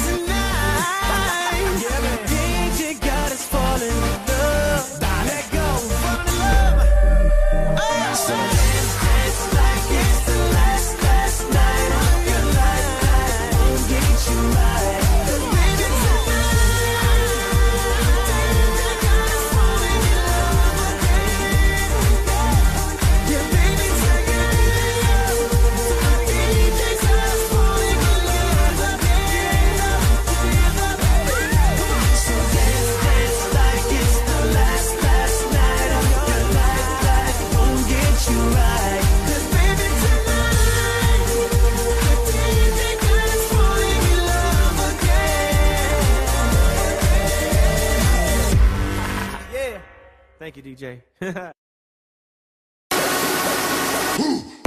Thank 50.52 50.64
you, 50.64 50.74
DJ. 50.74 51.04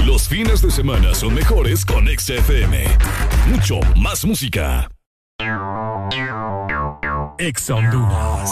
Los 0.05 0.29
fines 0.29 0.61
de 0.61 0.71
semana 0.71 1.13
son 1.13 1.33
mejores 1.33 1.85
con 1.85 2.07
XFM. 2.07 2.85
Mucho 3.47 3.81
más 3.97 4.23
música. 4.23 4.89
Ex 7.37 7.69
Honduras. 7.69 8.51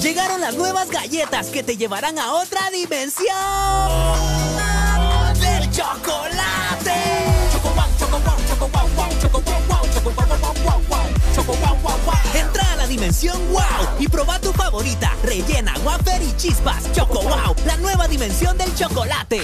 Llegaron 0.00 0.40
las 0.40 0.56
nuevas 0.56 0.88
galletas 0.90 1.48
que 1.48 1.64
te 1.64 1.76
llevarán 1.76 2.20
a 2.20 2.32
otra 2.34 2.70
dimensión 2.70 3.26
del 5.40 5.68
chocolate. 5.72 6.45
Dimensión 12.96 13.36
wow 13.52 13.62
y 13.98 14.08
proba 14.08 14.38
tu 14.40 14.52
favorita, 14.54 15.12
rellena, 15.22 15.74
wafer 15.84 16.22
y 16.22 16.34
chispas. 16.36 16.90
Choco 16.92 17.20
wow, 17.20 17.54
la 17.66 17.76
nueva 17.76 18.08
dimensión 18.08 18.56
del 18.56 18.74
chocolate. 18.74 19.42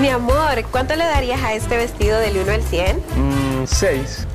Mi 0.00 0.10
amor, 0.10 0.64
¿cuánto 0.70 0.94
le 0.94 1.04
darías 1.04 1.42
a 1.42 1.54
este 1.54 1.76
vestido 1.76 2.20
del 2.20 2.36
1 2.38 2.52
al 2.52 2.62
100? 2.62 2.96
Mm, 3.16 3.66
seis, 3.66 4.26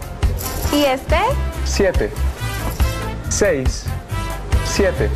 ¿Y 0.74 0.84
este? 0.84 1.16
siete, 1.64 2.12
seis, 3.30 3.84
siete. 4.66 5.10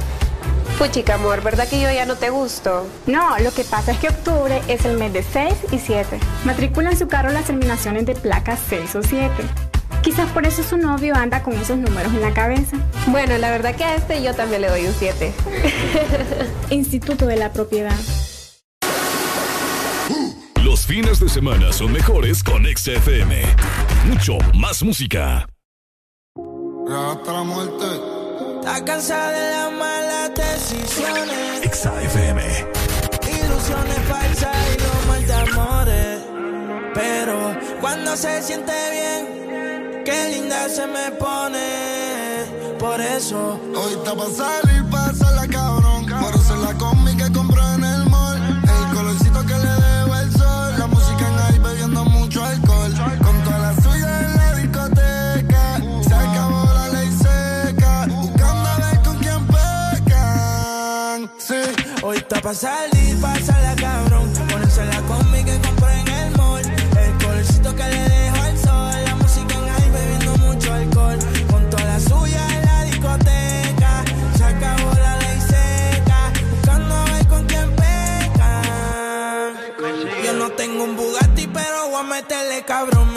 Puchica, 0.77 1.15
amor, 1.15 1.41
¿verdad 1.41 1.67
que 1.67 1.81
yo 1.81 1.91
ya 1.91 2.05
no 2.05 2.15
te 2.15 2.29
gusto? 2.29 2.87
No, 3.07 3.37
lo 3.39 3.51
que 3.51 3.65
pasa 3.65 3.91
es 3.91 3.97
que 3.97 4.07
octubre 4.07 4.61
es 4.69 4.85
el 4.85 4.95
mes 4.97 5.11
de 5.11 5.23
6 5.23 5.51
y 5.71 5.79
7. 5.79 6.19
Matricula 6.45 6.91
en 6.91 6.97
su 6.99 7.07
carro 7.07 7.31
las 7.31 7.45
terminaciones 7.45 8.05
de 8.05 8.13
placas 8.13 8.59
6 8.69 8.95
o 8.95 9.01
7. 9.01 9.31
Quizás 10.01 10.29
por 10.31 10.45
eso 10.45 10.63
su 10.63 10.77
novio 10.77 11.15
anda 11.15 11.43
con 11.43 11.53
esos 11.53 11.77
números 11.77 12.13
en 12.13 12.21
la 12.21 12.33
cabeza. 12.33 12.77
Bueno, 13.07 13.37
la 13.37 13.51
verdad 13.51 13.75
que 13.75 13.83
a 13.83 13.95
este 13.95 14.21
yo 14.23 14.33
también 14.33 14.61
le 14.61 14.69
doy 14.69 14.85
un 14.85 14.93
7. 14.93 15.33
Instituto 16.69 17.25
de 17.25 17.35
la 17.37 17.51
Propiedad. 17.51 17.95
Los 20.63 20.85
fines 20.85 21.19
de 21.19 21.29
semana 21.29 21.71
son 21.73 21.91
mejores 21.91 22.43
con 22.43 22.65
XFM. 22.65 23.41
Mucho 24.05 24.37
más 24.53 24.83
música. 24.83 25.47
Hasta 26.89 27.33
la 27.33 27.43
muerte. 27.43 27.85
Está 28.59 28.83
cansada 28.85 29.31
de 29.31 29.51
las 29.51 29.71
malas 29.71 30.31
decisiones. 30.35 31.61
XFM. 31.71 32.41
Ilusiones 33.27 33.99
falsas 34.07 34.55
y 34.75 34.81
los 34.81 35.07
mal 35.07 35.27
de 35.27 35.33
amores. 35.33 36.19
Pero 36.93 37.57
cuando 37.81 38.15
se 38.15 38.41
siente 38.41 38.73
bien, 38.91 39.46
qué 40.07 40.29
linda 40.29 40.69
se 40.69 40.87
me 40.87 41.11
pone. 41.23 41.67
Por 42.79 42.99
eso. 43.01 43.59
Hoy 43.75 43.93
está 43.99 44.15
pa' 44.15 44.29
salir, 44.41 44.83
la 45.39 45.47
cabrón. 45.47 46.05
Por 46.05 46.33
hacer 46.33 46.57
la 46.67 46.73
combi 46.75 47.13
que 47.17 47.29
compró 47.31 47.61
en 47.73 47.83
el 47.83 48.05
mall. 48.09 48.37
El 48.75 48.95
colorcito 48.95 49.39
que 49.49 49.57
le 49.65 49.73
debo 49.85 50.15
el 50.15 50.31
sol. 50.31 50.69
La 50.79 50.87
música 50.87 51.23
en 51.31 51.37
ahí 51.45 51.59
bebiendo 51.59 52.05
mucho 52.05 52.43
alcohol. 52.43 52.93
Con 53.25 53.35
toda 53.43 53.59
la 53.65 53.73
suya 53.81 54.11
en 54.25 54.37
la 54.41 54.49
discoteca. 54.61 55.63
Se 56.07 56.15
acabó 56.25 56.61
la 56.79 56.87
ley 56.95 57.11
seca. 57.25 58.07
Buscando 58.07 58.69
a 58.69 58.77
ver 58.77 59.01
con 59.03 59.17
quién 59.17 59.41
pecan. 59.55 61.17
Sí. 61.37 61.61
Hoy 62.01 62.17
está 62.17 62.39
pa' 62.41 62.53
salir, 62.53 63.17
la 63.19 63.75
cabrón. 63.75 64.06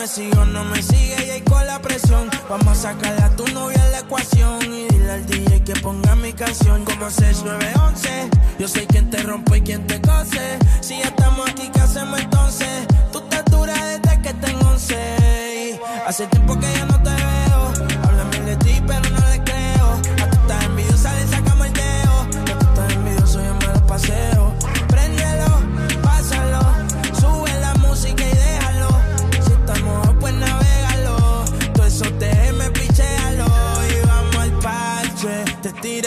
Me 0.01 0.09
sigo, 0.09 0.47
no 0.47 0.65
me 0.65 0.83
sigue 0.83 1.27
y 1.27 1.31
ahí 1.31 1.41
con 1.43 1.67
la 1.67 1.79
presión. 1.83 2.31
Vamos 2.49 2.69
a 2.69 2.75
sacarle 2.75 3.23
a 3.23 3.37
tu 3.37 3.47
novia 3.49 3.85
en 3.85 3.93
la 3.93 3.99
ecuación. 3.99 4.63
Y 4.73 4.89
dile 4.89 5.11
al 5.11 5.27
DJ 5.27 5.63
que 5.63 5.75
ponga 5.75 6.17
mi 6.17 6.33
canción 6.33 6.87
como 6.87 7.11
6911. 7.11 8.31
Yo 8.59 8.67
soy 8.67 8.87
quien 8.87 9.11
te 9.11 9.23
rompe 9.23 9.59
y 9.59 9.61
quien 9.61 9.87
te 9.87 10.01
cose. 10.01 10.59
Si 10.81 10.97
ya 10.97 11.09
estamos 11.09 11.51
aquí, 11.51 11.69
¿qué 11.71 11.81
hacemos 11.81 12.19
entonces? 12.19 12.87
Tú 13.13 13.19
estás 13.19 13.45
dura 13.51 13.75
desde 13.85 14.23
que 14.23 14.33
tengo 14.33 14.71
11. 14.71 15.75
Y 15.75 15.81
Hace 16.07 16.27
tiempo 16.29 16.59
que 16.59 16.73
ya 16.73 16.87
no 16.87 17.03
te 17.03 17.11
veo. 17.11 17.89
Hablan 18.03 18.31
bien 18.31 18.47
de 18.47 18.57
ti, 18.57 18.83
pero 18.87 19.11
no 19.11 19.29
le 19.29 19.45
creo. 19.45 19.93
A 20.25 20.31
tú 20.31 20.39
estás 20.41 20.65
envidiosa, 20.65 21.15
le 21.15 21.27
sacamos 21.27 21.67
el 21.67 21.73
dedo. 21.75 22.21
A 22.21 22.59
tú 22.59 22.67
estás 22.69 22.93
envidioso, 22.95 23.45
yo 23.45 23.55
me 23.55 23.67
lo 23.67 23.87
paseo. 23.87 24.30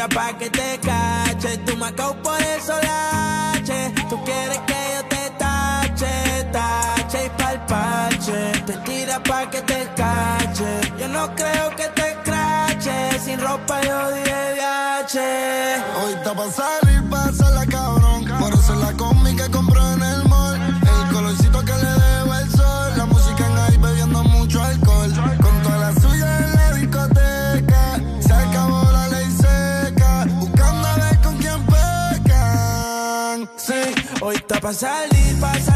Tira 0.03 0.21
pa' 0.21 0.37
que 0.37 0.49
te 0.49 0.79
cache. 0.79 1.57
Tú 1.59 1.77
me 1.77 1.89
por 1.93 2.41
eso 2.41 2.73
lache. 2.81 3.93
Tú 4.09 4.21
quieres 4.25 4.59
que 4.67 4.79
yo 4.95 5.05
te 5.07 5.29
tache, 5.37 6.43
tache 6.51 7.25
y 7.25 7.29
pa'l 7.41 7.65
parche. 7.65 8.51
Te 8.65 8.73
tira 8.85 9.23
pa' 9.23 9.49
que 9.49 9.61
te 9.61 9.87
cache. 9.95 10.81
Yo 10.99 11.07
no 11.07 11.33
creo 11.35 11.69
que 11.77 11.87
te 11.99 12.17
crache. 12.25 13.19
Sin 13.23 13.39
ropa 13.39 13.81
yo 13.81 14.11
dije 14.11 14.53
viaje. 14.55 15.75
Hoy 16.03 16.13
está 16.13 16.33
pa' 16.33 16.82
hoy 34.63 34.71
está 34.71 34.71
pa' 34.71 34.73
salir, 34.73 35.72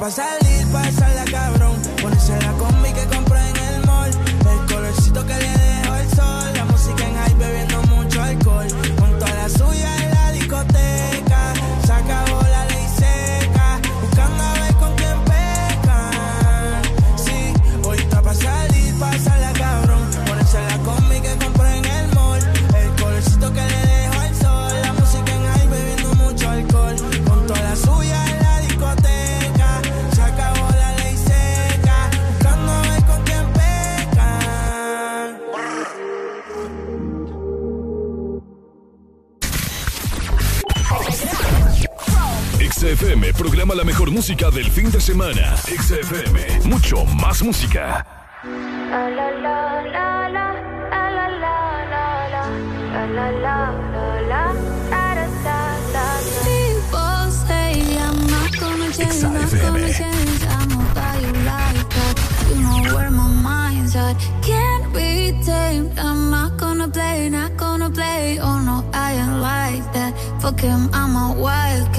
para 0.00 0.10
salir, 0.10 0.66
para 0.72 0.90
salir. 0.92 1.09
música 44.30 44.50
del 44.52 44.70
fin 44.70 44.88
de 44.92 45.00
semana. 45.00 45.56
XFM, 45.56 46.68
mucho 46.68 47.04
más 47.04 47.42
música. 47.42 48.06
Can't 64.42 64.92
be 64.92 65.32
tamed. 65.44 65.98
I'm 65.98 66.30
not 66.30 66.56
gonna 66.56 66.88
play, 66.88 67.28
not 67.28 67.56
gonna 67.56 67.90
play. 67.90 68.38
Oh 68.40 68.60
no, 68.60 68.84
I 68.92 69.12
ain't 69.12 69.40
like 69.40 69.92
that. 69.92 70.12
Fuck 70.40 70.60
him, 70.60 70.88
I'm 70.92 71.16
a 71.16 71.40
wild 71.40 71.89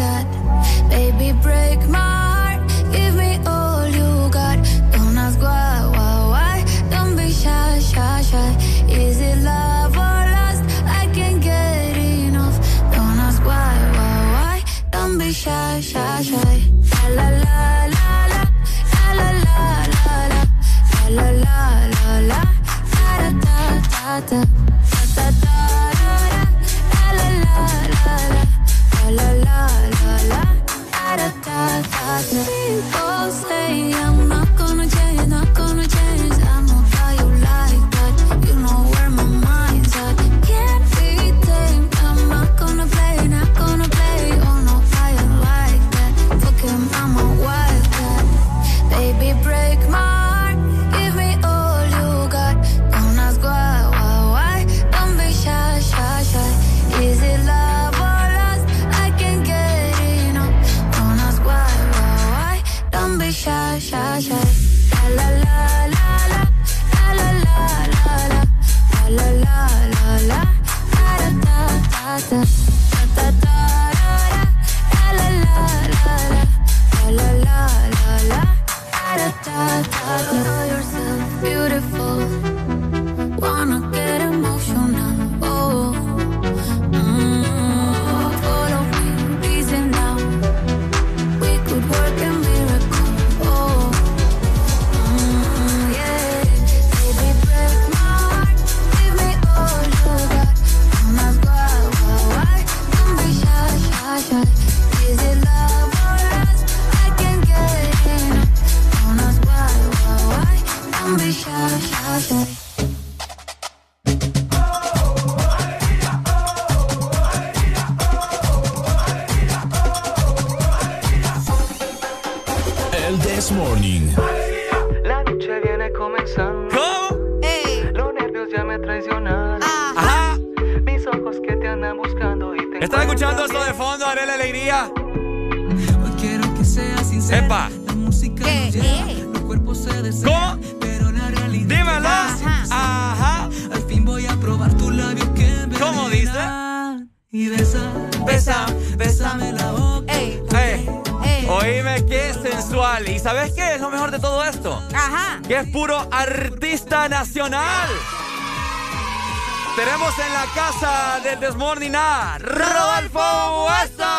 Morning 161.62 161.92
a 161.94 162.40
Rodolfo 162.40 163.20
Guaso. 163.66 164.12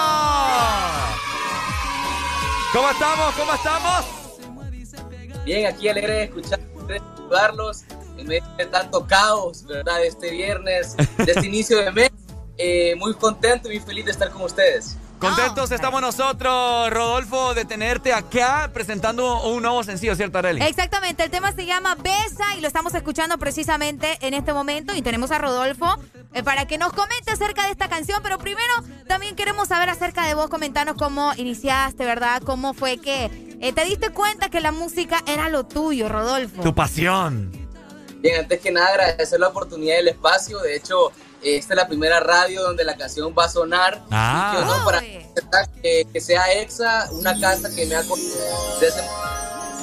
¿Cómo 2.73 2.89
estamos? 2.89 3.35
¿Cómo 3.35 3.55
estamos? 3.55 4.05
Bien, 5.45 5.67
aquí 5.67 5.89
alegre 5.89 6.13
de 6.13 6.23
escuchar, 6.23 6.61
de 6.87 7.01
en 8.19 8.29
medio 8.29 8.45
de 8.57 8.67
tanto 8.67 9.05
caos, 9.09 9.65
¿verdad? 9.65 9.99
de 9.99 10.07
Este 10.07 10.31
viernes, 10.31 10.97
de 10.97 11.33
este 11.33 11.47
inicio 11.49 11.79
de 11.79 11.91
mes. 11.91 12.13
Eh, 12.59 12.95
muy 12.95 13.13
contento 13.15 13.73
y 13.73 13.79
muy 13.79 13.85
feliz 13.85 14.05
de 14.05 14.13
estar 14.13 14.31
con 14.31 14.43
ustedes. 14.43 14.97
Contentos 15.19 15.71
oh, 15.71 15.75
estamos 15.75 16.01
nosotros, 16.01 16.91
Rodolfo, 16.91 17.55
de 17.55 17.65
tenerte 17.65 18.13
acá 18.13 18.71
presentando 18.73 19.43
un 19.49 19.63
nuevo 19.63 19.83
sencillo, 19.83 20.15
¿cierto, 20.15 20.39
Arely? 20.39 20.63
Exactamente, 20.63 21.25
el 21.25 21.31
tema 21.31 21.51
se 21.53 21.67
llama 21.67 21.97
Besa 21.97 22.57
y 22.57 22.61
lo 22.61 22.69
estamos 22.69 22.95
escuchando 22.95 23.37
precisamente 23.39 24.19
en 24.21 24.35
este 24.35 24.53
momento 24.53 24.95
y 24.95 25.03
tenemos 25.03 25.33
a 25.33 25.39
Rodolfo 25.39 25.97
para 26.43 26.67
que 26.67 26.79
nos 26.79 26.93
comente 26.93 27.31
acerca 27.31 27.65
de 27.65 27.73
esta 27.73 27.89
canción, 27.89 28.21
pero 28.23 28.39
primero 28.39 28.73
también 29.07 29.37
queremos 29.37 29.69
saber 29.69 29.89
acerca 29.89 30.27
de 30.27 30.35
vos, 30.35 30.49
comentarnos 30.49 30.97
cómo 30.97 31.33
iniciaste, 31.37 32.05
¿verdad? 32.05 32.43
¿Cómo 32.45 32.75
fue 32.75 32.99
que 32.99 33.57
eh, 33.61 33.73
te 33.73 33.85
diste 33.85 34.11
cuenta 34.11 34.49
que 34.51 34.61
la 34.61 34.73
música 34.73 35.23
era 35.27 35.49
lo 35.49 35.65
tuyo, 35.65 36.09
Rodolfo? 36.09 36.63
Tu 36.63 36.75
pasión. 36.75 37.51
Bien, 38.21 38.41
antes 38.41 38.61
que 38.61 38.71
nada 38.71 38.89
agradecer 38.89 39.41
la 39.41 39.49
oportunidad 39.49 39.97
del 39.97 40.09
espacio, 40.09 40.59
de 40.61 40.77
hecho 40.77 41.13
esta 41.43 41.75
es 41.75 41.77
la 41.77 41.89
primera 41.89 42.21
radio 42.21 42.63
donde 42.63 42.85
la 42.85 42.97
canción 42.97 43.35
va 43.37 43.47
a 43.47 43.49
sonar. 43.49 44.03
Ah. 44.11 44.61
Y 44.61 45.41
para 45.51 45.67
que, 45.83 46.07
que, 46.13 46.21
sea 46.21 46.53
EXA, 46.53 47.09
una 47.13 47.39
casa 47.41 47.75
que 47.75 47.87
me 47.87 47.97
ha 47.97 48.03
desde, 48.81 49.01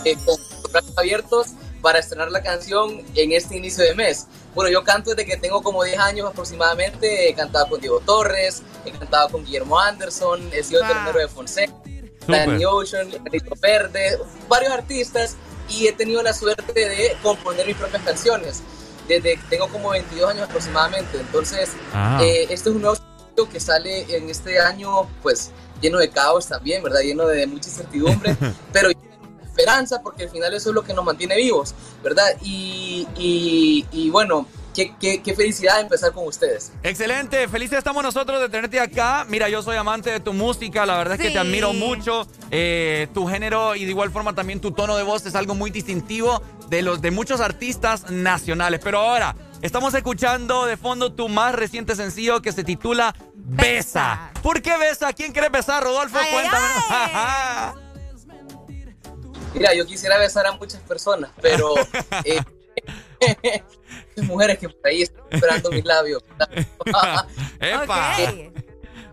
eh, 0.06 0.16
con 0.26 0.38
los 0.64 0.72
brazos 0.72 0.98
abiertos 0.98 1.48
para 1.82 2.00
estrenar 2.00 2.32
la 2.32 2.42
canción 2.42 3.04
en 3.16 3.32
este 3.32 3.58
inicio 3.58 3.84
de 3.84 3.96
mes. 3.96 4.28
Bueno, 4.56 4.70
yo 4.72 4.84
canto 4.84 5.12
desde 5.12 5.26
que 5.26 5.38
tengo 5.38 5.62
como 5.62 5.84
10 5.84 6.00
años 6.00 6.30
aproximadamente. 6.30 7.30
He 7.30 7.34
cantado 7.34 7.70
con 7.70 7.82
Diego 7.82 8.00
Torres, 8.02 8.62
he 8.86 8.92
cantado 8.92 9.30
con 9.30 9.46
Guillermo 9.46 9.80
Anderson, 9.80 10.50
he 10.54 10.64
sido 10.64 10.82
wow. 10.82 11.14
de 11.14 11.28
Fonseca, 11.28 11.74
Danny 12.28 12.66
Ocean, 12.66 13.10
Enrico 13.14 13.56
Verde, 13.62 14.18
varios 14.48 14.72
artistas 14.72 15.36
y 15.70 15.88
he 15.88 15.94
tenido 15.94 16.22
la 16.24 16.34
suerte 16.34 16.74
de 16.74 17.16
componer 17.22 17.66
mis 17.68 17.76
propias 17.76 18.04
canciones 18.04 18.64
desde 19.08 19.36
que 19.36 19.44
tengo 19.50 19.68
como 19.70 19.90
22 19.90 20.32
años 20.32 20.44
aproximadamente. 20.48 21.20
Entonces, 21.20 21.70
Ah. 21.94 22.20
eh, 22.22 22.44
este 22.50 22.70
es 22.70 22.76
un 22.76 22.82
nuevo 22.82 22.98
que 23.52 23.60
sale 23.60 24.06
en 24.16 24.30
este 24.30 24.60
año, 24.60 25.08
pues 25.22 25.52
lleno 25.82 25.98
de 26.00 26.10
caos 26.10 26.48
también, 26.48 26.84
¿verdad? 26.84 27.02
Lleno 27.02 27.26
de 27.26 27.48
mucha 27.48 27.70
incertidumbre, 27.70 28.36
pero 28.74 28.90
esperanza, 29.60 30.02
porque 30.02 30.24
al 30.24 30.30
final 30.30 30.54
eso 30.54 30.70
es 30.70 30.76
lo 30.76 30.84
que 30.84 30.94
nos 30.94 31.06
mantiene 31.06 31.36
vivos, 31.36 31.76
¿verdad? 32.04 32.28
Y, 32.42 33.08
y, 33.18 33.86
y 33.92 34.10
bueno, 34.10 34.48
Qué, 34.74 34.94
qué, 35.00 35.22
qué, 35.22 35.34
felicidad 35.34 35.82
empezar 35.82 36.14
con 36.14 36.28
ustedes. 36.28 36.72
Excelente, 36.84 37.48
felices 37.48 37.80
estamos 37.80 38.04
nosotros 38.04 38.40
de 38.40 38.48
tenerte 38.50 38.80
acá. 38.80 39.26
Mira, 39.28 39.50
yo 39.50 39.64
soy 39.64 39.76
amante 39.76 40.12
de 40.12 40.20
tu 40.20 40.32
música, 40.32 40.86
la 40.86 40.96
verdad 40.96 41.16
es 41.16 41.22
que 41.22 41.32
te 41.32 41.40
admiro 41.40 41.74
mucho. 41.74 42.28
Eh, 42.52 43.08
tu 43.14 43.26
género 43.28 43.76
y 43.76 43.84
de 43.84 43.90
igual 43.90 44.12
forma 44.12 44.36
también 44.36 44.62
tu 44.62 44.72
tono 44.72 44.96
de 44.96 45.04
voz 45.04 45.26
es 45.26 45.36
algo 45.36 45.56
muy 45.56 45.72
distintivo 45.72 46.42
de 46.70 46.84
los 46.84 47.02
de 47.02 47.10
muchos 47.10 47.42
artistas 47.42 48.10
nacionales. 48.12 48.80
Pero 48.82 49.00
ahora, 49.00 49.36
estamos 49.64 49.94
escuchando 49.96 50.68
de 50.68 50.78
fondo 50.78 51.12
tu 51.12 51.28
más 51.30 51.56
reciente 51.56 51.96
sencillo 51.96 52.42
que 52.42 52.52
se 52.52 52.64
titula 52.64 53.16
Besa. 53.36 54.32
¿Por 54.44 54.62
qué 54.62 54.78
Besa? 54.78 55.12
¿Quién 55.14 55.34
quiere 55.34 55.50
besar, 55.50 55.84
Rodolfo? 55.84 56.18
Ay, 56.18 56.32
Cuéntame. 56.32 57.80
Mira, 59.54 59.74
yo 59.74 59.86
quisiera 59.86 60.18
besar 60.18 60.46
a 60.48 60.54
muchas 60.54 60.82
personas, 60.82 61.32
pero... 61.42 61.74
Eh, 62.26 62.42
mujeres 64.24 64.58
que 64.58 64.70
por 64.70 64.88
ahí 64.88 65.04
están 65.04 65.24
esperando 65.30 65.72
mis 65.72 65.86
labios. 65.86 66.24
okay. 66.80 68.54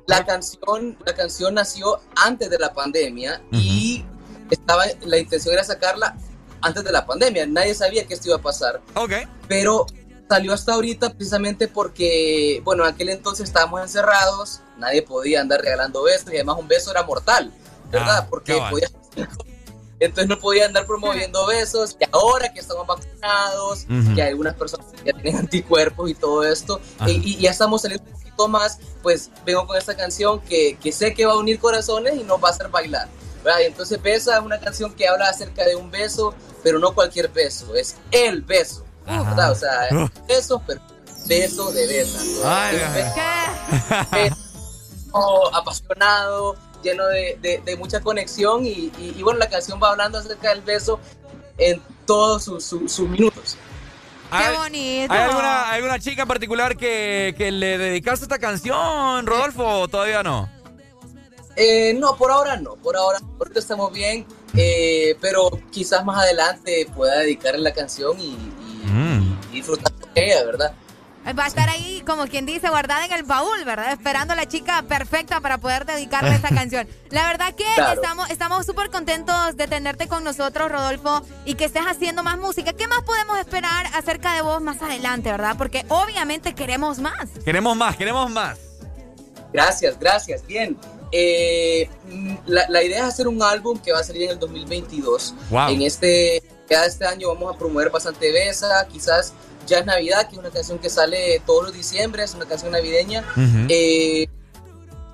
La 0.07 0.25
canción, 0.25 0.97
la 1.05 1.15
canción 1.15 1.55
nació 1.55 2.01
antes 2.15 2.49
de 2.49 2.59
la 2.59 2.73
pandemia 2.73 3.43
uh 3.51 3.57
-huh. 3.57 3.61
y 3.61 4.05
estaba, 4.51 4.85
la 5.03 5.19
intención 5.19 5.55
era 5.55 5.65
sacarla 5.65 6.17
antes 6.61 6.85
de 6.85 6.93
la 6.93 7.05
pandemia. 7.05 7.47
Nadie 7.47 7.75
sabía 7.75 8.07
que 8.07 8.15
esto 8.15 8.29
iba 8.29 8.37
a 8.37 8.43
pasar. 8.43 8.81
Okay. 8.95 9.27
Pero 9.49 9.87
salió 10.29 10.53
hasta 10.53 10.75
ahorita 10.75 11.11
precisamente 11.11 11.69
porque, 11.69 12.61
bueno, 12.65 12.85
en 12.85 12.95
aquel 12.95 13.09
entonces 13.09 13.49
estábamos 13.49 13.81
encerrados, 13.83 14.61
nadie 14.79 15.03
podía 15.03 15.41
andar 15.41 15.61
regalando 15.61 16.03
besos 16.03 16.33
y 16.33 16.37
además 16.37 16.57
un 16.59 16.69
beso 16.69 16.91
era 16.91 17.03
mortal, 17.03 17.53
¿verdad? 17.91 18.19
Ah, 18.19 18.27
porque 18.29 18.61
podía 18.71 18.89
entonces 20.01 20.29
no 20.29 20.39
podía 20.39 20.67
andar 20.67 20.87
promoviendo 20.87 21.47
besos. 21.47 21.97
Y 22.01 22.05
ahora 22.13 22.53
que 22.53 22.61
estamos 22.61 22.87
vacunados, 22.87 23.87
uh 23.89 23.93
-huh. 23.93 24.15
que 24.15 24.23
algunas 24.23 24.55
personas 24.55 24.87
ya 25.05 25.13
tienen 25.13 25.37
anticuerpos 25.41 26.11
y 26.11 26.15
todo 26.15 26.45
esto, 26.45 26.81
y, 27.07 27.13
y, 27.13 27.37
ya 27.39 27.51
estamos 27.51 27.83
saliendo 27.83 28.05
un 28.07 28.13
poquito 28.13 28.49
más, 28.49 28.79
pues 29.03 29.31
vengo 29.45 29.67
con 29.67 29.77
esta 29.77 29.97
canción 29.97 30.41
que, 30.41 30.79
que, 30.81 30.93
sé 30.93 31.15
que 31.15 31.27
va 31.27 31.33
a 31.33 31.37
unir 31.37 31.59
corazones 31.59 32.15
y 32.17 32.25
nos 32.25 32.43
va 32.43 32.49
a 32.49 32.53
hacer 32.53 32.69
bailar. 32.69 33.09
¿verdad? 33.43 33.61
Y 33.61 33.65
entonces 33.67 34.03
Besa 34.03 34.39
es 34.39 34.45
una 34.45 34.59
canción 34.59 34.93
que 34.93 35.07
habla 35.07 35.29
acerca 35.29 35.65
de 35.65 35.77
un 35.77 35.91
beso, 35.91 36.35
pero 36.63 36.79
no 36.79 36.95
cualquier 36.95 37.29
beso, 37.29 37.75
es 37.75 37.97
el 38.11 38.43
beso. 38.43 38.85
¿verdad? 39.07 39.53
O 39.53 39.55
sea, 39.55 39.89
uh. 39.93 40.27
beso, 40.27 40.61
pero 40.67 40.81
beso 41.27 41.73
de 41.73 41.87
besa. 41.87 42.21
Ay, 42.45 42.77
beso, 44.11 44.37
apasionado, 45.55 46.57
lleno 46.87 47.07
de, 47.07 47.39
de, 47.41 47.61
de 47.65 47.77
mucha 47.77 48.01
conexión 48.01 48.65
y, 48.65 48.93
y, 48.99 49.15
y, 49.17 49.23
bueno, 49.23 49.39
la 49.39 49.49
canción 49.49 49.81
va 49.83 49.91
hablando 49.91 50.19
acerca 50.19 50.51
del 50.51 50.63
beso 50.63 50.99
en 51.59 51.81
todos 52.07 52.45
sus, 52.45 52.65
sus, 52.65 52.93
sus 52.93 53.09
minutos. 53.09 53.57
¡Qué 54.31 54.57
bonito! 54.57 55.13
¿Hay 55.13 55.21
alguna, 55.21 55.71
alguna 55.71 55.99
chica 55.99 56.23
en 56.23 56.29
particular 56.29 56.77
que, 56.77 57.35
que, 57.39 57.51
le 57.53 57.79
dedicaste 57.79 58.25
esta 58.25 58.39
canción, 58.39 59.27
Rodolfo, 59.27 59.65
o 59.65 59.89
todavía 59.89 60.23
no? 60.23 60.51
Eh, 61.55 61.95
no, 61.95 62.17
por 62.17 62.31
ahora 62.31 62.57
no, 62.57 62.75
por 62.77 62.97
ahora 62.97 63.19
ahorita 63.39 63.61
estamos 63.61 63.93
bien, 63.93 64.27
eh, 64.55 65.17
pero 65.21 65.51
quizás 65.71 66.05
más 66.05 66.23
adelante 66.23 66.87
pueda 66.95 67.21
dedicarle 67.21 67.61
la 67.61 67.73
canción 67.73 68.21
y, 68.21 68.33
y, 68.35 68.87
mm. 68.87 69.41
y 69.53 69.57
disfrutar 69.57 69.93
con 69.93 70.11
ella, 70.15 70.45
¿verdad? 70.45 70.75
Va 71.27 71.45
a 71.45 71.47
estar 71.49 71.69
ahí, 71.69 72.03
como 72.07 72.27
quien 72.29 72.47
dice, 72.47 72.69
guardada 72.69 73.05
en 73.05 73.13
el 73.13 73.25
baúl, 73.25 73.65
¿verdad? 73.65 73.93
Esperando 73.93 74.33
a 74.35 74.37
la 74.37 74.47
chica 74.47 74.83
perfecta 74.83 75.41
para 75.41 75.59
poder 75.59 75.85
dedicarle 75.85 76.35
esta 76.35 76.49
canción. 76.55 76.87
La 77.11 77.27
verdad 77.27 77.55
que 77.55 77.65
Claro. 77.75 78.01
estamos 78.01 78.31
estamos 78.31 78.67
súper 78.67 78.91
contentos 78.91 79.57
de 79.57 79.67
tenerte 79.67 80.07
con 80.07 80.23
nosotros, 80.23 80.71
Rodolfo, 80.71 81.23
y 81.45 81.55
que 81.55 81.65
estés 81.65 81.83
haciendo 81.87 82.23
más 82.23 82.39
música. 82.39 82.73
¿Qué 82.75 82.87
más 82.87 83.03
podemos 83.03 83.39
esperar 83.39 83.87
acerca 83.95 84.35
de 84.35 84.43
vos 84.43 84.61
más 84.63 84.81
adelante, 84.83 85.31
verdad? 85.31 85.57
Porque 85.59 85.85
obviamente 85.89 86.55
queremos 86.55 86.99
más. 86.99 87.29
Queremos 87.45 87.77
más, 87.77 87.97
queremos 87.97 88.31
más. 88.31 88.59
Gracias, 89.53 89.99
gracias. 89.99 90.47
Bien. 90.47 90.77
Eh, 91.13 91.89
la, 92.47 92.67
la 92.69 92.83
idea 92.83 92.99
es 92.99 93.05
hacer 93.05 93.29
un 93.29 93.43
álbum 93.43 93.79
que 93.79 93.93
va 93.93 94.01
a 94.01 94.05
salir 94.05 94.23
en 94.25 94.31
el 94.31 94.39
2022. 94.39 95.35
Wow. 95.51 95.69
En 95.71 95.83
este, 95.83 96.43
ya 96.69 96.85
este 96.85 97.07
año 97.07 97.29
vamos 97.29 97.55
a 97.55 97.59
promover 97.59 97.91
bastante 97.91 98.33
Besa, 98.33 98.87
quizás 98.91 99.33
ya 99.67 99.79
es 99.81 99.87
Navidad, 99.87 100.29
que 100.29 100.35
es 100.35 100.39
una 100.39 100.51
canción 100.51 100.79
que 100.79 100.89
sale 100.91 101.43
todos 101.47 101.65
los 101.65 101.73
diciembre, 101.73 102.23
es 102.23 102.35
una 102.35 102.47
canción 102.47 102.73
navideña. 102.73 103.21
Ujú. 103.33 103.67
Eh, 103.69 104.29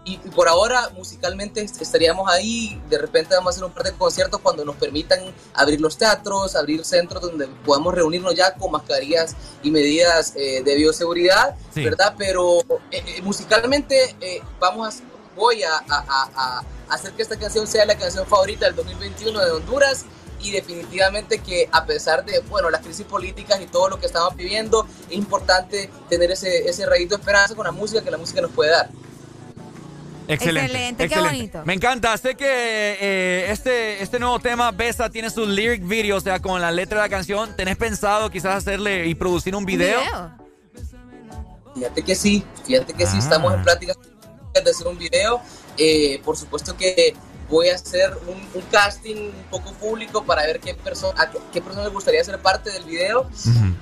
y, 0.04 0.14
y 0.14 0.16
por 0.34 0.48
ahora 0.48 0.90
musicalmente 0.96 1.62
est- 1.62 1.80
estaríamos 1.80 2.28
ahí, 2.28 2.82
de 2.90 2.98
repente 2.98 3.36
vamos 3.36 3.50
a 3.50 3.52
hacer 3.54 3.64
un 3.64 3.72
par 3.72 3.84
de 3.84 3.92
conciertos 3.92 4.40
cuando 4.40 4.64
nos 4.64 4.74
permitan 4.74 5.20
abrir 5.54 5.80
los 5.80 5.96
teatros, 5.96 6.56
abrir 6.56 6.84
centros 6.84 7.22
donde 7.22 7.46
podamos 7.64 7.94
reunirnos 7.94 8.34
ya 8.34 8.52
con 8.54 8.72
mascarillas 8.72 9.36
y 9.62 9.70
medidas 9.70 10.32
eh, 10.34 10.60
de 10.64 10.74
bioseguridad, 10.74 11.54
Sí. 11.72 11.84
¿verdad? 11.84 12.14
Pero 12.18 12.60
eh, 12.90 13.02
eh, 13.06 13.22
musicalmente 13.22 14.16
eh, 14.20 14.42
vamos 14.58 14.96
a, 14.96 15.00
voy 15.36 15.62
a, 15.62 15.76
a- 15.76 15.84
a- 15.88 16.62
a 16.88 16.94
hacer 16.94 17.12
que 17.12 17.22
esta 17.22 17.38
canción 17.38 17.66
sea 17.68 17.84
la 17.86 17.96
canción 17.96 18.26
favorita 18.26 18.66
del 18.66 18.74
2021 18.74 19.38
de 19.38 19.50
Honduras 19.52 20.04
y 20.42 20.50
definitivamente 20.50 21.38
que 21.38 21.68
a 21.70 21.84
pesar 21.86 22.24
de 22.24 22.40
bueno 22.40 22.68
las 22.70 22.80
crisis 22.82 23.06
políticas 23.06 23.60
y 23.60 23.66
todo 23.66 23.88
lo 23.88 23.98
que 24.00 24.06
estamos 24.06 24.34
viviendo 24.36 24.86
es 25.08 25.16
importante 25.16 25.88
tener 26.08 26.30
ese, 26.30 26.68
ese 26.68 26.84
rayito 26.86 27.16
de 27.16 27.20
esperanza 27.22 27.54
con 27.54 27.64
la 27.64 27.72
música 27.72 28.02
que 28.02 28.10
la 28.10 28.18
música 28.18 28.40
nos 28.40 28.50
puede 28.50 28.70
dar. 28.72 28.90
Excelente. 30.28 30.66
Excelente, 30.66 31.08
qué 31.08 31.20
bonito. 31.20 31.62
Me 31.64 31.74
encanta. 31.74 32.16
Sé 32.16 32.34
que 32.36 32.46
eh, 32.46 33.50
este, 33.50 34.02
este 34.02 34.18
nuevo 34.18 34.38
tema, 34.38 34.70
Besa, 34.70 35.10
tiene 35.10 35.30
su 35.30 35.44
lyric 35.46 35.86
video, 35.86 36.16
o 36.16 36.20
sea, 36.20 36.40
con 36.40 36.60
la 36.60 36.70
letra 36.70 37.02
de 37.02 37.08
la 37.08 37.10
canción. 37.10 37.54
¿Tenés 37.56 37.76
pensado 37.76 38.30
quizás 38.30 38.56
hacerle 38.56 39.06
y 39.06 39.14
producir 39.14 39.54
un 39.56 39.64
video? 39.64 40.00
Fíjate 41.74 42.02
que 42.02 42.14
sí, 42.14 42.44
fíjate 42.64 42.92
que 42.94 43.06
sí, 43.06 43.16
Ah. 43.16 43.18
estamos 43.18 43.54
en 43.54 43.62
pláticas 43.62 43.96
de 44.54 44.70
hacer 44.70 44.86
un 44.86 44.98
video. 44.98 45.40
Eh, 45.76 46.20
por 46.24 46.36
supuesto 46.36 46.76
que 46.76 47.14
voy 47.52 47.68
a 47.68 47.74
hacer 47.74 48.12
un, 48.26 48.38
un 48.54 48.62
casting 48.70 49.16
un 49.16 49.44
poco 49.50 49.72
público 49.74 50.24
para 50.24 50.42
ver 50.46 50.58
qué 50.58 50.74
persona 50.74 51.12
a 51.22 51.30
qué, 51.30 51.38
qué 51.52 51.60
persona 51.60 51.84
les 51.84 51.92
gustaría 51.92 52.24
ser 52.24 52.38
parte 52.40 52.70
del 52.70 52.84
video. 52.84 53.28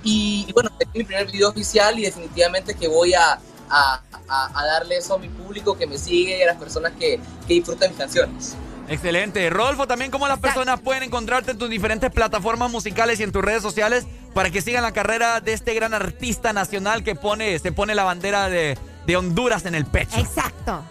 Y, 0.02 0.44
y 0.49 0.52
bueno, 0.52 0.70
este 0.73 0.84
es 0.84 0.94
mi 0.94 1.05
primer 1.05 1.31
video 1.31 1.49
oficial 1.49 1.99
y 1.99 2.02
definitivamente 2.02 2.74
que 2.74 2.89
voy 2.89 3.15
a, 3.15 3.39
a, 3.70 4.02
a- 4.28 4.60
a 4.60 4.66
darle 4.66 4.97
eso 4.97 5.15
a 5.15 5.18
mi 5.18 5.28
público 5.28 5.78
que 5.78 5.86
me 5.86 5.97
sigue 5.99 6.39
y 6.39 6.42
a 6.42 6.47
las 6.47 6.57
personas 6.57 6.92
que, 6.99 7.20
que 7.47 7.55
disfrutan 7.55 7.90
mis 7.90 7.99
canciones. 7.99 8.55
Excelente. 8.89 9.49
Rodolfo, 9.50 9.86
también 9.86 10.10
cómo 10.10 10.26
las 10.26 10.40
personas 10.40 10.81
pueden 10.81 11.05
encontrarte 11.05 11.52
en 11.52 11.58
tus 11.58 11.70
diferentes 11.70 12.10
plataformas 12.10 12.73
musicales 12.73 13.20
y 13.20 13.23
en 13.23 13.31
tus 13.31 13.42
redes 13.44 13.62
sociales 13.62 14.05
para 14.34 14.50
que 14.50 14.60
sigan 14.62 14.82
la 14.82 14.90
carrera 14.92 15.40
de 15.40 15.52
este 15.52 15.74
gran 15.74 15.94
artista 15.94 16.52
nacional 16.52 17.05
que 17.05 17.15
pone, 17.15 17.57
se 17.60 17.70
pone 17.70 17.94
la 17.94 18.02
bandera 18.02 18.49
de, 18.49 18.76
de 19.07 19.16
Honduras 19.16 19.65
en 19.65 19.76
el 19.76 19.86
pecho. 19.86 20.18
Exacto. 20.18 20.82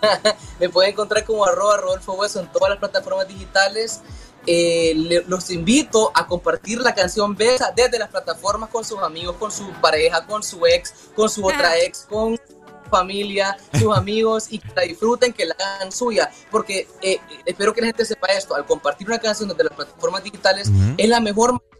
Me 0.60 0.68
pueden 0.68 0.92
encontrar 0.92 1.24
como 1.24 1.44
arroba 1.44 1.76
Rodolfo 1.76 2.14
Hueso 2.14 2.40
en 2.40 2.50
todas 2.50 2.70
las 2.70 2.78
plataformas 2.78 3.28
digitales. 3.28 4.00
Eh, 4.48 5.24
los 5.26 5.50
invito 5.50 6.12
a 6.14 6.26
compartir 6.26 6.80
la 6.80 6.94
canción 6.94 7.34
Besa 7.34 7.72
desde 7.74 7.98
las 7.98 8.08
plataformas 8.08 8.70
con 8.70 8.84
sus 8.84 9.00
amigos, 9.00 9.36
con 9.36 9.50
su 9.50 9.68
pareja, 9.80 10.24
con 10.24 10.42
su 10.42 10.64
ex, 10.66 10.94
con 11.16 11.28
su 11.28 11.44
otra 11.44 11.76
ex, 11.78 12.06
con 12.08 12.36
su 12.36 12.56
familia, 12.88 13.56
sus 13.76 13.92
amigos 13.96 14.46
y 14.50 14.60
que 14.60 14.68
la 14.76 14.82
disfruten, 14.82 15.32
que 15.32 15.46
la 15.46 15.56
hagan 15.58 15.90
suya, 15.90 16.30
porque 16.52 16.86
eh, 17.02 17.18
espero 17.44 17.74
que 17.74 17.80
la 17.80 17.88
gente 17.88 18.04
sepa 18.04 18.28
esto, 18.28 18.54
al 18.54 18.64
compartir 18.64 19.08
una 19.08 19.18
canción 19.18 19.48
desde 19.48 19.64
las 19.64 19.72
plataformas 19.72 20.22
digitales 20.22 20.70
es 20.96 21.08
la 21.08 21.18
mejor 21.18 21.54
manera 21.54 21.75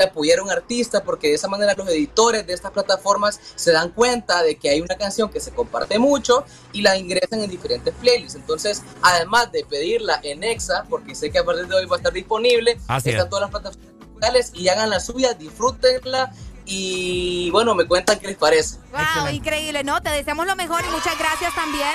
apoyar 0.00 0.38
a 0.38 0.42
un 0.42 0.50
artista 0.50 1.02
porque 1.04 1.28
de 1.28 1.34
esa 1.34 1.48
manera 1.48 1.74
los 1.76 1.88
editores 1.88 2.46
de 2.46 2.52
estas 2.52 2.70
plataformas 2.70 3.40
se 3.54 3.72
dan 3.72 3.90
cuenta 3.90 4.42
de 4.42 4.56
que 4.56 4.70
hay 4.70 4.80
una 4.80 4.96
canción 4.96 5.30
que 5.30 5.40
se 5.40 5.52
comparte 5.52 5.98
mucho 5.98 6.44
y 6.72 6.82
la 6.82 6.96
ingresan 6.96 7.40
en 7.40 7.50
diferentes 7.50 7.94
playlists. 7.94 8.34
Entonces, 8.34 8.82
además 9.02 9.52
de 9.52 9.64
pedirla 9.64 10.20
en 10.22 10.44
Exa, 10.44 10.84
porque 10.88 11.14
sé 11.14 11.30
que 11.30 11.38
a 11.38 11.44
partir 11.44 11.66
de 11.66 11.76
hoy 11.76 11.86
va 11.86 11.96
a 11.96 11.98
estar 11.98 12.12
disponible, 12.12 12.78
Así 12.88 13.10
están 13.10 13.26
es. 13.26 13.30
todas 13.30 13.42
las 13.42 13.50
plataformas 13.50 13.88
digitales 14.00 14.52
y 14.54 14.68
hagan 14.68 14.90
la 14.90 15.00
suya, 15.00 15.34
disfrútenla 15.34 16.32
y 16.64 17.50
bueno, 17.50 17.74
me 17.74 17.86
cuentan 17.86 18.18
qué 18.18 18.28
les 18.28 18.36
parece. 18.36 18.78
Wow, 18.92 19.28
increíble, 19.32 19.82
¿no? 19.84 20.00
Te 20.00 20.10
deseamos 20.10 20.46
lo 20.46 20.56
mejor 20.56 20.82
y 20.86 20.90
muchas 20.90 21.18
gracias 21.18 21.54
también 21.54 21.92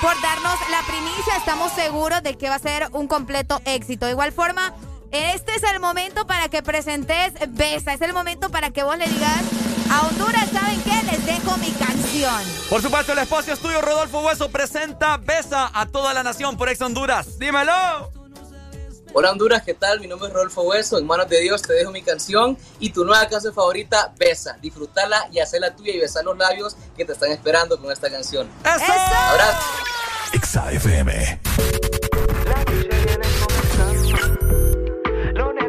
por 0.00 0.20
darnos 0.22 0.54
la 0.70 0.80
primicia. 0.86 1.36
Estamos 1.36 1.72
seguros 1.72 2.22
de 2.22 2.36
que 2.36 2.48
va 2.48 2.54
a 2.54 2.58
ser 2.58 2.88
un 2.92 3.06
completo 3.06 3.60
éxito. 3.64 4.06
De 4.06 4.12
igual 4.12 4.32
forma, 4.32 4.74
este 5.12 5.54
es 5.54 5.62
el 5.62 5.80
momento 5.80 6.26
para 6.26 6.48
que 6.48 6.62
presentes 6.62 7.32
Besa. 7.48 7.92
Es 7.94 8.00
el 8.00 8.12
momento 8.12 8.50
para 8.50 8.70
que 8.70 8.82
vos 8.82 8.96
le 8.98 9.06
digas 9.06 9.42
a 9.90 10.06
Honduras, 10.06 10.48
¿saben 10.52 10.80
qué? 10.82 11.02
Les 11.10 11.24
dejo 11.24 11.56
mi 11.58 11.70
canción. 11.72 12.42
Por 12.68 12.82
supuesto, 12.82 13.12
el 13.12 13.18
espacio 13.18 13.54
es 13.54 13.60
tuyo. 13.60 13.80
Rodolfo 13.80 14.20
Hueso 14.20 14.50
presenta 14.50 15.16
Besa 15.16 15.70
a 15.72 15.86
toda 15.86 16.12
la 16.12 16.22
nación 16.22 16.56
por 16.56 16.68
Ex 16.68 16.80
Honduras. 16.82 17.38
¡Dímelo! 17.38 18.10
Hola 19.14 19.30
Honduras, 19.30 19.62
¿qué 19.62 19.72
tal? 19.72 20.00
Mi 20.00 20.06
nombre 20.06 20.28
es 20.28 20.34
Rodolfo 20.34 20.62
Hueso, 20.62 20.98
en 20.98 21.06
manos 21.06 21.28
de 21.30 21.40
Dios 21.40 21.62
te 21.62 21.72
dejo 21.72 21.90
mi 21.90 22.02
canción 22.02 22.58
y 22.78 22.90
tu 22.90 23.06
nueva 23.06 23.26
canción 23.26 23.54
favorita, 23.54 24.12
Besa. 24.18 24.58
Disfrútala 24.60 25.28
y 25.32 25.38
hazla 25.40 25.74
tuya 25.74 25.94
y 25.94 25.98
besar 25.98 26.24
los 26.24 26.36
labios 26.36 26.76
que 26.94 27.06
te 27.06 27.12
están 27.12 27.32
esperando 27.32 27.80
con 27.80 27.90
esta 27.90 28.10
canción. 28.10 28.48
¡Eso! 28.62 28.92
Abrazo. 28.92 29.66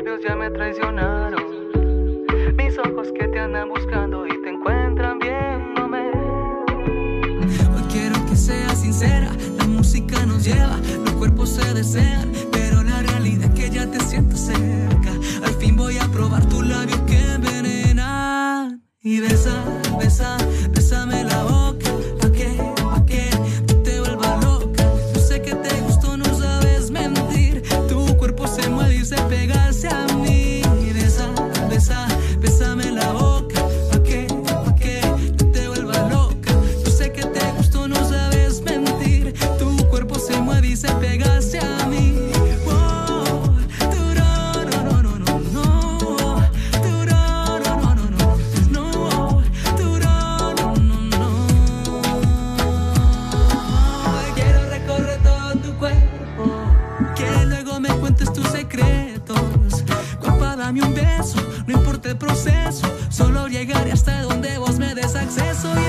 Nervios 0.10 0.28
ya 0.28 0.36
me 0.36 0.50
traicionaron. 0.50 1.44
Mis 2.58 2.78
ojos 2.80 3.10
que 3.14 3.28
te 3.28 3.40
andan 3.40 3.70
buscando 3.70 4.26
y 4.26 4.42
te 4.42 4.50
encuentran 4.50 5.20
viéndome. 5.20 6.10
Hoy 7.76 7.84
quiero 7.92 8.16
que 8.28 8.36
seas 8.36 8.82
sincera, 8.82 9.30
la 9.58 9.68
música 9.68 10.26
nos 10.26 10.44
lleva, 10.46 10.80
los 11.06 11.12
cuerpos 11.12 11.50
se 11.50 11.74
desean, 11.76 12.32
pero 12.52 12.82
la 12.82 13.04
realidad 13.04 13.52
es 13.54 13.60
que 13.60 13.70
ya 13.70 13.86
te 13.86 14.00
siento 14.00 14.36
cerca. 14.36 15.12
Al 15.46 15.54
fin 15.54 15.76
voy 15.76 15.98
a 16.00 16.08
probar 16.08 16.44
tu 16.50 16.64
labio 16.64 17.06
que 17.06 17.34
envenena 17.34 18.80
y 19.02 19.20
besa, 19.20 19.64
besa, 20.00 20.38
bésame 20.74 21.24
la 21.24 21.44
boca, 21.44 21.59
el 62.10 62.18
proceso. 62.18 62.88
Solo 63.10 63.48
llegaré 63.48 63.92
hasta 63.92 64.24
donde 64.24 64.58
vos 64.58 64.78
me 64.78 64.96
des 64.96 65.16
acceso. 65.16 65.74
Y 65.80 65.89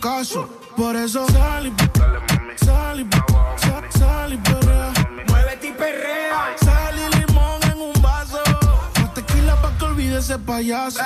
Paso. 0.00 0.48
Por 0.76 0.96
eso 0.96 1.26
sal 1.28 1.66
y 1.66 2.64
sal 2.64 3.00
y 3.00 3.06
sal, 3.60 3.84
sal 3.90 4.32
y 4.32 4.36
perrea. 4.38 4.92
Muévete 5.28 5.68
y 5.68 5.72
perrea. 5.72 6.56
Sal 6.60 6.94
y 6.98 7.18
limón 7.18 7.60
en 7.64 7.80
un 7.80 8.02
vaso. 8.02 8.42
Más 9.00 9.14
tequila 9.14 9.60
pa' 9.60 9.76
que 9.78 9.84
olvide 9.84 10.18
ese 10.18 10.38
payaso. 10.38 11.00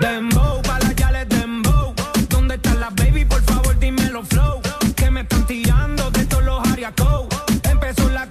Dembow, 0.00 0.60
pa' 0.62 0.78
las 0.80 0.94
yales 0.94 1.28
dembow. 1.28 1.94
¿Dónde 2.28 2.56
están 2.56 2.80
las 2.80 2.94
baby? 2.94 3.24
Por 3.24 3.42
favor, 3.42 3.78
dímelo 3.78 4.22
flow. 4.24 4.60
Que 4.94 5.10
me 5.10 5.22
están 5.22 5.46
tirando 5.46 6.10
de 6.10 6.24
todos 6.26 6.44
los 6.44 6.68
ariacos. 6.68 7.26
Empezó 7.62 8.08
la 8.10 8.26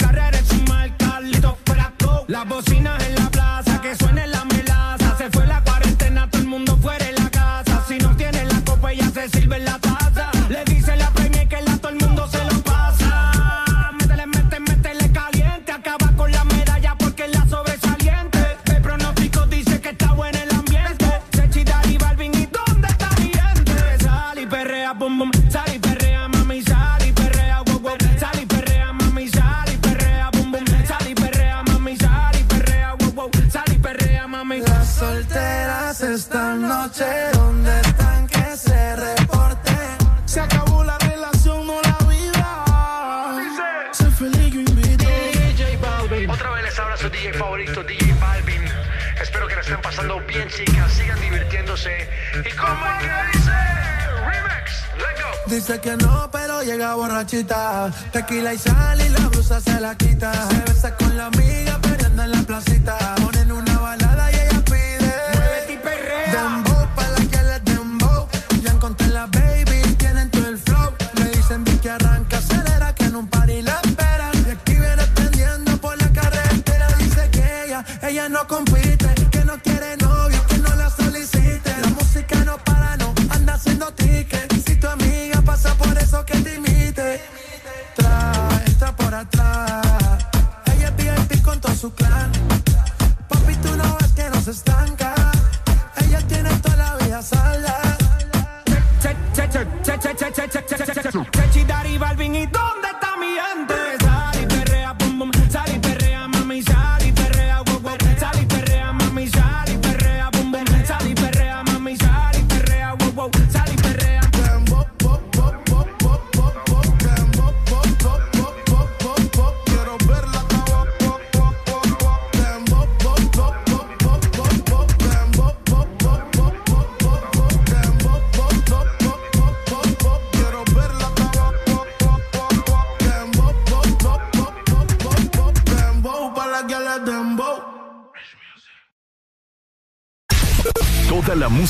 dice, 55.48 55.80
que 55.80 55.96
no, 55.98 56.30
pero 56.32 56.62
llega 56.64 56.96
borrachita. 56.96 57.92
Tequila 58.12 58.54
y 58.54 58.58
sal 58.58 59.02
y 59.02 59.10
la 59.10 59.28
blusa 59.30 59.60
se 59.62 59.80
la 59.80 59.96
quita. 59.96 60.34
Se 60.50 60.72
besa 60.72 60.96
con 60.96 61.16
la 61.18 61.28
amiga, 61.28 61.80
perdiendo 61.82 62.24
en 62.24 62.32
la 62.32 62.42
placita. 62.44 63.16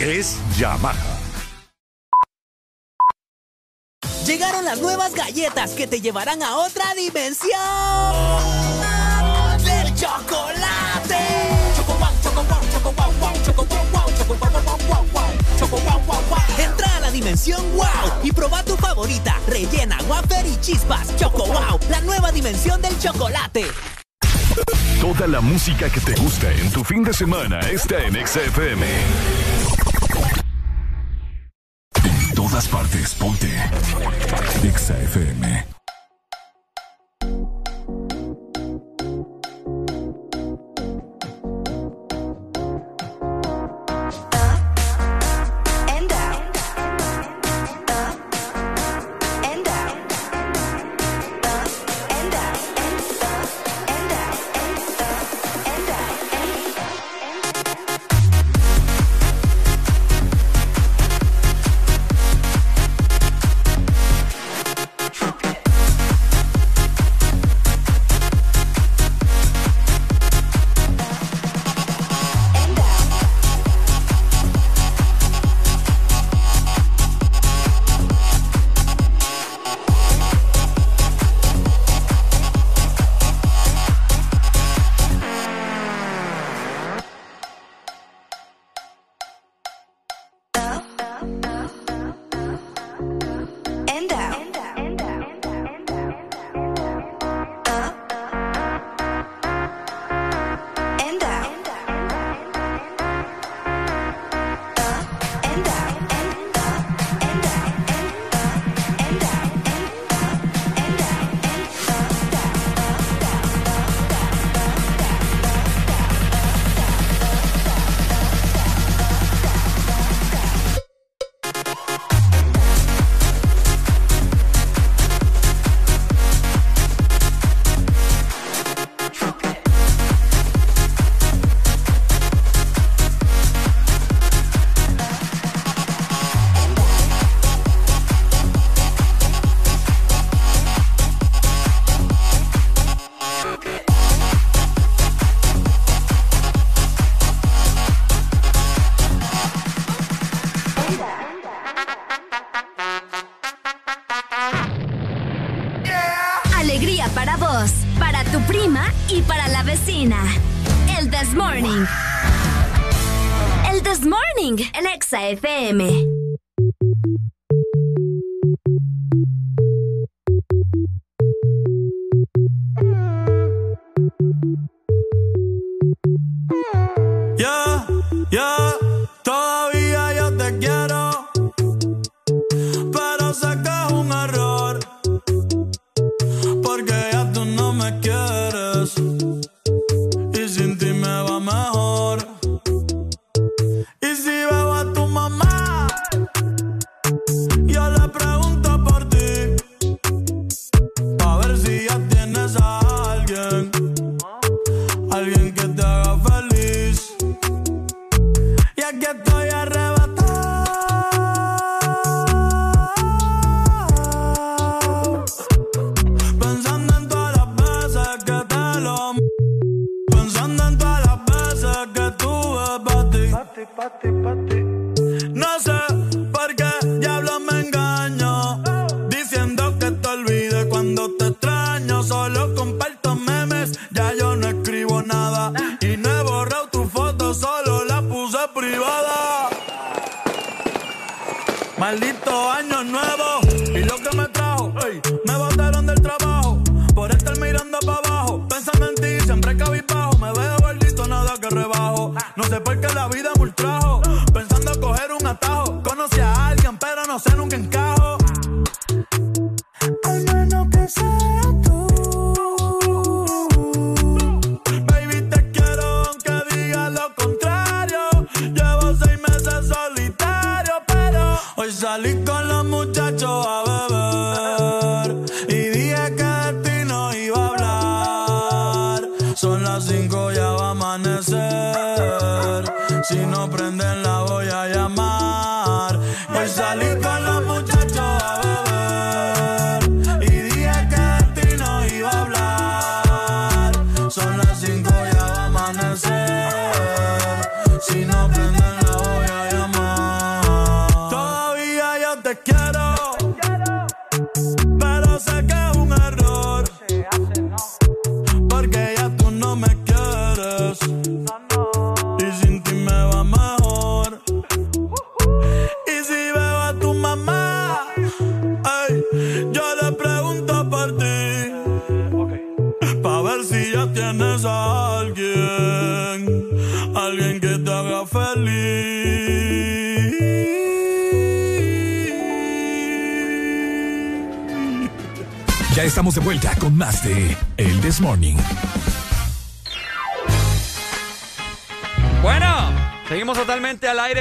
es 0.00 0.36
Yamaha. 0.56 0.94
Llegaron 4.26 4.64
las 4.64 4.80
nuevas 4.80 5.14
galletas 5.14 5.70
que 5.70 5.86
te 5.86 6.00
llevarán 6.00 6.42
a 6.42 6.56
otra 6.58 6.94
dimensión 6.94 7.58
del 9.64 9.94
chocolate. 9.94 11.16
Choco 11.76 11.94
wow, 11.94 12.10
choco 12.22 12.42
wow, 12.44 12.60
choco 12.72 12.92
wow, 12.92 13.12
wow, 13.20 13.32
choco 13.44 13.64
wow, 13.64 13.86
wow, 13.92 14.10
choco 14.18 14.34
wow, 14.34 14.50
wow, 14.52 14.78
wow, 14.88 15.06
wow, 15.12 15.58
choco 15.58 15.76
wow, 15.78 16.00
wow, 16.06 16.22
wow. 16.28 16.38
Entra 16.58 16.96
a 16.96 17.00
la 17.00 17.10
dimensión 17.10 17.62
wow 17.74 17.86
y 18.22 18.30
proba 18.32 18.62
tu 18.62 18.76
favorita, 18.76 19.40
rellena, 19.48 19.98
wafer 20.08 20.46
y 20.46 20.60
chispas. 20.60 21.16
Choco 21.16 21.46
wow, 21.46 21.80
la 21.88 22.00
nueva 22.02 22.30
dimensión 22.30 22.82
del 22.82 22.96
chocolate. 23.00 23.66
Toda 25.00 25.26
la 25.26 25.40
música 25.40 25.88
que 25.88 26.00
te 26.00 26.14
gusta 26.20 26.52
en 26.52 26.70
tu 26.70 26.84
fin 26.84 27.02
de 27.02 27.14
semana 27.14 27.60
está 27.60 28.04
en 28.04 28.14
XFM. 28.26 29.67
En 32.04 32.34
todas 32.34 32.68
partes, 32.68 33.14
ponte. 33.14 33.48
XFM. 34.62 35.38
and 35.44 35.87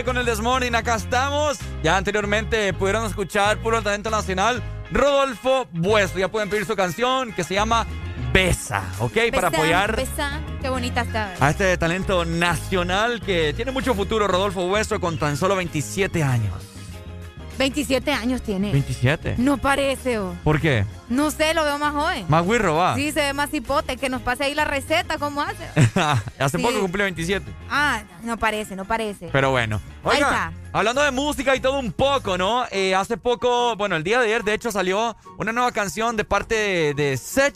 con 0.07 0.17
el 0.17 0.25
Desmorning. 0.25 0.73
Acá 0.73 0.95
estamos. 0.95 1.59
Ya 1.83 1.97
anteriormente 1.97 2.71
pudieron 2.71 3.05
escuchar 3.05 3.57
puro 3.57 3.81
talento 3.81 4.09
nacional. 4.09 4.63
Rodolfo 4.89 5.67
Bueso. 5.73 6.17
Ya 6.17 6.29
pueden 6.29 6.49
pedir 6.49 6.65
su 6.65 6.77
canción 6.77 7.33
que 7.33 7.43
se 7.43 7.55
llama 7.55 7.85
Besa, 8.31 8.83
¿ok? 8.99 9.17
Para 9.33 9.49
apoyar 9.49 9.97
besa. 9.97 10.39
Qué 10.61 10.69
bonita 10.69 11.01
está. 11.01 11.33
a 11.41 11.49
este 11.49 11.77
talento 11.77 12.23
nacional 12.23 13.19
que 13.19 13.53
tiene 13.53 13.71
mucho 13.71 13.93
futuro, 13.95 14.29
Rodolfo 14.29 14.65
Bueso, 14.65 14.97
con 15.01 15.17
tan 15.17 15.35
solo 15.35 15.57
27 15.57 16.23
años. 16.23 16.76
27 17.57 18.11
años 18.13 18.41
tiene. 18.41 18.71
27. 18.71 19.35
No 19.39 19.57
parece, 19.57 20.19
oh. 20.19 20.35
¿Por 20.43 20.61
qué? 20.61 20.85
No 21.09 21.31
sé, 21.31 21.53
lo 21.53 21.63
veo 21.63 21.77
más 21.79 21.93
joven. 21.93 22.25
Más 22.29 22.45
guirro 22.45 22.75
va. 22.75 22.95
Sí, 22.95 23.11
se 23.11 23.21
ve 23.21 23.33
más 23.33 23.53
hipote. 23.53 23.97
Que 23.97 24.09
nos 24.09 24.21
pase 24.21 24.43
ahí 24.43 24.53
la 24.55 24.65
receta, 24.65 25.17
¿cómo 25.17 25.41
hace? 25.41 25.65
Hace 26.39 26.57
Sí. 26.57 26.63
poco 26.63 26.79
cumplió 26.81 27.05
27. 27.05 27.45
Ah, 27.69 28.01
no 28.23 28.37
parece, 28.37 28.75
no 28.75 28.85
parece. 28.85 29.29
Pero 29.31 29.51
bueno. 29.51 29.81
Ahí 30.03 30.17
Oigan, 30.17 30.33
está. 30.33 30.53
hablando 30.73 31.01
de 31.01 31.11
música 31.11 31.55
y 31.55 31.59
todo 31.59 31.79
un 31.79 31.91
poco, 31.91 32.37
¿no? 32.37 32.65
Eh, 32.71 32.93
hace 32.95 33.17
poco, 33.17 33.75
bueno, 33.75 33.95
el 33.95 34.03
día 34.03 34.19
de 34.19 34.25
ayer, 34.27 34.43
de 34.43 34.53
hecho, 34.53 34.71
salió 34.71 35.15
una 35.37 35.51
nueva 35.51 35.71
canción 35.71 36.15
de 36.15 36.23
parte 36.25 36.55
de, 36.55 36.93
de 36.93 37.17
Sech 37.17 37.55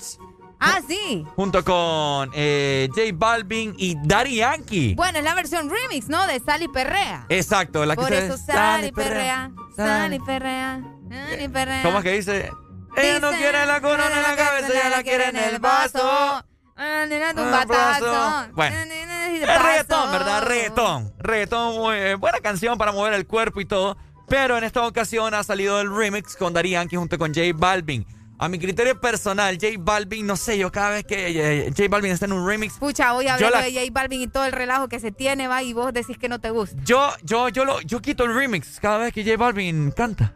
Ah, 0.64 0.80
sí. 0.88 1.26
junto 1.36 1.64
con 1.64 2.30
eh, 2.34 2.88
J 2.94 3.02
Balvin 3.14 3.74
y 3.78 3.98
Daddy 4.04 4.36
Yankee. 4.36 4.94
Bueno, 4.96 5.18
es 5.18 5.24
la 5.24 5.34
versión 5.36 5.70
remix, 5.70 6.08
¿no? 6.08 6.26
De 6.28 6.40
Sally 6.40 6.68
Perrea. 6.68 7.26
Exacto, 7.30 7.84
la 7.86 7.96
que 7.96 8.02
Por 8.02 8.10
se- 8.10 8.26
eso 8.28 8.38
Sally 8.38 8.92
Perrea, 8.92 9.52
Sally 9.76 10.20
Perrea, 10.20 10.82
Sally 11.10 11.48
Perrea. 11.48 11.84
¿Cómo 11.84 11.98
es 11.98 12.04
que 12.04 12.12
dice? 12.12 12.52
Ella 12.96 13.20
no 13.20 13.32
quiere 13.32 13.66
la 13.66 13.82
corona 13.82 14.06
en 14.16 14.22
la 14.24 14.36
cabeza, 14.36 14.68
ella 14.70 14.90
la 14.90 15.04
quiere 15.04 15.30
en 15.30 15.36
el 15.38 15.60
vaso. 15.60 16.00
Ah, 16.04 17.06
Un 17.08 17.52
batazo. 17.52 18.52
Bueno. 18.54 18.76
Es 18.78 19.48
reggaetón, 19.64 20.12
¿verdad? 20.12 20.44
Reggaetón. 20.44 21.14
Reggaetón, 21.20 21.76
muy, 21.76 21.96
eh, 21.96 22.16
buena 22.16 22.40
canción 22.40 22.78
para 22.78 22.92
mover 22.92 23.14
el 23.14 23.26
cuerpo 23.26 23.62
y 23.62 23.66
todo. 23.66 23.98
Pero 24.28 24.58
en 24.58 24.64
esta 24.64 24.86
ocasión 24.86 25.34
ha 25.34 25.44
salido 25.44 25.82
el 25.82 25.94
remix 25.94 26.36
con 26.36 26.54
Daddy 26.54 26.72
Yankee 26.72 26.96
junto 26.96 27.18
con 27.18 27.34
J 27.34 27.42
Balvin. 27.56 28.06
A 28.44 28.50
mi 28.50 28.58
criterio 28.58 29.00
personal, 29.00 29.56
J 29.62 29.76
Balvin, 29.78 30.26
no 30.26 30.36
sé, 30.36 30.58
yo 30.58 30.72
cada 30.72 30.90
vez 30.90 31.06
que 31.06 31.68
eh, 31.68 31.70
J 31.78 31.84
Balvin 31.90 32.12
está 32.12 32.26
en 32.26 32.34
un 32.34 32.48
remix, 32.48 32.74
Pucha, 32.80 33.14
voy 33.14 33.28
a 33.28 33.38
Yo 33.38 33.46
hablar 33.46 33.62
la- 33.62 33.68
de 33.68 33.74
J 33.74 33.86
Balvin 33.92 34.22
y 34.22 34.28
todo 34.28 34.46
el 34.46 34.52
relajo 34.52 34.88
que 34.88 35.00
se 35.00 35.12
tiene, 35.12 35.48
va, 35.48 35.62
y 35.62 35.74
vos 35.74 35.94
decís 35.94 36.18
que 36.18 36.28
no 36.28 36.40
te 36.42 36.50
gusta. 36.50 36.76
yo, 36.84 37.12
yo, 37.22 37.50
yo, 37.50 37.66
lo, 37.66 37.80
yo 37.82 38.02
quito 38.02 38.24
el 38.24 38.34
remix 38.34 38.80
cada 38.80 38.98
vez 38.98 39.14
que 39.14 39.24
J 39.24 39.38
Balvin 39.38 39.92
canta. 39.92 40.34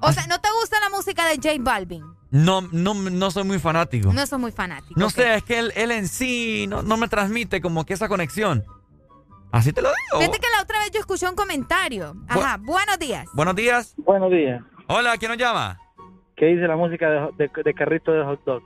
O 0.00 0.10
sea, 0.12 0.26
¿no 0.28 0.40
te 0.40 0.48
gusta 0.60 0.80
la 0.80 0.88
música 0.88 1.26
de 1.26 1.36
J 1.36 1.50
Balvin? 1.60 2.02
No, 2.30 2.62
no, 2.72 2.94
no 2.94 3.30
soy 3.30 3.44
muy 3.44 3.58
fanático. 3.58 4.10
No 4.14 4.26
sos 4.26 4.38
muy 4.40 4.50
fanático. 4.50 4.98
No 4.98 5.10
sé, 5.10 5.34
es 5.34 5.42
que 5.44 5.58
él, 5.58 5.72
él 5.76 5.90
en 5.90 6.08
sí 6.08 6.66
no, 6.66 6.82
no 6.82 6.96
me 6.96 7.06
transmite 7.06 7.60
como 7.60 7.84
que 7.84 7.92
esa 7.92 8.08
conexión. 8.08 8.64
Así 9.52 9.74
te 9.74 9.82
lo 9.82 9.90
digo. 9.90 10.20
Fíjate 10.20 10.38
que 10.40 10.46
la 10.56 10.62
otra 10.62 10.78
vez 10.78 10.90
yo 10.90 11.00
escuché 11.00 11.28
un 11.28 11.36
comentario. 11.36 12.16
Ajá, 12.28 12.56
buenos 12.56 12.98
días. 12.98 13.26
Buenos 13.34 13.54
días. 13.54 13.92
Buenos 13.98 14.30
días. 14.30 14.62
Hola, 14.88 15.18
¿quién 15.18 15.30
nos 15.30 15.36
llama? 15.38 15.78
¿Qué 16.42 16.46
dice 16.48 16.66
la 16.66 16.74
música 16.74 17.08
de, 17.08 17.30
de- 17.38 17.62
de 17.62 17.72
carrito 17.72 18.10
de 18.10 18.24
hot 18.24 18.42
dog? 18.44 18.64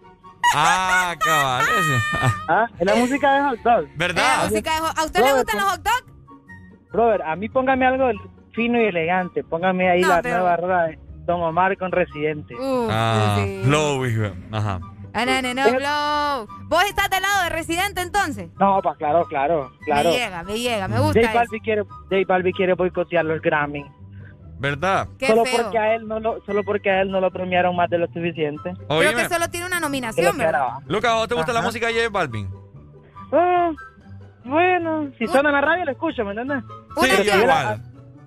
Ah, 0.54 1.14
cabal. 1.22 1.62
ese. 1.78 2.34
Ah, 2.48 2.66
es 2.78 2.86
la 2.86 2.94
música 2.94 3.34
de 3.34 3.42
hot 3.50 3.58
dog. 3.62 3.88
¿Verdad? 3.96 4.22
La 4.38 4.48
música 4.48 4.74
de 4.76 4.80
hot- 4.80 4.98
¿A 4.98 5.04
usted 5.04 5.20
le 5.20 5.26
Brother, 5.26 5.44
gustan 5.44 5.60
los 5.60 5.70
hot 5.72 5.82
dogs? 5.82 6.90
Brother, 6.90 7.22
a 7.22 7.36
mí 7.36 7.48
póngame 7.50 7.84
algo 7.86 8.08
fino 8.54 8.80
y 8.80 8.86
elegante. 8.86 9.44
Póngame 9.44 9.90
ahí 9.90 10.00
No, 10.00 10.08
la 10.08 10.22
pero- 10.22 10.36
nueva 10.38 10.56
rola 10.56 10.82
de 10.84 10.98
Don 11.26 11.42
Omar 11.42 11.76
con 11.76 11.92
Residente. 11.92 12.54
Uh, 12.54 12.88
Ah, 12.90 13.36
sí. 13.44 13.60
Flow, 13.66 14.06
hijo. 14.06 14.32
Ajá. 14.52 14.80
Ah, 15.12 15.26
no, 15.26 15.42
no, 15.42 15.52
no, 15.52 15.70
blow. 15.76 16.46
¿Vos 16.68 16.82
estás 16.84 17.10
del 17.10 17.20
lado 17.20 17.42
de 17.44 17.50
Residente 17.50 18.00
entonces? 18.00 18.48
No, 18.58 18.80
pa, 18.80 18.94
claro, 18.96 19.26
claro, 19.26 19.70
claro. 19.84 20.08
Me 20.08 20.16
llega, 20.16 20.42
me 20.44 20.58
llega, 20.58 20.88
me 20.88 20.98
gusta 20.98 21.20
J. 21.20 21.32
Balvin 21.34 21.60
quiere, 21.60 21.82
J 21.84 22.50
quiere 22.56 22.72
boicotear 22.72 23.26
los 23.26 23.42
Grammy. 23.42 23.84
¿Verdad? 24.58 25.08
Qué 25.18 25.26
solo 25.26 25.44
feo. 25.44 25.62
porque 25.64 25.78
a 25.78 25.94
él 25.94 26.08
no 26.08 26.18
lo, 26.18 26.42
solo 26.46 26.64
porque 26.64 26.90
a 26.90 27.02
él 27.02 27.10
no 27.10 27.20
lo 27.20 27.30
premiaron 27.30 27.76
más 27.76 27.90
de 27.90 27.98
lo 27.98 28.06
suficiente. 28.06 28.72
Creo 28.72 28.98
Oíme. 29.00 29.14
que 29.14 29.28
solo 29.28 29.48
tiene 29.50 29.66
una 29.66 29.80
nominación, 29.80 30.36
¿verdad? 30.38 30.78
Lucas, 30.86 31.10
¿a 31.10 31.14
vos 31.16 31.28
te 31.28 31.34
gusta 31.34 31.52
la 31.52 31.58
Ajá. 31.60 31.68
música 31.68 31.86
de 31.88 31.94
J 31.94 32.08
Balvin? 32.08 32.48
Ah, 33.32 33.70
bueno, 34.44 35.10
si 35.18 35.26
suena 35.26 35.48
en 35.48 35.54
la 35.56 35.60
radio 35.60 35.84
lo 35.84 35.90
escucho, 35.92 36.24
¿me 36.24 36.30
entiendes? 36.30 36.62
Sí, 37.00 37.08
yo 37.10 37.22
que 37.22 37.24
la- 37.30 37.42
igual. 37.42 37.82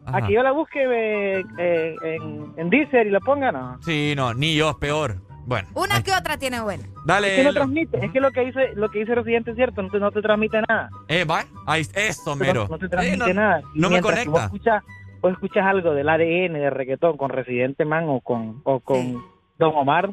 a 0.06 0.18
Ajá. 0.18 0.28
que 0.28 0.34
yo 0.34 0.44
la 0.44 0.52
busque 0.52 0.84
eh, 0.84 1.44
eh, 1.58 1.96
en, 2.04 2.54
en 2.58 2.70
Deezer 2.70 3.08
y 3.08 3.10
la 3.12 3.20
ponga, 3.22 3.52
no. 3.52 3.78
Sí, 3.84 4.14
no, 4.16 4.34
ni 4.34 4.56
yo, 4.56 4.78
peor. 4.80 5.18
Bueno, 5.46 5.68
Una 5.74 6.04
que 6.04 6.12
otra 6.12 6.38
tiene 6.38 6.62
buena. 6.62 6.84
Es 6.84 6.90
dale. 7.06 7.36
que 7.38 7.44
no 7.44 7.54
transmite, 7.54 8.06
es 8.06 8.12
que 8.12 8.20
lo 8.20 8.30
que 8.32 8.42
dice, 8.46 8.72
lo 8.76 8.90
que 8.90 9.00
dice 9.00 9.16
Residente 9.16 9.50
es 9.52 9.56
cierto, 9.56 9.82
no 9.82 9.90
te, 9.90 10.00
no 10.00 10.12
te 10.12 10.22
transmite 10.22 10.62
nada. 10.68 10.90
Eh, 11.08 11.24
va. 11.26 11.44
Ahí, 11.66 11.88
eso, 11.96 12.36
mero. 12.36 12.66
No, 12.66 12.70
no 12.76 12.78
te 12.78 12.86
Eh, 12.86 12.90
transmite 12.90 13.34
no- 13.34 13.42
nada. 13.42 13.62
Y 13.74 13.80
no 13.80 13.90
me 13.90 13.96
que 13.96 14.02
conecta. 14.04 14.30
Vos 14.30 14.44
escuchas, 14.44 14.84
vos 15.22 15.32
escuchas 15.34 15.66
algo 15.66 15.94
del 15.94 16.10
ADN 16.10 16.54
de 16.54 16.70
reggaetón 16.70 17.18
con 17.18 17.30
Residente 17.30 17.86
Man 17.86 18.06
o 18.10 18.22
con, 18.22 18.62
o 18.64 18.80
con 18.80 19.24
Don 19.58 19.76
Omar, 19.76 20.10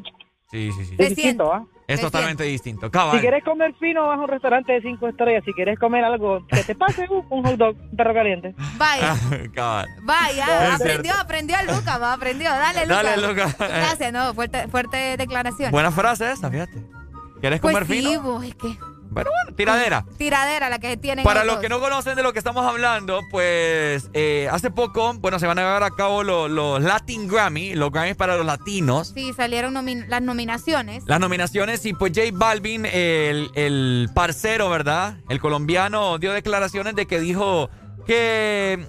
Sí, 0.51 0.71
sí, 0.73 0.85
sí. 0.85 0.95
es 0.99 1.09
distinto, 1.17 1.53
¿ah? 1.53 1.65
Es 1.89 2.01
totalmente 2.01 2.45
distinto. 2.45 2.89
Cabal. 2.91 3.17
Si 3.17 3.21
querés 3.21 3.43
comer 3.45 3.73
fino, 3.81 4.07
vas 4.07 4.19
a 4.19 4.23
un 4.23 4.29
restaurante 4.29 4.73
de 4.73 4.81
cinco 4.81 5.07
estrellas. 5.09 5.43
Si 5.45 5.53
querés 5.53 5.79
comer 5.79 6.05
algo 6.05 6.45
que 6.49 6.63
te 6.65 6.75
pase, 6.75 7.05
uh, 7.09 7.25
un 7.31 7.45
hot 7.45 7.57
dog, 7.57 7.77
un 7.91 7.97
perro 7.97 8.13
caliente. 8.15 8.55
Vaya, 8.77 9.15
Cabal. 9.55 9.87
vaya, 10.03 10.69
Es 10.69 10.75
aprendió, 10.81 11.03
cierto. 11.13 11.21
aprendió 11.23 11.57
Lucas, 11.63 12.03
va, 12.03 12.13
aprendió. 12.13 12.51
Dale, 12.51 12.87
Lucas. 12.87 13.03
Dale, 13.05 13.27
Lucas. 13.29 13.57
Gracias, 13.59 14.13
no, 14.13 14.35
fuerte, 14.35 14.67
fuerte 14.69 15.17
declaración. 15.17 15.71
Buena 15.73 15.91
frase 15.93 16.31
esa, 16.33 16.51
fíjate. 16.51 16.83
¿Quieres 17.41 17.61
pues 17.61 17.75
comer 17.75 17.87
sí, 17.89 18.03
fino? 18.07 18.23
vos, 18.23 18.45
es 18.45 18.55
que 18.57 18.69
Bueno, 19.17 19.31
bueno, 19.45 19.57
tiradera. 19.57 20.05
tiradera 20.19 20.69
la 20.69 20.79
que 20.79 20.99
tienen 20.99 21.25
Para 21.25 21.43
los 21.45 21.57
que 21.57 21.71
no 21.71 21.81
conocen 21.81 22.17
de 22.17 22.23
lo 22.23 22.35
que 22.35 22.39
estamos 22.39 22.67
hablando, 22.67 23.23
pues 23.31 24.11
eh, 24.13 24.47
hace 24.53 24.71
poco, 24.71 25.15
bueno, 25.15 25.39
se 25.39 25.47
van 25.47 25.59
a 25.59 25.63
llevar 25.63 25.83
a 25.85 25.91
cabo 25.91 26.23
lo- 26.23 26.49
los 26.49 26.83
Latin 26.83 27.27
Grammy, 27.27 27.75
los 27.75 27.91
Grammys 27.91 28.15
para 28.17 28.37
los 28.37 28.45
latinos. 28.45 29.13
Sí, 29.15 29.33
salieron 29.33 29.73
las 30.09 30.21
nominaciones. 30.21 31.05
Las 31.07 31.19
nominaciones 31.19 31.87
y 31.87 31.95
pues 31.95 32.13
J 32.15 32.29
Balvin, 32.35 32.85
el, 32.85 33.51
el 33.55 34.11
parcero, 34.15 34.69
¿verdad? 34.69 35.17
El 35.31 35.41
colombiano 35.41 36.19
dio 36.19 36.33
declaraciones 36.35 36.95
de 36.95 37.07
que 37.07 37.19
dijo 37.19 37.71
que... 38.07 38.87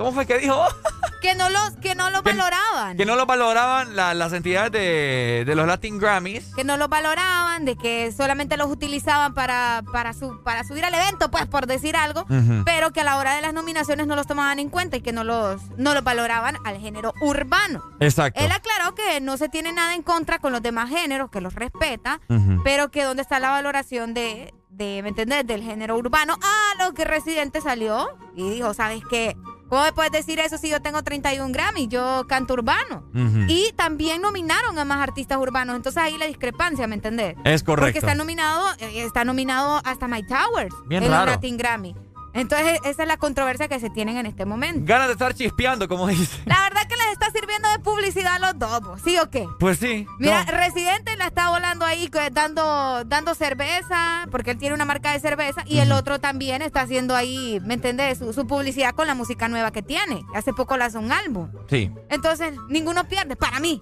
¿Cómo 0.00 0.12
fue 0.12 0.24
que 0.26 0.38
dijo? 0.38 0.64
Que 1.20 1.34
no 1.34 1.50
los, 1.50 1.72
que 1.82 1.94
no 1.94 2.08
los 2.08 2.22
valoraban. 2.22 2.96
Que 2.96 3.04
no 3.04 3.14
lo 3.14 3.26
valoraban 3.26 3.94
la- 3.94 4.14
las 4.14 4.32
entidades 4.32 4.72
de, 4.72 5.44
de 5.46 5.54
los 5.54 5.66
Latin 5.66 5.98
Grammys. 5.98 6.54
que 6.56 6.64
no 6.64 6.78
los 6.78 6.88
valoraban, 6.88 7.66
de 7.66 7.76
que 7.76 8.10
solamente 8.10 8.56
los 8.56 8.70
utilizaban 8.70 9.34
para, 9.34 9.82
para, 9.92 10.14
su, 10.14 10.42
para 10.42 10.64
subir 10.64 10.82
al 10.82 10.94
evento, 10.94 11.30
pues 11.30 11.44
por 11.46 11.66
decir 11.66 11.94
algo, 11.94 12.24
pero 12.64 12.92
que 12.92 13.02
a 13.02 13.04
la 13.04 13.18
hora 13.18 13.34
de 13.34 13.42
las 13.42 13.52
nominaciones 13.52 14.06
no 14.06 14.16
los 14.16 14.26
tomaban 14.26 14.58
en 14.60 14.70
cuenta 14.70 14.96
y 14.96 15.02
que 15.02 15.12
no 15.12 15.22
los, 15.22 15.60
no 15.76 15.92
los 15.92 16.02
valoraban 16.02 16.56
al 16.64 16.78
género 16.78 17.12
urbano. 17.20 17.82
Exacto. 18.00 18.40
Él 18.42 18.50
aclaró 18.50 18.94
que 18.94 19.20
no 19.20 19.36
se 19.36 19.50
tiene 19.50 19.72
nada 19.74 19.94
en 19.94 20.02
contra 20.02 20.38
con 20.38 20.52
los 20.52 20.62
demás 20.62 20.88
géneros, 20.88 21.30
que 21.30 21.42
los 21.42 21.54
respeta, 21.54 22.18
pero 22.64 22.90
que 22.90 23.04
dónde 23.04 23.20
está 23.20 23.38
la 23.40 23.50
valoración 23.50 24.14
de, 24.14 24.54
de, 24.70 25.00
¿me 25.02 25.10
entendés?, 25.10 25.46
del 25.46 25.62
género 25.62 25.98
urbano. 25.98 26.38
A 26.42 26.82
lo 26.82 26.94
que 26.94 27.04
Residente 27.04 27.60
salió 27.60 28.08
y 28.34 28.48
dijo, 28.48 28.72
¿sabes 28.72 29.02
qué? 29.10 29.36
¿Cómo 29.70 29.84
me 29.84 29.92
puedes 29.92 30.10
decir 30.10 30.40
eso 30.40 30.58
si 30.58 30.68
yo 30.68 30.82
tengo 30.82 31.04
31 31.04 31.52
Grammy? 31.52 31.86
Yo 31.86 32.26
canto 32.28 32.54
urbano. 32.54 33.04
Y 33.46 33.72
también 33.76 34.20
nominaron 34.20 34.76
a 34.78 34.84
más 34.84 35.00
artistas 35.00 35.38
urbanos. 35.38 35.76
Entonces 35.76 36.02
ahí 36.02 36.18
la 36.18 36.26
discrepancia, 36.26 36.88
¿me 36.88 36.96
entendés? 36.96 37.36
Es 37.44 37.62
correcto. 37.62 37.86
Porque 37.86 37.98
está 38.00 38.16
nominado, 38.16 38.66
eh, 38.80 39.04
está 39.04 39.24
nominado 39.24 39.80
hasta 39.84 40.08
Mike 40.08 40.26
Towers 40.28 40.74
Bien 40.86 41.04
en 41.04 41.10
raro. 41.12 41.30
Latin 41.30 41.56
Grammy. 41.56 41.94
Entonces 42.32 42.78
esa 42.84 43.02
es 43.02 43.08
la 43.08 43.16
controversia 43.16 43.68
que 43.68 43.80
se 43.80 43.90
tienen 43.90 44.16
en 44.16 44.26
este 44.26 44.44
momento. 44.44 44.80
Ganas 44.84 45.08
de 45.08 45.12
estar 45.14 45.34
chispeando, 45.34 45.88
como 45.88 46.06
dice. 46.06 46.42
La 46.46 46.60
verdad 46.62 46.82
que 46.88 46.96
les 46.96 47.12
está 47.12 47.30
sirviendo 47.30 47.68
de 47.70 47.78
publicidad 47.80 48.34
a 48.34 48.38
los 48.38 48.58
dos. 48.58 49.00
¿sí 49.04 49.18
o 49.18 49.30
qué? 49.30 49.46
Pues 49.58 49.78
sí. 49.78 50.06
Mira, 50.18 50.44
no. 50.44 50.52
Residente 50.52 51.16
la 51.16 51.26
está 51.26 51.50
volando 51.50 51.84
ahí 51.84 52.10
dando, 52.32 53.04
dando 53.04 53.34
cerveza, 53.34 54.26
porque 54.30 54.52
él 54.52 54.58
tiene 54.58 54.74
una 54.74 54.84
marca 54.84 55.12
de 55.12 55.20
cerveza, 55.20 55.62
y 55.66 55.78
el 55.78 55.92
otro 55.92 56.18
también 56.18 56.62
está 56.62 56.82
haciendo 56.82 57.14
ahí, 57.14 57.60
¿me 57.64 57.74
entendés? 57.74 58.18
Su, 58.18 58.32
su 58.32 58.46
publicidad 58.46 58.94
con 58.94 59.06
la 59.06 59.14
música 59.14 59.48
nueva 59.48 59.70
que 59.70 59.82
tiene. 59.82 60.24
Hace 60.34 60.52
poco 60.52 60.76
lanzó 60.76 61.00
un 61.00 61.12
álbum. 61.12 61.50
Sí. 61.68 61.90
Entonces, 62.08 62.54
ninguno 62.68 63.04
pierde, 63.08 63.36
para 63.36 63.60
mí. 63.60 63.80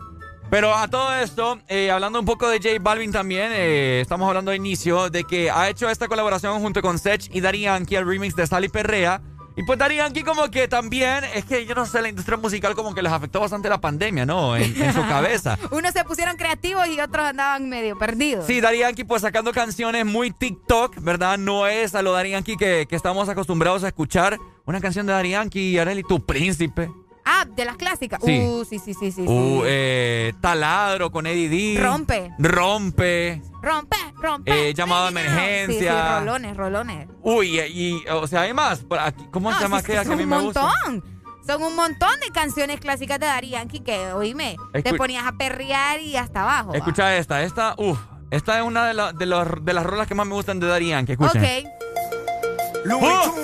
Pero 0.51 0.75
a 0.75 0.89
todo 0.89 1.15
esto, 1.15 1.59
eh, 1.69 1.91
hablando 1.91 2.19
un 2.21 2.25
poco 2.25 2.49
de 2.49 2.57
J 2.57 2.77
Balvin 2.81 3.13
también, 3.13 3.51
eh, 3.53 4.01
estamos 4.01 4.27
hablando 4.29 4.51
de 4.51 4.57
inicio 4.57 5.11
de 5.11 5.25
que 5.25 5.51
ha 5.51 5.69
hecho 5.69 5.91
esta 5.91 6.09
colaboración 6.09 6.59
junto 6.61 6.81
con 6.81 6.99
Sech 6.99 7.29
y 7.35 7.43
Daddy 7.43 7.63
Yankee, 7.63 7.97
el 7.97 8.07
remix 8.07 8.35
de 8.35 8.47
Sally 8.47 8.69
Perrea. 8.71 9.21
Y 9.57 9.65
pues 9.65 9.79
Daddy 9.79 9.97
Yankee 9.97 10.23
como 10.23 10.51
que 10.51 10.67
también, 10.67 11.25
es 11.35 11.45
que 11.45 11.67
yo 11.67 11.75
no 11.75 11.85
sé, 11.85 12.01
la 12.01 12.09
industria 12.09 12.39
musical 12.39 12.75
como 12.75 12.95
que 12.95 13.03
les 13.03 13.13
afectó 13.13 13.41
bastante 13.41 13.69
la 13.69 13.79
pandemia, 13.79 14.25
¿no? 14.25 14.57
En, 14.57 14.81
en 14.81 14.95
su 14.95 15.01
cabeza. 15.09 15.59
Unos 15.71 15.93
se 15.93 16.03
pusieron 16.05 16.37
creativos 16.37 16.87
y 16.87 16.99
otros 16.99 17.27
andaban 17.27 17.69
medio 17.69 17.99
perdidos. 17.99 18.47
Sí, 18.47 18.63
Daddy 18.63 18.79
Yankee 18.79 19.05
pues 19.05 19.21
sacando 19.21 19.53
canciones 19.53 20.07
muy 20.07 20.31
TikTok, 20.31 20.95
¿verdad? 21.03 21.37
No 21.37 21.67
es 21.67 21.95
a 21.95 22.01
lo 22.01 22.13
Daddy 22.13 22.31
Yankee 22.31 22.57
que, 22.57 22.87
que 22.89 22.97
estamos 22.97 23.29
acostumbrados 23.29 23.85
a 23.85 23.89
escuchar. 23.89 24.39
Una 24.65 24.81
canción 24.81 25.05
de 25.07 25.13
Daddy 25.13 25.31
Yankee, 25.31 25.79
Arely, 25.79 26.05
Tu 26.05 26.25
Príncipe. 26.25 26.89
Ah, 27.31 27.45
de 27.47 27.65
las 27.67 27.77
clásicas. 27.77 28.21
Sí. 28.25 28.41
Uh, 28.41 28.65
sí, 28.65 28.79
sí, 28.79 28.95
sí, 28.95 29.13
sí. 29.13 29.21
Uh, 29.23 29.61
sí. 29.61 29.67
eh, 29.67 30.33
Taladro 30.41 31.11
con 31.13 31.27
Eddie 31.27 31.49
D. 31.75 31.81
Rompe. 31.81 32.31
Rompe. 32.39 33.43
Rompe, 33.61 33.97
rompe. 34.17 34.69
Eh, 34.71 34.73
llamado 34.75 35.09
Sí, 35.09 35.15
sí, 35.15 35.21
emergencia. 35.21 36.19
rolones, 36.21 36.57
rolones. 36.57 37.09
Uy, 37.23 37.61
y, 37.61 38.03
o 38.11 38.27
sea, 38.27 38.43
hay 38.43 38.55
más. 38.55 38.85
¿Cómo 39.31 39.51
se 39.51 39.57
No, 39.57 39.61
llama 39.63 39.81
sí, 39.81 39.87
sí, 39.87 39.93
aquella 39.93 40.03
que 40.05 40.09
a 40.09 40.11
son 40.11 40.17
mí 40.17 40.23
un 40.25 40.29
me 40.31 40.41
gusta? 40.41 40.63
montón. 40.63 41.19
Son 41.47 41.63
un 41.63 41.77
montón 41.77 42.19
de 42.21 42.31
canciones 42.33 42.81
clásicas 42.81 43.19
de 43.21 43.27
Daddy 43.27 43.51
Yankee 43.51 43.81
que, 43.81 44.13
oíme, 44.13 44.57
te 44.83 44.95
ponías 44.95 45.27
a 45.27 45.33
perrear 45.33 46.01
y 46.01 46.17
hasta 46.17 46.43
abajo. 46.43 46.71
va. 46.71 46.77
Escucha 46.79 47.17
esta, 47.17 47.43
esta, 47.43 47.75
uff. 47.79 47.99
Esta 48.31 48.59
es 48.59 48.65
una 48.65 48.87
de, 48.87 48.95
la- 48.95 49.13
de, 49.13 49.27
los- 49.27 49.65
de 49.65 49.73
las 49.73 49.85
rolas 49.85 50.07
que 50.07 50.15
más 50.15 50.27
me 50.27 50.35
gustan 50.35 50.61
de 50.61 50.67
Daddy 50.67 50.89
Yankee. 50.89 51.13
Escuchen. 51.13 51.43
Ok. 51.43 53.03
¡Oh! 53.03 53.35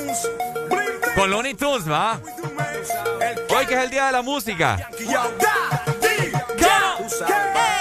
Con 1.15 1.31
Looney 1.31 1.55
Tunes, 1.55 1.89
¿va? 1.91 2.21
Hoy 3.57 3.67
que 3.67 3.75
es 3.75 3.81
el 3.81 3.91
día 3.91 4.07
de 4.07 4.13
la 4.13 4.23
música. 4.23 4.89
Yo 4.99 5.21
calentándome, 6.59 7.74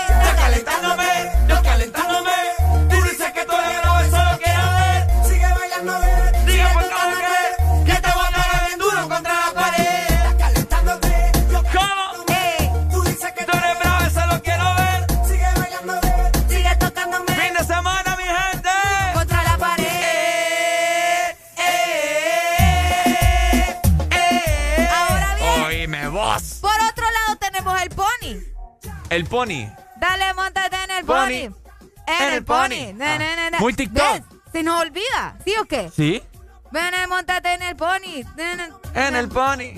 El 29.15 29.25
pony. 29.25 29.67
Dale, 29.97 30.33
montate 30.33 30.75
en 30.83 30.91
el 30.91 31.05
Pony. 31.05 31.17
pony. 31.49 31.55
En 32.07 32.33
el 32.33 32.43
pony. 32.43 32.93
Na, 32.95 33.17
na, 33.17 33.35
na, 33.35 33.49
na. 33.51 33.59
Muy 33.59 33.73
TikTok. 33.73 34.03
¿Ves? 34.13 34.21
Se 34.51 34.63
nos 34.63 34.81
olvida, 34.81 35.37
¿sí 35.45 35.53
o 35.61 35.65
qué? 35.65 35.89
¿Sí? 35.95 36.21
Ven, 36.71 36.93
eh, 36.95 37.07
montate 37.07 37.53
en 37.53 37.61
el 37.61 37.75
pony. 37.75 38.23
En 38.95 39.15
el 39.15 39.29
pony. 39.29 39.73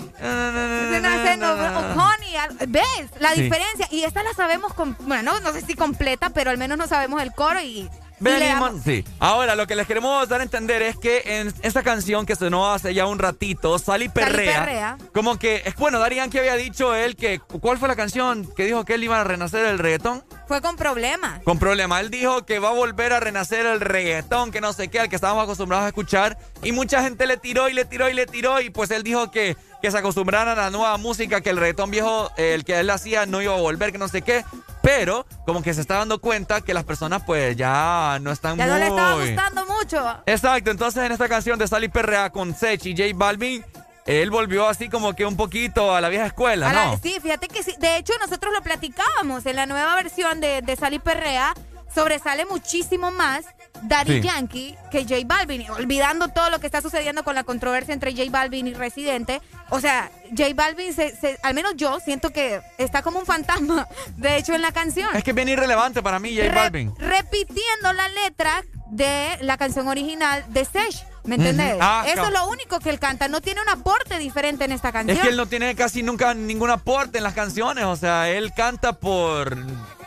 ¿Ves? 2.67 3.09
La 3.19 3.33
Sí. 3.33 3.41
diferencia. 3.41 3.87
Y 3.91 4.03
esta 4.03 4.23
la 4.23 4.33
sabemos, 4.33 4.73
con, 4.73 4.95
bueno, 5.01 5.33
no, 5.33 5.39
no 5.41 5.51
sé 5.53 5.61
si 5.61 5.75
completa, 5.75 6.29
pero 6.29 6.51
al 6.51 6.57
menos 6.57 6.77
no 6.77 6.87
sabemos 6.87 7.21
el 7.21 7.33
coro 7.33 7.59
y... 7.61 7.89
Venimos. 8.19 8.81
Sí. 8.83 9.03
Ahora, 9.19 9.55
lo 9.55 9.67
que 9.67 9.75
les 9.75 9.87
queremos 9.87 10.27
dar 10.29 10.39
a 10.39 10.43
entender 10.43 10.81
es 10.81 10.97
que 10.97 11.21
en 11.25 11.53
esta 11.61 11.83
canción 11.83 12.25
que 12.25 12.35
sonó 12.35 12.71
hace 12.71 12.93
ya 12.93 13.05
un 13.05 13.19
ratito, 13.19 13.77
Sally 13.77 14.09
Perrea, 14.09 14.59
Perrea. 14.59 14.97
como 15.13 15.37
que, 15.37 15.63
es 15.65 15.75
bueno, 15.75 15.99
Daddy 15.99 16.15
Yankee 16.15 16.39
había 16.39 16.55
dicho 16.55 16.95
él 16.95 17.15
que, 17.15 17.39
¿cuál 17.39 17.77
fue 17.77 17.87
la 17.87 17.95
canción 17.95 18.49
que 18.55 18.65
dijo 18.65 18.85
que 18.85 18.95
él 18.95 19.03
iba 19.03 19.19
a 19.19 19.23
renacer 19.23 19.65
el 19.65 19.79
reggaetón? 19.79 20.23
Fue 20.47 20.61
con 20.61 20.75
problemas. 20.75 21.41
Con 21.43 21.59
problema. 21.59 21.99
Él 21.99 22.09
dijo 22.09 22.45
que 22.45 22.59
va 22.59 22.69
a 22.69 22.73
volver 22.73 23.13
a 23.13 23.19
renacer 23.19 23.65
el 23.65 23.81
reggaetón, 23.81 24.51
que 24.51 24.61
no 24.61 24.73
sé 24.73 24.89
qué, 24.89 24.99
al 24.99 25.09
que 25.09 25.15
estábamos 25.15 25.43
acostumbrados 25.43 25.85
a 25.85 25.87
escuchar. 25.89 26.37
Y 26.63 26.71
mucha 26.71 27.01
gente 27.01 27.25
le 27.25 27.37
tiró 27.37 27.69
y 27.69 27.73
le 27.73 27.85
tiró 27.85 28.09
y 28.09 28.13
le 28.13 28.25
tiró. 28.25 28.61
Y 28.61 28.69
pues 28.69 28.91
él 28.91 29.03
dijo 29.03 29.31
que, 29.31 29.57
que 29.85 29.91
se 29.91 29.97
acostumbraran 29.99 30.57
a 30.57 30.63
la 30.63 30.69
nueva 30.71 30.97
música, 30.97 31.41
que 31.41 31.51
el 31.51 31.57
reggaetón 31.57 31.91
viejo, 31.91 32.31
eh, 32.37 32.55
el 32.55 32.65
que 32.65 32.79
él 32.79 32.89
hacía, 32.89 33.27
no 33.27 33.39
iba 33.43 33.53
a 33.53 33.59
volver, 33.61 33.91
que 33.91 33.99
no 33.99 34.07
sé 34.07 34.23
qué. 34.23 34.43
Pero 34.81 35.27
como 35.45 35.61
que 35.61 35.75
se 35.75 35.81
está 35.81 35.97
dando 35.97 36.19
cuenta 36.19 36.61
que 36.61 36.73
las 36.73 36.83
personas 36.85 37.21
pues 37.23 37.55
ya 37.55 38.17
no 38.21 38.31
están 38.31 38.57
Ya 38.57 38.65
muy... 38.65 38.73
no 38.73 38.79
le 38.79 38.87
estaba 38.87 39.13
gustando 39.23 39.65
mucho. 39.67 40.17
Exacto, 40.25 40.71
entonces 40.71 41.03
en 41.03 41.11
esta 41.11 41.29
canción 41.29 41.59
de 41.59 41.67
Sally 41.67 41.87
Perrea 41.89 42.31
con 42.31 42.55
Sech 42.55 42.83
y 42.87 42.95
J 42.97 43.09
Balvin, 43.15 43.63
él 44.07 44.31
volvió 44.31 44.67
así 44.67 44.89
como 44.89 45.13
que 45.13 45.23
un 45.25 45.37
poquito 45.37 45.93
a 45.95 46.01
la 46.01 46.09
vieja 46.09 46.25
escuela, 46.25 46.69
A 46.69 46.73
la- 46.73 46.85
¿no? 46.85 46.99
sí, 47.01 47.17
fíjate 47.21 47.47
que 47.47 47.61
sí. 47.61 47.75
De 47.77 47.97
hecho, 47.97 48.13
nosotros 48.19 48.53
lo 48.53 48.61
platicábamos 48.63 49.45
en 49.45 49.55
la 49.55 49.67
nueva 49.67 49.93
versión 49.95 50.39
de, 50.41 50.61
de 50.63 50.75
Sally 50.75 50.97
Perrea 50.97 51.53
sobresale 51.95 52.45
muchísimo 52.45 53.09
más 53.09 53.45
Daddy. 53.81 54.21
Yankee 54.21 54.75
que 54.91 55.03
J 55.03 55.21
Balvin. 55.25 55.69
Olvidando 55.71 56.27
todo 56.27 56.49
lo 56.49 56.59
que 56.59 56.65
está 56.65 56.81
sucediendo 56.81 57.23
con 57.23 57.35
la 57.35 57.43
controversia 57.43 57.93
entre 57.93 58.11
J 58.11 58.29
Balvin 58.29 58.67
y 58.67 58.73
Residente. 58.73 59.41
O 59.69 59.79
sea, 59.79 60.11
J 60.37 60.53
Balvin, 60.53 60.93
se, 60.93 61.39
al 61.41 61.53
menos 61.53 61.73
yo 61.75 61.99
siento 61.99 62.29
que 62.29 62.61
está 62.77 63.01
como 63.01 63.19
un 63.19 63.25
fantasma, 63.25 63.87
de 64.17 64.37
hecho, 64.37 64.53
en 64.53 64.61
la 64.61 64.71
canción. 64.71 65.15
Es 65.15 65.23
que 65.23 65.31
es 65.31 65.35
bien 65.35 65.49
irrelevante 65.49 66.03
para 66.03 66.19
mí, 66.19 66.35
J 66.35 66.53
Balvin. 66.53 66.93
Repitiendo 66.97 67.93
la 67.93 68.07
letra 68.09 68.63
de 68.87 69.37
la 69.41 69.57
canción 69.57 69.87
original 69.87 70.45
de 70.49 70.65
Sesh. 70.65 71.05
¿Me 71.23 71.35
entendés? 71.35 71.77
Ah, 71.81 72.05
Eso 72.07 72.25
es 72.25 72.31
lo 72.31 72.47
único 72.47 72.79
que 72.79 72.91
él 72.91 72.99
canta. 72.99 73.27
No 73.27 73.41
tiene 73.41 73.59
un 73.59 73.69
aporte 73.69 74.19
diferente 74.19 74.65
en 74.65 74.71
esta 74.71 74.91
canción. 74.91 75.17
Es 75.17 75.23
que 75.23 75.29
él 75.29 75.37
no 75.37 75.47
tiene 75.47 75.73
casi 75.73 76.03
nunca 76.03 76.35
ningún 76.35 76.69
aporte 76.69 77.17
en 77.17 77.23
las 77.23 77.33
canciones. 77.33 77.85
O 77.85 77.95
sea, 77.95 78.29
él 78.29 78.53
canta 78.55 78.93
por 78.93 79.57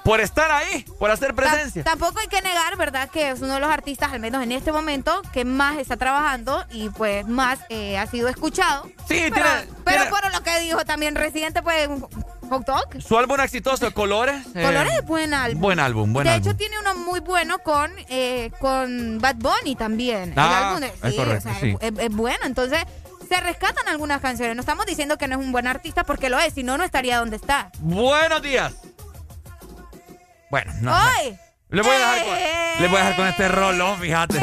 por 0.09 0.23
estar 0.23 0.51
ahí, 0.51 0.87
por 0.99 1.11
hacer 1.11 1.35
presencia. 1.35 1.85
Tampoco 1.85 2.19
hay 2.19 2.29
que 2.29 2.41
negar, 2.41 2.79
¿verdad? 2.79 3.11
Que 3.11 3.29
es 3.29 3.43
uno 3.43 3.53
de 3.53 3.61
los 3.61 3.71
artistas, 3.71 4.11
al 4.11 4.21
menos 4.21 4.43
en 4.43 4.53
este 4.53 4.73
momento, 4.73 5.21
que 5.35 5.45
más 5.45 5.77
está 5.77 5.99
trabajando 5.99 6.65
y 6.71 6.89
pues 6.89 7.27
más 7.27 7.59
eh, 7.69 7.99
ha 7.99 8.07
sido 8.07 8.29
escuchado. 8.29 8.85
Sí, 9.07 9.27
pero, 9.29 9.35
tiene, 9.35 9.67
pero 9.85 10.09
por 10.09 10.33
lo 10.33 10.43
que 10.43 10.61
dijo 10.61 10.83
también 10.87 11.15
Residente, 11.15 11.63
pues 11.63 11.91
Hot 12.49 12.65
Dog. 12.65 13.03
Su 13.07 13.19
álbum 13.19 13.39
exitoso, 13.41 13.93
Colores. 13.93 14.47
Eh, 14.55 14.63
Colores 14.63 14.95
es 14.95 15.05
buen 15.05 15.35
álbum. 15.35 15.61
Buen 15.61 15.79
álbum, 15.79 16.11
buen 16.15 16.27
De 16.27 16.37
hecho, 16.37 16.57
tiene 16.57 16.79
uno 16.79 16.95
muy 16.95 17.21
bueno 17.21 17.59
con, 17.59 17.93
eh, 18.09 18.51
con 18.61 19.19
Bad 19.19 19.37
Bunny 19.37 19.77
también. 19.77 20.33
Ah, 20.37 20.47
El 20.47 20.65
álbum 20.65 20.85
es, 20.85 21.13
sí, 21.13 21.19
correcto, 21.19 21.49
o 21.51 21.79
sea, 21.79 22.05
es, 22.07 22.17
bueno. 22.17 22.47
Entonces, 22.47 22.79
se 23.29 23.41
rescatan 23.41 23.87
algunas 23.89 24.23
canciones. 24.23 24.57
No 24.57 24.61
estamos 24.61 24.87
diciendo 24.87 25.19
que 25.19 25.29
no 25.29 25.39
es 25.39 25.45
un 25.45 25.53
buen 25.53 25.67
artista 25.67 26.05
porque 26.05 26.31
lo 26.31 26.39
es, 26.39 26.55
si 26.55 26.63
no, 26.63 26.79
no 26.79 26.85
estaría 26.85 27.19
donde 27.19 27.37
está. 27.37 27.71
Buenos 27.81 28.41
días. 28.41 28.73
Bueno, 30.51 30.73
no. 30.81 30.93
¡Ay! 30.95 31.39
Le 31.69 31.83
voy, 31.83 31.95
a 31.95 31.99
dejar 31.99 32.25
con, 32.25 32.35
eh. 32.35 32.75
le 32.81 32.89
voy 32.89 32.97
a 32.97 33.01
dejar 33.01 33.17
con 33.17 33.27
este 33.27 33.49
rolón, 33.49 34.01
fíjate. 34.01 34.41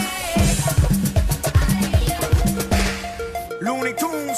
Looney 3.62 3.96
Tunes. 3.96 4.38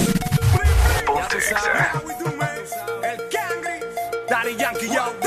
Ponte 1.05 1.37
Daddy 4.29 4.55
Yankee, 4.55 4.89
yo. 4.89 5.26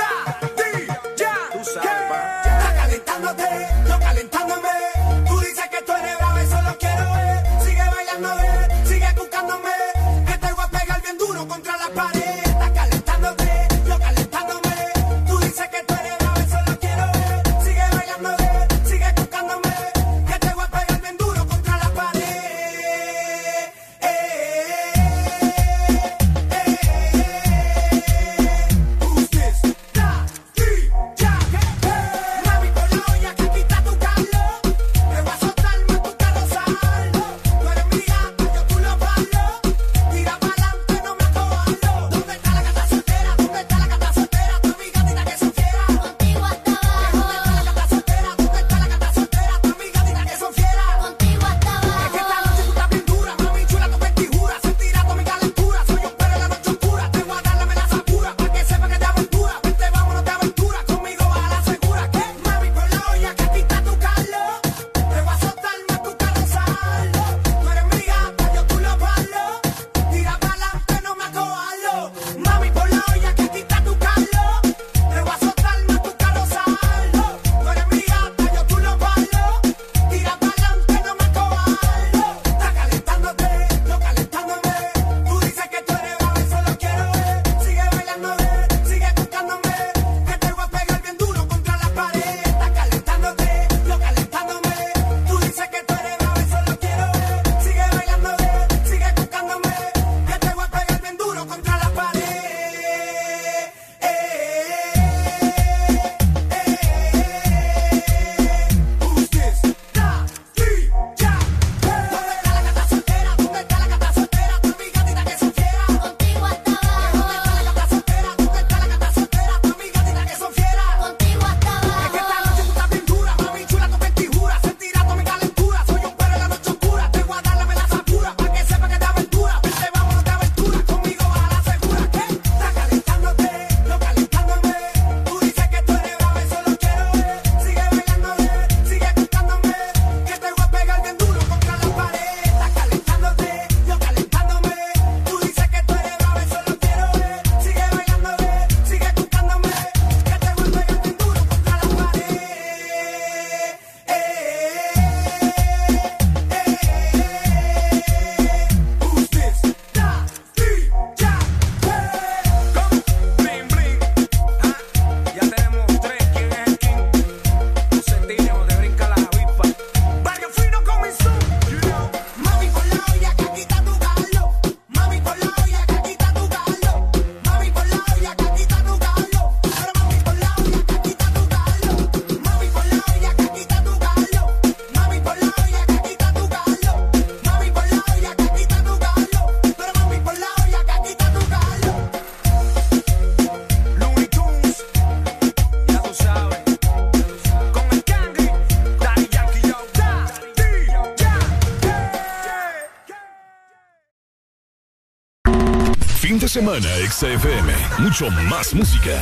semana, 206.50 206.88
XFM. 207.08 207.72
Mucho 208.00 208.28
más 208.50 208.74
música. 208.74 209.14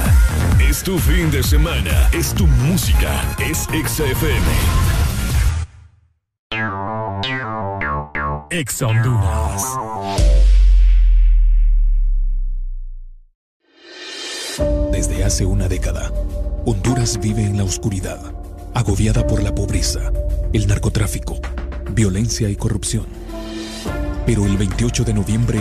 Es 0.58 0.82
tu 0.82 0.98
fin 0.98 1.30
de 1.30 1.42
semana. 1.42 2.08
Es 2.10 2.32
tu 2.32 2.46
música. 2.46 3.22
Es 3.38 3.64
XFM. 3.64 4.46
Ex 8.48 8.80
Honduras. 8.80 9.62
Desde 14.90 15.22
hace 15.22 15.44
una 15.44 15.68
década, 15.68 16.10
Honduras 16.64 17.20
vive 17.20 17.44
en 17.44 17.58
la 17.58 17.64
oscuridad, 17.64 18.20
agobiada 18.72 19.26
por 19.26 19.42
la 19.42 19.54
pobreza, 19.54 20.00
el 20.54 20.66
narcotráfico, 20.66 21.38
violencia 21.92 22.48
y 22.48 22.56
corrupción. 22.56 23.04
Pero 24.24 24.46
el 24.46 24.56
28 24.56 25.04
de 25.04 25.12
noviembre, 25.12 25.60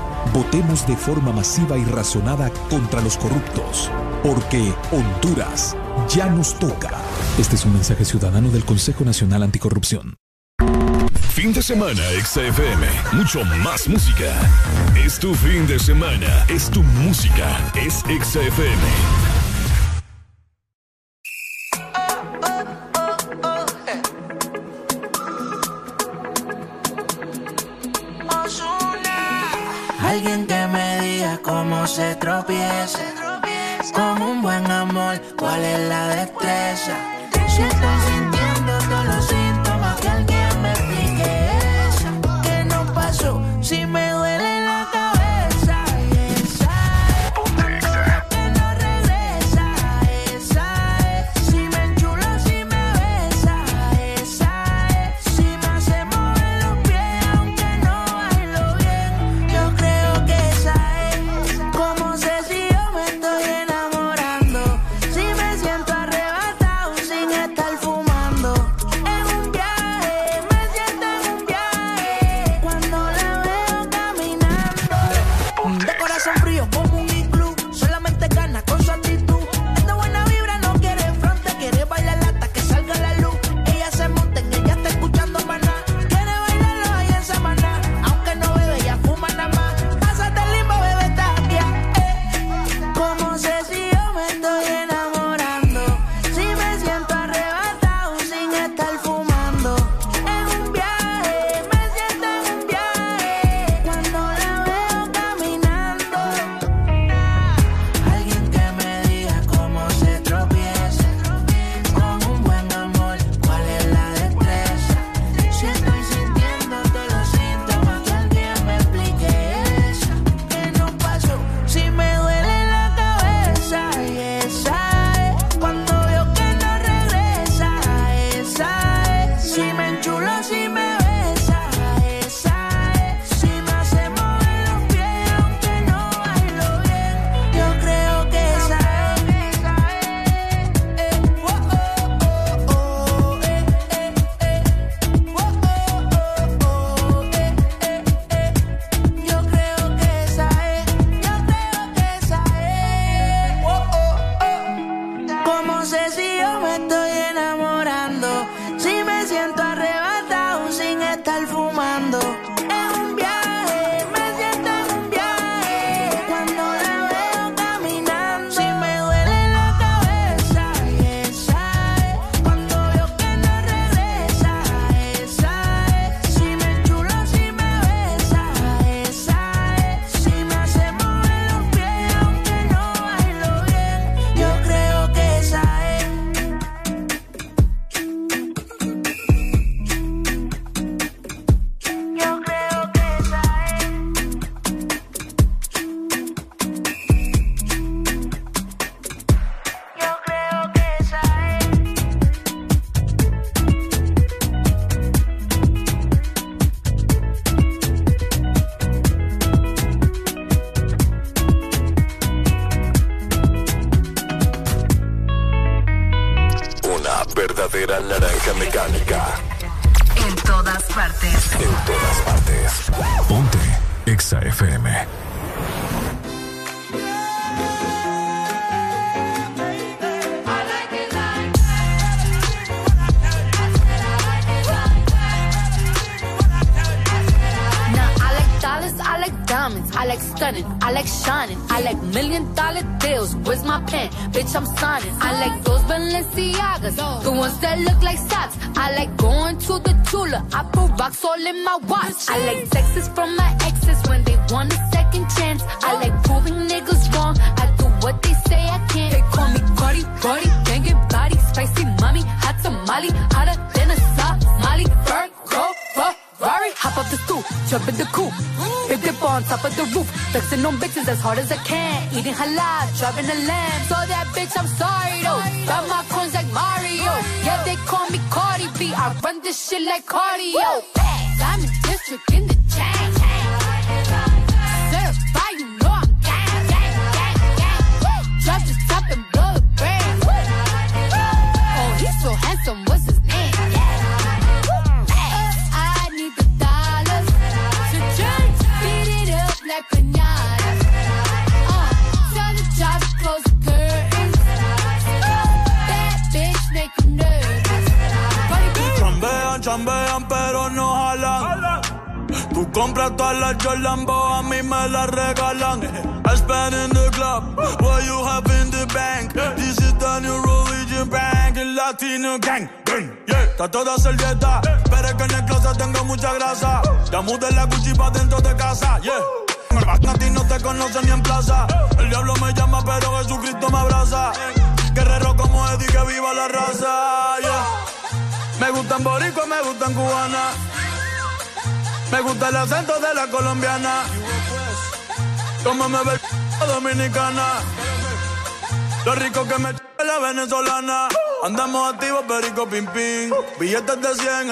Votemos 0.33 0.87
de 0.87 0.95
forma 0.95 1.31
masiva 1.31 1.77
y 1.77 1.83
razonada 1.83 2.49
contra 2.69 3.01
los 3.01 3.17
corruptos, 3.17 3.91
porque 4.23 4.73
Honduras 4.91 5.75
ya 6.09 6.27
nos 6.27 6.57
toca. 6.57 6.91
Este 7.37 7.55
es 7.55 7.65
un 7.65 7.73
mensaje 7.73 8.05
ciudadano 8.05 8.49
del 8.49 8.63
Consejo 8.63 9.03
Nacional 9.03 9.43
Anticorrupción. 9.43 10.15
Fin 11.33 11.53
de 11.53 11.61
semana, 11.61 12.01
XFM. 12.23 12.87
Mucho 13.13 13.43
más 13.63 13.87
música. 13.87 14.31
Es 14.95 15.17
tu 15.17 15.33
fin 15.33 15.65
de 15.65 15.79
semana. 15.79 16.45
Es 16.47 16.69
tu 16.69 16.83
música. 16.83 17.57
Es 17.75 18.03
XFM. 18.03 19.20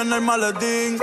En 0.10 0.14
el 0.14 0.22
maletín. 0.22 1.00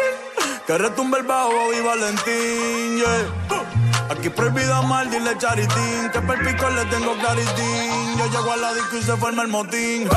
Que 0.67 0.79
retumbe 0.79 1.19
el 1.19 1.25
bajo 1.25 1.73
y 1.73 1.81
Valentín, 1.81 2.97
yeah. 2.97 4.11
Aquí 4.11 4.29
prohibido 4.31 4.83
mal, 4.83 5.09
dile 5.11 5.39
charitín. 5.39 6.11
Que 6.13 6.21
per 6.21 6.39
pico 6.45 6.69
le 6.71 6.85
tengo 6.87 7.17
claritín. 7.19 8.19
Yo 8.19 8.27
llego 8.27 8.53
a 8.53 8.57
la 8.57 8.75
disco 8.75 8.97
y 8.97 9.03
se 9.03 9.17
forma 9.17 9.43
el 9.43 9.49
motín. 9.49 10.09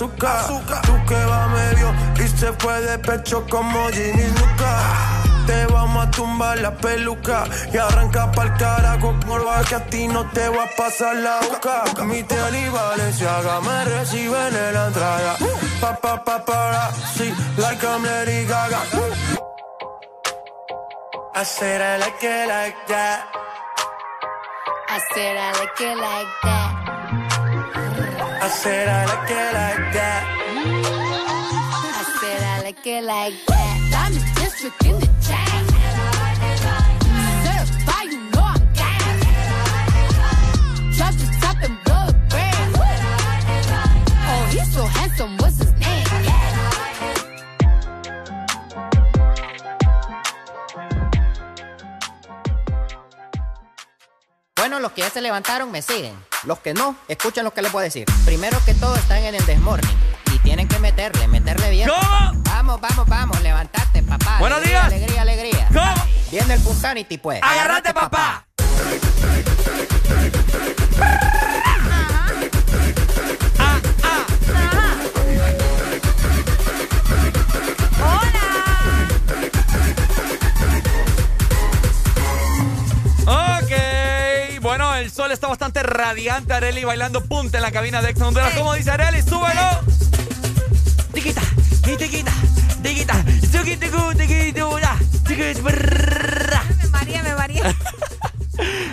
Azúcar. 0.00 0.82
Tú 0.82 0.94
que 1.06 1.24
va 1.24 1.48
medio 1.48 1.92
y 2.16 2.28
se 2.28 2.52
fue 2.54 2.80
de 2.80 2.98
pecho 2.98 3.44
como 3.50 3.88
Ginny 3.88 4.28
Luca. 4.38 4.72
Te 5.46 5.66
vamos 5.66 6.06
a 6.06 6.10
tumbar 6.10 6.58
la 6.58 6.74
peluca 6.76 7.44
y 7.72 7.76
arranca 7.76 8.30
pa'l 8.30 8.56
carajo 8.56 9.14
por 9.26 9.42
que 9.64 9.74
a 9.74 9.84
ti 9.86 10.06
no 10.06 10.24
te 10.30 10.48
va 10.48 10.64
a 10.64 10.76
pasar 10.76 11.16
la 11.16 11.40
boca. 11.40 11.84
Mi 12.04 12.22
tele 12.22 12.60
y 12.60 12.68
Valenciaga 12.68 13.60
me 13.60 13.84
reciben 13.84 14.54
en 14.54 14.74
la 14.74 14.86
entrada. 14.86 15.36
Pa 15.80 15.96
pa 15.96 16.22
pa 16.24 16.44
para, 16.44 16.90
sí, 17.16 17.34
like 17.56 17.84
I'm 17.84 18.04
Lady 18.04 18.46
Gaga. 18.46 18.80
I 21.34 21.44
said 21.44 21.80
I 21.80 21.98
like 21.98 22.22
it 22.22 22.48
like 22.48 22.76
that. 22.88 23.26
I 24.88 24.98
said 25.14 25.36
I 25.36 25.52
like 25.58 25.80
it 25.80 25.96
like 25.96 26.28
that. 26.42 26.69
I 28.50 28.52
said 28.52 28.88
I 28.88 29.06
like 29.06 29.30
it 29.30 29.54
like 29.54 29.92
that. 29.94 30.22
I 31.94 32.02
said 32.20 32.42
I 32.42 32.62
like 32.64 32.84
it 32.84 33.04
like 33.04 33.34
that. 33.46 33.76
Diamond 33.92 34.34
district 34.34 34.84
in 34.86 34.98
the 34.98 35.06
chain. 35.24 35.49
Bueno, 54.60 54.78
los 54.78 54.92
que 54.92 55.00
ya 55.00 55.08
se 55.08 55.22
levantaron 55.22 55.72
me 55.72 55.80
siguen. 55.80 56.14
Los 56.44 56.58
que 56.58 56.74
no, 56.74 56.94
escuchen 57.08 57.44
lo 57.44 57.54
que 57.54 57.62
les 57.62 57.72
voy 57.72 57.80
a 57.80 57.84
decir. 57.84 58.04
Primero 58.26 58.62
que 58.66 58.74
todo 58.74 58.94
están 58.94 59.24
en 59.24 59.34
el 59.34 59.46
desmorning. 59.46 59.90
Y 60.34 60.38
tienen 60.40 60.68
que 60.68 60.78
meterle, 60.78 61.26
meterle 61.28 61.70
bien. 61.70 61.88
¿Cómo? 61.88 62.42
Vamos, 62.42 62.78
vamos, 62.78 63.08
vamos, 63.08 63.40
levantate, 63.40 64.02
papá. 64.02 64.36
Buenos 64.38 64.58
Alegría, 64.58 64.82
días. 64.82 64.92
Alegría, 64.92 65.22
alegría. 65.22 65.68
¿Cómo? 65.68 66.04
Viene 66.30 66.52
el 66.52 66.60
Punsanity, 66.60 67.16
pues. 67.16 67.40
¡Agárrate, 67.42 67.94
papá! 67.94 68.44
Radiante, 86.00 86.52
Areli 86.54 86.84
bailando 86.84 87.22
punta 87.24 87.58
en 87.58 87.62
la 87.62 87.70
cabina 87.70 88.00
de 88.00 88.10
Ex 88.10 88.20
Honduras. 88.20 88.54
¿Cómo 88.56 88.72
dice 88.74 88.90
Areli? 88.90 89.22
¡Súbelo! 89.22 89.80
Tiquita, 91.12 91.42
tiquita, 91.84 92.32
tiquita. 92.82 93.24
Me 96.78 96.88
maría, 96.88 97.22
me 97.22 97.34
maría. 97.34 97.76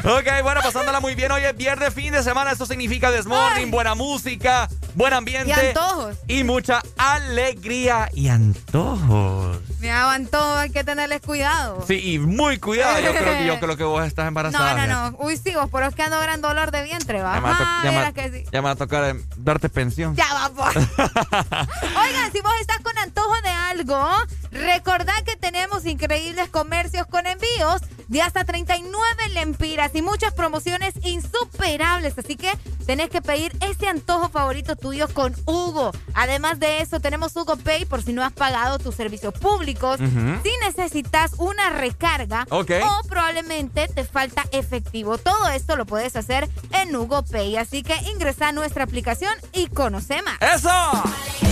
Ok, 0.03 0.25
bueno, 0.41 0.61
pasándola 0.61 1.01
muy 1.01 1.15
bien. 1.15 1.29
Hoy 1.33 1.43
es 1.43 1.57
viernes, 1.57 1.93
fin 1.93 2.13
de 2.13 2.23
semana. 2.23 2.51
Esto 2.51 2.65
significa 2.65 3.11
desmorning, 3.11 3.69
buena 3.69 3.95
música, 3.95 4.69
buen 4.97 5.13
ambiente. 5.13 5.49
Y 5.49 5.53
antojos. 5.53 6.17
Y 6.28 6.44
mucha 6.44 6.81
alegría 6.97 8.10
y 8.13 8.28
antojos. 8.30 9.58
Me 9.80 9.92
aguantó, 9.92 10.58
hay 10.58 10.72
que 10.72 10.83
tenerles 10.83 11.22
cuidado. 11.22 11.85
Sí, 11.88 12.13
y 12.13 12.19
muy 12.19 12.58
cuidado. 12.60 12.99
Yo 12.99 13.13
creo 13.13 13.38
que, 13.38 13.46
yo 13.46 13.60
creo 13.60 13.78
que 13.78 13.83
vos 13.83 14.03
estás 14.06 14.24
No, 14.26 14.30
embarazada. 14.30 14.88
no, 14.88 15.12
no. 15.12 15.17
Uy, 15.19 15.38
sí, 15.38 15.53
vos, 15.53 15.69
pero 15.72 15.85
es 15.88 15.96
que 15.96 16.01
ando 16.03 16.19
gran 16.19 16.42
dolor 16.42 16.72
de 16.72 16.83
vientre, 16.83 17.22
va. 17.22 17.35
Ya 17.35 17.42
me 17.42 17.47
va 17.49 17.56
a 17.56 17.58
to- 17.58 17.63
ya 17.63 17.92
me 17.92 17.97
va- 17.97 18.12
verás 18.12 18.13
que 18.13 18.31
sí. 18.40 18.49
ya 18.51 18.62
me 18.62 18.65
va 18.65 18.72
a 18.72 18.76
tocar 18.76 19.15
darte 19.38 19.69
pensión. 19.69 20.15
Ya 20.15 20.26
va, 20.33 20.49
pues. 20.49 20.76
Oigan, 20.97 22.31
si 22.31 22.42
vos 22.42 22.53
estás 22.60 22.80
con 22.80 22.97
antojo 22.97 23.33
de 23.44 23.49
algo, 23.49 24.08
recordad 24.51 25.24
que 25.26 25.35
tenemos 25.35 25.85
increíbles 25.85 26.49
comercios 26.49 27.06
con 27.08 27.28
envíos 27.28 27.81
de 28.08 28.22
hasta 28.22 28.46
39 28.46 29.30
lempiras 29.33 29.92
y 29.94 30.01
muchas 30.01 30.33
promociones 30.33 30.94
insuperables. 31.03 32.17
Así 32.17 32.35
que 32.35 32.51
tenés 32.85 33.10
que 33.10 33.22
pedir 33.22 33.56
ese 33.62 33.88
antojo 33.90 34.30
favorito 34.30 34.76
con 35.13 35.35
Hugo. 35.45 35.91
Además 36.13 36.59
de 36.59 36.81
eso, 36.81 36.99
tenemos 36.99 37.35
Hugo 37.35 37.57
Pay 37.57 37.85
por 37.85 38.01
si 38.01 38.13
no 38.13 38.23
has 38.23 38.31
pagado 38.31 38.79
tus 38.79 38.95
servicios 38.95 39.33
públicos. 39.33 39.99
Si 39.99 40.49
necesitas 40.65 41.33
una 41.37 41.69
recarga 41.69 42.47
o 42.49 42.63
probablemente 43.07 43.87
te 43.87 44.03
falta 44.03 44.45
efectivo. 44.51 45.17
Todo 45.17 45.49
esto 45.49 45.75
lo 45.75 45.85
puedes 45.85 46.15
hacer 46.15 46.49
en 46.71 46.95
Hugo 46.95 47.23
Pay. 47.23 47.57
Así 47.57 47.83
que 47.83 47.95
ingresa 48.11 48.49
a 48.49 48.51
nuestra 48.51 48.85
aplicación 48.85 49.33
y 49.53 49.67
conoce 49.67 50.21
más. 50.21 50.37
¡Eso! 50.41 51.47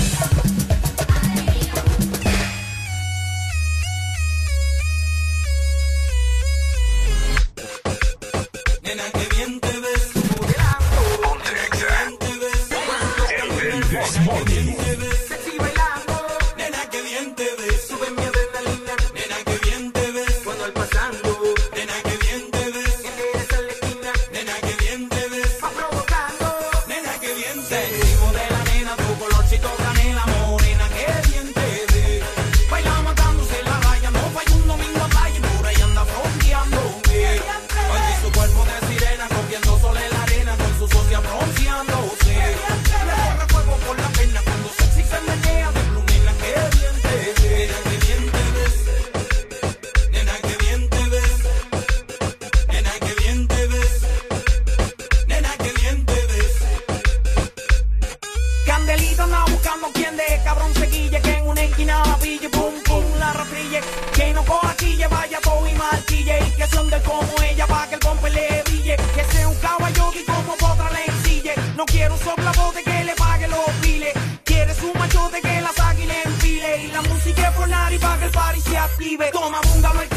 Que 64.14 64.34
no 64.34 64.44
coja 64.46 64.76
chille, 64.78 65.08
vaya 65.08 65.40
todo 65.42 65.68
y 65.68 65.74
martille. 65.74 66.38
Y 66.48 66.52
que 66.52 66.68
se 66.68 66.78
ande 66.78 67.02
como 67.02 67.42
ella 67.44 67.68
pa' 67.68 67.88
que 67.88 67.96
el 67.96 68.00
pompe 68.00 68.30
le 68.30 68.64
brille. 68.64 68.96
Que 69.16 69.24
sea 69.26 69.48
un 69.48 69.56
caballote 69.56 70.20
y 70.20 70.26
como 70.26 70.54
otra 70.54 70.90
le 70.92 71.06
ensille. 71.06 71.54
No 71.76 71.86
quiero 71.86 72.14
un 72.16 72.20
soplabote 72.20 72.84
que 72.84 73.04
le 73.04 73.14
pague 73.16 73.48
los 73.48 73.70
piles. 73.82 74.14
Quieres 74.44 74.82
un 74.82 75.00
machote 75.00 75.42
que 75.42 75.62
la 75.62 75.72
saque 75.74 76.04
y 76.04 76.08
le 76.08 76.22
enfile. 76.24 76.84
Y 76.84 76.88
la 76.92 77.02
música 77.02 77.50
es 77.50 77.56
por 77.56 77.68
nadie 77.68 78.00
pa' 78.00 78.18
que 78.18 78.26
el 78.26 78.32
party 78.32 78.62
se 78.62 78.78
active. 78.78 79.32
Toma, 79.32 79.60
búngalo 79.62 80.15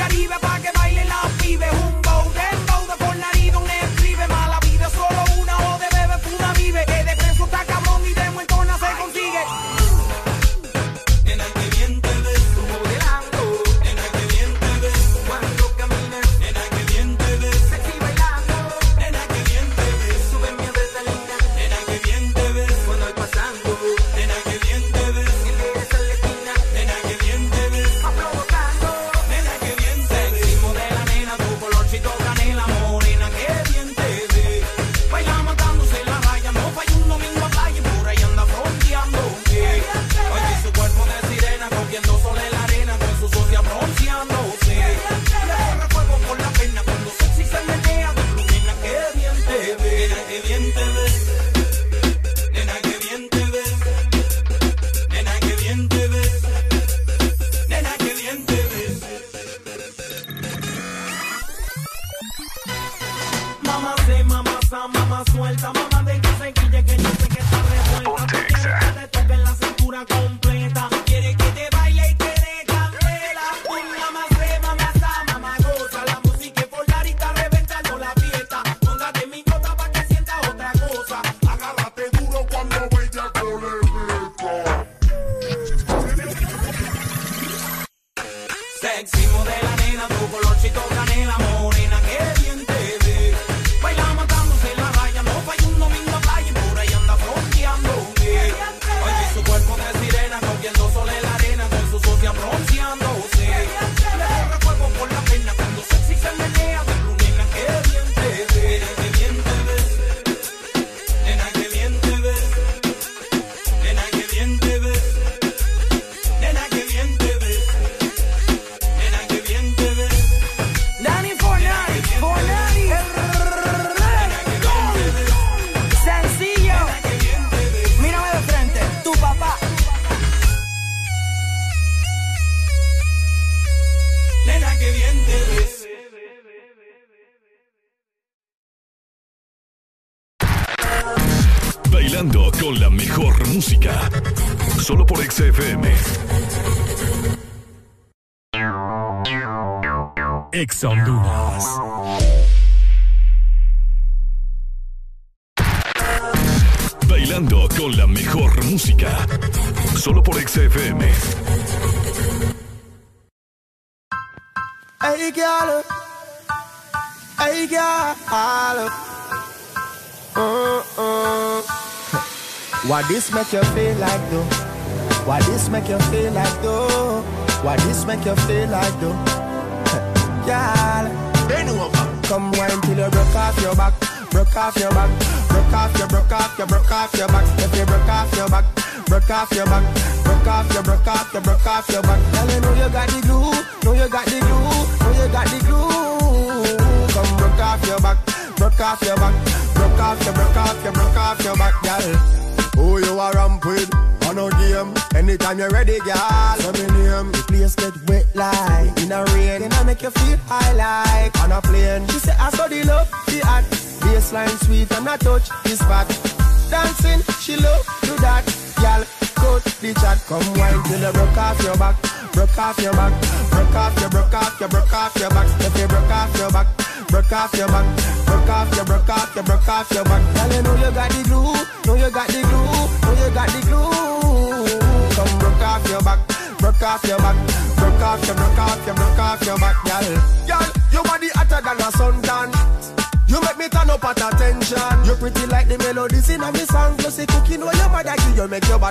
this 173.09 173.31
matchup 173.31 173.68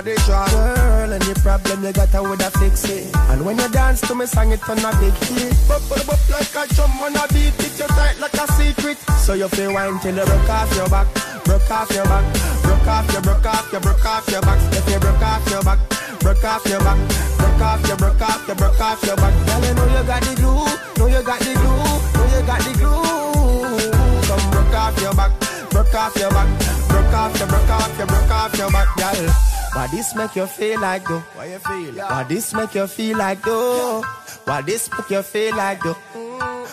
they. 0.08 0.16
Girl, 0.26 1.12
any 1.12 1.34
problem 1.34 1.84
you 1.84 1.92
got, 1.92 2.14
I 2.14 2.20
woulda 2.20 2.50
fix 2.58 2.84
it. 2.88 3.14
And 3.30 3.44
when 3.44 3.58
you 3.58 3.68
dance 3.68 4.00
to 4.02 4.14
me, 4.14 4.26
song 4.26 4.52
it 4.52 4.62
on 4.68 4.78
a 4.78 4.90
big 5.00 5.14
hit. 5.28 5.56
Bop, 5.68 5.82
bop, 5.88 6.06
bop 6.06 6.20
like 6.30 6.54
a 6.56 6.74
drum 6.74 6.92
on 7.02 7.16
a 7.16 7.24
beat. 7.32 7.52
It 7.60 7.78
your 7.78 7.88
tight 7.88 8.18
like 8.20 8.34
a 8.34 8.46
secret. 8.52 8.98
So 9.20 9.34
you 9.34 9.48
feel 9.48 9.72
wine 9.74 9.98
till 10.00 10.16
you 10.16 10.24
broke 10.24 10.48
off 10.48 10.74
your 10.76 10.88
back, 10.88 11.08
broke 11.44 11.70
off 11.70 11.90
your 11.92 12.04
back, 12.04 12.24
broke 12.62 12.88
off 12.88 13.12
your, 13.12 13.22
broke 13.22 13.46
off 13.46 13.72
your, 13.72 13.80
broke 13.80 14.04
off 14.04 14.28
your 14.28 14.40
back. 14.40 14.60
If 14.72 14.88
you 14.88 14.98
broke 14.98 15.22
off 15.22 15.50
your 15.50 15.62
back, 15.62 15.78
broke 16.20 16.44
off 16.44 16.66
your 16.66 16.80
back, 16.80 16.98
broke 17.36 17.60
off 17.60 17.86
your, 17.88 17.96
broke 17.96 18.22
off 18.22 18.46
your, 18.46 18.56
broke 18.56 18.80
off 18.80 19.02
your 19.04 19.16
back. 19.16 19.34
Girl, 19.46 19.64
you 19.64 19.74
know 19.74 19.86
you 19.92 20.04
got 20.08 20.22
the 20.22 20.32
glue, 20.40 20.64
know 20.96 21.06
you 21.12 21.22
got 21.24 21.40
the 21.40 21.52
glue, 21.60 21.84
know 22.16 22.26
you 22.32 22.42
got 22.46 22.60
the 22.64 22.72
glue. 22.80 23.88
Come 24.28 24.50
broke 24.50 24.74
off 24.74 25.00
your 25.00 25.14
back, 25.14 25.32
broke 25.70 25.94
off 25.94 26.16
your 26.16 26.30
back, 26.30 26.48
broke 26.88 27.12
off 27.12 27.38
your, 27.38 27.48
broke 27.48 27.70
off 27.70 27.98
your, 27.98 28.06
broke 28.06 28.30
off 28.30 28.56
your 28.56 28.70
back, 28.70 28.88
girl. 28.96 29.57
Why 29.78 29.86
this 29.86 30.12
make 30.16 30.34
you 30.34 30.44
feel 30.46 30.80
like 30.80 31.06
though? 31.06 31.20
Why 31.36 31.44
you 31.52 31.58
feel? 31.60 31.94
Why 31.94 32.24
this 32.24 32.52
make 32.52 32.74
you 32.74 32.88
feel 32.88 33.16
like 33.16 33.42
though? 33.42 34.02
Why 34.42 34.60
this 34.62 34.90
make 34.90 35.08
you 35.08 35.22
feel 35.22 35.54
like 35.54 35.80
though? 35.84 35.94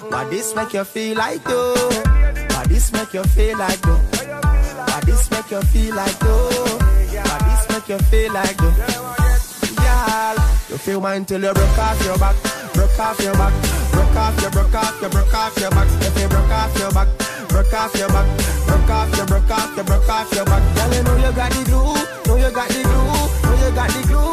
Why 0.09 0.23
this 0.27 0.55
make 0.55 0.73
you 0.73 0.83
feel 0.83 1.15
like 1.15 1.43
though? 1.43 1.75
Why 1.75 2.63
this 2.65 2.91
make 2.91 3.13
you 3.13 3.23
feel 3.23 3.59
like 3.59 3.79
though? 3.81 4.01
Why 4.89 5.01
this 5.05 5.29
make 5.29 5.51
you 5.51 5.61
feel 5.61 5.95
like 5.95 6.17
though? 6.17 6.49
Why 6.49 7.37
this 7.45 7.69
make 7.69 7.89
you 7.89 7.99
feel 8.09 8.33
like 8.33 8.57
though? 8.57 8.73
Girl, 8.73 10.35
you 10.69 10.77
feel 10.79 10.99
mine 10.99 11.25
till 11.25 11.43
you 11.43 11.53
broke 11.53 11.77
off 11.77 12.03
your 12.05 12.17
back, 12.17 12.35
broke 12.73 12.99
off 12.99 13.19
your 13.21 13.33
back, 13.33 13.53
broke 13.91 14.15
off 14.15 14.41
your, 14.41 14.49
broke 14.49 14.73
off 14.73 14.99
your, 14.99 15.09
broke 15.11 15.33
off 15.35 15.59
your 15.59 15.69
back. 15.69 15.87
If 16.01 16.21
you 16.23 16.27
broke 16.27 16.49
off 16.49 16.79
your 16.79 16.91
back, 16.91 17.07
broke 17.49 17.71
off 17.71 17.93
your 17.93 18.09
back, 18.09 18.25
broke 18.65 18.89
off 18.89 19.15
your, 19.15 19.25
broke 19.27 19.51
off 19.51 19.75
your, 19.75 19.85
broke 19.85 20.09
off 20.09 20.33
your 20.33 20.45
back. 20.45 20.75
Girl, 20.75 20.93
you 20.95 21.03
know 21.03 21.15
you 21.17 21.35
got 21.35 21.51
the 21.51 21.63
glue, 21.69 22.14
you 22.45 22.51
got 22.51 22.69
the 22.69 22.83
glue, 22.83 22.91
know 23.43 23.65
you 23.65 23.75
got 23.75 23.89
the 23.89 24.01
glue. 24.07 24.29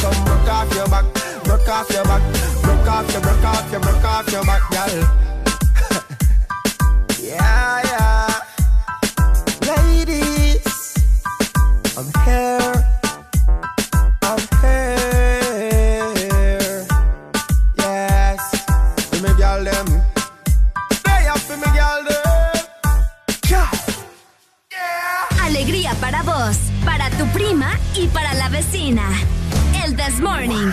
Come 0.00 0.24
broke 0.24 0.48
off 0.48 0.74
your 0.74 0.88
back, 0.88 1.04
broke 1.44 1.68
off 1.68 1.90
your 1.90 2.04
back, 2.04 2.22
broke 2.62 2.88
off 2.88 3.12
your, 3.12 3.20
broke 3.20 3.44
off 3.44 3.70
your, 3.70 3.80
broke 3.80 4.04
off 4.04 4.32
your 4.32 4.44
back, 4.44 4.70
girl. 4.70 5.29
Alegría 25.60 25.94
para 26.00 26.22
vos, 26.22 26.56
para 26.86 27.10
tu 27.10 27.26
prima 27.34 27.68
y 27.94 28.06
para 28.06 28.32
la 28.32 28.48
vecina. 28.48 29.02
El 29.84 29.94
This 29.94 30.18
Morning. 30.18 30.72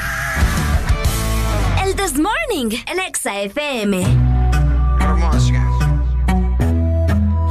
El 1.84 1.94
This 1.94 2.14
Morning, 2.14 2.74
el 2.88 3.00
Exa 3.06 3.42
FM. 3.42 4.02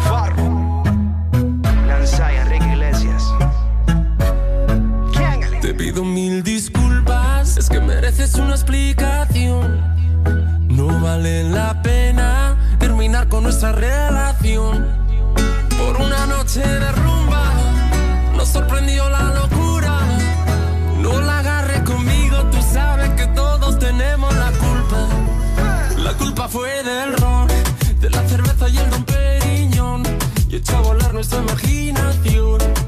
Farro. 0.02 0.82
Lanzaya, 1.86 2.40
Enrique 2.40 2.72
Iglesias. 2.72 3.22
Te 5.60 5.74
pido 5.74 6.04
mil 6.04 6.42
disculpas, 6.42 7.58
es 7.58 7.68
que 7.68 7.80
mereces 7.80 8.34
una 8.36 8.52
explicación. 8.52 9.78
No 10.68 10.86
vale 11.02 11.44
la 11.44 11.82
pena 11.82 12.56
terminar 12.78 13.28
con 13.28 13.42
nuestra 13.42 13.72
relación. 13.72 14.35
Imaginación. 31.38 32.85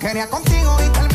Quería 0.00 0.26
contigo 0.28 0.76
y 0.82 0.88
terminé 0.88 1.09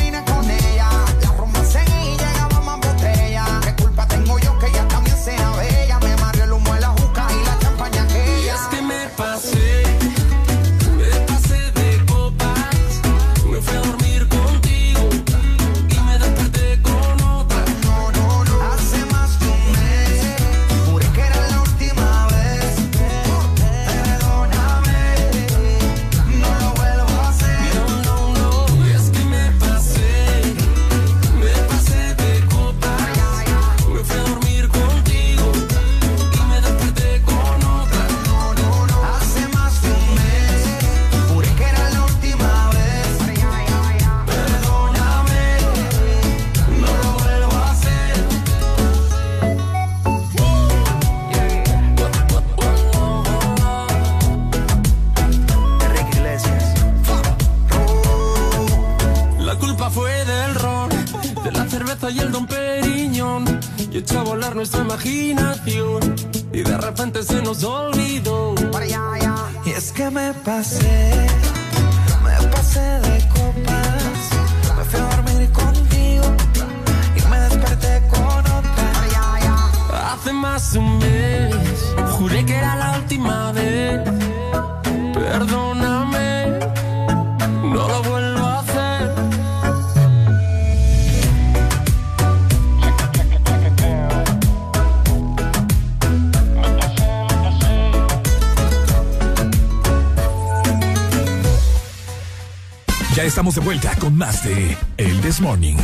de 104.46 104.78
El 104.98 105.22
This 105.22 105.42
Morning. 105.42 105.76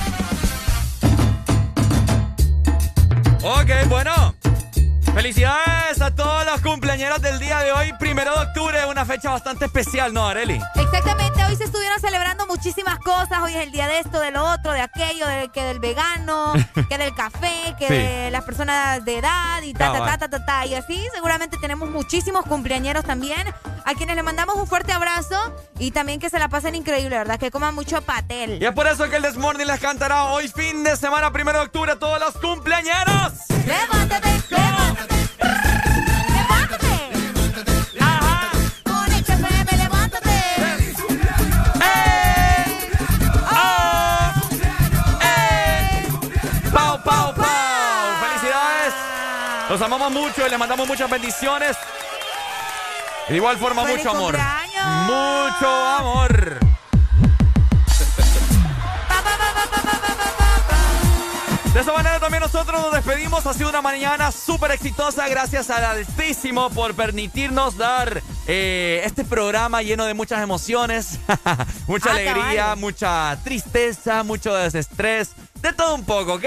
Ok, 3.43 3.69
bueno. 3.89 4.35
Felicidades 5.13 5.99
a 6.01 6.11
todos 6.15 6.45
los 6.45 6.61
cumpleañeros 6.61 7.21
del 7.21 7.37
día 7.39 7.59
de 7.59 7.71
hoy, 7.73 7.91
primero 7.99 8.33
de 8.33 8.45
octubre, 8.45 8.85
una 8.85 9.03
fecha 9.03 9.29
bastante 9.31 9.65
especial, 9.65 10.13
¿no, 10.13 10.25
Areli? 10.27 10.61
Exactamente, 10.75 11.43
hoy 11.43 11.55
se 11.57 11.65
estuvieron 11.65 11.99
celebrando 11.99 12.47
muchísimas 12.47 12.97
cosas. 12.99 13.39
Hoy 13.43 13.53
es 13.53 13.63
el 13.63 13.71
día 13.71 13.87
de 13.87 13.99
esto, 13.99 14.21
de 14.21 14.31
lo 14.31 14.45
otro, 14.49 14.71
de 14.71 14.79
aquello, 14.79 15.27
de, 15.27 15.49
que 15.49 15.63
del 15.63 15.79
vegano, 15.79 16.53
que 16.89 16.97
del 16.97 17.13
café, 17.13 17.75
que 17.77 17.87
Sí. 17.87 17.93
de 17.93 18.31
las 18.31 18.43
personas 18.45 19.03
de 19.03 19.17
edad 19.17 19.61
y 19.63 19.73
ta, 19.73 19.91
ta, 19.91 20.05
ta, 20.05 20.17
ta, 20.17 20.27
ta, 20.29 20.45
ta. 20.45 20.65
Y 20.65 20.75
así 20.75 21.05
seguramente 21.13 21.57
tenemos 21.59 21.89
muchísimos 21.89 22.45
cumpleañeros 22.45 23.03
también, 23.03 23.45
a 23.85 23.93
quienes 23.95 24.15
le 24.15 24.23
mandamos 24.23 24.55
un 24.55 24.67
fuerte 24.67 24.93
abrazo 24.93 25.35
y 25.81 25.89
también 25.89 26.19
que 26.19 26.29
se 26.29 26.37
la 26.37 26.47
pasen 26.47 26.75
increíble, 26.75 27.17
¿verdad? 27.17 27.39
Que 27.39 27.49
coman 27.49 27.73
mucho 27.73 28.03
patel. 28.03 28.61
Y 28.61 28.65
es 28.65 28.71
por 28.71 28.85
eso 28.85 29.09
que 29.09 29.15
el 29.15 29.23
Desmorning 29.23 29.65
les 29.65 29.79
cantará 29.79 30.25
hoy 30.25 30.47
fin 30.47 30.83
de 30.83 30.95
semana, 30.95 31.33
primero 31.33 31.57
de 31.57 31.65
octubre, 31.65 31.91
a 31.91 31.95
todos 31.97 32.19
los 32.19 32.35
cumpleañeros. 32.35 33.33
¡Levántate! 33.65 34.29
¡Levántate! 34.51 35.15
Con 38.83 39.07
XFM, 39.07 39.77
levántate. 39.77 40.31
¡Pau, 46.71 47.01
pau, 47.03 47.33
pau! 47.33 48.15
¡Felicidades! 48.21 48.93
Los 49.67 49.81
amamos 49.81 50.11
mucho 50.11 50.45
y 50.45 50.49
les 50.51 50.59
mandamos 50.59 50.87
muchas 50.87 51.09
bendiciones. 51.09 51.75
De 53.27 53.35
igual 53.35 53.57
forma, 53.57 53.83
¡Feliz 53.83 53.97
mucho 54.05 54.09
amor. 54.11 54.35
cumpleaños! 54.35 54.70
Mucho 54.85 55.67
amor. 55.67 56.59
De 61.73 61.79
esa 61.79 61.93
manera 61.93 62.19
también 62.19 62.41
nosotros 62.43 62.81
nos 62.81 62.91
despedimos. 62.91 63.45
Ha 63.45 63.53
sido 63.53 63.69
una 63.69 63.81
mañana 63.81 64.31
súper 64.31 64.71
exitosa. 64.71 65.27
Gracias 65.29 65.69
al 65.69 65.85
Altísimo 65.85 66.69
por 66.71 66.93
permitirnos 66.95 67.77
dar 67.77 68.21
eh, 68.45 69.01
este 69.05 69.23
programa 69.23 69.81
lleno 69.81 70.05
de 70.05 70.13
muchas 70.13 70.41
emociones, 70.43 71.19
mucha 71.87 72.09
Ah, 72.09 72.13
alegría, 72.13 72.75
mucha 72.75 73.37
tristeza, 73.43 74.23
mucho 74.23 74.53
desestrés. 74.53 75.31
De 75.61 75.71
todo 75.71 75.95
un 75.95 76.03
poco, 76.03 76.33
¿ok? 76.33 76.45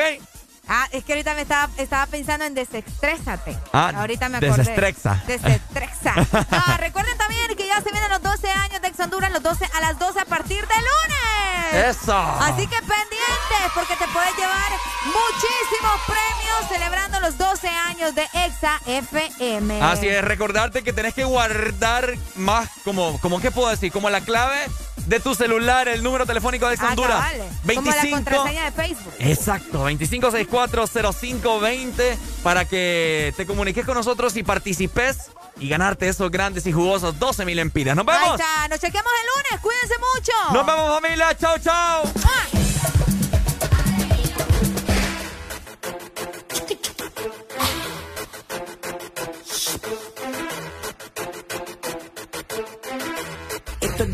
Ah, 0.69 0.89
es 0.93 1.05
que 1.05 1.13
ahorita 1.13 1.35
me 1.35 1.43
estaba, 1.43 1.69
estaba 1.77 2.07
pensando 2.07 2.45
en 2.45 2.55
desestrésate. 2.55 3.57
Ah, 3.73 3.93
ahorita 3.97 4.29
me 4.29 4.39
acordé. 4.39 4.57
desestrexa. 4.59 5.23
Desestrexa. 5.27 6.15
Ah, 6.51 6.77
recuerden 6.79 7.17
también 7.19 7.47
que 7.57 7.67
ya 7.67 7.81
se 7.81 7.91
vienen 7.91 8.11
los 8.11 8.23
12 8.23 8.51
años 8.51 8.81
de 8.81 8.89
Ex 8.89 9.01
Honduras, 9.01 9.31
los 9.33 9.43
12 9.43 9.69
a 9.75 9.81
las 9.81 9.99
12 9.99 10.21
a 10.21 10.25
partir 10.25 10.61
de 10.67 10.75
lunes. 10.75 11.89
¡Eso! 11.89 12.17
Así 12.17 12.67
que 12.67 12.77
pendientes, 12.77 13.73
porque 13.75 13.97
te 13.97 14.07
puedes 14.09 14.37
llevar 14.37 14.73
muchísimos 15.05 16.01
premios 16.07 16.69
celebrando 16.69 17.21
los 17.21 17.37
12 17.39 17.69
años 17.69 18.15
de 18.15 18.23
Exa 18.47 18.81
FM. 18.87 19.83
Así 19.83 20.09
es, 20.09 20.23
recordarte 20.23 20.83
que 20.83 20.93
tenés 20.93 21.15
que 21.15 21.25
guardar 21.25 22.15
más, 22.37 22.69
como, 22.85 23.19
como 23.21 23.41
¿qué 23.41 23.51
puedo 23.51 23.69
decir? 23.69 23.93
Como 23.93 24.11
la 24.11 24.21
clave 24.21 24.57
de 25.07 25.21
tu 25.21 25.35
celular, 25.35 25.89
el 25.89 26.03
número 26.03 26.27
telefónico 26.27 26.67
de 26.69 26.75
Ex 26.75 26.83
Ah, 26.83 26.89
Honduras. 26.91 27.33
cabal. 27.33 27.49
Como 27.75 27.91
la 27.91 28.11
contraseña 28.11 28.65
de 28.65 28.73
Facebook. 28.73 29.13
Exacto, 29.19 29.79
25640520 29.89 32.17
para 32.43 32.65
que 32.67 33.33
te 33.37 33.47
comuniques 33.47 33.85
con 33.85 33.95
nosotros 33.95 34.37
y 34.37 34.43
participes 34.43 35.31
y 35.61 35.69
ganarte 35.69 36.09
esos 36.09 36.31
grandes 36.31 36.67
y 36.67 36.73
jugosos 36.73 37.19
12 37.19 37.45
mil 37.45 37.59
empiras. 37.59 37.95
¡Nos 37.97 38.07
Ahí 38.09 38.19
vemos! 38.21 38.41
está, 38.41 38.69
nos 38.69 38.81
chequeamos 38.81 39.13
el 39.21 39.27
lunes, 39.37 39.61
cuídense 39.63 39.95
mucho. 39.99 40.33
¡Nos 40.53 40.67
vemos 40.67 41.01
familia! 41.01 41.37
¡Chao, 41.39 41.59
chao! 41.59 42.03
Esto 42.05 42.29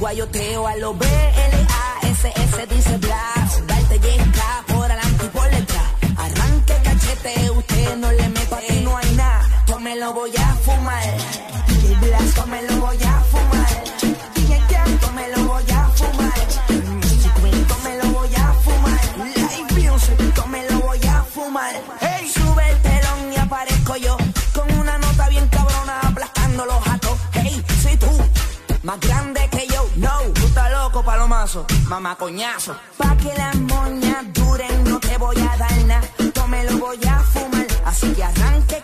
guayoteo 0.00 0.66
a 0.66 0.76
lo 0.76 0.94
B-L-A-S-S 0.94 2.66
dice 2.74 2.96
Blas. 2.96 3.66
Darte 3.66 4.00
yesca 4.00 4.64
por 4.66 4.90
adelante 4.90 5.26
y 5.26 5.28
por 5.28 5.50
detrás. 5.50 5.88
Arranque 6.16 6.74
cachete, 6.82 7.50
usted 7.50 7.96
no 7.98 8.10
le 8.10 8.28
mete. 8.30 8.54
Aquí 8.54 8.80
no 8.82 8.96
hay 8.96 9.14
nada, 9.14 9.64
yo 9.66 9.78
me 9.78 9.94
lo 9.96 10.14
voy 10.14 10.32
a 10.36 10.54
fumar. 10.64 11.04
DJ 11.68 11.94
Blas, 12.00 12.34
yo 12.34 12.46
me 12.46 12.62
lo 12.62 12.76
voy 12.78 13.02
a 13.02 13.20
fumar. 13.30 13.84
Yo 15.02 15.12
me 15.12 15.28
lo 15.28 15.44
voy 15.44 15.70
a 15.70 15.84
fumar. 15.98 16.40
Yo 17.68 17.76
me 17.84 17.96
lo 17.98 18.10
voy 18.10 18.34
a 18.34 18.52
fumar. 18.64 19.00
Live 19.36 19.90
Music, 19.90 20.18
yo 20.34 20.46
me 20.46 20.70
lo 20.70 20.80
voy 20.80 21.00
a 21.06 21.22
fumar. 21.24 21.74
Hey, 22.00 22.26
sube 22.34 22.70
el 22.70 22.78
telón 22.80 23.32
y 23.34 23.36
aparezco 23.36 23.96
yo. 23.96 24.16
Con 24.54 24.72
una 24.78 24.96
nota 24.96 25.28
bien 25.28 25.46
cabrona 25.48 26.00
aplastando 26.00 26.64
los 26.64 26.80
jatos. 26.84 27.18
Hey, 27.32 27.62
soy 27.82 27.96
tú. 27.98 28.08
Más 28.82 28.98
grande 29.00 29.29
mamá 31.88 32.14
coñazo. 32.16 32.76
Pa' 32.96 33.16
que 33.16 33.32
las 33.36 33.56
moñas 33.56 34.24
duren, 34.32 34.84
no 34.84 35.00
te 35.00 35.16
voy 35.18 35.36
a 35.38 35.56
dar 35.56 35.78
nada. 35.84 36.08
Yo 36.34 36.46
me 36.46 36.64
lo 36.64 36.78
voy 36.78 36.98
a 37.08 37.18
fumar. 37.20 37.66
Así 37.84 38.12
que 38.12 38.22
arranque 38.22 38.82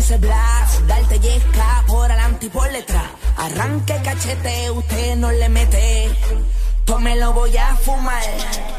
dice 0.00 0.16
Blas. 0.16 0.86
Darte 0.86 1.18
yesca 1.20 1.84
por 1.86 2.10
adelante 2.10 2.46
y 2.46 2.48
por 2.48 2.70
detrás. 2.72 3.10
Arranque 3.36 4.00
cachete, 4.02 4.70
usted 4.70 5.16
no 5.16 5.30
le 5.30 5.48
mete. 5.48 6.10
Yo 6.86 6.98
me 6.98 7.16
lo 7.16 7.32
voy 7.32 7.56
a 7.56 7.76
fumar. 7.76 8.22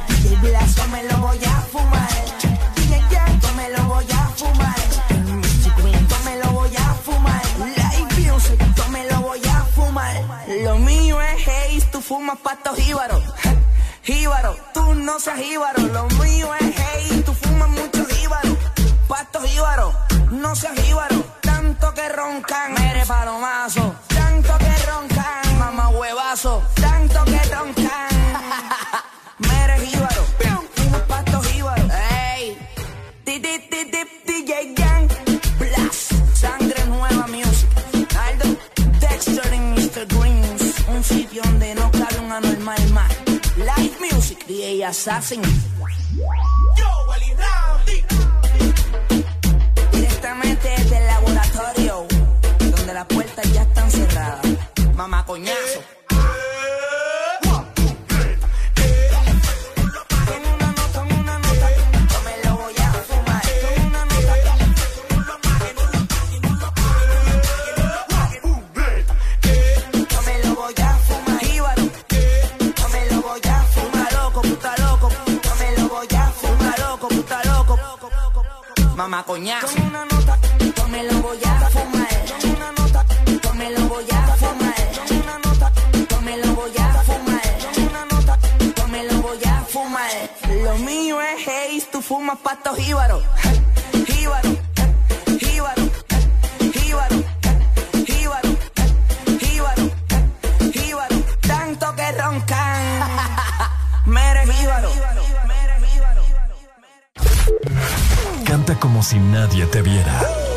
DJ 0.08 0.36
Blas, 0.38 0.88
me 0.90 1.04
lo 1.04 1.18
voy 1.18 1.40
a 1.46 1.62
fumar. 1.72 2.10
DJ 2.76 3.18
yo 3.42 3.54
me 3.54 3.70
lo 3.70 3.84
voy 3.86 4.06
a 4.12 4.24
fumar. 4.40 4.80
Music 5.36 5.76
Queen, 5.76 6.08
yo 6.08 6.18
me 6.26 6.36
lo 6.42 6.52
voy 6.52 6.76
a 6.76 6.94
fumar. 7.06 7.42
Live 7.60 8.32
Music, 8.32 8.60
yo 8.76 8.88
me 8.90 9.06
lo 9.06 9.22
voy 9.22 9.42
a 9.46 9.64
fumar. 9.76 10.16
Lo 10.64 10.76
mío 10.80 11.22
es 11.22 11.48
haze, 11.48 11.88
tú 11.92 12.02
fumas 12.02 12.40
patos 12.40 12.78
jíbaros. 12.78 13.24
Jíbaro, 14.04 14.58
tú 14.74 14.96
no 14.96 15.20
seas 15.20 15.40
jíbaro. 15.40 15.82
Lo 15.84 16.08
mío 16.22 16.50
es 16.56 16.80
haze, 16.80 17.22
tú 17.22 17.34
fumas 17.34 17.70
mucho 17.70 18.06
jíbaro. 18.08 18.58
Patos 19.08 19.44
jíbaro, 19.46 19.94
no 20.32 20.56
seas 20.56 20.74
jíbaro. 20.82 21.24
Tanto 21.42 21.94
que 21.94 22.10
roncan, 22.10 22.74
mere 22.74 23.06
palomazo. 23.06 23.96
Tanto 24.08 24.58
que 24.58 24.74
roncan, 24.90 25.60
mamá 25.60 25.90
huevazo. 25.90 26.64
Tanto 26.76 27.24
que 27.26 27.40
roncan, 27.54 28.10
mere 29.40 29.86
jíbaro. 29.86 30.24
Fumas 30.76 31.02
patos 31.02 31.48
jíbaro. 31.48 31.84
Ey, 32.34 32.58
ti, 33.24 33.40
ti, 33.40 33.60
ti, 33.70 33.92
ti, 33.92 34.02
DJ 34.26 34.74
Gang. 34.76 35.10
Blast, 35.60 36.12
sangre 36.34 36.84
nueva 36.86 37.28
music. 37.28 37.70
Aldo, 38.18 38.58
Dexter 39.00 39.54
y 39.54 39.60
Mr. 39.60 40.08
Greens. 40.08 40.76
Un 40.88 41.04
sitio 41.04 41.42
donde 41.44 41.76
no 41.76 41.92
cabe 41.92 42.20
un 42.20 42.32
anormal 42.32 42.90
más. 42.92 43.12
Live 43.58 43.98
music, 44.00 44.46
DJ 44.48 44.86
Assassin. 44.86 45.42
Las 52.94 53.06
puertas 53.06 53.54
ya 53.54 53.62
están 53.62 53.90
cerradas. 53.90 54.42
Mamá 54.96 55.26
coñazo. 55.26 55.82
Yo 61.58 61.68
me 61.68 61.84
lo 62.54 62.62
voy 62.62 62.80
a 62.80 62.92
fumar. 63.02 63.42
Yo 80.76 80.88
me 80.88 81.04
lo 81.04 81.22
voy 81.22 81.40
a 81.44 81.61
me 83.62 83.70
lo 83.70 83.88
voy 83.88 84.06
a 84.12 84.28
fumar. 84.42 84.76
Yo 86.10 86.22
me 86.22 86.38
lo 86.38 86.56
voy 86.56 86.78
a 86.78 87.04
fumar. 87.08 87.42
Me 88.92 89.04
lo 89.04 89.22
voy 89.22 89.44
a 89.46 89.62
fumar. 89.74 90.12
Lo 90.64 90.78
mío 90.80 91.22
es 91.22 91.48
haze, 91.48 91.88
tú 91.92 92.02
fumas 92.02 92.40
patos 92.40 92.78
jíbaro. 92.78 93.22
Jíbaro. 94.08 94.50
Jíbaro. 95.40 95.84
Jíbaro. 96.74 97.18
Jíbaro. 98.08 98.50
Jíbaro. 99.40 99.84
Jíbaro. 100.74 101.16
Tanto 101.48 101.96
que 101.96 102.12
roncan. 102.14 102.82
Mere 104.06 104.44
jíbaro. 104.54 104.90
Canta 108.46 108.76
como 108.80 109.04
si 109.04 109.20
nadie 109.20 109.66
te 109.68 109.82
viera. 109.82 110.51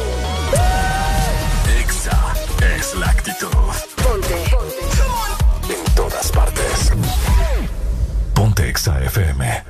Exa 8.84 9.64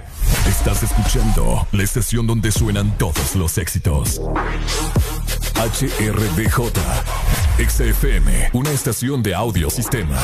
Estás 0.48 0.82
escuchando 0.82 1.68
la 1.70 1.84
estación 1.84 2.26
donde 2.26 2.50
suenan 2.50 2.98
todos 2.98 3.36
los 3.36 3.58
éxitos. 3.58 4.20
HRDJ. 5.54 6.72
XAFM, 7.56 8.50
una 8.54 8.72
estación 8.72 9.22
de 9.22 9.36
audiosistema. 9.36 10.18